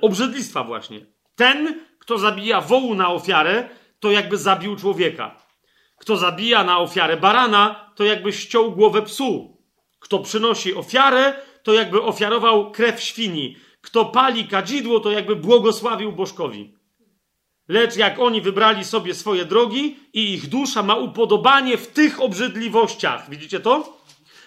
obrzydlistwa, 0.00 0.64
właśnie. 0.64 1.06
Ten, 1.36 1.80
kto 1.98 2.18
zabija 2.18 2.60
wołu 2.60 2.94
na 2.94 3.08
ofiarę, 3.08 3.68
to 4.00 4.10
jakby 4.10 4.38
zabił 4.38 4.76
człowieka. 4.76 5.36
Kto 5.96 6.16
zabija 6.16 6.64
na 6.64 6.78
ofiarę 6.78 7.16
barana, 7.16 7.92
to 7.94 8.04
jakby 8.04 8.32
ściął 8.32 8.72
głowę 8.72 9.02
psu. 9.02 9.58
Kto 9.98 10.18
przynosi 10.18 10.74
ofiarę, 10.74 11.34
to 11.62 11.72
jakby 11.72 12.02
ofiarował 12.02 12.70
krew 12.70 13.00
świni. 13.00 13.56
Kto 13.80 14.04
pali 14.04 14.48
kadzidło, 14.48 15.00
to 15.00 15.10
jakby 15.10 15.36
błogosławił 15.36 16.12
bożkowi. 16.12 16.74
Lecz 17.68 17.96
jak 17.96 18.18
oni 18.18 18.40
wybrali 18.40 18.84
sobie 18.84 19.14
swoje 19.14 19.44
drogi 19.44 19.96
i 20.12 20.32
ich 20.32 20.48
dusza 20.48 20.82
ma 20.82 20.94
upodobanie 20.94 21.76
w 21.76 21.86
tych 21.86 22.22
obrzydliwościach. 22.22 23.30
Widzicie 23.30 23.60
to? 23.60 23.98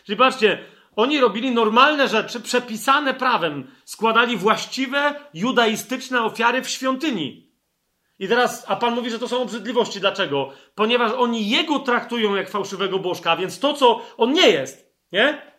Czyli 0.05 0.17
patrzcie, 0.17 0.63
oni 0.95 1.19
robili 1.19 1.51
normalne 1.51 2.07
rzeczy, 2.07 2.39
przepisane 2.39 3.13
prawem. 3.13 3.71
Składali 3.85 4.37
właściwe, 4.37 5.15
judaistyczne 5.33 6.23
ofiary 6.23 6.61
w 6.61 6.69
świątyni. 6.69 7.45
I 8.19 8.27
teraz, 8.27 8.65
a 8.67 8.75
Pan 8.75 8.95
mówi, 8.95 9.09
że 9.09 9.19
to 9.19 9.27
są 9.27 9.41
obrzydliwości. 9.41 9.99
Dlaczego? 9.99 10.49
Ponieważ 10.75 11.11
oni 11.11 11.49
Jego 11.49 11.79
traktują 11.79 12.35
jak 12.35 12.49
fałszywego 12.49 12.99
bożka, 12.99 13.37
więc 13.37 13.59
to, 13.59 13.73
co 13.73 14.01
On 14.17 14.33
nie 14.33 14.49
jest, 14.49 14.93
nie? 15.11 15.55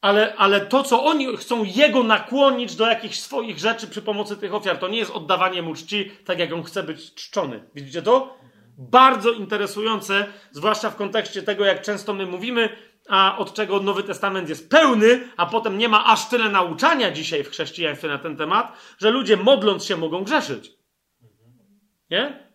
Ale, 0.00 0.34
ale 0.36 0.60
to, 0.60 0.82
co 0.82 1.04
oni 1.04 1.36
chcą 1.36 1.64
Jego 1.64 2.02
nakłonić 2.02 2.76
do 2.76 2.86
jakichś 2.86 3.18
swoich 3.18 3.58
rzeczy 3.58 3.86
przy 3.86 4.02
pomocy 4.02 4.36
tych 4.36 4.54
ofiar, 4.54 4.78
to 4.78 4.88
nie 4.88 4.98
jest 4.98 5.10
oddawanie 5.10 5.62
Mu 5.62 5.74
czci, 5.74 6.10
tak 6.24 6.38
jak 6.38 6.52
On 6.52 6.62
chce 6.62 6.82
być 6.82 7.14
czczony. 7.14 7.68
Widzicie 7.74 8.02
to? 8.02 8.38
Bardzo 8.78 9.32
interesujące, 9.32 10.26
zwłaszcza 10.50 10.90
w 10.90 10.96
kontekście 10.96 11.42
tego, 11.42 11.64
jak 11.64 11.82
często 11.82 12.14
my 12.14 12.26
mówimy, 12.26 12.76
a 13.08 13.38
od 13.38 13.54
czego 13.54 13.80
Nowy 13.80 14.02
Testament 14.02 14.48
jest 14.48 14.70
pełny, 14.70 15.28
a 15.36 15.46
potem 15.46 15.78
nie 15.78 15.88
ma 15.88 16.06
aż 16.06 16.28
tyle 16.28 16.48
nauczania 16.48 17.10
dzisiaj 17.10 17.44
w 17.44 17.50
chrześcijaństwie 17.50 18.08
na 18.08 18.18
ten 18.18 18.36
temat, 18.36 18.78
że 18.98 19.10
ludzie 19.10 19.36
modląc 19.36 19.84
się 19.84 19.96
mogą 19.96 20.24
grzeszyć. 20.24 20.72
Nie? 22.10 22.50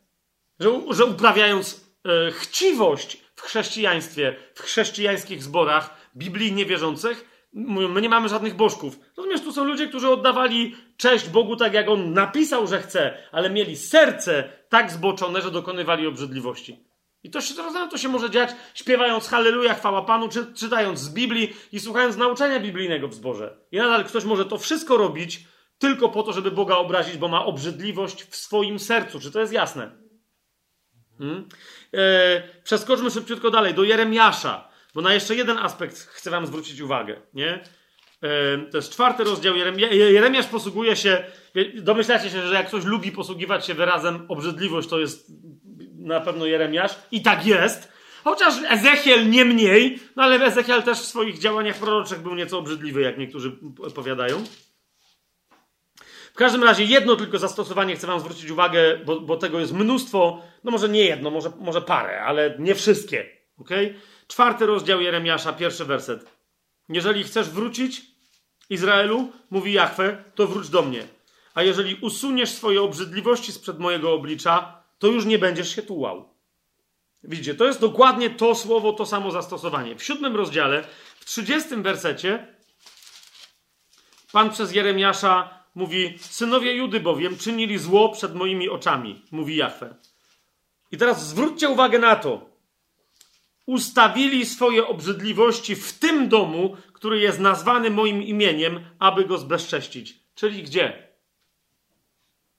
Że, 0.60 0.70
że 0.90 1.06
uprawiając 1.06 1.92
e, 2.06 2.32
chciwość 2.32 3.24
w 3.36 3.42
chrześcijaństwie, 3.42 4.36
w 4.56 4.62
chrześcijańskich 4.62 5.44
zborach 5.44 6.10
Biblii 6.16 6.54
niewierzących, 6.54 7.48
mówią, 7.54 7.88
my 7.88 8.02
nie 8.02 8.10
mamy 8.10 8.30
żadnych 8.30 8.56
bożków. 8.56 9.00
Natomiast 9.18 9.44
tu 9.44 9.52
są 9.52 9.64
ludzie, 9.64 9.88
którzy 9.88 10.10
oddawali 10.10 10.76
cześć 10.98 11.30
Bogu 11.30 11.56
tak, 11.56 11.74
jak 11.74 11.90
On 11.90 12.14
napisał, 12.14 12.68
że 12.68 12.82
chce, 12.82 13.18
ale 13.32 13.50
mieli 13.50 13.78
serce 13.78 14.50
tak 14.70 14.92
zboczone, 14.92 15.42
że 15.42 15.52
dokonywali 15.52 16.08
obrzydliwości. 16.08 16.89
I 17.24 17.30
to 17.30 17.42
się, 17.42 17.54
to 17.92 17.98
się 17.98 18.10
może 18.10 18.30
dziać 18.30 18.50
śpiewając 18.74 19.28
Halleluja, 19.28 19.74
chwała 19.74 20.02
Panu, 20.02 20.30
czy, 20.30 20.54
czytając 20.54 21.00
z 21.00 21.10
Biblii 21.10 21.56
i 21.72 21.80
słuchając 21.80 22.18
nauczania 22.18 22.60
biblijnego 22.60 23.08
w 23.08 23.14
zborze. 23.14 23.58
I 23.72 23.78
nadal 23.78 24.06
ktoś 24.06 24.24
może 24.24 24.46
to 24.46 24.58
wszystko 24.58 24.98
robić 24.98 25.46
tylko 25.80 26.10
po 26.10 26.24
to, 26.24 26.34
żeby 26.34 26.52
Boga 26.52 26.76
obrazić, 26.76 27.18
bo 27.18 27.28
ma 27.28 27.46
obrzydliwość 27.46 28.24
w 28.24 28.36
swoim 28.36 28.80
sercu. 28.80 29.20
Czy 29.20 29.32
to 29.32 29.40
jest 29.40 29.54
jasne? 29.54 29.92
Hmm? 31.18 31.48
E, 31.94 32.62
przeskoczmy 32.64 33.12
szybciutko 33.12 33.52
dalej, 33.52 33.74
do 33.74 33.84
Jeremiasza, 33.84 34.70
bo 34.96 35.02
na 35.02 35.14
jeszcze 35.14 35.36
jeden 35.36 35.58
aspekt 35.58 35.98
chcę 35.98 36.30
wam 36.30 36.48
zwrócić 36.48 36.82
uwagę. 36.82 37.22
Nie? 37.34 37.64
E, 38.22 38.58
to 38.72 38.78
jest 38.78 38.94
czwarty 38.94 39.24
rozdział. 39.24 39.56
Jeremia, 39.56 39.88
Jeremiasz 39.88 40.48
posługuje 40.48 40.96
się, 40.96 41.24
domyślacie 41.76 42.30
się, 42.30 42.48
że 42.48 42.54
jak 42.54 42.68
ktoś 42.68 42.86
lubi 42.86 43.12
posługiwać 43.12 43.66
się 43.66 43.74
wyrazem 43.74 44.26
obrzydliwość, 44.28 44.90
to 44.90 45.00
jest 45.00 45.32
na 46.00 46.22
pewno 46.22 46.46
Jeremiasz. 46.46 46.96
I 47.12 47.22
tak 47.22 47.46
jest. 47.46 47.92
Chociaż 48.24 48.54
Ezechiel 48.70 49.30
nie 49.30 49.46
mniej, 49.46 50.00
no 50.16 50.24
ale 50.24 50.46
Ezechiel 50.46 50.84
też 50.84 51.00
w 51.00 51.06
swoich 51.06 51.40
działaniach 51.40 51.76
proroczych 51.76 52.20
był 52.20 52.36
nieco 52.36 52.58
obrzydliwy, 52.58 53.02
jak 53.02 53.18
niektórzy 53.18 53.52
powiadają. 53.96 54.44
W 56.34 56.36
każdym 56.36 56.64
razie 56.64 56.84
jedno 56.84 57.16
tylko 57.16 57.40
zastosowanie 57.40 57.96
chcę 57.96 58.08
wam 58.08 58.20
zwrócić 58.20 58.50
uwagę, 58.50 59.00
bo, 59.06 59.20
bo 59.20 59.38
tego 59.38 59.60
jest 59.60 59.74
mnóstwo, 59.74 60.42
no 60.64 60.72
może 60.72 60.90
nie 60.90 61.06
jedno, 61.06 61.32
może, 61.32 61.52
może 61.60 61.82
parę, 61.82 62.22
ale 62.22 62.56
nie 62.60 62.76
wszystkie. 62.76 63.26
Okay? 63.58 63.96
Czwarty 64.28 64.66
rozdział 64.66 65.02
Jeremiasza, 65.02 65.54
pierwszy 65.54 65.86
werset. 65.86 66.26
Jeżeli 66.90 67.24
chcesz 67.24 67.50
wrócić, 67.50 68.02
Izraelu, 68.70 69.32
mówi 69.50 69.74
Jahwe, 69.74 70.24
to 70.36 70.48
wróć 70.48 70.70
do 70.70 70.82
mnie. 70.82 71.04
A 71.54 71.64
jeżeli 71.64 71.96
usuniesz 71.96 72.50
swoje 72.50 72.82
obrzydliwości 72.82 73.52
sprzed 73.52 73.80
mojego 73.80 74.14
oblicza, 74.14 74.79
to 75.00 75.08
już 75.08 75.26
nie 75.26 75.40
będziesz 75.40 75.76
się 75.76 75.82
tułał. 75.82 76.30
Widzicie, 77.24 77.56
to 77.56 77.66
jest 77.66 77.82
dokładnie 77.82 78.30
to 78.30 78.56
słowo, 78.56 78.94
to 78.94 79.06
samo 79.06 79.32
zastosowanie. 79.32 79.96
W 79.96 80.04
siódmym 80.04 80.36
rozdziale, 80.36 80.84
w 81.20 81.26
trzydziestym 81.26 81.84
wersecie, 81.84 82.60
Pan 84.32 84.50
przez 84.50 84.74
Jeremiasza 84.74 85.64
mówi: 85.76 86.18
Synowie 86.20 86.74
Judy 86.74 87.00
bowiem 87.00 87.38
czynili 87.38 87.78
zło 87.78 88.10
przed 88.10 88.36
moimi 88.36 88.70
oczami, 88.70 89.26
mówi 89.32 89.56
Jahwe. 89.56 89.96
I 90.92 90.98
teraz 90.98 91.28
zwróćcie 91.28 91.70
uwagę 91.70 92.00
na 92.00 92.16
to. 92.16 92.50
Ustawili 93.66 94.46
swoje 94.46 94.88
obrzydliwości 94.88 95.76
w 95.76 96.00
tym 96.00 96.30
domu, 96.30 96.78
który 96.94 97.20
jest 97.20 97.40
nazwany 97.40 97.90
moim 97.90 98.24
imieniem, 98.24 98.86
aby 99.00 99.26
go 99.26 99.38
zbezcześcić. 99.38 100.20
Czyli 100.36 100.64
gdzie? 100.64 101.08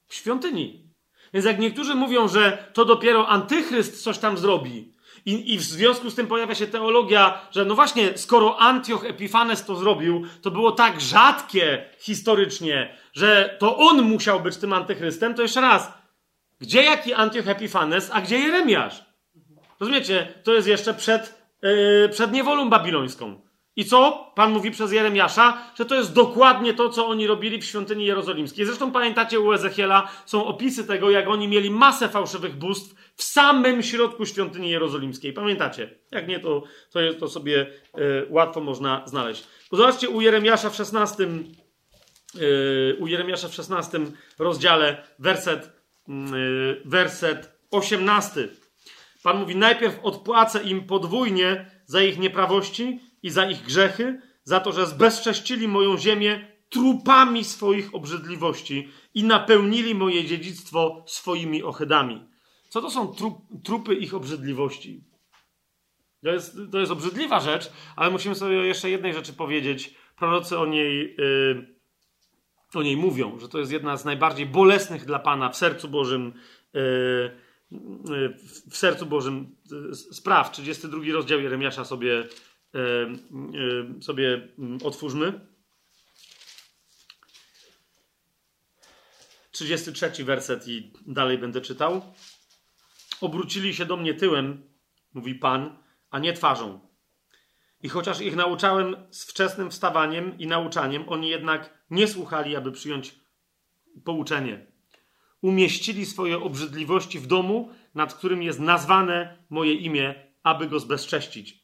W 0.07 0.15
świątyni. 0.15 0.90
Więc 1.35 1.47
jak 1.47 1.59
niektórzy 1.59 1.95
mówią, 1.95 2.29
że 2.29 2.71
to 2.73 2.85
dopiero 2.85 3.29
antychryst 3.29 4.03
coś 4.03 4.19
tam 4.19 4.39
zrobi, 4.39 4.93
i, 5.27 5.55
I, 5.55 5.59
w 5.59 5.63
związku 5.63 6.11
z 6.11 6.15
tym 6.15 6.27
pojawia 6.27 6.55
się 6.55 6.67
teologia, 6.67 7.41
że 7.51 7.65
no 7.65 7.75
właśnie, 7.75 8.19
skoro 8.19 8.59
Antioch 8.59 9.05
Epifanes 9.05 9.65
to 9.65 9.77
zrobił, 9.77 10.25
to 10.43 10.51
było 10.51 10.73
tak 10.73 11.01
rzadkie 11.01 11.85
historycznie, 11.99 12.97
że 13.13 13.57
to 13.59 13.77
on 13.77 14.03
musiał 14.03 14.41
być 14.41 14.57
tym 14.57 14.73
antychrystem, 14.73 15.35
to 15.35 15.43
jeszcze 15.43 15.61
raz, 15.61 15.93
gdzie 16.61 16.83
jaki 16.83 17.15
Antioch 17.15 17.49
Epifanes, 17.49 18.11
a 18.13 18.21
gdzie 18.21 18.39
Jeremiasz? 18.39 19.05
Rozumiecie? 19.81 20.35
To 20.45 20.55
jest 20.55 20.69
jeszcze 20.69 20.95
przed, 20.95 21.43
yy, 21.63 22.09
przed 22.13 22.33
niewolą 22.33 22.71
babilońską. 22.71 23.41
I 23.77 23.85
co? 23.85 24.33
Pan 24.35 24.53
mówi 24.53 24.71
przez 24.71 24.93
Jeremiasza, 24.93 25.59
że 25.79 25.85
to 25.85 25.95
jest 25.95 26.13
dokładnie 26.13 26.75
to, 26.75 26.89
co 26.89 27.07
oni 27.07 27.27
robili 27.27 27.61
w 27.61 27.65
świątyni 27.65 28.05
jerozolimskiej. 28.05 28.67
Zresztą 28.67 28.93
pamiętacie 28.93 29.41
u 29.41 29.53
Ezechiela 29.53 30.09
są 30.27 30.47
opisy 30.47 30.87
tego, 30.87 31.11
jak 31.11 31.29
oni 31.29 31.49
mieli 31.49 31.71
masę 31.71 32.09
fałszywych 32.09 32.57
bóstw 32.57 32.95
w 33.15 33.23
samym 33.23 33.83
środku 33.83 34.27
świątyni 34.27 34.71
jerozolimskiej. 34.71 35.33
Pamiętacie? 35.33 35.99
Jak 36.11 36.29
nie, 36.29 36.41
to, 36.41 36.63
to, 36.91 37.01
to 37.21 37.29
sobie 37.29 37.67
y, 37.99 38.27
łatwo 38.31 38.61
można 38.61 39.03
znaleźć. 39.07 39.47
Bo 39.71 39.77
zobaczcie 39.77 40.09
u 40.09 40.21
Jeremiasza 40.21 40.71
w 40.71 40.77
16, 40.77 41.23
y, 41.23 41.29
e, 42.37 42.95
u 42.95 43.07
Jeremiasza 43.07 43.49
w 43.49 43.55
16 43.55 43.99
rozdziale, 44.39 45.03
werset, 45.19 45.73
y, 46.09 46.13
werset 46.85 47.53
18. 47.71 48.49
Pan 49.23 49.39
mówi, 49.39 49.57
najpierw 49.57 49.99
odpłacę 50.03 50.63
im 50.63 50.87
podwójnie 50.87 51.71
za 51.87 52.03
ich 52.03 52.19
nieprawości, 52.19 53.01
i 53.23 53.31
za 53.31 53.51
ich 53.51 53.63
grzechy, 53.63 54.21
za 54.45 54.61
to, 54.61 54.73
że 54.73 54.87
zbezcześcili 54.87 55.69
moją 55.69 55.99
ziemię 55.99 56.51
trupami 56.69 57.45
swoich 57.45 57.95
obrzydliwości 57.95 58.89
i 59.15 59.25
napełnili 59.25 59.95
moje 59.95 60.25
dziedzictwo 60.25 61.05
swoimi 61.09 61.63
ohydami. 61.63 62.29
Co 62.69 62.81
to 62.81 62.91
są 62.91 63.09
trup, 63.09 63.39
trupy 63.65 63.95
ich 63.95 64.15
obrzydliwości? 64.15 65.05
To 66.25 66.31
jest, 66.31 66.57
to 66.73 66.79
jest 66.79 66.93
obrzydliwa 66.93 67.41
rzecz, 67.41 67.73
ale 67.97 68.11
musimy 68.11 68.35
sobie 68.35 68.57
jeszcze 68.57 68.91
jednej 68.91 69.15
rzeczy 69.15 69.33
powiedzieć. 69.33 69.95
Prorocy 70.17 70.59
o 70.59 70.67
niej, 70.67 71.17
yy, 71.19 71.75
o 72.75 72.83
niej 72.83 72.97
mówią, 72.97 73.39
że 73.39 73.49
to 73.49 73.59
jest 73.59 73.73
jedna 73.73 73.97
z 73.97 74.05
najbardziej 74.05 74.47
bolesnych 74.47 75.05
dla 75.05 75.19
Pana 75.19 75.49
w 75.49 75.57
sercu 75.57 75.89
Bożym. 75.89 76.33
Yy, 76.75 77.51
w 78.71 78.77
sercu 78.77 79.07
Bożym 79.07 79.57
y, 79.93 79.95
spraw. 79.95 80.51
32 80.51 81.13
rozdział 81.13 81.41
Jeremiasza 81.41 81.85
sobie 81.85 82.25
sobie 84.01 84.49
mm, 84.59 84.79
otwórzmy. 84.85 85.41
33 89.51 90.25
werset 90.25 90.69
i 90.69 90.93
dalej 91.07 91.39
będę 91.39 91.61
czytał. 91.61 92.15
Obrócili 93.21 93.75
się 93.75 93.87
do 93.87 93.97
mnie 93.97 94.15
tyłem, 94.15 94.63
mówi 95.15 95.35
Pan, 95.35 95.77
a 96.11 96.19
nie 96.19 96.33
twarzą. 96.33 96.81
I 97.83 97.89
chociaż 97.89 98.21
ich 98.21 98.37
nauczałem 98.37 98.97
z 99.11 99.25
wczesnym 99.31 99.71
wstawaniem 99.71 100.39
i 100.39 100.47
nauczaniem, 100.47 101.09
oni 101.09 101.29
jednak 101.29 101.85
nie 101.91 102.09
słuchali, 102.09 102.57
aby 102.57 102.73
przyjąć 102.73 103.15
pouczenie. 104.05 104.67
Umieścili 105.43 106.07
swoje 106.07 106.39
obrzydliwości 106.39 107.19
w 107.19 107.27
domu, 107.27 107.71
nad 107.95 108.15
którym 108.15 108.43
jest 108.43 108.61
nazwane 108.61 109.45
moje 109.51 109.75
imię, 109.75 110.15
aby 110.43 110.67
go 110.67 110.81
zbezcześcić. 110.81 111.60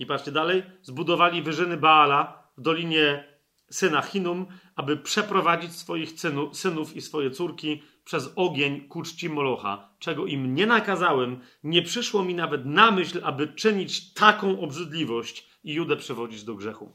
I 0.00 0.06
patrzcie 0.06 0.32
dalej. 0.32 0.62
Zbudowali 0.82 1.42
wyżyny 1.42 1.76
Baala 1.76 2.48
w 2.58 2.60
dolinie 2.60 3.24
syna 3.70 4.02
Hinum, 4.02 4.46
aby 4.76 4.96
przeprowadzić 4.96 5.76
swoich 5.76 6.10
synu, 6.20 6.54
synów 6.54 6.96
i 6.96 7.00
swoje 7.00 7.30
córki 7.30 7.82
przez 8.04 8.32
ogień 8.36 8.88
ku 8.88 9.02
czci 9.02 9.28
Molocha, 9.28 9.88
czego 9.98 10.26
im 10.26 10.54
nie 10.54 10.66
nakazałem, 10.66 11.40
nie 11.64 11.82
przyszło 11.82 12.24
mi 12.24 12.34
nawet 12.34 12.66
na 12.66 12.90
myśl, 12.90 13.20
aby 13.24 13.48
czynić 13.48 14.14
taką 14.14 14.60
obrzydliwość 14.60 15.48
i 15.64 15.72
Judę 15.72 15.96
przewodzić 15.96 16.44
do 16.44 16.54
grzechu. 16.54 16.92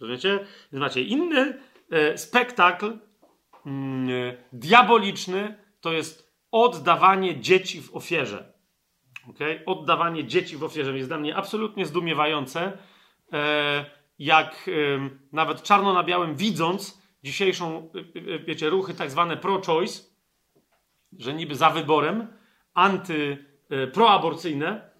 Rozumiecie? 0.00 0.46
Macie 0.72 1.02
inny 1.02 1.58
e, 1.90 2.18
spektakl 2.18 2.98
mm, 3.66 4.08
e, 4.10 4.36
diaboliczny, 4.52 5.54
to 5.80 5.92
jest 5.92 6.32
oddawanie 6.50 7.40
dzieci 7.40 7.82
w 7.82 7.96
ofierze. 7.96 8.59
Okay? 9.28 9.62
Oddawanie 9.66 10.24
dzieci 10.24 10.56
w 10.56 10.64
ofierze 10.64 10.96
jest 10.96 11.08
dla 11.08 11.18
mnie 11.18 11.36
absolutnie 11.36 11.86
zdumiewające. 11.86 12.78
E, 13.32 13.84
jak 14.18 14.68
e, 14.68 15.10
nawet 15.32 15.62
czarno 15.62 15.92
na 15.92 16.02
białym 16.02 16.36
widząc 16.36 17.02
dzisiejszą, 17.24 17.90
e, 18.34 18.38
wiecie, 18.38 18.70
ruchy 18.70 18.94
tak 18.94 19.10
zwane 19.10 19.36
pro-choice, 19.36 20.02
że 21.18 21.34
niby 21.34 21.54
za 21.54 21.70
wyborem, 21.70 22.26
anty, 22.74 23.44
e, 23.70 23.86
proaborcyjne 23.86 24.90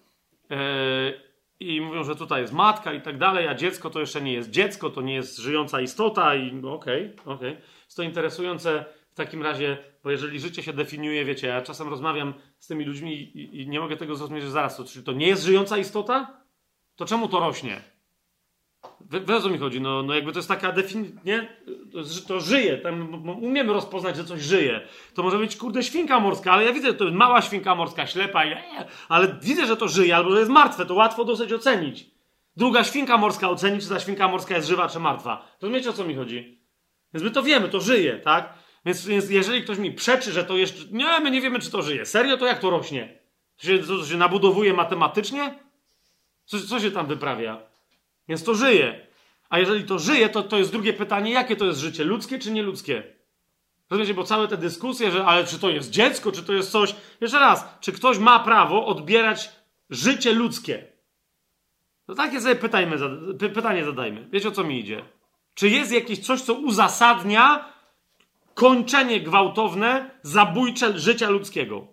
i 1.59 1.81
mówią, 1.81 2.03
że 2.03 2.15
tutaj 2.15 2.41
jest 2.41 2.53
matka 2.53 2.93
i 2.93 3.01
tak 3.01 3.17
dalej, 3.17 3.47
a 3.47 3.55
dziecko 3.55 3.89
to 3.89 3.99
jeszcze 3.99 4.21
nie 4.21 4.33
jest 4.33 4.49
dziecko, 4.49 4.89
to 4.89 5.01
nie 5.01 5.13
jest 5.13 5.37
żyjąca 5.37 5.81
istota 5.81 6.35
i 6.35 6.47
okej, 6.47 6.65
okay, 6.65 7.33
okej. 7.33 7.51
Okay. 7.51 7.61
Jest 7.85 7.97
to 7.97 8.03
interesujące 8.03 8.85
w 9.11 9.15
takim 9.15 9.43
razie, 9.43 9.77
bo 10.03 10.11
jeżeli 10.11 10.39
życie 10.39 10.63
się 10.63 10.73
definiuje, 10.73 11.25
wiecie, 11.25 11.47
ja 11.47 11.61
czasem 11.61 11.89
rozmawiam 11.89 12.33
z 12.59 12.67
tymi 12.67 12.85
ludźmi 12.85 13.13
i, 13.13 13.61
i 13.61 13.67
nie 13.67 13.79
mogę 13.79 13.97
tego 13.97 14.15
zrozumieć, 14.15 14.43
że 14.43 14.51
zaraz, 14.51 14.77
to, 14.77 14.83
czyli 14.83 15.05
to 15.05 15.11
nie 15.11 15.27
jest 15.27 15.43
żyjąca 15.43 15.77
istota? 15.77 16.41
To 16.95 17.05
czemu 17.05 17.27
to 17.27 17.39
rośnie? 17.39 17.81
Wiesz 19.27 19.45
o 19.45 19.49
mi 19.49 19.57
chodzi? 19.57 19.81
No, 19.81 20.03
no 20.03 20.13
jakby 20.13 20.31
to 20.31 20.39
jest 20.39 20.49
taka 20.49 20.71
definicja, 20.71 21.19
nie? 21.25 21.57
To, 22.27 22.39
żyje, 22.39 22.77
tam 22.77 23.13
umiemy 23.43 23.73
rozpoznać, 23.73 24.15
że 24.15 24.25
coś 24.25 24.41
żyje. 24.41 24.81
To 25.13 25.23
może 25.23 25.37
być, 25.37 25.57
kurde, 25.57 25.83
świnka 25.83 26.19
morska, 26.19 26.51
ale 26.51 26.65
ja 26.65 26.73
widzę, 26.73 26.87
że 26.87 26.93
to 26.93 27.03
jest 27.03 27.17
mała 27.17 27.41
świnka 27.41 27.75
morska, 27.75 28.07
ślepa, 28.07 28.43
ale 29.09 29.37
widzę, 29.41 29.65
że 29.65 29.77
to 29.77 29.87
żyje, 29.87 30.15
albo 30.15 30.31
że 30.31 30.39
jest 30.39 30.51
martwe, 30.51 30.85
to 30.85 30.93
łatwo 30.93 31.25
dosyć 31.25 31.53
ocenić. 31.53 32.05
Druga 32.57 32.83
świnka 32.83 33.17
morska 33.17 33.49
oceni, 33.49 33.79
czy 33.79 33.89
ta 33.89 33.99
świnka 33.99 34.27
morska 34.27 34.55
jest 34.55 34.67
żywa, 34.67 34.89
czy 34.89 34.99
martwa. 34.99 35.55
Rozumiecie, 35.61 35.89
o 35.89 35.93
co 35.93 36.05
mi 36.05 36.15
chodzi? 36.15 36.61
Więc 37.13 37.23
my 37.23 37.31
to 37.31 37.43
wiemy, 37.43 37.69
to 37.69 37.79
żyje, 37.79 38.19
tak? 38.19 38.53
Więc, 38.85 39.07
jeżeli 39.29 39.63
ktoś 39.63 39.77
mi 39.77 39.91
przeczy, 39.91 40.31
że 40.31 40.43
to 40.43 40.57
jeszcze... 40.57 40.85
Nie, 40.91 41.19
my 41.19 41.31
nie 41.31 41.41
wiemy, 41.41 41.59
czy 41.59 41.71
to 41.71 41.81
żyje. 41.81 42.05
Serio? 42.05 42.37
To 42.37 42.45
jak 42.45 42.59
to 42.59 42.69
rośnie? 42.69 43.17
To 43.57 43.67
się, 43.67 43.79
to 43.79 44.05
się 44.05 44.17
nabudowuje 44.17 44.73
matematycznie? 44.73 45.59
Co, 46.45 46.59
co 46.59 46.79
się 46.79 46.91
tam 46.91 47.07
wyprawia? 47.07 47.61
Więc 48.27 48.43
to 48.43 48.55
żyje. 48.55 49.07
A 49.49 49.59
jeżeli 49.59 49.83
to 49.83 49.99
żyje, 49.99 50.29
to, 50.29 50.43
to 50.43 50.57
jest 50.57 50.71
drugie 50.71 50.93
pytanie, 50.93 51.31
jakie 51.31 51.55
to 51.55 51.65
jest 51.65 51.79
życie? 51.79 52.03
Ludzkie 52.03 52.39
czy 52.39 52.51
nieludzkie? 52.51 53.03
Rozumiecie, 53.89 54.13
bo 54.13 54.23
całe 54.23 54.47
te 54.47 54.57
dyskusje, 54.57 55.11
że 55.11 55.25
ale 55.25 55.45
czy 55.45 55.59
to 55.59 55.69
jest 55.69 55.89
dziecko, 55.89 56.31
czy 56.31 56.43
to 56.43 56.53
jest 56.53 56.71
coś... 56.71 56.95
Jeszcze 57.21 57.39
raz, 57.39 57.65
czy 57.81 57.91
ktoś 57.91 58.17
ma 58.17 58.39
prawo 58.39 58.85
odbierać 58.85 59.49
życie 59.89 60.33
ludzkie? 60.33 60.87
To 62.07 62.15
takie 62.15 62.41
sobie 62.41 62.55
pytajmy, 62.55 62.97
pytanie 63.53 63.85
zadajmy. 63.85 64.27
Wiecie, 64.31 64.47
o 64.47 64.51
co 64.51 64.63
mi 64.63 64.79
idzie? 64.79 65.05
Czy 65.53 65.69
jest 65.69 65.91
jakieś 65.91 66.19
coś, 66.19 66.41
co 66.41 66.53
uzasadnia 66.53 67.73
kończenie 68.61 69.21
gwałtowne, 69.21 70.09
zabójcze 70.23 70.99
życia 70.99 71.29
ludzkiego? 71.29 71.87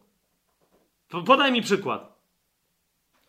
Podaj 1.27 1.53
mi 1.53 1.63
przykład. 1.63 2.19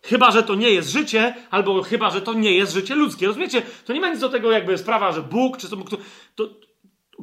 Chyba, 0.02 0.32
że 0.32 0.44
to 0.44 0.56
nie 0.56 0.70
jest 0.70 0.90
życie, 0.90 1.36
albo 1.52 1.84
chyba, 1.84 2.10
że 2.10 2.22
to 2.22 2.34
nie 2.34 2.52
jest 2.52 2.74
życie 2.74 2.96
ludzkie. 2.96 3.28
Rozumiecie? 3.28 3.62
To 3.86 3.94
nie 3.94 4.02
ma 4.02 4.10
nic 4.10 4.20
do 4.20 4.30
tego 4.30 4.52
jakby 4.52 4.78
sprawa, 4.78 5.12
że 5.12 5.22
Bóg, 5.22 5.58
czy 5.58 5.70
to, 5.70 5.76
to, 5.78 5.98
to 6.36 6.50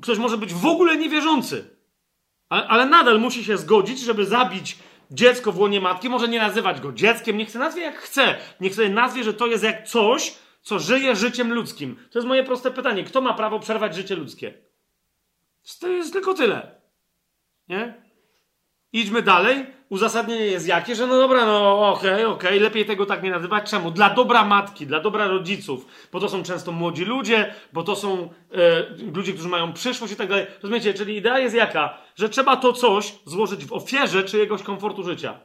ktoś 0.02 0.18
może 0.18 0.38
być 0.38 0.54
w 0.54 0.66
ogóle 0.66 0.96
niewierzący. 0.96 1.76
Ale, 2.48 2.66
ale, 2.66 2.86
nadal 2.86 3.20
musi 3.20 3.44
się 3.44 3.56
zgodzić, 3.56 4.00
żeby 4.00 4.26
zabić 4.26 4.78
dziecko 5.10 5.52
w 5.52 5.58
łonie 5.58 5.80
matki. 5.80 6.08
Może 6.08 6.28
nie 6.28 6.38
nazywać 6.38 6.80
go 6.80 6.92
dzieckiem, 6.92 7.36
niech 7.36 7.48
chce 7.48 7.58
nazwie 7.58 7.82
jak 7.82 7.98
chce. 7.98 8.36
Niech 8.60 8.74
sobie 8.74 8.88
nazwie, 8.88 9.24
że 9.24 9.34
to 9.34 9.46
jest 9.46 9.64
jak 9.64 9.88
coś, 9.88 10.34
co 10.62 10.78
żyje 10.78 11.16
życiem 11.16 11.52
ludzkim. 11.52 11.96
To 12.10 12.18
jest 12.18 12.28
moje 12.28 12.44
proste 12.44 12.70
pytanie. 12.70 13.04
Kto 13.04 13.20
ma 13.20 13.34
prawo 13.34 13.60
przerwać 13.60 13.94
życie 13.94 14.16
ludzkie? 14.16 14.65
To 15.80 15.88
jest 15.88 16.12
tylko 16.12 16.34
tyle. 16.34 16.80
Nie? 17.68 18.02
Idźmy 18.92 19.22
dalej 19.22 19.66
uzasadnienie 19.88 20.46
jest 20.46 20.68
jakie, 20.68 20.94
że 20.94 21.06
no 21.06 21.16
dobra, 21.16 21.46
no 21.46 21.88
okej, 21.90 22.14
okay, 22.14 22.26
okej, 22.26 22.48
okay, 22.48 22.60
lepiej 22.60 22.86
tego 22.86 23.06
tak 23.06 23.22
nie 23.22 23.30
nazywać. 23.30 23.70
Czemu? 23.70 23.90
Dla 23.90 24.10
dobra 24.10 24.44
matki, 24.44 24.86
dla 24.86 25.00
dobra 25.00 25.26
rodziców, 25.26 25.86
bo 26.12 26.20
to 26.20 26.28
są 26.28 26.42
często 26.42 26.72
młodzi 26.72 27.04
ludzie, 27.04 27.54
bo 27.72 27.82
to 27.82 27.96
są 27.96 28.28
e, 28.52 29.10
ludzie, 29.14 29.32
którzy 29.32 29.48
mają 29.48 29.72
przyszłość 29.72 30.12
i 30.12 30.16
tak 30.16 30.28
dalej. 30.28 30.46
Rozumiecie? 30.62 30.94
Czyli 30.94 31.16
idea 31.16 31.38
jest 31.38 31.54
jaka, 31.54 31.98
że 32.14 32.28
trzeba 32.28 32.56
to 32.56 32.72
coś 32.72 33.14
złożyć 33.24 33.64
w 33.64 33.72
ofierze 33.72 34.24
czyjegoś 34.24 34.62
komfortu 34.62 35.02
życia. 35.02 35.40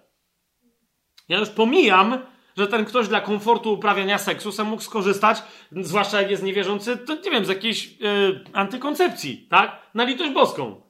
Ja 1.30 1.40
już 1.40 1.50
pomijam, 1.50 2.20
że 2.58 2.68
ten 2.68 2.86
ktoś 2.86 3.08
dla 3.08 3.22
komfortu 3.22 3.74
uprawiania 3.74 4.18
seksu 4.18 4.52
sam 4.52 4.68
mógł 4.68 4.82
skorzystać, 4.82 5.44
zwłaszcza 5.72 6.22
jak 6.22 6.32
jest 6.32 6.44
niewierzący, 6.44 6.98
to 6.98 7.16
nie 7.16 7.32
wiem, 7.32 7.46
z 7.46 7.50
jakiejś 7.50 7.88
e, 7.88 7.90
antykoncepcji, 8.54 9.48
tak? 9.50 9.82
Na 9.94 10.04
litość 10.04 10.32
boską. 10.32 10.82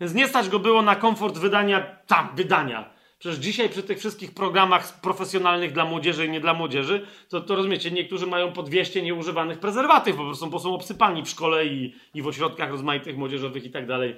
Więc 0.00 0.14
nie 0.14 0.28
stać 0.28 0.48
go 0.48 0.58
było 0.58 0.82
na 0.82 0.96
komfort 0.96 1.38
wydania, 1.38 1.96
tam, 2.06 2.28
wydania. 2.36 2.98
Przecież 3.18 3.38
dzisiaj 3.38 3.68
przy 3.68 3.82
tych 3.82 3.98
wszystkich 3.98 4.34
programach 4.34 5.00
profesjonalnych 5.00 5.72
dla 5.72 5.84
młodzieży 5.84 6.26
i 6.26 6.30
nie 6.30 6.40
dla 6.40 6.54
młodzieży, 6.54 7.06
to, 7.28 7.40
to 7.40 7.56
rozumiecie, 7.56 7.90
niektórzy 7.90 8.26
mają 8.26 8.52
po 8.52 8.62
200 8.62 9.02
nieużywanych 9.02 9.58
prezerwatyw, 9.58 10.16
po 10.16 10.24
prostu 10.24 10.46
bo 10.46 10.58
są 10.58 10.74
obsypani 10.74 11.22
w 11.22 11.28
szkole 11.28 11.66
i, 11.66 11.94
i 12.14 12.22
w 12.22 12.26
ośrodkach 12.26 12.70
rozmaitych 12.70 13.16
młodzieżowych 13.16 13.64
i 13.64 13.70
tak 13.70 13.86
dalej, 13.86 14.16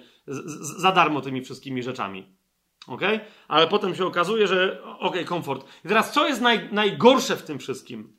za 0.78 0.92
darmo 0.92 1.20
tymi 1.20 1.42
wszystkimi 1.42 1.82
rzeczami. 1.82 2.39
Ok? 2.86 3.02
Ale 3.48 3.66
potem 3.66 3.94
się 3.94 4.06
okazuje, 4.06 4.46
że 4.46 4.82
ok, 4.98 5.16
komfort. 5.24 5.66
I 5.84 5.88
teraz 5.88 6.12
co 6.12 6.26
jest 6.28 6.40
naj, 6.40 6.68
najgorsze 6.72 7.36
w 7.36 7.42
tym 7.42 7.58
wszystkim? 7.58 8.16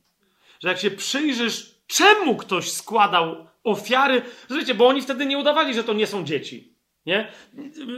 Że 0.60 0.70
jak 0.70 0.80
się 0.80 0.92
przyjrzysz, 0.92 1.76
czemu 1.88 2.36
ktoś 2.36 2.72
składał 2.72 3.48
ofiary, 3.64 4.22
rozumiecie, 4.50 4.76
bo 4.76 4.88
oni 4.88 5.02
wtedy 5.02 5.26
nie 5.26 5.38
udawali, 5.38 5.74
że 5.74 5.84
to 5.84 5.94
nie 5.94 6.08
są 6.08 6.24
dzieci. 6.24 6.76
Nie? 7.06 7.32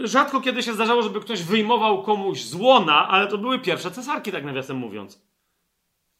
Rzadko 0.03 0.41
kiedy 0.41 0.63
się 0.63 0.73
zdarzało, 0.73 1.03
żeby 1.03 1.21
ktoś 1.21 1.43
wyjmował 1.43 2.03
komuś 2.03 2.41
z 2.41 2.53
łona, 2.53 3.07
ale 3.07 3.27
to 3.27 3.37
były 3.37 3.59
pierwsze 3.59 3.91
cesarki, 3.91 4.31
tak 4.31 4.43
nawiasem 4.43 4.77
mówiąc. 4.77 5.21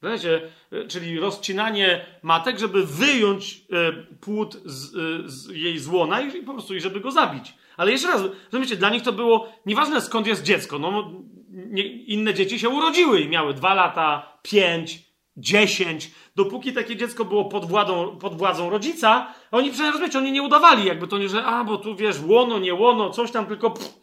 Wiecie, 0.04 0.42
czyli 0.88 1.20
rozcinanie 1.20 2.06
matek, 2.22 2.60
żeby 2.60 2.86
wyjąć 2.86 3.62
e, 3.72 3.94
płód 4.22 4.62
z, 4.66 4.96
e, 4.96 5.30
z 5.30 5.50
jej 5.50 5.80
złona 5.80 6.22
i 6.22 6.44
po 6.44 6.54
prostu 6.54 6.76
i 6.76 6.82
żeby 6.82 7.00
go 7.00 7.12
zabić. 7.12 7.54
Ale 7.77 7.92
jeszcze 7.92 8.08
raz, 8.08 8.22
rozumiecie, 8.52 8.76
dla 8.76 8.90
nich 8.90 9.03
to 9.03 9.14
było 9.14 9.53
nieważne 9.66 10.02
skąd 10.02 10.27
jest 10.27 10.43
dziecko. 10.43 10.80
No, 10.80 11.11
nie, 11.50 11.84
inne 11.84 12.34
dzieci 12.34 12.60
się 12.60 12.69
urodziły 12.69 13.22
i 13.22 13.30
miały 13.30 13.53
dwa 13.53 13.74
lata, 13.74 14.38
pięć, 14.42 15.00
dziesięć, 15.38 16.11
dopóki 16.35 16.74
takie 16.74 16.95
dziecko 16.95 17.26
było 17.26 17.45
pod, 17.45 17.66
władą, 17.66 18.18
pod 18.18 18.38
władzą 18.38 18.69
rodzica, 18.69 19.34
oni 19.52 19.69
przecież 19.69 19.92
rozumiecie, 19.92 20.18
oni 20.18 20.32
nie 20.32 20.42
udawali, 20.42 20.85
jakby 20.85 21.08
to 21.08 21.18
nie, 21.18 21.30
że 21.30 21.45
a, 21.45 21.64
bo 21.64 21.77
tu 21.77 21.95
wiesz, 21.95 22.16
łono, 22.27 22.60
nie 22.60 22.74
łono, 22.74 23.10
coś 23.10 23.32
tam, 23.32 23.45
tylko 23.45 23.72
pff, 23.72 23.93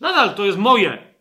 nadal 0.00 0.34
to 0.34 0.44
jest 0.44 0.58
moje. 0.58 1.12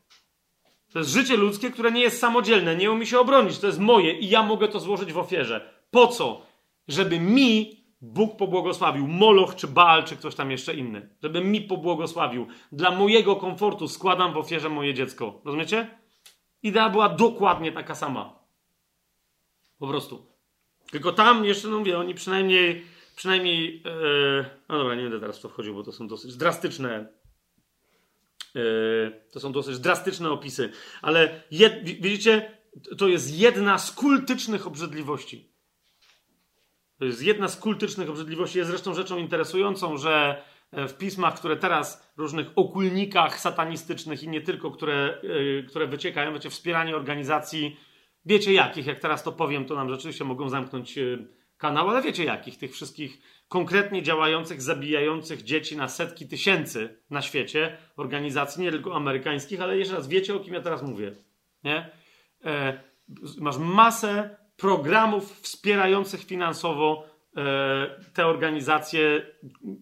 To 0.94 1.00
jest 1.00 1.12
życie 1.12 1.38
ludzkie, 1.38 1.72
które 1.72 1.92
nie 1.92 2.02
jest 2.02 2.20
samodzielne, 2.20 2.76
nie 2.76 2.92
umie 2.92 3.06
się 3.06 3.20
obronić, 3.20 3.60
to 3.60 3.68
jest 3.68 3.80
moje 3.80 4.20
i 4.20 4.30
ja 4.30 4.44
mogę 4.44 4.68
to 4.68 4.80
złożyć 4.80 5.14
w 5.14 5.18
ofierze. 5.18 5.74
Po 5.92 6.08
co? 6.08 6.42
Żeby 6.88 7.20
mi 7.20 7.81
Bóg 8.02 8.38
pobłogosławił, 8.38 9.08
Moloch 9.08 9.56
czy 9.56 9.68
Baal 9.68 10.04
czy 10.04 10.16
ktoś 10.16 10.36
tam 10.36 10.52
jeszcze 10.52 10.74
inny. 10.74 11.10
Żeby 11.24 11.42
mi 11.42 11.62
pobłogosławił. 11.62 12.48
Dla 12.72 12.92
mojego 12.92 13.36
komfortu 13.36 13.88
składam 13.88 14.34
w 14.34 14.38
ofierze 14.38 14.70
moje 14.70 14.94
dziecko. 14.94 15.42
Rozumiecie? 15.46 15.98
Idea 16.64 16.90
była 16.90 17.10
dokładnie 17.10 17.72
taka 17.72 17.96
sama. 17.96 18.40
Po 19.80 19.88
prostu. 19.88 20.32
Tylko 20.92 21.12
tam 21.12 21.46
jeszcze, 21.46 21.68
no 21.68 21.80
mówię, 21.80 21.98
oni 21.98 22.14
przynajmniej, 22.14 22.86
przynajmniej, 23.16 23.84
e, 23.86 24.46
no 24.70 24.78
dobra, 24.78 24.96
nie 24.96 25.02
będę 25.02 25.20
teraz 25.20 25.40
w 25.40 25.42
to 25.42 25.50
wchodził, 25.50 25.74
bo 25.74 25.84
to 25.84 25.92
są 25.92 26.08
dosyć 26.08 26.38
drastyczne, 26.38 27.08
e, 28.56 28.62
to 29.32 29.40
są 29.40 29.52
dosyć 29.52 29.80
drastyczne 29.80 30.30
opisy, 30.30 30.72
ale 31.02 31.44
jed, 31.52 31.84
widzicie, 31.84 32.58
to 32.98 33.08
jest 33.08 33.40
jedna 33.40 33.78
z 33.78 33.92
kultycznych 33.92 34.68
obrzydliwości. 34.68 35.51
Jest 37.02 37.24
jedna 37.24 37.48
z 37.48 37.58
kultycznych 37.58 38.10
obrzydliwości. 38.10 38.58
Jest 38.58 38.70
zresztą 38.70 38.94
rzeczą 38.94 39.18
interesującą, 39.18 39.98
że 39.98 40.44
e, 40.72 40.88
w 40.88 40.98
pismach, 40.98 41.36
które 41.36 41.58
teraz, 41.58 42.14
różnych 42.18 42.48
okulnikach 42.56 43.40
satanistycznych 43.40 44.24
i 44.24 44.28
nie 44.28 44.42
tylko, 44.42 44.72
które, 44.72 45.22
które 45.68 45.88
wyciekają, 45.88 46.34
wiecie, 46.34 46.50
wspieranie 46.50 46.96
organizacji 46.96 47.78
Wiecie 48.26 48.54
jakich, 48.54 48.86
jak 48.86 49.00
teraz 49.00 49.24
to 49.24 49.32
powiem, 49.32 49.66
to 49.66 49.76
nam 49.76 49.90
rzeczywiście 49.90 50.24
mogą 50.24 50.50
zamknąć 50.50 50.98
e, 50.98 51.18
kanał, 51.58 51.90
ale 51.90 52.02
wiecie 52.02 52.24
jakich, 52.24 52.58
tych 52.58 52.74
wszystkich 52.74 53.22
konkretnie 53.48 54.04
działających, 54.04 54.62
zabijających 54.62 55.44
dzieci 55.44 55.78
na 55.78 55.88
setki 55.88 56.28
tysięcy 56.28 56.98
na 57.10 57.22
świecie, 57.22 57.78
organizacji 57.98 58.64
nie 58.64 58.72
tylko 58.72 58.96
amerykańskich, 58.96 59.62
ale 59.62 59.78
jeszcze 59.78 59.96
raz 59.96 60.08
wiecie, 60.08 60.36
o 60.36 60.40
kim 60.40 60.54
ja 60.54 60.62
teraz 60.62 60.84
mówię. 60.84 61.16
Nie? 61.64 61.90
E, 62.46 62.84
masz 63.38 63.58
masę 63.58 64.38
programów 64.62 65.40
wspierających 65.42 66.24
finansowo 66.24 67.06
e, 67.38 67.42
te 68.14 68.28
organizacje, 68.28 69.26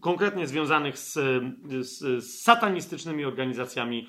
konkretnie 0.01 0.47
związanych 0.47 0.97
z, 0.97 1.13
z, 1.69 2.23
z 2.23 2.41
satanistycznymi 2.41 3.25
organizacjami, 3.25 4.07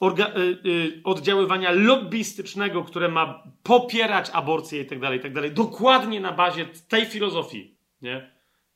orga, 0.00 0.26
y, 0.26 0.68
y, 0.68 1.00
oddziaływania 1.04 1.70
lobbystycznego, 1.70 2.84
które 2.84 3.08
ma 3.08 3.44
popierać 3.62 4.30
aborcję 4.32 4.82
i 4.82 4.86
tak 4.86 5.00
dalej, 5.00 5.20
tak. 5.20 5.52
Dokładnie 5.52 6.20
na 6.20 6.32
bazie 6.32 6.66
tej 6.88 7.06
filozofii, 7.06 7.76
nie? 8.02 8.30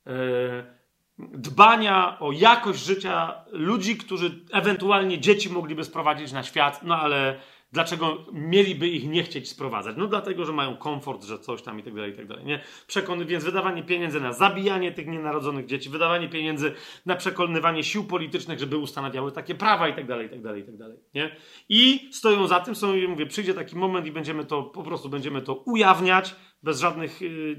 E, 0.06 0.74
dbania 1.18 2.18
o 2.20 2.32
jakość 2.32 2.84
życia 2.84 3.44
ludzi, 3.52 3.96
którzy 3.96 4.44
ewentualnie 4.52 5.18
dzieci 5.20 5.50
mogliby 5.50 5.84
sprowadzić 5.84 6.32
na 6.32 6.42
świat, 6.42 6.82
no 6.82 6.96
ale 7.00 7.40
Dlaczego 7.74 8.24
mieliby 8.32 8.88
ich 8.88 9.08
nie 9.08 9.22
chcieć 9.22 9.48
sprowadzać? 9.48 9.96
No 9.98 10.06
dlatego, 10.06 10.44
że 10.44 10.52
mają 10.52 10.76
komfort, 10.76 11.24
że 11.24 11.38
coś 11.38 11.62
tam 11.62 11.80
i 11.80 11.82
tak 11.82 11.94
dalej, 11.94 12.12
i 12.12 12.16
tak 12.16 12.26
dalej. 12.26 12.44
Nie? 12.44 12.60
Przekony, 12.86 13.24
więc 13.24 13.44
wydawanie 13.44 13.82
pieniędzy 13.82 14.20
na 14.20 14.32
zabijanie 14.32 14.92
tych 14.92 15.06
nienarodzonych 15.06 15.66
dzieci, 15.66 15.90
wydawanie 15.90 16.28
pieniędzy 16.28 16.72
na 17.06 17.16
przekonywanie 17.16 17.84
sił 17.84 18.04
politycznych, 18.04 18.58
żeby 18.58 18.76
ustanawiały 18.76 19.32
takie 19.32 19.54
prawa 19.54 19.88
i 19.88 19.94
tak 19.94 20.06
dalej, 20.06 20.26
i 20.26 20.30
tak 20.30 20.42
dalej, 20.42 20.62
i 20.62 20.64
tak 20.64 20.76
dalej. 20.76 20.98
Nie? 21.14 21.36
I 21.68 22.08
stoją 22.12 22.46
za 22.46 22.60
tym, 22.60 22.74
są, 22.74 22.96
mówię, 23.08 23.26
przyjdzie 23.26 23.54
taki 23.54 23.76
moment 23.76 24.06
i 24.06 24.12
będziemy 24.12 24.44
to, 24.44 24.62
po 24.62 24.82
prostu 24.82 25.08
będziemy 25.08 25.42
to 25.42 25.54
ujawniać, 25.54 26.34
bez 26.62 26.80
żadnych, 26.80 27.20
yy, 27.20 27.56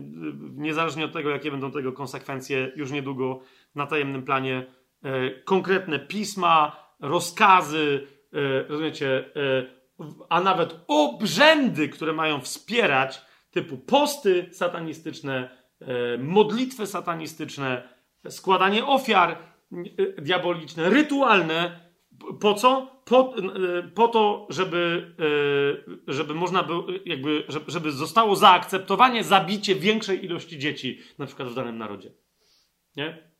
niezależnie 0.55 1.05
od 1.05 1.13
tego, 1.13 1.29
jakie 1.29 1.51
będą 1.51 1.71
tego 1.71 1.91
konsekwencje, 1.93 2.71
już 2.75 2.91
niedługo 2.91 3.39
na 3.75 3.87
tajemnym 3.87 4.23
planie, 4.23 4.65
yy, 5.03 5.41
konkretne 5.45 5.99
pisma, 5.99 6.75
rozkazy, 6.99 8.07
yy, 8.31 8.65
rozumiecie, 8.67 9.29
yy, 9.35 9.84
a 10.29 10.41
nawet 10.41 10.75
obrzędy, 10.87 11.89
które 11.89 12.13
mają 12.13 12.41
wspierać, 12.41 13.21
typu 13.51 13.77
posty 13.77 14.49
satanistyczne, 14.51 15.57
e, 15.81 16.17
modlitwy 16.17 16.87
satanistyczne, 16.87 17.89
składanie 18.29 18.85
ofiar 18.85 19.31
e, 19.31 20.21
diaboliczne, 20.21 20.89
rytualne. 20.89 21.79
Po 22.39 22.53
co? 22.53 23.01
Po, 23.05 23.33
e, 23.37 23.83
po 23.83 24.07
to, 24.07 24.47
żeby, 24.49 25.11
żeby 26.07 26.33
można 26.33 26.63
było, 26.63 26.85
jakby, 27.05 27.43
żeby 27.67 27.91
zostało 27.91 28.35
zaakceptowanie 28.35 29.23
zabicie 29.23 29.75
większej 29.75 30.25
ilości 30.25 30.59
dzieci, 30.59 30.99
na 31.17 31.25
przykład 31.25 31.49
w 31.49 31.55
danym 31.55 31.77
narodzie. 31.77 32.11
Nie? 32.95 33.34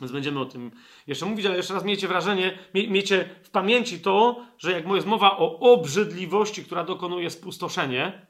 Więc 0.00 0.12
będziemy 0.12 0.40
o 0.40 0.44
tym 0.44 0.70
jeszcze 1.06 1.26
mówić, 1.26 1.46
ale 1.46 1.56
jeszcze 1.56 1.74
raz 1.74 1.84
miejcie 1.84 2.08
wrażenie, 2.08 2.58
miejcie 2.74 3.28
w 3.42 3.50
pamięci 3.50 4.00
to, 4.00 4.44
że 4.58 4.72
jak 4.72 4.88
jest 4.88 5.06
mowa 5.06 5.36
o 5.38 5.58
obrzydliwości, 5.58 6.64
która 6.64 6.84
dokonuje 6.84 7.30
spustoszenie, 7.30 8.26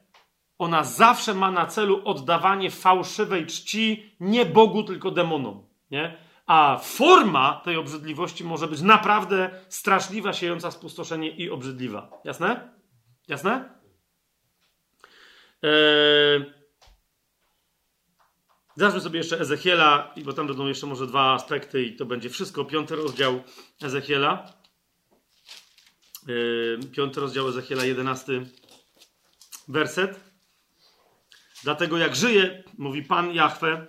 ona 0.57 0.83
zawsze 0.83 1.33
ma 1.33 1.51
na 1.51 1.65
celu 1.65 2.01
oddawanie 2.05 2.71
fałszywej 2.71 3.45
czci 3.45 4.15
nie 4.19 4.45
Bogu, 4.45 4.83
tylko 4.83 5.11
demonom. 5.11 5.67
Nie? 5.91 6.17
A 6.45 6.77
forma 6.83 7.61
tej 7.63 7.77
obrzydliwości 7.77 8.43
może 8.43 8.67
być 8.67 8.81
naprawdę 8.81 9.49
straszliwa, 9.69 10.33
siejąca 10.33 10.71
spustoszenie 10.71 11.29
i 11.29 11.49
obrzydliwa. 11.49 12.21
Jasne? 12.23 12.69
Jasne? 13.27 13.69
Eee... 15.63 16.54
Zobaczmy 18.77 19.01
sobie 19.01 19.17
jeszcze 19.17 19.39
Ezechiela, 19.39 20.13
bo 20.23 20.33
tam 20.33 20.47
będą 20.47 20.67
jeszcze 20.67 20.87
może 20.87 21.07
dwa 21.07 21.33
aspekty 21.33 21.83
i 21.83 21.95
to 21.95 22.05
będzie 22.05 22.29
wszystko. 22.29 22.65
Piąty 22.65 22.95
rozdział 22.95 23.43
Ezechiela. 23.81 24.53
Yy, 26.27 26.79
piąty 26.91 27.19
rozdział 27.19 27.47
Ezechiela, 27.47 27.85
jedenasty 27.85 28.45
werset. 29.67 30.19
Dlatego 31.63 31.97
jak 31.97 32.15
żyje, 32.15 32.63
mówi 32.77 33.03
Pan 33.03 33.33
Jahwe, 33.33 33.87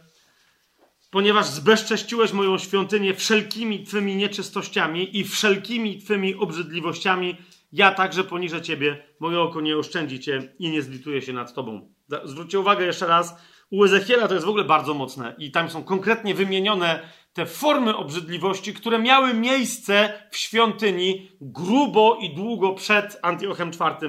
ponieważ 1.11 1.47
zbezcześciłeś 1.47 2.33
moją 2.33 2.59
świątynię 2.59 3.15
wszelkimi 3.15 3.85
Twymi 3.85 4.17
nieczystościami 4.17 5.19
i 5.19 5.25
wszelkimi 5.25 5.99
Twymi 5.99 6.35
obrzydliwościami, 6.35 7.37
ja 7.73 7.95
także 7.95 8.25
poniżę 8.25 8.63
Ciebie, 8.63 9.07
moje 9.21 9.41
oko 9.41 9.61
nie 9.61 9.77
oszczędzi 9.77 10.21
Cię 10.21 10.55
i 10.59 10.71
nie 10.71 10.83
zlituje 10.83 11.23
się 11.23 11.33
nad 11.33 11.55
Tobą. 11.55 11.95
Zwróćcie 12.25 12.61
uwagę 12.61 12.85
jeszcze 12.85 13.07
raz, 13.07 13.35
u 13.71 13.85
Ezechiela 13.85 14.29
to 14.29 14.35
jest 14.35 14.47
w 14.47 14.49
ogóle 14.49 14.65
bardzo 14.65 14.95
mocne 14.95 15.35
i 15.39 15.51
tam 15.51 15.71
są 15.71 15.85
konkretnie 15.85 16.35
wymienione 16.35 17.09
te 17.33 17.47
formy 17.47 17.97
obrzydliwości, 17.97 18.75
które 18.75 18.99
miały 18.99 19.35
miejsce 19.35 20.23
w 20.31 20.37
świątyni 20.37 21.29
grubo 21.41 22.19
i 22.21 22.35
długo 22.35 22.75
przed 22.75 23.19
Antiochem 23.23 23.71
IV 23.71 24.09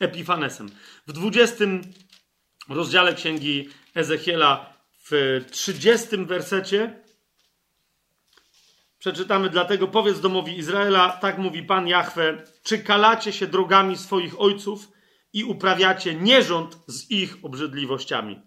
Epifanesem. 0.00 0.68
W 1.06 1.12
20 1.12 1.64
rozdziale 2.68 3.14
księgi 3.14 3.68
Ezechiela 3.94 4.74
w 5.10 5.44
30 5.50 6.16
wersecie 6.16 7.04
przeczytamy, 8.98 9.50
dlatego 9.50 9.88
powiedz 9.88 10.20
domowi 10.20 10.58
Izraela, 10.58 11.08
tak 11.08 11.38
mówi 11.38 11.62
Pan 11.62 11.88
Jahwe, 11.88 12.42
czy 12.62 12.78
kalacie 12.78 13.32
się 13.32 13.46
drogami 13.46 13.96
swoich 13.96 14.40
ojców, 14.40 14.88
i 15.34 15.44
uprawiacie 15.44 16.14
nierząd 16.14 16.78
z 16.86 17.10
ich 17.10 17.36
obrzydliwościami. 17.42 18.42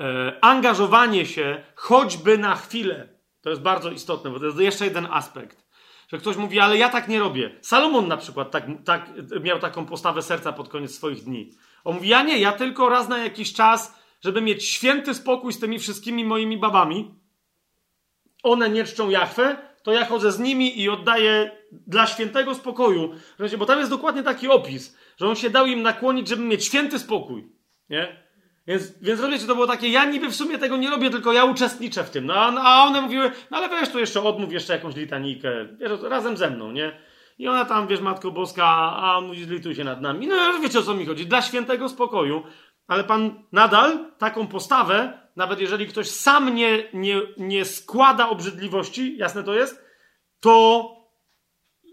E, 0.00 0.38
angażowanie 0.44 1.26
się 1.26 1.64
choćby 1.74 2.38
na 2.38 2.56
chwilę. 2.56 3.08
To 3.40 3.50
jest 3.50 3.62
bardzo 3.62 3.90
istotne, 3.90 4.30
bo 4.30 4.38
to 4.38 4.46
jest 4.46 4.58
jeszcze 4.58 4.84
jeden 4.84 5.06
aspekt. 5.10 5.66
Że 6.08 6.18
ktoś 6.18 6.36
mówi, 6.36 6.60
ale 6.60 6.76
ja 6.78 6.88
tak 6.88 7.08
nie 7.08 7.18
robię. 7.18 7.58
Salomon 7.60 8.08
na 8.08 8.16
przykład 8.16 8.50
tak, 8.50 8.64
tak, 8.84 9.10
miał 9.42 9.58
taką 9.58 9.86
postawę 9.86 10.22
serca 10.22 10.52
pod 10.52 10.68
koniec 10.68 10.94
swoich 10.94 11.24
dni. 11.24 11.52
On 11.84 11.94
mówi, 11.94 12.08
ja 12.08 12.22
nie, 12.22 12.38
ja 12.38 12.52
tylko 12.52 12.88
raz 12.88 13.08
na 13.08 13.18
jakiś 13.18 13.52
czas, 13.52 13.94
żeby 14.20 14.40
mieć 14.40 14.64
święty 14.64 15.14
spokój 15.14 15.52
z 15.52 15.60
tymi 15.60 15.78
wszystkimi 15.78 16.24
moimi 16.24 16.58
babami. 16.58 17.14
One 18.42 18.70
nie 18.70 18.84
czczą 18.84 19.10
Jachwę, 19.10 19.56
to 19.82 19.92
ja 19.92 20.04
chodzę 20.04 20.32
z 20.32 20.38
nimi 20.38 20.80
i 20.80 20.88
oddaję 20.88 21.50
dla 21.72 22.06
świętego 22.06 22.54
spokoju. 22.54 23.14
Bo 23.58 23.66
tam 23.66 23.78
jest 23.78 23.90
dokładnie 23.90 24.22
taki 24.22 24.48
opis 24.48 24.96
że 25.16 25.28
on 25.28 25.36
się 25.36 25.50
dał 25.50 25.66
im 25.66 25.82
nakłonić, 25.82 26.28
żeby 26.28 26.42
mieć 26.42 26.64
święty 26.64 26.98
spokój. 26.98 27.48
Nie? 27.88 28.26
Więc, 28.66 28.98
więc 29.02 29.20
rozumiecie, 29.20 29.46
to 29.46 29.54
było 29.54 29.66
takie, 29.66 29.88
ja 29.88 30.04
niby 30.04 30.28
w 30.28 30.36
sumie 30.36 30.58
tego 30.58 30.76
nie 30.76 30.90
robię, 30.90 31.10
tylko 31.10 31.32
ja 31.32 31.44
uczestniczę 31.44 32.04
w 32.04 32.10
tym. 32.10 32.26
No, 32.26 32.34
a, 32.34 32.84
one 32.84 33.00
mówiły, 33.00 33.32
no 33.50 33.56
ale 33.56 33.68
weź 33.68 33.88
tu 33.88 33.98
jeszcze 33.98 34.22
odmów 34.22 34.52
jeszcze 34.52 34.72
jakąś 34.72 34.96
litanijkę, 34.96 35.68
wiesz, 35.80 36.00
razem 36.02 36.36
ze 36.36 36.50
mną, 36.50 36.72
nie? 36.72 37.00
I 37.38 37.48
ona 37.48 37.64
tam, 37.64 37.86
wiesz, 37.86 38.00
Matko 38.00 38.30
Boska, 38.30 38.66
a 38.96 39.20
mówi, 39.20 39.44
zlituj 39.44 39.74
się 39.74 39.84
nad 39.84 40.00
nami. 40.00 40.26
No 40.26 40.36
wiecie 40.62 40.78
o 40.78 40.82
co 40.82 40.94
mi 40.94 41.06
chodzi, 41.06 41.26
dla 41.26 41.42
świętego 41.42 41.88
spokoju. 41.88 42.42
Ale 42.86 43.04
Pan 43.04 43.44
nadal 43.52 44.12
taką 44.18 44.46
postawę, 44.46 45.20
nawet 45.36 45.60
jeżeli 45.60 45.86
ktoś 45.86 46.10
sam 46.10 46.54
nie, 46.54 46.84
nie, 46.94 47.20
nie 47.36 47.64
składa 47.64 48.28
obrzydliwości, 48.28 49.16
jasne 49.18 49.42
to 49.42 49.54
jest, 49.54 49.84
to 50.40 50.86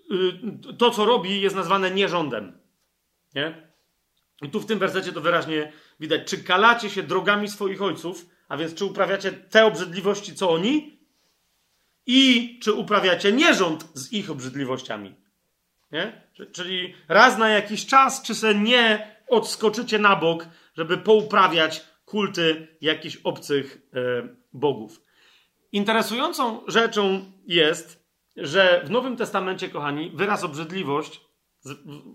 yy, 0.10 0.78
to, 0.78 0.92
co 0.92 1.06
robi, 1.06 1.42
jest 1.42 1.56
nazwane 1.56 1.92
nierządem. 1.92 2.63
Nie? 3.36 3.74
I 4.42 4.50
tu 4.50 4.60
w 4.60 4.66
tym 4.66 4.80
wersecie 4.80 5.12
to 5.12 5.22
wyraźnie 5.22 5.72
widać. 6.00 6.22
Czy 6.26 6.44
kalacie 6.44 6.90
się 6.90 7.04
drogami 7.04 7.48
swoich 7.48 7.82
ojców, 7.82 8.26
a 8.48 8.58
więc 8.58 8.74
czy 8.74 8.86
uprawiacie 8.86 9.32
te 9.32 9.66
obrzydliwości, 9.66 10.36
co 10.36 10.52
oni? 10.52 11.00
I 12.06 12.60
czy 12.64 12.74
uprawiacie 12.74 13.32
nierząd 13.32 13.88
z 13.94 14.14
ich 14.14 14.32
obrzydliwościami? 14.32 15.16
Nie? 15.92 16.22
Czyli 16.52 16.96
raz 17.08 17.38
na 17.38 17.50
jakiś 17.50 17.86
czas, 17.86 18.22
czy 18.22 18.36
se 18.36 18.56
nie 18.56 19.16
odskoczycie 19.28 20.00
na 20.00 20.16
bok, 20.16 20.48
żeby 20.78 20.98
pouprawiać 20.98 21.86
kulty 22.06 22.68
jakichś 22.82 23.18
obcych 23.24 23.82
e, 23.94 24.28
bogów. 24.54 25.02
Interesującą 25.72 26.62
rzeczą 26.68 27.32
jest, 27.48 28.04
że 28.38 28.82
w 28.86 28.90
Nowym 28.90 29.18
Testamencie, 29.18 29.70
kochani, 29.70 30.12
wyraz 30.14 30.44
obrzydliwość 30.44 31.22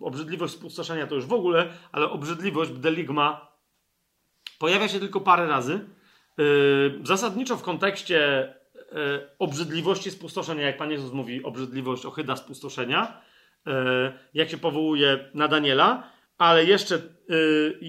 obrzydliwość 0.03 0.55
spustoszenia 0.55 1.07
to 1.07 1.15
już 1.15 1.27
w 1.27 1.33
ogóle, 1.33 1.69
ale 1.93 2.11
obrzydliwość 2.11 2.71
bdeligma 2.71 3.49
pojawia 4.59 4.89
się 4.89 5.01
tylko 5.01 5.21
parę 5.21 5.47
razy. 5.47 5.81
Yy, 6.39 7.01
zasadniczo 7.03 7.57
w 7.57 7.63
kontekście 7.63 8.53
yy, 8.77 9.29
obrzydliwości 9.39 10.11
spustoszenia, 10.11 10.63
jak 10.63 10.77
Pan 10.77 10.91
Jezus 10.91 11.13
mówi, 11.13 11.45
obrzydliwość, 11.45 12.07
ochyda 12.07 12.37
spustoszenia, 12.37 13.23
yy, 13.67 13.73
jak 14.35 14.51
się 14.51 14.59
powołuje 14.59 15.31
na 15.35 15.49
Daniela, 15.49 16.13
ale 16.39 16.65
jeszcze, 16.65 17.03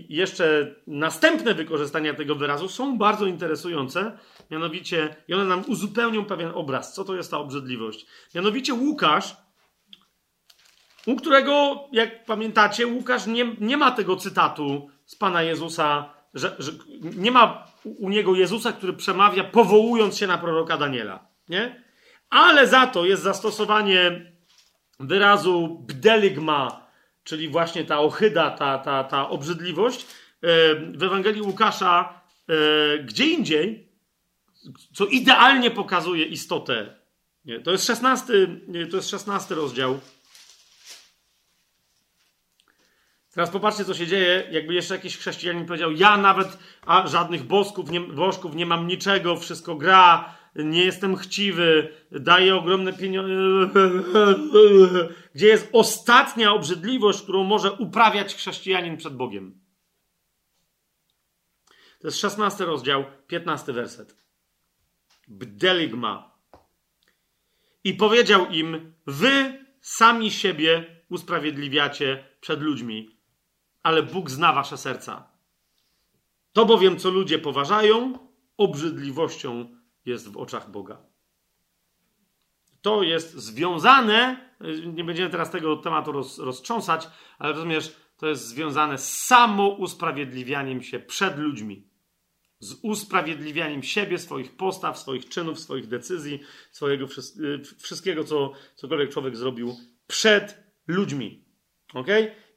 jeszcze 0.09 0.75
następne 0.87 1.53
wykorzystania 1.53 2.13
tego 2.13 2.35
wyrazu 2.35 2.69
są 2.69 2.97
bardzo 2.97 3.25
interesujące, 3.25 4.17
mianowicie, 4.51 5.15
i 5.27 5.33
one 5.33 5.45
nam 5.45 5.63
uzupełnią 5.67 6.25
pewien 6.25 6.51
obraz, 6.53 6.93
co 6.93 7.03
to 7.03 7.15
jest 7.15 7.31
ta 7.31 7.37
obrzydliwość. 7.37 8.05
Mianowicie 8.35 8.73
Łukasz 8.73 9.35
u 11.09 11.15
którego, 11.15 11.83
jak 11.91 12.25
pamiętacie, 12.25 12.87
Łukasz 12.87 13.27
nie, 13.27 13.55
nie 13.59 13.77
ma 13.77 13.91
tego 13.91 14.15
cytatu 14.15 14.89
z 15.05 15.15
Pana 15.15 15.43
Jezusa, 15.43 16.13
że, 16.33 16.55
że 16.59 16.71
nie 17.03 17.31
ma 17.31 17.67
u 17.85 18.09
niego 18.09 18.35
Jezusa, 18.35 18.73
który 18.73 18.93
przemawia 18.93 19.43
powołując 19.43 20.17
się 20.17 20.27
na 20.27 20.37
proroka 20.37 20.77
Daniela. 20.77 21.27
Nie? 21.49 21.83
Ale 22.29 22.67
za 22.67 22.87
to 22.87 23.05
jest 23.05 23.23
zastosowanie 23.23 24.31
wyrazu 24.99 25.85
bdeligma, 25.87 26.87
czyli 27.23 27.49
właśnie 27.49 27.85
ta 27.85 27.99
ochyda, 27.99 28.51
ta, 28.51 28.77
ta, 28.77 29.03
ta 29.03 29.29
obrzydliwość, 29.29 30.01
e, 30.03 30.05
w 30.75 31.03
Ewangelii 31.03 31.41
Łukasza 31.41 32.21
e, 32.49 32.53
gdzie 33.03 33.25
indziej, 33.25 33.89
co 34.93 35.05
idealnie 35.05 35.71
pokazuje 35.71 36.25
istotę. 36.25 36.99
To 37.63 37.71
jest 37.71 37.85
szesnasty, 37.85 38.61
to 38.91 38.97
jest 38.97 39.09
szesnasty 39.09 39.55
rozdział. 39.55 39.99
Teraz 43.33 43.49
popatrzcie, 43.49 43.85
co 43.85 43.93
się 43.93 44.07
dzieje, 44.07 44.47
jakby 44.51 44.73
jeszcze 44.73 44.95
jakiś 44.95 45.17
chrześcijanin 45.17 45.65
powiedział, 45.65 45.91
ja 45.91 46.17
nawet 46.17 46.57
a 46.85 47.07
żadnych 47.07 47.43
bosków 47.43 47.91
nie, 47.91 48.01
bożków 48.01 48.55
nie 48.55 48.65
mam 48.65 48.87
niczego, 48.87 49.37
wszystko 49.37 49.75
gra, 49.75 50.35
nie 50.55 50.83
jestem 50.83 51.15
chciwy, 51.15 51.93
daję 52.11 52.55
ogromne 52.55 52.93
pieniądze. 52.93 53.33
Gdzie 55.35 55.47
jest 55.47 55.69
ostatnia 55.73 56.53
obrzydliwość, 56.53 57.21
którą 57.21 57.43
może 57.43 57.71
uprawiać 57.71 58.35
chrześcijanin 58.35 58.97
przed 58.97 59.15
Bogiem. 59.15 59.59
To 61.99 62.07
jest 62.07 62.19
16 62.19 62.65
rozdział, 62.65 63.05
15 63.27 63.73
werset. 63.73 64.17
Bdeligma. 65.27 66.39
I 67.83 67.93
powiedział 67.93 68.49
im: 68.49 68.93
Wy 69.07 69.65
sami 69.81 70.31
siebie 70.31 71.01
usprawiedliwiacie 71.09 72.25
przed 72.41 72.61
ludźmi, 72.61 73.18
ale 73.83 74.03
Bóg 74.03 74.29
zna 74.29 74.53
wasze 74.53 74.77
serca. 74.77 75.31
To 76.53 76.65
bowiem, 76.65 76.99
co 76.99 77.09
ludzie 77.09 77.39
poważają, 77.39 78.19
obrzydliwością 78.57 79.75
jest 80.05 80.31
w 80.31 80.37
oczach 80.37 80.71
Boga. 80.71 80.97
To 82.81 83.03
jest 83.03 83.33
związane, 83.33 84.49
nie 84.93 85.03
będziemy 85.03 85.29
teraz 85.29 85.51
tego 85.51 85.77
tematu 85.77 86.11
roz, 86.11 86.39
roztrząsać, 86.39 87.09
ale 87.39 87.53
rozumiesz, 87.53 87.95
to 88.17 88.27
jest 88.27 88.47
związane 88.47 88.97
z 88.97 89.17
samo 89.17 89.67
usprawiedliwianiem 89.67 90.83
się 90.83 90.99
przed 90.99 91.37
ludźmi. 91.37 91.89
Z 92.59 92.73
usprawiedliwianiem 92.81 93.83
siebie, 93.83 94.17
swoich 94.17 94.57
postaw, 94.57 94.99
swoich 94.99 95.29
czynów, 95.29 95.59
swoich 95.59 95.87
decyzji, 95.87 96.39
swojego 96.71 97.07
wszystkiego, 97.83 98.23
co 98.23 98.51
cokolwiek 98.75 99.09
człowiek 99.09 99.37
zrobił 99.37 99.75
przed 100.07 100.63
ludźmi. 100.87 101.45
Ok? 101.93 102.07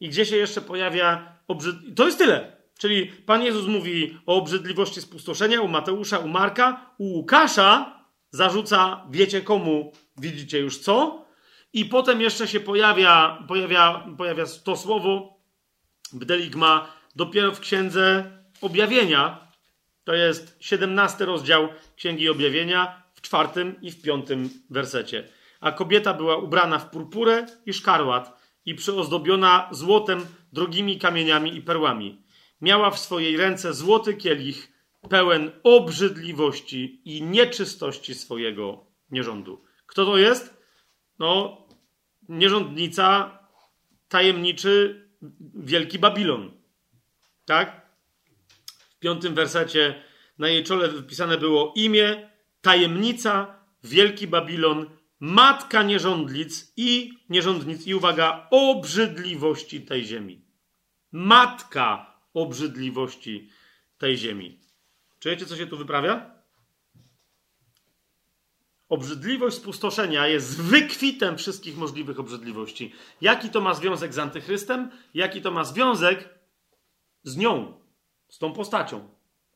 I 0.02 0.08
gdzie 0.08 0.26
się 0.26 0.36
jeszcze 0.36 0.60
pojawia 0.60 1.38
obrzyd... 1.48 1.76
To 1.96 2.06
jest 2.06 2.18
tyle. 2.18 2.56
Czyli 2.78 3.06
Pan 3.06 3.42
Jezus 3.42 3.66
mówi 3.66 4.18
o 4.26 4.36
obrzydliwości 4.36 5.00
spustoszenia 5.00 5.60
u 5.60 5.68
Mateusza, 5.68 6.18
u 6.18 6.28
Marka, 6.28 6.94
u 6.98 7.04
Łukasza 7.04 8.00
zarzuca, 8.30 9.06
wiecie 9.10 9.40
komu, 9.40 9.92
widzicie 10.16 10.58
już 10.58 10.78
co. 10.78 11.24
I 11.72 11.84
potem 11.84 12.20
jeszcze 12.20 12.48
się 12.48 12.60
pojawia, 12.60 13.44
pojawia, 13.48 14.06
pojawia 14.18 14.44
to 14.64 14.76
słowo 14.76 15.40
Bdeligma 16.12 16.86
dopiero 17.16 17.52
w 17.52 17.60
księdze 17.60 18.30
objawienia. 18.60 19.48
To 20.04 20.14
jest 20.14 20.56
17 20.60 21.24
rozdział 21.24 21.68
Księgi 21.96 22.28
Objawienia 22.28 23.02
w 23.14 23.20
czwartym 23.20 23.80
i 23.82 23.90
w 23.90 24.02
piątym 24.02 24.50
wersecie. 24.70 25.28
A 25.60 25.72
kobieta 25.72 26.14
była 26.14 26.36
ubrana 26.36 26.78
w 26.78 26.90
purpurę 26.90 27.46
i 27.66 27.72
szkarłat 27.72 28.41
i 28.64 28.74
przyozdobiona 28.74 29.68
złotem, 29.72 30.26
drogimi 30.52 30.98
kamieniami 30.98 31.56
i 31.56 31.62
perłami 31.62 32.22
miała 32.60 32.90
w 32.90 32.98
swojej 32.98 33.36
ręce 33.36 33.74
złoty 33.74 34.14
kielich 34.14 34.72
pełen 35.08 35.50
obrzydliwości 35.62 37.02
i 37.04 37.22
nieczystości 37.22 38.14
swojego 38.14 38.86
nierządu. 39.10 39.64
Kto 39.86 40.04
to 40.04 40.18
jest? 40.18 40.56
No, 41.18 41.62
nierządnica, 42.28 43.38
tajemniczy 44.08 45.02
wielki 45.54 45.98
Babilon. 45.98 46.50
Tak? 47.44 47.86
W 48.78 48.98
piątym 48.98 49.34
wersecie 49.34 50.02
na 50.38 50.48
jej 50.48 50.64
czole 50.64 50.88
wypisane 50.88 51.38
było 51.38 51.72
imię, 51.76 52.30
tajemnica, 52.60 53.64
wielki 53.84 54.26
Babilon, 54.26 54.90
matka 55.22 55.82
nierządlic 55.82 56.72
i 56.76 57.18
nierządnic 57.28 57.86
i 57.86 57.94
uwaga, 57.94 58.48
obrzydliwości 58.50 59.80
tej 59.80 60.04
ziemi. 60.04 60.44
Matka 61.12 62.16
obrzydliwości 62.34 63.50
tej 63.98 64.16
ziemi. 64.16 64.60
Czujecie, 65.18 65.46
co 65.46 65.56
się 65.56 65.66
tu 65.66 65.76
wyprawia? 65.76 66.30
Obrzydliwość 68.88 69.56
spustoszenia 69.56 70.26
jest 70.26 70.62
wykwitem 70.62 71.38
wszystkich 71.38 71.76
możliwych 71.76 72.20
obrzydliwości. 72.20 72.92
Jaki 73.20 73.50
to 73.50 73.60
ma 73.60 73.74
związek 73.74 74.14
z 74.14 74.18
antychrystem? 74.18 74.90
Jaki 75.14 75.42
to 75.42 75.50
ma 75.50 75.64
związek 75.64 76.28
z 77.22 77.36
nią, 77.36 77.80
z 78.28 78.38
tą 78.38 78.52
postacią? 78.52 79.08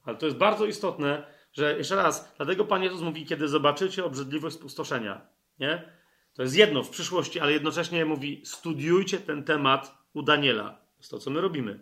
Ale 0.04 0.16
to 0.16 0.26
jest 0.26 0.38
bardzo 0.38 0.66
istotne, 0.66 1.26
że 1.52 1.78
jeszcze 1.78 1.96
raz, 1.96 2.32
dlatego 2.36 2.64
Pan 2.64 2.82
Jezus 2.82 3.00
mówi, 3.00 3.26
kiedy 3.26 3.48
zobaczycie 3.48 4.04
obrzydliwość 4.04 4.56
spustoszenia, 4.56 5.35
nie? 5.58 5.92
To 6.34 6.42
jest 6.42 6.56
jedno 6.56 6.82
w 6.82 6.90
przyszłości, 6.90 7.40
ale 7.40 7.52
jednocześnie 7.52 8.04
mówi, 8.04 8.42
studiujcie 8.44 9.18
ten 9.18 9.44
temat 9.44 9.98
u 10.14 10.22
Daniela. 10.22 10.70
To 10.70 10.98
jest 10.98 11.10
to, 11.10 11.18
co 11.18 11.30
my 11.30 11.40
robimy. 11.40 11.80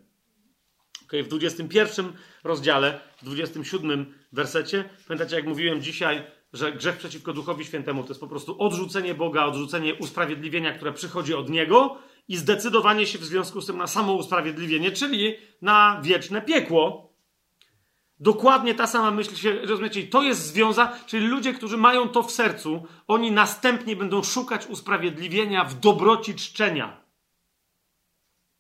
Okay, 1.07 1.23
w 1.23 1.29
21 1.29 2.13
rozdziale, 2.45 3.01
w 3.17 3.25
27 3.25 4.15
wersecie, 4.33 4.85
pamiętacie, 5.09 5.37
jak 5.37 5.47
mówiłem 5.47 5.83
dzisiaj, 5.83 6.25
że 6.53 6.73
grzech 6.73 6.97
przeciwko 6.97 7.33
Duchowi 7.33 7.65
Świętemu 7.65 8.03
to 8.03 8.09
jest 8.09 8.21
po 8.21 8.27
prostu 8.27 8.63
odrzucenie 8.63 9.15
Boga, 9.15 9.45
odrzucenie 9.45 9.95
usprawiedliwienia, 9.95 10.73
które 10.73 10.93
przychodzi 10.93 11.35
od 11.35 11.51
Niego 11.51 11.99
i 12.29 12.37
zdecydowanie 12.37 13.07
się 13.07 13.19
w 13.19 13.25
związku 13.25 13.61
z 13.61 13.67
tym 13.67 13.77
na 13.77 13.87
samo 13.87 14.13
usprawiedliwienie, 14.13 14.93
czyli 14.93 15.35
na 15.63 16.01
wieczne 16.05 16.43
piekło. 16.43 17.14
Dokładnie 18.25 18.75
ta 18.75 18.87
sama 18.87 19.11
myśl 19.11 19.37
się, 19.37 19.53
rozumiecie, 19.53 20.07
to 20.07 20.23
jest 20.23 20.47
związana, 20.47 20.99
czyli 21.07 21.27
ludzie, 21.27 21.53
którzy 21.53 21.77
mają 21.77 22.09
to 22.09 22.23
w 22.23 22.31
sercu, 22.31 22.87
oni 23.09 23.33
następnie 23.33 23.97
będą 23.97 24.23
szukać 24.23 24.67
usprawiedliwienia 24.67 25.65
w 25.65 25.81
dobroci 25.81 26.35
czczenia, 26.35 27.01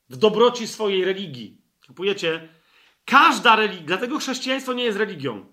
w 0.08 0.16
dobroci 0.16 0.68
swojej 0.68 1.04
religii. 1.04 1.58
Kupujecie? 1.86 2.48
Każda 3.04 3.56
religia, 3.56 3.86
dlatego 3.86 4.18
chrześcijaństwo 4.18 4.72
nie 4.72 4.84
jest 4.84 4.98
religią. 4.98 5.46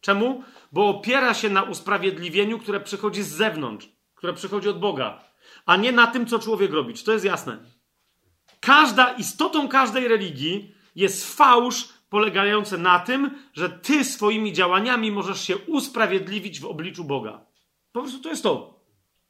Czemu? 0.00 0.42
Bo 0.72 0.88
opiera 0.88 1.34
się 1.34 1.50
na 1.50 1.62
usprawiedliwieniu, 1.62 2.58
które 2.58 2.80
przychodzi 2.80 3.22
z 3.22 3.28
zewnątrz, 3.28 3.88
które 4.14 4.32
przychodzi 4.32 4.68
od 4.68 4.80
Boga, 4.80 5.24
a 5.66 5.76
nie 5.76 5.92
na 5.92 6.06
tym, 6.06 6.26
co 6.26 6.38
człowiek 6.38 6.72
robi. 6.72 6.94
To 6.94 7.12
jest 7.12 7.24
jasne? 7.24 7.58
Każda, 8.60 9.12
istotą 9.12 9.68
każdej 9.68 10.08
religii 10.08 10.74
jest 10.96 11.36
fałsz 11.36 11.97
polegający 12.08 12.78
na 12.78 12.98
tym, 12.98 13.30
że 13.52 13.68
ty 13.68 14.04
swoimi 14.04 14.52
działaniami 14.52 15.12
możesz 15.12 15.40
się 15.40 15.56
usprawiedliwić 15.58 16.60
w 16.60 16.66
obliczu 16.66 17.04
Boga. 17.04 17.40
Po 17.92 18.00
prostu 18.00 18.20
to 18.20 18.28
jest 18.28 18.42
to. 18.42 18.80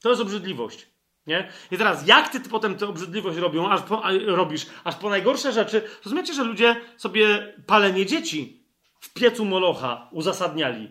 To 0.01 0.09
jest 0.09 0.23
obrzydliwość. 0.23 0.87
Nie? 1.27 1.49
I 1.71 1.79
teraz, 1.79 2.07
jak 2.07 2.29
ty 2.29 2.41
potem 2.41 2.77
tę 2.77 2.89
obrzydliwość 2.89 3.39
robią, 3.39 3.71
aż 3.71 3.83
po, 3.83 4.05
a, 4.05 4.11
robisz, 4.27 4.67
aż 4.85 4.97
po 4.97 5.11
najgorsze 5.11 5.53
rzeczy, 5.53 5.83
rozumiecie, 6.05 6.35
że 6.35 6.45
ludzie 6.45 6.81
sobie 6.97 7.55
palenie 7.67 8.07
dzieci 8.07 8.63
w 9.01 9.13
piecu 9.13 9.45
Molocha 9.45 10.09
uzasadniali. 10.13 10.91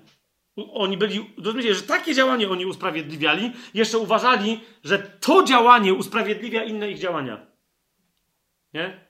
Oni 0.74 0.98
byli, 0.98 1.34
rozumiecie, 1.38 1.76
że 1.76 1.82
takie 1.82 2.16
działanie 2.16 2.50
oni 2.50 2.66
usprawiedliwiali, 2.66 3.52
jeszcze 3.74 3.98
uważali, 3.98 4.60
że 4.84 5.00
to 5.00 5.44
działanie 5.44 5.94
usprawiedliwia 5.94 6.64
inne 6.64 6.92
ich 6.92 7.00
działania. 7.00 7.46
Nie? 8.74 9.07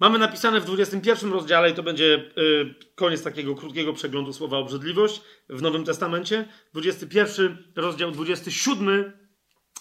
Mamy 0.00 0.18
napisane 0.18 0.60
w 0.60 0.64
21 0.64 1.32
rozdziale, 1.32 1.70
i 1.70 1.74
to 1.74 1.82
będzie 1.82 2.30
y, 2.38 2.74
koniec 2.94 3.22
takiego 3.22 3.54
krótkiego 3.54 3.92
przeglądu 3.92 4.32
słowa 4.32 4.58
obrzydliwość 4.58 5.20
w 5.48 5.62
Nowym 5.62 5.84
Testamencie. 5.84 6.48
21 6.72 7.72
rozdział, 7.76 8.10
27 8.10 9.12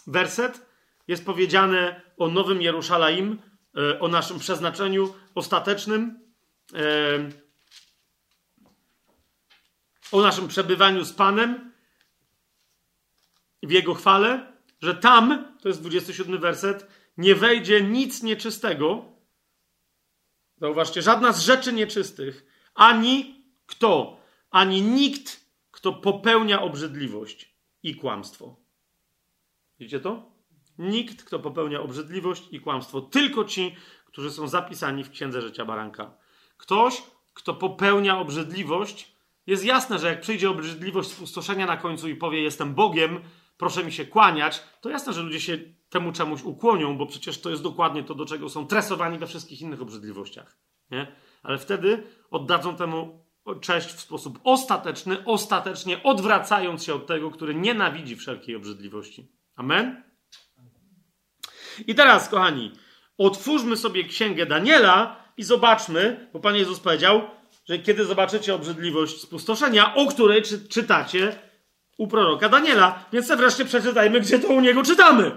werset 0.08 0.66
jest 1.08 1.26
powiedziane 1.26 2.02
o 2.18 2.28
Nowym 2.28 2.62
Jerusalem, 2.62 3.40
y, 3.78 4.00
o 4.00 4.08
naszym 4.08 4.40
przeznaczeniu 4.40 5.14
ostatecznym, 5.36 6.20
y, 6.74 6.78
o 10.12 10.22
naszym 10.22 10.48
przebywaniu 10.48 11.04
z 11.04 11.14
Panem 11.14 11.74
w 13.64 13.72
Jego 13.72 13.94
chwale, 13.94 14.54
że 14.82 14.96
tam, 14.96 15.56
to 15.62 15.68
jest 15.68 15.82
27 15.82 16.40
werset, 16.40 16.88
nie 17.18 17.36
wejdzie 17.36 17.82
nic 17.82 18.24
nieczystego, 18.24 19.13
Zauważcie, 20.64 21.02
żadna 21.02 21.32
z 21.32 21.42
rzeczy 21.42 21.74
nieczystych, 21.74 22.46
ani 22.76 23.46
kto, 23.66 24.20
ani 24.52 24.82
nikt, 24.82 25.46
kto 25.72 25.94
popełnia 25.94 26.62
obrzydliwość 26.62 27.56
i 27.84 27.96
kłamstwo. 27.96 28.56
Widzicie 29.80 30.00
to? 30.00 30.32
Nikt, 30.78 31.24
kto 31.24 31.40
popełnia 31.40 31.82
obrzydliwość 31.82 32.44
i 32.52 32.60
kłamstwo, 32.60 33.02
tylko 33.02 33.46
ci, 33.46 33.76
którzy 34.06 34.32
są 34.32 34.48
zapisani 34.48 35.04
w 35.04 35.10
Księdze 35.10 35.42
Życia 35.42 35.66
Baranka. 35.66 36.18
Ktoś, 36.58 37.04
kto 37.34 37.54
popełnia 37.54 38.20
obrzydliwość, 38.20 39.16
jest 39.48 39.66
jasne, 39.66 40.00
że 40.00 40.08
jak 40.08 40.22
przyjdzie 40.22 40.50
obrzydliwość 40.50 41.10
spustoszenia 41.10 41.66
na 41.66 41.78
końcu 41.78 42.10
i 42.10 42.16
powie: 42.16 42.42
Jestem 42.42 42.74
Bogiem, 42.74 43.22
proszę 43.58 43.84
mi 43.84 43.92
się 43.92 44.06
kłaniać, 44.06 44.64
to 44.82 44.90
jasne, 44.90 45.14
że 45.14 45.22
ludzie 45.22 45.42
się 45.42 45.58
temu 45.90 46.12
czemuś 46.12 46.44
ukłonią, 46.44 46.98
bo 46.98 47.06
przecież 47.06 47.42
to 47.42 47.50
jest 47.50 47.64
dokładnie 47.64 48.04
to, 48.04 48.16
do 48.16 48.26
czego 48.26 48.50
są 48.50 48.68
tresowani 48.68 49.20
we 49.20 49.28
wszystkich 49.28 49.62
innych 49.62 49.82
obrzydliwościach. 49.82 50.58
Nie? 50.92 51.16
Ale 51.44 51.58
wtedy 51.58 52.04
oddadzą 52.32 52.76
temu 52.76 53.26
cześć 53.62 53.88
w 53.88 54.00
sposób 54.00 54.40
ostateczny, 54.44 55.26
ostatecznie 55.26 56.04
odwracając 56.04 56.84
się 56.84 56.94
od 56.94 57.08
tego, 57.08 57.32
który 57.32 57.56
nienawidzi 57.56 58.16
wszelkiej 58.16 58.56
obrzydliwości. 58.56 59.32
Amen? 59.56 60.04
I 61.88 61.96
teraz, 61.96 62.30
kochani, 62.30 62.72
otwórzmy 63.18 63.78
sobie 63.78 64.04
księgę 64.04 64.46
Daniela 64.46 65.24
i 65.38 65.44
zobaczmy, 65.44 66.30
bo 66.34 66.40
Pan 66.40 66.56
Jezus 66.56 66.80
powiedział, 66.80 67.22
że 67.66 67.80
kiedy 67.80 68.06
zobaczycie 68.06 68.56
obrzydliwość 68.56 69.22
spustoszenia, 69.22 69.96
o 69.96 70.08
której 70.08 70.42
czy, 70.42 70.68
czytacie 70.68 71.40
u 71.98 72.08
proroka 72.08 72.50
Daniela. 72.50 73.06
Więc 73.14 73.28
wreszcie 73.28 73.66
przeczytajmy, 73.66 74.22
gdzie 74.22 74.40
to 74.40 74.48
u 74.48 74.62
niego 74.62 74.84
czytamy. 74.84 75.32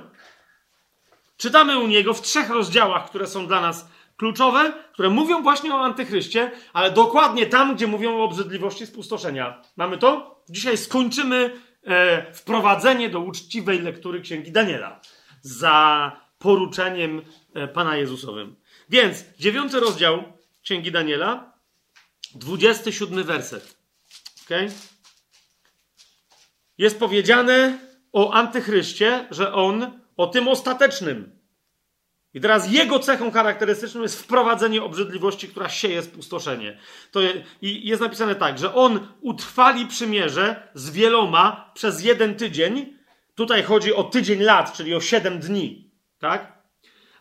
Czytamy 1.36 1.78
u 1.78 1.86
niego 1.86 2.15
w 2.15 2.23
trzech 2.23 2.51
rozdziałach, 2.51 3.09
które 3.09 3.26
są 3.26 3.47
dla 3.47 3.60
nas 3.60 3.89
kluczowe, 4.17 4.73
które 4.93 5.10
mówią 5.10 5.43
właśnie 5.43 5.75
o 5.75 5.81
antychryście, 5.81 6.51
ale 6.73 6.91
dokładnie 6.91 7.47
tam, 7.47 7.75
gdzie 7.75 7.86
mówią 7.86 8.17
o 8.17 8.25
obrzydliwości 8.25 8.86
spustoszenia. 8.86 9.62
Mamy 9.76 9.99
to? 9.99 10.41
Dzisiaj 10.51 10.78
skończymy 10.78 11.60
e, 11.85 12.33
wprowadzenie 12.33 13.10
do 13.10 13.20
uczciwej 13.20 13.81
lektury 13.81 14.20
Księgi 14.20 14.52
Daniela 14.52 15.01
za 15.43 16.12
poruczeniem 16.39 17.23
e, 17.55 17.68
Pana 17.68 17.97
Jezusowym. 17.97 18.57
Więc 18.89 19.25
dziewiąty 19.39 19.81
rozdział 19.81 20.25
Księgi 20.62 20.93
Daniela, 20.93 21.52
dwudziesty 22.35 22.93
siódmy 22.93 23.25
werset. 23.25 23.76
Okay? 24.44 24.70
Jest 26.79 26.99
powiedziane 26.99 27.79
o 28.13 28.33
antychryście, 28.33 29.27
że 29.31 29.53
on 29.55 30.01
o 30.17 30.27
tym 30.27 30.49
ostatecznym. 30.49 31.37
I 32.35 32.41
teraz 32.41 32.73
jego 32.73 32.99
cechą 32.99 33.31
charakterystyczną 33.31 34.03
jest 34.03 34.23
wprowadzenie 34.23 34.83
obrzydliwości, 34.83 35.49
która 35.49 35.69
sieje 35.69 36.03
spustoszenie. 36.03 36.79
To 37.11 37.21
je, 37.21 37.45
I 37.63 37.89
jest 37.89 38.03
napisane 38.03 38.35
tak, 38.35 38.59
że 38.59 38.75
on 38.75 39.07
utrwali 39.21 39.87
przymierze 39.87 40.69
z 40.75 40.91
wieloma 40.91 41.71
przez 41.75 42.05
jeden 42.05 42.35
tydzień. 42.35 42.97
Tutaj 43.35 43.63
chodzi 43.63 43.95
o 43.95 44.05
tydzień 44.05 44.41
lat, 44.41 44.73
czyli 44.73 44.95
o 44.95 45.01
siedem 45.01 45.39
dni. 45.39 45.91
Tak? 46.19 46.63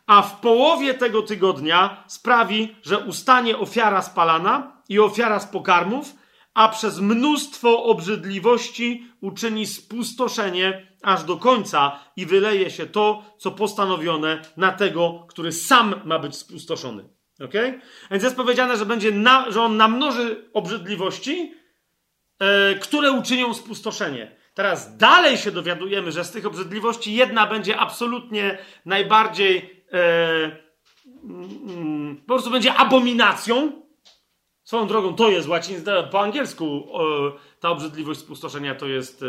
A 0.07 0.21
w 0.21 0.39
połowie 0.39 0.93
tego 0.93 1.21
tygodnia 1.21 2.03
sprawi, 2.07 2.75
że 2.83 2.99
ustanie 2.99 3.57
ofiara 3.57 4.01
spalana 4.01 4.81
i 4.89 4.99
ofiara 4.99 5.39
z 5.39 5.47
pokarmów, 5.47 6.15
a 6.55 6.69
przez 6.69 6.99
mnóstwo 6.99 7.83
obrzydliwości 7.83 9.07
uczyni 9.21 9.65
spustoszenie 9.65 10.87
aż 11.01 11.23
do 11.23 11.37
końca 11.37 11.99
i 12.15 12.25
wyleje 12.25 12.69
się 12.69 12.85
to, 12.85 13.23
co 13.37 13.51
postanowione 13.51 14.41
na 14.57 14.71
tego, 14.71 15.25
który 15.27 15.51
sam 15.51 16.01
ma 16.05 16.19
być 16.19 16.35
spustoszony. 16.35 17.09
Okay? 17.45 17.81
Więc 18.11 18.23
jest 18.23 18.35
powiedziane, 18.35 18.77
że, 18.77 18.85
będzie 18.85 19.11
na, 19.11 19.51
że 19.51 19.61
on 19.61 19.77
namnoży 19.77 20.49
obrzydliwości, 20.53 21.53
e, 22.39 22.75
które 22.75 23.11
uczynią 23.11 23.53
spustoszenie. 23.53 24.35
Teraz 24.53 24.97
dalej 24.97 25.37
się 25.37 25.51
dowiadujemy, 25.51 26.11
że 26.11 26.23
z 26.23 26.31
tych 26.31 26.45
obrzydliwości 26.45 27.13
jedna 27.13 27.47
będzie 27.47 27.77
absolutnie 27.77 28.57
najbardziej 28.85 29.83
e, 29.91 30.57
mm, 31.23 32.17
po 32.17 32.33
prostu 32.33 32.51
będzie 32.51 32.73
abominacją, 32.73 33.84
Swoją 34.65 34.87
drogą 34.87 35.15
to 35.15 35.29
jest 35.29 35.47
łaciń, 35.47 35.75
po 36.11 36.21
angielsku 36.21 36.87
ta 37.59 37.69
obrzydliwość 37.69 38.19
spustoszenia 38.19 38.75
to 38.75 38.87
jest 38.87 39.23
e, 39.23 39.25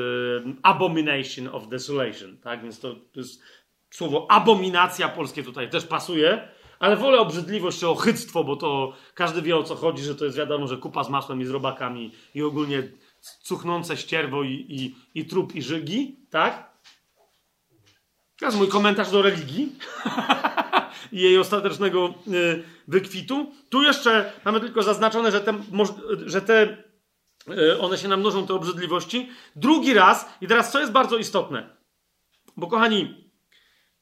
abomination 0.63 1.49
of 1.53 1.69
desolation, 1.69 2.39
tak? 2.39 2.63
Więc 2.63 2.81
to, 2.81 2.95
to 2.95 3.21
jest 3.21 3.43
słowo 3.91 4.27
abominacja 4.31 5.09
polskie 5.09 5.43
tutaj 5.43 5.71
też 5.71 5.87
pasuje, 5.87 6.49
ale 6.79 6.97
wolę 6.97 7.19
obrzydliwość 7.19 7.79
czy 7.79 7.89
ochyctwo, 7.89 8.45
bo 8.45 8.57
to 8.57 8.93
każdy 9.15 9.43
wie 9.43 9.57
o 9.57 9.63
co 9.63 9.75
chodzi, 9.75 10.03
że 10.03 10.15
to 10.15 10.25
jest 10.25 10.37
wiadomo, 10.37 10.67
że 10.67 10.77
kupa 10.77 11.05
z 11.05 11.11
masłem 11.11 11.41
i 11.41 11.45
z 11.45 11.51
robakami 11.51 12.13
i 12.35 12.43
ogólnie 12.43 12.83
cuchnące 13.43 13.97
ścierwo 13.97 14.43
i, 14.43 14.67
i, 14.69 14.95
i 15.21 15.27
trup 15.27 15.55
i 15.55 15.63
żygi, 15.63 16.17
tak? 16.31 16.71
To 18.39 18.47
jest 18.47 18.59
mój 18.59 18.69
komentarz 18.69 19.11
do 19.11 19.23
religii. 19.23 19.73
i 21.13 21.21
jej 21.21 21.39
ostatecznego 21.39 22.15
y, 22.29 22.63
wykwitu. 22.89 23.53
Tu 23.69 23.83
jeszcze 23.83 24.33
mamy 24.45 24.61
tylko 24.61 24.83
zaznaczone, 24.83 25.31
że 25.31 25.41
te, 25.41 25.55
że 26.27 26.43
te 26.43 26.77
y, 27.51 27.81
one 27.81 27.99
się 27.99 28.09
namnożą, 28.09 28.47
te 28.47 28.55
obrzydliwości. 28.55 29.29
Drugi 29.57 29.95
raz, 29.95 30.29
i 30.41 30.47
teraz 30.47 30.73
co 30.73 30.81
jest 30.81 30.93
bardzo 30.93 31.17
istotne, 31.17 31.77
bo 32.57 32.67
kochani, 32.67 33.31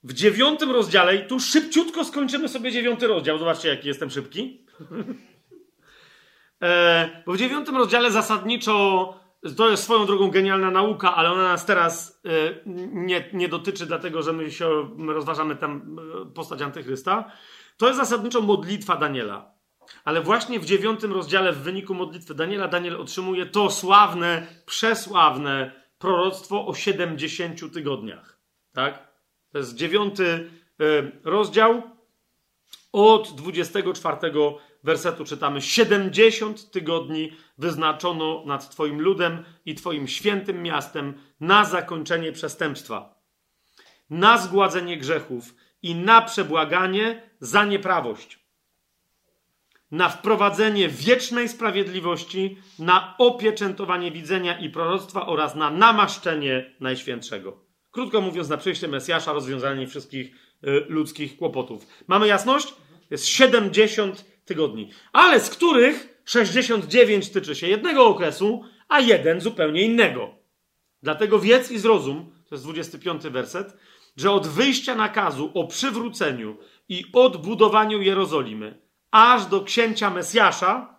w 0.02 0.12
dziewiątym 0.12 0.70
rozdziale, 0.70 1.18
tu 1.18 1.40
szybciutko 1.40 2.04
skończymy 2.04 2.48
sobie 2.48 2.72
dziewiąty 2.72 3.06
rozdział, 3.06 3.38
zobaczcie 3.38 3.68
jaki 3.68 3.88
jestem 3.88 4.10
szybki. 4.10 4.66
e, 6.62 7.22
bo 7.26 7.32
w 7.32 7.38
dziewiątym 7.38 7.76
rozdziale 7.76 8.10
zasadniczo 8.10 9.23
to 9.56 9.70
jest 9.70 9.82
swoją 9.82 10.06
drogą 10.06 10.30
genialna 10.30 10.70
nauka, 10.70 11.14
ale 11.14 11.32
ona 11.32 11.42
nas 11.42 11.66
teraz 11.66 12.20
y, 12.26 12.60
nie, 12.92 13.30
nie 13.32 13.48
dotyczy, 13.48 13.86
dlatego 13.86 14.22
że 14.22 14.32
my 14.32 14.50
się 14.50 14.88
my 14.96 15.12
rozważamy 15.12 15.56
tam 15.56 15.98
y, 16.28 16.34
postać 16.34 16.62
antychrysta. 16.62 17.32
To 17.76 17.86
jest 17.86 17.98
zasadniczo 17.98 18.40
modlitwa 18.40 18.96
Daniela. 18.96 19.54
Ale 20.04 20.20
właśnie 20.20 20.60
w 20.60 20.64
dziewiątym 20.64 21.12
rozdziale, 21.12 21.52
w 21.52 21.58
wyniku 21.58 21.94
modlitwy 21.94 22.34
Daniela, 22.34 22.68
Daniel 22.68 23.00
otrzymuje 23.00 23.46
to 23.46 23.70
sławne, 23.70 24.46
przesławne 24.66 25.72
proroctwo 25.98 26.66
o 26.66 26.74
70 26.74 27.72
tygodniach. 27.72 28.38
Tak? 28.72 29.08
To 29.52 29.58
jest 29.58 29.74
dziewiąty 29.74 30.50
y, 30.80 31.12
rozdział 31.24 31.82
od 32.92 33.34
24 33.34 34.16
wersetu 34.84 35.24
czytamy: 35.24 35.62
70 35.62 36.70
tygodni 36.70 37.32
wyznaczono 37.58 38.42
nad 38.46 38.70
Twoim 38.70 39.00
ludem 39.00 39.44
i 39.66 39.74
Twoim 39.74 40.08
świętym 40.08 40.62
miastem 40.62 41.14
na 41.40 41.64
zakończenie 41.64 42.32
przestępstwa, 42.32 43.14
na 44.10 44.38
zgładzenie 44.38 44.96
grzechów 44.96 45.54
i 45.82 45.94
na 45.94 46.22
przebłaganie 46.22 47.30
za 47.40 47.64
nieprawość, 47.64 48.38
na 49.90 50.08
wprowadzenie 50.08 50.88
wiecznej 50.88 51.48
sprawiedliwości, 51.48 52.58
na 52.78 53.14
opieczętowanie 53.18 54.10
widzenia 54.10 54.58
i 54.58 54.70
proroctwa 54.70 55.26
oraz 55.26 55.54
na 55.54 55.70
namaszczenie 55.70 56.74
Najświętszego. 56.80 57.64
Krótko 57.90 58.20
mówiąc, 58.20 58.48
na 58.48 58.56
przyjście 58.56 58.88
Mesjasza, 58.88 59.32
rozwiązanie 59.32 59.86
wszystkich 59.86 60.36
y, 60.64 60.84
ludzkich 60.88 61.36
kłopotów. 61.36 61.86
Mamy 62.06 62.26
jasność? 62.26 62.74
Jest 63.10 63.26
70 63.26 64.33
tygodni, 64.44 64.90
ale 65.12 65.40
z 65.40 65.50
których 65.50 66.22
69 66.24 67.30
tyczy 67.30 67.54
się 67.54 67.66
jednego 67.68 68.06
okresu, 68.06 68.64
a 68.88 69.00
jeden 69.00 69.40
zupełnie 69.40 69.82
innego. 69.82 70.34
Dlatego 71.02 71.38
wiedz 71.38 71.70
i 71.70 71.78
zrozum, 71.78 72.32
to 72.48 72.54
jest 72.54 72.64
25 72.64 73.22
werset, 73.22 73.76
że 74.16 74.30
od 74.30 74.46
wyjścia 74.46 74.94
nakazu 74.94 75.50
o 75.54 75.66
przywróceniu 75.66 76.56
i 76.88 77.04
odbudowaniu 77.12 78.02
Jerozolimy 78.02 78.84
aż 79.14 79.46
do 79.46 79.62
księcia 79.62 80.10
Mesjasza 80.10 80.94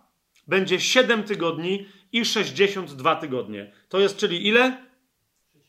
będzie 0.46 0.80
7 0.80 1.22
tygodni 1.22 1.88
i 2.12 2.24
62 2.24 3.16
tygodnie. 3.16 3.72
To 3.88 4.00
jest 4.00 4.16
czyli 4.16 4.46
ile? 4.46 4.86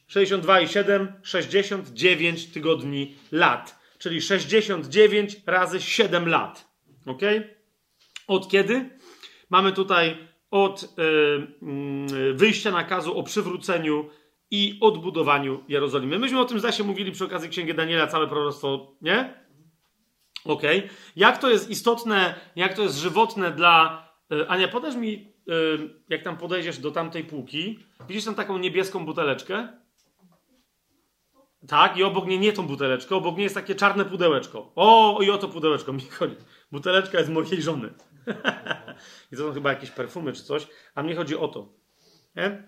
62 0.08 0.62
i 0.62 0.68
7, 0.68 1.14
69 1.24 2.46
tygodni 2.46 3.16
lat. 3.32 3.80
Czyli 3.98 4.22
69 4.22 5.36
razy 5.46 5.82
7 5.82 6.28
lat. 6.30 6.68
Ok? 7.06 7.22
Od 8.28 8.50
kiedy? 8.50 8.90
Mamy 9.50 9.72
tutaj 9.72 10.18
od 10.52 10.98
yy, 11.62 12.34
wyjścia 12.34 12.72
nakazu 12.72 13.18
o 13.18 13.24
przywróceniu 13.24 14.10
i 14.52 14.78
odbudowaniu 14.82 15.64
Jerozolimy. 15.68 16.20
Myśmy 16.20 16.40
o 16.40 16.46
tym 16.46 16.60
zaś 16.60 16.80
mówili 16.80 17.12
przy 17.12 17.26
okazji 17.26 17.50
Księgi 17.50 17.74
Daniela, 17.74 18.08
całe 18.08 18.28
proroctwo, 18.28 18.96
nie? 19.02 19.34
Okej. 20.46 20.78
Okay. 20.80 20.90
Jak 21.16 21.38
to 21.38 21.50
jest 21.50 21.70
istotne, 21.70 22.36
jak 22.56 22.74
to 22.74 22.82
jest 22.82 22.98
żywotne 22.98 23.52
dla... 23.52 24.08
Yy, 24.30 24.50
Ania, 24.50 24.68
podasz 24.68 24.96
mi, 24.96 25.34
yy, 25.48 25.90
jak 26.10 26.24
tam 26.24 26.38
podejdziesz 26.38 26.80
do 26.80 26.92
tamtej 26.92 27.24
półki, 27.24 27.80
widzisz 28.08 28.26
tam 28.26 28.36
taką 28.36 28.58
niebieską 28.58 29.06
buteleczkę? 29.06 29.68
Tak, 31.68 31.98
i 31.98 32.04
obok 32.04 32.28
niej 32.28 32.40
nie 32.40 32.54
tą 32.54 32.68
buteleczkę, 32.68 33.16
obok 33.16 33.36
niej 33.36 33.44
jest 33.44 33.56
takie 33.56 33.76
czarne 33.76 34.06
pudełeczko. 34.06 34.72
O, 34.76 35.20
i 35.22 35.30
o 35.30 35.38
to 35.38 35.48
pudełeczko 35.48 35.94
mi 35.94 36.02
chodzi. 36.02 36.36
Buteleczka 36.72 37.18
jest 37.18 37.30
mojej 37.30 37.62
żony. 37.62 37.94
I 39.32 39.36
to 39.36 39.42
są 39.42 39.54
chyba 39.54 39.70
jakieś 39.70 39.92
perfumy 39.92 40.34
czy 40.34 40.44
coś, 40.44 40.68
a 40.96 41.04
mnie 41.04 41.16
chodzi 41.16 41.38
o 41.38 41.48
to. 41.48 41.74
Nie? 42.36 42.64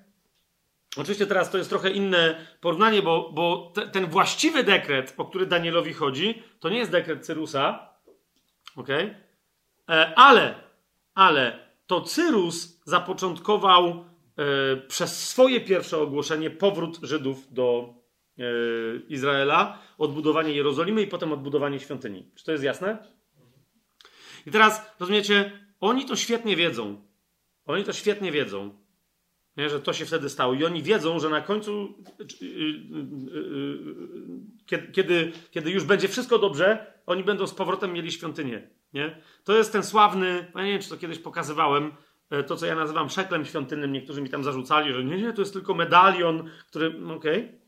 Oczywiście 0.98 1.28
teraz 1.28 1.52
to 1.52 1.58
jest 1.58 1.70
trochę 1.70 1.90
inne 1.90 2.46
porównanie, 2.62 3.02
bo, 3.02 3.32
bo 3.34 3.72
te, 3.76 3.88
ten 3.88 4.06
właściwy 4.06 4.64
dekret, 4.64 5.14
o 5.18 5.26
który 5.26 5.46
Danielowi 5.46 5.94
chodzi, 5.94 6.44
to 6.60 6.70
nie 6.70 6.78
jest 6.78 6.92
dekret 6.92 7.26
Cyrusa, 7.26 7.90
ok? 8.76 8.90
E, 8.90 10.14
ale, 10.16 10.56
ale 11.16 11.60
to 11.88 12.02
Cyrus 12.02 12.82
zapoczątkował 12.86 13.86
e, 13.88 14.78
przez 14.78 15.30
swoje 15.30 15.62
pierwsze 15.62 15.98
ogłoszenie 15.98 16.50
powrót 16.50 17.00
Żydów 17.02 17.54
do 17.54 17.94
e, 18.38 18.44
Izraela, 19.10 19.80
odbudowanie 19.98 20.54
Jerozolimy 20.54 21.02
i 21.02 21.08
potem 21.08 21.34
odbudowanie 21.34 21.80
świątyni. 21.80 22.32
Czy 22.36 22.46
to 22.46 22.52
jest 22.52 22.64
jasne? 22.64 23.19
I 24.50 24.52
teraz, 24.52 24.96
rozumiecie, 25.00 25.52
oni 25.80 26.06
to 26.06 26.16
świetnie 26.16 26.56
wiedzą. 26.56 27.02
Oni 27.66 27.84
to 27.84 27.94
świetnie 27.94 28.32
wiedzą, 28.32 28.74
nie, 29.58 29.70
że 29.70 29.80
to 29.80 29.94
się 29.94 30.06
wtedy 30.06 30.30
stało. 30.30 30.54
I 30.54 30.66
oni 30.66 30.84
wiedzą, 30.84 31.20
że 31.20 31.30
na 31.30 31.42
końcu, 31.42 31.96
y, 32.22 32.46
y, 32.46 32.48
y, 34.76 34.92
kiedy, 34.92 35.32
kiedy 35.52 35.72
już 35.72 35.84
będzie 35.84 36.08
wszystko 36.08 36.40
dobrze, 36.40 36.94
oni 37.06 37.24
będą 37.24 37.48
z 37.48 37.54
powrotem 37.54 37.94
mieli 37.94 38.12
świątynię. 38.12 38.70
Nie? 38.94 39.22
To 39.44 39.58
jest 39.58 39.72
ten 39.72 39.84
sławny, 39.84 40.52
ja 40.56 40.64
nie 40.64 40.72
wiem, 40.72 40.82
czy 40.82 40.90
to 40.90 40.98
kiedyś 40.98 41.20
pokazywałem, 41.20 41.92
e, 42.30 42.44
to 42.44 42.56
co 42.56 42.66
ja 42.66 42.76
nazywam 42.76 43.10
szeklem 43.10 43.46
świątynnym. 43.46 43.92
Niektórzy 43.92 44.22
mi 44.22 44.30
tam 44.30 44.44
zarzucali, 44.44 44.94
że 44.94 45.04
nie, 45.04 45.18
nie, 45.18 45.34
to 45.34 45.42
jest 45.42 45.54
tylko 45.54 45.74
medalion, 45.74 46.50
który, 46.68 46.94
no 47.00 47.14
okej. 47.14 47.40
Okay. 47.40 47.60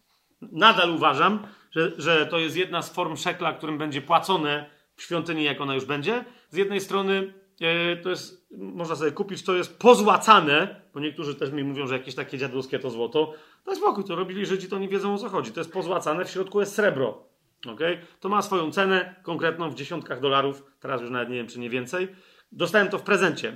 Nadal 0.51 0.91
uważam, 0.91 1.47
że, 1.71 1.91
że 1.97 2.25
to 2.25 2.39
jest 2.39 2.57
jedna 2.57 2.81
z 2.81 2.93
form 2.93 3.17
szekla, 3.17 3.53
którym 3.53 3.77
będzie 3.77 4.01
płacone 4.01 4.69
w 4.95 5.01
świątyni, 5.01 5.43
jak 5.43 5.61
ona 5.61 5.75
już 5.75 5.85
będzie. 5.85 6.25
Z 6.51 6.57
jednej 6.57 6.81
strony 6.81 7.33
e, 7.61 7.97
to 7.97 8.09
jest, 8.09 8.47
można 8.57 8.95
sobie 8.95 9.11
kupić, 9.11 9.43
to 9.43 9.55
jest 9.55 9.80
pozłacane, 9.80 10.81
bo 10.93 10.99
niektórzy 10.99 11.35
też 11.35 11.51
mi 11.51 11.63
mówią, 11.63 11.88
że 11.88 11.97
jakieś 11.97 12.15
takie 12.15 12.38
dziadowskie 12.38 12.80
to 12.80 12.89
złoto. 12.89 13.33
Daj 13.65 13.75
spokój, 13.75 14.03
to 14.03 14.15
robili 14.15 14.45
Żydzi, 14.45 14.67
to 14.67 14.80
nie 14.80 14.88
wiedzą 14.88 15.13
o 15.13 15.17
co 15.17 15.30
chodzi. 15.30 15.51
To 15.51 15.59
jest 15.59 15.71
pozłacane, 15.71 16.25
w 16.25 16.30
środku 16.30 16.59
jest 16.59 16.75
srebro. 16.75 17.23
Okay? 17.67 17.97
To 18.19 18.30
ma 18.30 18.41
swoją 18.41 18.71
cenę 18.71 19.15
konkretną 19.23 19.69
w 19.69 19.75
dziesiątkach 19.75 20.19
dolarów, 20.19 20.63
teraz 20.80 21.01
już 21.01 21.09
nawet 21.09 21.30
nie 21.30 21.35
wiem, 21.35 21.47
czy 21.47 21.59
nie 21.59 21.69
więcej. 21.69 22.07
Dostałem 22.51 22.89
to 22.89 22.97
w 22.97 23.03
prezencie. 23.03 23.55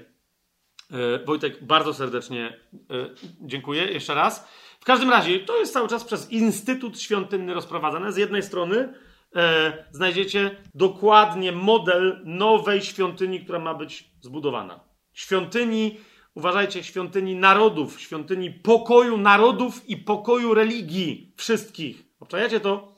E, 0.91 1.25
Wojtek, 1.25 1.63
bardzo 1.63 1.93
serdecznie 1.93 2.59
e, 2.73 3.09
dziękuję 3.41 3.83
jeszcze 3.83 4.13
raz. 4.13 4.47
W 4.79 4.85
każdym 4.85 5.09
razie, 5.09 5.39
to 5.39 5.59
jest 5.59 5.73
cały 5.73 5.87
czas 5.87 6.03
przez 6.03 6.31
Instytut 6.31 7.01
Świątynny 7.01 7.53
rozprowadzane. 7.53 8.11
Z 8.11 8.17
jednej 8.17 8.43
strony 8.43 8.93
e, 9.35 9.85
znajdziecie 9.91 10.55
dokładnie 10.75 11.51
model 11.51 12.21
nowej 12.25 12.81
świątyni, 12.81 13.39
która 13.39 13.59
ma 13.59 13.73
być 13.73 14.11
zbudowana. 14.21 14.79
Świątyni, 15.13 15.97
uważajcie, 16.35 16.83
świątyni 16.83 17.35
narodów, 17.35 18.01
świątyni 18.01 18.51
pokoju 18.51 19.17
narodów 19.17 19.89
i 19.89 19.97
pokoju 19.97 20.53
religii 20.53 21.33
wszystkich. 21.37 22.03
Obczajacie 22.19 22.59
to? 22.59 22.95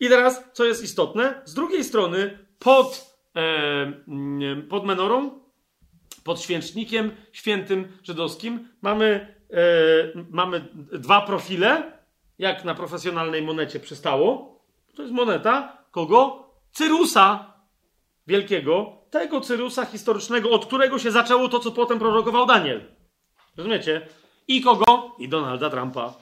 I 0.00 0.08
teraz, 0.08 0.44
co 0.52 0.64
jest 0.64 0.84
istotne, 0.84 1.42
z 1.44 1.54
drugiej 1.54 1.84
strony 1.84 2.38
pod, 2.58 3.16
e, 3.36 3.92
pod 4.68 4.86
menorą, 4.86 5.40
pod 6.24 6.40
święcznikiem 6.40 7.10
świętym 7.32 7.88
żydowskim 8.02 8.68
mamy, 8.82 9.34
e, 9.50 10.24
mamy 10.30 10.68
dwa 10.92 11.20
profile, 11.20 12.00
jak 12.38 12.64
na 12.64 12.74
profesjonalnej 12.74 13.42
monecie 13.42 13.80
przystało. 13.80 14.49
To 15.00 15.04
jest 15.04 15.14
moneta 15.14 15.76
kogo? 15.90 16.50
Cyrusa 16.72 17.54
Wielkiego, 18.26 18.92
tego 19.10 19.40
Cyrusa 19.40 19.84
historycznego, 19.84 20.50
od 20.50 20.66
którego 20.66 20.98
się 20.98 21.10
zaczęło 21.10 21.48
to, 21.48 21.58
co 21.58 21.72
potem 21.72 21.98
prorokował 21.98 22.46
Daniel. 22.46 22.80
Rozumiecie? 23.56 24.08
I 24.48 24.62
kogo? 24.62 25.16
I 25.18 25.28
Donalda 25.28 25.70
Trumpa. 25.70 26.14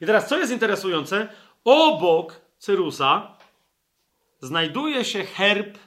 I 0.00 0.06
teraz, 0.06 0.28
co 0.28 0.38
jest 0.38 0.52
interesujące? 0.52 1.28
Obok 1.64 2.40
Cyrusa 2.58 3.36
znajduje 4.40 5.04
się 5.04 5.24
herb, 5.24 5.78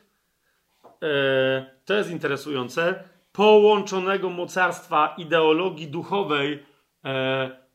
e, 1.04 1.80
to 1.86 1.94
jest 1.94 2.10
interesujące, 2.10 3.04
połączonego 3.32 4.30
mocarstwa 4.30 5.16
ideologii 5.18 5.88
duchowej 5.88 6.66
e, 7.06 7.68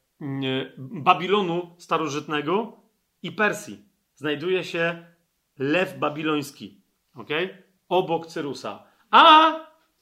Babilonu 0.78 1.75
starożytnego 1.78 2.73
i 3.23 3.33
Persji. 3.33 3.91
Znajduje 4.15 4.65
się 4.65 5.07
lew 5.58 5.99
babiloński, 5.99 6.82
okay? 7.15 7.62
obok 7.89 8.26
Cyrusa. 8.26 8.84
A, 9.10 9.55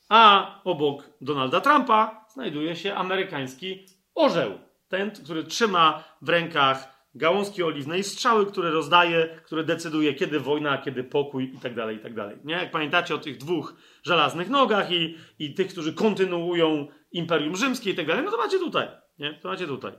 a 0.08 0.54
obok 0.64 1.10
Donalda 1.20 1.60
Trumpa 1.60 2.24
znajduje 2.28 2.76
się 2.76 2.94
amerykański 2.94 3.86
orzeł. 4.14 4.58
Ten, 4.88 5.10
który 5.10 5.44
trzyma 5.44 6.04
w 6.22 6.28
rękach 6.28 7.00
gałązki 7.14 7.62
oliwne 7.62 7.98
i 7.98 8.02
strzały, 8.02 8.46
które 8.46 8.70
rozdaje, 8.70 9.28
które 9.44 9.64
decyduje, 9.64 10.14
kiedy 10.14 10.40
wojna, 10.40 10.78
kiedy 10.78 11.04
pokój 11.04 11.54
i 11.54 11.58
tak 11.58 11.74
dalej, 11.74 11.96
i 11.96 12.00
tak 12.00 12.14
dalej. 12.14 12.36
Nie? 12.44 12.54
Jak 12.54 12.70
pamiętacie 12.70 13.14
o 13.14 13.18
tych 13.18 13.36
dwóch 13.36 13.74
żelaznych 14.02 14.48
nogach 14.48 14.92
i, 14.92 15.16
i 15.38 15.54
tych, 15.54 15.68
którzy 15.68 15.94
kontynuują 15.94 16.86
Imperium 17.12 17.56
Rzymskie 17.56 17.90
i 17.90 17.94
tak 17.94 18.06
dalej, 18.06 18.24
no 18.24 18.30
to 18.30 18.36
macie 18.36 18.58
tutaj. 18.58 18.88
Nie? 19.18 19.34
To 19.34 19.48
macie 19.48 19.66
tutaj. 19.66 19.92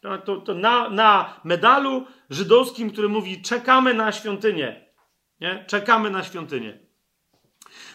To, 0.00 0.18
to, 0.18 0.36
to 0.36 0.54
na, 0.54 0.90
na 0.90 1.40
medalu 1.44 2.06
żydowskim, 2.30 2.90
który 2.90 3.08
mówi 3.08 3.42
czekamy 3.42 3.94
na 3.94 4.12
świątynię. 4.12 4.84
Nie? 5.40 5.64
Czekamy 5.68 6.10
na 6.10 6.24
świątynię. 6.24 6.78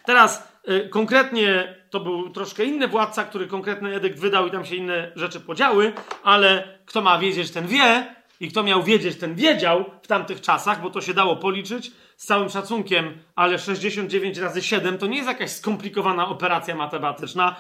Teraz 0.05 0.53
y, 0.69 0.89
konkretnie 0.89 1.75
to 1.89 1.99
był 1.99 2.29
troszkę 2.29 2.65
inny 2.65 2.87
władca, 2.87 3.23
który 3.23 3.47
konkretny 3.47 3.95
edykt 3.95 4.19
wydał 4.19 4.47
i 4.47 4.51
tam 4.51 4.65
się 4.65 4.75
inne 4.75 5.11
rzeczy 5.15 5.39
podziały, 5.39 5.93
ale 6.23 6.79
kto 6.85 7.01
ma 7.01 7.19
wiedzieć, 7.19 7.51
ten 7.51 7.67
wie. 7.67 8.15
I 8.39 8.47
kto 8.47 8.63
miał 8.63 8.83
wiedzieć, 8.83 9.19
ten 9.19 9.35
wiedział 9.35 9.85
w 10.03 10.07
tamtych 10.07 10.41
czasach, 10.41 10.81
bo 10.81 10.89
to 10.89 11.01
się 11.01 11.13
dało 11.13 11.35
policzyć 11.35 11.91
z 12.17 12.25
całym 12.25 12.49
szacunkiem, 12.49 13.17
ale 13.35 13.59
69 13.59 14.37
razy 14.37 14.61
7 14.61 14.97
to 14.97 15.07
nie 15.07 15.17
jest 15.17 15.29
jakaś 15.29 15.51
skomplikowana 15.51 16.27
operacja 16.27 16.75
matematyczna, 16.75 17.55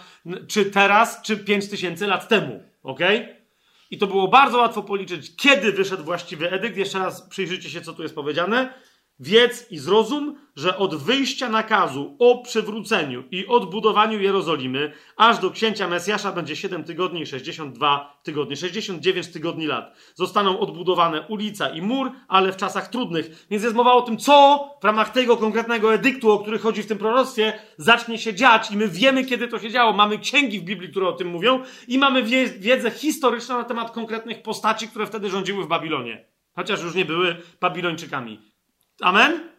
czy 0.47 0.65
teraz, 0.65 1.21
czy 1.21 1.37
5000 1.37 2.07
lat 2.07 2.27
temu. 2.27 2.63
ok? 2.83 2.99
I 3.91 3.97
to 3.97 4.07
było 4.07 4.27
bardzo 4.27 4.57
łatwo 4.57 4.83
policzyć, 4.83 5.35
kiedy 5.35 5.71
wyszedł 5.71 6.03
właściwy 6.03 6.51
edykt. 6.51 6.77
Jeszcze 6.77 6.99
raz 6.99 7.21
przyjrzyjcie 7.21 7.69
się, 7.69 7.81
co 7.81 7.93
tu 7.93 8.03
jest 8.03 8.15
powiedziane. 8.15 8.73
Wiedz 9.19 9.71
i 9.71 9.77
zrozum, 9.77 10.35
że 10.55 10.77
od 10.77 10.95
wyjścia 10.95 11.49
nakazu 11.49 12.15
o 12.19 12.37
przywróceniu 12.37 13.23
i 13.31 13.47
odbudowaniu 13.47 14.21
Jerozolimy, 14.21 14.91
aż 15.17 15.39
do 15.39 15.51
księcia 15.51 15.87
Mesjasza 15.87 16.31
będzie 16.31 16.55
7 16.55 16.83
tygodni 16.83 17.21
i 17.21 17.25
62 17.25 18.19
tygodnie, 18.23 18.55
69 18.55 19.27
tygodni 19.27 19.67
lat. 19.67 19.95
Zostaną 20.15 20.59
odbudowane 20.59 21.21
ulica 21.21 21.69
i 21.69 21.81
mur, 21.81 22.11
ale 22.27 22.51
w 22.51 22.57
czasach 22.57 22.87
trudnych. 22.87 23.45
Więc 23.49 23.63
jest 23.63 23.75
mowa 23.75 23.93
o 23.93 24.01
tym, 24.01 24.17
co 24.17 24.69
w 24.81 24.85
ramach 24.85 25.09
tego 25.09 25.37
konkretnego 25.37 25.93
edyktu, 25.93 26.31
o 26.31 26.39
który 26.39 26.59
chodzi 26.59 26.83
w 26.83 26.87
tym 26.87 26.97
proroctwie, 26.97 27.53
zacznie 27.77 28.17
się 28.17 28.33
dziać 28.33 28.71
i 28.71 28.77
my 28.77 28.87
wiemy, 28.87 29.25
kiedy 29.25 29.47
to 29.47 29.59
się 29.59 29.69
działo. 29.69 29.93
Mamy 29.93 30.19
księgi 30.19 30.59
w 30.59 30.63
Biblii, 30.63 30.91
które 30.91 31.07
o 31.07 31.13
tym 31.13 31.27
mówią 31.27 31.63
i 31.87 31.97
mamy 31.97 32.23
wiedzę 32.59 32.91
historyczną 32.91 33.57
na 33.57 33.63
temat 33.63 33.91
konkretnych 33.91 34.41
postaci, 34.41 34.87
które 34.87 35.05
wtedy 35.05 35.29
rządziły 35.29 35.63
w 35.63 35.67
Babilonie. 35.67 36.25
Chociaż 36.55 36.83
już 36.83 36.95
nie 36.95 37.05
były 37.05 37.35
Babilończykami. 37.61 38.54
Amen? 39.01 39.49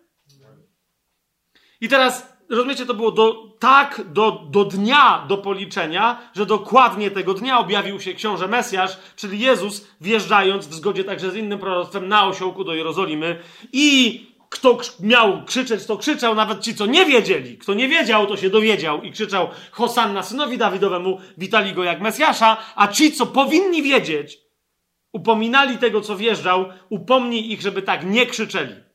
I 1.81 1.89
teraz, 1.89 2.37
rozumiecie, 2.51 2.87
to 2.87 2.95
było 2.95 3.11
do, 3.11 3.57
tak 3.59 4.03
do, 4.13 4.31
do 4.51 4.65
dnia 4.65 5.25
do 5.29 5.39
policzenia, 5.39 6.31
że 6.35 6.47
dokładnie 6.47 7.11
tego 7.11 7.35
dnia 7.35 7.59
objawił 7.59 8.01
się 8.01 8.15
książę 8.15 8.49
Mesjasz, 8.49 8.99
czyli 9.17 9.39
Jezus, 9.39 9.87
wjeżdżając 10.01 10.67
w 10.67 10.75
zgodzie 10.75 11.05
także 11.05 11.31
z 11.31 11.37
innym 11.37 11.59
proroctwem 11.59 12.09
na 12.09 12.27
osiołku 12.27 12.65
do 12.65 12.75
Jerozolimy 12.75 13.43
i 13.73 14.21
kto 14.49 14.79
miał 15.01 15.45
krzyczeć, 15.45 15.87
to 15.87 15.97
krzyczał, 15.97 16.35
nawet 16.35 16.61
ci, 16.61 16.75
co 16.75 16.87
nie 16.87 17.07
wiedzieli. 17.07 17.59
Kto 17.59 17.75
nie 17.75 17.89
wiedział, 17.89 18.27
to 18.27 18.37
się 18.37 18.51
dowiedział 18.51 19.03
i 19.03 19.13
krzyczał 19.13 19.49
Hosanna 19.71 20.23
synowi 20.23 20.59
Dawidowemu, 20.59 21.21
witali 21.39 21.73
go 21.73 21.85
jak 21.85 22.01
Mesjasza, 22.01 22.57
a 22.77 22.89
ci, 22.89 23.13
co 23.13 23.27
powinni 23.27 23.83
wiedzieć, 23.83 24.39
upominali 25.13 25.79
tego, 25.79 26.01
co 26.01 26.17
wjeżdżał, 26.17 26.69
upomnij 26.89 27.53
ich, 27.53 27.61
żeby 27.61 27.83
tak 27.83 28.07
nie 28.07 28.27
krzyczeli. 28.27 28.86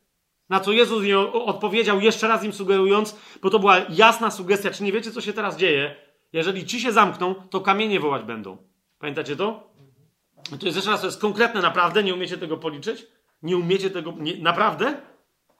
Na 0.51 0.59
co 0.59 0.71
Jezus 0.71 1.03
odpowiedział, 1.33 2.01
jeszcze 2.01 2.27
raz 2.27 2.43
im 2.43 2.53
sugerując, 2.53 3.19
bo 3.41 3.49
to 3.49 3.59
była 3.59 3.77
jasna 3.89 4.31
sugestia, 4.31 4.71
czy 4.71 4.83
nie 4.83 4.91
wiecie, 4.91 5.11
co 5.11 5.21
się 5.21 5.33
teraz 5.33 5.57
dzieje? 5.57 5.95
Jeżeli 6.33 6.65
ci 6.65 6.81
się 6.81 6.91
zamkną, 6.91 7.35
to 7.35 7.61
kamienie 7.61 7.99
wołać 7.99 8.23
będą. 8.23 8.57
Pamiętacie 8.99 9.35
to? 9.35 9.71
To 10.59 10.65
jest 10.65 10.75
jeszcze 10.75 10.91
raz, 10.91 11.01
to 11.01 11.07
jest 11.07 11.21
konkretne 11.21 11.61
naprawdę, 11.61 12.03
nie 12.03 12.13
umiecie 12.13 12.38
tego 12.38 12.57
policzyć? 12.57 13.07
Nie 13.43 13.57
umiecie 13.57 13.89
tego, 13.89 14.13
nie, 14.17 14.38
naprawdę? 14.38 15.01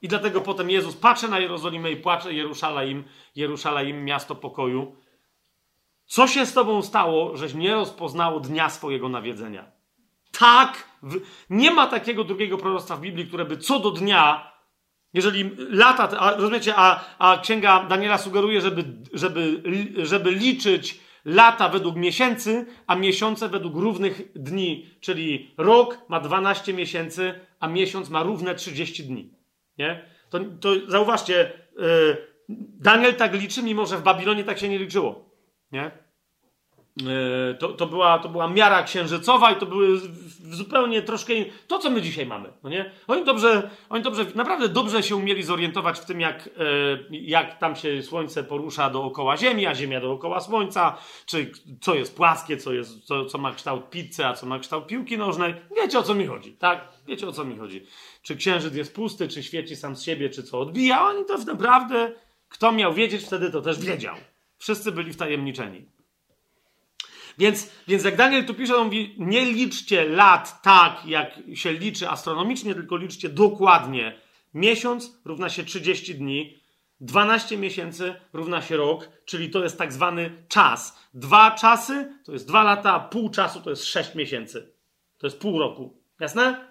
I 0.02 0.08
dlatego 0.08 0.42
potem 0.42 0.70
Jezus 0.70 0.95
patrzy 0.95 1.28
na 1.28 1.40
Jerozolimę 1.40 1.92
i 1.92 1.95
płacze 1.95 2.34
Jeruszalaim, 2.34 3.03
Jeruszalaim, 3.36 4.06
miasto 4.06 4.36
pokoju. 4.36 4.95
Co 6.06 6.28
się 6.28 6.45
z 6.45 6.53
tobą 6.53 6.82
stało, 6.82 7.38
żeś 7.38 7.53
nie 7.53 7.74
rozpoznało 7.74 8.40
dnia 8.40 8.70
swojego 8.70 9.10
nawiedzenia? 9.10 9.72
Tak, 10.40 10.90
nie 11.50 11.72
ma 11.72 11.88
takiego 11.88 12.24
drugiego 12.24 12.58
proroctwa 12.58 12.95
w 12.95 13.02
Biblii, 13.02 13.28
które 13.28 13.45
by 13.45 13.58
co 13.58 13.80
do 13.80 13.92
dnia 13.92 14.51
jeżeli 15.14 15.52
lata, 15.58 16.10
a, 16.20 16.36
rozumiecie, 16.36 16.74
a, 16.76 17.06
a 17.20 17.38
księga 17.42 17.84
Daniela 17.84 18.18
sugeruje, 18.18 18.62
żeby, 18.62 18.84
żeby, 19.14 19.62
żeby 20.06 20.32
liczyć 20.32 21.00
lata 21.26 21.70
według 21.70 21.96
miesięcy, 21.96 22.66
a 22.88 22.96
miesiące 22.96 23.50
według 23.50 23.76
równych 23.76 24.32
dni. 24.36 24.90
Czyli 25.00 25.54
rok 25.58 25.98
ma 26.10 26.20
12 26.20 26.74
miesięcy, 26.74 27.34
a 27.60 27.68
miesiąc 27.68 28.10
ma 28.10 28.24
równe 28.24 28.56
30 28.56 29.04
dni. 29.04 29.34
Nie? 29.78 30.06
To, 30.30 30.40
to 30.40 30.70
zauważcie, 30.88 31.52
yy, 31.78 32.28
Daniel 32.80 33.16
tak 33.16 33.34
liczy, 33.34 33.64
mimo 33.64 33.86
że 33.86 33.98
w 33.98 34.04
Babilonie 34.04 34.44
tak 34.44 34.60
się 34.60 34.70
nie 34.70 34.80
liczyło. 34.80 35.30
Nie? 35.72 35.92
E, 37.00 37.53
to, 37.53 37.68
to, 37.68 37.88
była, 37.88 38.20
to 38.20 38.30
była 38.30 38.48
miara 38.48 38.84
księżycowa 38.84 39.52
i 39.52 39.56
to 39.56 39.66
były 39.66 40.00
zupełnie 40.52 41.02
troszkę 41.02 41.34
to, 41.68 41.80
co 41.80 41.90
my 41.90 42.02
dzisiaj 42.02 42.26
mamy. 42.26 42.50
No 42.64 42.70
nie? 42.70 42.92
Oni, 43.08 43.26
dobrze, 43.26 43.70
oni 43.90 44.03
dobrze, 44.03 44.26
naprawdę 44.36 44.70
dobrze 44.70 45.03
się 45.03 45.16
umieli 45.16 45.44
zorientować 45.44 46.00
w 46.00 46.06
tym, 46.06 46.22
jak, 46.22 46.48
e, 46.48 46.52
jak 47.11 47.60
tam 47.60 47.76
się 47.76 48.03
słońce 48.03 48.44
porusza 48.44 48.90
dookoła 48.90 49.38
Ziemi, 49.38 49.68
a 49.68 49.76
Ziemia 49.76 50.02
dookoła 50.02 50.40
Słońca, 50.40 50.98
czy 51.26 51.52
co 51.82 51.95
jest 51.95 52.16
płaskie, 52.16 52.58
co, 52.58 52.74
jest, 52.74 53.03
co, 53.03 53.26
co 53.26 53.38
ma 53.38 53.52
kształt 53.53 53.90
pizzy, 53.90 54.26
a 54.26 54.34
co 54.34 54.45
ma 54.45 54.60
kształt 54.60 54.88
piłki 54.88 55.18
nożnej. 55.18 55.56
Wiecie 55.76 56.00
o 56.00 56.03
co 56.03 56.16
mi 56.16 56.26
chodzi, 56.28 56.53
tak? 56.53 56.88
Wiecie 57.08 57.28
o 57.28 57.32
co 57.32 57.45
mi 57.45 57.58
chodzi. 57.58 57.86
Czy 58.22 58.36
księżyc 58.36 58.76
jest 58.76 58.95
pusty, 58.95 59.28
czy 59.28 59.44
świeci 59.44 59.76
sam 59.76 59.95
z 59.95 60.03
siebie, 60.03 60.30
czy 60.30 60.44
co 60.44 60.60
odbija. 60.60 61.08
Oni 61.08 61.26
to 61.26 61.38
naprawdę, 61.38 62.11
kto 62.50 62.72
miał 62.72 62.94
wiedzieć 62.94 63.24
wtedy, 63.24 63.52
to 63.52 63.61
też 63.61 63.80
wiedział. 63.80 64.16
Wszyscy 64.58 64.92
byli 64.92 65.14
wtajemniczeni. 65.14 65.86
Więc, 67.38 67.72
więc 67.88 68.03
jak 68.03 68.16
Daniel 68.16 68.45
tu 68.45 68.53
pisze, 68.53 68.76
on 68.76 68.85
mówi, 68.85 69.16
nie 69.18 69.45
liczcie 69.45 70.10
lat 70.10 70.61
tak, 70.61 71.06
jak 71.06 71.40
się 71.53 71.74
liczy 71.74 72.10
astronomicznie, 72.10 72.76
tylko 72.76 72.98
liczcie 72.98 73.30
dokładnie. 73.30 74.22
Miesiąc 74.53 75.19
równa 75.26 75.50
się 75.50 75.64
30 75.64 76.16
dni, 76.16 76.61
12 77.01 77.58
miesięcy 77.58 78.16
równa 78.34 78.61
się 78.61 78.77
rok, 78.77 79.10
czyli 79.26 79.50
to 79.50 79.64
jest 79.64 79.77
tak 79.77 79.93
zwany 79.93 80.45
czas. 80.48 81.00
Dwa 81.14 81.51
czasy 81.51 82.14
to 82.26 82.34
jest 82.34 82.48
dwa 82.48 82.64
lata, 82.64 83.00
pół 83.00 83.30
czasu 83.30 83.61
to 83.61 83.69
jest 83.69 83.85
6 83.85 84.16
miesięcy. 84.16 84.74
To 85.18 85.27
jest 85.27 85.40
pół 85.40 85.60
roku. 85.60 86.03
Jasne? 86.19 86.68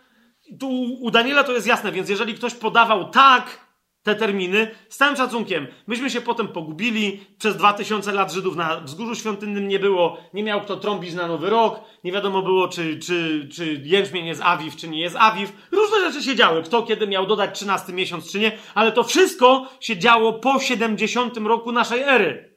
Tu 0.60 0.68
u 1.00 1.10
Daniela 1.10 1.44
to 1.44 1.52
jest 1.52 1.66
jasne, 1.66 1.92
więc 1.92 2.08
jeżeli 2.08 2.34
ktoś 2.34 2.55
podawał 2.55 3.10
tak, 3.10 3.69
te 4.02 4.14
terminy, 4.14 4.70
z 4.88 4.96
całym 4.96 5.16
szacunkiem. 5.16 5.66
Myśmy 5.86 6.10
się 6.10 6.20
potem 6.20 6.48
pogubili, 6.48 7.20
przez 7.38 7.56
2000 7.56 8.12
lat 8.12 8.32
Żydów 8.32 8.56
na 8.56 8.80
wzgórzu 8.80 9.14
świątynnym 9.14 9.68
nie 9.68 9.78
było, 9.78 10.18
nie 10.34 10.42
miał 10.42 10.60
kto 10.60 10.76
trąbić 10.76 11.14
na 11.14 11.26
nowy 11.26 11.50
rok, 11.50 11.80
nie 12.04 12.12
wiadomo 12.12 12.42
było, 12.42 12.68
czy, 12.68 12.98
czy, 12.98 13.48
czy 13.52 13.82
jęczmień 13.84 14.26
jest 14.26 14.42
awiw, 14.44 14.76
czy 14.76 14.88
nie 14.88 15.00
jest 15.00 15.16
awiw. 15.18 15.52
Różne 15.72 15.98
rzeczy 16.00 16.24
się 16.24 16.36
działy, 16.36 16.62
kto 16.62 16.82
kiedy 16.82 17.06
miał 17.06 17.26
dodać 17.26 17.54
13 17.54 17.92
miesiąc, 17.92 18.32
czy 18.32 18.38
nie, 18.38 18.52
ale 18.74 18.92
to 18.92 19.04
wszystko 19.04 19.68
się 19.80 19.98
działo 19.98 20.32
po 20.32 20.60
70 20.60 21.36
roku 21.36 21.72
naszej 21.72 22.02
ery. 22.02 22.56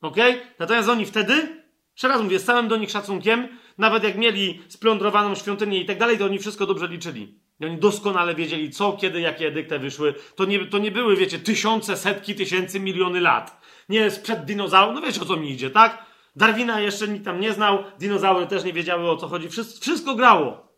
Ok? 0.00 0.16
Natomiast 0.58 0.88
oni 0.88 1.06
wtedy, 1.06 1.62
jeszcze 1.92 2.08
raz 2.08 2.22
mówię, 2.22 2.38
z 2.38 2.44
całym 2.44 2.68
do 2.68 2.76
nich 2.76 2.90
szacunkiem, 2.90 3.48
nawet 3.78 4.04
jak 4.04 4.18
mieli 4.18 4.60
splądrowaną 4.68 5.34
świątynię 5.34 5.80
i 5.80 5.86
tak 5.86 5.98
dalej, 5.98 6.18
to 6.18 6.24
oni 6.24 6.38
wszystko 6.38 6.66
dobrze 6.66 6.88
liczyli. 6.88 7.39
I 7.60 7.64
oni 7.66 7.76
doskonale 7.76 8.34
wiedzieli, 8.34 8.70
co, 8.70 8.92
kiedy, 8.92 9.20
jakie 9.20 9.46
edykty 9.46 9.78
wyszły. 9.78 10.14
To 10.34 10.44
nie, 10.44 10.66
to 10.66 10.78
nie 10.78 10.90
były, 10.90 11.16
wiecie, 11.16 11.38
tysiące, 11.38 11.96
setki 11.96 12.34
tysięcy, 12.34 12.80
miliony 12.80 13.20
lat. 13.20 13.60
Nie 13.88 14.10
sprzed 14.10 14.44
dinozaurów. 14.44 14.94
No 14.94 15.06
wiecie, 15.06 15.20
o 15.20 15.24
co 15.24 15.36
mi 15.36 15.50
idzie, 15.50 15.70
tak? 15.70 16.04
Darwina 16.36 16.80
jeszcze 16.80 17.08
nikt 17.08 17.24
tam 17.24 17.40
nie 17.40 17.52
znał, 17.52 17.84
dinozaury 17.98 18.46
też 18.46 18.64
nie 18.64 18.72
wiedziały, 18.72 19.10
o 19.10 19.16
co 19.16 19.28
chodzi. 19.28 19.48
Wszystko, 19.48 19.80
wszystko 19.80 20.14
grało. 20.14 20.68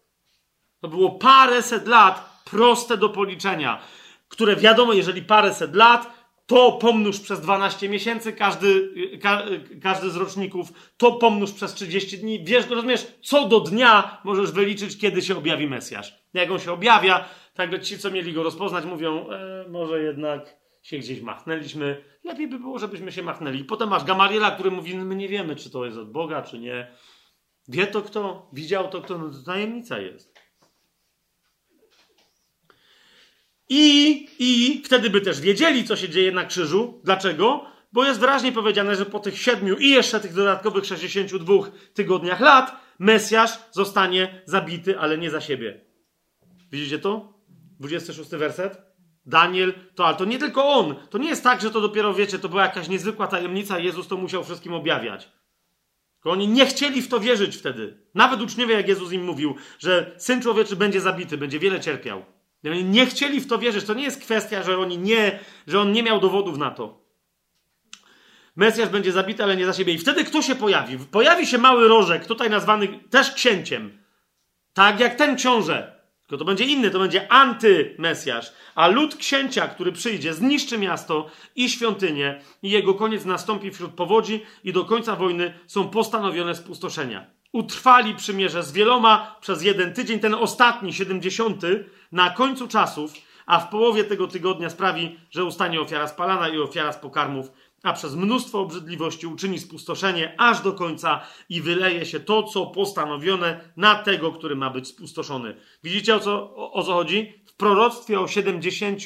To 0.80 0.88
było 0.88 1.10
paręset 1.10 1.88
lat 1.88 2.42
proste 2.44 2.96
do 2.96 3.08
policzenia, 3.08 3.82
które 4.28 4.56
wiadomo, 4.56 4.92
jeżeli 4.92 5.22
paręset 5.22 5.74
lat, 5.74 6.21
to 6.52 6.72
pomnóż 6.72 7.20
przez 7.20 7.40
12 7.40 7.88
miesięcy, 7.88 8.32
każdy, 8.32 8.90
ka, 9.22 9.42
każdy 9.82 10.10
z 10.10 10.16
roczników, 10.16 10.72
to 10.96 11.12
pomnóż 11.12 11.52
przez 11.52 11.74
30 11.74 12.18
dni. 12.18 12.44
Wiesz, 12.44 12.68
rozumiesz, 12.70 13.06
co 13.22 13.48
do 13.48 13.60
dnia 13.60 14.20
możesz 14.24 14.52
wyliczyć, 14.52 14.98
kiedy 14.98 15.22
się 15.22 15.36
objawi 15.36 15.66
Mesjasz. 15.66 16.18
Jak 16.34 16.50
on 16.50 16.58
się 16.58 16.72
objawia, 16.72 17.28
tak 17.54 17.82
ci, 17.82 17.98
co 17.98 18.10
mieli 18.10 18.32
go 18.32 18.42
rozpoznać, 18.42 18.84
mówią, 18.84 19.30
e, 19.30 19.64
może 19.68 20.02
jednak 20.02 20.56
się 20.82 20.98
gdzieś 20.98 21.20
machnęliśmy. 21.20 22.04
Lepiej 22.24 22.48
by 22.48 22.58
było, 22.58 22.78
żebyśmy 22.78 23.12
się 23.12 23.22
machnęli. 23.22 23.64
Potem 23.64 23.88
masz 23.88 24.04
Gamaliela, 24.04 24.50
który 24.50 24.70
mówi, 24.70 24.96
my 24.96 25.16
nie 25.16 25.28
wiemy, 25.28 25.56
czy 25.56 25.70
to 25.70 25.84
jest 25.84 25.98
od 25.98 26.12
Boga, 26.12 26.42
czy 26.42 26.58
nie. 26.58 26.92
Wie 27.68 27.86
to 27.86 28.02
kto? 28.02 28.50
Widział 28.52 28.88
to 28.88 29.00
kto? 29.00 29.18
No 29.18 29.30
to 29.30 29.42
tajemnica 29.46 29.98
jest. 29.98 30.31
I, 33.74 34.28
I 34.38 34.82
wtedy 34.84 35.10
by 35.10 35.20
też 35.20 35.40
wiedzieli, 35.40 35.84
co 35.84 35.96
się 35.96 36.08
dzieje 36.08 36.32
na 36.32 36.44
krzyżu. 36.44 37.00
Dlaczego? 37.04 37.64
Bo 37.92 38.04
jest 38.04 38.20
wyraźnie 38.20 38.52
powiedziane, 38.52 38.96
że 38.96 39.06
po 39.06 39.20
tych 39.20 39.38
siedmiu 39.38 39.76
i 39.76 39.88
jeszcze 39.88 40.20
tych 40.20 40.34
dodatkowych 40.34 40.86
62 40.86 41.54
tygodniach 41.94 42.40
lat 42.40 42.76
Mesjasz 42.98 43.58
zostanie 43.70 44.42
zabity, 44.46 44.98
ale 44.98 45.18
nie 45.18 45.30
za 45.30 45.40
siebie. 45.40 45.80
Widzicie 46.72 46.98
to? 46.98 47.38
26 47.80 48.30
werset. 48.30 48.82
Daniel, 49.26 49.74
to, 49.94 50.06
ale 50.06 50.16
to 50.16 50.24
nie 50.24 50.38
tylko 50.38 50.68
on. 50.68 50.94
To 51.10 51.18
nie 51.18 51.28
jest 51.28 51.44
tak, 51.44 51.60
że 51.60 51.70
to 51.70 51.80
dopiero 51.80 52.14
wiecie, 52.14 52.38
to 52.38 52.48
była 52.48 52.62
jakaś 52.62 52.88
niezwykła 52.88 53.26
tajemnica, 53.26 53.78
Jezus 53.78 54.08
to 54.08 54.16
musiał 54.16 54.44
wszystkim 54.44 54.74
objawiać. 54.74 55.28
Tylko 56.14 56.30
oni 56.30 56.48
nie 56.48 56.66
chcieli 56.66 57.02
w 57.02 57.08
to 57.08 57.20
wierzyć 57.20 57.56
wtedy. 57.56 57.98
Nawet 58.14 58.42
uczniowie, 58.42 58.74
jak 58.74 58.88
Jezus 58.88 59.12
im 59.12 59.24
mówił, 59.24 59.54
że 59.78 60.14
syn 60.18 60.42
człowieczy 60.42 60.76
będzie 60.76 61.00
zabity, 61.00 61.38
będzie 61.38 61.58
wiele 61.58 61.80
cierpiał. 61.80 62.24
Oni 62.70 62.84
nie 62.84 63.06
chcieli 63.06 63.40
w 63.40 63.46
to 63.46 63.58
wierzyć. 63.58 63.84
To 63.84 63.94
nie 63.94 64.04
jest 64.04 64.20
kwestia, 64.20 64.62
że 64.62 64.78
oni 64.78 64.98
nie, 64.98 65.38
że 65.66 65.80
on 65.80 65.92
nie 65.92 66.02
miał 66.02 66.20
dowodów 66.20 66.58
na 66.58 66.70
to. 66.70 67.02
Mesjasz 68.56 68.88
będzie 68.88 69.12
zabity, 69.12 69.42
ale 69.42 69.56
nie 69.56 69.66
za 69.66 69.72
siebie. 69.72 69.92
I 69.92 69.98
wtedy 69.98 70.24
kto 70.24 70.42
się 70.42 70.54
pojawi? 70.54 70.98
Pojawi 70.98 71.46
się 71.46 71.58
mały 71.58 71.88
rożek, 71.88 72.26
tutaj 72.26 72.50
nazwany 72.50 72.88
też 73.10 73.30
księciem. 73.30 73.98
Tak 74.72 75.00
jak 75.00 75.14
ten 75.14 75.36
książę. 75.36 76.02
Tylko 76.20 76.38
to 76.38 76.44
będzie 76.44 76.64
inny, 76.64 76.90
to 76.90 76.98
będzie 76.98 77.32
antymesjasz. 77.32 78.52
A 78.74 78.88
lud 78.88 79.16
księcia, 79.16 79.68
który 79.68 79.92
przyjdzie, 79.92 80.34
zniszczy 80.34 80.78
miasto 80.78 81.30
i 81.56 81.70
świątynię 81.70 82.40
i 82.62 82.70
jego 82.70 82.94
koniec 82.94 83.24
nastąpi 83.24 83.70
wśród 83.70 83.94
powodzi 83.94 84.42
i 84.64 84.72
do 84.72 84.84
końca 84.84 85.16
wojny 85.16 85.54
są 85.66 85.88
postanowione 85.88 86.54
spustoszenia 86.54 87.41
utrwali 87.52 88.14
przymierze 88.14 88.62
z 88.62 88.72
wieloma 88.72 89.36
przez 89.40 89.62
jeden 89.62 89.94
tydzień, 89.94 90.20
ten 90.20 90.34
ostatni, 90.34 90.92
70, 90.92 91.62
na 92.12 92.30
końcu 92.30 92.68
czasów, 92.68 93.12
a 93.46 93.60
w 93.60 93.68
połowie 93.68 94.04
tego 94.04 94.28
tygodnia 94.28 94.70
sprawi, 94.70 95.18
że 95.30 95.44
ustanie 95.44 95.80
ofiara 95.80 96.08
spalana 96.08 96.48
i 96.48 96.58
ofiara 96.58 96.92
z 96.92 96.96
pokarmów, 96.96 97.52
a 97.82 97.92
przez 97.92 98.14
mnóstwo 98.14 98.60
obrzydliwości 98.60 99.26
uczyni 99.26 99.58
spustoszenie 99.58 100.34
aż 100.38 100.60
do 100.60 100.72
końca 100.72 101.20
i 101.48 101.60
wyleje 101.60 102.06
się 102.06 102.20
to, 102.20 102.42
co 102.42 102.66
postanowione 102.66 103.60
na 103.76 103.94
tego, 103.94 104.32
który 104.32 104.56
ma 104.56 104.70
być 104.70 104.88
spustoszony. 104.88 105.56
Widzicie 105.84 106.14
o 106.14 106.20
co, 106.20 106.56
o, 106.56 106.72
o 106.72 106.82
co 106.82 106.92
chodzi? 106.92 107.42
W 107.46 107.54
proroctwie 107.54 108.20
o 108.20 108.28
70 108.28 108.98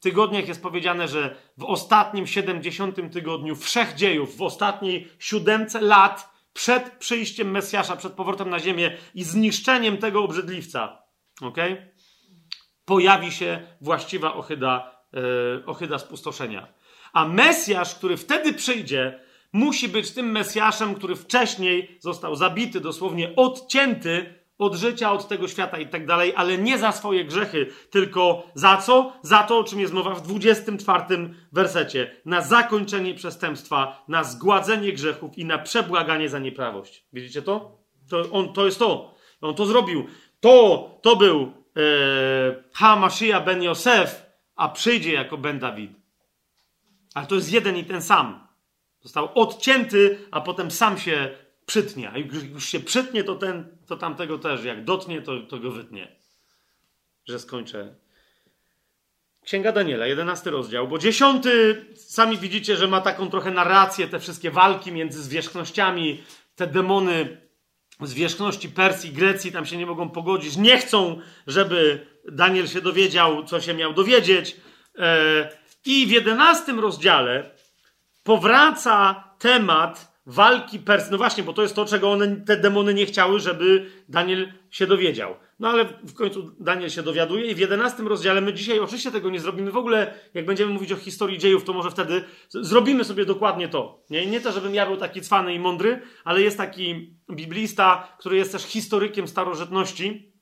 tygodniach 0.00 0.48
jest 0.48 0.62
powiedziane, 0.62 1.08
że 1.08 1.36
w 1.58 1.64
ostatnim 1.64 2.26
70 2.26 3.12
tygodniu 3.12 3.56
wszechdziejów, 3.56 4.36
w 4.36 4.42
ostatniej 4.42 5.08
siódemce 5.18 5.80
lat, 5.80 6.35
przed 6.56 6.92
przyjściem 6.98 7.50
Mesjasza, 7.50 7.96
przed 7.96 8.12
powrotem 8.12 8.50
na 8.50 8.58
ziemię 8.58 8.96
i 9.14 9.24
zniszczeniem 9.24 9.98
tego 9.98 10.24
obrzydliwca, 10.24 11.02
okay? 11.40 11.92
pojawi 12.84 13.32
się 13.32 13.66
właściwa 13.80 14.34
ochyda, 14.34 15.04
yy, 15.12 15.62
ochyda 15.66 15.98
spustoszenia. 15.98 16.74
A 17.12 17.28
Mesjasz, 17.28 17.94
który 17.94 18.16
wtedy 18.16 18.52
przyjdzie, 18.52 19.20
musi 19.52 19.88
być 19.88 20.10
tym 20.10 20.30
Mesjaszem, 20.30 20.94
który 20.94 21.16
wcześniej 21.16 21.98
został 22.00 22.36
zabity, 22.36 22.80
dosłownie 22.80 23.36
odcięty 23.36 24.35
od 24.58 24.74
życia, 24.74 25.12
od 25.12 25.28
tego 25.28 25.48
świata 25.48 25.78
i 25.78 25.86
tak 25.86 26.06
dalej, 26.06 26.32
ale 26.36 26.58
nie 26.58 26.78
za 26.78 26.92
swoje 26.92 27.24
grzechy, 27.24 27.66
tylko 27.90 28.46
za 28.54 28.76
co? 28.76 29.12
Za 29.22 29.42
to, 29.42 29.58
o 29.58 29.64
czym 29.64 29.80
jest 29.80 29.92
mowa 29.92 30.14
w 30.14 30.22
24 30.22 31.04
wersecie. 31.52 32.16
Na 32.24 32.40
zakończenie 32.40 33.14
przestępstwa, 33.14 34.04
na 34.08 34.24
zgładzenie 34.24 34.92
grzechów 34.92 35.38
i 35.38 35.44
na 35.44 35.58
przebłaganie 35.58 36.28
za 36.28 36.38
nieprawość. 36.38 37.04
Widzicie 37.12 37.42
to? 37.42 37.78
To, 38.10 38.30
on, 38.30 38.52
to 38.52 38.66
jest 38.66 38.78
to. 38.78 39.14
On 39.40 39.54
to 39.54 39.66
zrobił. 39.66 40.06
To, 40.40 40.90
to 41.02 41.16
był 41.16 41.52
e, 42.80 43.40
ben 43.40 43.62
Yosef, 43.62 44.26
a 44.56 44.68
przyjdzie 44.68 45.12
jako 45.12 45.38
Ben 45.38 45.58
Dawid. 45.58 45.90
Ale 47.14 47.26
to 47.26 47.34
jest 47.34 47.52
jeden 47.52 47.76
i 47.76 47.84
ten 47.84 48.02
sam. 48.02 48.46
Został 49.00 49.28
odcięty, 49.34 50.18
a 50.30 50.40
potem 50.40 50.70
sam 50.70 50.98
się 50.98 51.30
przytnie. 51.66 52.10
A 52.10 52.18
jak 52.18 52.32
już 52.32 52.64
się 52.64 52.80
przytnie, 52.80 53.24
to, 53.24 53.34
ten, 53.34 53.75
to 53.86 53.96
tamtego 53.96 54.38
też. 54.38 54.64
Jak 54.64 54.84
dotnie, 54.84 55.22
to, 55.22 55.40
to 55.40 55.58
go 55.58 55.70
wytnie. 55.70 56.16
Że 57.28 57.38
skończę. 57.38 57.94
Księga 59.44 59.72
Daniela, 59.72 60.06
jedenasty 60.06 60.50
rozdział, 60.50 60.88
bo 60.88 60.98
dziesiąty, 60.98 61.84
sami 61.94 62.38
widzicie, 62.38 62.76
że 62.76 62.88
ma 62.88 63.00
taką 63.00 63.30
trochę 63.30 63.50
narrację, 63.50 64.08
te 64.08 64.20
wszystkie 64.20 64.50
walki 64.50 64.92
między 64.92 65.22
zwierzchnościami, 65.22 66.24
te 66.56 66.66
demony 66.66 67.40
zwierzchności 68.00 68.68
Persji, 68.68 69.12
Grecji 69.12 69.52
tam 69.52 69.66
się 69.66 69.76
nie 69.76 69.86
mogą 69.86 70.10
pogodzić, 70.10 70.56
nie 70.56 70.78
chcą, 70.78 71.20
żeby 71.46 72.06
Daniel 72.32 72.66
się 72.66 72.80
dowiedział, 72.80 73.44
co 73.44 73.60
się 73.60 73.74
miał 73.74 73.92
dowiedzieć. 73.92 74.56
E, 74.98 75.50
I 75.84 76.06
w 76.06 76.10
jedenastym 76.10 76.80
rozdziale 76.80 77.50
powraca 78.22 79.24
temat 79.38 80.15
walki 80.26 80.78
pers... 80.78 81.10
No 81.10 81.18
właśnie, 81.18 81.44
bo 81.44 81.52
to 81.52 81.62
jest 81.62 81.74
to, 81.74 81.84
czego 81.84 82.12
one, 82.12 82.36
te 82.36 82.56
demony 82.56 82.94
nie 82.94 83.06
chciały, 83.06 83.40
żeby 83.40 83.90
Daniel 84.08 84.52
się 84.70 84.86
dowiedział. 84.86 85.34
No 85.58 85.68
ale 85.68 85.84
w 85.84 86.14
końcu 86.14 86.50
Daniel 86.60 86.90
się 86.90 87.02
dowiaduje 87.02 87.50
i 87.50 87.54
w 87.54 87.58
11 87.58 88.02
rozdziale 88.02 88.40
my 88.40 88.52
dzisiaj 88.52 88.78
oczywiście 88.78 89.10
tego 89.10 89.30
nie 89.30 89.40
zrobimy. 89.40 89.70
W 89.70 89.76
ogóle, 89.76 90.14
jak 90.34 90.46
będziemy 90.46 90.72
mówić 90.72 90.92
o 90.92 90.96
historii 90.96 91.38
dziejów, 91.38 91.64
to 91.64 91.72
może 91.72 91.90
wtedy 91.90 92.24
zrobimy 92.48 93.04
sobie 93.04 93.24
dokładnie 93.24 93.68
to. 93.68 94.04
Nie, 94.10 94.26
nie 94.26 94.40
to, 94.40 94.52
żebym 94.52 94.74
ja 94.74 94.86
był 94.86 94.96
taki 94.96 95.20
cwany 95.20 95.54
i 95.54 95.58
mądry, 95.58 96.00
ale 96.24 96.42
jest 96.42 96.56
taki 96.56 97.16
biblista, 97.30 98.16
który 98.18 98.36
jest 98.36 98.52
też 98.52 98.62
historykiem 98.62 99.28
starożytności. 99.28 100.32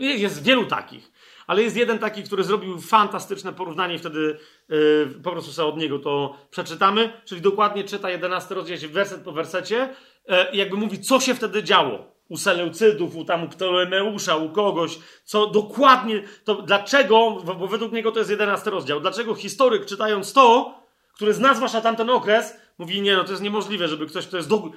Yy, 0.00 0.16
jest 0.16 0.42
wielu 0.42 0.66
takich 0.66 1.12
ale 1.50 1.62
jest 1.62 1.76
jeden 1.76 1.98
taki, 1.98 2.22
który 2.22 2.44
zrobił 2.44 2.80
fantastyczne 2.80 3.52
porównanie 3.52 3.98
wtedy 3.98 4.38
yy, 4.68 5.14
po 5.22 5.30
prostu 5.30 5.52
sobie 5.52 5.68
od 5.68 5.76
niego 5.76 5.98
to 5.98 6.36
przeczytamy, 6.50 7.12
czyli 7.24 7.40
dokładnie 7.40 7.84
czyta 7.84 8.10
11 8.10 8.54
rozdział, 8.54 8.90
werset 8.90 9.20
po 9.20 9.32
wersecie, 9.32 9.94
yy, 10.28 10.36
jakby 10.52 10.76
mówi, 10.76 11.00
co 11.00 11.20
się 11.20 11.34
wtedy 11.34 11.62
działo 11.62 11.98
u 12.28 12.36
Seleucydów, 12.36 13.16
u 13.16 13.24
tam 13.24 13.48
Ptolemeusza, 13.48 14.36
u 14.36 14.50
kogoś, 14.50 14.98
co 15.24 15.46
dokładnie, 15.46 16.22
to 16.44 16.62
dlaczego, 16.62 17.30
bo 17.58 17.66
według 17.66 17.92
niego 17.92 18.12
to 18.12 18.18
jest 18.18 18.30
11 18.30 18.70
rozdział, 18.70 19.00
dlaczego 19.00 19.34
historyk 19.34 19.86
czytając 19.86 20.32
to, 20.32 20.74
który 21.14 21.34
zna 21.34 21.54
zwłaszcza 21.54 21.80
tamten 21.80 22.10
okres, 22.10 22.54
mówi, 22.78 23.02
nie 23.02 23.16
no, 23.16 23.24
to 23.24 23.30
jest 23.30 23.42
niemożliwe, 23.42 23.88
żeby 23.88 24.06
ktoś, 24.06 24.26
kto 24.26 24.36
jest 24.36 24.48
do... 24.48 24.70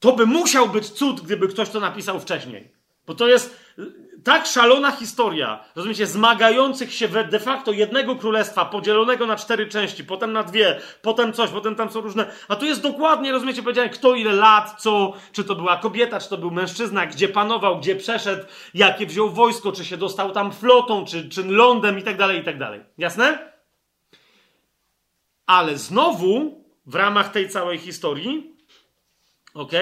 To 0.00 0.12
by 0.12 0.26
musiał 0.26 0.68
być 0.68 0.90
cud, 0.90 1.20
gdyby 1.20 1.48
ktoś 1.48 1.70
to 1.70 1.80
napisał 1.80 2.20
wcześniej. 2.20 2.73
Bo 3.06 3.14
to 3.14 3.28
jest 3.28 3.64
tak 4.24 4.46
szalona 4.46 4.90
historia, 4.90 5.64
rozumiecie, 5.76 6.06
zmagających 6.06 6.94
się 6.94 7.08
de 7.08 7.40
facto 7.40 7.72
jednego 7.72 8.16
królestwa, 8.16 8.64
podzielonego 8.64 9.26
na 9.26 9.36
cztery 9.36 9.66
części, 9.66 10.04
potem 10.04 10.32
na 10.32 10.42
dwie, 10.42 10.80
potem 11.02 11.32
coś, 11.32 11.50
potem 11.50 11.74
tam 11.74 11.90
są 11.90 12.00
różne. 12.00 12.26
A 12.48 12.56
tu 12.56 12.66
jest 12.66 12.82
dokładnie, 12.82 13.32
rozumiecie, 13.32 13.62
powiedziane, 13.62 13.88
kto 13.88 14.14
ile 14.14 14.32
lat, 14.32 14.74
co, 14.78 15.12
czy 15.32 15.44
to 15.44 15.54
była 15.54 15.76
kobieta, 15.76 16.20
czy 16.20 16.28
to 16.28 16.38
był 16.38 16.50
mężczyzna, 16.50 17.06
gdzie 17.06 17.28
panował, 17.28 17.78
gdzie 17.78 17.96
przeszedł, 17.96 18.44
jakie 18.74 19.06
wziął 19.06 19.30
wojsko, 19.30 19.72
czy 19.72 19.84
się 19.84 19.96
dostał 19.96 20.32
tam 20.32 20.52
flotą, 20.52 21.04
czy, 21.04 21.28
czy 21.28 21.44
lądem 21.44 21.98
i 21.98 22.02
tak 22.02 22.16
dalej, 22.16 22.40
i 22.40 22.44
tak 22.44 22.58
dalej. 22.58 22.80
Jasne? 22.98 23.52
Ale 25.46 25.78
znowu, 25.78 26.64
w 26.86 26.94
ramach 26.94 27.32
tej 27.32 27.48
całej 27.48 27.78
historii, 27.78 28.56
ok, 29.54 29.72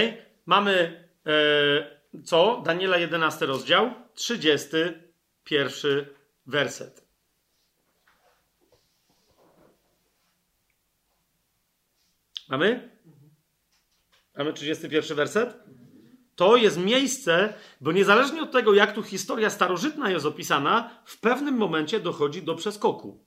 mamy. 0.47 1.05
E, 1.26 2.02
co? 2.25 2.63
Daniela 2.65 2.99
11 2.99 3.47
rozdział, 3.47 3.91
31 4.15 6.07
werset. 6.47 7.07
Mamy? 12.49 12.91
Mamy 14.37 14.53
31 14.53 15.17
werset? 15.17 15.57
To 16.37 16.57
jest 16.57 16.79
miejsce, 16.79 17.55
bo 17.81 17.93
niezależnie 17.93 18.43
od 18.43 18.53
tego, 18.53 18.75
jak 18.75 18.95
tu 18.95 19.03
historia 19.03 19.51
starożytna 19.51 20.11
jest 20.11 20.27
opisana, 20.27 21.03
w 21.05 21.21
pewnym 21.21 21.55
momencie 21.55 22.01
dochodzi 22.01 22.43
do 22.43 22.55
przeskoku. 22.55 23.25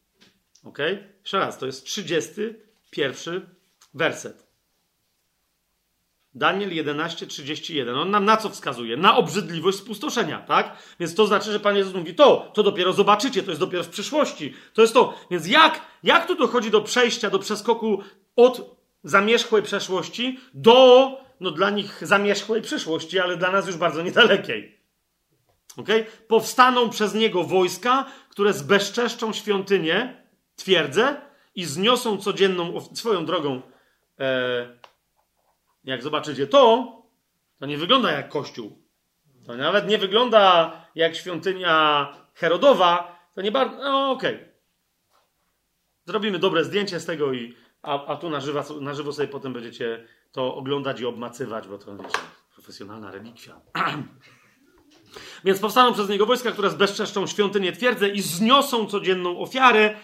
Ok? 0.64 0.78
Jeszcze 1.22 1.40
raz, 1.40 1.58
to 1.58 1.66
jest 1.66 1.86
31 1.86 3.50
werset. 3.94 4.45
Daniel 6.36 6.70
11:31. 6.70 8.02
On 8.02 8.12
nam 8.12 8.26
na 8.26 8.38
co 8.38 8.50
wskazuje? 8.50 8.98
Na 8.98 9.18
obrzydliwość 9.18 9.78
spustoszenia, 9.78 10.42
tak? 10.42 10.78
Więc 11.00 11.16
to 11.16 11.28
znaczy, 11.28 11.52
że 11.52 11.60
Pan 11.60 11.76
Jezus 11.76 11.94
mówi, 11.94 12.16
to, 12.16 12.52
to 12.54 12.64
dopiero 12.64 12.94
zobaczycie, 12.94 13.44
to 13.44 13.52
jest 13.52 13.62
dopiero 13.62 13.84
w 13.84 13.90
przyszłości. 13.90 14.54
To 14.74 14.82
jest 14.82 14.94
to. 14.94 15.14
Więc 15.32 15.48
jak, 15.48 15.82
jak 16.04 16.28
tu 16.28 16.36
dochodzi 16.36 16.72
do 16.72 16.82
przejścia, 16.82 17.30
do 17.30 17.40
przeskoku 17.40 18.04
od 18.36 18.76
zamierzchłej 19.04 19.64
przeszłości 19.64 20.40
do, 20.54 21.12
no 21.40 21.52
dla 21.52 21.70
nich 21.70 22.08
zamierzchłej 22.08 22.62
przyszłości, 22.62 23.20
ale 23.20 23.38
dla 23.38 23.52
nas 23.52 23.68
już 23.68 23.78
bardzo 23.78 24.02
niedalekiej. 24.02 24.80
Okay? 25.78 26.06
Powstaną 26.28 26.90
przez 26.90 27.14
niego 27.14 27.44
wojska, 27.44 28.06
które 28.30 28.54
zbezczeszczą 28.54 29.34
świątynię, 29.34 30.26
twierdzę, 30.56 31.22
i 31.56 31.66
zniosą 31.66 32.18
codzienną 32.18 32.82
swoją 32.94 33.26
drogą 33.26 33.62
e, 34.20 34.78
jak 35.86 36.04
zobaczycie 36.04 36.48
to, 36.48 36.92
to 37.60 37.66
nie 37.66 37.78
wygląda 37.78 38.12
jak 38.12 38.30
kościół. 38.30 38.86
To 39.46 39.58
nawet 39.58 39.88
nie 39.88 39.98
wygląda 39.98 40.72
jak 40.96 41.16
świątynia 41.16 42.08
Herodowa. 42.34 43.20
To 43.36 43.42
nie 43.42 43.52
bardzo. 43.52 43.78
No, 43.78 44.12
okej. 44.12 44.36
Okay. 44.36 44.50
Zrobimy 46.06 46.40
dobre 46.40 46.64
zdjęcie 46.64 47.00
z 47.00 47.06
tego 47.06 47.34
i. 47.34 47.54
A, 47.82 48.06
a 48.06 48.16
tu 48.16 48.30
na 48.30 48.40
żywo, 48.40 48.80
na 48.82 48.94
żywo 48.94 49.14
sobie 49.14 49.28
potem 49.28 49.54
będziecie 49.54 50.08
to 50.32 50.56
oglądać 50.56 51.00
i 51.00 51.06
obmacywać, 51.06 51.68
bo 51.68 51.78
to 51.78 51.98
wiecie, 51.98 52.18
profesjonalna 52.54 53.12
relikwia. 53.12 53.62
Więc 55.46 55.60
powstaną 55.60 55.94
przez 55.94 56.10
niego 56.10 56.26
wojska, 56.26 56.52
które 56.52 56.70
zbezczeszczą 56.70 57.28
świątynię 57.28 57.72
twierdzę 57.72 58.10
i 58.10 58.22
zniosą 58.22 58.86
codzienną 58.86 59.40
ofiarę, 59.40 59.96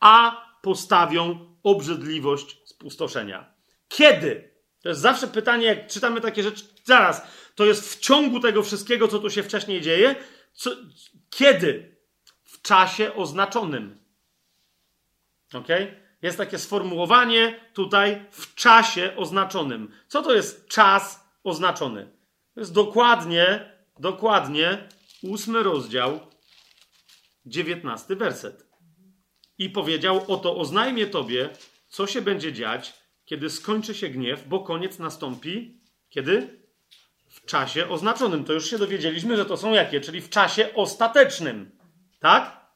a 0.00 0.44
postawią 0.62 1.54
obrzydliwość 1.62 2.68
spustoszenia. 2.68 3.54
Kiedy? 3.88 4.57
To 4.82 4.88
jest 4.88 5.00
zawsze 5.00 5.28
pytanie, 5.28 5.66
jak 5.66 5.86
czytamy 5.86 6.20
takie 6.20 6.42
rzeczy, 6.42 6.64
zaraz, 6.84 7.22
to 7.54 7.64
jest 7.64 7.94
w 7.94 8.00
ciągu 8.00 8.40
tego 8.40 8.62
wszystkiego, 8.62 9.08
co 9.08 9.18
tu 9.18 9.30
się 9.30 9.42
wcześniej 9.42 9.80
dzieje, 9.80 10.16
co, 10.52 10.70
kiedy? 11.30 11.96
W 12.44 12.62
czasie 12.62 13.14
oznaczonym. 13.14 13.98
Ok? 15.54 15.68
Jest 16.22 16.38
takie 16.38 16.58
sformułowanie 16.58 17.60
tutaj 17.74 18.24
w 18.30 18.54
czasie 18.54 19.12
oznaczonym. 19.16 19.92
Co 20.08 20.22
to 20.22 20.34
jest 20.34 20.68
czas 20.68 21.24
oznaczony? 21.44 22.12
To 22.54 22.60
jest 22.60 22.72
dokładnie, 22.72 23.72
dokładnie 23.98 24.88
ósmy 25.22 25.62
rozdział, 25.62 26.20
dziewiętnasty 27.46 28.16
werset. 28.16 28.66
I 29.58 29.70
powiedział: 29.70 30.24
Oto 30.28 30.56
oznajmię 30.56 31.06
tobie, 31.06 31.50
co 31.88 32.06
się 32.06 32.22
będzie 32.22 32.52
dziać, 32.52 32.94
kiedy 33.28 33.50
skończy 33.50 33.94
się 33.94 34.08
gniew, 34.08 34.48
bo 34.48 34.60
koniec 34.60 34.98
nastąpi 34.98 35.80
kiedy? 36.10 36.58
W 37.28 37.46
czasie 37.46 37.88
oznaczonym. 37.88 38.44
To 38.44 38.52
już 38.52 38.70
się 38.70 38.78
dowiedzieliśmy, 38.78 39.36
że 39.36 39.44
to 39.44 39.56
są 39.56 39.72
jakie? 39.72 40.00
Czyli 40.00 40.20
w 40.20 40.30
czasie 40.30 40.74
ostatecznym. 40.74 41.70
Tak? 42.20 42.66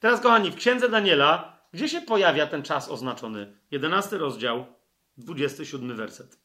Teraz, 0.00 0.20
kochani, 0.20 0.50
w 0.50 0.54
księdze 0.54 0.88
Daniela, 0.88 1.60
gdzie 1.72 1.88
się 1.88 2.00
pojawia 2.00 2.46
ten 2.46 2.62
czas 2.62 2.88
oznaczony? 2.88 3.56
11 3.70 4.18
rozdział, 4.18 4.66
27 5.16 5.96
werset. 5.96 6.38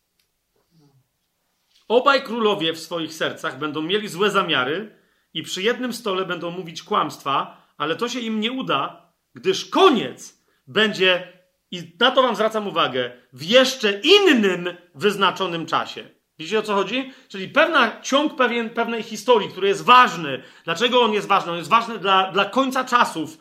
Obaj 1.88 2.24
królowie 2.24 2.74
w 2.74 2.80
swoich 2.80 3.14
sercach 3.14 3.60
będą 3.60 3.82
mieli 3.82 4.08
złe 4.08 4.32
zamiary 4.32 4.96
i 5.34 5.44
przy 5.44 5.62
jednym 5.62 5.94
stole 5.94 6.26
będą 6.26 6.52
mówić 6.52 6.84
kłamstwa, 6.84 7.68
ale 7.78 7.96
to 7.96 8.10
się 8.10 8.20
im 8.20 8.40
nie 8.40 8.52
uda, 8.52 9.12
gdyż 9.34 9.66
koniec 9.66 10.42
będzie 10.68 11.35
i 11.72 11.96
na 12.00 12.12
to 12.12 12.22
wam 12.22 12.36
zwracam 12.36 12.68
uwagę, 12.68 13.12
w 13.34 13.44
jeszcze 13.44 13.92
innym 13.92 14.70
wyznaczonym 14.96 15.66
czasie. 15.66 16.10
Widzicie 16.40 16.60
o 16.60 16.62
co 16.62 16.76
chodzi? 16.76 17.12
Czyli 17.28 17.50
pewna, 17.50 18.02
ciąg 18.02 18.36
pewien, 18.36 18.70
pewnej 18.70 19.04
historii, 19.04 19.50
który 19.50 19.68
jest 19.68 19.84
ważny. 19.84 20.44
Dlaczego 20.66 21.02
on 21.02 21.14
jest 21.14 21.28
ważny? 21.28 21.52
On 21.52 21.58
jest 21.58 21.70
ważny 21.70 22.00
dla, 22.00 22.32
dla 22.32 22.46
końca 22.46 22.84
czasów. 22.84 23.38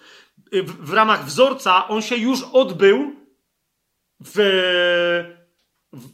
W, 0.52 0.90
w 0.90 0.92
ramach 0.92 1.24
wzorca 1.24 1.88
on 1.88 2.02
się 2.02 2.16
już 2.16 2.42
odbył 2.52 3.16
w, 4.24 4.34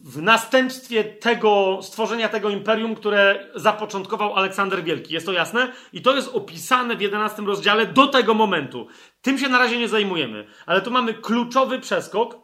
w 0.05 0.23
następstwie 0.23 1.05
tego 1.05 1.79
stworzenia 1.83 2.29
tego 2.29 2.51
imperium, 2.51 2.95
które 2.95 3.51
zapoczątkował 3.55 4.35
Aleksander 4.35 4.85
Wielki. 4.85 5.15
Jest 5.15 5.27
to 5.27 5.33
jasne? 5.33 5.73
I 5.93 6.03
to 6.03 6.17
jest 6.17 6.35
opisane 6.35 6.97
w 6.97 7.01
11 7.01 7.43
rozdziale 7.43 7.87
do 7.87 8.07
tego 8.07 8.35
momentu. 8.35 8.87
Tym 9.23 9.39
się 9.39 9.49
na 9.49 9.59
razie 9.59 9.79
nie 9.79 9.89
zajmujemy, 9.89 10.47
ale 10.67 10.83
tu 10.83 10.91
mamy 10.91 11.15
kluczowy 11.15 11.79
przeskok, 11.79 12.37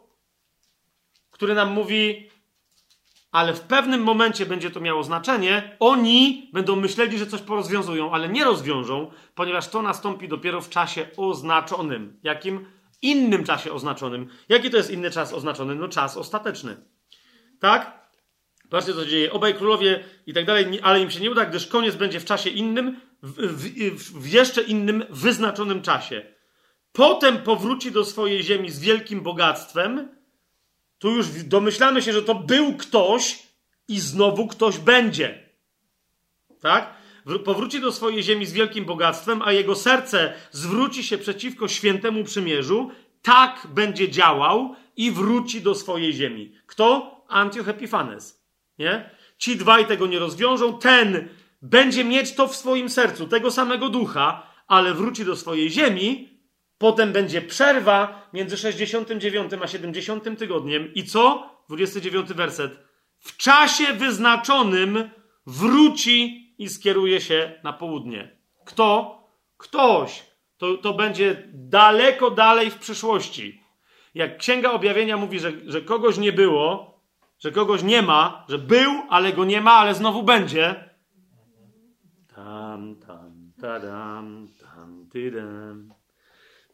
który 1.31 1.53
nam 1.53 1.71
mówi, 1.71 2.29
ale 3.31 3.53
w 3.53 3.61
pewnym 3.61 4.03
momencie 4.03 4.45
będzie 4.45 4.71
to 4.71 4.79
miało 4.79 5.03
znaczenie. 5.03 5.77
Oni 5.79 6.49
będą 6.53 6.75
myśleli, 6.75 7.17
że 7.17 7.27
coś 7.27 7.41
porozwiązują, 7.41 8.13
ale 8.13 8.29
nie 8.29 8.43
rozwiążą, 8.43 9.11
ponieważ 9.35 9.67
to 9.67 9.81
nastąpi 9.81 10.27
dopiero 10.27 10.61
w 10.61 10.69
czasie 10.69 11.07
oznaczonym. 11.17 12.19
Jakim? 12.23 12.65
Innym 13.01 13.43
czasie 13.43 13.71
oznaczonym. 13.71 14.29
Jaki 14.49 14.69
to 14.69 14.77
jest 14.77 14.91
inny 14.91 15.11
czas 15.11 15.33
oznaczony? 15.33 15.75
No 15.75 15.87
czas 15.87 16.17
ostateczny. 16.17 16.77
Tak? 17.59 18.09
Patrzcie, 18.69 18.93
co 18.93 19.03
się 19.03 19.09
dzieje. 19.09 19.31
Obaj 19.31 19.55
królowie 19.55 20.03
i 20.27 20.33
tak 20.33 20.45
dalej, 20.45 20.79
ale 20.83 21.01
im 21.01 21.11
się 21.11 21.19
nie 21.19 21.31
uda, 21.31 21.45
gdyż 21.45 21.67
koniec 21.67 21.95
będzie 21.95 22.19
w 22.19 22.25
czasie 22.25 22.49
innym, 22.49 22.99
w, 23.23 23.31
w, 23.31 24.21
w 24.21 24.27
jeszcze 24.27 24.61
innym, 24.61 25.05
wyznaczonym 25.09 25.81
czasie. 25.81 26.25
Potem 26.91 27.37
powróci 27.37 27.91
do 27.91 28.05
swojej 28.05 28.43
ziemi 28.43 28.69
z 28.69 28.79
wielkim 28.79 29.21
bogactwem. 29.21 30.09
Tu 30.99 31.11
już 31.11 31.27
domyślamy 31.43 32.01
się, 32.01 32.13
że 32.13 32.23
to 32.23 32.35
był 32.35 32.77
ktoś 32.77 33.43
i 33.87 33.99
znowu 33.99 34.47
ktoś 34.47 34.77
będzie. 34.77 35.49
Tak? 36.61 36.93
Powróci 37.45 37.81
do 37.81 37.91
swojej 37.91 38.23
ziemi 38.23 38.45
z 38.45 38.53
wielkim 38.53 38.85
bogactwem, 38.85 39.41
a 39.41 39.51
jego 39.51 39.75
serce 39.75 40.33
zwróci 40.51 41.03
się 41.03 41.17
przeciwko 41.17 41.67
świętemu 41.67 42.23
przymierzu. 42.23 42.91
Tak 43.21 43.67
będzie 43.69 44.09
działał 44.09 44.75
i 44.95 45.11
wróci 45.11 45.61
do 45.61 45.75
swojej 45.75 46.13
ziemi. 46.13 46.55
Kto? 46.65 47.16
Antioch 47.27 47.67
Epifanes. 47.67 48.47
Nie? 48.79 49.09
Ci 49.37 49.57
dwaj 49.57 49.85
tego 49.85 50.07
nie 50.07 50.19
rozwiążą. 50.19 50.79
Ten 50.79 51.29
będzie 51.61 52.03
mieć 52.03 52.35
to 52.35 52.47
w 52.47 52.55
swoim 52.55 52.89
sercu, 52.89 53.27
tego 53.27 53.51
samego 53.51 53.89
ducha, 53.89 54.53
ale 54.67 54.93
wróci 54.93 55.25
do 55.25 55.35
swojej 55.35 55.69
ziemi. 55.69 56.29
Potem 56.77 57.11
będzie 57.13 57.41
przerwa 57.41 58.29
między 58.33 58.57
69 58.57 59.51
a 59.61 59.67
70 59.67 60.39
tygodniem. 60.39 60.93
I 60.93 61.03
co? 61.03 61.49
29 61.69 62.33
werset. 62.33 62.79
W 63.19 63.37
czasie 63.37 63.93
wyznaczonym 63.93 65.09
wróci 65.45 66.47
i 66.57 66.69
skieruje 66.69 67.21
się 67.21 67.59
na 67.63 67.73
południe. 67.73 68.37
Kto? 68.65 69.17
Ktoś. 69.57 70.23
To, 70.57 70.77
to 70.77 70.93
będzie 70.93 71.43
daleko 71.53 72.31
dalej 72.31 72.71
w 72.71 72.77
przyszłości. 72.77 73.63
Jak 74.15 74.37
Księga 74.37 74.71
Objawienia 74.71 75.17
mówi, 75.17 75.39
że, 75.39 75.51
że 75.65 75.81
kogoś 75.81 76.17
nie 76.17 76.31
było, 76.31 76.96
że 77.39 77.51
kogoś 77.51 77.83
nie 77.83 78.01
ma, 78.01 78.45
że 78.49 78.57
był, 78.57 78.91
ale 79.09 79.33
go 79.33 79.45
nie 79.45 79.61
ma, 79.61 79.73
ale 79.73 79.95
znowu 79.95 80.23
będzie. 80.23 80.89
Tam, 82.35 82.95
tam, 82.95 83.51
tadam, 83.61 84.47
tam. 84.61 84.67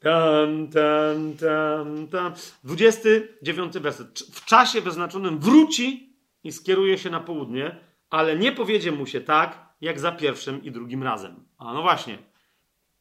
Tam, 0.03 0.67
tam, 0.67 1.33
tam, 1.37 2.07
tam. 2.07 2.33
29 2.63 3.73
werset. 3.73 4.19
W 4.19 4.45
czasie 4.45 4.81
wyznaczonym 4.81 5.39
wróci 5.39 6.15
i 6.43 6.51
skieruje 6.51 6.97
się 6.97 7.09
na 7.09 7.19
południe, 7.19 7.75
ale 8.09 8.37
nie 8.37 8.51
powiedzie 8.51 8.91
mu 8.91 9.05
się 9.05 9.21
tak, 9.21 9.75
jak 9.81 9.99
za 9.99 10.11
pierwszym 10.11 10.63
i 10.63 10.71
drugim 10.71 11.03
razem. 11.03 11.45
A 11.57 11.73
no 11.73 11.81
właśnie. 11.81 12.17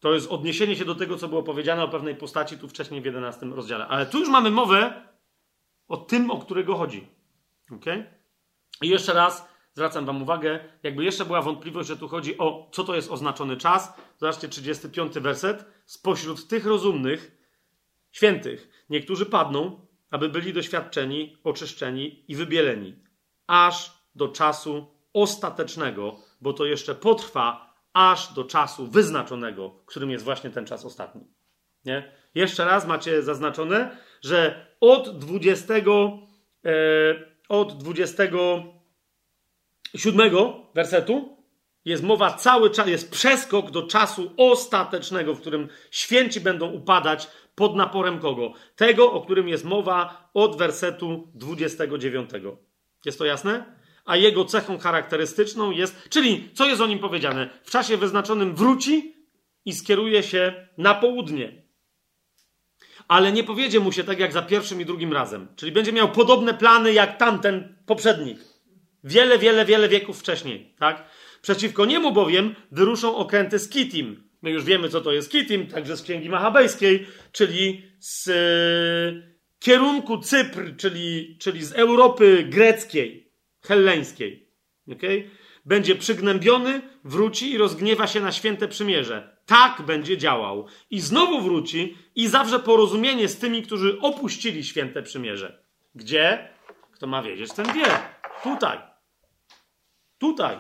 To 0.01 0.15
jest 0.15 0.31
odniesienie 0.31 0.77
się 0.77 0.85
do 0.85 0.95
tego, 0.95 1.17
co 1.17 1.29
było 1.29 1.43
powiedziane 1.43 1.85
o 1.85 1.89
pewnej 1.89 2.17
postaci 2.17 2.59
tu 2.59 2.69
wcześniej 2.69 3.01
w 3.01 3.05
11 3.05 3.47
rozdziale. 3.47 3.87
Ale 3.87 4.07
tu 4.07 4.19
już 4.19 4.29
mamy 4.29 4.51
mowę 4.51 5.03
o 5.89 5.97
tym, 5.97 6.31
o 6.31 6.39
którego 6.39 6.77
chodzi. 6.77 7.07
Ok? 7.73 7.85
I 8.83 8.89
jeszcze 8.89 9.13
raz 9.13 9.49
zwracam 9.75 10.07
Wam 10.07 10.23
uwagę, 10.23 10.61
jakby 10.83 11.05
jeszcze 11.05 11.25
była 11.25 11.43
wątpliwość, 11.43 11.89
że 11.89 11.97
tu 11.97 12.09
chodzi 12.09 12.39
o 12.39 12.71
co 12.73 12.85
to 12.85 12.95
jest 12.95 13.11
oznaczony 13.11 13.57
czas. 13.57 13.93
Zobaczcie 14.19 14.49
35 14.49 15.15
werset. 15.15 15.65
Spośród 15.87 16.49
tych 16.49 16.67
rozumnych, 16.67 17.39
świętych, 18.13 18.85
niektórzy 18.91 19.27
padną, 19.27 19.87
aby 20.11 20.29
byli 20.29 20.53
doświadczeni, 20.53 21.37
oczyszczeni 21.45 22.25
i 22.29 22.37
wybieleni, 22.37 22.97
aż 23.47 23.93
do 24.15 24.29
czasu 24.29 24.87
ostatecznego, 25.13 26.17
bo 26.41 26.53
to 26.53 26.65
jeszcze 26.65 26.95
potrwa 26.95 27.75
aż 27.93 28.33
do 28.33 28.45
czasu 28.45 28.87
wyznaczonego, 28.87 29.71
którym 29.87 30.11
jest 30.11 30.25
właśnie 30.25 30.51
ten 30.51 30.67
czas 30.67 30.85
ostatni. 30.85 31.27
Nie? 31.85 32.13
Jeszcze 32.35 32.65
raz 32.65 32.87
macie 32.87 33.23
zaznaczone, 33.23 33.97
że 34.23 34.67
od 34.81 35.19
20, 35.19 35.75
e, 36.65 37.32
od 37.53 37.79
27 37.79 40.31
wersetu 40.75 41.37
jest 41.85 42.03
mowa 42.03 42.33
cały 42.33 42.71
czas, 42.71 42.89
jest 42.89 43.11
przeskok 43.11 43.71
do 43.71 43.83
czasu 43.83 44.33
ostatecznego, 44.37 45.35
w 45.35 45.41
którym 45.41 45.69
święci 45.91 46.41
będą 46.41 46.71
upadać 46.71 47.29
pod 47.55 47.77
naporem 47.77 48.19
kogo? 48.19 48.53
Tego, 48.77 49.13
o 49.13 49.21
którym 49.21 49.49
jest 49.49 49.65
mowa 49.65 50.31
od 50.35 50.59
wersetu 50.59 51.29
29. 51.35 52.31
Jest 53.05 53.19
to 53.19 53.25
jasne? 53.25 53.83
a 54.05 54.17
jego 54.17 54.45
cechą 54.45 54.79
charakterystyczną 54.79 55.71
jest, 55.71 56.09
czyli 56.09 56.49
co 56.55 56.67
jest 56.67 56.81
o 56.81 56.87
nim 56.87 56.99
powiedziane? 56.99 57.51
W 57.65 57.71
czasie 57.71 57.97
wyznaczonym 57.97 58.55
wróci 58.55 59.17
i 59.65 59.73
skieruje 59.73 60.23
się 60.23 60.69
na 60.79 60.95
południe. 60.95 61.62
Ale 63.13 63.33
nie 63.33 63.45
powiedzie 63.45 63.81
mu 63.81 63.93
się 63.93 64.05
tak 64.05 64.19
jak 64.19 64.33
za 64.33 64.43
pierwszym 64.43 64.81
i 64.81 64.85
drugim 64.85 65.13
razem. 65.13 65.49
Czyli 65.57 65.73
będzie 65.73 65.93
miał 65.93 66.13
podobne 66.13 66.55
plany 66.55 66.93
jak 66.93 67.19
tamten 67.19 67.77
poprzednik. 67.87 68.39
Wiele, 69.05 69.39
wiele, 69.39 69.65
wiele 69.65 69.89
wieków 69.89 70.21
wcześniej, 70.21 70.75
tak? 70.79 71.05
Przeciwko 71.43 71.87
niemu 71.87 72.13
bowiem 72.13 72.55
wyruszą 72.71 73.17
okręty 73.17 73.59
z 73.59 73.69
Kitim. 73.69 74.29
My 74.43 74.51
już 74.51 74.65
wiemy, 74.65 74.89
co 74.89 75.01
to 75.01 75.13
jest 75.13 75.31
Kitim, 75.31 75.67
także 75.67 75.97
z 75.97 76.03
Księgi 76.03 76.29
Machabejskiej, 76.29 77.07
czyli 77.33 77.83
z 77.99 78.29
e, 78.29 78.33
kierunku 79.59 80.19
Cypr, 80.19 80.77
czyli, 80.77 81.39
czyli 81.41 81.65
z 81.65 81.73
Europy 81.73 82.47
greckiej 82.49 83.33
helleńskiej. 83.61 84.49
Okay? 84.93 85.31
Będzie 85.65 85.97
przygnębiony, 85.97 86.83
wróci 87.05 87.51
i 87.51 87.59
rozgniewa 87.59 88.07
się 88.07 88.21
na 88.21 88.33
święte 88.33 88.69
przymierze. 88.69 89.37
Tak 89.47 89.83
będzie 89.83 90.19
działał. 90.19 90.67
I 90.91 91.01
znowu 91.01 91.41
wróci 91.41 91.99
i 92.15 92.29
zawrze 92.29 92.59
porozumienie 92.61 93.29
z 93.29 93.39
tymi, 93.39 93.63
którzy 93.63 94.01
opuścili 94.01 94.65
święte 94.65 95.03
przymierze. 95.03 95.63
Gdzie? 95.95 96.49
Kto 96.93 97.07
ma 97.07 97.23
wiedzieć, 97.23 97.53
ten 97.53 97.73
wie. 97.73 97.87
Tutaj. 98.43 98.79
Tutaj. 100.19 100.59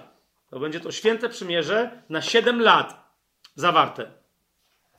To 0.50 0.60
będzie 0.60 0.80
to 0.80 0.92
święte 0.92 1.28
przymierze 1.28 2.02
na 2.08 2.22
7 2.22 2.60
lat 2.60 3.16
zawarte. 3.54 4.12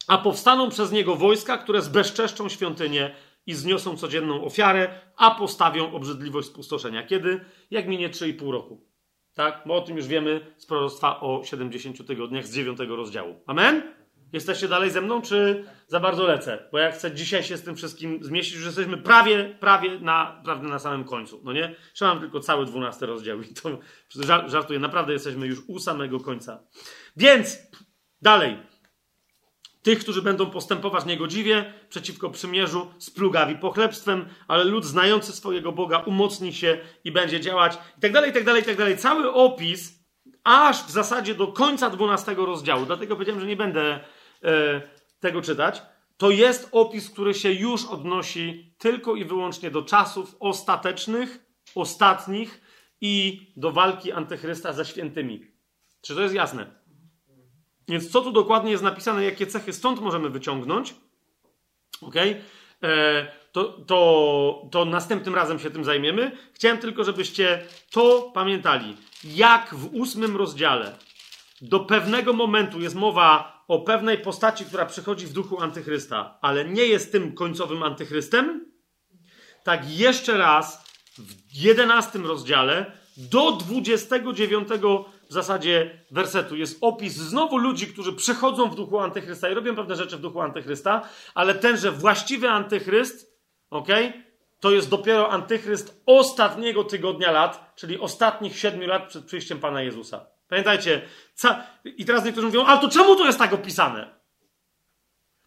A 0.08 0.18
powstaną 0.18 0.70
przez 0.70 0.92
niego 0.92 1.16
wojska, 1.16 1.58
które 1.58 1.82
zbezczeszczą 1.82 2.50
świątynię 2.50 3.16
i 3.46 3.54
zniosą 3.54 3.98
codzienną 3.98 4.44
ofiarę, 4.44 5.02
a 5.18 5.32
postawią 5.32 5.94
obrzydliwość 5.94 6.48
spustoszenia. 6.48 7.04
Kiedy? 7.04 7.46
Jak 7.72 7.88
minie 7.88 8.10
3,5 8.10 8.52
roku. 8.52 8.93
Tak? 9.34 9.64
Bo 9.66 9.76
o 9.76 9.82
tym 9.82 9.98
już 9.98 10.08
wiemy 10.08 10.54
z 10.58 10.66
proroctwa 10.66 11.20
o 11.20 11.44
70 11.44 12.08
tygodniach 12.08 12.48
z 12.48 12.56
9 12.56 12.80
rozdziału. 12.80 13.36
Amen? 13.48 13.94
Jesteście 14.34 14.68
dalej 14.68 14.92
ze 14.92 15.02
mną, 15.02 15.22
czy 15.22 15.66
za 15.88 16.00
bardzo 16.00 16.28
lecę? 16.28 16.70
Bo 16.72 16.78
ja 16.80 16.92
chcę 16.92 17.12
dzisiaj 17.12 17.44
się 17.44 17.58
z 17.58 17.64
tym 17.64 17.76
wszystkim 17.76 18.24
zmieścić, 18.24 18.56
że 18.56 18.66
jesteśmy 18.66 18.98
prawie, 18.98 19.58
prawie 19.60 20.00
na, 20.00 20.42
prawie 20.44 20.68
na 20.68 20.80
samym 20.80 21.04
końcu. 21.04 21.42
No 21.44 21.54
nie? 21.54 21.76
Jeszcze 21.90 22.06
mam 22.06 22.20
tylko 22.20 22.40
cały 22.40 22.66
12 22.66 23.06
rozdział 23.06 23.42
i 23.42 23.54
to 23.54 23.80
żartuję. 24.48 24.80
Naprawdę 24.80 25.14
jesteśmy 25.14 25.48
już 25.48 25.60
u 25.68 25.80
samego 25.80 26.20
końca. 26.20 26.64
Więc 27.18 27.58
dalej 28.22 28.58
tych, 29.84 30.00
którzy 30.00 30.22
będą 30.22 30.46
postępować 30.46 31.06
niegodziwie 31.06 31.74
przeciwko 31.90 32.30
przymierzu, 32.30 32.92
splugawi 32.98 33.56
pochlebstwem, 33.56 34.26
ale 34.48 34.64
lud 34.64 34.86
znający 34.86 35.32
swojego 35.32 35.72
Boga 35.72 36.00
umocni 36.00 36.54
się 36.54 36.78
i 37.04 37.12
będzie 37.12 37.40
działać 37.40 37.78
i 37.98 38.02
tak 38.02 38.12
dalej, 38.12 38.30
i 38.30 38.34
tak 38.34 38.44
dalej, 38.44 38.62
i 38.62 38.66
tak 38.66 38.78
dalej. 38.78 38.98
Cały 38.98 39.34
opis 39.34 40.04
aż 40.44 40.84
w 40.84 40.90
zasadzie 40.90 41.36
do 41.36 41.48
końca 41.48 41.90
12 41.90 42.34
rozdziału, 42.34 42.86
dlatego 42.86 43.16
powiedziałem, 43.16 43.42
że 43.42 43.48
nie 43.48 43.56
będę 43.56 44.00
e, 44.44 44.82
tego 45.20 45.42
czytać, 45.42 45.82
to 46.18 46.32
jest 46.32 46.70
opis, 46.72 47.10
który 47.10 47.34
się 47.34 47.52
już 47.52 47.86
odnosi 47.86 48.76
tylko 48.78 49.16
i 49.16 49.26
wyłącznie 49.26 49.72
do 49.72 49.82
czasów 49.82 50.36
ostatecznych, 50.40 51.46
ostatnich 51.76 52.62
i 53.02 53.42
do 53.58 53.72
walki 53.72 54.12
antychrysta 54.12 54.74
ze 54.74 54.86
świętymi. 54.86 55.48
Czy 56.02 56.16
to 56.16 56.22
jest 56.22 56.36
jasne? 56.36 56.83
Więc 57.88 58.12
co 58.12 58.22
tu 58.22 58.32
dokładnie 58.32 58.72
jest 58.72 58.84
napisane, 58.84 59.24
jakie 59.24 59.48
cechy 59.48 59.74
stąd 59.74 60.02
możemy 60.02 60.30
wyciągnąć? 60.30 60.96
Ok? 62.02 62.16
E, 62.16 63.28
to, 63.52 63.64
to, 63.64 64.68
to 64.72 64.86
następnym 64.86 65.36
razem 65.36 65.60
się 65.60 65.70
tym 65.70 65.84
zajmiemy. 65.84 66.32
Chciałem 66.54 66.78
tylko, 66.78 67.04
żebyście 67.04 67.66
to 67.92 68.32
pamiętali. 68.34 68.98
Jak 69.24 69.76
w 69.76 69.96
ósmym 69.96 70.38
rozdziale 70.38 70.98
do 71.62 71.80
pewnego 71.80 72.34
momentu 72.34 72.82
jest 72.82 72.96
mowa 72.96 73.64
o 73.68 73.80
pewnej 73.80 74.18
postaci, 74.18 74.66
która 74.66 74.86
przychodzi 74.86 75.26
w 75.26 75.34
duchu 75.34 75.62
antychrysta, 75.62 76.38
ale 76.42 76.66
nie 76.66 76.86
jest 76.86 77.12
tym 77.12 77.36
końcowym 77.36 77.84
antychrystem, 77.84 78.66
tak 79.64 79.90
jeszcze 79.90 80.38
raz 80.38 80.86
w 81.18 81.56
jedenastym 81.56 82.26
rozdziale 82.26 82.98
do 83.18 83.52
29 83.52 84.68
w 85.34 85.36
zasadzie 85.36 86.00
wersetu 86.12 86.56
jest 86.56 86.78
opis 86.82 87.14
znowu 87.14 87.58
ludzi, 87.58 87.88
którzy 87.88 88.14
przychodzą 88.14 88.70
w 88.70 88.76
duchu 88.76 89.00
antychrysta 89.00 89.50
i 89.50 89.54
robią 89.54 89.76
pewne 89.76 89.96
rzeczy 89.96 90.18
w 90.18 90.22
duchu 90.22 90.42
antychrysta, 90.42 91.02
ale 91.36 91.56
tenże 91.56 91.92
właściwy 91.92 92.50
antychryst, 92.50 93.38
ok, 93.70 93.88
to 94.60 94.72
jest 94.72 94.90
dopiero 94.90 95.30
antychryst 95.30 96.02
ostatniego 96.06 96.84
tygodnia 96.84 97.32
lat, 97.32 97.74
czyli 97.76 98.00
ostatnich 98.00 98.60
siedmiu 98.60 98.88
lat 98.88 99.08
przed 99.08 99.26
przyjściem 99.26 99.60
Pana 99.60 99.82
Jezusa. 99.82 100.26
Pamiętajcie, 100.48 101.02
ca... 101.34 101.64
i 101.86 102.06
teraz 102.06 102.26
niektórzy 102.26 102.48
mówią, 102.48 102.66
ale 102.66 102.82
to 102.82 102.90
czemu 102.90 103.16
to 103.16 103.26
jest 103.26 103.40
tak 103.40 103.54
opisane? 103.54 104.16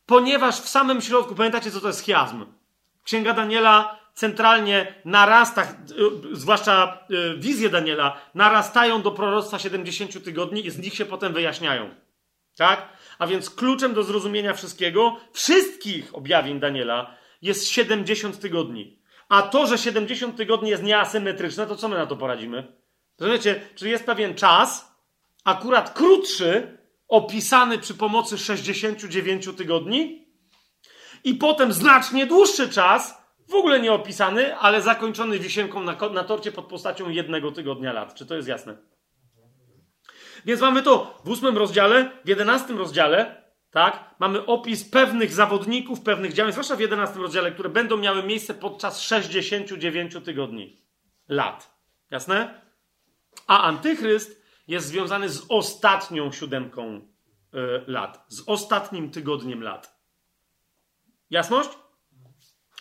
Ponieważ 0.07 0.61
w 0.61 0.69
samym 0.69 1.01
środku, 1.01 1.35
pamiętacie 1.35 1.71
co 1.71 1.81
to 1.81 1.87
jest 1.87 2.05
chiasm? 2.05 2.47
Księga 3.05 3.33
Daniela 3.35 4.06
centralnie 4.17 4.95
narasta, 5.05 5.63
y, 5.63 6.37
zwłaszcza 6.37 6.99
y, 7.11 7.37
wizje 7.39 7.69
Daniela, 7.69 8.21
narastają 8.35 9.03
do 9.03 9.11
proroctwa 9.11 9.59
70 9.59 10.25
tygodni 10.25 10.67
i 10.67 10.71
z 10.71 10.79
nich 10.79 10.95
się 10.95 11.05
potem 11.05 11.33
wyjaśniają. 11.33 11.95
Tak? 12.57 12.89
A 13.19 13.27
więc 13.27 13.51
kluczem 13.51 13.95
do 13.95 14.03
zrozumienia 14.03 14.55
wszystkiego, 14.55 15.17
wszystkich 15.33 16.15
objawień 16.15 16.61
Daniela, 16.61 17.15
jest 17.43 17.69
70 17.69 18.41
tygodni. 18.41 18.99
A 19.29 19.43
to, 19.43 19.67
że 19.67 19.79
70 19.79 20.37
tygodni 20.37 20.71
jest 20.71 20.83
nieasymetryczne, 20.83 21.67
to 21.67 21.77
co 21.77 21.89
my 21.89 21.97
na 21.97 22.07
to 22.07 22.17
poradzimy? 22.17 22.73
Rozumiecie, 23.21 23.61
czyli 23.75 23.91
jest 23.91 24.07
pewien 24.07 24.35
czas, 24.35 24.97
akurat 25.45 25.95
krótszy, 25.95 26.79
opisany 27.09 27.79
przy 27.79 27.95
pomocy 27.95 28.39
69 28.39 29.49
tygodni, 29.57 30.27
i 31.25 31.35
potem 31.35 31.73
znacznie 31.73 32.27
dłuższy 32.27 32.69
czas, 32.69 33.16
w 33.49 33.55
ogóle 33.55 33.81
nie 33.81 33.93
opisany, 33.93 34.57
ale 34.57 34.83
zakończony 34.83 35.39
wisienką 35.39 35.83
na, 35.83 35.97
na 36.13 36.25
torcie 36.25 36.53
pod 36.53 36.67
postacią 36.67 37.09
jednego 37.09 37.53
tygodnia 37.53 37.93
lat. 37.93 38.15
Czy 38.15 38.27
to 38.27 38.35
jest 38.35 38.49
jasne? 38.49 38.77
Więc 40.45 40.61
mamy 40.61 40.83
to 40.83 41.21
w 41.25 41.29
ósmym 41.29 41.59
rozdziale, 41.59 42.11
w 42.25 42.29
jedenastym 42.29 42.79
rozdziale, 42.79 43.43
tak? 43.71 44.15
Mamy 44.19 44.47
opis 44.47 44.85
pewnych 44.85 45.33
zawodników, 45.33 46.01
pewnych 46.01 46.33
działań, 46.33 46.53
zwłaszcza 46.53 46.77
w 46.77 46.81
jedenastym 46.81 47.23
rozdziale, 47.23 47.53
które 47.53 47.69
będą 47.69 47.97
miały 47.97 48.23
miejsce 48.23 48.55
podczas 48.55 49.01
69 49.01 50.17
tygodni, 50.25 50.83
lat. 51.29 51.77
Jasne? 52.11 52.61
A 53.47 53.63
antychryst 53.63 54.43
jest 54.69 54.87
związany 54.87 55.29
z 55.29 55.47
ostatnią 55.49 56.33
siódemką 56.33 56.97
y, 56.97 57.01
lat, 57.87 58.25
z 58.29 58.43
ostatnim 58.47 59.11
tygodniem 59.11 59.63
lat. 59.63 59.97
Jasność? 61.31 61.71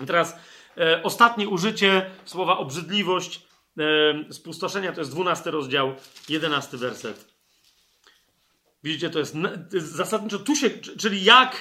Teraz 0.07 0.35
y, 0.77 1.03
ostatnie 1.03 1.49
użycie 1.49 2.09
słowa 2.25 2.57
obrzydliwość, 2.57 3.41
y, 4.29 4.33
spustoszenia, 4.33 4.91
to 4.91 5.01
jest 5.01 5.11
12 5.11 5.51
rozdział, 5.51 5.95
11 6.29 6.77
werset. 6.77 7.35
Widzicie, 8.83 9.09
to 9.09 9.19
jest, 9.19 9.33
to 9.69 9.75
jest 9.75 9.91
zasadniczo 9.91 10.39
tu 10.39 10.55
się, 10.55 10.69
czyli 10.69 11.23
jak 11.23 11.55
e, 11.55 11.59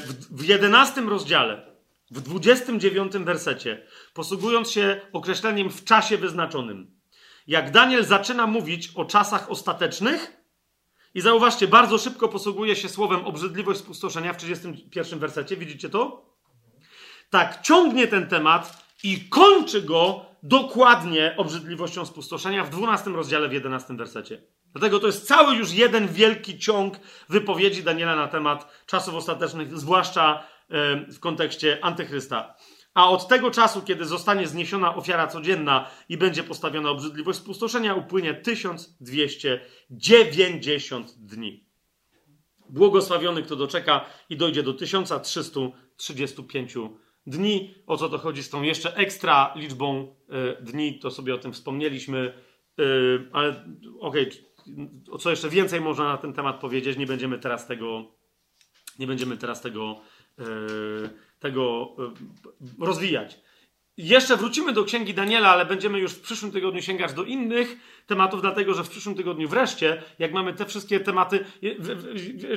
w, 0.00 0.36
w 0.36 0.44
11 0.44 1.00
rozdziale, 1.00 1.66
w 2.10 2.20
29 2.20 3.12
wersecie, 3.12 3.86
posługując 4.14 4.70
się 4.70 5.00
określeniem 5.12 5.70
w 5.70 5.84
czasie 5.84 6.18
wyznaczonym, 6.18 6.90
jak 7.46 7.70
Daniel 7.70 8.04
zaczyna 8.04 8.46
mówić 8.46 8.90
o 8.94 9.04
czasach 9.04 9.50
ostatecznych, 9.50 10.36
i 11.14 11.20
zauważcie, 11.20 11.68
bardzo 11.68 11.98
szybko 11.98 12.28
posługuje 12.28 12.76
się 12.76 12.88
słowem 12.88 13.24
obrzydliwość 13.24 13.80
spustoszenia 13.80 14.32
w 14.32 14.36
31 14.36 15.18
wersecie, 15.18 15.56
widzicie 15.56 15.88
to? 15.88 16.25
Tak, 17.30 17.62
ciągnie 17.62 18.08
ten 18.08 18.28
temat 18.28 18.86
i 19.02 19.28
kończy 19.28 19.82
go 19.82 20.26
dokładnie 20.42 21.34
obrzydliwością 21.36 22.06
spustoszenia 22.06 22.64
w 22.64 22.70
12 22.70 23.10
rozdziale, 23.10 23.48
w 23.48 23.52
11 23.52 23.96
wersecie. 23.96 24.42
Dlatego 24.72 25.00
to 25.00 25.06
jest 25.06 25.26
cały 25.26 25.54
już 25.54 25.72
jeden 25.72 26.08
wielki 26.08 26.58
ciąg 26.58 26.94
wypowiedzi 27.28 27.82
Daniela 27.82 28.16
na 28.16 28.28
temat 28.28 28.84
czasów 28.86 29.14
ostatecznych, 29.14 29.78
zwłaszcza 29.78 30.44
w 31.08 31.18
kontekście 31.20 31.84
antychrysta. 31.84 32.54
A 32.94 33.10
od 33.10 33.28
tego 33.28 33.50
czasu, 33.50 33.82
kiedy 33.82 34.04
zostanie 34.04 34.46
zniesiona 34.46 34.94
ofiara 34.94 35.26
codzienna 35.26 35.90
i 36.08 36.16
będzie 36.16 36.42
postawiona 36.42 36.90
obrzydliwość 36.90 37.38
spustoszenia, 37.38 37.94
upłynie 37.94 38.34
1290 38.34 41.14
dni. 41.18 41.66
Błogosławiony, 42.68 43.42
kto 43.42 43.56
doczeka 43.56 44.04
i 44.30 44.36
dojdzie 44.36 44.62
do 44.62 44.72
1335 44.72 46.74
dni. 46.74 47.05
O 47.86 47.96
co 47.96 48.08
to 48.08 48.18
chodzi 48.18 48.42
z 48.42 48.50
tą 48.50 48.62
jeszcze 48.62 48.96
ekstra 48.96 49.52
liczbą 49.56 50.14
e, 50.28 50.62
dni, 50.62 50.98
to 50.98 51.10
sobie 51.10 51.34
o 51.34 51.38
tym 51.38 51.52
wspomnieliśmy. 51.52 52.32
E, 52.78 52.82
ale 53.32 53.64
okej, 54.00 54.28
okay, 54.28 54.46
o 55.10 55.18
co 55.18 55.30
jeszcze 55.30 55.48
więcej 55.48 55.80
można 55.80 56.04
na 56.04 56.16
ten 56.16 56.32
temat 56.32 56.60
powiedzieć, 56.60 56.98
nie 56.98 57.06
będziemy 57.06 57.38
teraz 57.38 57.66
tego, 57.66 58.04
nie 58.98 59.06
będziemy 59.06 59.36
teraz 59.36 59.60
tego, 59.60 60.00
e, 60.38 60.44
tego 61.38 61.96
rozwijać. 62.80 63.40
Jeszcze 63.96 64.36
wrócimy 64.36 64.72
do 64.72 64.84
księgi 64.84 65.14
Daniela, 65.14 65.48
ale 65.48 65.66
będziemy 65.66 65.98
już 65.98 66.12
w 66.12 66.20
przyszłym 66.20 66.52
tygodniu 66.52 66.82
sięgać 66.82 67.12
do 67.12 67.24
innych 67.24 67.76
tematów, 68.06 68.40
dlatego 68.40 68.74
że 68.74 68.84
w 68.84 68.88
przyszłym 68.88 69.14
tygodniu 69.14 69.48
wreszcie, 69.48 70.02
jak 70.18 70.32
mamy 70.32 70.54
te 70.54 70.66
wszystkie 70.66 71.00
tematy, 71.00 71.44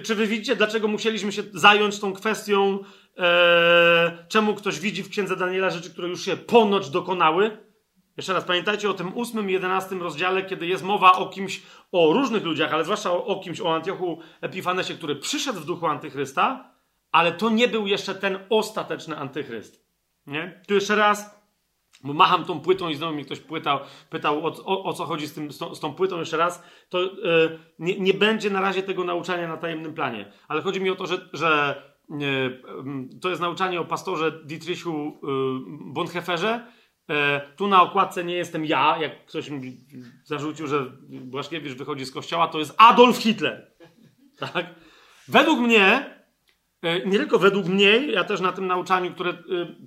czy 0.04 0.16
wy 0.16 0.28
widzicie, 0.28 0.56
dlaczego 0.56 0.88
musieliśmy 0.88 1.32
się 1.32 1.44
zająć 1.54 2.00
tą 2.00 2.14
kwestią, 2.14 2.80
e, 3.18 4.26
czemu 4.28 4.56
ktoś 4.56 4.80
widzi 4.80 5.04
w 5.04 5.10
księdze 5.10 5.36
Daniela 5.36 5.70
rzeczy, 5.70 5.90
które 5.90 6.08
już 6.08 6.26
się 6.26 6.38
ponoć 6.38 6.90
dokonały? 6.90 7.58
Jeszcze 8.18 8.34
raz 8.34 8.44
pamiętajcie 8.44 8.90
o 8.90 8.94
tym 8.94 9.18
ósmym, 9.18 9.50
jedenastym 9.50 10.02
rozdziale, 10.02 10.44
kiedy 10.44 10.68
jest 10.68 10.84
mowa 10.84 11.12
o 11.12 11.30
kimś, 11.30 11.62
o 11.92 12.14
różnych 12.14 12.44
ludziach, 12.44 12.74
ale 12.74 12.84
zwłaszcza 12.84 13.12
o, 13.12 13.26
o 13.26 13.40
kimś, 13.40 13.62
o 13.62 13.76
Antiochu 13.76 14.20
Epifanesie, 14.42 14.94
który 14.94 15.16
przyszedł 15.16 15.60
w 15.60 15.66
duchu 15.66 15.88
antychrysta, 15.88 16.74
ale 17.12 17.32
to 17.32 17.50
nie 17.50 17.68
był 17.68 17.88
jeszcze 17.88 18.16
ten 18.16 18.40
ostateczny 18.50 19.18
antychryst. 19.18 19.89
Nie? 20.30 20.62
Tu 20.68 20.74
jeszcze 20.74 20.96
raz, 20.96 21.40
bo 22.04 22.14
macham 22.14 22.46
tą 22.46 22.60
płytą 22.60 22.90
i 22.90 22.96
znowu 22.96 23.16
mi 23.16 23.26
ktoś 23.26 23.40
pytał, 23.40 23.80
pytał 24.10 24.46
o, 24.46 24.66
o, 24.66 24.84
o 24.84 24.94
co 24.94 25.06
chodzi 25.06 25.28
z, 25.28 25.34
tym, 25.34 25.52
z, 25.52 25.58
tą, 25.58 25.76
z 25.76 25.80
tą 25.80 25.94
płytą 25.94 26.20
jeszcze 26.20 26.38
raz, 26.38 26.64
to 26.90 27.02
yy, 27.02 27.60
nie, 27.80 28.00
nie, 28.00 28.14
będzie 28.14 28.50
na 28.50 28.62
razie 28.62 28.84
tego 28.84 29.04
nauczania 29.04 29.48
na 29.48 29.58
tajemnym 29.58 29.94
planie. 29.94 30.32
Ale 30.48 30.62
chodzi 30.62 30.82
mi 30.82 30.90
o 30.90 30.96
to, 30.96 31.08
że, 31.08 31.30
że 31.34 31.82
yy, 32.10 32.60
to 33.22 33.30
jest 33.30 33.42
nauczanie 33.42 33.80
o 33.80 33.86
pastorze 33.86 34.32
Dietrichu 34.46 35.20
yy, 35.24 35.30
tu 37.56 37.68
na 37.68 37.82
okładce 37.82 38.24
nie 38.24 38.36
jestem 38.36 38.66
ja, 38.66 38.98
jak 38.98 39.26
ktoś 39.26 39.50
mi 39.50 39.78
zarzucił, 40.24 40.68
że 40.68 40.92
Błaszkiewicz 41.10 41.74
wychodzi 41.74 42.06
z 42.06 42.12
kościoła, 42.12 42.48
to 42.48 42.60
jest 42.60 42.74
Adolf 42.78 43.18
Hitler. 43.18 43.72
Tak? 44.40 44.66
Według 45.28 45.60
mnie, 45.60 46.19
nie 46.84 47.18
tylko 47.18 47.40
według 47.40 47.68
mnie, 47.68 48.08
ja 48.08 48.24
też 48.24 48.42
na 48.42 48.52
tym 48.52 48.68
nauczaniu, 48.68 49.14
które 49.14 49.30
e, 49.30 49.36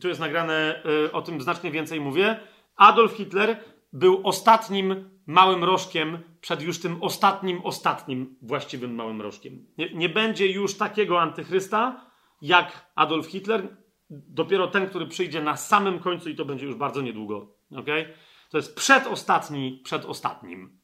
tu 0.00 0.08
jest 0.08 0.20
nagrane, 0.20 0.82
o 1.12 1.22
tym 1.22 1.40
znacznie 1.40 1.70
więcej 1.70 2.00
mówię, 2.00 2.40
Adolf 2.76 3.12
Hitler 3.12 3.56
był 3.92 4.20
ostatnim 4.24 5.10
małym 5.26 5.64
rożkiem 5.64 6.18
przed 6.40 6.62
już 6.62 6.80
tym 6.80 7.02
ostatnim, 7.02 7.60
ostatnim 7.64 8.36
właściwym 8.42 8.94
małym 8.94 9.20
rożkiem. 9.20 9.66
Nie, 9.78 9.94
nie 9.94 10.08
będzie 10.08 10.52
już 10.52 10.76
takiego 10.76 11.20
antychrysta 11.20 12.06
jak 12.42 12.86
Adolf 12.94 13.26
Hitler, 13.26 13.76
dopiero 14.10 14.68
ten, 14.68 14.86
który 14.86 15.06
przyjdzie 15.06 15.42
na 15.42 15.56
samym 15.56 15.98
końcu 15.98 16.30
i 16.30 16.34
to 16.34 16.44
będzie 16.44 16.66
już 16.66 16.74
bardzo 16.74 17.00
niedługo. 17.00 17.54
Okay? 17.76 18.14
To 18.50 18.58
jest 18.58 18.76
przedostatni 18.76 19.80
przed 19.84 20.04
ostatnim. 20.04 20.78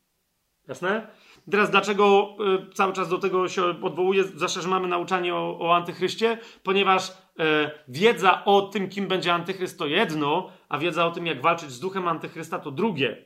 Jasne? 0.69 1.07
Teraz 1.51 1.71
dlaczego 1.71 2.37
y, 2.71 2.75
cały 2.75 2.93
czas 2.93 3.09
do 3.09 3.19
tego 3.19 3.49
się 3.49 3.65
odwołuję, 3.65 4.25
zwłaszcza, 4.25 4.61
że 4.61 4.69
mamy 4.69 4.89
nauczanie 4.89 5.35
o, 5.35 5.59
o 5.61 5.77
antychryście? 5.77 6.39
Ponieważ 6.63 7.09
y, 7.11 7.13
wiedza 7.89 8.45
o 8.45 8.63
tym, 8.63 8.89
kim 8.89 9.09
będzie 9.09 9.35
antychryst 9.35 9.79
to 9.79 9.87
jedno, 9.87 10.51
a 10.69 10.79
wiedza 10.79 11.07
o 11.07 11.11
tym, 11.11 11.27
jak 11.27 11.43
walczyć 11.43 11.71
z 11.71 11.81
duchem 11.81 12.09
antychrysta 12.09 12.59
to 12.59 12.71
drugie. 12.71 13.25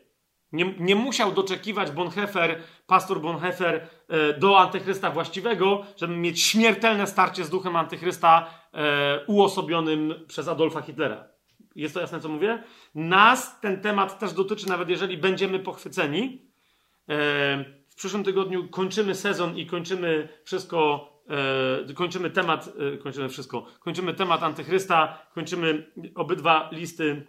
Nie, 0.52 0.74
nie 0.78 0.96
musiał 0.96 1.32
doczekiwać 1.32 1.90
Bonhoeffer, 1.90 2.62
pastor 2.86 3.20
Bonhoeffer, 3.20 3.88
e, 4.08 4.38
do 4.38 4.58
antychrysta 4.58 5.10
właściwego, 5.10 5.82
żeby 5.96 6.16
mieć 6.16 6.42
śmiertelne 6.42 7.06
starcie 7.06 7.44
z 7.44 7.50
duchem 7.50 7.76
antychrysta 7.76 8.50
e, 8.72 9.24
uosobionym 9.26 10.14
przez 10.28 10.48
Adolfa 10.48 10.82
Hitlera. 10.82 11.28
Jest 11.74 11.94
to 11.94 12.00
jasne, 12.00 12.20
co 12.20 12.28
mówię? 12.28 12.62
Nas 12.94 13.60
ten 13.60 13.80
temat 13.80 14.18
też 14.18 14.32
dotyczy, 14.32 14.68
nawet 14.68 14.88
jeżeli 14.88 15.18
będziemy 15.18 15.58
pochwyceni. 15.58 16.52
E, 18.02 18.04
przyszłym 18.04 18.24
tygodniu 18.24 18.68
kończymy 18.68 19.14
sezon 19.14 19.58
i 19.58 19.66
kończymy 19.66 20.28
wszystko, 20.44 21.08
e, 21.88 21.94
kończymy 21.94 22.30
temat, 22.30 22.68
e, 22.94 22.98
kończymy 22.98 23.28
wszystko, 23.28 23.66
kończymy 23.80 24.14
temat 24.14 24.42
antychrysta, 24.42 25.26
kończymy 25.34 25.92
obydwa 26.14 26.68
listy 26.72 27.26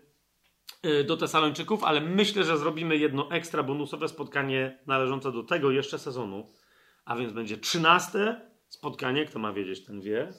Y, 0.85 1.03
do 1.03 1.17
Tesalończyków, 1.17 1.83
ale 1.83 2.01
myślę, 2.01 2.43
że 2.43 2.57
zrobimy 2.57 2.97
jedno 2.97 3.31
ekstra 3.31 3.63
bonusowe 3.63 4.07
spotkanie 4.07 4.79
należące 4.87 5.31
do 5.31 5.43
tego 5.43 5.71
jeszcze 5.71 5.99
sezonu. 5.99 6.47
A 7.05 7.15
więc 7.15 7.33
będzie 7.33 7.57
trzynaste 7.57 8.41
spotkanie, 8.67 9.25
kto 9.25 9.39
ma 9.39 9.53
wiedzieć, 9.53 9.85
ten 9.85 10.01
wie. 10.01 10.33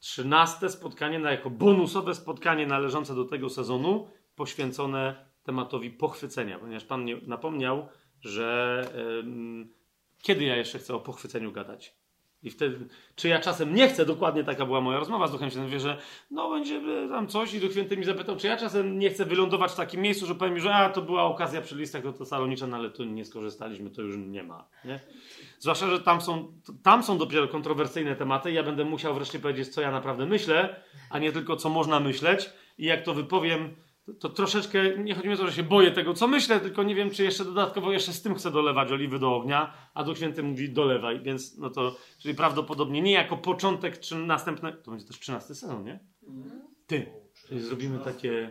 Trzynaste 0.00 0.68
spotkanie 0.68 1.18
na 1.18 1.30
jako 1.30 1.50
bonusowe 1.50 2.14
spotkanie 2.14 2.66
należące 2.66 3.14
do 3.14 3.24
tego 3.24 3.48
sezonu, 3.48 4.08
poświęcone 4.36 5.26
tematowi 5.42 5.90
pochwycenia, 5.90 6.58
ponieważ 6.58 6.84
Pan 6.84 7.02
mnie 7.02 7.20
napomniał, 7.26 7.88
że 8.20 8.82
kiedy 10.22 10.44
ja 10.44 10.56
jeszcze 10.56 10.78
chcę 10.78 10.94
o 10.94 11.00
pochwyceniu 11.00 11.52
gadać? 11.52 11.98
I 12.42 12.50
wtedy, 12.50 12.88
czy 13.16 13.28
ja 13.28 13.40
czasem 13.40 13.74
nie 13.74 13.88
chcę, 13.88 14.06
dokładnie 14.06 14.44
taka 14.44 14.66
była 14.66 14.80
moja 14.80 14.98
rozmowa 14.98 15.26
z 15.26 15.32
Duchem 15.32 15.50
Świętym, 15.50 15.78
że 15.78 15.98
no 16.30 16.50
będzie 16.50 16.80
tam 17.08 17.28
coś 17.28 17.54
i 17.54 17.60
Duch 17.60 17.72
Święty 17.72 17.96
mi 17.96 18.04
zapytał, 18.04 18.36
czy 18.36 18.46
ja 18.46 18.56
czasem 18.56 18.98
nie 18.98 19.10
chcę 19.10 19.24
wylądować 19.24 19.72
w 19.72 19.76
takim 19.76 20.00
miejscu, 20.00 20.26
że 20.26 20.34
powiem 20.34 20.60
że 20.60 20.74
a, 20.74 20.90
to 20.90 21.02
była 21.02 21.22
okazja 21.22 21.60
przy 21.60 21.76
listach 21.76 22.02
do 22.02 22.12
Tesaloniczan, 22.12 22.74
ale 22.74 22.90
tu 22.90 23.04
nie 23.04 23.24
skorzystaliśmy, 23.24 23.90
to 23.90 24.02
już 24.02 24.16
nie 24.16 24.42
ma, 24.42 24.68
nie? 24.84 25.00
Zwłaszcza, 25.58 25.90
że 25.90 26.00
tam 26.00 26.20
są, 26.20 26.52
tam 26.82 27.02
są 27.02 27.18
dopiero 27.18 27.48
kontrowersyjne 27.48 28.16
tematy 28.16 28.52
ja 28.52 28.62
będę 28.62 28.84
musiał 28.84 29.14
wreszcie 29.14 29.38
powiedzieć, 29.38 29.68
co 29.68 29.80
ja 29.80 29.90
naprawdę 29.90 30.26
myślę, 30.26 30.82
a 31.10 31.18
nie 31.18 31.32
tylko, 31.32 31.56
co 31.56 31.68
można 31.68 32.00
myśleć 32.00 32.50
i 32.78 32.86
jak 32.86 33.02
to 33.02 33.14
wypowiem, 33.14 33.76
to 34.20 34.28
troszeczkę, 34.28 34.98
nie 34.98 35.14
chodzi 35.14 35.28
mi 35.28 35.34
o 35.34 35.36
to, 35.36 35.46
że 35.46 35.52
się 35.52 35.62
boję 35.62 35.90
tego, 35.90 36.14
co 36.14 36.26
myślę, 36.28 36.60
tylko 36.60 36.82
nie 36.82 36.94
wiem, 36.94 37.10
czy 37.10 37.24
jeszcze 37.24 37.44
dodatkowo 37.44 37.92
jeszcze 37.92 38.12
z 38.12 38.22
tym 38.22 38.34
chcę 38.34 38.50
dolewać 38.50 38.92
oliwy 38.92 39.18
do 39.18 39.36
ognia, 39.36 39.74
a 39.94 40.04
Duch 40.04 40.16
Święty 40.16 40.42
mówi 40.42 40.70
dolewaj, 40.70 41.20
więc 41.22 41.58
no 41.58 41.70
to, 41.70 41.96
czyli 42.18 42.34
prawdopodobnie 42.34 43.02
nie 43.02 43.12
jako 43.12 43.36
początek 43.36 44.00
czy 44.00 44.14
następne, 44.16 44.72
to 44.72 44.90
będzie 44.90 45.06
też 45.06 45.18
trzynasty 45.18 45.54
sezon, 45.54 45.84
nie? 45.84 46.00
Ty, 46.86 47.06
czyli 47.46 47.60
zrobimy 47.60 47.98
takie, 47.98 48.50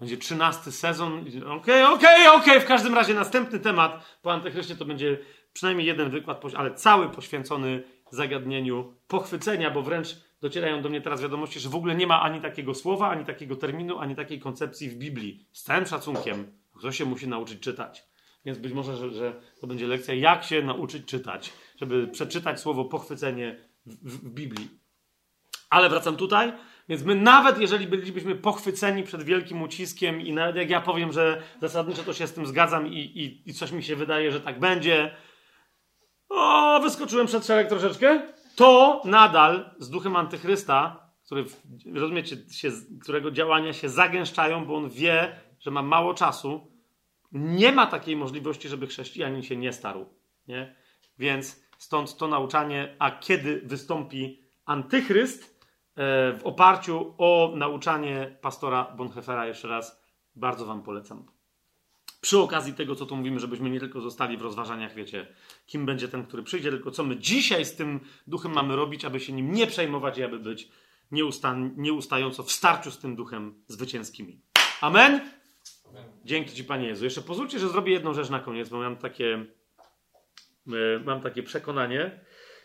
będzie 0.00 0.16
trzynasty 0.16 0.72
sezon, 0.72 1.24
okej, 1.46 1.84
okej, 1.84 2.28
okej, 2.28 2.60
w 2.60 2.64
każdym 2.64 2.94
razie 2.94 3.14
następny 3.14 3.58
temat 3.58 4.18
po 4.22 4.32
Antychryście 4.32 4.76
to 4.76 4.84
będzie 4.84 5.18
przynajmniej 5.52 5.86
jeden 5.86 6.10
wykład, 6.10 6.42
ale 6.56 6.74
cały 6.74 7.08
poświęcony 7.08 7.82
zagadnieniu 8.10 8.94
pochwycenia, 9.08 9.70
bo 9.70 9.82
wręcz 9.82 10.25
docierają 10.48 10.82
do 10.82 10.88
mnie 10.88 11.00
teraz 11.00 11.22
wiadomości, 11.22 11.60
że 11.60 11.68
w 11.68 11.74
ogóle 11.74 11.94
nie 11.94 12.06
ma 12.06 12.22
ani 12.22 12.40
takiego 12.40 12.74
słowa, 12.74 13.08
ani 13.08 13.24
takiego 13.24 13.56
terminu, 13.56 13.98
ani 13.98 14.16
takiej 14.16 14.40
koncepcji 14.40 14.90
w 14.90 14.94
Biblii. 14.94 15.46
Z 15.52 15.62
całym 15.62 15.86
szacunkiem, 15.86 16.52
ktoś 16.78 16.96
się 16.96 17.04
musi 17.04 17.28
nauczyć 17.28 17.60
czytać. 17.60 18.04
Więc 18.44 18.58
być 18.58 18.72
może, 18.72 18.96
że, 18.96 19.10
że 19.10 19.40
to 19.60 19.66
będzie 19.66 19.86
lekcja, 19.86 20.14
jak 20.14 20.44
się 20.44 20.62
nauczyć 20.62 21.04
czytać, 21.04 21.52
żeby 21.80 22.08
przeczytać 22.08 22.60
słowo 22.60 22.84
pochwycenie 22.84 23.56
w, 23.86 24.10
w, 24.10 24.28
w 24.28 24.30
Biblii. 24.30 24.68
Ale 25.70 25.88
wracam 25.88 26.16
tutaj. 26.16 26.52
Więc 26.88 27.02
my 27.02 27.14
nawet 27.14 27.60
jeżeli 27.60 27.86
bylibyśmy 27.86 28.34
pochwyceni 28.34 29.02
przed 29.02 29.22
wielkim 29.22 29.62
uciskiem 29.62 30.20
i 30.20 30.32
nawet 30.32 30.56
jak 30.56 30.70
ja 30.70 30.80
powiem, 30.80 31.12
że 31.12 31.42
zasadniczo 31.60 32.02
to 32.02 32.12
się 32.12 32.26
z 32.26 32.32
tym 32.32 32.46
zgadzam 32.46 32.86
i, 32.86 32.98
i, 32.98 33.50
i 33.50 33.54
coś 33.54 33.72
mi 33.72 33.82
się 33.82 33.96
wydaje, 33.96 34.32
że 34.32 34.40
tak 34.40 34.60
będzie, 34.60 35.14
o, 36.28 36.80
wyskoczyłem 36.82 37.26
przed 37.26 37.46
szereg 37.46 37.68
troszeczkę, 37.68 38.22
to 38.56 39.02
nadal 39.04 39.70
z 39.78 39.90
duchem 39.90 40.16
antychrysta, 40.16 41.10
który, 41.26 41.44
rozumiecie, 41.94 42.36
się, 42.50 42.70
którego 43.02 43.30
działania 43.30 43.72
się 43.72 43.88
zagęszczają, 43.88 44.64
bo 44.64 44.76
on 44.76 44.90
wie, 44.90 45.40
że 45.60 45.70
ma 45.70 45.82
mało 45.82 46.14
czasu, 46.14 46.70
nie 47.32 47.72
ma 47.72 47.86
takiej 47.86 48.16
możliwości, 48.16 48.68
żeby 48.68 48.86
chrześcijanin 48.86 49.42
się 49.42 49.56
nie 49.56 49.72
starł. 49.72 50.06
Nie? 50.48 50.74
Więc 51.18 51.62
stąd 51.78 52.16
to 52.16 52.28
nauczanie, 52.28 52.96
a 52.98 53.10
kiedy 53.10 53.60
wystąpi 53.64 54.40
antychryst, 54.64 55.44
e, 55.96 56.32
w 56.32 56.40
oparciu 56.44 57.14
o 57.18 57.52
nauczanie 57.56 58.38
pastora 58.40 58.84
Bonhefera, 58.96 59.46
jeszcze 59.46 59.68
raz 59.68 60.02
bardzo 60.36 60.66
Wam 60.66 60.82
polecam. 60.82 61.35
Przy 62.26 62.38
okazji 62.38 62.74
tego, 62.74 62.94
co 62.94 63.06
tu 63.06 63.16
mówimy, 63.16 63.40
żebyśmy 63.40 63.70
nie 63.70 63.80
tylko 63.80 64.00
zostali 64.00 64.36
w 64.36 64.42
rozważaniach, 64.42 64.94
wiecie, 64.94 65.26
kim 65.66 65.86
będzie 65.86 66.08
ten, 66.08 66.26
który 66.26 66.42
przyjdzie, 66.42 66.70
tylko 66.70 66.90
co 66.90 67.04
my 67.04 67.16
dzisiaj 67.16 67.64
z 67.64 67.76
tym 67.76 68.00
duchem 68.26 68.52
mamy 68.52 68.76
robić, 68.76 69.04
aby 69.04 69.20
się 69.20 69.32
nim 69.32 69.52
nie 69.52 69.66
przejmować 69.66 70.18
i 70.18 70.22
aby 70.22 70.38
być 70.38 70.68
nieusta- 71.12 71.70
nieustająco 71.76 72.42
w 72.42 72.52
starciu 72.52 72.90
z 72.90 72.98
tym 72.98 73.16
duchem 73.16 73.62
zwycięskimi. 73.66 74.40
Amen? 74.80 75.30
Dzięki 76.24 76.54
Ci, 76.54 76.64
Panie 76.64 76.86
Jezu. 76.86 77.04
Jeszcze 77.04 77.22
pozwólcie, 77.22 77.58
że 77.58 77.68
zrobię 77.68 77.92
jedną 77.92 78.14
rzecz 78.14 78.30
na 78.30 78.40
koniec, 78.40 78.68
bo 78.68 78.78
mam 78.78 78.96
takie, 78.96 79.46
e, 80.66 80.98
mam 81.04 81.20
takie 81.20 81.42
przekonanie, 81.42 82.20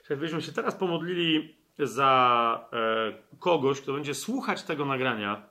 że 0.09 0.17
byśmy 0.17 0.41
się 0.41 0.51
teraz 0.51 0.75
pomodlili 0.75 1.55
za 1.79 2.69
e, 2.73 3.37
kogoś, 3.39 3.81
kto 3.81 3.93
będzie 3.93 4.13
słuchać 4.13 4.63
tego 4.63 4.85
nagrania. 4.85 5.49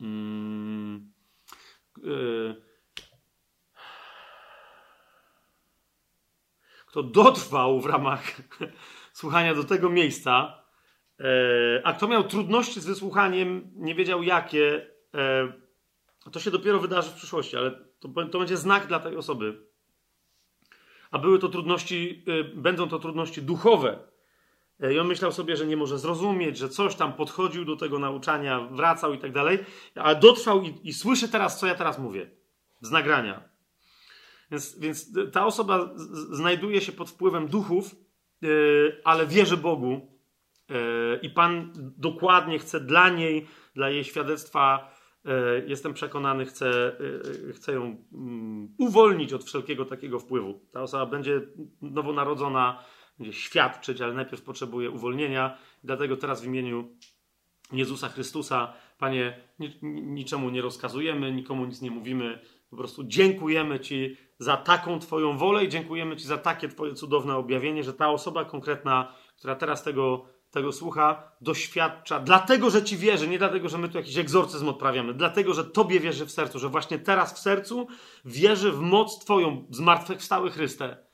Mm, 0.00 1.12
kto 6.96 7.02
dotrwał 7.02 7.80
w 7.80 7.86
ramach 7.86 8.22
słuchania 9.20 9.54
do 9.54 9.64
tego 9.64 9.90
miejsca, 9.90 10.62
e, 11.20 11.24
a 11.84 11.92
kto 11.92 12.08
miał 12.08 12.24
trudności 12.24 12.80
z 12.80 12.86
wysłuchaniem, 12.86 13.70
nie 13.74 13.94
wiedział 13.94 14.22
jakie, 14.22 14.86
e, 15.14 15.52
to 16.32 16.40
się 16.40 16.50
dopiero 16.50 16.78
wydarzy 16.78 17.10
w 17.10 17.14
przyszłości, 17.14 17.56
ale 17.56 17.70
to, 17.70 18.08
to 18.32 18.38
będzie 18.38 18.56
znak 18.56 18.86
dla 18.86 19.00
tej 19.00 19.16
osoby. 19.16 19.66
A 21.10 21.18
były 21.18 21.38
to 21.38 21.48
trudności, 21.48 22.24
e, 22.26 22.44
będą 22.44 22.88
to 22.88 22.98
trudności 22.98 23.42
duchowe. 23.42 23.98
I 24.92 24.98
on 24.98 25.06
myślał 25.06 25.32
sobie, 25.32 25.56
że 25.56 25.66
nie 25.66 25.76
może 25.76 25.98
zrozumieć, 25.98 26.58
że 26.58 26.68
coś 26.68 26.94
tam 26.94 27.12
podchodził 27.12 27.64
do 27.64 27.76
tego 27.76 27.98
nauczania, 27.98 28.60
wracał 28.60 29.14
i 29.14 29.18
tak 29.18 29.32
dalej, 29.32 29.58
a 29.94 30.14
dotrwał 30.14 30.62
i, 30.62 30.88
i 30.88 30.92
słyszy 30.92 31.28
teraz, 31.28 31.60
co 31.60 31.66
ja 31.66 31.74
teraz 31.74 31.98
mówię 31.98 32.30
z 32.80 32.90
nagrania. 32.90 33.55
Więc, 34.50 34.78
więc 34.78 35.12
ta 35.32 35.46
osoba 35.46 35.94
znajduje 36.30 36.80
się 36.80 36.92
pod 36.92 37.10
wpływem 37.10 37.48
duchów, 37.48 37.96
yy, 38.42 39.00
ale 39.04 39.26
wierzy 39.26 39.56
Bogu 39.56 40.18
yy, 40.68 40.76
i 41.22 41.30
Pan 41.30 41.72
dokładnie 41.98 42.58
chce 42.58 42.80
dla 42.80 43.08
niej, 43.08 43.46
dla 43.74 43.90
jej 43.90 44.04
świadectwa, 44.04 44.94
yy, 45.24 45.64
jestem 45.66 45.94
przekonany, 45.94 46.46
chce, 46.46 46.96
chce 47.54 47.72
ją 47.72 48.04
mm, 48.12 48.74
uwolnić 48.78 49.32
od 49.32 49.44
wszelkiego 49.44 49.84
takiego 49.84 50.18
wpływu. 50.18 50.60
Ta 50.72 50.82
osoba 50.82 51.06
będzie 51.06 51.40
nowonarodzona, 51.82 52.84
będzie 53.18 53.32
świadczyć, 53.32 54.00
ale 54.00 54.14
najpierw 54.14 54.42
potrzebuje 54.42 54.90
uwolnienia. 54.90 55.58
Dlatego 55.84 56.16
teraz 56.16 56.42
w 56.42 56.46
imieniu 56.46 56.96
Jezusa 57.72 58.08
Chrystusa, 58.08 58.72
Panie, 58.98 59.40
niczemu 59.82 60.50
nie 60.50 60.62
rozkazujemy, 60.62 61.32
nikomu 61.32 61.66
nic 61.66 61.82
nie 61.82 61.90
mówimy. 61.90 62.40
Po 62.70 62.76
prostu 62.76 63.04
dziękujemy 63.04 63.80
Ci 63.80 64.16
za 64.38 64.56
taką 64.56 64.98
Twoją 64.98 65.38
wolę 65.38 65.64
i 65.64 65.68
dziękujemy 65.68 66.16
Ci 66.16 66.24
za 66.24 66.38
takie 66.38 66.68
Twoje 66.68 66.94
cudowne 66.94 67.36
objawienie, 67.36 67.84
że 67.84 67.92
ta 67.92 68.10
osoba 68.10 68.44
konkretna, 68.44 69.14
która 69.36 69.54
teraz 69.54 69.82
tego, 69.82 70.24
tego 70.50 70.72
słucha, 70.72 71.32
doświadcza, 71.40 72.20
dlatego, 72.20 72.70
że 72.70 72.84
Ci 72.84 72.96
wierzy, 72.96 73.28
nie 73.28 73.38
dlatego, 73.38 73.68
że 73.68 73.78
my 73.78 73.88
tu 73.88 73.98
jakiś 73.98 74.16
egzorcyzm 74.16 74.68
odprawiamy, 74.68 75.14
dlatego, 75.14 75.54
że 75.54 75.64
Tobie 75.64 76.00
wierzy 76.00 76.26
w 76.26 76.30
sercu, 76.30 76.58
że 76.58 76.68
właśnie 76.68 76.98
teraz 76.98 77.34
w 77.34 77.38
sercu 77.38 77.86
wierzy 78.24 78.72
w 78.72 78.80
moc 78.80 79.18
Twoją, 79.18 79.66
zmartwychwstały 79.70 80.50
Chryste. 80.50 81.06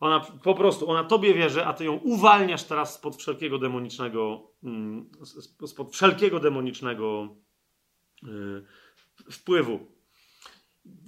Ona 0.00 0.20
po 0.20 0.54
prostu, 0.54 0.90
ona 0.90 1.04
Tobie 1.04 1.34
wierzy, 1.34 1.66
a 1.66 1.72
Ty 1.72 1.84
ją 1.84 1.92
uwalniasz 1.92 2.64
teraz 2.64 2.94
spod 2.94 3.16
wszelkiego 3.16 3.58
demonicznego, 3.58 4.50
mm, 4.64 5.10
spod 5.66 5.92
wszelkiego 5.92 6.40
demonicznego 6.40 7.36
yy, 8.22 8.64
wpływu. 9.30 9.99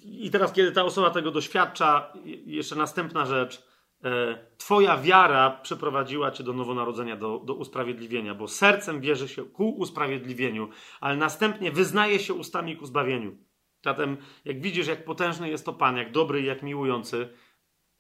I 0.02 0.31
teraz, 0.31 0.52
kiedy 0.52 0.73
ta 0.73 0.84
osoba 0.84 1.10
tego 1.10 1.31
doświadcza, 1.31 2.12
jeszcze 2.47 2.76
następna 2.76 3.26
rzecz. 3.26 3.67
E, 4.05 4.39
twoja 4.59 4.97
wiara 4.97 5.51
przeprowadziła 5.51 6.31
cię 6.31 6.44
do 6.44 6.52
nowonarodzenia, 6.52 7.17
do, 7.17 7.39
do 7.39 7.55
usprawiedliwienia, 7.55 8.34
bo 8.34 8.49
sercem 8.49 9.01
bierze 9.01 9.28
się 9.28 9.44
ku 9.44 9.70
usprawiedliwieniu, 9.70 10.68
ale 11.01 11.17
następnie 11.17 11.73
wyznaje 11.73 12.18
się 12.18 12.34
ustami 12.34 12.76
ku 12.76 12.86
zbawieniu. 12.86 13.36
Zatem, 13.84 14.17
jak 14.44 14.60
widzisz, 14.60 14.86
jak 14.86 15.05
potężny 15.05 15.49
jest 15.49 15.67
to 15.67 15.73
Pan, 15.73 15.97
jak 15.97 16.12
dobry 16.12 16.41
i 16.41 16.44
jak 16.44 16.62
miłujący, 16.62 17.28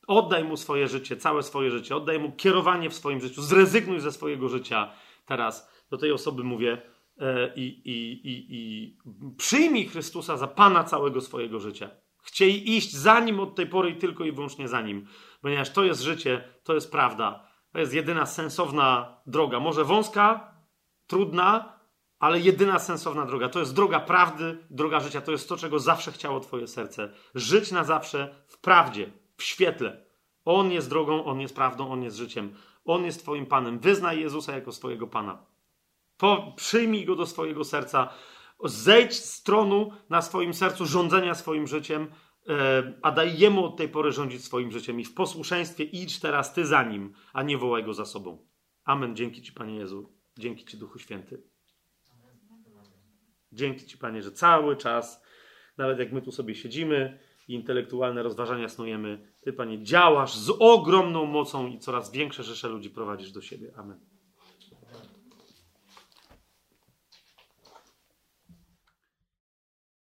oddaj 0.06 0.44
mu 0.44 0.56
swoje 0.56 0.88
życie, 0.88 1.16
całe 1.16 1.42
swoje 1.42 1.70
życie, 1.70 1.96
oddaj 1.96 2.18
mu 2.18 2.32
kierowanie 2.32 2.90
w 2.90 2.94
swoim 2.94 3.20
życiu, 3.20 3.42
zrezygnuj 3.42 4.00
ze 4.00 4.12
swojego 4.12 4.48
życia. 4.48 4.92
Teraz 5.26 5.70
do 5.90 5.98
tej 5.98 6.12
osoby 6.12 6.44
mówię, 6.44 6.82
i, 7.56 7.62
i, 7.84 8.12
i, 8.28 8.46
i 8.50 8.96
przyjmij 9.36 9.86
Chrystusa 9.86 10.36
za 10.36 10.46
Pana 10.46 10.84
całego 10.84 11.20
swojego 11.20 11.60
życia. 11.60 11.90
Chciej 12.22 12.70
iść 12.70 12.92
za 12.92 13.20
Nim 13.20 13.40
od 13.40 13.54
tej 13.54 13.66
pory 13.66 13.90
i 13.90 13.96
tylko 13.96 14.24
i 14.24 14.32
wyłącznie 14.32 14.68
za 14.68 14.80
Nim, 14.80 15.06
ponieważ 15.40 15.70
to 15.70 15.84
jest 15.84 16.00
życie, 16.00 16.44
to 16.64 16.74
jest 16.74 16.92
prawda. 16.92 17.46
To 17.72 17.78
jest 17.78 17.94
jedyna 17.94 18.26
sensowna 18.26 19.16
droga. 19.26 19.60
Może 19.60 19.84
wąska, 19.84 20.54
trudna, 21.06 21.78
ale 22.18 22.40
jedyna 22.40 22.78
sensowna 22.78 23.26
droga. 23.26 23.48
To 23.48 23.60
jest 23.60 23.74
droga 23.74 24.00
prawdy, 24.00 24.58
droga 24.70 25.00
życia. 25.00 25.20
To 25.20 25.32
jest 25.32 25.48
to, 25.48 25.56
czego 25.56 25.78
zawsze 25.78 26.12
chciało 26.12 26.40
Twoje 26.40 26.66
serce. 26.66 27.12
Żyć 27.34 27.72
na 27.72 27.84
zawsze 27.84 28.34
w 28.48 28.58
prawdzie, 28.58 29.10
w 29.36 29.42
świetle. 29.42 30.04
On 30.44 30.72
jest 30.72 30.88
drogą, 30.88 31.24
On 31.24 31.40
jest 31.40 31.54
prawdą, 31.54 31.92
On 31.92 32.02
jest 32.02 32.16
życiem. 32.16 32.54
On 32.84 33.04
jest 33.04 33.22
Twoim 33.22 33.46
Panem. 33.46 33.78
Wyznaj 33.78 34.20
Jezusa 34.20 34.52
jako 34.52 34.72
swojego 34.72 35.06
Pana. 35.06 35.51
Po, 36.22 36.52
przyjmij 36.56 37.04
go 37.04 37.16
do 37.16 37.26
swojego 37.26 37.64
serca. 37.64 38.08
Zejdź 38.64 39.14
z 39.14 39.42
tronu 39.42 39.90
na 40.10 40.22
swoim 40.22 40.54
sercu 40.54 40.86
rządzenia 40.86 41.34
swoim 41.34 41.66
życiem, 41.66 42.06
e, 42.48 42.92
a 43.02 43.10
daj 43.10 43.38
jemu 43.38 43.64
od 43.64 43.76
tej 43.76 43.88
pory 43.88 44.12
rządzić 44.12 44.44
swoim 44.44 44.70
życiem. 44.70 45.00
I 45.00 45.04
w 45.04 45.14
posłuszeństwie 45.14 45.84
idź 45.84 46.20
teraz 46.20 46.54
ty 46.54 46.66
za 46.66 46.82
nim, 46.82 47.12
a 47.32 47.42
nie 47.42 47.58
wołaj 47.58 47.84
go 47.84 47.94
za 47.94 48.04
sobą. 48.04 48.46
Amen. 48.84 49.16
Dzięki 49.16 49.42
Ci, 49.42 49.52
Panie 49.52 49.76
Jezu. 49.76 50.12
Dzięki 50.38 50.64
Ci, 50.64 50.76
Duchu 50.78 50.98
Święty. 50.98 51.42
Dzięki 53.52 53.86
Ci, 53.86 53.98
Panie, 53.98 54.22
że 54.22 54.32
cały 54.32 54.76
czas, 54.76 55.22
nawet 55.76 55.98
jak 55.98 56.12
my 56.12 56.22
tu 56.22 56.32
sobie 56.32 56.54
siedzimy 56.54 57.18
i 57.48 57.54
intelektualne 57.54 58.22
rozważania 58.22 58.68
snujemy, 58.68 59.34
Ty, 59.40 59.52
Panie, 59.52 59.82
działasz 59.82 60.34
z 60.34 60.50
ogromną 60.58 61.26
mocą 61.26 61.66
i 61.66 61.78
coraz 61.78 62.12
większe 62.12 62.42
rzesze 62.42 62.68
ludzi 62.68 62.90
prowadzisz 62.90 63.32
do 63.32 63.40
siebie. 63.40 63.72
Amen. 63.76 64.11